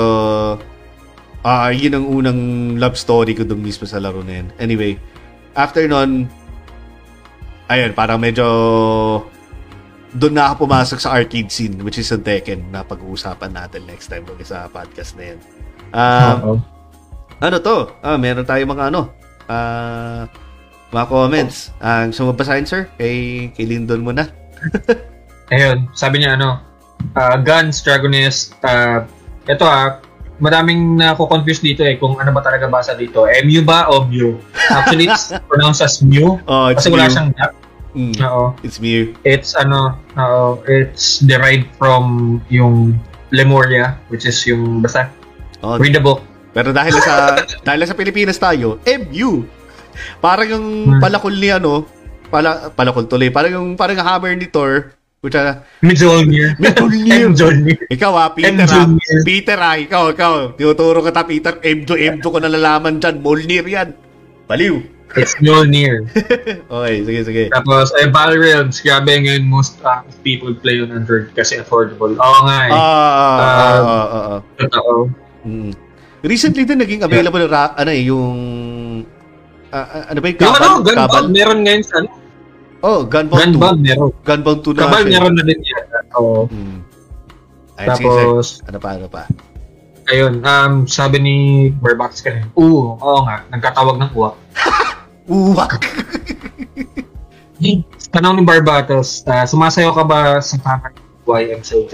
ah 1.40 1.72
yun 1.72 1.96
ang 1.96 2.06
unang 2.12 2.40
love 2.76 3.00
story 3.00 3.32
ko 3.32 3.48
doon 3.48 3.64
mismo 3.64 3.88
sa 3.88 4.04
laro 4.04 4.20
na 4.20 4.44
yun. 4.44 4.48
Anyway, 4.60 5.00
after 5.56 5.88
nun 5.88 6.28
ayun, 7.70 7.94
parang 7.94 8.18
medyo 8.18 8.46
doon 10.10 10.34
na 10.34 10.50
ako 10.50 10.66
pumasok 10.66 10.98
sa 10.98 11.14
arcade 11.14 11.54
scene 11.54 11.78
which 11.86 12.02
is 12.02 12.10
sa 12.10 12.18
Tekken 12.18 12.74
na 12.74 12.82
pag-uusapan 12.82 13.54
natin 13.54 13.86
next 13.86 14.10
time 14.10 14.26
pag 14.26 14.42
sa 14.42 14.66
podcast 14.66 15.14
na 15.14 15.24
yun. 15.34 15.40
Um, 15.94 16.38
Oo. 16.42 16.56
ano 17.38 17.56
to? 17.62 17.78
Ah, 18.02 18.18
meron 18.18 18.46
tayo 18.46 18.66
mga 18.66 18.90
ano, 18.90 19.14
ah, 19.46 20.26
mga 20.90 21.06
comments. 21.06 21.70
Ang 21.78 22.10
uh, 22.10 22.16
sumabasahin, 22.16 22.66
sir? 22.66 22.90
Kay, 22.98 23.50
kay 23.54 23.66
Lindon 23.70 24.02
muna. 24.02 24.26
Ayun, 25.54 25.86
sabi 25.94 26.22
niya 26.22 26.38
ano, 26.38 26.62
uh, 27.14 27.38
Guns, 27.42 27.86
Dragonist, 27.86 28.58
uh, 28.66 29.06
ito 29.46 29.66
ah, 29.66 30.02
madaming 30.40 30.96
nako-confuse 30.96 31.62
dito 31.62 31.84
eh 31.84 31.96
kung 31.96 32.16
ano 32.16 32.32
ba 32.32 32.40
talaga 32.40 32.66
basa 32.66 32.92
dito. 32.94 33.24
MU 33.44 33.62
ba 33.62 33.88
o 33.88 34.04
Mew? 34.04 34.40
Actually, 34.70 35.06
it's 35.06 35.30
pronounced 35.50 35.80
as 35.80 36.00
Mew 36.00 36.40
Oh, 36.44 36.68
it's 36.68 36.82
kasi 36.82 36.90
wala 36.90 37.08
siyang 37.08 37.32
gap. 37.34 37.52
Mm, 37.90 38.14
Oo. 38.20 38.54
it's 38.60 38.78
Mew. 38.78 39.12
It's 39.22 39.54
ano, 39.54 39.98
oo, 40.14 40.62
it's 40.66 41.20
derived 41.20 41.68
from 41.76 42.04
yung 42.48 42.96
Lemuria, 43.30 44.00
which 44.08 44.24
is 44.24 44.38
yung 44.44 44.80
basta 44.80 45.10
Oh, 45.60 45.76
Read 45.76 45.92
the 45.92 46.00
book. 46.00 46.24
pero 46.50 46.72
dahil 46.72 46.96
sa 46.98 47.36
dahil 47.68 47.84
sa 47.84 47.94
Pilipinas 47.94 48.38
tayo, 48.38 48.80
MU. 48.82 49.44
Parang 50.18 50.48
yung 50.48 50.68
Hmm. 50.88 51.00
palakol 51.00 51.32
ni 51.32 51.50
ano, 51.50 51.84
pala, 52.28 52.72
palakol 52.72 53.04
tuloy. 53.06 53.28
Parang 53.28 53.52
yung 53.54 53.68
parang 53.74 54.00
hammer 54.00 54.34
ni 54.34 54.48
Thor. 54.48 54.96
Puta, 55.20 55.68
Mjolnir. 55.84 56.56
Mjolnir. 56.56 57.28
Mjolnir. 57.36 57.78
ikaw 57.92 58.16
ah, 58.16 58.32
Peter 58.32 58.64
ah. 58.64 58.88
Peter 59.28 59.60
ah, 59.60 59.76
ikaw, 59.76 60.16
ikaw. 60.16 60.56
Tinuturo 60.56 61.04
ka 61.04 61.12
ta, 61.12 61.28
Peter. 61.28 61.60
M2, 61.60 61.92
M2 62.16 62.24
ko 62.24 62.40
nalalaman 62.40 63.04
dyan. 63.04 63.20
Molnir 63.20 63.68
yan. 63.68 63.92
Baliw. 64.48 64.80
It's 65.20 65.36
Mjolnir. 65.44 66.08
Okay, 66.72 66.96
sige, 67.04 67.20
sige. 67.28 67.44
Tapos, 67.52 67.92
eh, 68.00 68.08
Battle 68.08 68.40
Realms, 68.40 68.80
grabe 68.80 69.12
ngayon 69.12 69.44
most 69.44 69.76
uh, 69.84 70.06
people 70.24 70.56
play 70.56 70.80
on 70.80 70.96
Android 70.96 71.28
kasi 71.36 71.60
affordable. 71.60 72.16
Oo 72.16 72.40
nga 72.48 72.58
eh. 72.64 72.72
Ah. 72.72 74.40
Totoo. 74.56 75.12
Mm. 75.44 75.76
Recently 76.24 76.64
din 76.64 76.80
naging 76.80 77.04
available 77.04 77.44
ra- 77.52 77.76
ano 77.76 77.92
eh, 77.92 78.08
yung 78.08 78.38
ah, 79.76 80.08
ano 80.08 80.20
ba 80.24 80.28
yung 80.32 80.38
Yung 80.40 80.48
Kabal? 80.48 80.64
ano, 80.64 80.76
Kabal? 80.80 80.88
Gunbound, 80.88 81.28
meron 81.36 81.60
ngayon 81.68 81.84
sa 81.84 81.96
ano? 82.00 82.08
Oh, 82.80 83.04
Gunbound 83.04 83.54
2. 83.54 83.60
Gunbound, 83.60 83.80
meron. 83.84 84.10
Gunbound 84.24 84.60
2 84.64 84.72
na 84.72 84.82
Kabal, 84.88 85.04
meron 85.06 85.34
na 85.36 85.44
din 85.44 85.60
yata. 85.60 86.00
Oo. 86.16 86.48
Mm. 86.48 86.80
Ayun, 87.80 87.90
sige, 87.96 88.08
sige. 88.08 88.24
Tapos, 88.24 88.48
Ano 88.68 88.78
pa, 88.80 88.90
ano 88.96 89.08
pa? 89.08 89.24
ayun, 90.10 90.42
um, 90.42 90.74
sabi 90.90 91.18
ni 91.22 91.36
Barbax 91.78 92.26
kanina, 92.26 92.50
oo, 92.58 92.98
oo 92.98 93.20
nga, 93.30 93.46
nagkatawag 93.54 94.02
ng 94.02 94.12
uwak. 94.18 94.36
Uwak! 95.30 95.86
Tanong 98.10 98.42
ni 98.42 98.44
Barbatos, 98.44 99.22
uh, 99.30 99.46
sumasayaw 99.46 99.94
ka 99.94 100.02
ba 100.02 100.20
sa 100.42 100.58
camera 100.58 100.90
ng 100.90 101.30
YMCJ? 101.30 101.94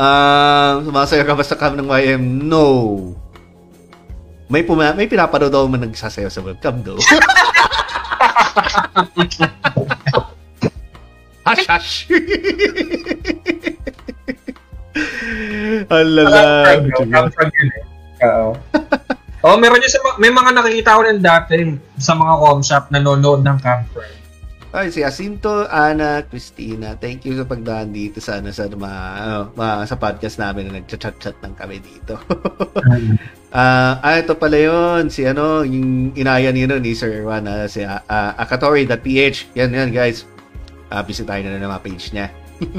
Ah, 0.00 0.80
sumasayaw 0.80 1.28
ka 1.28 1.34
ba 1.36 1.44
sa 1.44 1.60
cam 1.60 1.76
ng 1.76 1.84
YM? 1.84 2.48
No. 2.48 2.64
May 4.48 4.64
puma 4.64 4.96
may 4.96 5.04
pinapanood 5.04 5.52
ako 5.52 5.68
man 5.68 5.84
nagsasayaw 5.84 6.32
sa 6.32 6.40
webcam 6.40 6.80
do. 6.86 6.96
Hash 11.46 11.66
hash. 11.66 11.92
Alala. 15.90 16.40
Eh. 16.76 18.26
Oo. 18.26 18.50
Oo, 19.40 19.56
meron 19.56 19.80
yun 19.80 19.88
sa 19.88 20.04
mga, 20.04 20.16
may 20.20 20.28
mga 20.28 20.50
nakikita 20.52 20.96
ko 20.96 21.00
rin 21.00 21.18
dati 21.24 21.52
sa 21.96 22.12
mga 22.12 22.34
com 22.36 22.60
shop 22.60 22.92
nanonood 22.92 23.40
ng 23.40 23.56
camp 23.64 23.88
front. 23.88 24.18
Ay, 24.70 24.94
si 24.94 25.02
Jacinto, 25.02 25.66
Ana, 25.66 26.22
Christina, 26.22 26.94
thank 26.94 27.26
you 27.26 27.34
sa 27.34 27.42
pagdaan 27.42 27.90
dito 27.90 28.22
sa 28.22 28.38
ano, 28.38 28.54
sa 28.54 28.70
mga, 28.70 29.00
ano, 29.18 29.36
mga- 29.58 29.88
sa 29.90 29.96
podcast 29.98 30.38
namin 30.38 30.70
na 30.70 30.78
nagchat-chat 30.78 31.42
lang 31.42 31.58
kami 31.58 31.82
dito. 31.82 32.14
Ah, 33.50 33.98
ah, 33.98 34.14
ito 34.22 34.38
pala 34.38 34.54
yun, 34.54 35.10
si 35.10 35.26
ano, 35.26 35.66
yung 35.66 36.14
inaya 36.14 36.54
niyo 36.54 36.70
nun, 36.70 36.86
ni 36.86 36.94
Sir 36.94 37.26
Juan, 37.26 37.42
ah, 37.50 37.66
si 37.66 37.82
uh, 37.82 37.98
akatori.ph. 38.38 39.58
Yan, 39.58 39.74
yan, 39.74 39.90
guys. 39.90 40.22
Uh, 40.86 41.02
bisitahin 41.02 41.46
na 41.46 41.58
na 41.58 41.66
mga 41.66 41.82
page 41.82 42.14
niya. 42.14 42.30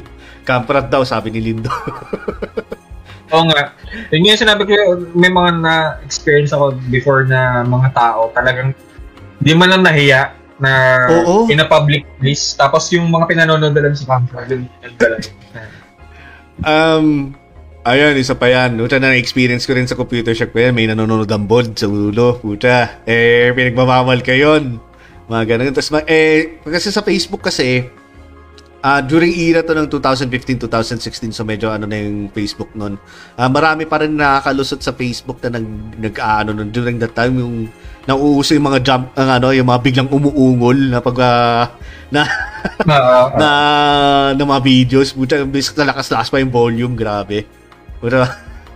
Kamprat 0.49 0.87
daw, 0.87 1.03
sabi 1.03 1.27
ni 1.35 1.43
Lindo. 1.43 1.71
Oo 3.35 3.43
nga. 3.51 3.75
Yun 4.15 4.31
yung 4.31 4.39
sinabi 4.39 4.63
ko, 4.63 4.71
may 5.11 5.31
mga 5.31 5.59
na-experience 5.59 6.55
ako 6.55 6.75
before 6.87 7.27
na 7.27 7.63
mga 7.67 7.91
tao, 7.91 8.31
talagang 8.31 8.71
di 9.43 9.51
man 9.55 9.75
lang 9.75 9.83
nahiya 9.83 10.35
na 10.61 10.71
Oo. 11.09 11.51
in 11.51 11.59
a 11.59 11.67
public 11.67 12.07
place. 12.19 12.55
Tapos 12.55 12.87
yung 12.95 13.11
mga 13.11 13.27
pinanonood 13.27 13.75
lang 13.75 13.95
sa 13.95 14.07
camp 14.07 14.31
front, 14.31 14.47
yun 14.47 14.67
yung 14.83 14.95
dala. 14.99 15.17
um, 16.69 17.07
ayun, 17.85 18.15
isa 18.17 18.37
pa 18.37 18.47
yan. 18.49 18.77
Puta 18.77 19.01
na 19.01 19.13
na-experience 19.13 19.65
ko 19.65 19.73
rin 19.73 19.89
sa 19.89 19.97
computer 19.97 20.33
shop 20.33 20.53
ko 20.53 20.59
yan. 20.69 20.73
May 20.73 20.89
nanonood 20.89 21.29
ang 21.29 21.45
board 21.49 21.77
sa 21.77 21.89
ulo. 21.89 22.37
Puta. 22.37 23.01
Eh, 23.05 23.49
pinagmamamal 23.53 24.21
ka 24.21 24.33
yun. 24.33 24.77
Mga 25.29 25.43
ganun. 25.47 25.73
Tapos, 25.73 25.91
eh, 26.05 26.61
kasi 26.61 26.89
sa 26.91 27.01
Facebook 27.01 27.41
kasi, 27.41 27.87
ah 28.81 28.97
during 28.97 29.29
era 29.37 29.61
to 29.61 29.77
ng 29.77 29.85
2015-2016, 29.93 31.37
so 31.37 31.45
medyo 31.45 31.69
ano 31.69 31.85
na 31.85 32.01
yung 32.01 32.33
Facebook 32.33 32.73
nun. 32.73 32.97
Ah, 33.37 33.45
marami 33.45 33.85
pa 33.85 34.01
rin 34.01 34.17
nakakalusot 34.17 34.81
sa 34.81 34.89
Facebook 34.97 35.37
na 35.45 35.61
nag, 35.61 35.65
nag 36.01 36.15
ano, 36.17 36.49
nun, 36.57 36.73
during 36.73 36.97
that 36.97 37.13
time, 37.13 37.37
yung 37.37 37.69
nauuso 38.09 38.57
yung 38.57 38.65
mga 38.73 38.81
jump, 38.81 39.13
ang 39.13 39.37
ano, 39.37 39.53
yung 39.53 39.69
mga 39.69 39.81
biglang 39.85 40.09
umuungol 40.09 40.77
na 40.89 40.99
pag, 40.99 41.17
ah, 41.21 41.65
na, 42.13 42.25
Oo. 42.83 43.37
na, 43.37 43.49
na 44.35 44.43
mga 44.43 44.61
videos. 44.65 45.13
Buta, 45.13 45.39
bis 45.45 45.71
na 45.77 45.93
lakas-lakas 45.93 46.27
pa 46.27 46.41
yung 46.41 46.51
volume, 46.51 46.97
grabe. 46.97 47.60
Buta, 48.01 48.25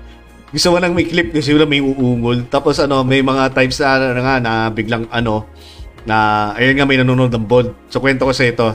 gusto 0.53 0.67
mo 0.71 0.77
nang 0.77 0.93
may 0.93 1.09
clip 1.09 1.33
kasi 1.33 1.51
wala 1.51 1.65
may 1.65 1.81
uungol. 1.81 2.45
Tapos 2.47 2.77
ano, 2.77 3.01
may 3.01 3.25
mga 3.25 3.51
times 3.51 3.81
na, 3.81 4.13
na, 4.13 4.21
nga, 4.21 4.35
na 4.37 4.53
biglang 4.69 5.09
ano, 5.09 5.49
na, 6.05 6.53
ayun 6.53 6.77
nga 6.77 6.85
may 6.85 7.01
nanonood 7.01 7.33
ng 7.33 7.45
bold. 7.49 7.73
So, 7.89 7.99
kwento 7.99 8.29
ko 8.29 8.31
sa 8.31 8.45
ito. 8.45 8.67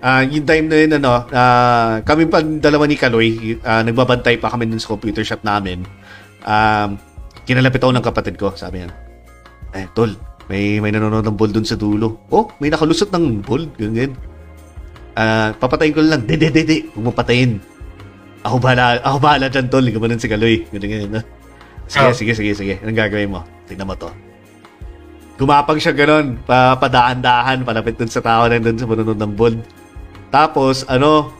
Ah, 0.00 0.24
yung 0.24 0.48
time 0.48 0.64
na 0.64 0.76
yun, 0.80 0.92
ano, 0.96 1.28
ah, 1.28 2.00
kami 2.00 2.24
pa 2.24 2.40
dalawa 2.40 2.88
ni 2.88 2.96
Kaloy, 2.96 3.60
ah, 3.60 3.84
nagbabantay 3.84 4.40
pa 4.40 4.48
kami 4.48 4.64
dun 4.64 4.80
sa 4.80 4.96
computer 4.96 5.20
shop 5.20 5.44
namin. 5.44 5.84
Um, 6.40 6.96
kinalapit 7.44 7.84
ako 7.84 7.92
ng 7.92 8.06
kapatid 8.08 8.40
ko, 8.40 8.56
sabi 8.56 8.80
niya, 8.80 8.96
eh, 9.76 9.84
tol, 9.92 10.16
may, 10.48 10.80
may 10.80 10.88
nanonood 10.88 11.28
ng 11.28 11.36
bold 11.36 11.52
dun 11.52 11.68
sa 11.68 11.76
dulo. 11.76 12.24
Oh, 12.32 12.48
may 12.64 12.72
nakalusot 12.72 13.12
ng 13.12 13.44
bold, 13.44 13.76
ganyan. 13.76 14.16
Ah, 15.14 15.52
papatayin 15.52 15.92
ko 15.92 16.00
lang. 16.00 16.24
De, 16.24 16.34
de, 16.40 16.48
de, 16.48 16.62
de. 16.64 16.78
Huwag 16.96 17.04
mo. 17.04 17.69
Ako 18.40 18.56
bahala, 18.56 18.96
ako 19.04 19.16
bahala 19.20 19.46
dyan, 19.52 19.66
tol. 19.68 19.84
Gumanon 19.84 20.20
si 20.20 20.28
Kaloy. 20.28 20.64
Ganyan, 20.72 20.88
ganyan. 20.88 21.10
no? 21.20 21.22
Sige, 21.90 22.08
Oh. 22.08 22.14
sige, 22.16 22.32
sige, 22.32 22.52
sige. 22.56 22.74
Anong 22.80 22.96
gagawin 22.96 23.28
mo? 23.28 23.44
Tingnan 23.68 23.84
mo 23.84 23.94
to. 23.98 24.08
Gumapag 25.36 25.80
siya 25.80 25.92
ganon. 25.92 26.40
Pa, 26.48 26.76
padaan-dahan. 26.80 27.64
Palapit 27.64 28.00
dun 28.00 28.08
sa 28.08 28.24
tao 28.24 28.48
na 28.48 28.56
dun 28.56 28.80
sa 28.80 28.88
manunod 28.88 29.18
ng 29.18 29.32
bold. 29.36 29.60
Tapos, 30.32 30.86
ano, 30.88 31.34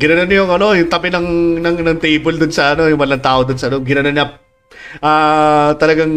ginanon 0.00 0.26
niya 0.26 0.42
yung 0.42 0.50
ano, 0.50 0.72
yung 0.72 0.88
tabi 0.88 1.12
ng, 1.12 1.60
ng, 1.60 1.76
ng 1.84 1.98
table 2.00 2.40
dun 2.40 2.50
sa 2.50 2.72
ano, 2.72 2.88
yung 2.88 2.96
walang 2.96 3.20
tao 3.20 3.44
dun 3.44 3.60
sa 3.60 3.68
ano, 3.68 3.84
ginanon 3.84 4.16
niya, 4.16 4.26
ah, 5.04 5.76
talagang, 5.76 6.08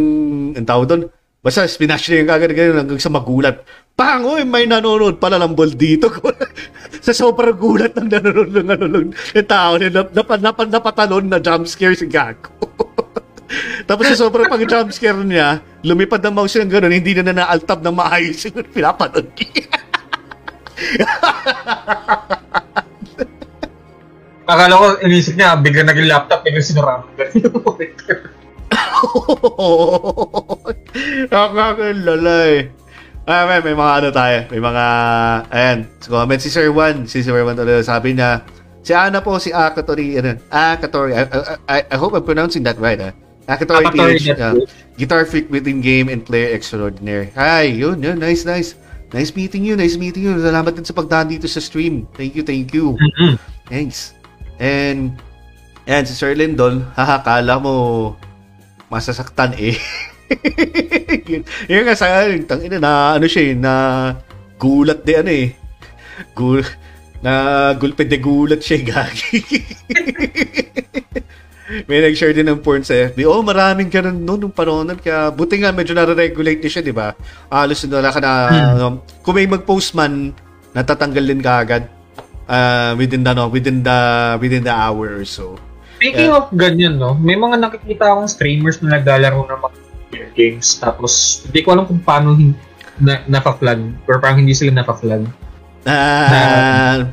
ang 0.56 0.64
tawag 0.64 0.88
dun, 0.88 1.02
basta 1.44 1.68
spinash 1.68 2.08
niya 2.08 2.24
yung 2.24 2.32
kagad 2.32 2.56
ganyan 2.56 2.80
hanggang 2.80 3.04
sa 3.04 3.12
magulat. 3.12 3.60
Pang, 3.94 4.26
oy, 4.26 4.42
may 4.42 4.66
nanonood 4.66 5.22
pala 5.22 5.38
ng 5.38 5.54
ball 5.54 5.70
dito. 5.78 6.10
sa 7.06 7.14
sobrang 7.14 7.54
gulat 7.54 7.94
ng 7.94 8.10
nanonood 8.10 8.50
ng 8.50 8.70
ano 8.74 8.86
yung 8.90 9.14
tao 9.46 9.78
niya, 9.78 9.94
nap, 9.94 10.10
nap, 10.18 10.30
nap, 10.42 10.58
napatalon 10.66 11.30
na 11.30 11.38
jump 11.38 11.70
scare 11.70 11.94
si 11.94 12.10
Gago. 12.10 12.50
Tapos 13.90 14.10
sa 14.10 14.18
sobrang 14.18 14.50
pag 14.50 14.66
jump 14.66 14.90
scare 14.90 15.22
niya, 15.22 15.62
lumipad 15.86 16.26
ang 16.26 16.34
mouse 16.34 16.58
niya 16.58 16.74
gano'n, 16.74 16.96
hindi 16.96 17.14
na 17.14 17.30
na 17.30 17.46
na-alt-tab 17.46 17.86
ng 17.86 17.94
maayos 17.94 18.42
yung 18.50 18.66
pinapanood 18.76 19.30
niya. 19.38 19.70
Akala 24.50 24.74
ko, 24.74 24.86
inisip 25.06 25.38
niya, 25.38 25.54
bigla 25.62 25.86
naging 25.86 26.10
laptop, 26.10 26.42
bigla 26.42 26.66
sinurang. 26.66 27.06
Nakakalala 31.30 32.36
eh. 32.50 32.83
Ah, 33.24 33.48
may, 33.48 33.64
may 33.64 33.72
mga 33.72 33.94
ano 34.04 34.10
tayo. 34.12 34.38
May 34.52 34.60
mga, 34.60 34.86
ayan, 35.48 35.78
sa 36.04 36.08
comment 36.12 36.42
si 36.44 36.52
Sir 36.52 36.68
Juan. 36.76 37.08
Si 37.08 37.24
Sir 37.24 37.40
Juan 37.40 37.56
talaga 37.56 37.80
sabi 37.80 38.20
niya, 38.20 38.44
si 38.84 38.92
Ana 38.92 39.24
po, 39.24 39.40
si 39.40 39.56
Akatori, 39.56 40.20
ano, 40.20 40.36
Akatori, 40.52 41.16
I, 41.16 41.24
I, 41.72 41.78
I 41.88 41.96
hope 41.96 42.12
I'm 42.20 42.28
pronouncing 42.28 42.68
that 42.68 42.76
right, 42.84 43.00
ah. 43.00 43.16
Akatori, 43.48 43.88
Akatori, 43.88 44.20
PH, 44.20 44.28
that's 44.28 44.44
ah, 44.44 44.56
guitar 45.00 45.24
freak 45.24 45.48
within 45.48 45.80
game 45.80 46.12
and 46.12 46.28
player 46.28 46.52
extraordinary. 46.52 47.32
Hi, 47.40 47.72
yun, 47.72 48.04
yun, 48.04 48.20
nice, 48.20 48.44
nice. 48.44 48.76
Nice 49.16 49.32
meeting 49.40 49.64
you, 49.64 49.80
nice 49.80 49.96
meeting 49.96 50.28
you. 50.28 50.36
Salamat 50.44 50.76
din 50.76 50.84
sa 50.84 50.92
pagdaan 50.92 51.32
dito 51.32 51.48
sa 51.48 51.64
stream. 51.64 52.10
Thank 52.20 52.36
you, 52.36 52.44
thank 52.44 52.76
you. 52.76 53.00
Mhm. 53.00 53.40
Thanks. 53.72 54.20
And, 54.60 55.16
ayan, 55.88 56.04
si 56.04 56.12
Sir 56.12 56.36
Lindol, 56.36 56.84
haha, 57.00 57.24
kala 57.24 57.56
mo 57.56 57.74
masasaktan 58.92 59.56
eh. 59.56 59.80
yun, 61.32 61.44
yun 61.70 61.84
nga 61.86 61.96
sa 61.96 62.24
akin, 62.24 62.48
tangina 62.48 62.80
na, 62.80 63.20
ano 63.20 63.28
siya 63.28 63.44
eh, 63.52 63.56
na 63.58 63.74
gulat 64.58 65.04
di 65.04 65.14
ano 65.14 65.32
eh. 65.32 65.50
Gul, 66.38 66.64
na 67.24 67.32
gulpe 67.76 68.08
de 68.08 68.18
gulat 68.18 68.62
siya, 68.62 68.78
eh, 68.80 68.86
gagi. 68.86 69.40
May 71.90 72.06
nag-share 72.06 72.38
din 72.38 72.46
ng 72.46 72.62
porn 72.62 72.86
sa 72.86 72.94
FB. 72.94 73.26
Oh, 73.26 73.42
maraming 73.42 73.90
ganun 73.90 74.22
noon 74.22 74.46
nung 74.46 74.54
panahon 74.54 74.86
nun. 74.86 75.00
Kaya 75.00 75.34
buti 75.34 75.58
nga 75.58 75.74
medyo 75.74 75.98
na-regulate 75.98 76.62
niya 76.62 76.80
siya, 76.80 76.86
di 76.86 76.94
ba? 76.94 77.18
Alos 77.50 77.82
na 77.88 77.98
wala 77.98 78.14
ka 78.14 78.20
na, 78.22 78.32
ano, 78.78 79.02
kung 79.26 79.36
may 79.40 79.50
mag-post 79.50 79.98
man, 79.98 80.36
natatanggal 80.76 81.26
din 81.26 81.42
ka 81.42 81.66
agad 81.66 81.90
uh, 82.50 82.94
within 82.98 83.24
the 83.24 83.34
no, 83.34 83.48
within 83.48 83.84
the 83.86 84.00
within 84.42 84.64
the 84.66 84.74
hour 84.74 85.22
or 85.22 85.26
so. 85.26 85.56
Speaking 85.98 86.34
of 86.34 86.52
ganyan, 86.52 87.00
no, 87.00 87.16
may 87.16 87.40
mga 87.40 87.64
nakikita 87.64 88.12
akong 88.12 88.28
streamers 88.28 88.84
na 88.84 89.00
naglalaro 89.00 89.48
ng 89.48 89.60
mga 89.62 89.78
video 90.14 90.30
games 90.32 90.78
tapos 90.78 91.12
hindi 91.44 91.60
ko 91.60 91.74
alam 91.74 91.86
kung 91.90 92.00
paano 92.00 92.38
hin- 92.38 92.58
na, 93.02 93.26
napa-flag 93.26 93.82
or 94.06 94.22
parang 94.22 94.46
hindi 94.46 94.54
sila 94.54 94.70
napa-flag. 94.72 95.26
Na 95.84 97.10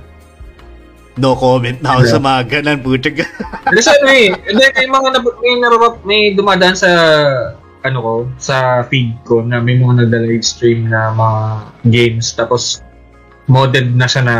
no 1.16 1.36
comment 1.36 1.76
na 1.80 1.96
ako 1.96 2.00
sa 2.06 2.20
mga 2.20 2.40
ganan, 2.48 2.78
putya. 2.80 3.12
Kasi 3.76 3.88
ano 3.90 4.08
eh, 4.08 4.28
hindi, 4.32 4.64
may 4.76 4.88
mga 4.88 5.08
nab- 5.16 5.38
may, 5.40 5.54
nababa- 5.58 6.02
may 6.04 6.20
dumadaan 6.32 6.76
sa 6.76 6.90
ano 7.80 7.98
ko, 8.00 8.12
sa 8.36 8.84
feed 8.86 9.16
ko 9.24 9.40
na 9.40 9.60
may 9.60 9.80
mga 9.80 10.04
nagda-live 10.04 10.44
stream 10.44 10.88
na 10.88 11.12
mga 11.16 11.40
games 11.88 12.36
tapos 12.36 12.84
modded 13.48 13.96
na 13.96 14.04
siya 14.04 14.22
na 14.22 14.36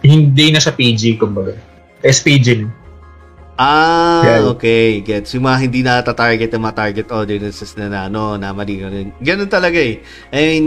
hindi 0.00 0.52
na 0.52 0.60
siya 0.60 0.72
PG 0.72 1.20
kumbaga. 1.20 1.52
SPG 2.00 2.64
na. 2.64 2.68
Ah, 3.56 4.20
Yeah. 4.20 4.52
okay. 4.52 5.00
Gets. 5.00 5.32
Yung 5.32 5.48
mga 5.48 5.58
hindi 5.58 5.80
na 5.80 6.04
target 6.04 6.52
ng 6.52 6.62
mga 6.62 6.76
target 6.76 7.08
audiences 7.08 7.72
na, 7.74 7.88
na 7.88 8.00
ano, 8.06 8.36
na 8.36 8.52
mali. 8.52 8.76
Ganun 9.20 9.48
talaga 9.48 9.80
eh. 9.80 10.04
I 10.28 10.36
mean, 10.36 10.66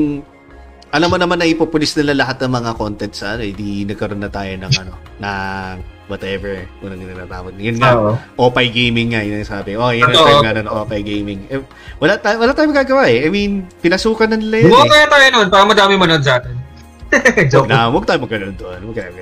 alam 0.89 1.13
mo 1.13 1.21
naman 1.21 1.37
na 1.37 1.45
ipopulis 1.45 1.93
nila 1.93 2.25
lahat 2.25 2.41
ng 2.41 2.49
mga 2.49 2.71
content 2.73 3.13
sa 3.13 3.37
ano, 3.37 3.45
hindi 3.45 3.85
nagkaroon 3.85 4.25
na 4.25 4.31
tayo 4.33 4.49
ng 4.57 4.73
ano, 4.73 4.93
ng 5.21 5.75
whatever, 6.09 6.65
kung 6.81 6.89
ano 6.89 6.97
tinatawag. 6.97 7.53
Yun 7.61 7.77
nga, 7.77 7.93
Oo. 7.93 8.17
Opay 8.49 8.73
Gaming 8.73 9.13
nga, 9.13 9.21
yun 9.21 9.45
yung 9.45 9.45
sabi. 9.45 9.77
Oh, 9.77 9.93
yun 9.93 10.09
ang 10.09 10.17
term 10.17 10.41
nga 10.41 10.57
ng 10.57 10.65
Opay 10.65 11.05
Gaming. 11.05 11.45
Eh, 11.53 11.61
wala, 12.01 12.17
tayo, 12.17 12.41
wala 12.41 12.57
tayong 12.57 12.73
magagawa 12.73 13.05
eh. 13.05 13.21
I 13.21 13.29
mean, 13.29 13.69
pinasukan 13.85 14.33
na 14.33 14.41
nila 14.41 14.65
yun 14.65 14.73
Gumawa 14.73 14.89
eh. 14.89 14.89
kaya 14.89 15.05
tayo 15.05 15.25
nun 15.37 15.47
para 15.53 15.63
madami 15.69 15.93
manood 15.93 16.25
sa 16.25 16.41
atin. 16.41 16.57
Huwag 17.13 17.49
Joke. 17.53 17.69
na, 17.69 17.89
huwag 17.93 18.05
tayo 18.09 18.25
magkaroon 18.25 18.57
doon. 18.57 18.79
Huwag 18.89 18.97
tayo 18.97 19.13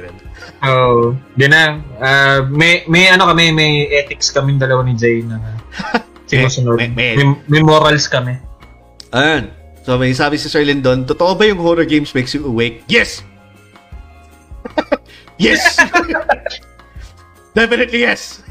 magkaroon. 0.59 1.13
Oh, 1.13 1.15
di 1.33 1.47
na. 1.47 1.77
Ah, 1.97 2.39
may 2.43 2.83
may 2.85 3.07
ano 3.07 3.25
kami, 3.25 3.51
may 3.51 3.87
ethics 3.89 4.29
kami 4.29 4.57
dalawa 4.57 4.81
ni 4.81 4.93
Jay 4.93 5.21
na 5.21 5.37
sinusunod. 6.29 6.77
May- 6.77 6.91
may- 6.91 7.15
May, 7.15 7.27
may 7.47 7.61
morals 7.61 8.07
kami. 8.07 8.37
Ayan. 9.11 9.53
So, 9.85 9.95
may 9.95 10.11
sabi 10.11 10.35
si 10.35 10.51
Sir 10.51 10.67
Lindon, 10.67 11.07
totoo 11.07 11.31
ba 11.31 11.47
yung 11.47 11.63
horror 11.63 11.87
games 11.87 12.11
makes 12.11 12.35
you 12.35 12.43
awake? 12.43 12.83
Yes! 12.91 13.23
yes! 15.39 15.79
Definitely 17.57 18.03
yes! 18.03 18.43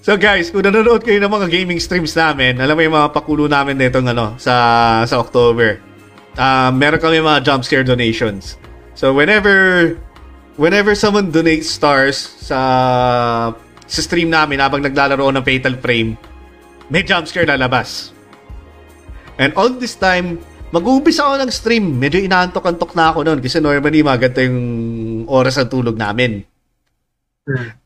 So 0.00 0.16
guys, 0.16 0.52
kung 0.52 0.62
nanonood 0.62 1.00
kayo 1.00 1.16
ng 1.18 1.28
mga 1.28 1.48
gaming 1.50 1.80
streams 1.80 2.12
namin, 2.12 2.60
alam 2.60 2.76
mo 2.76 2.82
yung 2.84 2.92
mga 2.92 3.10
pakulo 3.10 3.48
namin 3.48 3.76
nitong 3.76 4.08
ano, 4.08 4.36
sa, 4.36 4.54
sa 5.04 5.16
October. 5.18 5.80
Ah, 6.36 6.68
meron 6.70 7.00
kami 7.00 7.18
mga 7.18 7.40
jump 7.42 7.64
scare 7.64 7.84
donations. 7.84 8.56
So 8.94 9.10
whenever 9.12 9.96
whenever 10.56 10.94
someone 10.94 11.30
donates 11.30 11.70
stars 11.70 12.18
sa 12.38 12.60
sa 13.84 14.00
stream 14.00 14.32
namin 14.32 14.62
habang 14.62 14.80
naglalaro 14.80 15.28
ng 15.28 15.44
Fatal 15.44 15.76
Frame, 15.78 16.16
may 16.88 17.04
jump 17.04 17.28
scare 17.28 17.48
lalabas. 17.48 18.14
And 19.36 19.50
all 19.58 19.74
this 19.74 19.98
time, 19.98 20.38
mag-uumpisa 20.70 21.26
ako 21.26 21.36
ng 21.42 21.50
stream. 21.50 21.84
Medyo 21.98 22.22
inaantok-antok 22.22 22.94
na 22.94 23.10
ako 23.10 23.26
noon 23.26 23.40
kasi 23.42 23.58
normally 23.58 24.00
mga 24.00 24.30
ganito 24.30 24.40
yung 24.46 24.60
oras 25.26 25.58
ng 25.58 25.70
tulog 25.70 25.98
namin. 25.98 26.46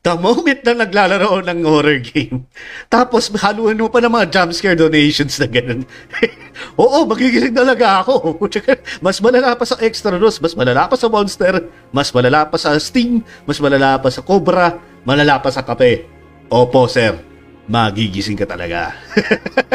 The 0.07 0.15
moment 0.15 0.63
na 0.63 0.87
naglalaro 0.87 1.43
ng 1.43 1.67
horror 1.67 1.99
game, 1.99 2.47
tapos 2.87 3.27
haluan 3.43 3.75
mo 3.75 3.91
pa 3.91 3.99
ng 3.99 4.07
mga 4.07 4.31
jump 4.31 4.55
scare 4.55 4.79
donations 4.79 5.35
na 5.35 5.51
ganun. 5.51 5.83
Oo, 6.79 7.03
magigising 7.03 7.51
talaga 7.51 7.99
ako. 7.99 8.39
mas 9.05 9.19
malala 9.19 9.59
pa 9.59 9.67
sa 9.67 9.75
Extra 9.83 10.15
Rose, 10.15 10.39
mas 10.39 10.55
malala 10.55 10.87
pa 10.87 10.95
sa 10.95 11.11
Monster, 11.11 11.67
mas 11.91 12.07
malala 12.15 12.47
pa 12.47 12.55
sa 12.55 12.71
Sting, 12.79 13.19
mas 13.43 13.59
malala 13.59 13.99
pa 13.99 14.07
sa 14.07 14.23
Cobra, 14.23 14.79
malala 15.03 15.43
pa 15.43 15.51
sa 15.51 15.67
kape. 15.67 16.07
Opo, 16.47 16.87
sir. 16.87 17.19
Magigising 17.67 18.39
ka 18.39 18.47
talaga. 18.47 18.95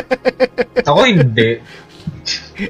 Ako 0.88 1.04
hindi. 1.04 1.60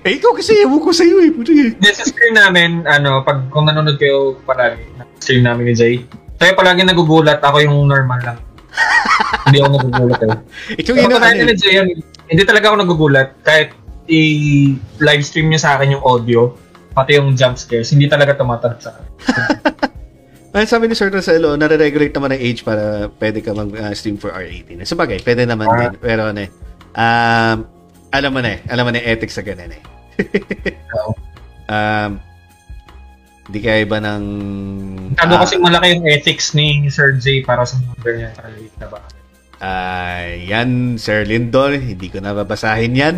eh, 0.02 0.18
ikaw 0.18 0.34
kasi, 0.34 0.66
ewan 0.66 0.82
ko 0.82 0.90
sa'yo 0.90 1.22
eh. 1.22 1.30
Puti. 1.30 1.78
Hindi, 1.78 1.90
sa 1.94 2.02
stream 2.02 2.34
namin, 2.34 2.82
ano, 2.90 3.22
pag 3.22 3.46
kung 3.54 3.70
nanonood 3.70 4.02
kayo 4.02 4.34
palagi, 4.42 4.82
stream 5.22 5.46
namin 5.46 5.70
ni 5.70 5.74
Jay, 5.78 6.02
tayo 6.38 6.52
palagi 6.58 6.82
nagugulat, 6.82 7.40
ako 7.40 7.62
yung 7.62 7.86
normal 7.86 8.20
lang. 8.22 8.38
hindi 9.46 9.58
ako 9.62 9.68
nagugulat 9.78 10.20
eh. 10.26 10.36
Ikaw 10.82 10.94
yun 10.98 11.10
ano 11.14 11.52
Jay, 11.54 11.72
yun, 11.78 11.88
hindi 12.26 12.42
talaga 12.42 12.72
ako 12.72 12.76
nagugulat. 12.82 13.28
Kahit 13.46 13.72
i-live 14.10 15.24
stream 15.24 15.48
niya 15.48 15.60
sa 15.62 15.70
akin 15.78 15.96
yung 15.98 16.04
audio, 16.04 16.52
pati 16.92 17.16
yung 17.16 17.34
jump 17.38 17.56
scares, 17.56 17.90
hindi 17.94 18.06
talaga 18.10 18.36
tumatak 18.36 18.78
sa 18.82 18.94
akin. 18.94 19.06
Ay, 20.54 20.70
sabi 20.70 20.86
ni 20.86 20.94
Sir 20.94 21.10
Roselo, 21.10 21.58
nare-regulate 21.58 22.14
naman 22.14 22.30
ang 22.30 22.38
age 22.38 22.62
para 22.62 23.10
pwede 23.18 23.42
ka 23.42 23.50
mag-stream 23.50 24.14
for 24.14 24.30
R18. 24.30 24.86
So, 24.86 24.94
bagay, 24.94 25.18
pwede 25.26 25.50
naman 25.50 25.66
Ah. 25.66 25.78
din. 25.90 25.98
Pero, 25.98 26.30
ano 26.30 26.46
eh, 26.46 26.50
um, 26.94 27.66
alam 28.14 28.30
mo 28.30 28.38
na 28.38 28.54
eh, 28.54 28.58
alam 28.70 28.86
mo 28.86 28.94
na 28.94 29.02
yung 29.02 29.08
ethics 29.18 29.34
sa 29.34 29.42
ganun 29.42 29.74
eh. 29.74 29.82
Um, 31.64 32.20
hindi 33.48 33.58
kaya 33.60 33.84
iba 33.84 33.98
ng... 34.00 34.24
Ano 35.20 35.32
ah, 35.36 35.40
kasi 35.44 35.60
malaki 35.60 36.00
yung 36.00 36.08
ethics 36.08 36.56
ni 36.56 36.88
Sir 36.88 37.20
Jay 37.20 37.44
para 37.44 37.68
sa 37.68 37.76
mga 37.76 37.96
ganyan 38.00 38.32
na 38.80 38.88
ba? 38.88 38.98
ah, 39.64 40.28
yan, 40.36 41.00
Sir 41.00 41.24
Lindon, 41.24 41.80
hindi 41.80 42.12
ko 42.12 42.20
nababasahin 42.20 42.92
yan. 42.92 43.16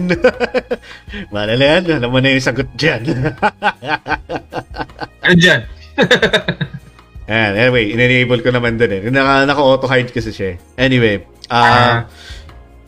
Malala 1.34 1.62
yan, 1.78 1.84
alam 1.98 2.10
mo 2.10 2.18
na 2.22 2.34
yung 2.34 2.44
sagot 2.44 2.70
dyan. 2.78 3.02
Ano 5.26 5.34
dyan? 5.42 5.66
Anyway, 7.26 7.90
in-enable 7.90 8.38
ko 8.38 8.54
naman 8.54 8.78
dun 8.78 8.86
eh. 8.86 9.02
Naka, 9.10 9.50
naka-auto-hide 9.50 10.14
kasi 10.14 10.30
siya 10.30 10.48
eh. 10.54 10.56
Anyway, 10.78 11.26
ah, 11.50 12.06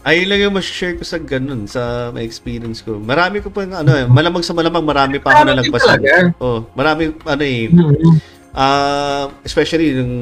ayun 0.04 0.26
lang 0.26 0.40
yung 0.40 0.54
share 0.60 0.94
ko 0.94 1.02
sa 1.02 1.18
ganun, 1.18 1.66
sa 1.66 2.10
my 2.10 2.22
experience 2.22 2.80
ko. 2.80 2.96
Marami 2.96 3.40
ko 3.40 3.48
pa, 3.48 3.64
ano 3.64 3.90
eh, 3.90 4.06
malamang 4.06 4.42
sa 4.42 4.52
malamang 4.52 4.82
marami 4.82 5.16
pa 5.18 5.32
ako 5.32 5.42
na 5.42 5.52
Marami 5.52 5.60
nagpasan. 5.66 5.98
talaga. 5.98 6.14
Oh, 6.38 6.60
marami, 6.72 7.02
ano 7.24 7.42
eh, 7.42 7.62
Hmm. 7.68 8.16
ah, 8.52 9.24
especially 9.42 9.94
nung, 9.94 10.14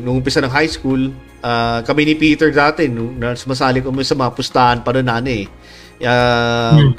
nung 0.00 0.14
umpisa 0.18 0.40
ng 0.40 0.50
high 0.50 0.68
school, 0.68 1.12
ah, 1.40 1.80
kami 1.82 2.08
ni 2.08 2.14
Peter 2.14 2.48
dati, 2.48 2.86
nung 2.86 3.16
na 3.16 3.32
sumasali 3.32 3.80
kami 3.80 4.02
sa 4.02 4.14
mga 4.14 4.30
pustahan 4.32 4.78
pa 4.80 4.92
noon, 4.92 5.08
ano 5.08 5.28
eh. 5.28 5.46
Ah, 6.02 6.76
Hmm. 6.76 6.92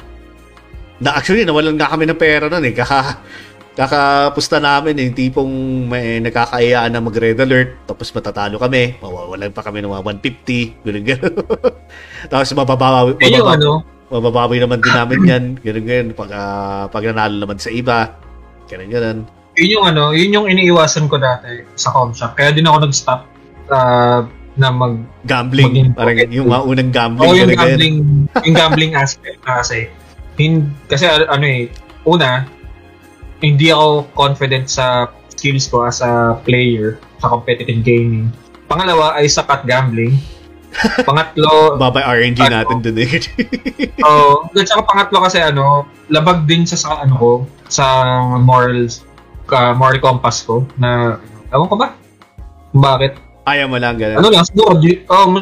na 0.94 1.18
actually 1.18 1.42
nawalan 1.42 1.74
nga 1.74 1.90
kami 1.90 2.06
ng 2.06 2.14
pera 2.16 2.46
noon 2.46 2.64
eh 2.64 2.74
kaka 2.80 3.18
kakapusta 3.74 4.62
namin 4.62 4.94
eh 5.02 5.10
tipong 5.10 5.50
may 5.90 6.22
nakakaayaan 6.22 6.94
na 6.94 7.02
mag-red 7.02 7.34
alert 7.42 7.74
tapos 7.90 8.14
matatalo 8.14 8.54
kami 8.54 8.94
mawawalan 9.02 9.50
pa 9.50 9.66
kami 9.66 9.82
ng 9.82 9.90
mga 9.90 10.04
150 10.46 10.86
ganun 10.86 11.04
ganun. 11.04 11.34
Tapos 12.30 12.48
mababawi 12.54 13.18
Eh 13.20 13.34
yung 13.34 13.44
mababawi, 13.44 13.58
ano, 13.58 13.72
mababawi 14.08 14.56
naman 14.62 14.78
din 14.78 14.94
namin 14.94 15.18
yan 15.26 15.44
ganun 15.58 15.84
ganun. 15.84 16.08
Pag, 16.14 16.30
ah, 16.32 16.86
pag 16.86 17.02
nanalo 17.02 17.34
naman 17.34 17.58
sa 17.58 17.68
iba 17.74 18.14
ganun 18.70 18.88
ganun. 18.88 19.18
Yun 19.58 19.70
yung 19.74 19.84
ano, 19.90 20.04
yun 20.14 20.30
yung 20.34 20.46
iniiwasan 20.46 21.10
ko 21.10 21.18
dati 21.18 21.66
sa 21.74 21.90
comshop. 21.90 22.38
Kaya 22.38 22.54
din 22.54 22.66
ako 22.70 22.86
nag-stop 22.86 23.20
ah, 23.74 24.22
na 24.54 24.70
mag 24.70 25.02
gambling 25.26 25.74
Maging 25.74 25.90
parang 25.98 26.16
yung 26.30 26.46
mga 26.46 26.62
unang 26.62 26.90
gambling 26.94 27.26
Oh, 27.26 27.34
yung 27.34 27.50
gambling, 27.58 27.96
yung 28.46 28.56
gambling 28.56 28.92
aspect 28.94 29.42
na 29.42 29.58
kasi. 29.58 29.90
Hin, 30.38 30.70
kasi 30.86 31.10
ano 31.10 31.26
ano 31.26 31.44
eh, 31.46 31.70
una, 32.06 32.46
hindi 33.44 33.68
ako 33.68 34.08
confident 34.16 34.66
sa 34.72 35.12
skills 35.36 35.68
ko 35.68 35.84
as 35.84 36.00
a 36.00 36.40
player 36.48 36.96
sa 37.20 37.28
competitive 37.28 37.84
gaming. 37.84 38.32
Pangalawa 38.64 39.20
ay 39.20 39.28
sakat 39.28 39.68
gambling. 39.68 40.16
Pangatlo, 41.08 41.78
babay 41.78 42.02
RNG 42.02 42.50
Ano? 42.50 42.54
natin 42.58 42.76
dun 42.82 42.98
eh 42.98 43.06
oh, 44.08 44.42
at 44.50 44.66
saka 44.66 44.82
pangatlo 44.82 45.22
kasi 45.22 45.38
ano, 45.38 45.86
labag 46.10 46.50
din 46.50 46.66
sa 46.66 46.74
sa 46.74 47.06
ano 47.06 47.14
ko, 47.14 47.30
sa 47.70 47.86
morals, 48.42 49.06
ka 49.46 49.70
moral 49.78 50.02
compass 50.02 50.42
ko 50.42 50.66
na 50.74 51.22
ewan 51.54 51.70
ko 51.70 51.76
ba? 51.78 51.94
Bakit? 52.74 53.22
ayaw 53.44 53.68
mo 53.68 53.76
lang 53.76 54.00
ganun 54.00 54.24
ano 54.24 54.28
lang, 54.32 54.44
siguro, 54.48 54.80
di, 54.80 55.04
um, 55.06 55.36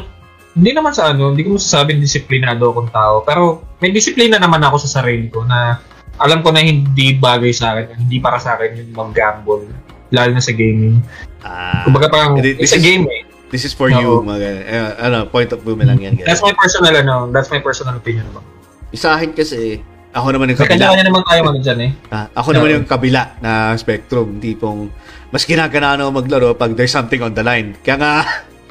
hindi 0.53 0.71
naman 0.77 0.93
sa 0.93 1.17
ano, 1.17 1.33
hindi 1.33 1.49
ko 1.49 1.57
masasabing 1.57 2.03
disiplinado 2.03 2.69
akong 2.69 2.93
tao, 2.93 3.25
pero 3.25 3.65
may 3.81 3.89
disiplina 3.89 4.37
naman 4.37 4.61
ako 4.61 4.85
sa 4.85 5.01
sarili 5.01 5.33
ko 5.33 5.49
na 5.49 5.81
alam 6.17 6.41
ko 6.41 6.51
na 6.51 6.61
hindi 6.61 7.15
bagay 7.15 7.51
sa 7.51 7.73
akin, 7.73 7.97
hindi 7.99 8.17
para 8.19 8.37
sa 8.37 8.55
akin 8.55 8.77
yung 8.77 8.91
mag-gamble, 8.93 9.69
lalo 10.09 10.31
na 10.31 10.41
sa 10.41 10.53
gaming. 10.53 11.01
Ah, 11.41 11.83
Kumbaga 11.83 12.09
parang, 12.09 12.37
This 12.37 12.59
it's 12.61 12.73
a 12.73 12.79
is- 12.79 12.85
game 12.85 13.05
eh. 13.07 13.23
this 13.49 13.63
is 13.63 13.73
for 13.73 13.89
Oo. 13.89 13.97
you 13.97 14.11
mga. 14.23 14.49
Eh, 14.63 14.93
ano 15.03 15.25
point 15.27 15.49
of 15.49 15.61
view 15.61 15.73
mo 15.73 15.83
lang 15.83 15.99
yan. 15.99 16.17
That's 16.19 16.41
my 16.41 16.53
personal, 16.53 16.93
ano, 16.93 17.29
that's 17.29 17.49
my 17.49 17.59
personal 17.59 17.97
opinion 17.97 18.29
naman. 18.29 18.45
Sa 18.93 19.15
akin 19.15 19.33
kasi, 19.33 19.81
ako 20.13 20.29
naman 20.31 20.53
yung 20.53 20.59
kabila. 20.59 20.73
kanya-kanya 20.77 21.05
naman 21.07 21.23
tayo 21.25 21.41
ano 21.43 21.59
dyan 21.59 21.79
eh. 21.81 21.91
Ah, 22.09 22.29
ako 22.31 22.49
naman 22.53 22.69
Oo. 22.69 22.75
yung 22.77 22.87
kabila 22.87 23.23
na 23.41 23.51
spectrum. 23.75 24.37
Tipong, 24.37 24.93
mas 25.29 25.43
ginaganaan 25.43 25.99
ako 25.99 26.11
maglaro 26.15 26.49
pag 26.53 26.73
there's 26.73 26.93
something 26.93 27.19
on 27.19 27.33
the 27.33 27.41
line. 27.41 27.73
Kaya 27.81 27.97
nga, 27.97 28.13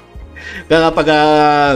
kaya 0.69 0.79
nga 0.79 0.91
pag, 0.93 1.07
ah, 1.09 1.71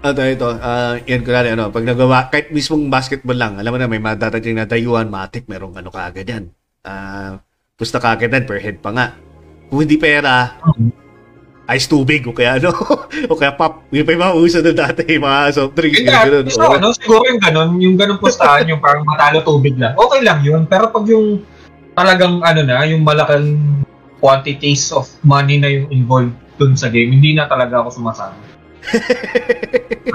ano 0.00 0.20
ito, 0.24 0.48
ah, 0.48 0.96
yan 1.04 1.20
ko 1.20 1.30
ano, 1.36 1.68
pag 1.68 1.84
nagawa, 1.84 2.32
kahit 2.32 2.48
mismong 2.48 2.88
basketball 2.88 3.36
lang, 3.36 3.60
alam 3.60 3.70
mo 3.72 3.76
na, 3.76 3.90
may 3.90 4.00
madadating 4.00 4.56
na 4.56 4.64
dayuan, 4.64 5.12
matik, 5.12 5.44
merong 5.44 5.76
ano 5.76 5.92
kaagad 5.92 6.24
yan. 6.24 6.44
Ah, 6.80 7.36
pusta 7.76 8.00
kaagad 8.00 8.32
yan, 8.32 8.48
per 8.48 8.60
head 8.64 8.80
pa 8.80 8.90
nga. 8.96 9.06
Kung 9.68 9.84
hindi 9.84 10.00
pera, 10.00 10.56
ice 11.70 11.86
tubig, 11.86 12.24
o 12.24 12.32
kaya 12.32 12.56
ano, 12.56 12.72
o 13.30 13.36
kaya 13.36 13.52
pop. 13.52 13.84
Yun 13.92 14.08
pa 14.08 14.12
yung 14.16 14.24
mga 14.24 14.36
uso 14.40 14.58
na 14.64 14.72
dati, 14.72 15.02
mga 15.20 15.38
soft 15.52 15.76
yung 15.76 16.06
nga, 16.08 16.24
ganun. 16.24 16.46
so, 16.48 16.64
ano, 16.64 16.88
siguro 16.96 17.22
yung 17.28 17.40
ganun, 17.40 17.70
yung 17.78 17.96
ganun 18.00 18.18
pustahan, 18.18 18.64
yung 18.66 18.80
parang 18.80 19.04
matalo 19.04 19.44
tubig 19.44 19.76
lang. 19.76 19.92
Okay 19.94 20.20
lang 20.24 20.40
yun, 20.40 20.64
pero 20.64 20.88
pag 20.88 21.04
yung 21.06 21.44
talagang 21.92 22.40
ano 22.40 22.60
na, 22.64 22.88
yung 22.88 23.04
malaking 23.04 23.84
quantities 24.16 24.92
of 24.96 25.08
money 25.20 25.60
na 25.60 25.68
yung 25.68 25.92
involved 25.92 26.36
dun 26.56 26.72
sa 26.72 26.88
game, 26.88 27.12
hindi 27.12 27.36
na 27.36 27.44
talaga 27.44 27.84
ako 27.84 28.00
sumasama. 28.00 28.59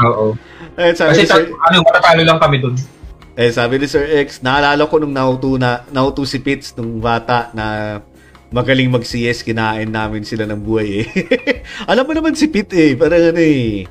Oo. 0.06 0.36
Eh, 0.76 0.92
sabi 0.92 1.10
Kasi 1.16 1.24
ni 1.24 1.30
Sir, 1.32 1.44
ano, 1.56 1.76
matatalo 1.88 2.22
lang 2.26 2.40
kami 2.40 2.58
dun. 2.60 2.76
eh, 3.40 3.52
sabi 3.52 3.80
ni 3.80 3.88
Sir 3.88 4.04
X, 4.28 4.44
naalala 4.44 4.84
ko 4.88 5.00
nung 5.00 5.16
nauto, 5.16 5.56
na, 5.56 5.88
nauto 5.92 6.28
si 6.28 6.44
Pitts 6.44 6.76
nung 6.76 7.00
bata 7.00 7.52
na 7.56 7.66
magaling 8.52 8.92
mag-CS, 8.92 9.44
kinain 9.44 9.90
namin 9.90 10.24
sila 10.24 10.48
ng 10.48 10.62
buhay 10.64 11.04
eh. 11.04 11.08
Alam 11.92 12.08
mo 12.08 12.14
naman 12.16 12.40
si 12.40 12.48
Pitt 12.48 12.72
eh, 12.76 12.96
parang 12.96 13.36
ano 13.36 13.42
eh. 13.42 13.84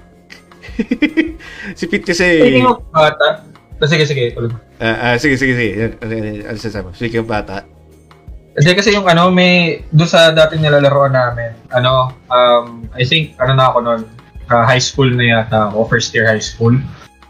si 1.78 1.84
Pitt 1.88 2.04
kasi... 2.08 2.40
Speaking 2.40 2.68
of 2.68 2.80
bata, 2.88 3.44
ah, 3.80 3.88
sige, 3.88 4.04
sige. 4.08 4.32
tuloy. 4.32 4.52
Ah, 4.80 5.12
ah, 5.12 5.16
sige, 5.20 5.36
sige, 5.36 5.52
sige. 5.52 5.70
Ano, 6.00 6.12
ano, 6.16 6.28
ano 6.48 6.56
sasabi 6.56 6.84
mo? 6.88 6.92
Speaking 6.96 7.24
of 7.24 7.28
bata. 7.28 7.64
Hindi 8.54 8.72
kasi 8.72 8.94
yung 8.94 9.04
ano, 9.04 9.28
may, 9.34 9.82
doon 9.90 10.08
sa 10.08 10.30
dati 10.30 10.56
nilalaroan 10.56 11.12
namin, 11.12 11.52
ano, 11.74 12.14
um, 12.30 12.86
I 12.94 13.02
think, 13.02 13.34
ano 13.42 13.52
na 13.52 13.68
ako 13.68 13.78
noon, 13.82 14.00
uh, 14.50 14.64
high 14.64 14.82
school 14.82 15.08
na 15.08 15.40
yata 15.40 15.70
ako, 15.70 15.88
first 15.88 16.12
year 16.12 16.26
high 16.28 16.42
school. 16.42 16.74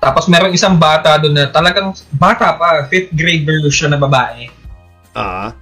Tapos 0.02 0.28
merong 0.28 0.52
isang 0.52 0.76
bata 0.76 1.16
doon 1.16 1.32
na 1.32 1.48
talagang 1.48 1.96
bata 2.20 2.54
pa, 2.60 2.84
fifth 2.92 3.14
grader 3.16 3.60
siya 3.72 3.92
na 3.92 3.98
babae. 3.98 4.52
Ah. 5.16 5.54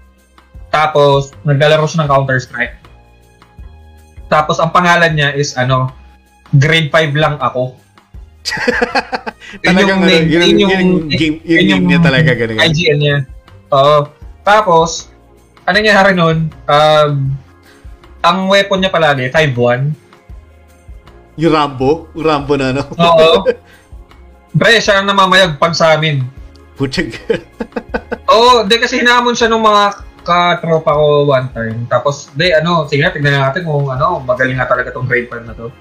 Tapos, 0.73 1.37
naglalaro 1.45 1.85
siya 1.85 2.09
ng 2.09 2.11
Counter-Strike. 2.11 2.77
Tapos, 4.33 4.57
ang 4.57 4.73
pangalan 4.73 5.13
niya 5.13 5.37
is, 5.37 5.53
ano, 5.61 5.93
grade 6.57 6.89
5 6.89 7.13
lang 7.13 7.37
ako. 7.37 7.77
Talagang 9.69 10.01
ano, 10.01 10.09
name- 10.09 10.33
yun, 10.33 10.43
yun, 10.57 10.57
yung 10.57 10.85
game, 11.13 11.37
yun, 11.45 11.61
yun 11.69 11.69
game 11.69 11.87
niya 11.93 12.01
talaga 12.01 12.33
ganun. 12.33 12.65
IGN 12.65 12.99
niya. 12.99 13.19
Oo. 13.69 14.09
Tapos, 14.41 15.13
ano 15.69 15.77
nangyari 15.77 16.17
nun, 16.17 16.49
um, 16.49 17.13
ang 18.25 18.39
weapon 18.49 18.81
niya 18.81 18.89
palagi, 18.89 19.29
5-1. 19.29 19.93
Yung 21.41 21.53
Rambo? 21.53 22.13
Yung 22.13 22.27
Rambo 22.27 22.53
na 22.61 22.77
ano? 22.77 22.83
Oo. 22.93 23.47
Pre, 24.59 24.73
siya 24.77 25.01
ang 25.01 25.09
namamayag 25.09 25.57
pag 25.57 25.73
sa 25.73 25.97
amin. 25.97 26.21
Putsag. 26.77 27.17
Oo, 28.33 28.69
di 28.69 28.77
kasi 28.77 29.01
hinamon 29.01 29.33
siya 29.33 29.49
ng 29.49 29.65
mga 29.65 29.85
katropa 30.23 30.93
ko 30.93 31.25
one 31.25 31.49
time. 31.57 31.79
Tapos, 31.89 32.29
di 32.37 32.53
ano, 32.53 32.85
sige 32.85 33.01
na, 33.01 33.13
tignan 33.13 33.41
natin 33.41 33.65
kung 33.65 33.89
ano, 33.89 34.21
magaling 34.21 34.61
nga 34.61 34.69
talaga 34.69 34.93
tong 34.93 35.09
grade 35.09 35.29
5 35.29 35.49
na 35.49 35.57
to. 35.57 35.73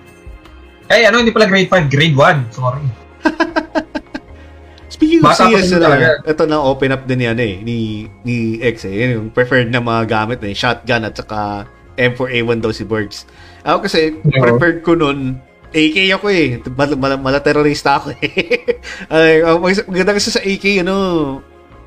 Eh, 0.91 1.03
ano, 1.03 1.19
hindi 1.19 1.35
pala 1.35 1.51
grade 1.51 1.67
5, 1.67 1.91
grade 1.91 2.15
1. 2.15 2.55
Sorry. 2.55 2.85
Speaking 4.95 5.23
of 5.23 5.31
Bata 5.31 5.47
CS, 5.47 5.71
talaga. 5.75 6.19
ito 6.27 6.43
na 6.47 6.57
open 6.59 6.91
up 6.91 7.03
din 7.07 7.27
yan 7.27 7.39
eh, 7.39 7.53
ni, 7.63 8.07
ni 8.27 8.59
X 8.59 8.87
eh. 8.87 9.15
Yung 9.15 9.31
preferred 9.31 9.71
na 9.71 9.83
mga 9.83 10.03
gamit 10.07 10.39
eh, 10.43 10.51
shotgun 10.55 11.07
at 11.07 11.15
saka 11.15 11.67
M4A1 11.95 12.59
daw 12.59 12.71
si 12.75 12.83
Bergs. 12.83 13.23
Ako 13.61 13.85
kasi, 13.85 14.17
Oo. 14.17 14.41
preferred 14.41 14.81
ko 14.81 14.97
nun, 14.97 15.37
AK 15.71 16.19
ako 16.19 16.27
eh. 16.33 16.59
Mal, 16.75 16.89
mal, 16.99 17.13
mala 17.15 17.39
terrorista 17.39 17.95
ako 18.01 18.11
eh. 18.19 18.27
Ay, 19.13 19.39
maganda 19.87 20.17
kasi 20.17 20.33
sa 20.33 20.43
AK, 20.43 20.83
ano, 20.83 20.95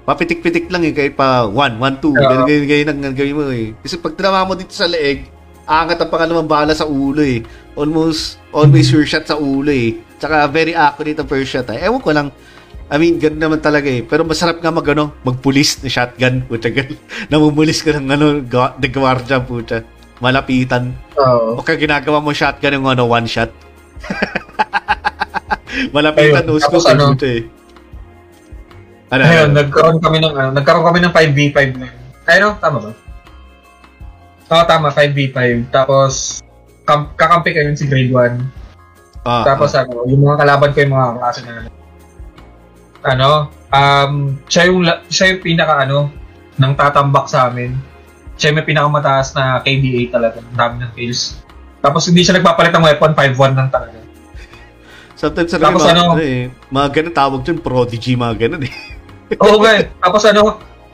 papitik-pitik 0.04 0.68
lang 0.68 0.84
eh, 0.84 0.92
kahit 0.92 1.16
pa 1.16 1.44
1, 1.48 1.80
1, 1.80 2.00
2, 2.00 2.08
Oo. 2.08 2.14
ganyan, 2.14 2.44
ganyan, 2.48 2.66
ganyan 2.68 2.88
ang 2.88 3.00
gagawin 3.12 3.36
mo 3.36 3.44
eh. 3.52 3.76
Kasi 3.84 4.00
pag 4.00 4.16
tinama 4.16 4.48
mo 4.48 4.56
dito 4.56 4.72
sa 4.72 4.88
leeg, 4.88 5.28
aangat 5.64 6.00
ang 6.00 6.12
pangalawang 6.12 6.48
bala 6.48 6.72
sa 6.76 6.88
ulo 6.88 7.24
eh. 7.24 7.40
Almost, 7.74 8.38
always 8.52 8.88
sure 8.88 9.04
shot 9.04 9.24
sa 9.24 9.36
ulo 9.36 9.72
eh. 9.72 9.96
Tsaka 10.20 10.48
very 10.48 10.76
accurate 10.76 11.18
ang 11.18 11.28
first 11.28 11.50
shot 11.52 11.68
eh. 11.72 11.80
Ewan 11.84 12.00
ko 12.00 12.12
lang, 12.12 12.28
I 12.92 13.00
mean, 13.00 13.16
ganun 13.16 13.40
naman 13.40 13.60
talaga 13.64 13.88
eh. 13.88 14.04
Pero 14.04 14.28
masarap 14.28 14.60
nga 14.60 14.68
mag, 14.68 14.84
ano, 14.92 15.16
magpulis 15.24 15.80
na 15.80 15.88
shotgun. 15.88 16.44
Puta, 16.44 16.68
ganun. 16.68 17.00
Namumulis 17.32 17.80
ka 17.80 17.96
ng 17.96 18.08
ano, 18.12 18.44
ga- 18.44 18.76
de 18.76 18.88
guardia, 18.92 19.40
puta. 19.40 19.82
Malapitan. 20.22 20.94
Oo. 21.18 21.58
O 21.58 21.64
kaya 21.64 21.78
ginagawa 21.78 22.22
mo 22.22 22.30
shotgun 22.30 22.78
yung 22.78 22.86
ano, 22.90 23.06
one 23.06 23.26
shot. 23.26 23.50
Malapitan, 25.94 26.46
Ayun. 26.46 26.62
Tapos 26.62 26.82
scope, 26.86 26.90
ano? 26.94 27.14
eh. 27.18 27.40
Ano, 29.10 29.22
Ayun, 29.26 29.50
ano? 29.50 29.58
nagkaroon 29.62 29.98
kami 29.98 30.18
ng, 30.22 30.34
ano, 30.34 30.50
nagkaroon 30.54 30.86
kami 30.86 30.98
ng 31.02 31.12
5v5 31.12 31.58
na. 31.78 31.88
Ay, 32.24 32.38
no? 32.40 32.56
Tama 32.58 32.78
ba? 32.78 32.92
Oo, 34.54 34.64
tama, 34.66 34.88
5v5. 34.94 35.70
Tapos, 35.70 36.40
kam- 36.86 37.10
kakampi 37.18 37.50
kayo 37.54 37.74
si 37.74 37.86
grade 37.90 38.12
1. 38.12 38.64
Ah, 39.24 39.42
Tapos 39.42 39.72
ah. 39.72 39.82
ano, 39.88 40.04
yung 40.04 40.20
mga 40.20 40.36
kalaban 40.44 40.70
ko 40.76 40.78
yung 40.84 40.94
mga 40.94 41.08
klase 41.16 41.40
na 41.48 41.64
ano, 43.04 43.52
um, 43.68 44.12
siya 44.48 44.68
yung, 44.68 44.84
siya 45.08 45.36
yung 45.36 45.42
pinaka 45.44 45.84
ano, 45.84 46.08
nang 46.56 46.76
tatambak 46.76 47.28
sa 47.28 47.48
amin. 47.48 47.76
Siya 48.34 48.50
may 48.50 48.66
pinakamataas 48.66 49.34
na 49.38 49.62
KDA 49.62 50.10
talaga, 50.10 50.42
ang 50.42 50.58
dami 50.58 50.74
ng 50.82 50.92
kills. 50.98 51.38
Tapos 51.78 52.08
hindi 52.10 52.26
siya 52.26 52.40
nagpapalit 52.40 52.72
ng 52.74 52.84
weapon, 52.84 53.12
5-1 53.14 53.58
lang 53.58 53.68
talaga. 53.70 53.98
Sometimes 55.14 55.50
talaga 55.54 55.66
Tapos 55.70 55.84
mga, 55.86 55.92
ano? 55.94 56.02
ano, 56.16 56.22
eh, 56.22 56.42
mga 56.68 56.88
ganun 56.90 57.14
tawag 57.14 57.40
dyan, 57.46 57.58
prodigy, 57.62 58.12
mga 58.18 58.34
ganun 58.46 58.62
eh. 58.66 58.74
Oo, 59.44 59.62
nga. 59.62 59.86
Tapos 60.02 60.22
ano, 60.26 60.42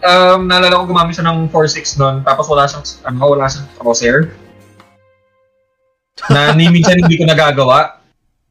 um, 0.05 0.41
naalala 0.45 0.85
ko 0.85 0.85
gumamit 0.93 1.17
siya 1.17 1.27
ng 1.29 1.49
4-6 1.49 2.01
noon, 2.01 2.17
tapos 2.23 2.45
wala 2.51 2.69
siyang, 2.69 2.85
ano, 3.09 3.19
wala 3.25 3.49
siyang 3.49 3.69
crosshair. 3.81 4.29
na 6.33 6.53
ni 6.53 6.69
minsan 6.69 7.01
hindi 7.01 7.17
ko 7.17 7.25
nagagawa. 7.25 8.01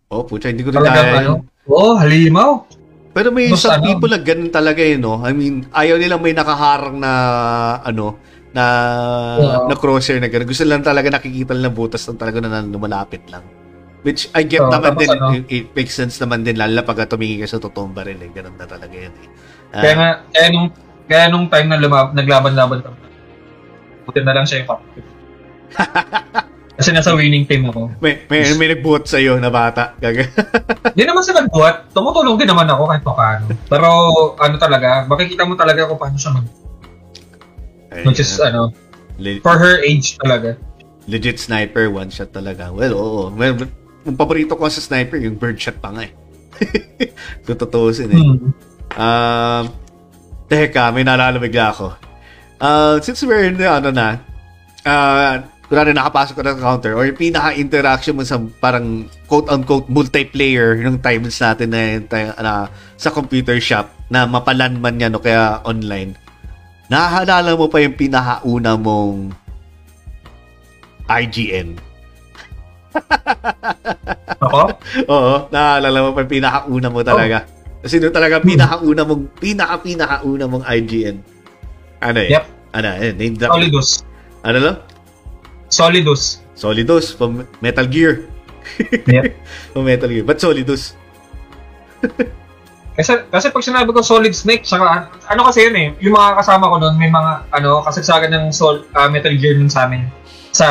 Oh, 0.09 0.25
pucha, 0.25 0.49
hindi 0.49 0.65
ko 0.65 0.73
rin 0.73 0.81
kaya 0.81 1.21
ano, 1.21 1.45
yun. 1.45 1.69
oh, 1.69 1.93
halimaw. 2.01 2.65
Pero 3.13 3.29
may 3.29 3.49
Tapos 3.53 3.65
some 3.65 3.77
ano? 3.77 3.85
people 3.85 4.09
na 4.09 4.21
ganun 4.21 4.49
talaga 4.49 4.81
eh, 4.81 4.97
no? 4.97 5.21
I 5.21 5.33
mean, 5.33 5.69
ayaw 5.69 6.01
nila 6.01 6.17
may 6.17 6.33
nakaharang 6.33 6.97
na, 6.97 7.11
ano, 7.85 8.17
na, 8.53 8.65
Oo. 9.37 9.65
na 9.69 9.75
crosshair 9.77 10.17
na 10.17 10.29
gano'n. 10.29 10.49
Gusto 10.49 10.65
lang 10.65 10.81
talaga 10.81 11.13
nakikita 11.13 11.53
lang 11.53 11.73
butas 11.73 12.05
lang 12.09 12.17
talaga 12.17 12.41
na 12.41 12.65
lumalapit 12.65 13.21
lang. 13.29 13.45
Which 14.01 14.31
I 14.31 14.47
get 14.47 14.63
Oo, 14.63 14.71
naman 14.71 14.95
tapos 14.95 15.01
din, 15.03 15.09
ano? 15.11 15.27
it, 15.35 15.45
it 15.51 15.65
makes 15.75 15.93
sense 15.93 16.15
naman 16.23 16.47
din, 16.47 16.55
lalo 16.55 16.81
pag 16.87 17.03
tumingin 17.05 17.43
ka 17.43 17.47
sa 17.51 17.59
totoong 17.59 17.91
baril 17.91 18.17
eh. 18.23 18.31
Ganun 18.31 18.55
na 18.55 18.65
talaga 18.65 18.95
yan 18.95 19.11
eh. 19.11 19.27
Ah, 19.75 19.81
Kaya 19.83 19.93
nga, 19.93 20.09
kaya 20.31 20.47
nung, 20.55 20.67
kaya 21.05 21.23
nung 21.27 21.45
time 21.51 21.67
na 21.67 21.77
lumab, 21.77 22.15
naglaban-laban 22.15 22.79
kami, 22.79 22.97
buti 24.07 24.19
na 24.23 24.33
lang 24.33 24.45
siya 24.47 24.63
yung 24.63 24.69
captain. 24.71 25.05
Kasi 26.79 26.95
nasa 26.95 27.11
winning 27.11 27.43
team 27.43 27.67
ako. 27.67 27.91
may, 27.99 28.23
may, 28.31 28.55
may 28.55 28.71
nagbuhat 28.71 29.03
sa'yo 29.03 29.35
na 29.35 29.51
bata. 29.51 29.99
Hindi 29.99 31.03
naman 31.03 31.19
sa 31.27 31.35
nagbuhat, 31.35 31.91
tumutulong 31.91 32.39
din 32.39 32.47
naman 32.47 32.71
ako 32.71 32.87
kahit 32.87 33.03
pa 33.03 33.13
paano. 33.19 33.51
Pero 33.67 33.87
ano 34.39 34.55
talaga, 34.55 35.03
makikita 35.03 35.43
mo 35.43 35.59
talaga 35.59 35.91
kung 35.91 35.99
paano 35.99 36.15
siya 36.15 36.39
mag... 36.39 36.47
Which 38.05 38.21
is, 38.21 38.37
ano, 38.39 38.73
Le- 39.19 39.41
for 39.41 39.57
her 39.57 39.81
age 39.83 40.15
talaga. 40.21 40.55
legit 41.09 41.41
sniper, 41.41 41.89
one 41.89 42.13
shot 42.13 42.29
talaga. 42.31 42.69
Well, 42.69 42.93
oo. 42.93 43.33
Well, 43.33 43.65
yung 44.05 44.15
paborito 44.15 44.53
ko 44.53 44.69
sa 44.69 44.79
sniper, 44.79 45.17
yung 45.17 45.35
bird 45.35 45.57
shot 45.57 45.81
pa 45.81 45.89
nga 45.91 46.05
eh. 46.05 46.13
Tututusin 47.49 48.13
eh. 48.13 48.19
Hmm. 48.19 48.53
Um, 48.93 49.63
teka, 50.45 50.93
may 50.93 51.01
naalala 51.01 51.41
bigla 51.41 51.73
ako. 51.73 51.97
Uh, 52.61 53.01
since 53.01 53.25
we're 53.25 53.49
in 53.49 53.57
the, 53.57 53.65
ano 53.65 53.89
na, 53.89 54.21
uh, 54.85 55.41
kunwari 55.69 55.93
nakapasok 55.93 56.41
ka 56.41 56.43
ng 56.49 56.61
counter 56.61 56.93
or 56.97 57.05
yung 57.05 57.17
pinaka-interaction 57.17 58.17
mo 58.17 58.25
sa 58.25 58.41
parang 58.57 59.05
quote-unquote 59.29 59.85
multiplayer 59.85 60.73
yung 60.81 60.97
times 60.97 61.37
natin 61.37 61.69
na, 61.69 61.81
na, 62.01 62.19
na 62.41 62.53
sa 62.97 63.13
computer 63.13 63.61
shop 63.61 63.85
na 64.09 64.25
mapalan 64.25 64.81
man 64.81 64.97
yan 64.97 65.13
o 65.13 65.21
kaya 65.21 65.61
online, 65.61 66.17
nahalala 66.89 67.53
mo 67.53 67.69
pa 67.69 67.79
yung 67.79 67.93
pinakauna 67.93 68.73
mong 68.75 69.31
IGN. 71.05 71.77
Ako? 74.43 74.61
Oo, 75.05 75.33
naalala 75.53 76.09
mo 76.09 76.09
pa 76.17 76.25
yung 76.25 76.33
pinakauna 76.33 76.89
mo 76.89 77.05
talaga. 77.05 77.45
Kasi 77.79 78.01
doon 78.01 78.11
talaga 78.11 78.43
pinakauna 78.43 79.05
mong, 79.05 79.23
pinaka-pinakauna 79.39 80.45
mong 80.49 80.65
IGN. 80.65 81.17
Ano 82.01 82.19
eh? 82.19 82.33
Yep. 82.33 82.45
Ano 82.75 82.87
eh? 82.97 83.13
Name 83.13 83.35
drop. 83.37 83.55
Solidus. 83.55 83.89
Ano 84.43 84.57
lang? 84.59 84.77
Solidus. 85.69 86.41
Solidus 86.57 87.13
from 87.13 87.45
Metal 87.61 87.85
Gear. 87.85 88.25
Yep. 88.91 89.25
from 89.71 89.85
Metal 89.85 90.09
Gear. 90.09 90.25
Ba't 90.25 90.41
Solidus? 90.41 90.97
Kasi, 92.99 93.15
kasi 93.31 93.47
pag 93.47 93.63
sinabi 93.63 93.95
ko 93.95 94.03
Solid 94.03 94.35
Snake, 94.35 94.67
saka, 94.67 95.07
ano 95.31 95.47
kasi 95.47 95.63
yun 95.63 95.75
eh, 95.79 95.87
yung 96.03 96.19
mga 96.19 96.35
kasama 96.35 96.67
ko 96.67 96.83
doon, 96.83 96.99
may 96.99 97.07
mga, 97.07 97.47
ano, 97.47 97.79
kasagsagan 97.87 98.27
ng 98.27 98.45
Sol, 98.51 98.83
ah, 98.91 99.07
Metal 99.07 99.31
Gear 99.31 99.55
nun 99.55 99.71
sa 99.71 99.87
amin. 99.87 100.03
Sa 100.51 100.67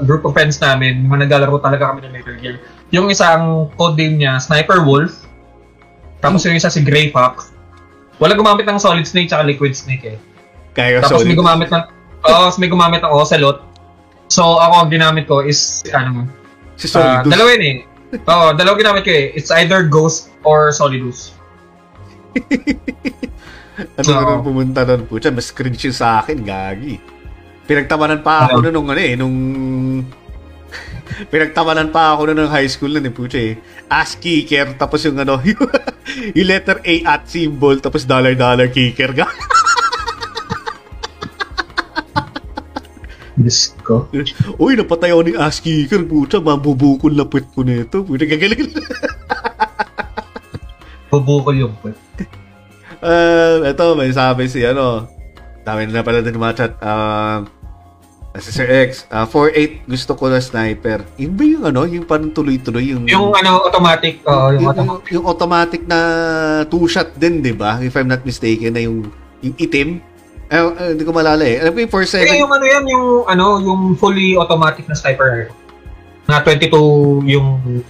group 0.00 0.24
of 0.24 0.32
friends 0.32 0.56
namin, 0.56 1.04
mga 1.04 1.28
naglalaro 1.28 1.60
talaga 1.60 1.92
kami 1.92 2.08
ng 2.08 2.12
Metal 2.16 2.36
Gear. 2.40 2.56
Yung 2.88 3.12
isang 3.12 3.68
code 3.76 4.00
name 4.00 4.16
niya, 4.16 4.40
Sniper 4.40 4.80
Wolf. 4.80 5.12
Tapos 6.24 6.40
yung 6.48 6.56
isa 6.56 6.72
si 6.72 6.80
Grey 6.80 7.12
Fox. 7.12 7.52
Wala 8.16 8.32
gumamit 8.32 8.64
ng 8.64 8.80
Solid 8.80 9.04
Snake 9.04 9.28
tsaka 9.28 9.44
Liquid 9.44 9.76
Snake 9.76 10.04
eh. 10.06 10.18
Kaya 10.72 11.04
Tapos 11.04 11.20
may 11.20 11.36
Solidus. 11.36 11.40
gumamit 11.42 11.68
ng, 11.68 11.84
tapos 12.22 12.54
may 12.56 12.70
gumamit 12.72 13.00
ng 13.04 13.12
Ocelot. 13.12 13.60
So 14.32 14.56
ako, 14.56 14.86
ang 14.86 14.90
ginamit 14.90 15.28
ko 15.28 15.44
is, 15.44 15.84
ano, 15.92 16.24
Si 16.80 16.88
Solidus. 16.88 17.28
dalawa 17.28 17.48
yun 17.52 17.64
eh. 17.66 17.76
Oo, 18.24 18.46
dalawa 18.56 18.74
ginamit 18.78 19.02
ko 19.04 19.12
eh. 19.12 19.36
It's 19.36 19.52
either 19.52 19.84
Ghost 19.84 20.32
or 20.46 20.72
Solidus. 20.72 21.36
ano 23.98 24.08
Oo. 24.08 24.30
na 24.36 24.44
pumunta 24.44 24.80
doon 24.84 25.04
po? 25.08 25.18
Mas 25.18 25.48
cringe 25.50 25.88
yun 25.88 25.96
sa 25.96 26.20
akin, 26.20 26.38
gagi. 26.42 27.00
Pinagtamanan 27.62 28.20
pa 28.20 28.50
ako 28.50 28.56
nun 28.64 28.74
nung 28.74 28.88
ano 28.90 29.00
eh, 29.00 29.14
nung... 29.14 29.36
Pinagtamanan 31.32 31.92
pa 31.92 32.16
ako 32.16 32.32
nun 32.32 32.38
ng 32.44 32.52
high 32.52 32.68
school 32.68 32.92
nun 32.92 33.06
eh, 33.06 33.12
pucha 33.14 33.38
eh. 33.38 33.56
Ass 33.86 34.16
kicker, 34.18 34.74
tapos 34.76 35.04
yung 35.06 35.20
ano, 35.20 35.38
yung, 35.44 35.60
yung 36.36 36.48
letter 36.48 36.82
A 36.82 36.94
at 37.06 37.28
symbol, 37.28 37.78
tapos 37.78 38.04
dollar 38.04 38.34
dollar 38.34 38.68
kicker 38.68 39.12
ka. 39.14 39.26
Diyos 43.32 43.72
ko. 43.80 44.12
Uy, 44.60 44.76
napatay 44.76 45.16
ako 45.16 45.22
ng 45.24 45.40
ass 45.40 45.64
kicker, 45.64 46.04
pucha, 46.04 46.38
mabubukol 46.38 47.16
na 47.16 47.24
puwet 47.24 47.48
ko 47.56 47.64
nito. 47.64 48.04
Pucha, 48.04 48.28
gagaling. 48.28 48.68
Bubukol 51.12 51.68
yung 51.68 51.76
puwet. 51.84 52.00
Uh, 53.02 53.66
ito, 53.66 53.98
may 53.98 54.14
sabi 54.14 54.46
si 54.46 54.62
ano, 54.62 55.10
dami 55.66 55.90
na 55.90 56.06
pala 56.06 56.22
din 56.22 56.38
mga 56.38 56.54
chat. 56.54 56.72
Uh, 56.78 57.42
si 58.38 58.54
Sir 58.54 58.70
X, 58.88 59.10
uh, 59.10 59.26
4-8 59.26 59.90
gusto 59.90 60.12
ko 60.14 60.30
na 60.30 60.38
sniper. 60.38 61.02
Yun 61.18 61.32
ba 61.34 61.42
yung 61.42 61.64
ano, 61.66 61.82
yung 61.84 62.06
parang 62.06 62.30
tuloy-tuloy 62.30 62.94
yung... 62.94 63.04
Yung 63.10 63.34
ano, 63.34 63.58
automatic. 63.66 64.22
oo, 64.22 64.54
yung 64.54 64.62
yung, 64.62 64.70
automatic. 64.70 65.02
yung, 65.10 65.14
yung 65.18 65.26
automatic 65.26 65.82
na 65.84 65.98
two-shot 66.70 67.18
din, 67.18 67.42
di 67.42 67.50
ba? 67.50 67.82
If 67.82 67.92
I'm 67.98 68.06
not 68.06 68.22
mistaken, 68.22 68.78
na 68.78 68.86
yung, 68.86 69.10
yung 69.42 69.56
itim. 69.58 69.98
Eh, 70.46 70.62
eh, 70.62 70.88
hindi 70.94 71.02
ko 71.02 71.12
malala 71.12 71.42
eh. 71.42 71.58
Alam 71.58 71.74
ko 71.74 71.78
yung 71.82 71.92
4-7. 72.06 72.22
Eh, 72.22 72.38
yung 72.38 72.52
ano 72.54 72.64
yan, 72.64 72.84
yung 72.86 73.06
ano, 73.26 73.44
yung 73.60 73.80
fully 73.98 74.38
automatic 74.38 74.86
na 74.86 74.94
sniper. 74.94 75.50
Na 76.30 76.38
22 76.40 76.70
yung 77.28 77.82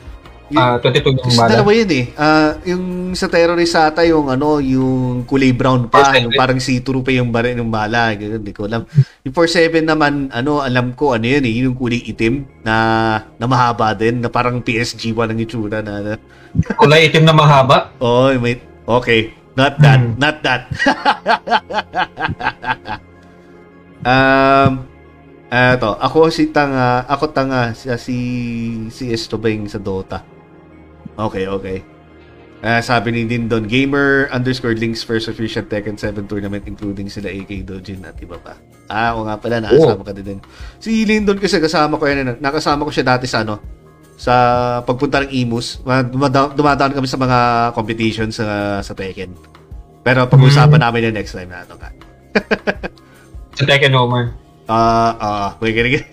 ah 0.55 0.77
22 0.77 1.17
yung 1.17 1.37
bala. 1.37 1.49
dalawa 1.49 1.71
yun 1.73 1.91
eh. 1.91 2.05
Ah, 2.15 2.51
yung 2.65 2.85
sa 3.13 3.27
terrorist 3.27 3.75
ata 3.75 4.03
yung 4.03 4.27
ano, 4.27 4.57
yung 4.59 5.23
kulay 5.23 5.53
brown 5.53 5.87
pa, 5.87 6.17
yung 6.17 6.33
parang 6.33 6.57
see-through 6.57 7.01
pa 7.01 7.13
yung 7.13 7.29
bare 7.29 7.53
ng 7.53 7.69
bala, 7.69 8.13
ganun, 8.13 8.41
hindi 8.41 8.51
ko 8.51 8.65
alam. 8.65 8.83
Yung 9.23 9.35
47 9.35 9.83
naman, 9.83 10.29
ano, 10.29 10.61
alam 10.61 10.93
ko 10.93 11.13
ano 11.13 11.25
yun 11.25 11.45
eh, 11.45 11.55
yung 11.63 11.75
kulay 11.75 12.01
itim 12.03 12.45
na 12.61 12.75
na 13.37 13.47
mahaba 13.47 13.93
din, 13.93 14.19
na 14.19 14.29
parang 14.29 14.59
PSG1 14.59 15.29
ang 15.29 15.39
itsura 15.39 15.79
na. 15.81 16.01
na 16.01 16.13
Kulay 16.81 17.09
itim 17.09 17.25
na 17.25 17.33
mahaba. 17.33 17.93
oh, 17.99 18.33
may 18.37 18.57
okay. 18.85 19.33
Not 19.53 19.77
that, 19.79 20.01
Hmm. 20.01 20.17
not 20.17 20.37
that. 20.41 20.65
um, 24.03 24.71
eto, 25.49 25.91
ako 26.01 26.33
si 26.33 26.49
Tanga, 26.49 27.05
ako 27.05 27.25
Tanga, 27.31 27.77
si 27.77 27.93
si, 27.99 28.17
si 28.89 29.05
Estobeng 29.13 29.69
sa 29.69 29.77
Dota. 29.77 30.25
Okay, 31.19 31.45
okay. 31.47 31.79
Ah, 32.63 32.79
sabi 32.79 33.11
ni 33.11 33.27
Dindon, 33.27 33.67
gamer 33.67 34.31
underscore 34.31 34.79
links 34.79 35.03
first 35.03 35.27
official 35.27 35.67
Tekken 35.67 35.99
7 35.99 36.31
tournament 36.31 36.63
including 36.63 37.11
sila 37.11 37.27
AK 37.27 37.67
Dojin 37.67 38.07
at 38.07 38.15
iba 38.23 38.39
pa. 38.39 38.55
Ah, 38.87 39.19
o 39.19 39.27
nga 39.27 39.35
pala, 39.35 39.59
nakasama 39.59 40.07
ka 40.07 40.15
din. 40.15 40.39
Si 40.79 41.03
Lindon 41.03 41.43
kasi 41.43 41.59
kasama 41.59 41.99
ko 41.99 42.07
yan, 42.07 42.39
nakasama 42.39 42.87
ko 42.87 42.95
siya 42.95 43.19
dati 43.19 43.27
sa 43.27 43.43
ano, 43.43 43.59
sa 44.15 44.35
pagpunta 44.87 45.27
ng 45.27 45.35
Imus. 45.35 45.83
Ma- 45.83 46.07
dumada- 46.07 46.55
Dumadaan 46.55 46.95
kami 46.95 47.11
sa 47.11 47.19
mga 47.19 47.39
competitions 47.75 48.39
sa, 48.39 48.79
sa 48.79 48.95
Tekken. 48.95 49.35
Pero 50.03 50.31
pag-uusapan 50.31 50.81
namin 50.81 51.11
yung 51.11 51.17
next 51.19 51.35
time 51.35 51.51
na 51.51 51.67
ito 51.67 51.75
ka. 51.75 51.89
Sa 53.59 53.69
Tekken 53.69 53.93
Homer. 53.93 54.33
Ah, 54.65 55.13
ah, 55.21 55.49
wait, 55.61 55.77
ganun, 55.77 55.99
ganun. 55.99 56.09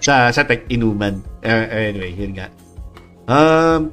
sa 0.00 0.32
sa 0.32 0.42
Tech 0.42 0.64
Inuman. 0.70 1.20
Eh, 1.44 1.92
anyway, 1.92 2.16
yun 2.16 2.32
nga. 2.32 2.48
Um, 3.28 3.92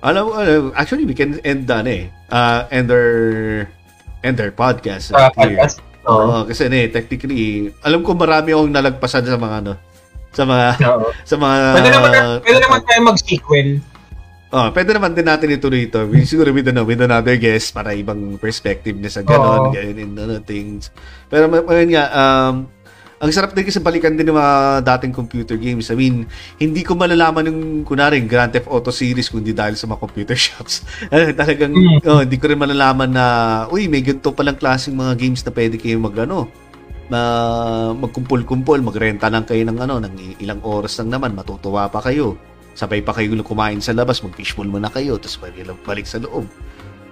alam 0.00 0.22
mo, 0.26 0.30
alam, 0.36 0.72
actually, 0.76 1.04
we 1.04 1.16
can 1.16 1.38
end 1.44 1.68
done 1.68 1.86
eh. 1.86 2.08
Uh, 2.32 2.64
end 2.72 2.88
our, 2.88 3.10
end 4.24 4.36
our 4.40 4.52
podcast. 4.52 5.12
Right 5.12 5.32
here. 5.36 5.56
podcast. 5.56 5.80
Oo. 6.08 6.24
Oo, 6.24 6.40
kasi 6.48 6.66
ano 6.66 6.76
eh, 6.80 6.88
technically, 6.88 7.68
alam 7.84 8.00
ko 8.00 8.16
marami 8.16 8.56
akong 8.56 8.72
nalagpasan 8.72 9.28
sa 9.28 9.36
mga 9.36 9.56
ano, 9.60 9.72
sa 10.32 10.42
mga, 10.48 10.66
Oo. 10.88 11.08
sa 11.30 11.34
mga, 11.36 11.56
Pwede 11.76 11.90
naman, 11.92 12.10
pwede 12.40 12.58
naman 12.64 12.80
tayo 12.88 13.00
mag-sequel. 13.04 13.68
Oh, 14.50 14.66
pwede 14.74 14.90
naman 14.90 15.14
din 15.14 15.30
natin 15.30 15.54
ituloy 15.54 15.86
ito. 15.86 16.02
We, 16.10 16.26
siguro 16.26 16.50
with, 16.50 16.66
ano, 16.66 16.82
with 16.82 16.98
another 16.98 17.38
guest 17.38 17.70
para 17.70 17.94
ibang 17.94 18.34
perspective 18.40 18.98
na 18.98 19.06
sa 19.06 19.22
ganon, 19.22 19.70
Oo. 19.70 19.72
ganyan, 19.76 20.10
and 20.10 20.14
ano, 20.18 20.34
things. 20.42 20.90
Pero 21.30 21.46
ayun 21.46 21.90
nga, 21.94 22.04
um, 22.10 22.66
ang 23.20 23.28
sarap 23.36 23.52
din 23.52 23.68
kasi 23.68 23.84
balikan 23.84 24.16
din 24.16 24.24
ng 24.24 24.32
mga 24.32 24.80
dating 24.80 25.12
computer 25.12 25.60
games. 25.60 25.92
I 25.92 25.96
mean, 26.00 26.24
hindi 26.56 26.80
ko 26.80 26.96
malalaman 26.96 27.52
yung, 27.52 27.60
kunwari, 27.84 28.16
yung 28.16 28.32
Grand 28.32 28.48
Theft 28.48 28.64
Auto 28.72 28.88
series 28.88 29.28
kundi 29.28 29.52
dahil 29.52 29.76
sa 29.76 29.84
mga 29.84 30.00
computer 30.00 30.32
shops. 30.48 30.88
Ano, 31.12 31.28
talagang, 31.36 31.76
Mm. 31.76 32.00
oh, 32.08 32.24
hindi 32.24 32.40
ko 32.40 32.48
rin 32.48 32.56
malalaman 32.56 33.12
na, 33.12 33.24
uy, 33.68 33.92
may 33.92 34.00
ganito 34.00 34.32
palang 34.32 34.56
klaseng 34.56 34.96
mga 34.96 35.20
games 35.20 35.44
na 35.44 35.52
pwede 35.52 35.76
kayo 35.76 36.00
mag, 36.00 36.16
ano, 36.16 36.48
na 37.12 37.20
magkumpul-kumpul, 37.92 38.80
magrenta 38.80 39.28
lang 39.28 39.44
kayo 39.44 39.68
ng 39.68 39.78
ano, 39.84 40.00
ng 40.00 40.40
ilang 40.40 40.64
oras 40.64 40.96
lang 41.04 41.12
naman, 41.12 41.36
matutuwa 41.36 41.92
pa 41.92 42.00
kayo. 42.00 42.40
Sabay 42.72 43.04
pa 43.04 43.12
kayo 43.12 43.36
kumain 43.44 43.84
sa 43.84 43.92
labas, 43.92 44.24
mag-fishbowl 44.24 44.64
muna 44.70 44.88
kayo, 44.88 45.20
tapos 45.20 45.44
balik 45.84 46.08
sa 46.08 46.22
loob. 46.22 46.48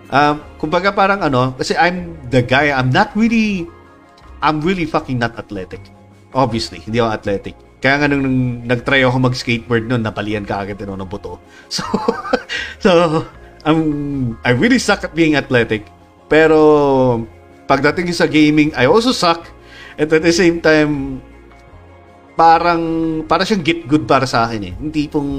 Um, 0.08 0.40
kumbaga 0.56 0.88
parang 0.96 1.20
ano, 1.20 1.52
kasi 1.52 1.76
I'm 1.76 2.16
the 2.32 2.40
guy, 2.40 2.72
I'm 2.72 2.88
not 2.88 3.12
really, 3.12 3.68
I'm 4.40 4.64
really 4.64 4.88
fucking 4.88 5.20
not 5.20 5.36
athletic. 5.36 5.97
Obviously, 6.36 6.84
hindi 6.84 7.00
ako 7.00 7.10
athletic. 7.12 7.54
Kaya 7.78 7.94
nga 8.02 8.06
nung, 8.10 8.22
nung 8.26 8.38
nag-try 8.66 9.06
ako 9.06 9.16
mag-skateboard 9.22 9.86
noon, 9.86 10.02
napalian 10.02 10.42
ka 10.42 10.66
agad 10.66 10.76
din 10.76 10.90
ako 10.90 10.98
ng 10.98 11.10
buto. 11.10 11.32
So, 11.68 11.84
so, 12.80 12.90
I'm, 13.64 13.80
I 14.42 14.50
really 14.56 14.80
suck 14.80 15.04
at 15.04 15.14
being 15.14 15.36
athletic. 15.36 15.86
Pero, 16.26 16.58
pagdating 17.66 18.10
sa 18.12 18.26
gaming, 18.26 18.72
I 18.74 18.88
also 18.88 19.12
suck. 19.12 19.46
And 19.96 20.10
at 20.10 20.22
the 20.22 20.34
same 20.34 20.58
time, 20.60 21.22
parang, 22.34 22.82
para 23.26 23.42
siyang 23.42 23.62
get 23.62 23.84
good 23.86 24.06
para 24.06 24.26
sa 24.26 24.46
akin 24.46 24.72
eh. 24.72 24.74
Hindi 24.74 25.10
pong, 25.10 25.30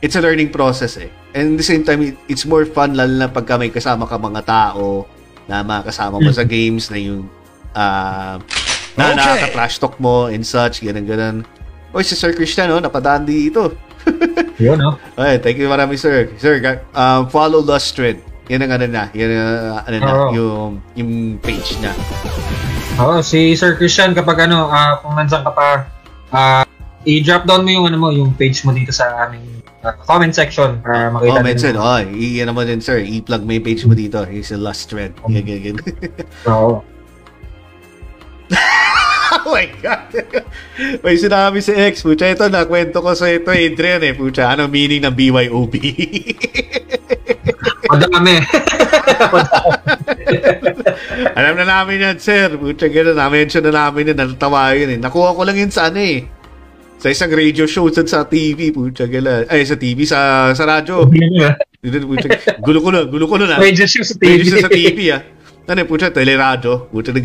it's 0.00 0.16
a 0.16 0.22
learning 0.22 0.50
process 0.50 0.96
eh. 0.96 1.10
And 1.36 1.54
at 1.54 1.62
the 1.62 1.66
same 1.66 1.84
time, 1.86 2.02
it- 2.02 2.20
it's 2.26 2.44
more 2.44 2.66
fun 2.66 2.98
lalo 2.98 3.12
na 3.14 3.28
pagka 3.30 3.54
may 3.54 3.70
kasama 3.70 4.08
ka 4.08 4.18
mga 4.18 4.42
tao 4.42 5.06
na 5.46 5.62
makasama 5.62 6.22
mo 6.22 6.30
sa 6.30 6.46
games 6.46 6.90
na 6.90 6.98
yung 6.98 7.26
ah 7.74 8.38
na 8.94 9.02
Okay. 9.06 9.16
nakaka-trash 9.16 9.76
talk 9.78 9.94
mo 9.98 10.26
and 10.26 10.42
such, 10.42 10.80
ganun 10.80 11.04
ganun. 11.04 11.36
Oy, 11.90 12.02
si 12.02 12.14
Sir 12.14 12.30
Christian, 12.32 12.70
oh, 12.70 12.78
napadaan 12.78 13.26
dito. 13.26 13.74
Yun, 14.62 14.78
no? 14.78 14.96
Okay, 15.14 15.36
thank 15.38 15.56
you 15.58 15.66
marami, 15.66 15.98
sir. 15.98 16.30
Sir, 16.36 16.62
um, 16.92 17.26
follow 17.26 17.60
Lustred. 17.60 18.22
Yan 18.46 18.62
ang 18.62 18.72
ano 18.72 18.86
na, 18.86 19.04
yan 19.12 19.30
ang 19.30 19.46
ano 19.84 19.96
na, 19.98 20.10
Oo. 20.10 20.28
yung, 20.34 20.70
yung 20.94 21.10
page 21.38 21.78
na. 21.78 21.90
Oo, 22.98 23.22
si 23.22 23.54
Sir 23.54 23.74
Christian, 23.74 24.14
kapag 24.14 24.46
ano, 24.46 24.66
ah, 24.66 24.98
kung 24.98 25.14
nandiyan 25.14 25.42
ka 25.42 25.52
pa, 25.52 25.68
ah, 26.30 26.62
i-drop 27.02 27.46
down 27.46 27.62
mo 27.62 27.70
yung 27.70 27.86
ano 27.86 27.96
mo, 27.96 28.08
yung 28.10 28.34
page 28.34 28.62
mo 28.62 28.70
dito 28.70 28.90
sa 28.90 29.26
aming 29.26 29.62
ah, 29.80 29.94
comment 29.96 30.30
section 30.30 30.76
para 30.78 31.08
makita 31.08 31.30
Oh, 31.32 31.42
mention, 31.42 31.74
nila. 31.74 31.82
oh, 31.82 32.00
i 32.12 32.26
ano 32.38 32.52
mo 32.52 32.62
din, 32.62 32.78
sir, 32.78 33.00
i-plug 33.00 33.42
mo 33.42 33.50
yung 33.50 33.64
page 33.64 33.82
mo 33.84 33.94
dito. 33.94 34.22
He's 34.24 34.52
a 34.52 34.58
Lustred. 34.58 35.14
Yan, 35.26 35.42
yan, 35.42 35.60
yan. 35.72 35.76
Oo. 36.46 36.82
oh 39.46 39.54
my 39.54 39.66
God. 39.78 40.10
May 41.02 41.14
sinabi 41.14 41.62
si 41.62 41.70
X, 41.70 42.02
pucha, 42.02 42.30
ito, 42.30 42.50
nakwento 42.50 42.98
ko 42.98 43.14
sa 43.14 43.30
ito, 43.30 43.54
Adrian, 43.54 44.02
eh, 44.02 44.14
pucha, 44.14 44.50
ano 44.50 44.66
meaning 44.66 45.06
ng 45.06 45.14
BYOB? 45.14 45.74
Madami. 47.90 48.38
Alam 51.38 51.54
na 51.58 51.64
namin 51.66 52.06
yan, 52.06 52.18
sir. 52.22 52.54
Pucha, 52.54 52.86
gano'n, 52.86 53.18
na-mention 53.18 53.66
na 53.66 53.86
namin 53.86 54.14
yun, 54.14 54.18
natatawa 54.18 54.74
yun, 54.74 54.94
eh. 54.94 54.98
Nakuha 54.98 55.34
ko 55.34 55.42
lang 55.42 55.58
yun 55.58 55.72
sa 55.74 55.90
ano, 55.90 55.98
eh. 55.98 56.26
Sa 57.00 57.08
isang 57.08 57.32
radio 57.32 57.64
show 57.64 57.88
sa, 57.88 58.04
sa 58.04 58.26
TV, 58.26 58.74
pucha, 58.74 59.10
gala. 59.10 59.46
Ay, 59.50 59.66
sa 59.66 59.78
TV, 59.78 60.06
sa, 60.06 60.52
sa 60.54 60.64
radyo. 60.66 61.10
Gulo 62.60 62.78
ko 62.84 62.90
na, 62.92 63.08
gulo 63.08 63.24
ko 63.26 63.36
na 63.40 63.56
na. 63.56 63.62
Radio 63.62 63.86
show 63.86 64.04
sa 64.04 64.14
Radio 64.20 64.42
TV. 64.42 64.50
show 64.50 64.62
sa 64.62 64.70
TV, 64.70 64.98
ah. 65.10 65.22
Ano, 65.70 65.86
pucha, 65.86 66.10
teleradyo. 66.10 66.90
Pucha 66.90 67.14
na. 67.14 67.20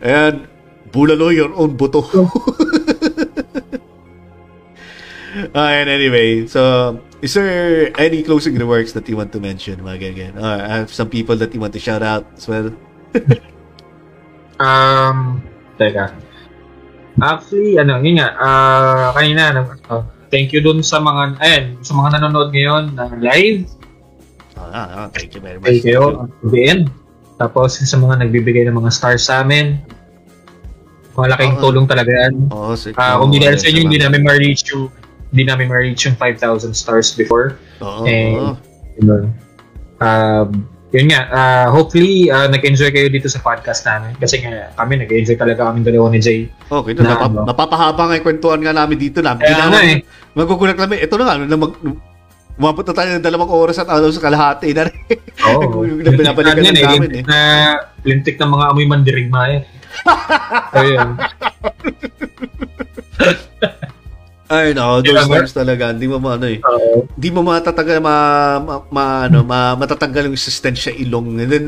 Ayan, 0.00 0.48
bulalo 0.88 1.28
your 1.28 1.52
own 1.54 1.76
buto. 1.76 2.00
and 5.54 5.88
anyway, 5.88 6.46
so, 6.46 7.00
is 7.20 7.34
there 7.34 7.92
any 8.00 8.22
closing 8.24 8.56
remarks 8.56 8.92
that 8.92 9.08
you 9.08 9.16
want 9.16 9.32
to 9.32 9.40
mention, 9.40 9.80
mga 9.84 9.98
ganyan? 10.00 10.32
Uh, 10.40 10.58
I 10.64 10.84
have 10.84 10.92
some 10.92 11.08
people 11.12 11.36
that 11.36 11.52
you 11.52 11.60
want 11.60 11.72
to 11.76 11.82
shout 11.82 12.02
out 12.02 12.26
as 12.36 12.48
well. 12.48 12.72
Um, 14.60 15.40
teka. 15.80 16.12
Actually, 17.16 17.80
ano, 17.80 17.96
yun 18.04 18.20
nga, 18.20 18.36
ah, 18.36 19.08
kanina, 19.16 19.56
oh, 19.88 20.04
thank 20.28 20.52
you 20.52 20.60
dun 20.60 20.84
sa 20.84 21.00
mga, 21.00 21.40
ayan, 21.40 21.64
sa 21.80 21.96
mga 21.96 22.20
nanonood 22.20 22.52
ngayon 22.52 22.92
na 22.92 23.08
live. 23.16 23.64
Ah, 24.60 25.08
ah, 25.08 25.08
thank 25.08 25.32
you 25.32 25.40
very 25.40 25.56
much. 25.56 25.80
Thank 25.80 25.88
you. 25.88 26.28
Din. 26.44 26.92
Tapos 27.40 27.80
sa 27.80 27.96
mga 27.96 28.20
nagbibigay 28.20 28.68
ng 28.68 28.76
mga 28.76 28.90
stars 28.92 29.24
sa 29.24 29.40
amin. 29.40 29.80
Malaking 31.16 31.56
Oo. 31.56 31.62
tulong 31.64 31.86
talaga 31.88 32.12
yan. 32.12 32.52
Oo, 32.52 32.76
sir. 32.76 32.92
Ah, 32.94 33.16
kung 33.16 33.32
dahil 33.32 33.56
sa 33.56 33.66
inyo, 33.66 33.88
hindi 33.88 33.96
namin 33.96 34.20
ma-reach 34.20 34.68
yung 34.70 34.92
hindi 35.30 35.46
namin 35.46 35.70
ma-reach 35.70 36.04
yung 36.04 36.18
5,000 36.18 36.76
stars 36.76 37.16
before. 37.16 37.56
Oo, 37.80 38.04
Eh, 38.04 38.36
oo. 38.36 38.52
Diba? 39.00 39.16
Um, 40.00 40.66
yun 40.90 41.06
nga, 41.06 41.20
ah, 41.30 41.66
hopefully, 41.70 42.28
ah, 42.28 42.50
nag-enjoy 42.50 42.90
kayo 42.90 43.06
dito 43.06 43.30
sa 43.30 43.38
podcast 43.38 43.86
namin. 43.86 44.18
Kasi 44.18 44.42
nga, 44.42 44.74
kami, 44.74 44.98
nag-enjoy 44.98 45.38
talaga 45.38 45.70
kami 45.70 45.86
dalawa 45.86 46.10
ni 46.10 46.18
Jay. 46.18 46.50
Okay, 46.66 46.92
no, 46.92 47.06
Na, 47.06 47.14
napap- 47.14 47.30
ano? 47.30 47.40
napapahaba 47.46 48.02
nga 48.10 48.14
yung 48.18 48.26
kwentuhan 48.26 48.60
nga 48.60 48.74
namin 48.74 48.98
dito 48.98 49.22
na. 49.22 49.38
Kaya 49.38 49.70
nga 49.70 49.80
eh. 49.80 50.02
Magugulat 50.34 50.74
kami. 50.74 50.98
Ito 50.98 51.14
na 51.14 51.24
nga, 51.24 51.34
na 51.38 51.56
mag, 51.56 51.72
umabot 52.56 52.84
na 52.86 52.94
tayo 52.96 53.08
ng 53.14 53.24
dalawang 53.24 53.52
oras 53.52 53.78
at 53.78 53.88
ano 53.88 54.10
sa 54.10 54.22
kalahati 54.22 54.72
na 54.72 54.88
rin. 54.88 54.98
Oo. 55.46 55.84
Yung 55.88 56.00
binabalikan 56.02 56.58
Lintik 56.58 56.74
lang 56.74 56.76
yan 56.76 56.86
namin 56.86 57.10
lintik 57.10 57.22
eh. 57.22 57.24
Na, 57.28 57.38
lintik 58.02 58.36
ng 58.40 58.50
mga 58.50 58.64
amoy 58.72 58.86
mandirigma 58.88 59.40
yan. 59.50 59.62
Ayun. 60.74 61.08
Ay, 64.50 64.74
no, 64.74 64.98
those 64.98 65.14
Yeah, 65.14 65.30
times 65.30 65.54
talaga, 65.54 65.94
hindi 65.94 66.10
mo 66.10 66.18
maano 66.18 66.50
eh. 66.50 66.58
Hindi 67.14 67.28
mo 67.30 67.46
matatagal 67.46 68.02
ma, 68.02 68.16
ma, 68.58 68.74
ma- 68.90 69.22
ano, 69.30 69.46
ma, 69.46 69.78
matatanggal 69.78 70.26
yung 70.26 70.34
resistensya 70.34 70.90
ilong. 70.90 71.38
And 71.38 71.50
then, 71.50 71.66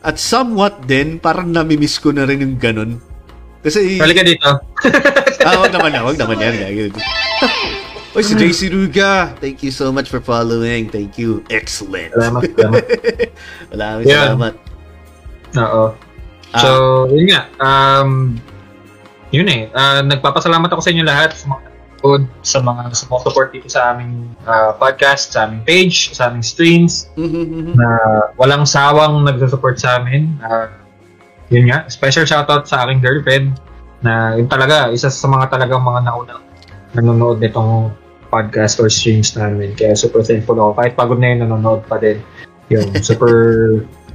at 0.00 0.16
somewhat 0.16 0.88
din, 0.88 1.20
parang 1.20 1.52
namimiss 1.52 2.00
ko 2.00 2.08
na 2.08 2.24
rin 2.24 2.40
yung 2.40 2.56
ganun. 2.56 2.96
Kasi, 3.60 4.00
Halika 4.00 4.24
dito. 4.24 4.48
ah, 5.44 5.56
wag 5.60 5.76
naman 5.76 5.92
na, 5.92 6.00
wag 6.08 6.16
naman 6.16 6.40
yan. 6.40 6.90
Oy, 8.12 8.20
si 8.20 8.36
JC 8.36 8.68
Ruga, 8.68 9.32
thank 9.40 9.64
you 9.64 9.72
so 9.72 9.88
much 9.88 10.12
for 10.12 10.20
following. 10.20 10.84
Thank 10.92 11.16
you. 11.16 11.40
Excellent. 11.48 12.12
Salamat. 12.12 12.44
salamat. 12.52 12.84
Maraming 13.72 14.04
Yeah. 14.04 14.36
salamat. 14.36 14.54
Oo. 15.56 15.84
So, 16.52 16.68
yun 17.08 17.32
nga. 17.32 17.48
Um, 17.56 18.36
yun 19.32 19.48
eh. 19.48 19.72
Ah, 19.72 20.04
nagpapasalamat 20.04 20.68
ako 20.68 20.84
sa 20.84 20.92
inyo 20.92 21.08
lahat 21.08 21.32
sa 21.32 21.48
mga 21.48 21.64
nanonood, 21.64 22.22
sa 22.44 22.58
mga 22.60 22.82
support 22.92 23.48
dito 23.48 23.72
sa 23.72 23.96
aming 23.96 24.28
ah, 24.44 24.76
podcast, 24.76 25.32
sa 25.32 25.48
aming 25.48 25.64
page, 25.64 26.12
sa 26.12 26.28
aming 26.28 26.44
streams, 26.44 27.08
Mhm, 27.16 27.80
na 27.80 27.88
walang 28.36 28.68
sawang 28.68 29.24
nagsusupport 29.24 29.80
sa 29.80 29.96
amin. 29.96 30.36
Ah, 30.44 30.68
yun 31.48 31.64
nga. 31.64 31.88
Special 31.88 32.28
shoutout 32.28 32.68
sa 32.68 32.84
aking 32.84 33.00
girlfriend 33.00 33.56
na 34.04 34.36
yun 34.36 34.52
talaga, 34.52 34.92
isa 34.92 35.08
sa 35.08 35.24
mga 35.24 35.48
talagang 35.48 35.80
mga 35.80 36.04
naunang 36.04 36.44
nanonood 36.92 37.40
nitong 37.40 37.88
podcast 38.32 38.80
or 38.80 38.88
streams 38.88 39.36
namin. 39.36 39.76
Kaya 39.76 39.92
super 39.92 40.24
thankful 40.24 40.56
ako. 40.56 40.72
Kahit 40.74 40.96
pagod 40.96 41.20
na 41.20 41.28
yun, 41.28 41.44
nanonood 41.44 41.84
pa 41.84 42.00
din. 42.00 42.24
Yun, 42.66 42.88
super... 43.04 43.30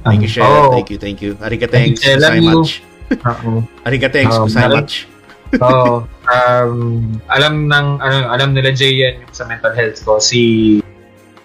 Thank 0.02 0.26
you, 0.26 0.30
um, 0.30 0.34
Shell. 0.34 0.50
oh, 0.50 0.70
Thank 0.72 0.90
you, 0.90 0.98
thank 0.98 1.18
you. 1.20 1.34
Ariga 1.36 1.66
Thank 1.66 1.94
thanks 1.94 2.02
you, 2.02 2.12
so 2.12 2.18
love 2.18 2.36
you. 2.36 2.50
much. 2.58 2.70
oo. 3.14 3.52
Ariga 3.84 4.08
thanks 4.08 4.34
Um, 4.34 4.48
so 4.48 4.58
alam- 4.58 4.82
much. 4.82 4.94
Oo. 5.64 6.04
um, 6.28 6.72
alam 7.26 7.66
ng 7.66 7.86
ano, 7.98 8.16
alam 8.28 8.52
nila 8.52 8.68
Jay 8.70 9.00
yan 9.00 9.22
yung 9.22 9.32
sa 9.32 9.44
mental 9.44 9.72
health 9.72 9.96
ko 10.02 10.18
si 10.18 10.76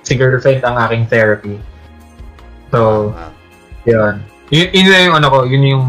si 0.01 0.11
girlfriend 0.13 0.59
ang 0.61 0.75
aking 0.81 1.07
therapy. 1.07 1.55
So, 2.67 3.11
Wow. 3.15 3.31
yun. 3.85 4.13
Yun, 4.49 4.67
yun 4.71 4.85
yung 5.07 5.15
ano 5.17 5.27
ko, 5.29 5.39
yun 5.45 5.63
yung 5.65 5.85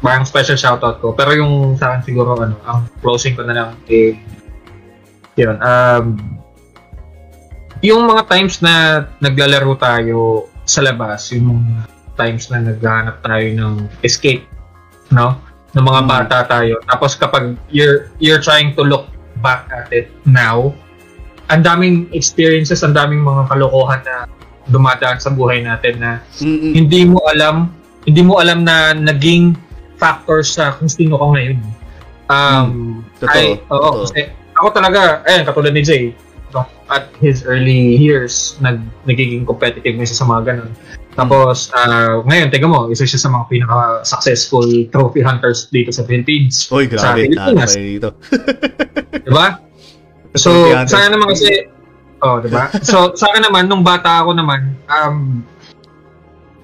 parang 0.00 0.24
special 0.24 0.56
shoutout 0.56 0.98
ko. 0.98 1.12
Pero 1.12 1.36
yung 1.36 1.76
sa 1.76 1.92
akin 1.92 2.00
siguro 2.02 2.34
ano, 2.34 2.56
ang 2.64 2.88
closing 2.98 3.36
ko 3.36 3.44
na 3.44 3.52
lang 3.52 3.68
eh 3.86 4.16
yun. 5.34 5.56
Um, 5.60 6.04
yung 7.80 8.04
mga 8.04 8.28
times 8.28 8.60
na 8.60 8.74
naglalaro 9.18 9.72
tayo 9.76 10.18
sa 10.64 10.80
labas, 10.80 11.32
yung 11.32 11.56
mga 11.56 11.88
times 12.14 12.52
na 12.52 12.60
naghahanap 12.62 13.16
tayo 13.20 13.46
ng 13.50 13.74
escape, 14.02 14.44
no? 15.10 15.40
Ng 15.72 15.80
mga 15.82 16.00
Mm. 16.04 16.08
bata 16.08 16.36
tayo. 16.44 16.76
Tapos 16.84 17.16
kapag 17.16 17.56
you're 17.70 18.12
you're 18.18 18.42
trying 18.42 18.74
to 18.74 18.82
look 18.84 19.08
back 19.40 19.64
at 19.72 19.88
it 19.90 20.12
now, 20.22 20.74
ang 21.48 21.64
daming 21.64 22.04
experiences, 22.12 22.84
ang 22.84 22.92
daming 22.92 23.24
mga 23.24 23.48
kalokohan 23.48 24.02
na 24.04 24.28
dumadaan 24.68 25.16
sa 25.16 25.32
buhay 25.32 25.64
natin 25.64 25.98
na 25.98 26.20
Mm-mm. 26.38 26.76
hindi 26.76 27.08
mo 27.08 27.18
alam, 27.26 27.72
hindi 28.04 28.20
mo 28.20 28.38
alam 28.38 28.62
na 28.62 28.92
naging 28.92 29.56
factor 29.96 30.44
sa 30.44 30.76
kung 30.76 30.86
sino 30.86 31.16
ka 31.16 31.26
ngayon. 31.32 31.58
Um, 32.30 33.00
Totoo, 33.18 33.34
ay, 33.34 33.46
oo, 33.58 33.66
totoo. 33.66 34.00
kasi 34.06 34.20
ako 34.60 34.68
talaga, 34.76 35.24
ayun, 35.24 35.42
katulad 35.48 35.72
ni 35.72 35.82
Jay, 35.82 36.12
at 36.90 37.06
his 37.22 37.46
early 37.46 37.94
years, 37.96 38.58
nag, 38.58 38.82
nagiging 39.06 39.46
competitive 39.46 39.94
na 39.94 40.02
siya 40.02 40.18
sa 40.18 40.26
mga 40.26 40.42
ganun. 40.50 40.70
Tapos, 41.14 41.70
ah, 41.74 42.18
ngayon, 42.26 42.50
teka 42.50 42.66
mo, 42.66 42.90
isa 42.90 43.06
siya 43.06 43.22
sa 43.22 43.30
mga 43.30 43.46
pinaka-successful 43.46 44.66
trophy 44.90 45.22
hunters 45.22 45.70
dito 45.70 45.94
sa 45.94 46.02
Philippines. 46.02 46.66
Uy, 46.74 46.90
sa 46.90 47.14
grabe. 47.14 47.30
Pilipinas. 47.30 47.70
Nakakaya 47.70 47.86
dito. 47.86 48.10
Diba? 49.26 49.46
So, 50.34 50.50
sa 50.86 50.96
akin 51.06 51.10
naman 51.14 51.26
kasi, 51.34 51.66
oh, 52.22 52.38
diba? 52.42 52.70
So, 52.90 53.14
sa 53.14 53.30
akin 53.30 53.46
naman, 53.46 53.66
nung 53.70 53.82
bata 53.82 54.22
ako 54.22 54.34
naman, 54.38 54.74
um, 54.86 55.42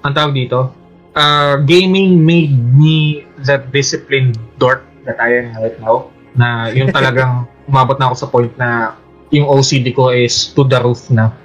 ang 0.03 0.13
tawag 0.15 0.35
dito, 0.35 0.71
uh, 1.15 1.59
gaming 1.63 2.23
made 2.23 2.55
me 2.75 3.27
the 3.43 3.59
disciplined 3.71 4.39
dork 4.59 4.87
that 5.03 5.19
I 5.19 5.43
am 5.43 5.55
right 5.59 5.75
now. 5.79 6.11
Na 6.35 6.71
yung 6.71 6.91
talagang 6.91 7.47
umabot 7.67 7.99
na 7.99 8.09
ako 8.09 8.15
sa 8.15 8.27
point 8.31 8.53
na 8.55 8.95
yung 9.29 9.45
OCD 9.45 9.91
ko 9.91 10.09
is 10.15 10.55
to 10.55 10.63
the 10.63 10.79
roof 10.79 11.11
na 11.11 11.35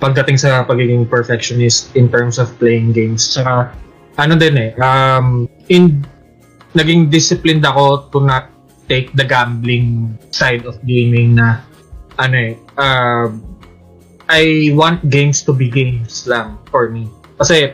pagdating 0.00 0.40
sa 0.40 0.64
pagiging 0.64 1.04
perfectionist 1.04 1.92
in 1.94 2.08
terms 2.08 2.40
of 2.40 2.48
playing 2.56 2.94
games. 2.94 3.20
Saka, 3.20 3.74
ano 4.16 4.34
din 4.34 4.56
eh, 4.56 4.70
um, 4.80 5.44
in, 5.68 6.02
naging 6.72 7.12
disciplined 7.12 7.62
ako 7.66 8.08
to 8.10 8.18
not 8.24 8.50
take 8.88 9.12
the 9.12 9.26
gambling 9.26 10.16
side 10.32 10.64
of 10.64 10.80
gaming 10.88 11.36
na 11.36 11.60
ano 12.16 12.34
eh, 12.34 12.52
uh, 12.80 13.28
I 14.28 14.72
want 14.76 15.08
games 15.08 15.40
to 15.48 15.52
be 15.56 15.68
games 15.68 16.28
lang 16.28 16.60
for 16.68 16.92
me. 16.92 17.08
Kasi, 17.40 17.72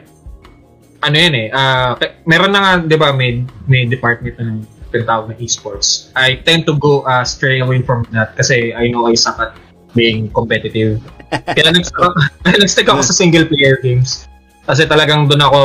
ano 1.02 1.16
yan 1.16 1.34
eh, 1.34 1.48
uh, 1.50 1.98
meron 2.24 2.52
na 2.52 2.60
nga, 2.62 2.73
di 2.84 2.97
ba, 2.97 3.10
may, 3.10 3.42
may 3.66 3.84
department 3.84 4.36
na 4.39 4.62
tinatawag 4.94 5.34
na 5.34 5.36
esports. 5.42 6.14
I 6.14 6.39
tend 6.39 6.70
to 6.70 6.78
go 6.78 7.02
uh, 7.02 7.26
stray 7.26 7.58
away 7.58 7.82
from 7.82 8.06
that 8.14 8.39
kasi 8.39 8.70
I 8.70 8.94
know 8.94 9.10
I 9.10 9.18
suck 9.18 9.42
at 9.42 9.58
being 9.98 10.31
competitive. 10.31 11.02
Kaya 11.58 11.74
nag- 11.74 11.90
nag-stick 12.47 12.86
ako 12.86 13.02
sa 13.02 13.14
single 13.14 13.50
player 13.50 13.82
games. 13.82 14.31
Kasi 14.64 14.86
talagang 14.86 15.26
doon 15.26 15.42
ako 15.42 15.60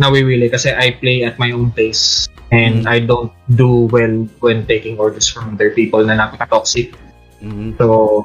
nawiwili 0.00 0.48
kasi 0.50 0.72
I 0.72 0.96
play 0.98 1.22
at 1.22 1.38
my 1.38 1.52
own 1.52 1.70
pace 1.70 2.26
and 2.50 2.84
Mm. 2.84 2.90
I 2.90 2.98
don't 3.02 3.32
do 3.58 3.90
well 3.90 4.26
when 4.42 4.66
taking 4.66 4.98
orders 4.98 5.26
from 5.26 5.54
other 5.54 5.70
people 5.70 6.02
na 6.06 6.14
napaka-toxic. 6.18 6.94
Mhm. 7.42 7.78
So, 7.78 8.22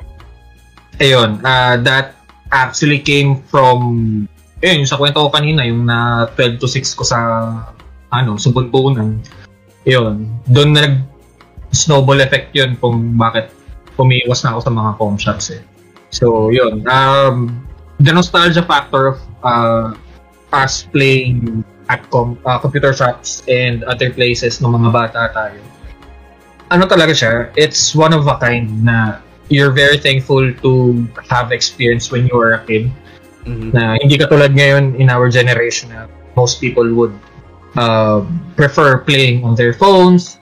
ayun, 1.01 1.42
uh, 1.42 1.82
that 1.82 2.19
actually 2.51 3.00
came 3.01 3.42
from, 3.50 3.77
ayun, 4.61 4.85
yung 4.85 4.90
sa 4.90 4.98
kwento 4.98 5.22
ko 5.24 5.30
kanina, 5.34 5.66
yung 5.66 5.85
na 5.85 6.30
12 6.35 6.61
to 6.61 6.68
6 6.68 6.93
ko 6.93 7.03
sa, 7.06 7.19
ano, 8.09 8.38
sumbunbunan. 8.38 9.22
Yun, 9.88 10.27
doon 10.49 10.69
na 10.75 10.82
nag 10.88 10.95
snowball 11.72 12.19
effect 12.19 12.51
yun 12.51 12.75
kung 12.82 13.14
bakit 13.16 13.53
umiiwas 13.95 14.41
na 14.43 14.56
ako 14.56 14.59
sa 14.66 14.72
mga 14.74 14.91
com 14.98 15.16
shops 15.19 15.53
eh. 15.53 15.61
So, 16.09 16.49
yun. 16.49 16.82
Um, 16.90 17.61
the 18.01 18.09
nostalgia 18.09 18.66
factor 18.66 19.14
of 19.14 19.17
uh, 19.45 19.93
us 20.51 20.88
playing 20.90 21.61
at 21.90 22.01
com- 22.09 22.40
uh, 22.45 22.58
computer 22.58 22.93
shops 22.93 23.43
and 23.45 23.83
other 23.85 24.09
places 24.09 24.58
ng 24.61 24.74
mga 24.74 24.90
bata 24.90 25.30
tayo. 25.35 25.61
Ano 26.69 26.85
talaga 26.85 27.14
siya? 27.14 27.49
It's 27.53 27.93
one 27.93 28.14
of 28.14 28.25
a 28.25 28.38
kind 28.38 28.85
na 28.85 29.22
you're 29.49 29.74
very 29.74 29.98
thankful 29.98 30.53
to 30.61 30.72
have 31.30 31.51
experience 31.51 32.14
when 32.14 32.30
you 32.30 32.38
were 32.38 32.53
a 32.53 32.61
kid 32.66 32.90
Mhm. 33.49 33.74
na 33.74 33.98
hindi 33.98 34.19
katulad 34.19 34.53
ngayon 34.53 34.93
in 35.01 35.09
our 35.09 35.25
generation 35.32 35.90
na 35.90 36.06
most 36.38 36.61
people 36.61 36.85
would 36.93 37.14
uh, 37.75 38.25
prefer 38.56 38.99
playing 39.03 39.43
on 39.43 39.56
their 39.56 39.73
phones. 39.73 40.39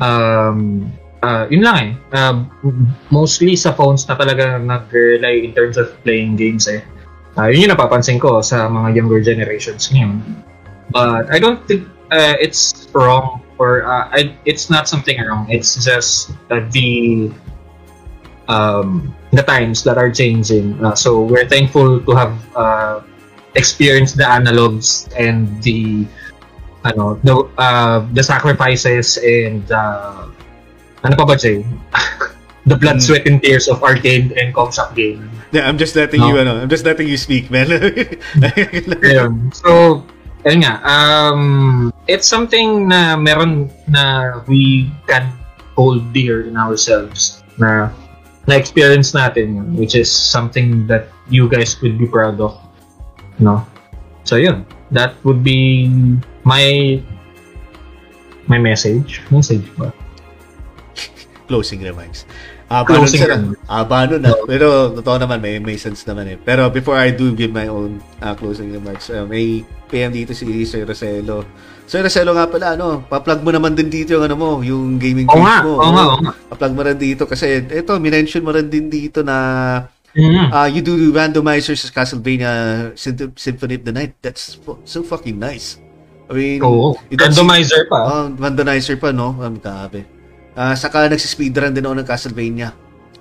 Um, 0.00 0.90
uh, 1.22 1.46
yun 1.50 1.62
lang 1.62 1.76
eh. 1.76 1.90
Uh, 2.10 2.44
mostly 3.10 3.54
sa 3.56 3.72
phones 3.72 4.08
na 4.08 4.16
talaga 4.16 4.58
nag-rely 4.58 5.44
in 5.44 5.52
terms 5.52 5.76
of 5.76 5.92
playing 6.02 6.34
games 6.34 6.66
eh. 6.66 6.82
Uh, 7.38 7.46
yun 7.46 7.68
yung 7.68 7.72
napapansin 7.76 8.18
ko 8.18 8.42
sa 8.42 8.66
mga 8.66 8.96
younger 8.96 9.20
generations 9.22 9.88
ngayon. 9.92 10.18
But 10.90 11.30
I 11.30 11.38
don't 11.38 11.62
think 11.68 11.86
uh, 12.10 12.34
it's 12.42 12.90
wrong 12.90 13.42
or 13.58 13.86
uh, 13.86 14.10
I, 14.10 14.34
it's 14.44 14.70
not 14.70 14.88
something 14.88 15.20
wrong. 15.20 15.46
It's 15.48 15.78
just 15.84 16.32
uh, 16.50 16.66
the 16.72 17.30
um, 18.48 19.14
the 19.30 19.42
times 19.42 19.84
that 19.84 19.96
are 19.98 20.10
changing. 20.10 20.82
Uh, 20.82 20.94
so 20.94 21.22
we're 21.22 21.46
thankful 21.46 22.00
to 22.00 22.12
have 22.12 22.34
uh, 22.56 23.00
experienced 23.54 24.16
the 24.16 24.24
analogs 24.24 25.06
and 25.14 25.62
the 25.62 26.06
ano 26.84 27.20
the 27.22 27.34
uh, 27.58 28.06
the 28.12 28.22
sacrifices 28.22 29.16
and 29.20 29.64
uh, 29.70 30.28
ano 31.04 31.14
pa 31.16 31.24
ba 31.24 31.36
Jay? 31.36 31.64
the 32.68 32.76
blood, 32.76 33.00
Mm. 33.00 33.02
sweat, 33.02 33.24
and 33.24 33.40
tears 33.40 33.68
of 33.72 33.80
arcade 33.82 34.32
and 34.36 34.52
com 34.52 34.68
shop 34.70 34.92
game. 34.94 35.24
Yeah, 35.50 35.64
I'm 35.66 35.80
just 35.80 35.96
letting 35.96 36.20
No. 36.20 36.28
you, 36.28 36.44
ano, 36.44 36.60
I'm 36.60 36.68
just 36.68 36.84
letting 36.84 37.08
you 37.08 37.16
speak, 37.16 37.48
man. 37.50 37.66
Ayun. 39.08 39.48
So, 39.56 40.04
ayun 40.44 40.60
nga, 40.62 40.78
um, 40.84 41.88
it's 42.06 42.28
something 42.28 42.86
na 42.86 43.16
meron 43.16 43.72
na 43.88 44.38
we 44.46 44.92
can 45.08 45.32
hold 45.74 46.12
dear 46.12 46.44
in 46.46 46.54
ourselves 46.60 47.42
na 47.56 47.90
na-experience 48.46 49.12
natin 49.16 49.72
which 49.76 49.96
is 49.96 50.12
something 50.12 50.84
that 50.86 51.08
you 51.32 51.48
guys 51.48 51.74
could 51.74 51.96
be 51.96 52.06
proud 52.06 52.40
of. 52.40 52.60
No? 53.40 53.64
So 54.28 54.36
yun, 54.36 54.68
that 54.92 55.16
would 55.24 55.42
be 55.42 55.88
my 56.44 56.96
my 58.46 58.58
message. 58.58 59.22
Message 59.30 59.64
ba? 59.78 59.94
Closing 61.46 61.82
remarks. 61.82 62.26
Aba 62.70 62.86
nun, 62.94 63.02
Closing 63.02 63.22
sir. 63.26 63.30
remarks. 63.34 63.58
Aba 63.66 63.98
nun, 64.06 64.22
ah. 64.22 64.38
Pero, 64.46 64.94
totoo 64.94 65.18
naman, 65.18 65.42
may, 65.42 65.58
may 65.58 65.74
sense 65.74 66.06
naman 66.06 66.30
eh. 66.30 66.38
Pero 66.38 66.70
before 66.70 66.94
I 66.94 67.10
do 67.10 67.34
give 67.34 67.50
my 67.50 67.66
own 67.66 67.98
ah, 68.22 68.38
closing 68.38 68.70
remarks, 68.70 69.10
ah, 69.10 69.26
may 69.26 69.66
PM 69.90 70.14
dito 70.14 70.30
si 70.30 70.46
Sir 70.62 70.86
Roselo. 70.86 71.42
Sir 71.90 72.06
Roselo 72.06 72.30
nga 72.30 72.46
pala, 72.46 72.78
ano, 72.78 73.02
pa-plug 73.10 73.42
mo 73.42 73.50
naman 73.50 73.74
din 73.74 73.90
dito 73.90 74.14
yung 74.14 74.22
ano 74.30 74.38
mo, 74.38 74.48
yung 74.62 75.02
gaming 75.02 75.26
page 75.26 75.42
nga, 75.42 75.66
mo. 75.66 75.82
oo 75.82 75.90
nga, 75.90 76.04
oo 76.14 76.18
nga. 76.22 76.32
Pa-plug 76.54 76.74
mo 76.78 76.82
rin 76.86 76.94
dito 76.94 77.26
kasi, 77.26 77.58
ito, 77.58 77.90
minention 77.98 78.46
mo 78.46 78.54
rin 78.54 78.70
din 78.70 78.86
dito 78.86 79.26
na 79.26 79.36
uh, 80.54 80.68
you 80.70 80.78
do 80.78 80.94
randomizers 81.10 81.82
sa 81.82 81.90
Castlevania 81.90 82.50
Sym- 82.94 83.34
Symphony 83.34 83.82
of 83.82 83.84
the 83.86 83.90
Night. 83.90 84.14
That's 84.22 84.62
so 84.86 85.02
fucking 85.02 85.42
nice. 85.42 85.74
I 86.30 86.32
mean, 86.32 86.62
Oo. 86.62 86.94
Randomizer 87.10 87.90
pa. 87.90 87.98
Oh, 88.06 88.26
randomizer 88.38 88.94
pa, 88.94 89.10
no? 89.10 89.34
Ang 89.42 89.58
grabe. 89.58 90.06
Ah, 90.54 90.78
saka 90.78 91.10
nagsispeedrun 91.10 91.74
din 91.74 91.82
ako 91.82 91.94
ng 91.98 92.06
Castlevania. 92.06 92.70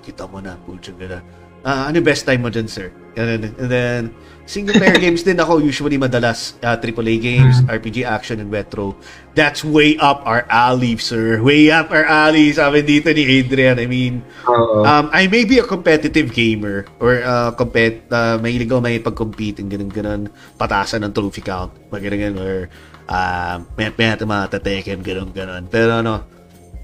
Kita 0.06 0.30
mo 0.30 0.38
na, 0.38 0.58
siya 0.78 0.94
gano'n. 0.94 1.24
Ah, 1.60 1.92
ano 1.92 2.00
best 2.00 2.24
time 2.24 2.46
mo 2.46 2.50
dyan, 2.54 2.72
sir? 2.72 2.88
Ganun. 3.20 3.52
And 3.60 3.68
then, 3.68 4.02
single 4.48 4.80
player 4.80 4.96
games 5.04 5.28
din 5.28 5.36
ako 5.36 5.60
usually 5.60 6.00
madalas. 6.00 6.56
Ah, 6.64 6.80
AAA 6.80 7.20
games, 7.20 7.60
RPG 7.68 8.08
action, 8.08 8.40
and 8.40 8.48
retro. 8.48 8.96
That's 9.36 9.68
way 9.68 10.00
up 10.00 10.24
our 10.24 10.48
alley, 10.48 10.96
sir. 11.02 11.44
Way 11.44 11.68
up 11.68 11.92
our 11.92 12.08
alley, 12.08 12.56
sabi 12.56 12.80
dito 12.86 13.12
ni 13.12 13.28
Adrian. 13.28 13.76
I 13.76 13.92
mean. 13.92 14.24
Um, 14.48 15.12
I 15.12 15.28
may 15.28 15.44
be 15.44 15.60
a 15.60 15.68
competitive 15.68 16.32
gamer 16.32 16.88
or 17.04 17.20
uh, 17.28 17.52
compet 17.58 18.08
uh, 18.08 18.40
mahilig 18.40 18.72
ako 18.72 18.80
may 18.80 18.98
pag-compete 18.98 19.60
and 19.60 19.70
ganun 19.70 19.92
ganun 19.92 20.22
patasan 20.58 21.06
ng 21.06 21.14
trophy 21.14 21.44
count 21.44 21.70
ganun 21.92 22.40
or 22.40 22.72
uh, 23.10 23.58
may 23.74 23.90
may 23.98 24.14
mga 24.14 24.46
tateken 24.54 25.02
ganun 25.02 25.34
ganun 25.34 25.66
pero 25.66 26.00
ano 26.00 26.24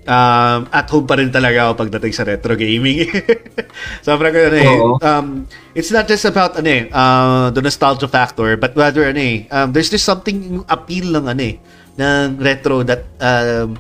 um, 0.09 0.59
at 0.73 0.89
home 0.89 1.05
pa 1.05 1.21
rin 1.21 1.29
talaga 1.29 1.69
ako 1.69 1.85
pagdating 1.85 2.13
sa 2.13 2.25
retro 2.25 2.57
gaming 2.57 3.05
sobrang 4.05 4.33
ganun 4.33 4.57
eh 4.57 4.69
Oo. 4.73 4.97
um, 4.99 5.45
it's 5.77 5.93
not 5.93 6.09
just 6.09 6.25
about 6.25 6.57
ano 6.57 6.69
eh 6.69 6.83
uh, 6.89 7.53
the 7.53 7.61
nostalgia 7.61 8.09
factor 8.09 8.57
but 8.57 8.73
rather 8.73 9.05
ano 9.05 9.21
eh 9.21 9.45
um, 9.53 9.69
there's 9.69 9.93
just 9.93 10.03
something 10.03 10.65
appeal 10.67 11.13
ng 11.13 11.29
ano 11.29 11.43
eh 11.45 11.55
ng 11.95 12.41
retro 12.43 12.83
that 12.83 13.07
um, 13.23 13.79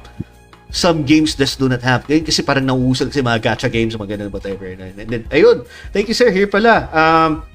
some 0.75 1.03
games 1.07 1.35
just 1.35 1.59
do 1.59 1.71
not 1.71 1.79
have. 1.79 2.03
Ngayon 2.07 2.27
kasi 2.27 2.43
parang 2.43 2.67
nauusal 2.67 3.07
kasi 3.07 3.23
mga 3.23 3.39
gacha 3.39 3.67
games, 3.71 3.95
mga 3.95 4.19
ganun, 4.19 4.29
whatever. 4.31 4.67
And 4.67 4.95
then, 4.99 5.23
ayun. 5.31 5.63
Thank 5.95 6.11
you, 6.11 6.15
sir. 6.15 6.31
Here 6.31 6.51
pala. 6.51 6.91
Um, 6.91 7.47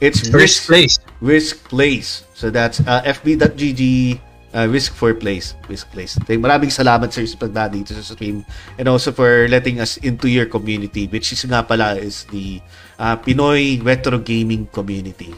it's 0.00 0.28
Risk 0.28 0.68
place. 0.68 1.00
Risk 1.24 1.68
Place. 1.72 2.28
So 2.36 2.52
that's 2.52 2.84
uh, 2.84 3.00
fb.gg 3.08 4.20
uh, 4.56 4.64
Risk 4.64 4.96
for 4.96 5.12
Place. 5.12 5.52
Risk 5.68 5.92
Place. 5.92 6.16
Thank, 6.24 6.40
maraming 6.40 6.72
salamat, 6.72 7.12
sir, 7.12 7.28
sa 7.28 7.36
pagdada 7.36 7.76
dito 7.76 7.92
sa 7.92 8.00
stream. 8.00 8.40
And 8.80 8.88
also 8.88 9.12
for 9.12 9.44
letting 9.52 9.84
us 9.84 10.00
into 10.00 10.32
your 10.32 10.48
community, 10.48 11.04
which 11.12 11.30
is 11.36 11.44
nga 11.44 11.60
pala 11.60 12.00
is 12.00 12.24
the 12.32 12.64
uh, 12.96 13.20
Pinoy 13.20 13.84
Retro 13.84 14.16
Gaming 14.16 14.72
Community. 14.72 15.36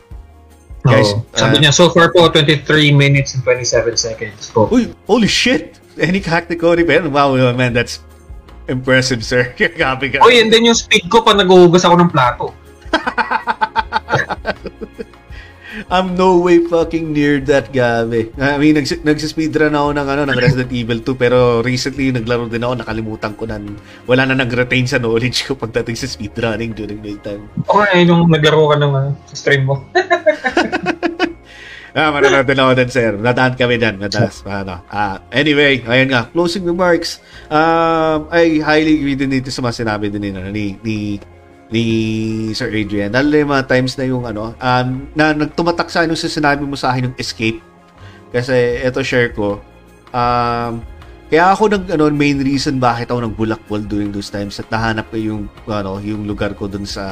Guys, 0.87 1.11
Oo. 1.11 1.27
Sabi 1.35 1.59
uh, 1.59 1.61
niya, 1.67 1.73
so 1.75 1.91
far 1.91 2.15
po, 2.15 2.31
23 2.31 2.95
minutes 2.95 3.35
and 3.35 3.43
27 3.43 3.99
seconds 3.99 4.55
po. 4.55 4.71
Uy, 4.71 4.95
holy 5.11 5.27
shit! 5.27 5.83
Any 5.99 6.23
hack 6.23 6.47
ni 6.47 6.55
Cody 6.55 6.87
pa 6.87 7.03
yan? 7.03 7.11
Wow, 7.11 7.35
man, 7.59 7.75
that's 7.75 7.99
impressive, 8.71 9.27
sir. 9.27 9.51
Grabe 9.79 10.15
ka. 10.15 10.23
Uy, 10.23 10.39
and 10.39 10.55
then 10.55 10.63
yung 10.63 10.79
speed 10.79 11.11
ko 11.11 11.27
pa 11.27 11.35
naghuhugas 11.35 11.83
ako 11.83 11.99
ng 11.99 12.11
plato. 12.15 12.55
I'm 15.87 16.19
no 16.19 16.43
way 16.43 16.59
fucking 16.67 17.15
near 17.15 17.39
that, 17.47 17.71
gabi. 17.71 18.35
I 18.35 18.59
mean, 18.59 18.75
nags 18.75 18.91
nagsispeedrun 18.99 19.79
ako 19.79 19.89
ng, 19.95 20.07
ano, 20.11 20.23
ng 20.27 20.39
Resident 20.39 20.71
Evil 20.75 21.01
2, 21.07 21.15
pero 21.15 21.63
recently, 21.63 22.11
naglaro 22.11 22.51
din 22.51 22.67
ako, 22.67 22.83
nakalimutan 22.83 23.33
ko 23.39 23.47
na, 23.47 23.63
wala 24.11 24.27
na 24.27 24.35
nag-retain 24.43 24.91
sa 24.91 24.99
knowledge 24.99 25.47
ko 25.47 25.55
pagdating 25.55 25.95
sa 25.95 26.11
speedrunning 26.11 26.75
during 26.75 26.99
my 26.99 27.15
time. 27.23 27.47
Oo 27.71 27.79
nga, 27.79 27.95
yun 27.95 28.11
yung 28.11 28.23
naglaro 28.27 28.75
ka 28.75 28.77
ng 28.83 28.93
uh, 28.93 29.11
stream 29.31 29.71
mo. 29.71 29.87
Ah, 31.99 32.15
manonood 32.15 32.47
din 32.47 32.63
ako 32.63 32.73
din, 32.79 32.91
sir. 32.95 33.11
Nadaan 33.19 33.59
kami 33.59 33.75
dyan. 33.75 33.99
Madalas. 33.99 34.45
Ano. 34.47 34.87
Ah, 34.87 35.19
anyway, 35.35 35.83
ayun 35.83 36.15
nga. 36.15 36.31
Closing 36.31 36.63
remarks. 36.63 37.19
Um, 37.51 38.31
I 38.31 38.63
highly 38.63 39.03
agree 39.03 39.19
din 39.19 39.35
dito 39.35 39.51
sa 39.51 39.67
mga 39.67 39.83
sinabi 39.83 40.07
din 40.07 40.23
ni, 40.23 40.31
ano, 40.31 40.51
ni, 40.55 40.79
ni, 40.87 41.19
ni 41.69 41.85
Sir 42.57 42.73
Adrian. 42.73 43.13
Lalo 43.13 43.29
na 43.29 43.39
yung 43.45 43.53
mga 43.53 43.67
times 43.69 43.93
na 44.01 44.05
yung 44.09 44.25
ano, 44.25 44.57
um, 44.57 44.89
na 45.13 45.37
nagtumatak 45.37 45.93
sa 45.93 46.05
yung 46.05 46.17
sa 46.17 46.29
sinabi 46.29 46.65
mo 46.65 46.77
sa 46.77 46.93
akin 46.93 47.13
yung 47.13 47.17
escape. 47.21 47.61
Kasi 48.33 48.85
eto 48.85 49.05
share 49.05 49.33
ko. 49.33 49.61
Um, 50.13 50.81
kaya 51.29 51.53
ako 51.53 51.69
nag 51.69 51.85
ano 51.93 52.09
main 52.09 52.41
reason 52.41 52.81
bakit 52.81 53.13
ako 53.13 53.29
nagbulakbol 53.29 53.85
during 53.85 54.09
those 54.09 54.33
times 54.33 54.57
at 54.57 54.65
nahanap 54.73 55.13
ko 55.13 55.21
yung 55.21 55.43
ano 55.69 56.01
yung 56.01 56.25
lugar 56.25 56.57
ko 56.57 56.65
dun 56.65 56.89
sa 56.89 57.05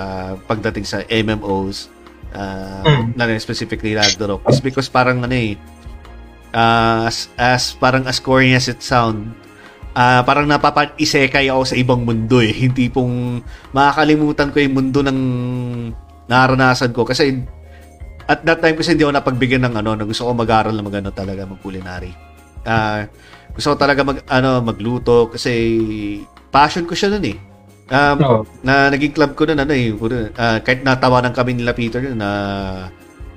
pagdating 0.48 0.88
sa 0.88 1.04
MMOs 1.04 1.92
uh, 2.32 2.80
Mm. 2.80 3.12
na 3.12 3.28
specifically 3.36 3.92
Ragnarok 3.92 4.40
is 4.48 4.64
because 4.64 4.88
parang 4.88 5.20
ano 5.20 5.36
eh 5.36 5.60
uh, 6.56 7.04
as, 7.04 7.28
as 7.36 7.76
parang 7.76 8.08
as 8.08 8.16
corny 8.16 8.56
as 8.56 8.72
it 8.72 8.80
sound 8.80 9.36
ah 9.96 10.20
parang 10.28 10.44
napapag-isekay 10.44 11.48
ako 11.48 11.62
sa 11.64 11.76
ibang 11.80 12.04
mundo 12.04 12.44
eh 12.44 12.52
hindi 12.68 12.92
pong 12.92 13.40
makakalimutan 13.72 14.52
ko 14.52 14.60
yung 14.60 14.76
mundo 14.76 15.00
ng 15.00 15.18
naranasan 16.28 16.92
ko 16.92 17.08
kasi 17.08 17.40
at 18.28 18.44
that 18.44 18.60
time 18.60 18.76
kasi 18.76 18.92
hindi 18.92 19.08
ako 19.08 19.16
napagbigyan 19.16 19.64
ng 19.64 19.74
ano 19.80 19.96
na 19.96 20.04
gusto 20.04 20.28
ko 20.28 20.36
mag-aral 20.36 20.76
na 20.76 20.84
magano 20.84 21.08
talaga 21.16 21.48
mag-culinary 21.48 22.12
ah 22.68 23.08
gusto 23.56 23.72
ko 23.72 23.76
talaga 23.80 24.04
mag 24.04 24.20
ano 24.28 24.60
magluto 24.60 25.32
kasi 25.32 25.54
passion 26.52 26.84
ko 26.84 26.92
siya 26.92 27.16
noon 27.16 27.32
eh 27.32 27.38
um, 27.88 28.16
Oo. 28.20 28.40
na 28.60 28.92
naging 28.92 29.16
club 29.16 29.32
ko 29.32 29.48
na 29.48 29.64
ano 29.64 29.72
eh 29.72 29.96
ah, 30.36 30.60
kahit 30.60 30.84
natawanan 30.84 31.32
kami 31.32 31.56
nila 31.56 31.72
Peter 31.72 32.04
na 32.12 32.28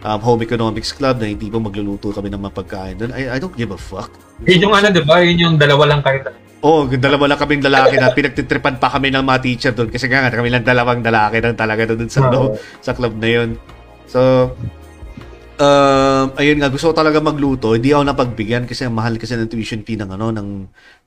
um, 0.04 0.20
home 0.20 0.44
economics 0.44 0.92
club 0.92 1.24
na 1.24 1.30
hindi 1.32 1.48
po 1.48 1.64
magluluto 1.64 2.12
kami 2.12 2.28
ng 2.28 2.42
mga 2.44 2.56
pagkain 2.58 2.96
doon 3.00 3.16
I, 3.16 3.32
I 3.32 3.40
don't 3.40 3.56
give 3.56 3.72
a 3.72 3.80
fuck 3.80 4.12
Yun 4.48 4.72
yung 4.72 4.74
ano, 4.76 4.88
di 4.88 5.04
ba? 5.04 5.20
Yun 5.20 5.38
yung 5.40 5.56
dalawa 5.60 5.84
lang 5.96 6.02
kayo. 6.04 6.24
Oh, 6.60 6.84
dalawa 6.92 7.32
lang 7.32 7.40
kaming 7.40 7.64
lalaki 7.64 7.96
na 7.96 8.12
pinagtitripan 8.12 8.84
pa 8.84 8.92
kami 8.92 9.16
ng 9.16 9.24
mga 9.24 9.40
teacher 9.40 9.72
doon 9.72 9.88
kasi 9.88 10.12
nga 10.12 10.28
kami 10.28 10.52
lang 10.52 10.68
dalawang 10.68 11.00
lalaki 11.00 11.40
lang 11.40 11.56
talaga 11.56 11.88
doon 11.88 12.12
sa, 12.12 12.28
Oo. 12.28 12.60
sa 12.84 12.92
club 12.92 13.16
na 13.16 13.30
yun. 13.32 13.50
So, 14.12 14.52
um, 15.56 16.26
ayun 16.36 16.60
nga, 16.60 16.68
gusto 16.68 16.92
ko 16.92 16.96
talaga 16.96 17.24
magluto. 17.24 17.80
Hindi 17.80 17.96
ako 17.96 18.04
napagbigyan 18.12 18.68
kasi 18.68 18.84
ang 18.84 18.92
mahal 18.92 19.16
kasi 19.16 19.40
ng 19.40 19.48
tuition 19.48 19.88
fee 19.88 19.96
ng 19.96 20.12
ano, 20.12 20.36
ng, 20.36 20.50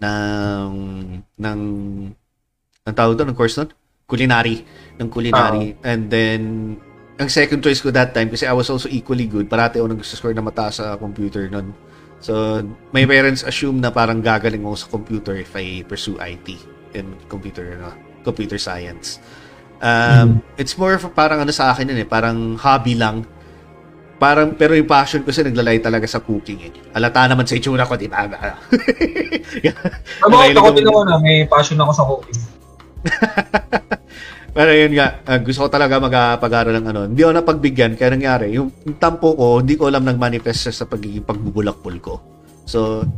ng, 0.01 0.73
ng, 1.37 1.61
ang 2.89 2.95
tawag 2.97 3.21
doon, 3.21 3.37
ng 3.37 3.39
course 3.39 3.61
doon? 3.61 3.69
Culinary. 4.09 4.65
Ng 4.97 5.09
culinary. 5.13 5.77
And 5.85 6.09
then, 6.09 6.41
ang 7.21 7.29
second 7.29 7.61
choice 7.61 7.85
ko 7.85 7.93
that 7.93 8.17
time 8.17 8.33
kasi 8.33 8.49
I 8.49 8.57
was 8.57 8.73
also 8.73 8.89
equally 8.89 9.29
good. 9.29 9.53
Parati 9.53 9.85
ako 9.85 9.93
nag-score 9.93 10.33
na 10.33 10.41
mataas 10.41 10.81
sa 10.81 10.97
computer 10.97 11.53
noon. 11.53 11.77
So, 12.23 12.63
my 12.95 13.03
parents 13.03 13.43
assume 13.43 13.83
na 13.83 13.91
parang 13.91 14.23
gagaling 14.23 14.63
ako 14.63 14.77
sa 14.79 14.87
computer 14.89 15.35
if 15.35 15.51
I 15.53 15.83
pursue 15.83 16.17
IT 16.17 16.55
and 16.95 17.19
computer, 17.27 17.75
ano, 17.75 17.93
computer 18.23 18.57
science. 18.57 19.19
Um, 19.83 20.39
It's 20.55 20.79
more 20.79 20.95
of 20.95 21.03
a- 21.03 21.11
parang 21.11 21.43
ano 21.43 21.51
sa 21.51 21.75
akin 21.75 21.91
yun 21.91 21.99
eh, 21.99 22.07
parang 22.07 22.55
hobby 22.55 22.95
lang. 22.95 23.27
Parang, 24.23 24.55
pero 24.55 24.79
yung 24.79 24.87
passion 24.87 25.27
ko 25.27 25.35
kasi 25.35 25.43
naglalay 25.43 25.83
talaga 25.83 26.07
sa 26.07 26.23
cooking 26.23 26.63
eh. 26.63 26.71
Halata 26.95 27.27
naman 27.27 27.43
sa 27.43 27.59
itsura 27.59 27.83
ko, 27.83 27.99
di 27.99 28.07
ba? 28.07 28.23
Ano 30.23 30.39
ako 30.39 30.47
ako- 30.55 30.71
din 30.79 30.87
naman 30.87 31.05
na 31.11 31.19
may 31.19 31.43
passion 31.51 31.75
ako 31.83 31.91
sa 31.91 32.05
cooking. 32.07 32.39
Pero 34.53 34.69
yun 34.69 34.93
nga, 34.93 35.25
ah, 35.25 35.41
gusto 35.41 35.65
ko 35.65 35.69
talaga 35.73 35.97
magpag-aral 35.97 36.77
ng 36.77 36.87
ano. 36.93 37.01
Hindi 37.09 37.25
ako 37.25 37.33
napagbigyan, 37.41 37.97
kaya 37.97 38.13
nangyari, 38.13 38.53
yung, 38.53 38.69
yung 38.85 39.01
tampo 39.01 39.33
ko, 39.33 39.65
hindi 39.65 39.81
ko 39.81 39.89
alam 39.89 40.05
nag-manifest 40.05 40.77
sa 40.77 40.85
pagiging 40.85 41.25
pagbubulakbol 41.25 41.97
ko. 42.05 42.21
So, 42.69 43.09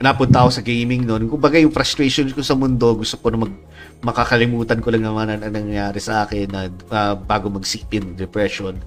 napunta 0.00 0.44
ako 0.44 0.50
sa 0.56 0.64
gaming 0.64 1.04
noon. 1.04 1.28
Kumbaga 1.28 1.60
yung 1.60 1.72
frustration 1.72 2.32
ko 2.32 2.40
sa 2.40 2.56
mundo, 2.56 2.96
gusto 2.96 3.20
ko 3.20 3.32
na 3.32 3.44
mag, 3.44 3.52
makakalimutan 4.00 4.80
ko 4.80 4.88
lang 4.92 5.04
naman 5.04 5.28
ang, 5.28 5.44
ang 5.44 5.52
nangyari 5.52 6.00
sa 6.00 6.24
akin 6.24 6.48
na 6.48 6.72
ah, 6.88 7.12
bago 7.12 7.52
mag-sip 7.52 7.92
in 7.92 8.16
depression. 8.16 8.80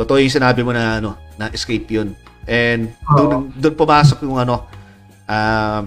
Totoo 0.00 0.16
yung 0.16 0.32
sinabi 0.32 0.64
mo 0.64 0.72
na 0.72 1.04
ano, 1.04 1.20
na 1.36 1.52
escape 1.52 1.88
yun. 1.88 2.16
And 2.48 2.96
doon 3.12 3.52
doon 3.60 3.76
pumasok 3.76 4.24
yung 4.24 4.40
ano, 4.40 4.64
ah, 5.28 5.84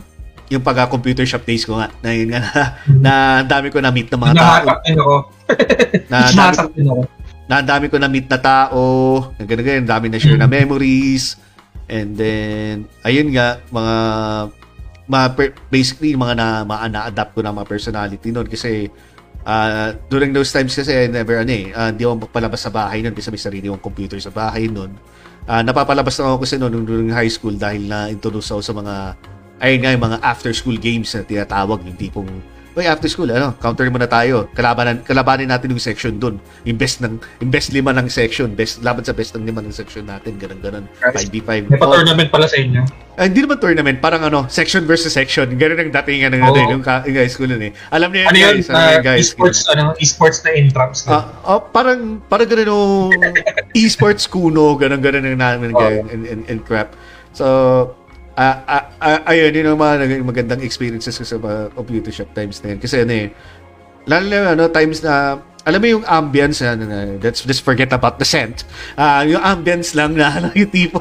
yung 0.52 0.64
pag-computer 0.64 1.24
shop 1.24 1.48
days 1.48 1.64
ko 1.64 1.80
nga, 1.80 1.88
na 2.04 2.10
yun 2.12 2.34
nga 2.34 2.42
na, 2.52 2.64
na 3.00 3.14
dami 3.46 3.72
ko 3.72 3.80
na-meet 3.80 4.12
na 4.12 4.20
mga 4.20 4.36
tao. 4.36 4.68
Ako. 4.92 5.16
Na 6.10 6.18
dami, 6.32 6.58
ako. 6.84 7.04
na 7.46 7.56
dami 7.62 7.86
ko 7.92 7.96
na-meet 8.00 8.28
na 8.28 8.40
tao, 8.40 8.82
na 9.38 9.44
ganun 9.44 9.64
ganun, 9.64 9.88
dami 9.88 10.06
na 10.10 10.20
share 10.20 10.40
na 10.40 10.50
memories, 10.50 11.38
and 11.92 12.16
then, 12.16 12.88
ayun 13.04 13.30
nga, 13.36 13.60
mga, 13.70 13.96
mga 15.08 15.26
per- 15.36 15.56
basically, 15.68 16.16
mga 16.16 16.34
na, 16.40 16.48
mga 16.64 16.86
na-adapt 16.92 17.32
ko 17.36 17.44
na 17.44 17.56
mga 17.56 17.68
personality 17.68 18.32
noon 18.32 18.48
kasi, 18.48 18.88
ah 19.44 19.92
during 20.08 20.32
those 20.32 20.56
times 20.56 20.72
kasi, 20.72 21.12
never, 21.12 21.44
ano 21.44 21.52
eh, 21.52 21.76
ah, 21.76 21.92
hindi 21.92 22.08
ako 22.08 22.32
palabas 22.32 22.64
sa 22.64 22.72
bahay 22.72 23.04
noon 23.04 23.16
kasi 23.16 23.28
may 23.28 23.42
sarili 23.42 23.68
kong 23.68 23.84
computer 23.84 24.18
sa 24.24 24.32
bahay 24.32 24.72
noon. 24.72 24.96
Ah, 25.44 25.60
napapalabas 25.60 26.16
na 26.16 26.32
ako 26.32 26.48
kasi 26.48 26.56
noon 26.56 26.88
nung 26.88 27.12
high 27.12 27.28
school 27.28 27.60
dahil 27.60 27.84
na 27.84 28.08
introduce 28.08 28.48
ako 28.56 28.62
sa 28.64 28.72
mga 28.72 28.96
ayun 29.64 29.80
nga 29.80 29.92
yung 29.92 30.04
mga 30.04 30.18
after 30.22 30.52
school 30.52 30.76
games 30.78 31.10
na 31.10 31.24
tinatawag 31.24 31.80
yung 31.82 31.96
tipong 31.96 32.28
Uy, 32.74 32.90
after 32.90 33.06
school, 33.06 33.30
ano, 33.30 33.54
counter 33.62 33.86
muna 33.86 34.10
tayo. 34.10 34.50
Kalabanan, 34.50 35.06
kalabanin 35.06 35.46
natin 35.46 35.70
yung 35.70 35.78
section 35.78 36.18
dun. 36.18 36.42
Yung 36.66 36.74
best 36.74 37.06
ng, 37.06 37.22
yung 37.38 37.52
best 37.54 37.70
lima 37.70 37.94
ng 37.94 38.10
section. 38.10 38.50
Best, 38.50 38.82
laban 38.82 39.06
sa 39.06 39.14
best 39.14 39.38
ng 39.38 39.46
lima 39.46 39.62
ng 39.62 39.70
section 39.70 40.02
natin. 40.02 40.42
Ganun, 40.42 40.58
ganun. 40.58 40.86
5v5. 40.98 41.70
May 41.70 41.78
Oh, 41.78 41.86
pa-tournament 41.86 42.34
pala 42.34 42.50
sa 42.50 42.58
inyo. 42.58 42.82
ah, 43.14 43.30
hindi 43.30 43.46
naman 43.46 43.62
tournament. 43.62 44.02
Parang 44.02 44.26
ano, 44.26 44.50
section 44.50 44.90
versus 44.90 45.14
section. 45.14 45.54
Ganun 45.54 45.86
ang 45.86 45.94
datingan 45.94 46.34
ng 46.34 46.42
Oo. 46.42 46.50
ano, 46.50 46.74
yung, 46.74 46.82
ka- 46.82 47.06
yung 47.06 47.22
high 47.22 47.30
school 47.30 47.46
nun 47.46 47.62
eh. 47.62 47.78
Alam 47.94 48.10
niyo 48.10 48.26
Ano 48.26 48.38
yun? 48.42 48.58
guys. 48.58 48.66
alam 48.66 48.74
niyo 48.74 48.82
Uh, 48.82 48.90
yun, 48.90 49.06
guys. 49.06 49.22
esports, 49.22 49.60
ano, 49.70 49.84
esports 50.02 50.40
na 50.42 50.50
intraps. 50.58 51.00
Ah, 51.06 51.30
ah, 51.46 51.62
parang 51.62 52.26
parang 52.26 52.50
ganun 52.50 52.74
yung 52.74 53.22
esports 53.78 54.26
kuno, 54.26 54.74
ganun 54.74 54.98
ganun 54.98 55.22
ang 55.22 55.38
namin 55.38 55.70
and, 55.70 56.10
and, 56.10 56.24
and, 56.26 56.42
and 56.50 56.60
crap. 56.66 56.98
So, 57.34 57.46
ah 58.34 58.58
ah, 58.66 58.84
ah, 58.98 59.20
ayun, 59.30 59.54
yun 59.54 59.68
ang 59.74 59.80
mga 59.80 60.26
magandang 60.26 60.62
experiences 60.66 61.18
ko 61.18 61.26
sa 61.26 61.38
mga 61.38 61.74
computer 61.78 62.12
shop 62.14 62.30
times 62.34 62.62
na 62.66 62.74
yun. 62.74 62.80
Kasi 62.82 63.06
ano 63.06 63.14
eh, 63.14 63.28
lalo 64.10 64.26
na 64.28 64.40
ano, 64.58 64.64
times 64.74 65.00
na, 65.06 65.38
alam 65.64 65.80
mo 65.80 65.88
yung 65.88 66.04
ambience, 66.04 66.60
ano, 66.60 66.84
na, 66.84 67.16
let's 67.24 67.46
just 67.48 67.64
forget 67.64 67.94
about 67.96 68.20
the 68.20 68.28
scent. 68.28 68.68
Ah, 69.00 69.24
yung 69.24 69.40
ambience 69.40 69.96
lang 69.96 70.12
na, 70.18 70.28
ano, 70.42 70.48
yung 70.58 70.68
tipo, 70.68 71.00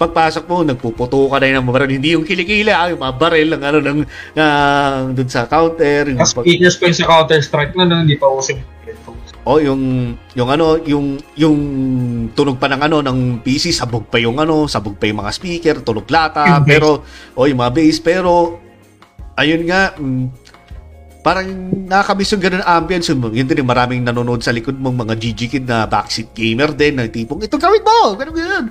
pagpasok 0.00 0.48
mo, 0.48 0.64
nagpuputo 0.64 1.28
ka 1.28 1.36
na 1.42 1.52
yung 1.52 1.68
mga 1.68 1.74
baril. 1.76 1.92
Hindi 1.92 2.10
yung 2.16 2.24
kilikila, 2.24 2.88
yung 2.94 3.00
mga 3.04 3.14
baril 3.20 3.48
ng, 3.52 3.62
ano, 3.62 3.78
ng, 3.84 3.98
ng, 4.38 5.00
dun 5.12 5.28
sa 5.28 5.44
counter. 5.44 6.08
Yung 6.08 6.24
Mas 6.24 6.32
pag- 6.32 6.48
yun 6.48 6.72
sa 6.72 7.04
Counter-Strike 7.04 7.76
na, 7.76 7.84
no, 7.84 8.00
hindi 8.00 8.16
pa 8.16 8.32
uso 8.32 8.56
yung 8.56 8.64
headphones. 9.48 9.56
O 9.56 9.60
yung 9.64 9.82
yung 10.36 10.48
ano, 10.52 10.76
yung 10.84 11.06
yung 11.32 11.58
tunog 12.36 12.60
pa 12.60 12.68
ng 12.68 12.82
ano 12.84 13.00
ng 13.00 13.18
PC, 13.40 13.72
sabog 13.72 14.04
pa 14.12 14.20
yung 14.20 14.36
ano, 14.36 14.68
sabog 14.68 15.00
pa 15.00 15.08
yung 15.08 15.24
mga 15.24 15.32
speaker, 15.32 15.76
tunog 15.80 16.04
lata, 16.08 16.44
Yung 16.44 16.64
bass. 16.64 16.68
pero 16.68 16.88
o 17.32 17.48
yung 17.48 17.58
mga 17.58 17.72
bass, 17.72 17.96
pero 18.04 18.60
ayun 19.40 19.64
nga, 19.64 19.94
mm, 19.96 20.26
parang 21.24 21.48
nakakamiss 21.88 22.32
yung 22.36 22.42
ganun 22.44 22.64
ambience. 22.64 23.08
Yung, 23.08 23.20
yun 23.32 23.46
din, 23.48 23.64
maraming 23.64 24.04
nanonood 24.04 24.44
sa 24.44 24.52
likod 24.52 24.76
mong 24.76 25.08
mga 25.08 25.14
GG 25.16 25.40
kid 25.48 25.64
na 25.64 25.88
backseat 25.88 26.32
gamer 26.32 26.72
din, 26.72 26.96
na 26.96 27.08
tipong, 27.08 27.40
ito 27.40 27.56
gawin 27.56 27.84
mo, 27.84 28.16
ganun 28.16 28.34
ganun. 28.36 28.66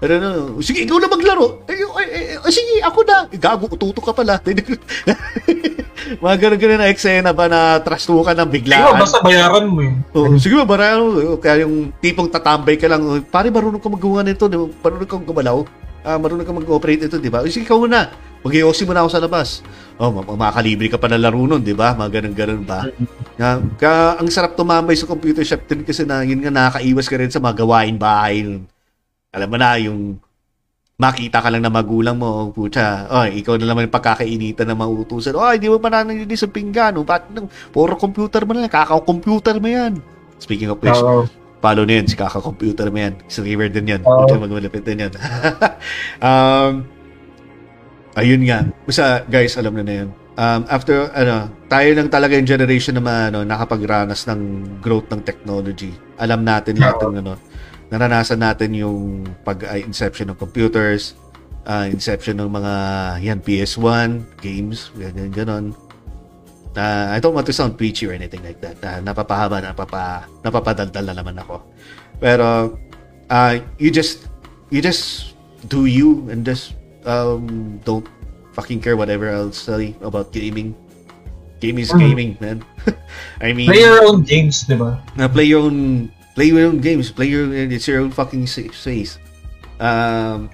Pero 0.00 0.16
ano, 0.16 0.30
sige, 0.64 0.88
ikaw 0.88 0.96
na 0.96 1.12
maglaro. 1.12 1.60
Ay, 1.68 1.76
ay, 1.76 2.06
ay, 2.08 2.24
ay, 2.40 2.48
sige, 2.48 2.80
ako 2.80 3.04
na. 3.04 3.28
Gago, 3.36 3.68
ututo 3.68 4.00
ka 4.00 4.16
pala. 4.16 4.40
mga 6.18 6.36
ganun-ganun 6.42 6.80
na 6.82 6.90
eksena 6.90 7.30
ba 7.30 7.46
na 7.46 7.78
trastukan 7.78 8.34
ng 8.34 8.50
biglaan. 8.50 8.90
Ikaw, 8.90 8.98
basta 8.98 9.18
bayaran 9.22 9.70
mo 9.70 9.80
yun. 9.86 10.02
Oo, 10.10 10.34
sige 10.42 10.58
ba, 10.58 10.66
marano. 10.66 11.38
Kaya 11.38 11.62
yung 11.62 11.94
tipong 12.02 12.26
tatambay 12.26 12.74
ka 12.74 12.90
lang, 12.90 13.06
"Uy, 13.06 13.22
pare, 13.22 13.54
marunong 13.54 13.78
ka 13.78 13.86
magawa 13.86 14.26
nito, 14.26 14.50
di 14.50 14.58
ba? 14.58 14.66
marunong 14.66 15.06
kang 15.06 15.22
gumalaw, 15.22 15.62
ah, 16.02 16.18
marunong 16.18 16.46
ka 16.46 16.54
mag-operate 16.56 17.06
ito, 17.06 17.22
di 17.22 17.30
ba? 17.30 17.46
Sige, 17.46 17.68
ikaw 17.68 17.86
na. 17.86 18.10
Mag-iossi 18.40 18.88
mo 18.88 18.96
na 18.96 19.04
ako 19.04 19.10
sa 19.12 19.20
labas. 19.20 19.60
Oh, 20.00 20.08
ma- 20.08 20.24
makakalibre 20.24 20.88
ka 20.88 20.96
pa 20.96 21.12
ng 21.12 21.20
laro 21.20 21.44
nun, 21.44 21.60
di 21.60 21.76
ba? 21.76 21.92
Mga 21.92 22.10
ganun-ganun 22.24 22.64
ba? 22.64 22.88
Kaya, 23.36 23.60
kaya 23.76 24.16
ang 24.16 24.28
sarap 24.32 24.56
tumambay 24.56 24.96
sa 24.96 25.04
computer 25.04 25.44
shop 25.44 25.68
din 25.68 25.84
kasi 25.84 26.08
na, 26.08 26.24
yun 26.24 26.40
nga, 26.40 26.48
nakakaiwas 26.48 27.04
ka 27.04 27.20
rin 27.20 27.28
sa 27.28 27.36
mga 27.36 27.60
gawain 27.60 28.00
bahay. 28.00 28.64
Alam 29.30 29.48
mo 29.52 29.56
na, 29.60 29.76
yung 29.76 30.16
makita 31.00 31.40
ka 31.40 31.48
lang 31.48 31.64
na 31.64 31.72
magulang 31.72 32.20
mo, 32.20 32.52
putya, 32.52 33.08
oh, 33.08 33.24
ikaw 33.24 33.56
na 33.56 33.72
naman 33.72 33.88
yung 33.88 33.96
pagkakainitan 33.96 34.68
na 34.68 34.76
mautusan. 34.76 35.32
Oh, 35.32 35.48
hindi 35.48 35.72
mo 35.72 35.80
pa 35.80 35.88
nananilis 35.88 36.44
sa 36.44 36.48
pinggan. 36.52 37.00
Oh, 37.00 37.08
ba't, 37.08 37.32
nang- 37.32 37.48
puro 37.72 37.96
computer 37.96 38.44
mo 38.44 38.52
na 38.52 38.68
lang, 38.68 38.72
kakao-computer 38.72 39.56
mo 39.56 39.68
yan. 39.72 39.96
Speaking 40.36 40.68
of 40.68 40.76
which, 40.84 41.00
Oo. 41.00 41.24
follow 41.64 41.88
na 41.88 41.92
yun, 41.96 42.04
si 42.04 42.20
kaka-computer 42.20 42.92
mo 42.92 43.00
yan. 43.00 43.16
Streamer 43.32 43.72
din 43.72 43.96
yan. 43.96 44.04
Oo. 44.04 44.28
Puta, 44.28 44.36
magmalapit 44.36 44.84
din 44.84 45.08
yan. 45.08 45.12
um, 46.28 46.84
ayun 48.20 48.44
nga. 48.44 48.68
Basta, 48.84 49.24
guys, 49.24 49.56
alam 49.56 49.72
na 49.80 49.84
na 49.88 49.94
yun. 50.04 50.08
Um, 50.36 50.68
after, 50.68 51.08
ano, 51.16 51.48
tayo 51.72 51.88
lang 51.96 52.12
talaga 52.12 52.36
yung 52.36 52.48
generation 52.48 53.00
na 53.00 53.32
ano, 53.32 53.40
nakapagranas 53.40 54.28
ng 54.28 54.40
growth 54.84 55.08
ng 55.08 55.24
technology. 55.24 55.96
Alam 56.20 56.44
natin 56.44 56.76
lahat 56.76 57.00
ng 57.08 57.24
ano, 57.24 57.40
naranasan 57.90 58.38
natin 58.38 58.70
yung 58.72 59.26
pag-inception 59.42 60.30
ng 60.30 60.38
computers, 60.38 61.14
uh, 61.66 61.86
inception 61.86 62.38
ng 62.38 62.48
mga 62.48 62.72
yan 63.20 63.38
PS1 63.42 64.10
games, 64.38 64.94
ganyan 64.94 65.30
ganon. 65.30 65.64
Uh, 66.70 67.10
I 67.10 67.18
don't 67.18 67.34
want 67.34 67.50
to 67.50 67.52
sound 67.52 67.74
preachy 67.74 68.06
or 68.06 68.14
anything 68.14 68.46
like 68.46 68.62
that. 68.62 68.78
Uh, 68.78 69.02
napapahaba, 69.02 69.58
napapa, 69.58 70.30
napapadaldal 70.46 71.02
na 71.02 71.14
naman 71.18 71.34
ako. 71.42 71.66
Pero 72.22 72.78
uh, 73.26 73.54
you 73.76 73.90
just 73.90 74.30
you 74.70 74.78
just 74.78 75.34
do 75.66 75.90
you 75.90 76.30
and 76.30 76.46
just 76.46 76.78
um, 77.02 77.74
don't 77.82 78.06
fucking 78.54 78.78
care 78.78 78.94
whatever 78.94 79.26
else 79.26 79.66
say 79.66 79.98
about 79.98 80.30
gaming. 80.30 80.78
Gaming 81.58 81.82
is 81.84 81.90
Mhm. 81.92 82.00
gaming, 82.00 82.30
man. 82.38 82.62
I 83.44 83.50
mean, 83.52 83.66
Play 83.68 83.82
your 83.82 84.06
own 84.06 84.22
games, 84.22 84.62
di 84.64 84.78
ba? 84.78 85.02
na 85.18 85.26
play 85.26 85.44
your 85.50 85.66
own 85.66 86.06
play 86.40 86.48
your 86.48 86.64
own 86.64 86.80
games. 86.80 87.12
Play 87.12 87.28
your 87.28 87.44
it's 87.52 87.84
your 87.84 88.00
own 88.00 88.08
fucking 88.08 88.48
space. 88.48 89.20
Um 89.76 90.48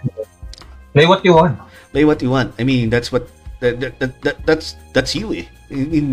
Play 0.90 1.06
what 1.06 1.22
you 1.22 1.38
want. 1.38 1.54
play 1.94 2.02
what 2.02 2.18
you 2.18 2.34
want. 2.34 2.50
I 2.58 2.66
mean 2.66 2.90
that's 2.90 3.14
what 3.14 3.30
that, 3.62 3.78
that, 3.78 3.92
that, 4.02 4.12
that- 4.26 4.40
that's 4.42 4.74
that's 4.90 5.14
you 5.14 5.30
eh. 5.30 5.46
In, 5.70 5.86
in 5.94 6.06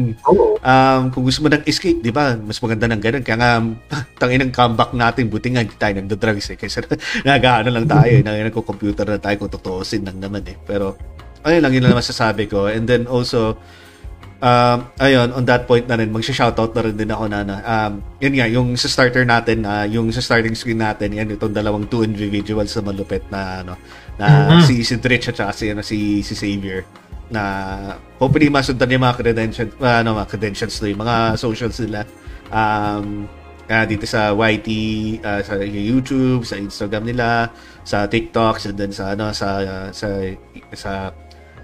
um 0.62 1.10
kung 1.10 1.26
gusto 1.26 1.42
mo 1.42 1.50
ng 1.50 1.66
escape 1.66 2.06
di 2.06 2.14
ba 2.14 2.38
mas 2.38 2.62
maganda 2.62 2.86
ng 2.94 3.02
ganun. 3.02 3.26
Kaya 3.26 3.38
nga 3.42 3.52
tangin 4.22 4.46
ng 4.46 4.54
comeback 4.54 4.94
natin. 4.94 5.34
Buti 5.34 5.58
nga 5.58 5.66
hindi 5.66 5.74
tayo 5.74 5.94
nagdo-drugs 5.98 6.54
eh. 6.54 6.58
Kasi 6.62 6.86
nag-ano 7.26 7.74
lang 7.74 7.90
tayo 7.90 8.14
eh. 8.14 8.22
Nagko-computer 8.22 9.10
na 9.10 9.18
tayo 9.18 9.42
kung 9.42 9.50
tutuusin 9.50 10.06
lang 10.06 10.22
naman 10.22 10.46
eh. 10.46 10.54
Pero 10.70 10.94
ayun 11.42 11.66
lang 11.66 11.74
yun 11.74 11.82
lang 11.82 11.98
masasabi 11.98 12.46
ko. 12.46 12.70
And 12.70 12.86
then 12.86 13.10
also 13.10 13.58
um, 14.44 14.78
ayun, 15.00 15.32
on 15.32 15.48
that 15.48 15.64
point 15.64 15.88
na 15.88 15.96
rin, 15.96 16.12
magsha-shoutout 16.12 16.76
na 16.76 16.84
rin 16.84 16.96
din 17.00 17.08
ako 17.08 17.26
na, 17.32 17.40
na 17.48 17.56
um, 17.64 18.04
yun 18.20 18.34
nga, 18.36 18.48
yung 18.52 18.68
sa 18.76 18.92
starter 18.92 19.24
natin, 19.24 19.64
ah, 19.64 19.88
yung 19.88 20.12
sa 20.12 20.20
starting 20.20 20.54
screen 20.54 20.84
natin, 20.84 21.16
yan, 21.16 21.32
itong 21.32 21.56
dalawang 21.56 21.88
two 21.88 22.04
individuals 22.04 22.76
na 22.76 22.84
malupit 22.84 23.24
na, 23.32 23.64
ano, 23.64 23.74
na 24.20 24.60
Mhm. 24.60 24.68
si, 24.68 24.84
si 24.84 25.00
Dritch 25.00 25.32
at 25.32 25.40
saka 25.40 25.52
si, 25.56 25.72
ano, 25.72 25.82
si, 25.82 26.20
si 26.22 26.36
Xavier, 26.36 26.84
na 27.32 27.42
hopefully 28.20 28.52
masundan 28.52 28.92
yung 28.92 29.08
mga 29.08 29.16
credentials, 29.24 29.74
ah, 29.80 30.04
ano, 30.04 30.20
mga 30.20 30.30
credentials 30.30 30.76
na 30.84 30.88
yung 30.92 31.02
mga 31.02 31.16
socials 31.40 31.78
nila. 31.80 32.02
Um, 32.54 33.26
ah, 33.72 33.88
dito 33.88 34.04
sa 34.04 34.36
YT, 34.36 34.70
ah, 35.24 35.40
sa 35.40 35.56
YouTube, 35.58 36.44
sa 36.44 36.60
Instagram 36.60 37.08
nila, 37.08 37.48
sa 37.88 38.06
TikTok, 38.06 38.60
and 38.68 38.76
then 38.76 38.92
sa 38.92 39.16
ano 39.16 39.32
sa 39.32 39.48
ah, 39.64 39.88
sa 39.96 40.08
sa 40.76 40.92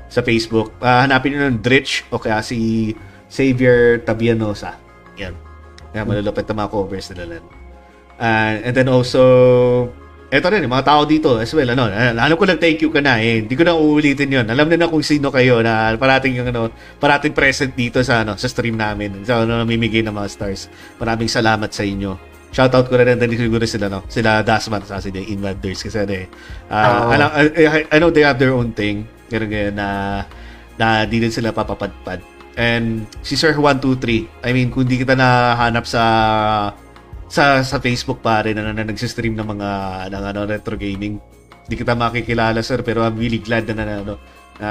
sa 0.10 0.26
Facebook. 0.26 0.74
Ah, 0.82 1.06
hanapin 1.06 1.38
niyo 1.38 1.46
ng 1.48 1.62
Dritch 1.62 2.04
o 2.10 2.18
kaya 2.18 2.42
si 2.42 2.92
Xavier 3.30 4.02
Tabianosa. 4.02 4.76
Yan. 5.22 5.38
Kaya 5.94 6.04
malulupit 6.04 6.50
na 6.50 6.66
mga 6.66 6.70
covers 6.74 7.08
nila 7.14 7.38
lang. 7.38 7.46
Ah, 8.20 8.58
and 8.60 8.74
then 8.76 8.90
also, 8.92 9.22
eto 10.34 10.50
rin, 10.52 10.66
mga 10.66 10.86
tao 10.86 11.06
dito 11.06 11.38
as 11.38 11.54
well. 11.54 11.70
Ano, 11.72 11.88
ah, 11.88 12.12
alam 12.12 12.36
ko 12.36 12.44
lang 12.50 12.58
thank 12.58 12.82
you 12.82 12.90
ka 12.90 13.00
na 13.00 13.22
eh. 13.22 13.46
Hindi 13.46 13.54
ko 13.54 13.64
na 13.64 13.78
uulitin 13.78 14.30
yon 14.34 14.46
Alam 14.50 14.68
na 14.70 14.86
na 14.86 14.92
kung 14.92 15.06
sino 15.06 15.30
kayo 15.30 15.62
na 15.62 15.94
parating 15.96 16.42
yung 16.42 16.50
ano, 16.50 16.74
parating 16.98 17.32
present 17.32 17.72
dito 17.78 18.02
sa 18.02 18.26
ano, 18.26 18.34
sa 18.36 18.50
stream 18.50 18.76
namin. 18.76 19.24
Sa 19.24 19.46
ano, 19.46 19.62
namimigay 19.62 20.02
ng 20.04 20.14
mga 20.14 20.30
stars. 20.30 20.68
Maraming 20.98 21.30
salamat 21.30 21.70
sa 21.70 21.86
inyo. 21.86 22.18
Shoutout 22.50 22.90
ko 22.90 22.98
na 22.98 23.06
rin 23.06 23.22
din 23.22 23.38
siguro 23.38 23.62
sila 23.70 23.94
no. 23.94 24.02
Sila 24.10 24.42
Dasman 24.42 24.82
sa 24.82 24.98
sila 24.98 25.22
Invaders 25.22 25.86
kasi 25.86 26.02
ano 26.02 26.14
eh. 26.18 26.26
ah, 26.74 27.06
Oo. 27.06 27.14
alam, 27.14 27.30
I, 27.54 27.86
I 27.94 27.98
know 28.02 28.10
they 28.10 28.26
have 28.26 28.42
their 28.42 28.58
own 28.58 28.74
thing. 28.74 29.06
Ganun 29.30 29.50
ganyan 29.50 29.76
na 29.78 29.88
na 30.76 31.06
di 31.06 31.22
din 31.22 31.32
sila 31.32 31.54
papapadpad. 31.54 32.20
And 32.60 33.08
si 33.24 33.40
Sir 33.40 33.56
123, 33.56 34.44
I 34.44 34.52
mean, 34.52 34.68
kung 34.74 34.84
di 34.90 35.00
kita 35.00 35.16
nahanap 35.16 35.88
sa 35.88 36.04
sa 37.30 37.62
sa 37.62 37.78
Facebook 37.78 38.26
pare 38.26 38.58
na, 38.58 38.66
na, 38.66 38.74
na 38.74 38.90
nagsistream 38.90 39.38
ng 39.38 39.48
mga 39.48 39.70
ng 40.10 40.24
ano 40.34 40.40
retro 40.50 40.74
gaming. 40.76 41.22
Hindi 41.70 41.76
kita 41.78 41.94
makikilala 41.94 42.66
sir 42.66 42.82
pero 42.82 43.06
I'm 43.06 43.14
really 43.14 43.38
glad 43.38 43.70
na 43.70 43.74
na 43.78 43.96
ano 44.02 44.14
na 44.58 44.70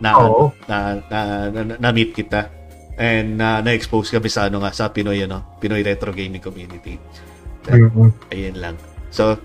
na, 0.00 0.10
Oo. 0.16 0.50
na, 0.64 0.76
na, 1.06 1.18
na, 1.52 1.60
na, 1.76 1.88
meet 1.92 2.16
kita 2.16 2.48
and 2.96 3.36
na 3.36 3.60
na-expose 3.60 4.10
kami 4.10 4.32
sa 4.32 4.48
ano 4.48 4.64
nga 4.64 4.72
sa 4.72 4.90
Pinoy 4.90 5.22
ano 5.22 5.60
Pinoy 5.60 5.84
retro 5.84 6.10
gaming 6.16 6.40
community. 6.40 6.96
Mhm. 7.68 8.32
Ayun 8.32 8.56
lang. 8.56 8.76
So, 9.12 9.36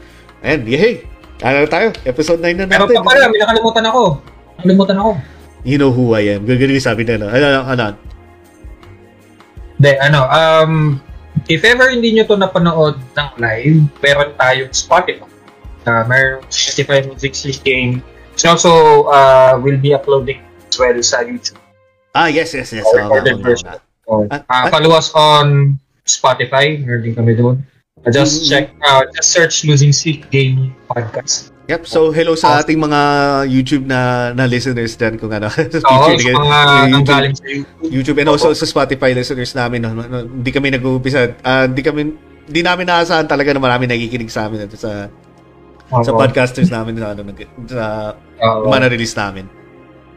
ayan, 0.41 0.63
yay! 0.65 1.18
Ano 1.39 1.63
na 1.63 1.69
tayo? 1.69 1.87
Episode 2.03 2.39
9 2.43 2.51
na 2.57 2.65
Pero 2.67 2.83
natin. 2.83 2.99
pa 2.99 3.07
pala, 3.07 3.31
may 3.31 3.39
nakalimutan 3.39 3.85
ako. 3.85 4.01
Nakalimutan 4.59 4.97
ako. 4.99 5.09
You 5.63 5.77
know 5.77 5.91
who 5.91 6.11
I 6.11 6.35
am. 6.35 6.43
Gagawin 6.43 6.75
yung 6.75 6.83
sabi 6.83 7.03
nila. 7.03 7.31
Ano, 7.31 7.45
ano, 7.47 7.59
ano? 7.65 7.85
De, 9.79 9.95
ano, 9.97 10.27
um, 10.27 10.73
if 11.47 11.63
ever 11.63 11.87
hindi 11.87 12.11
nyo 12.11 12.27
to 12.27 12.35
napanood 12.35 12.99
ng 13.15 13.29
live, 13.39 13.79
meron 14.03 14.35
tayong 14.35 14.71
Spotify. 14.71 15.23
Uh, 15.87 16.03
meron 16.05 16.43
Spotify 16.49 17.07
Music 17.07 17.31
System. 17.31 18.03
It's 18.35 18.43
also 18.43 19.07
uh, 19.07 19.55
will 19.55 19.79
be 19.79 19.95
uploading 19.95 20.43
as 20.67 20.75
well 20.75 20.95
sa 20.99 21.23
YouTube. 21.23 21.59
Ah, 22.11 22.27
yes, 22.27 22.51
yes, 22.51 22.75
yes. 22.75 22.83
Or 22.83 22.99
nga, 22.99 23.23
version. 23.39 23.79
oo 24.07 24.27
nga. 24.27 24.43
So, 24.43 24.47
Ah, 24.51 24.67
uh, 24.67 24.67
follow 24.67 24.91
us 24.91 25.15
on 25.15 25.79
Spotify. 26.03 26.75
Meron 26.75 27.01
din 27.01 27.15
kami 27.15 27.31
doon. 27.35 27.63
Uh, 27.99 28.11
Just 28.11 28.41
Mhm. 28.41 28.47
check, 28.47 28.65
uh, 28.79 29.03
just 29.11 29.29
search 29.29 29.67
Losing 29.67 29.91
Streak 29.91 30.31
Gaming 30.31 30.71
Podcast. 30.87 31.51
Yep. 31.69 31.85
So, 31.85 32.09
hello 32.09 32.33
sa 32.33 32.57
ating 32.57 32.81
mga 32.81 32.99
YouTube 33.45 33.85
na 33.85 34.31
na 34.33 34.49
listeners 34.49 34.97
dyan 34.97 35.21
kung 35.21 35.29
ano. 35.29 35.51
sa 35.53 35.85
Oo, 35.85 36.09
featured 36.09 36.33
sa 36.33 36.41
mga 36.41 36.57
YouTube, 36.57 36.89
nanggaling 36.95 37.35
sa 37.37 37.45
YouTube. 37.45 37.89
YouTube 37.93 38.17
and 38.17 38.29
also 38.31 38.49
sa 38.57 38.65
Spotify 38.65 39.13
listeners 39.13 39.53
namin. 39.53 39.85
No, 39.85 39.93
no, 39.93 40.25
hindi 40.25 40.49
kami 40.49 40.73
nag-uumpisa. 40.73 41.37
ah, 41.45 41.69
hindi 41.69 41.85
kami 41.85 42.01
hindi 42.49 42.61
namin 42.65 42.89
naasahan 42.89 43.29
talaga 43.29 43.53
na 43.53 43.61
marami 43.61 43.85
nakikinig 43.85 44.33
sa 44.33 44.49
amin 44.49 44.65
at 44.65 44.73
sa 44.73 45.13
sa 45.89 46.09
Oo. 46.09 46.17
podcasters 46.17 46.73
namin 46.73 46.97
na 46.97 47.13
ano, 47.13 47.21
nag- 47.21 47.53
sa 47.69 48.17
Oo. 48.41 48.65
mga 48.65 48.89
na-release 48.89 49.13
namin. 49.13 49.45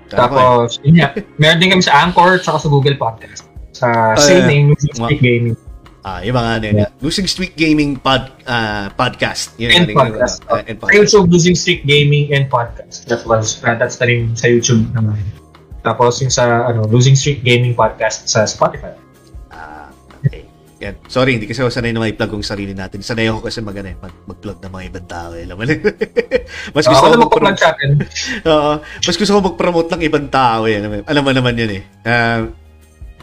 Tapos, 0.08 0.76
yun 0.84 1.00
nga. 1.00 1.16
Meron 1.36 1.58
din 1.60 1.68
kami 1.72 1.82
sa 1.84 2.04
Anchor 2.04 2.36
at 2.36 2.44
sa 2.44 2.68
Google 2.68 2.96
Podcast. 2.96 3.48
Sa 3.72 3.88
yeah. 3.88 4.16
same 4.16 4.44
name, 4.44 4.66
Streak 4.76 5.20
Gaming. 5.20 5.56
Ah, 6.02 6.18
yung 6.18 6.34
mga 6.34 6.50
ano, 6.52 6.64
yun, 6.66 6.76
Losing 6.98 7.24
Streak 7.24 7.54
Gaming 7.54 7.94
pod, 7.94 8.26
ah, 8.44 8.90
podcast. 8.90 9.54
Yun, 9.54 9.70
And 9.70 9.86
yun, 9.86 9.88
yun, 9.88 9.98
podcast. 10.10 10.42
ah, 10.44 10.58
and 10.60 10.74
Sa 10.74 10.82
podcast. 10.82 10.98
YouTube, 10.98 11.26
Losing 11.30 11.54
Streak 11.54 11.82
Gaming 11.84 12.24
and 12.28 12.44
Podcast. 12.46 13.06
That 13.06 13.22
was, 13.22 13.62
uh, 13.62 13.78
that's 13.78 13.96
the 13.96 14.06
name 14.06 14.34
sa 14.34 14.46
YouTube 14.46 14.82
naman. 14.90 15.14
Tapos 15.80 16.18
yung 16.18 16.30
sa 16.30 16.66
ano, 16.66 16.82
Losing 16.84 17.14
Streak 17.14 17.40
Gaming 17.40 17.72
Podcast 17.72 18.26
sa 18.26 18.42
Spotify. 18.44 18.98
Ah, 19.48 19.94
okay. 20.18 20.42
Yan. 20.80 20.98
Sorry, 21.06 21.34
hindi 21.34 21.46
kasi 21.46 21.58
ako 21.58 21.70
sanay 21.70 21.90
na 21.90 21.98
may 21.98 22.10
plug 22.10 22.30
kong 22.32 22.42
sarili 22.42 22.70
natin. 22.70 22.98
Sanay 22.98 23.26
ako 23.26 23.46
kasi 23.46 23.62
mag, 23.62 23.74
ano, 23.76 23.86
eh, 23.86 23.96
mag, 23.96 24.14
mag-plug 24.26 24.58
ng 24.58 24.72
mga 24.72 24.84
ibang 24.90 25.06
tao. 25.06 25.30
Eh. 25.32 25.46
Alam 25.46 25.54
mo 25.54 25.62
na. 25.62 25.74
mas 26.74 26.84
gusto 26.84 27.04
Uh, 27.04 27.14
ako 27.14 27.30
ko 27.30 27.38
na 27.38 27.54
mag-promote. 27.54 27.58
sa. 27.58 27.70
Oo. 28.50 28.72
mas 28.82 29.14
gusto 29.16 29.30
ko 29.30 29.40
mag-promote 29.40 29.88
ng 29.88 30.02
ibang 30.02 30.26
tao. 30.26 30.66
Eh. 30.66 30.82
Alam, 30.82 30.90
mo- 30.92 31.06
alam 31.06 31.22
mo 31.22 31.30
naman 31.30 31.54
yun 31.54 31.70
eh. 31.78 31.82
Ah, 32.02 32.42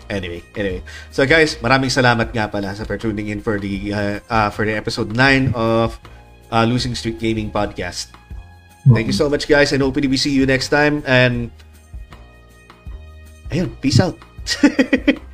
anyway, 0.09 0.43
anyway. 0.57 0.81
So 1.13 1.23
guys, 1.25 1.55
maraming 1.61 1.93
salamat 1.93 2.33
nga 2.33 2.49
pala 2.49 2.73
sa 2.75 2.83
for 2.83 2.97
tuning 2.97 3.29
in 3.29 3.39
for 3.39 3.61
the 3.61 3.93
uh, 3.93 4.17
uh, 4.27 4.49
for 4.49 4.65
the 4.65 4.73
episode 4.73 5.15
9 5.15 5.53
of 5.55 5.95
uh, 6.51 6.65
Losing 6.65 6.97
Streak 6.97 7.21
Gaming 7.21 7.53
Podcast. 7.53 8.11
Thank 8.89 9.05
you 9.05 9.13
so 9.13 9.29
much 9.29 9.45
guys 9.45 9.69
and 9.69 9.85
hopefully 9.85 10.09
we 10.09 10.17
see 10.17 10.33
you 10.33 10.49
next 10.49 10.73
time 10.73 11.05
and 11.05 11.53
ayun, 13.53 13.69
peace 13.79 14.01
out. 14.01 14.17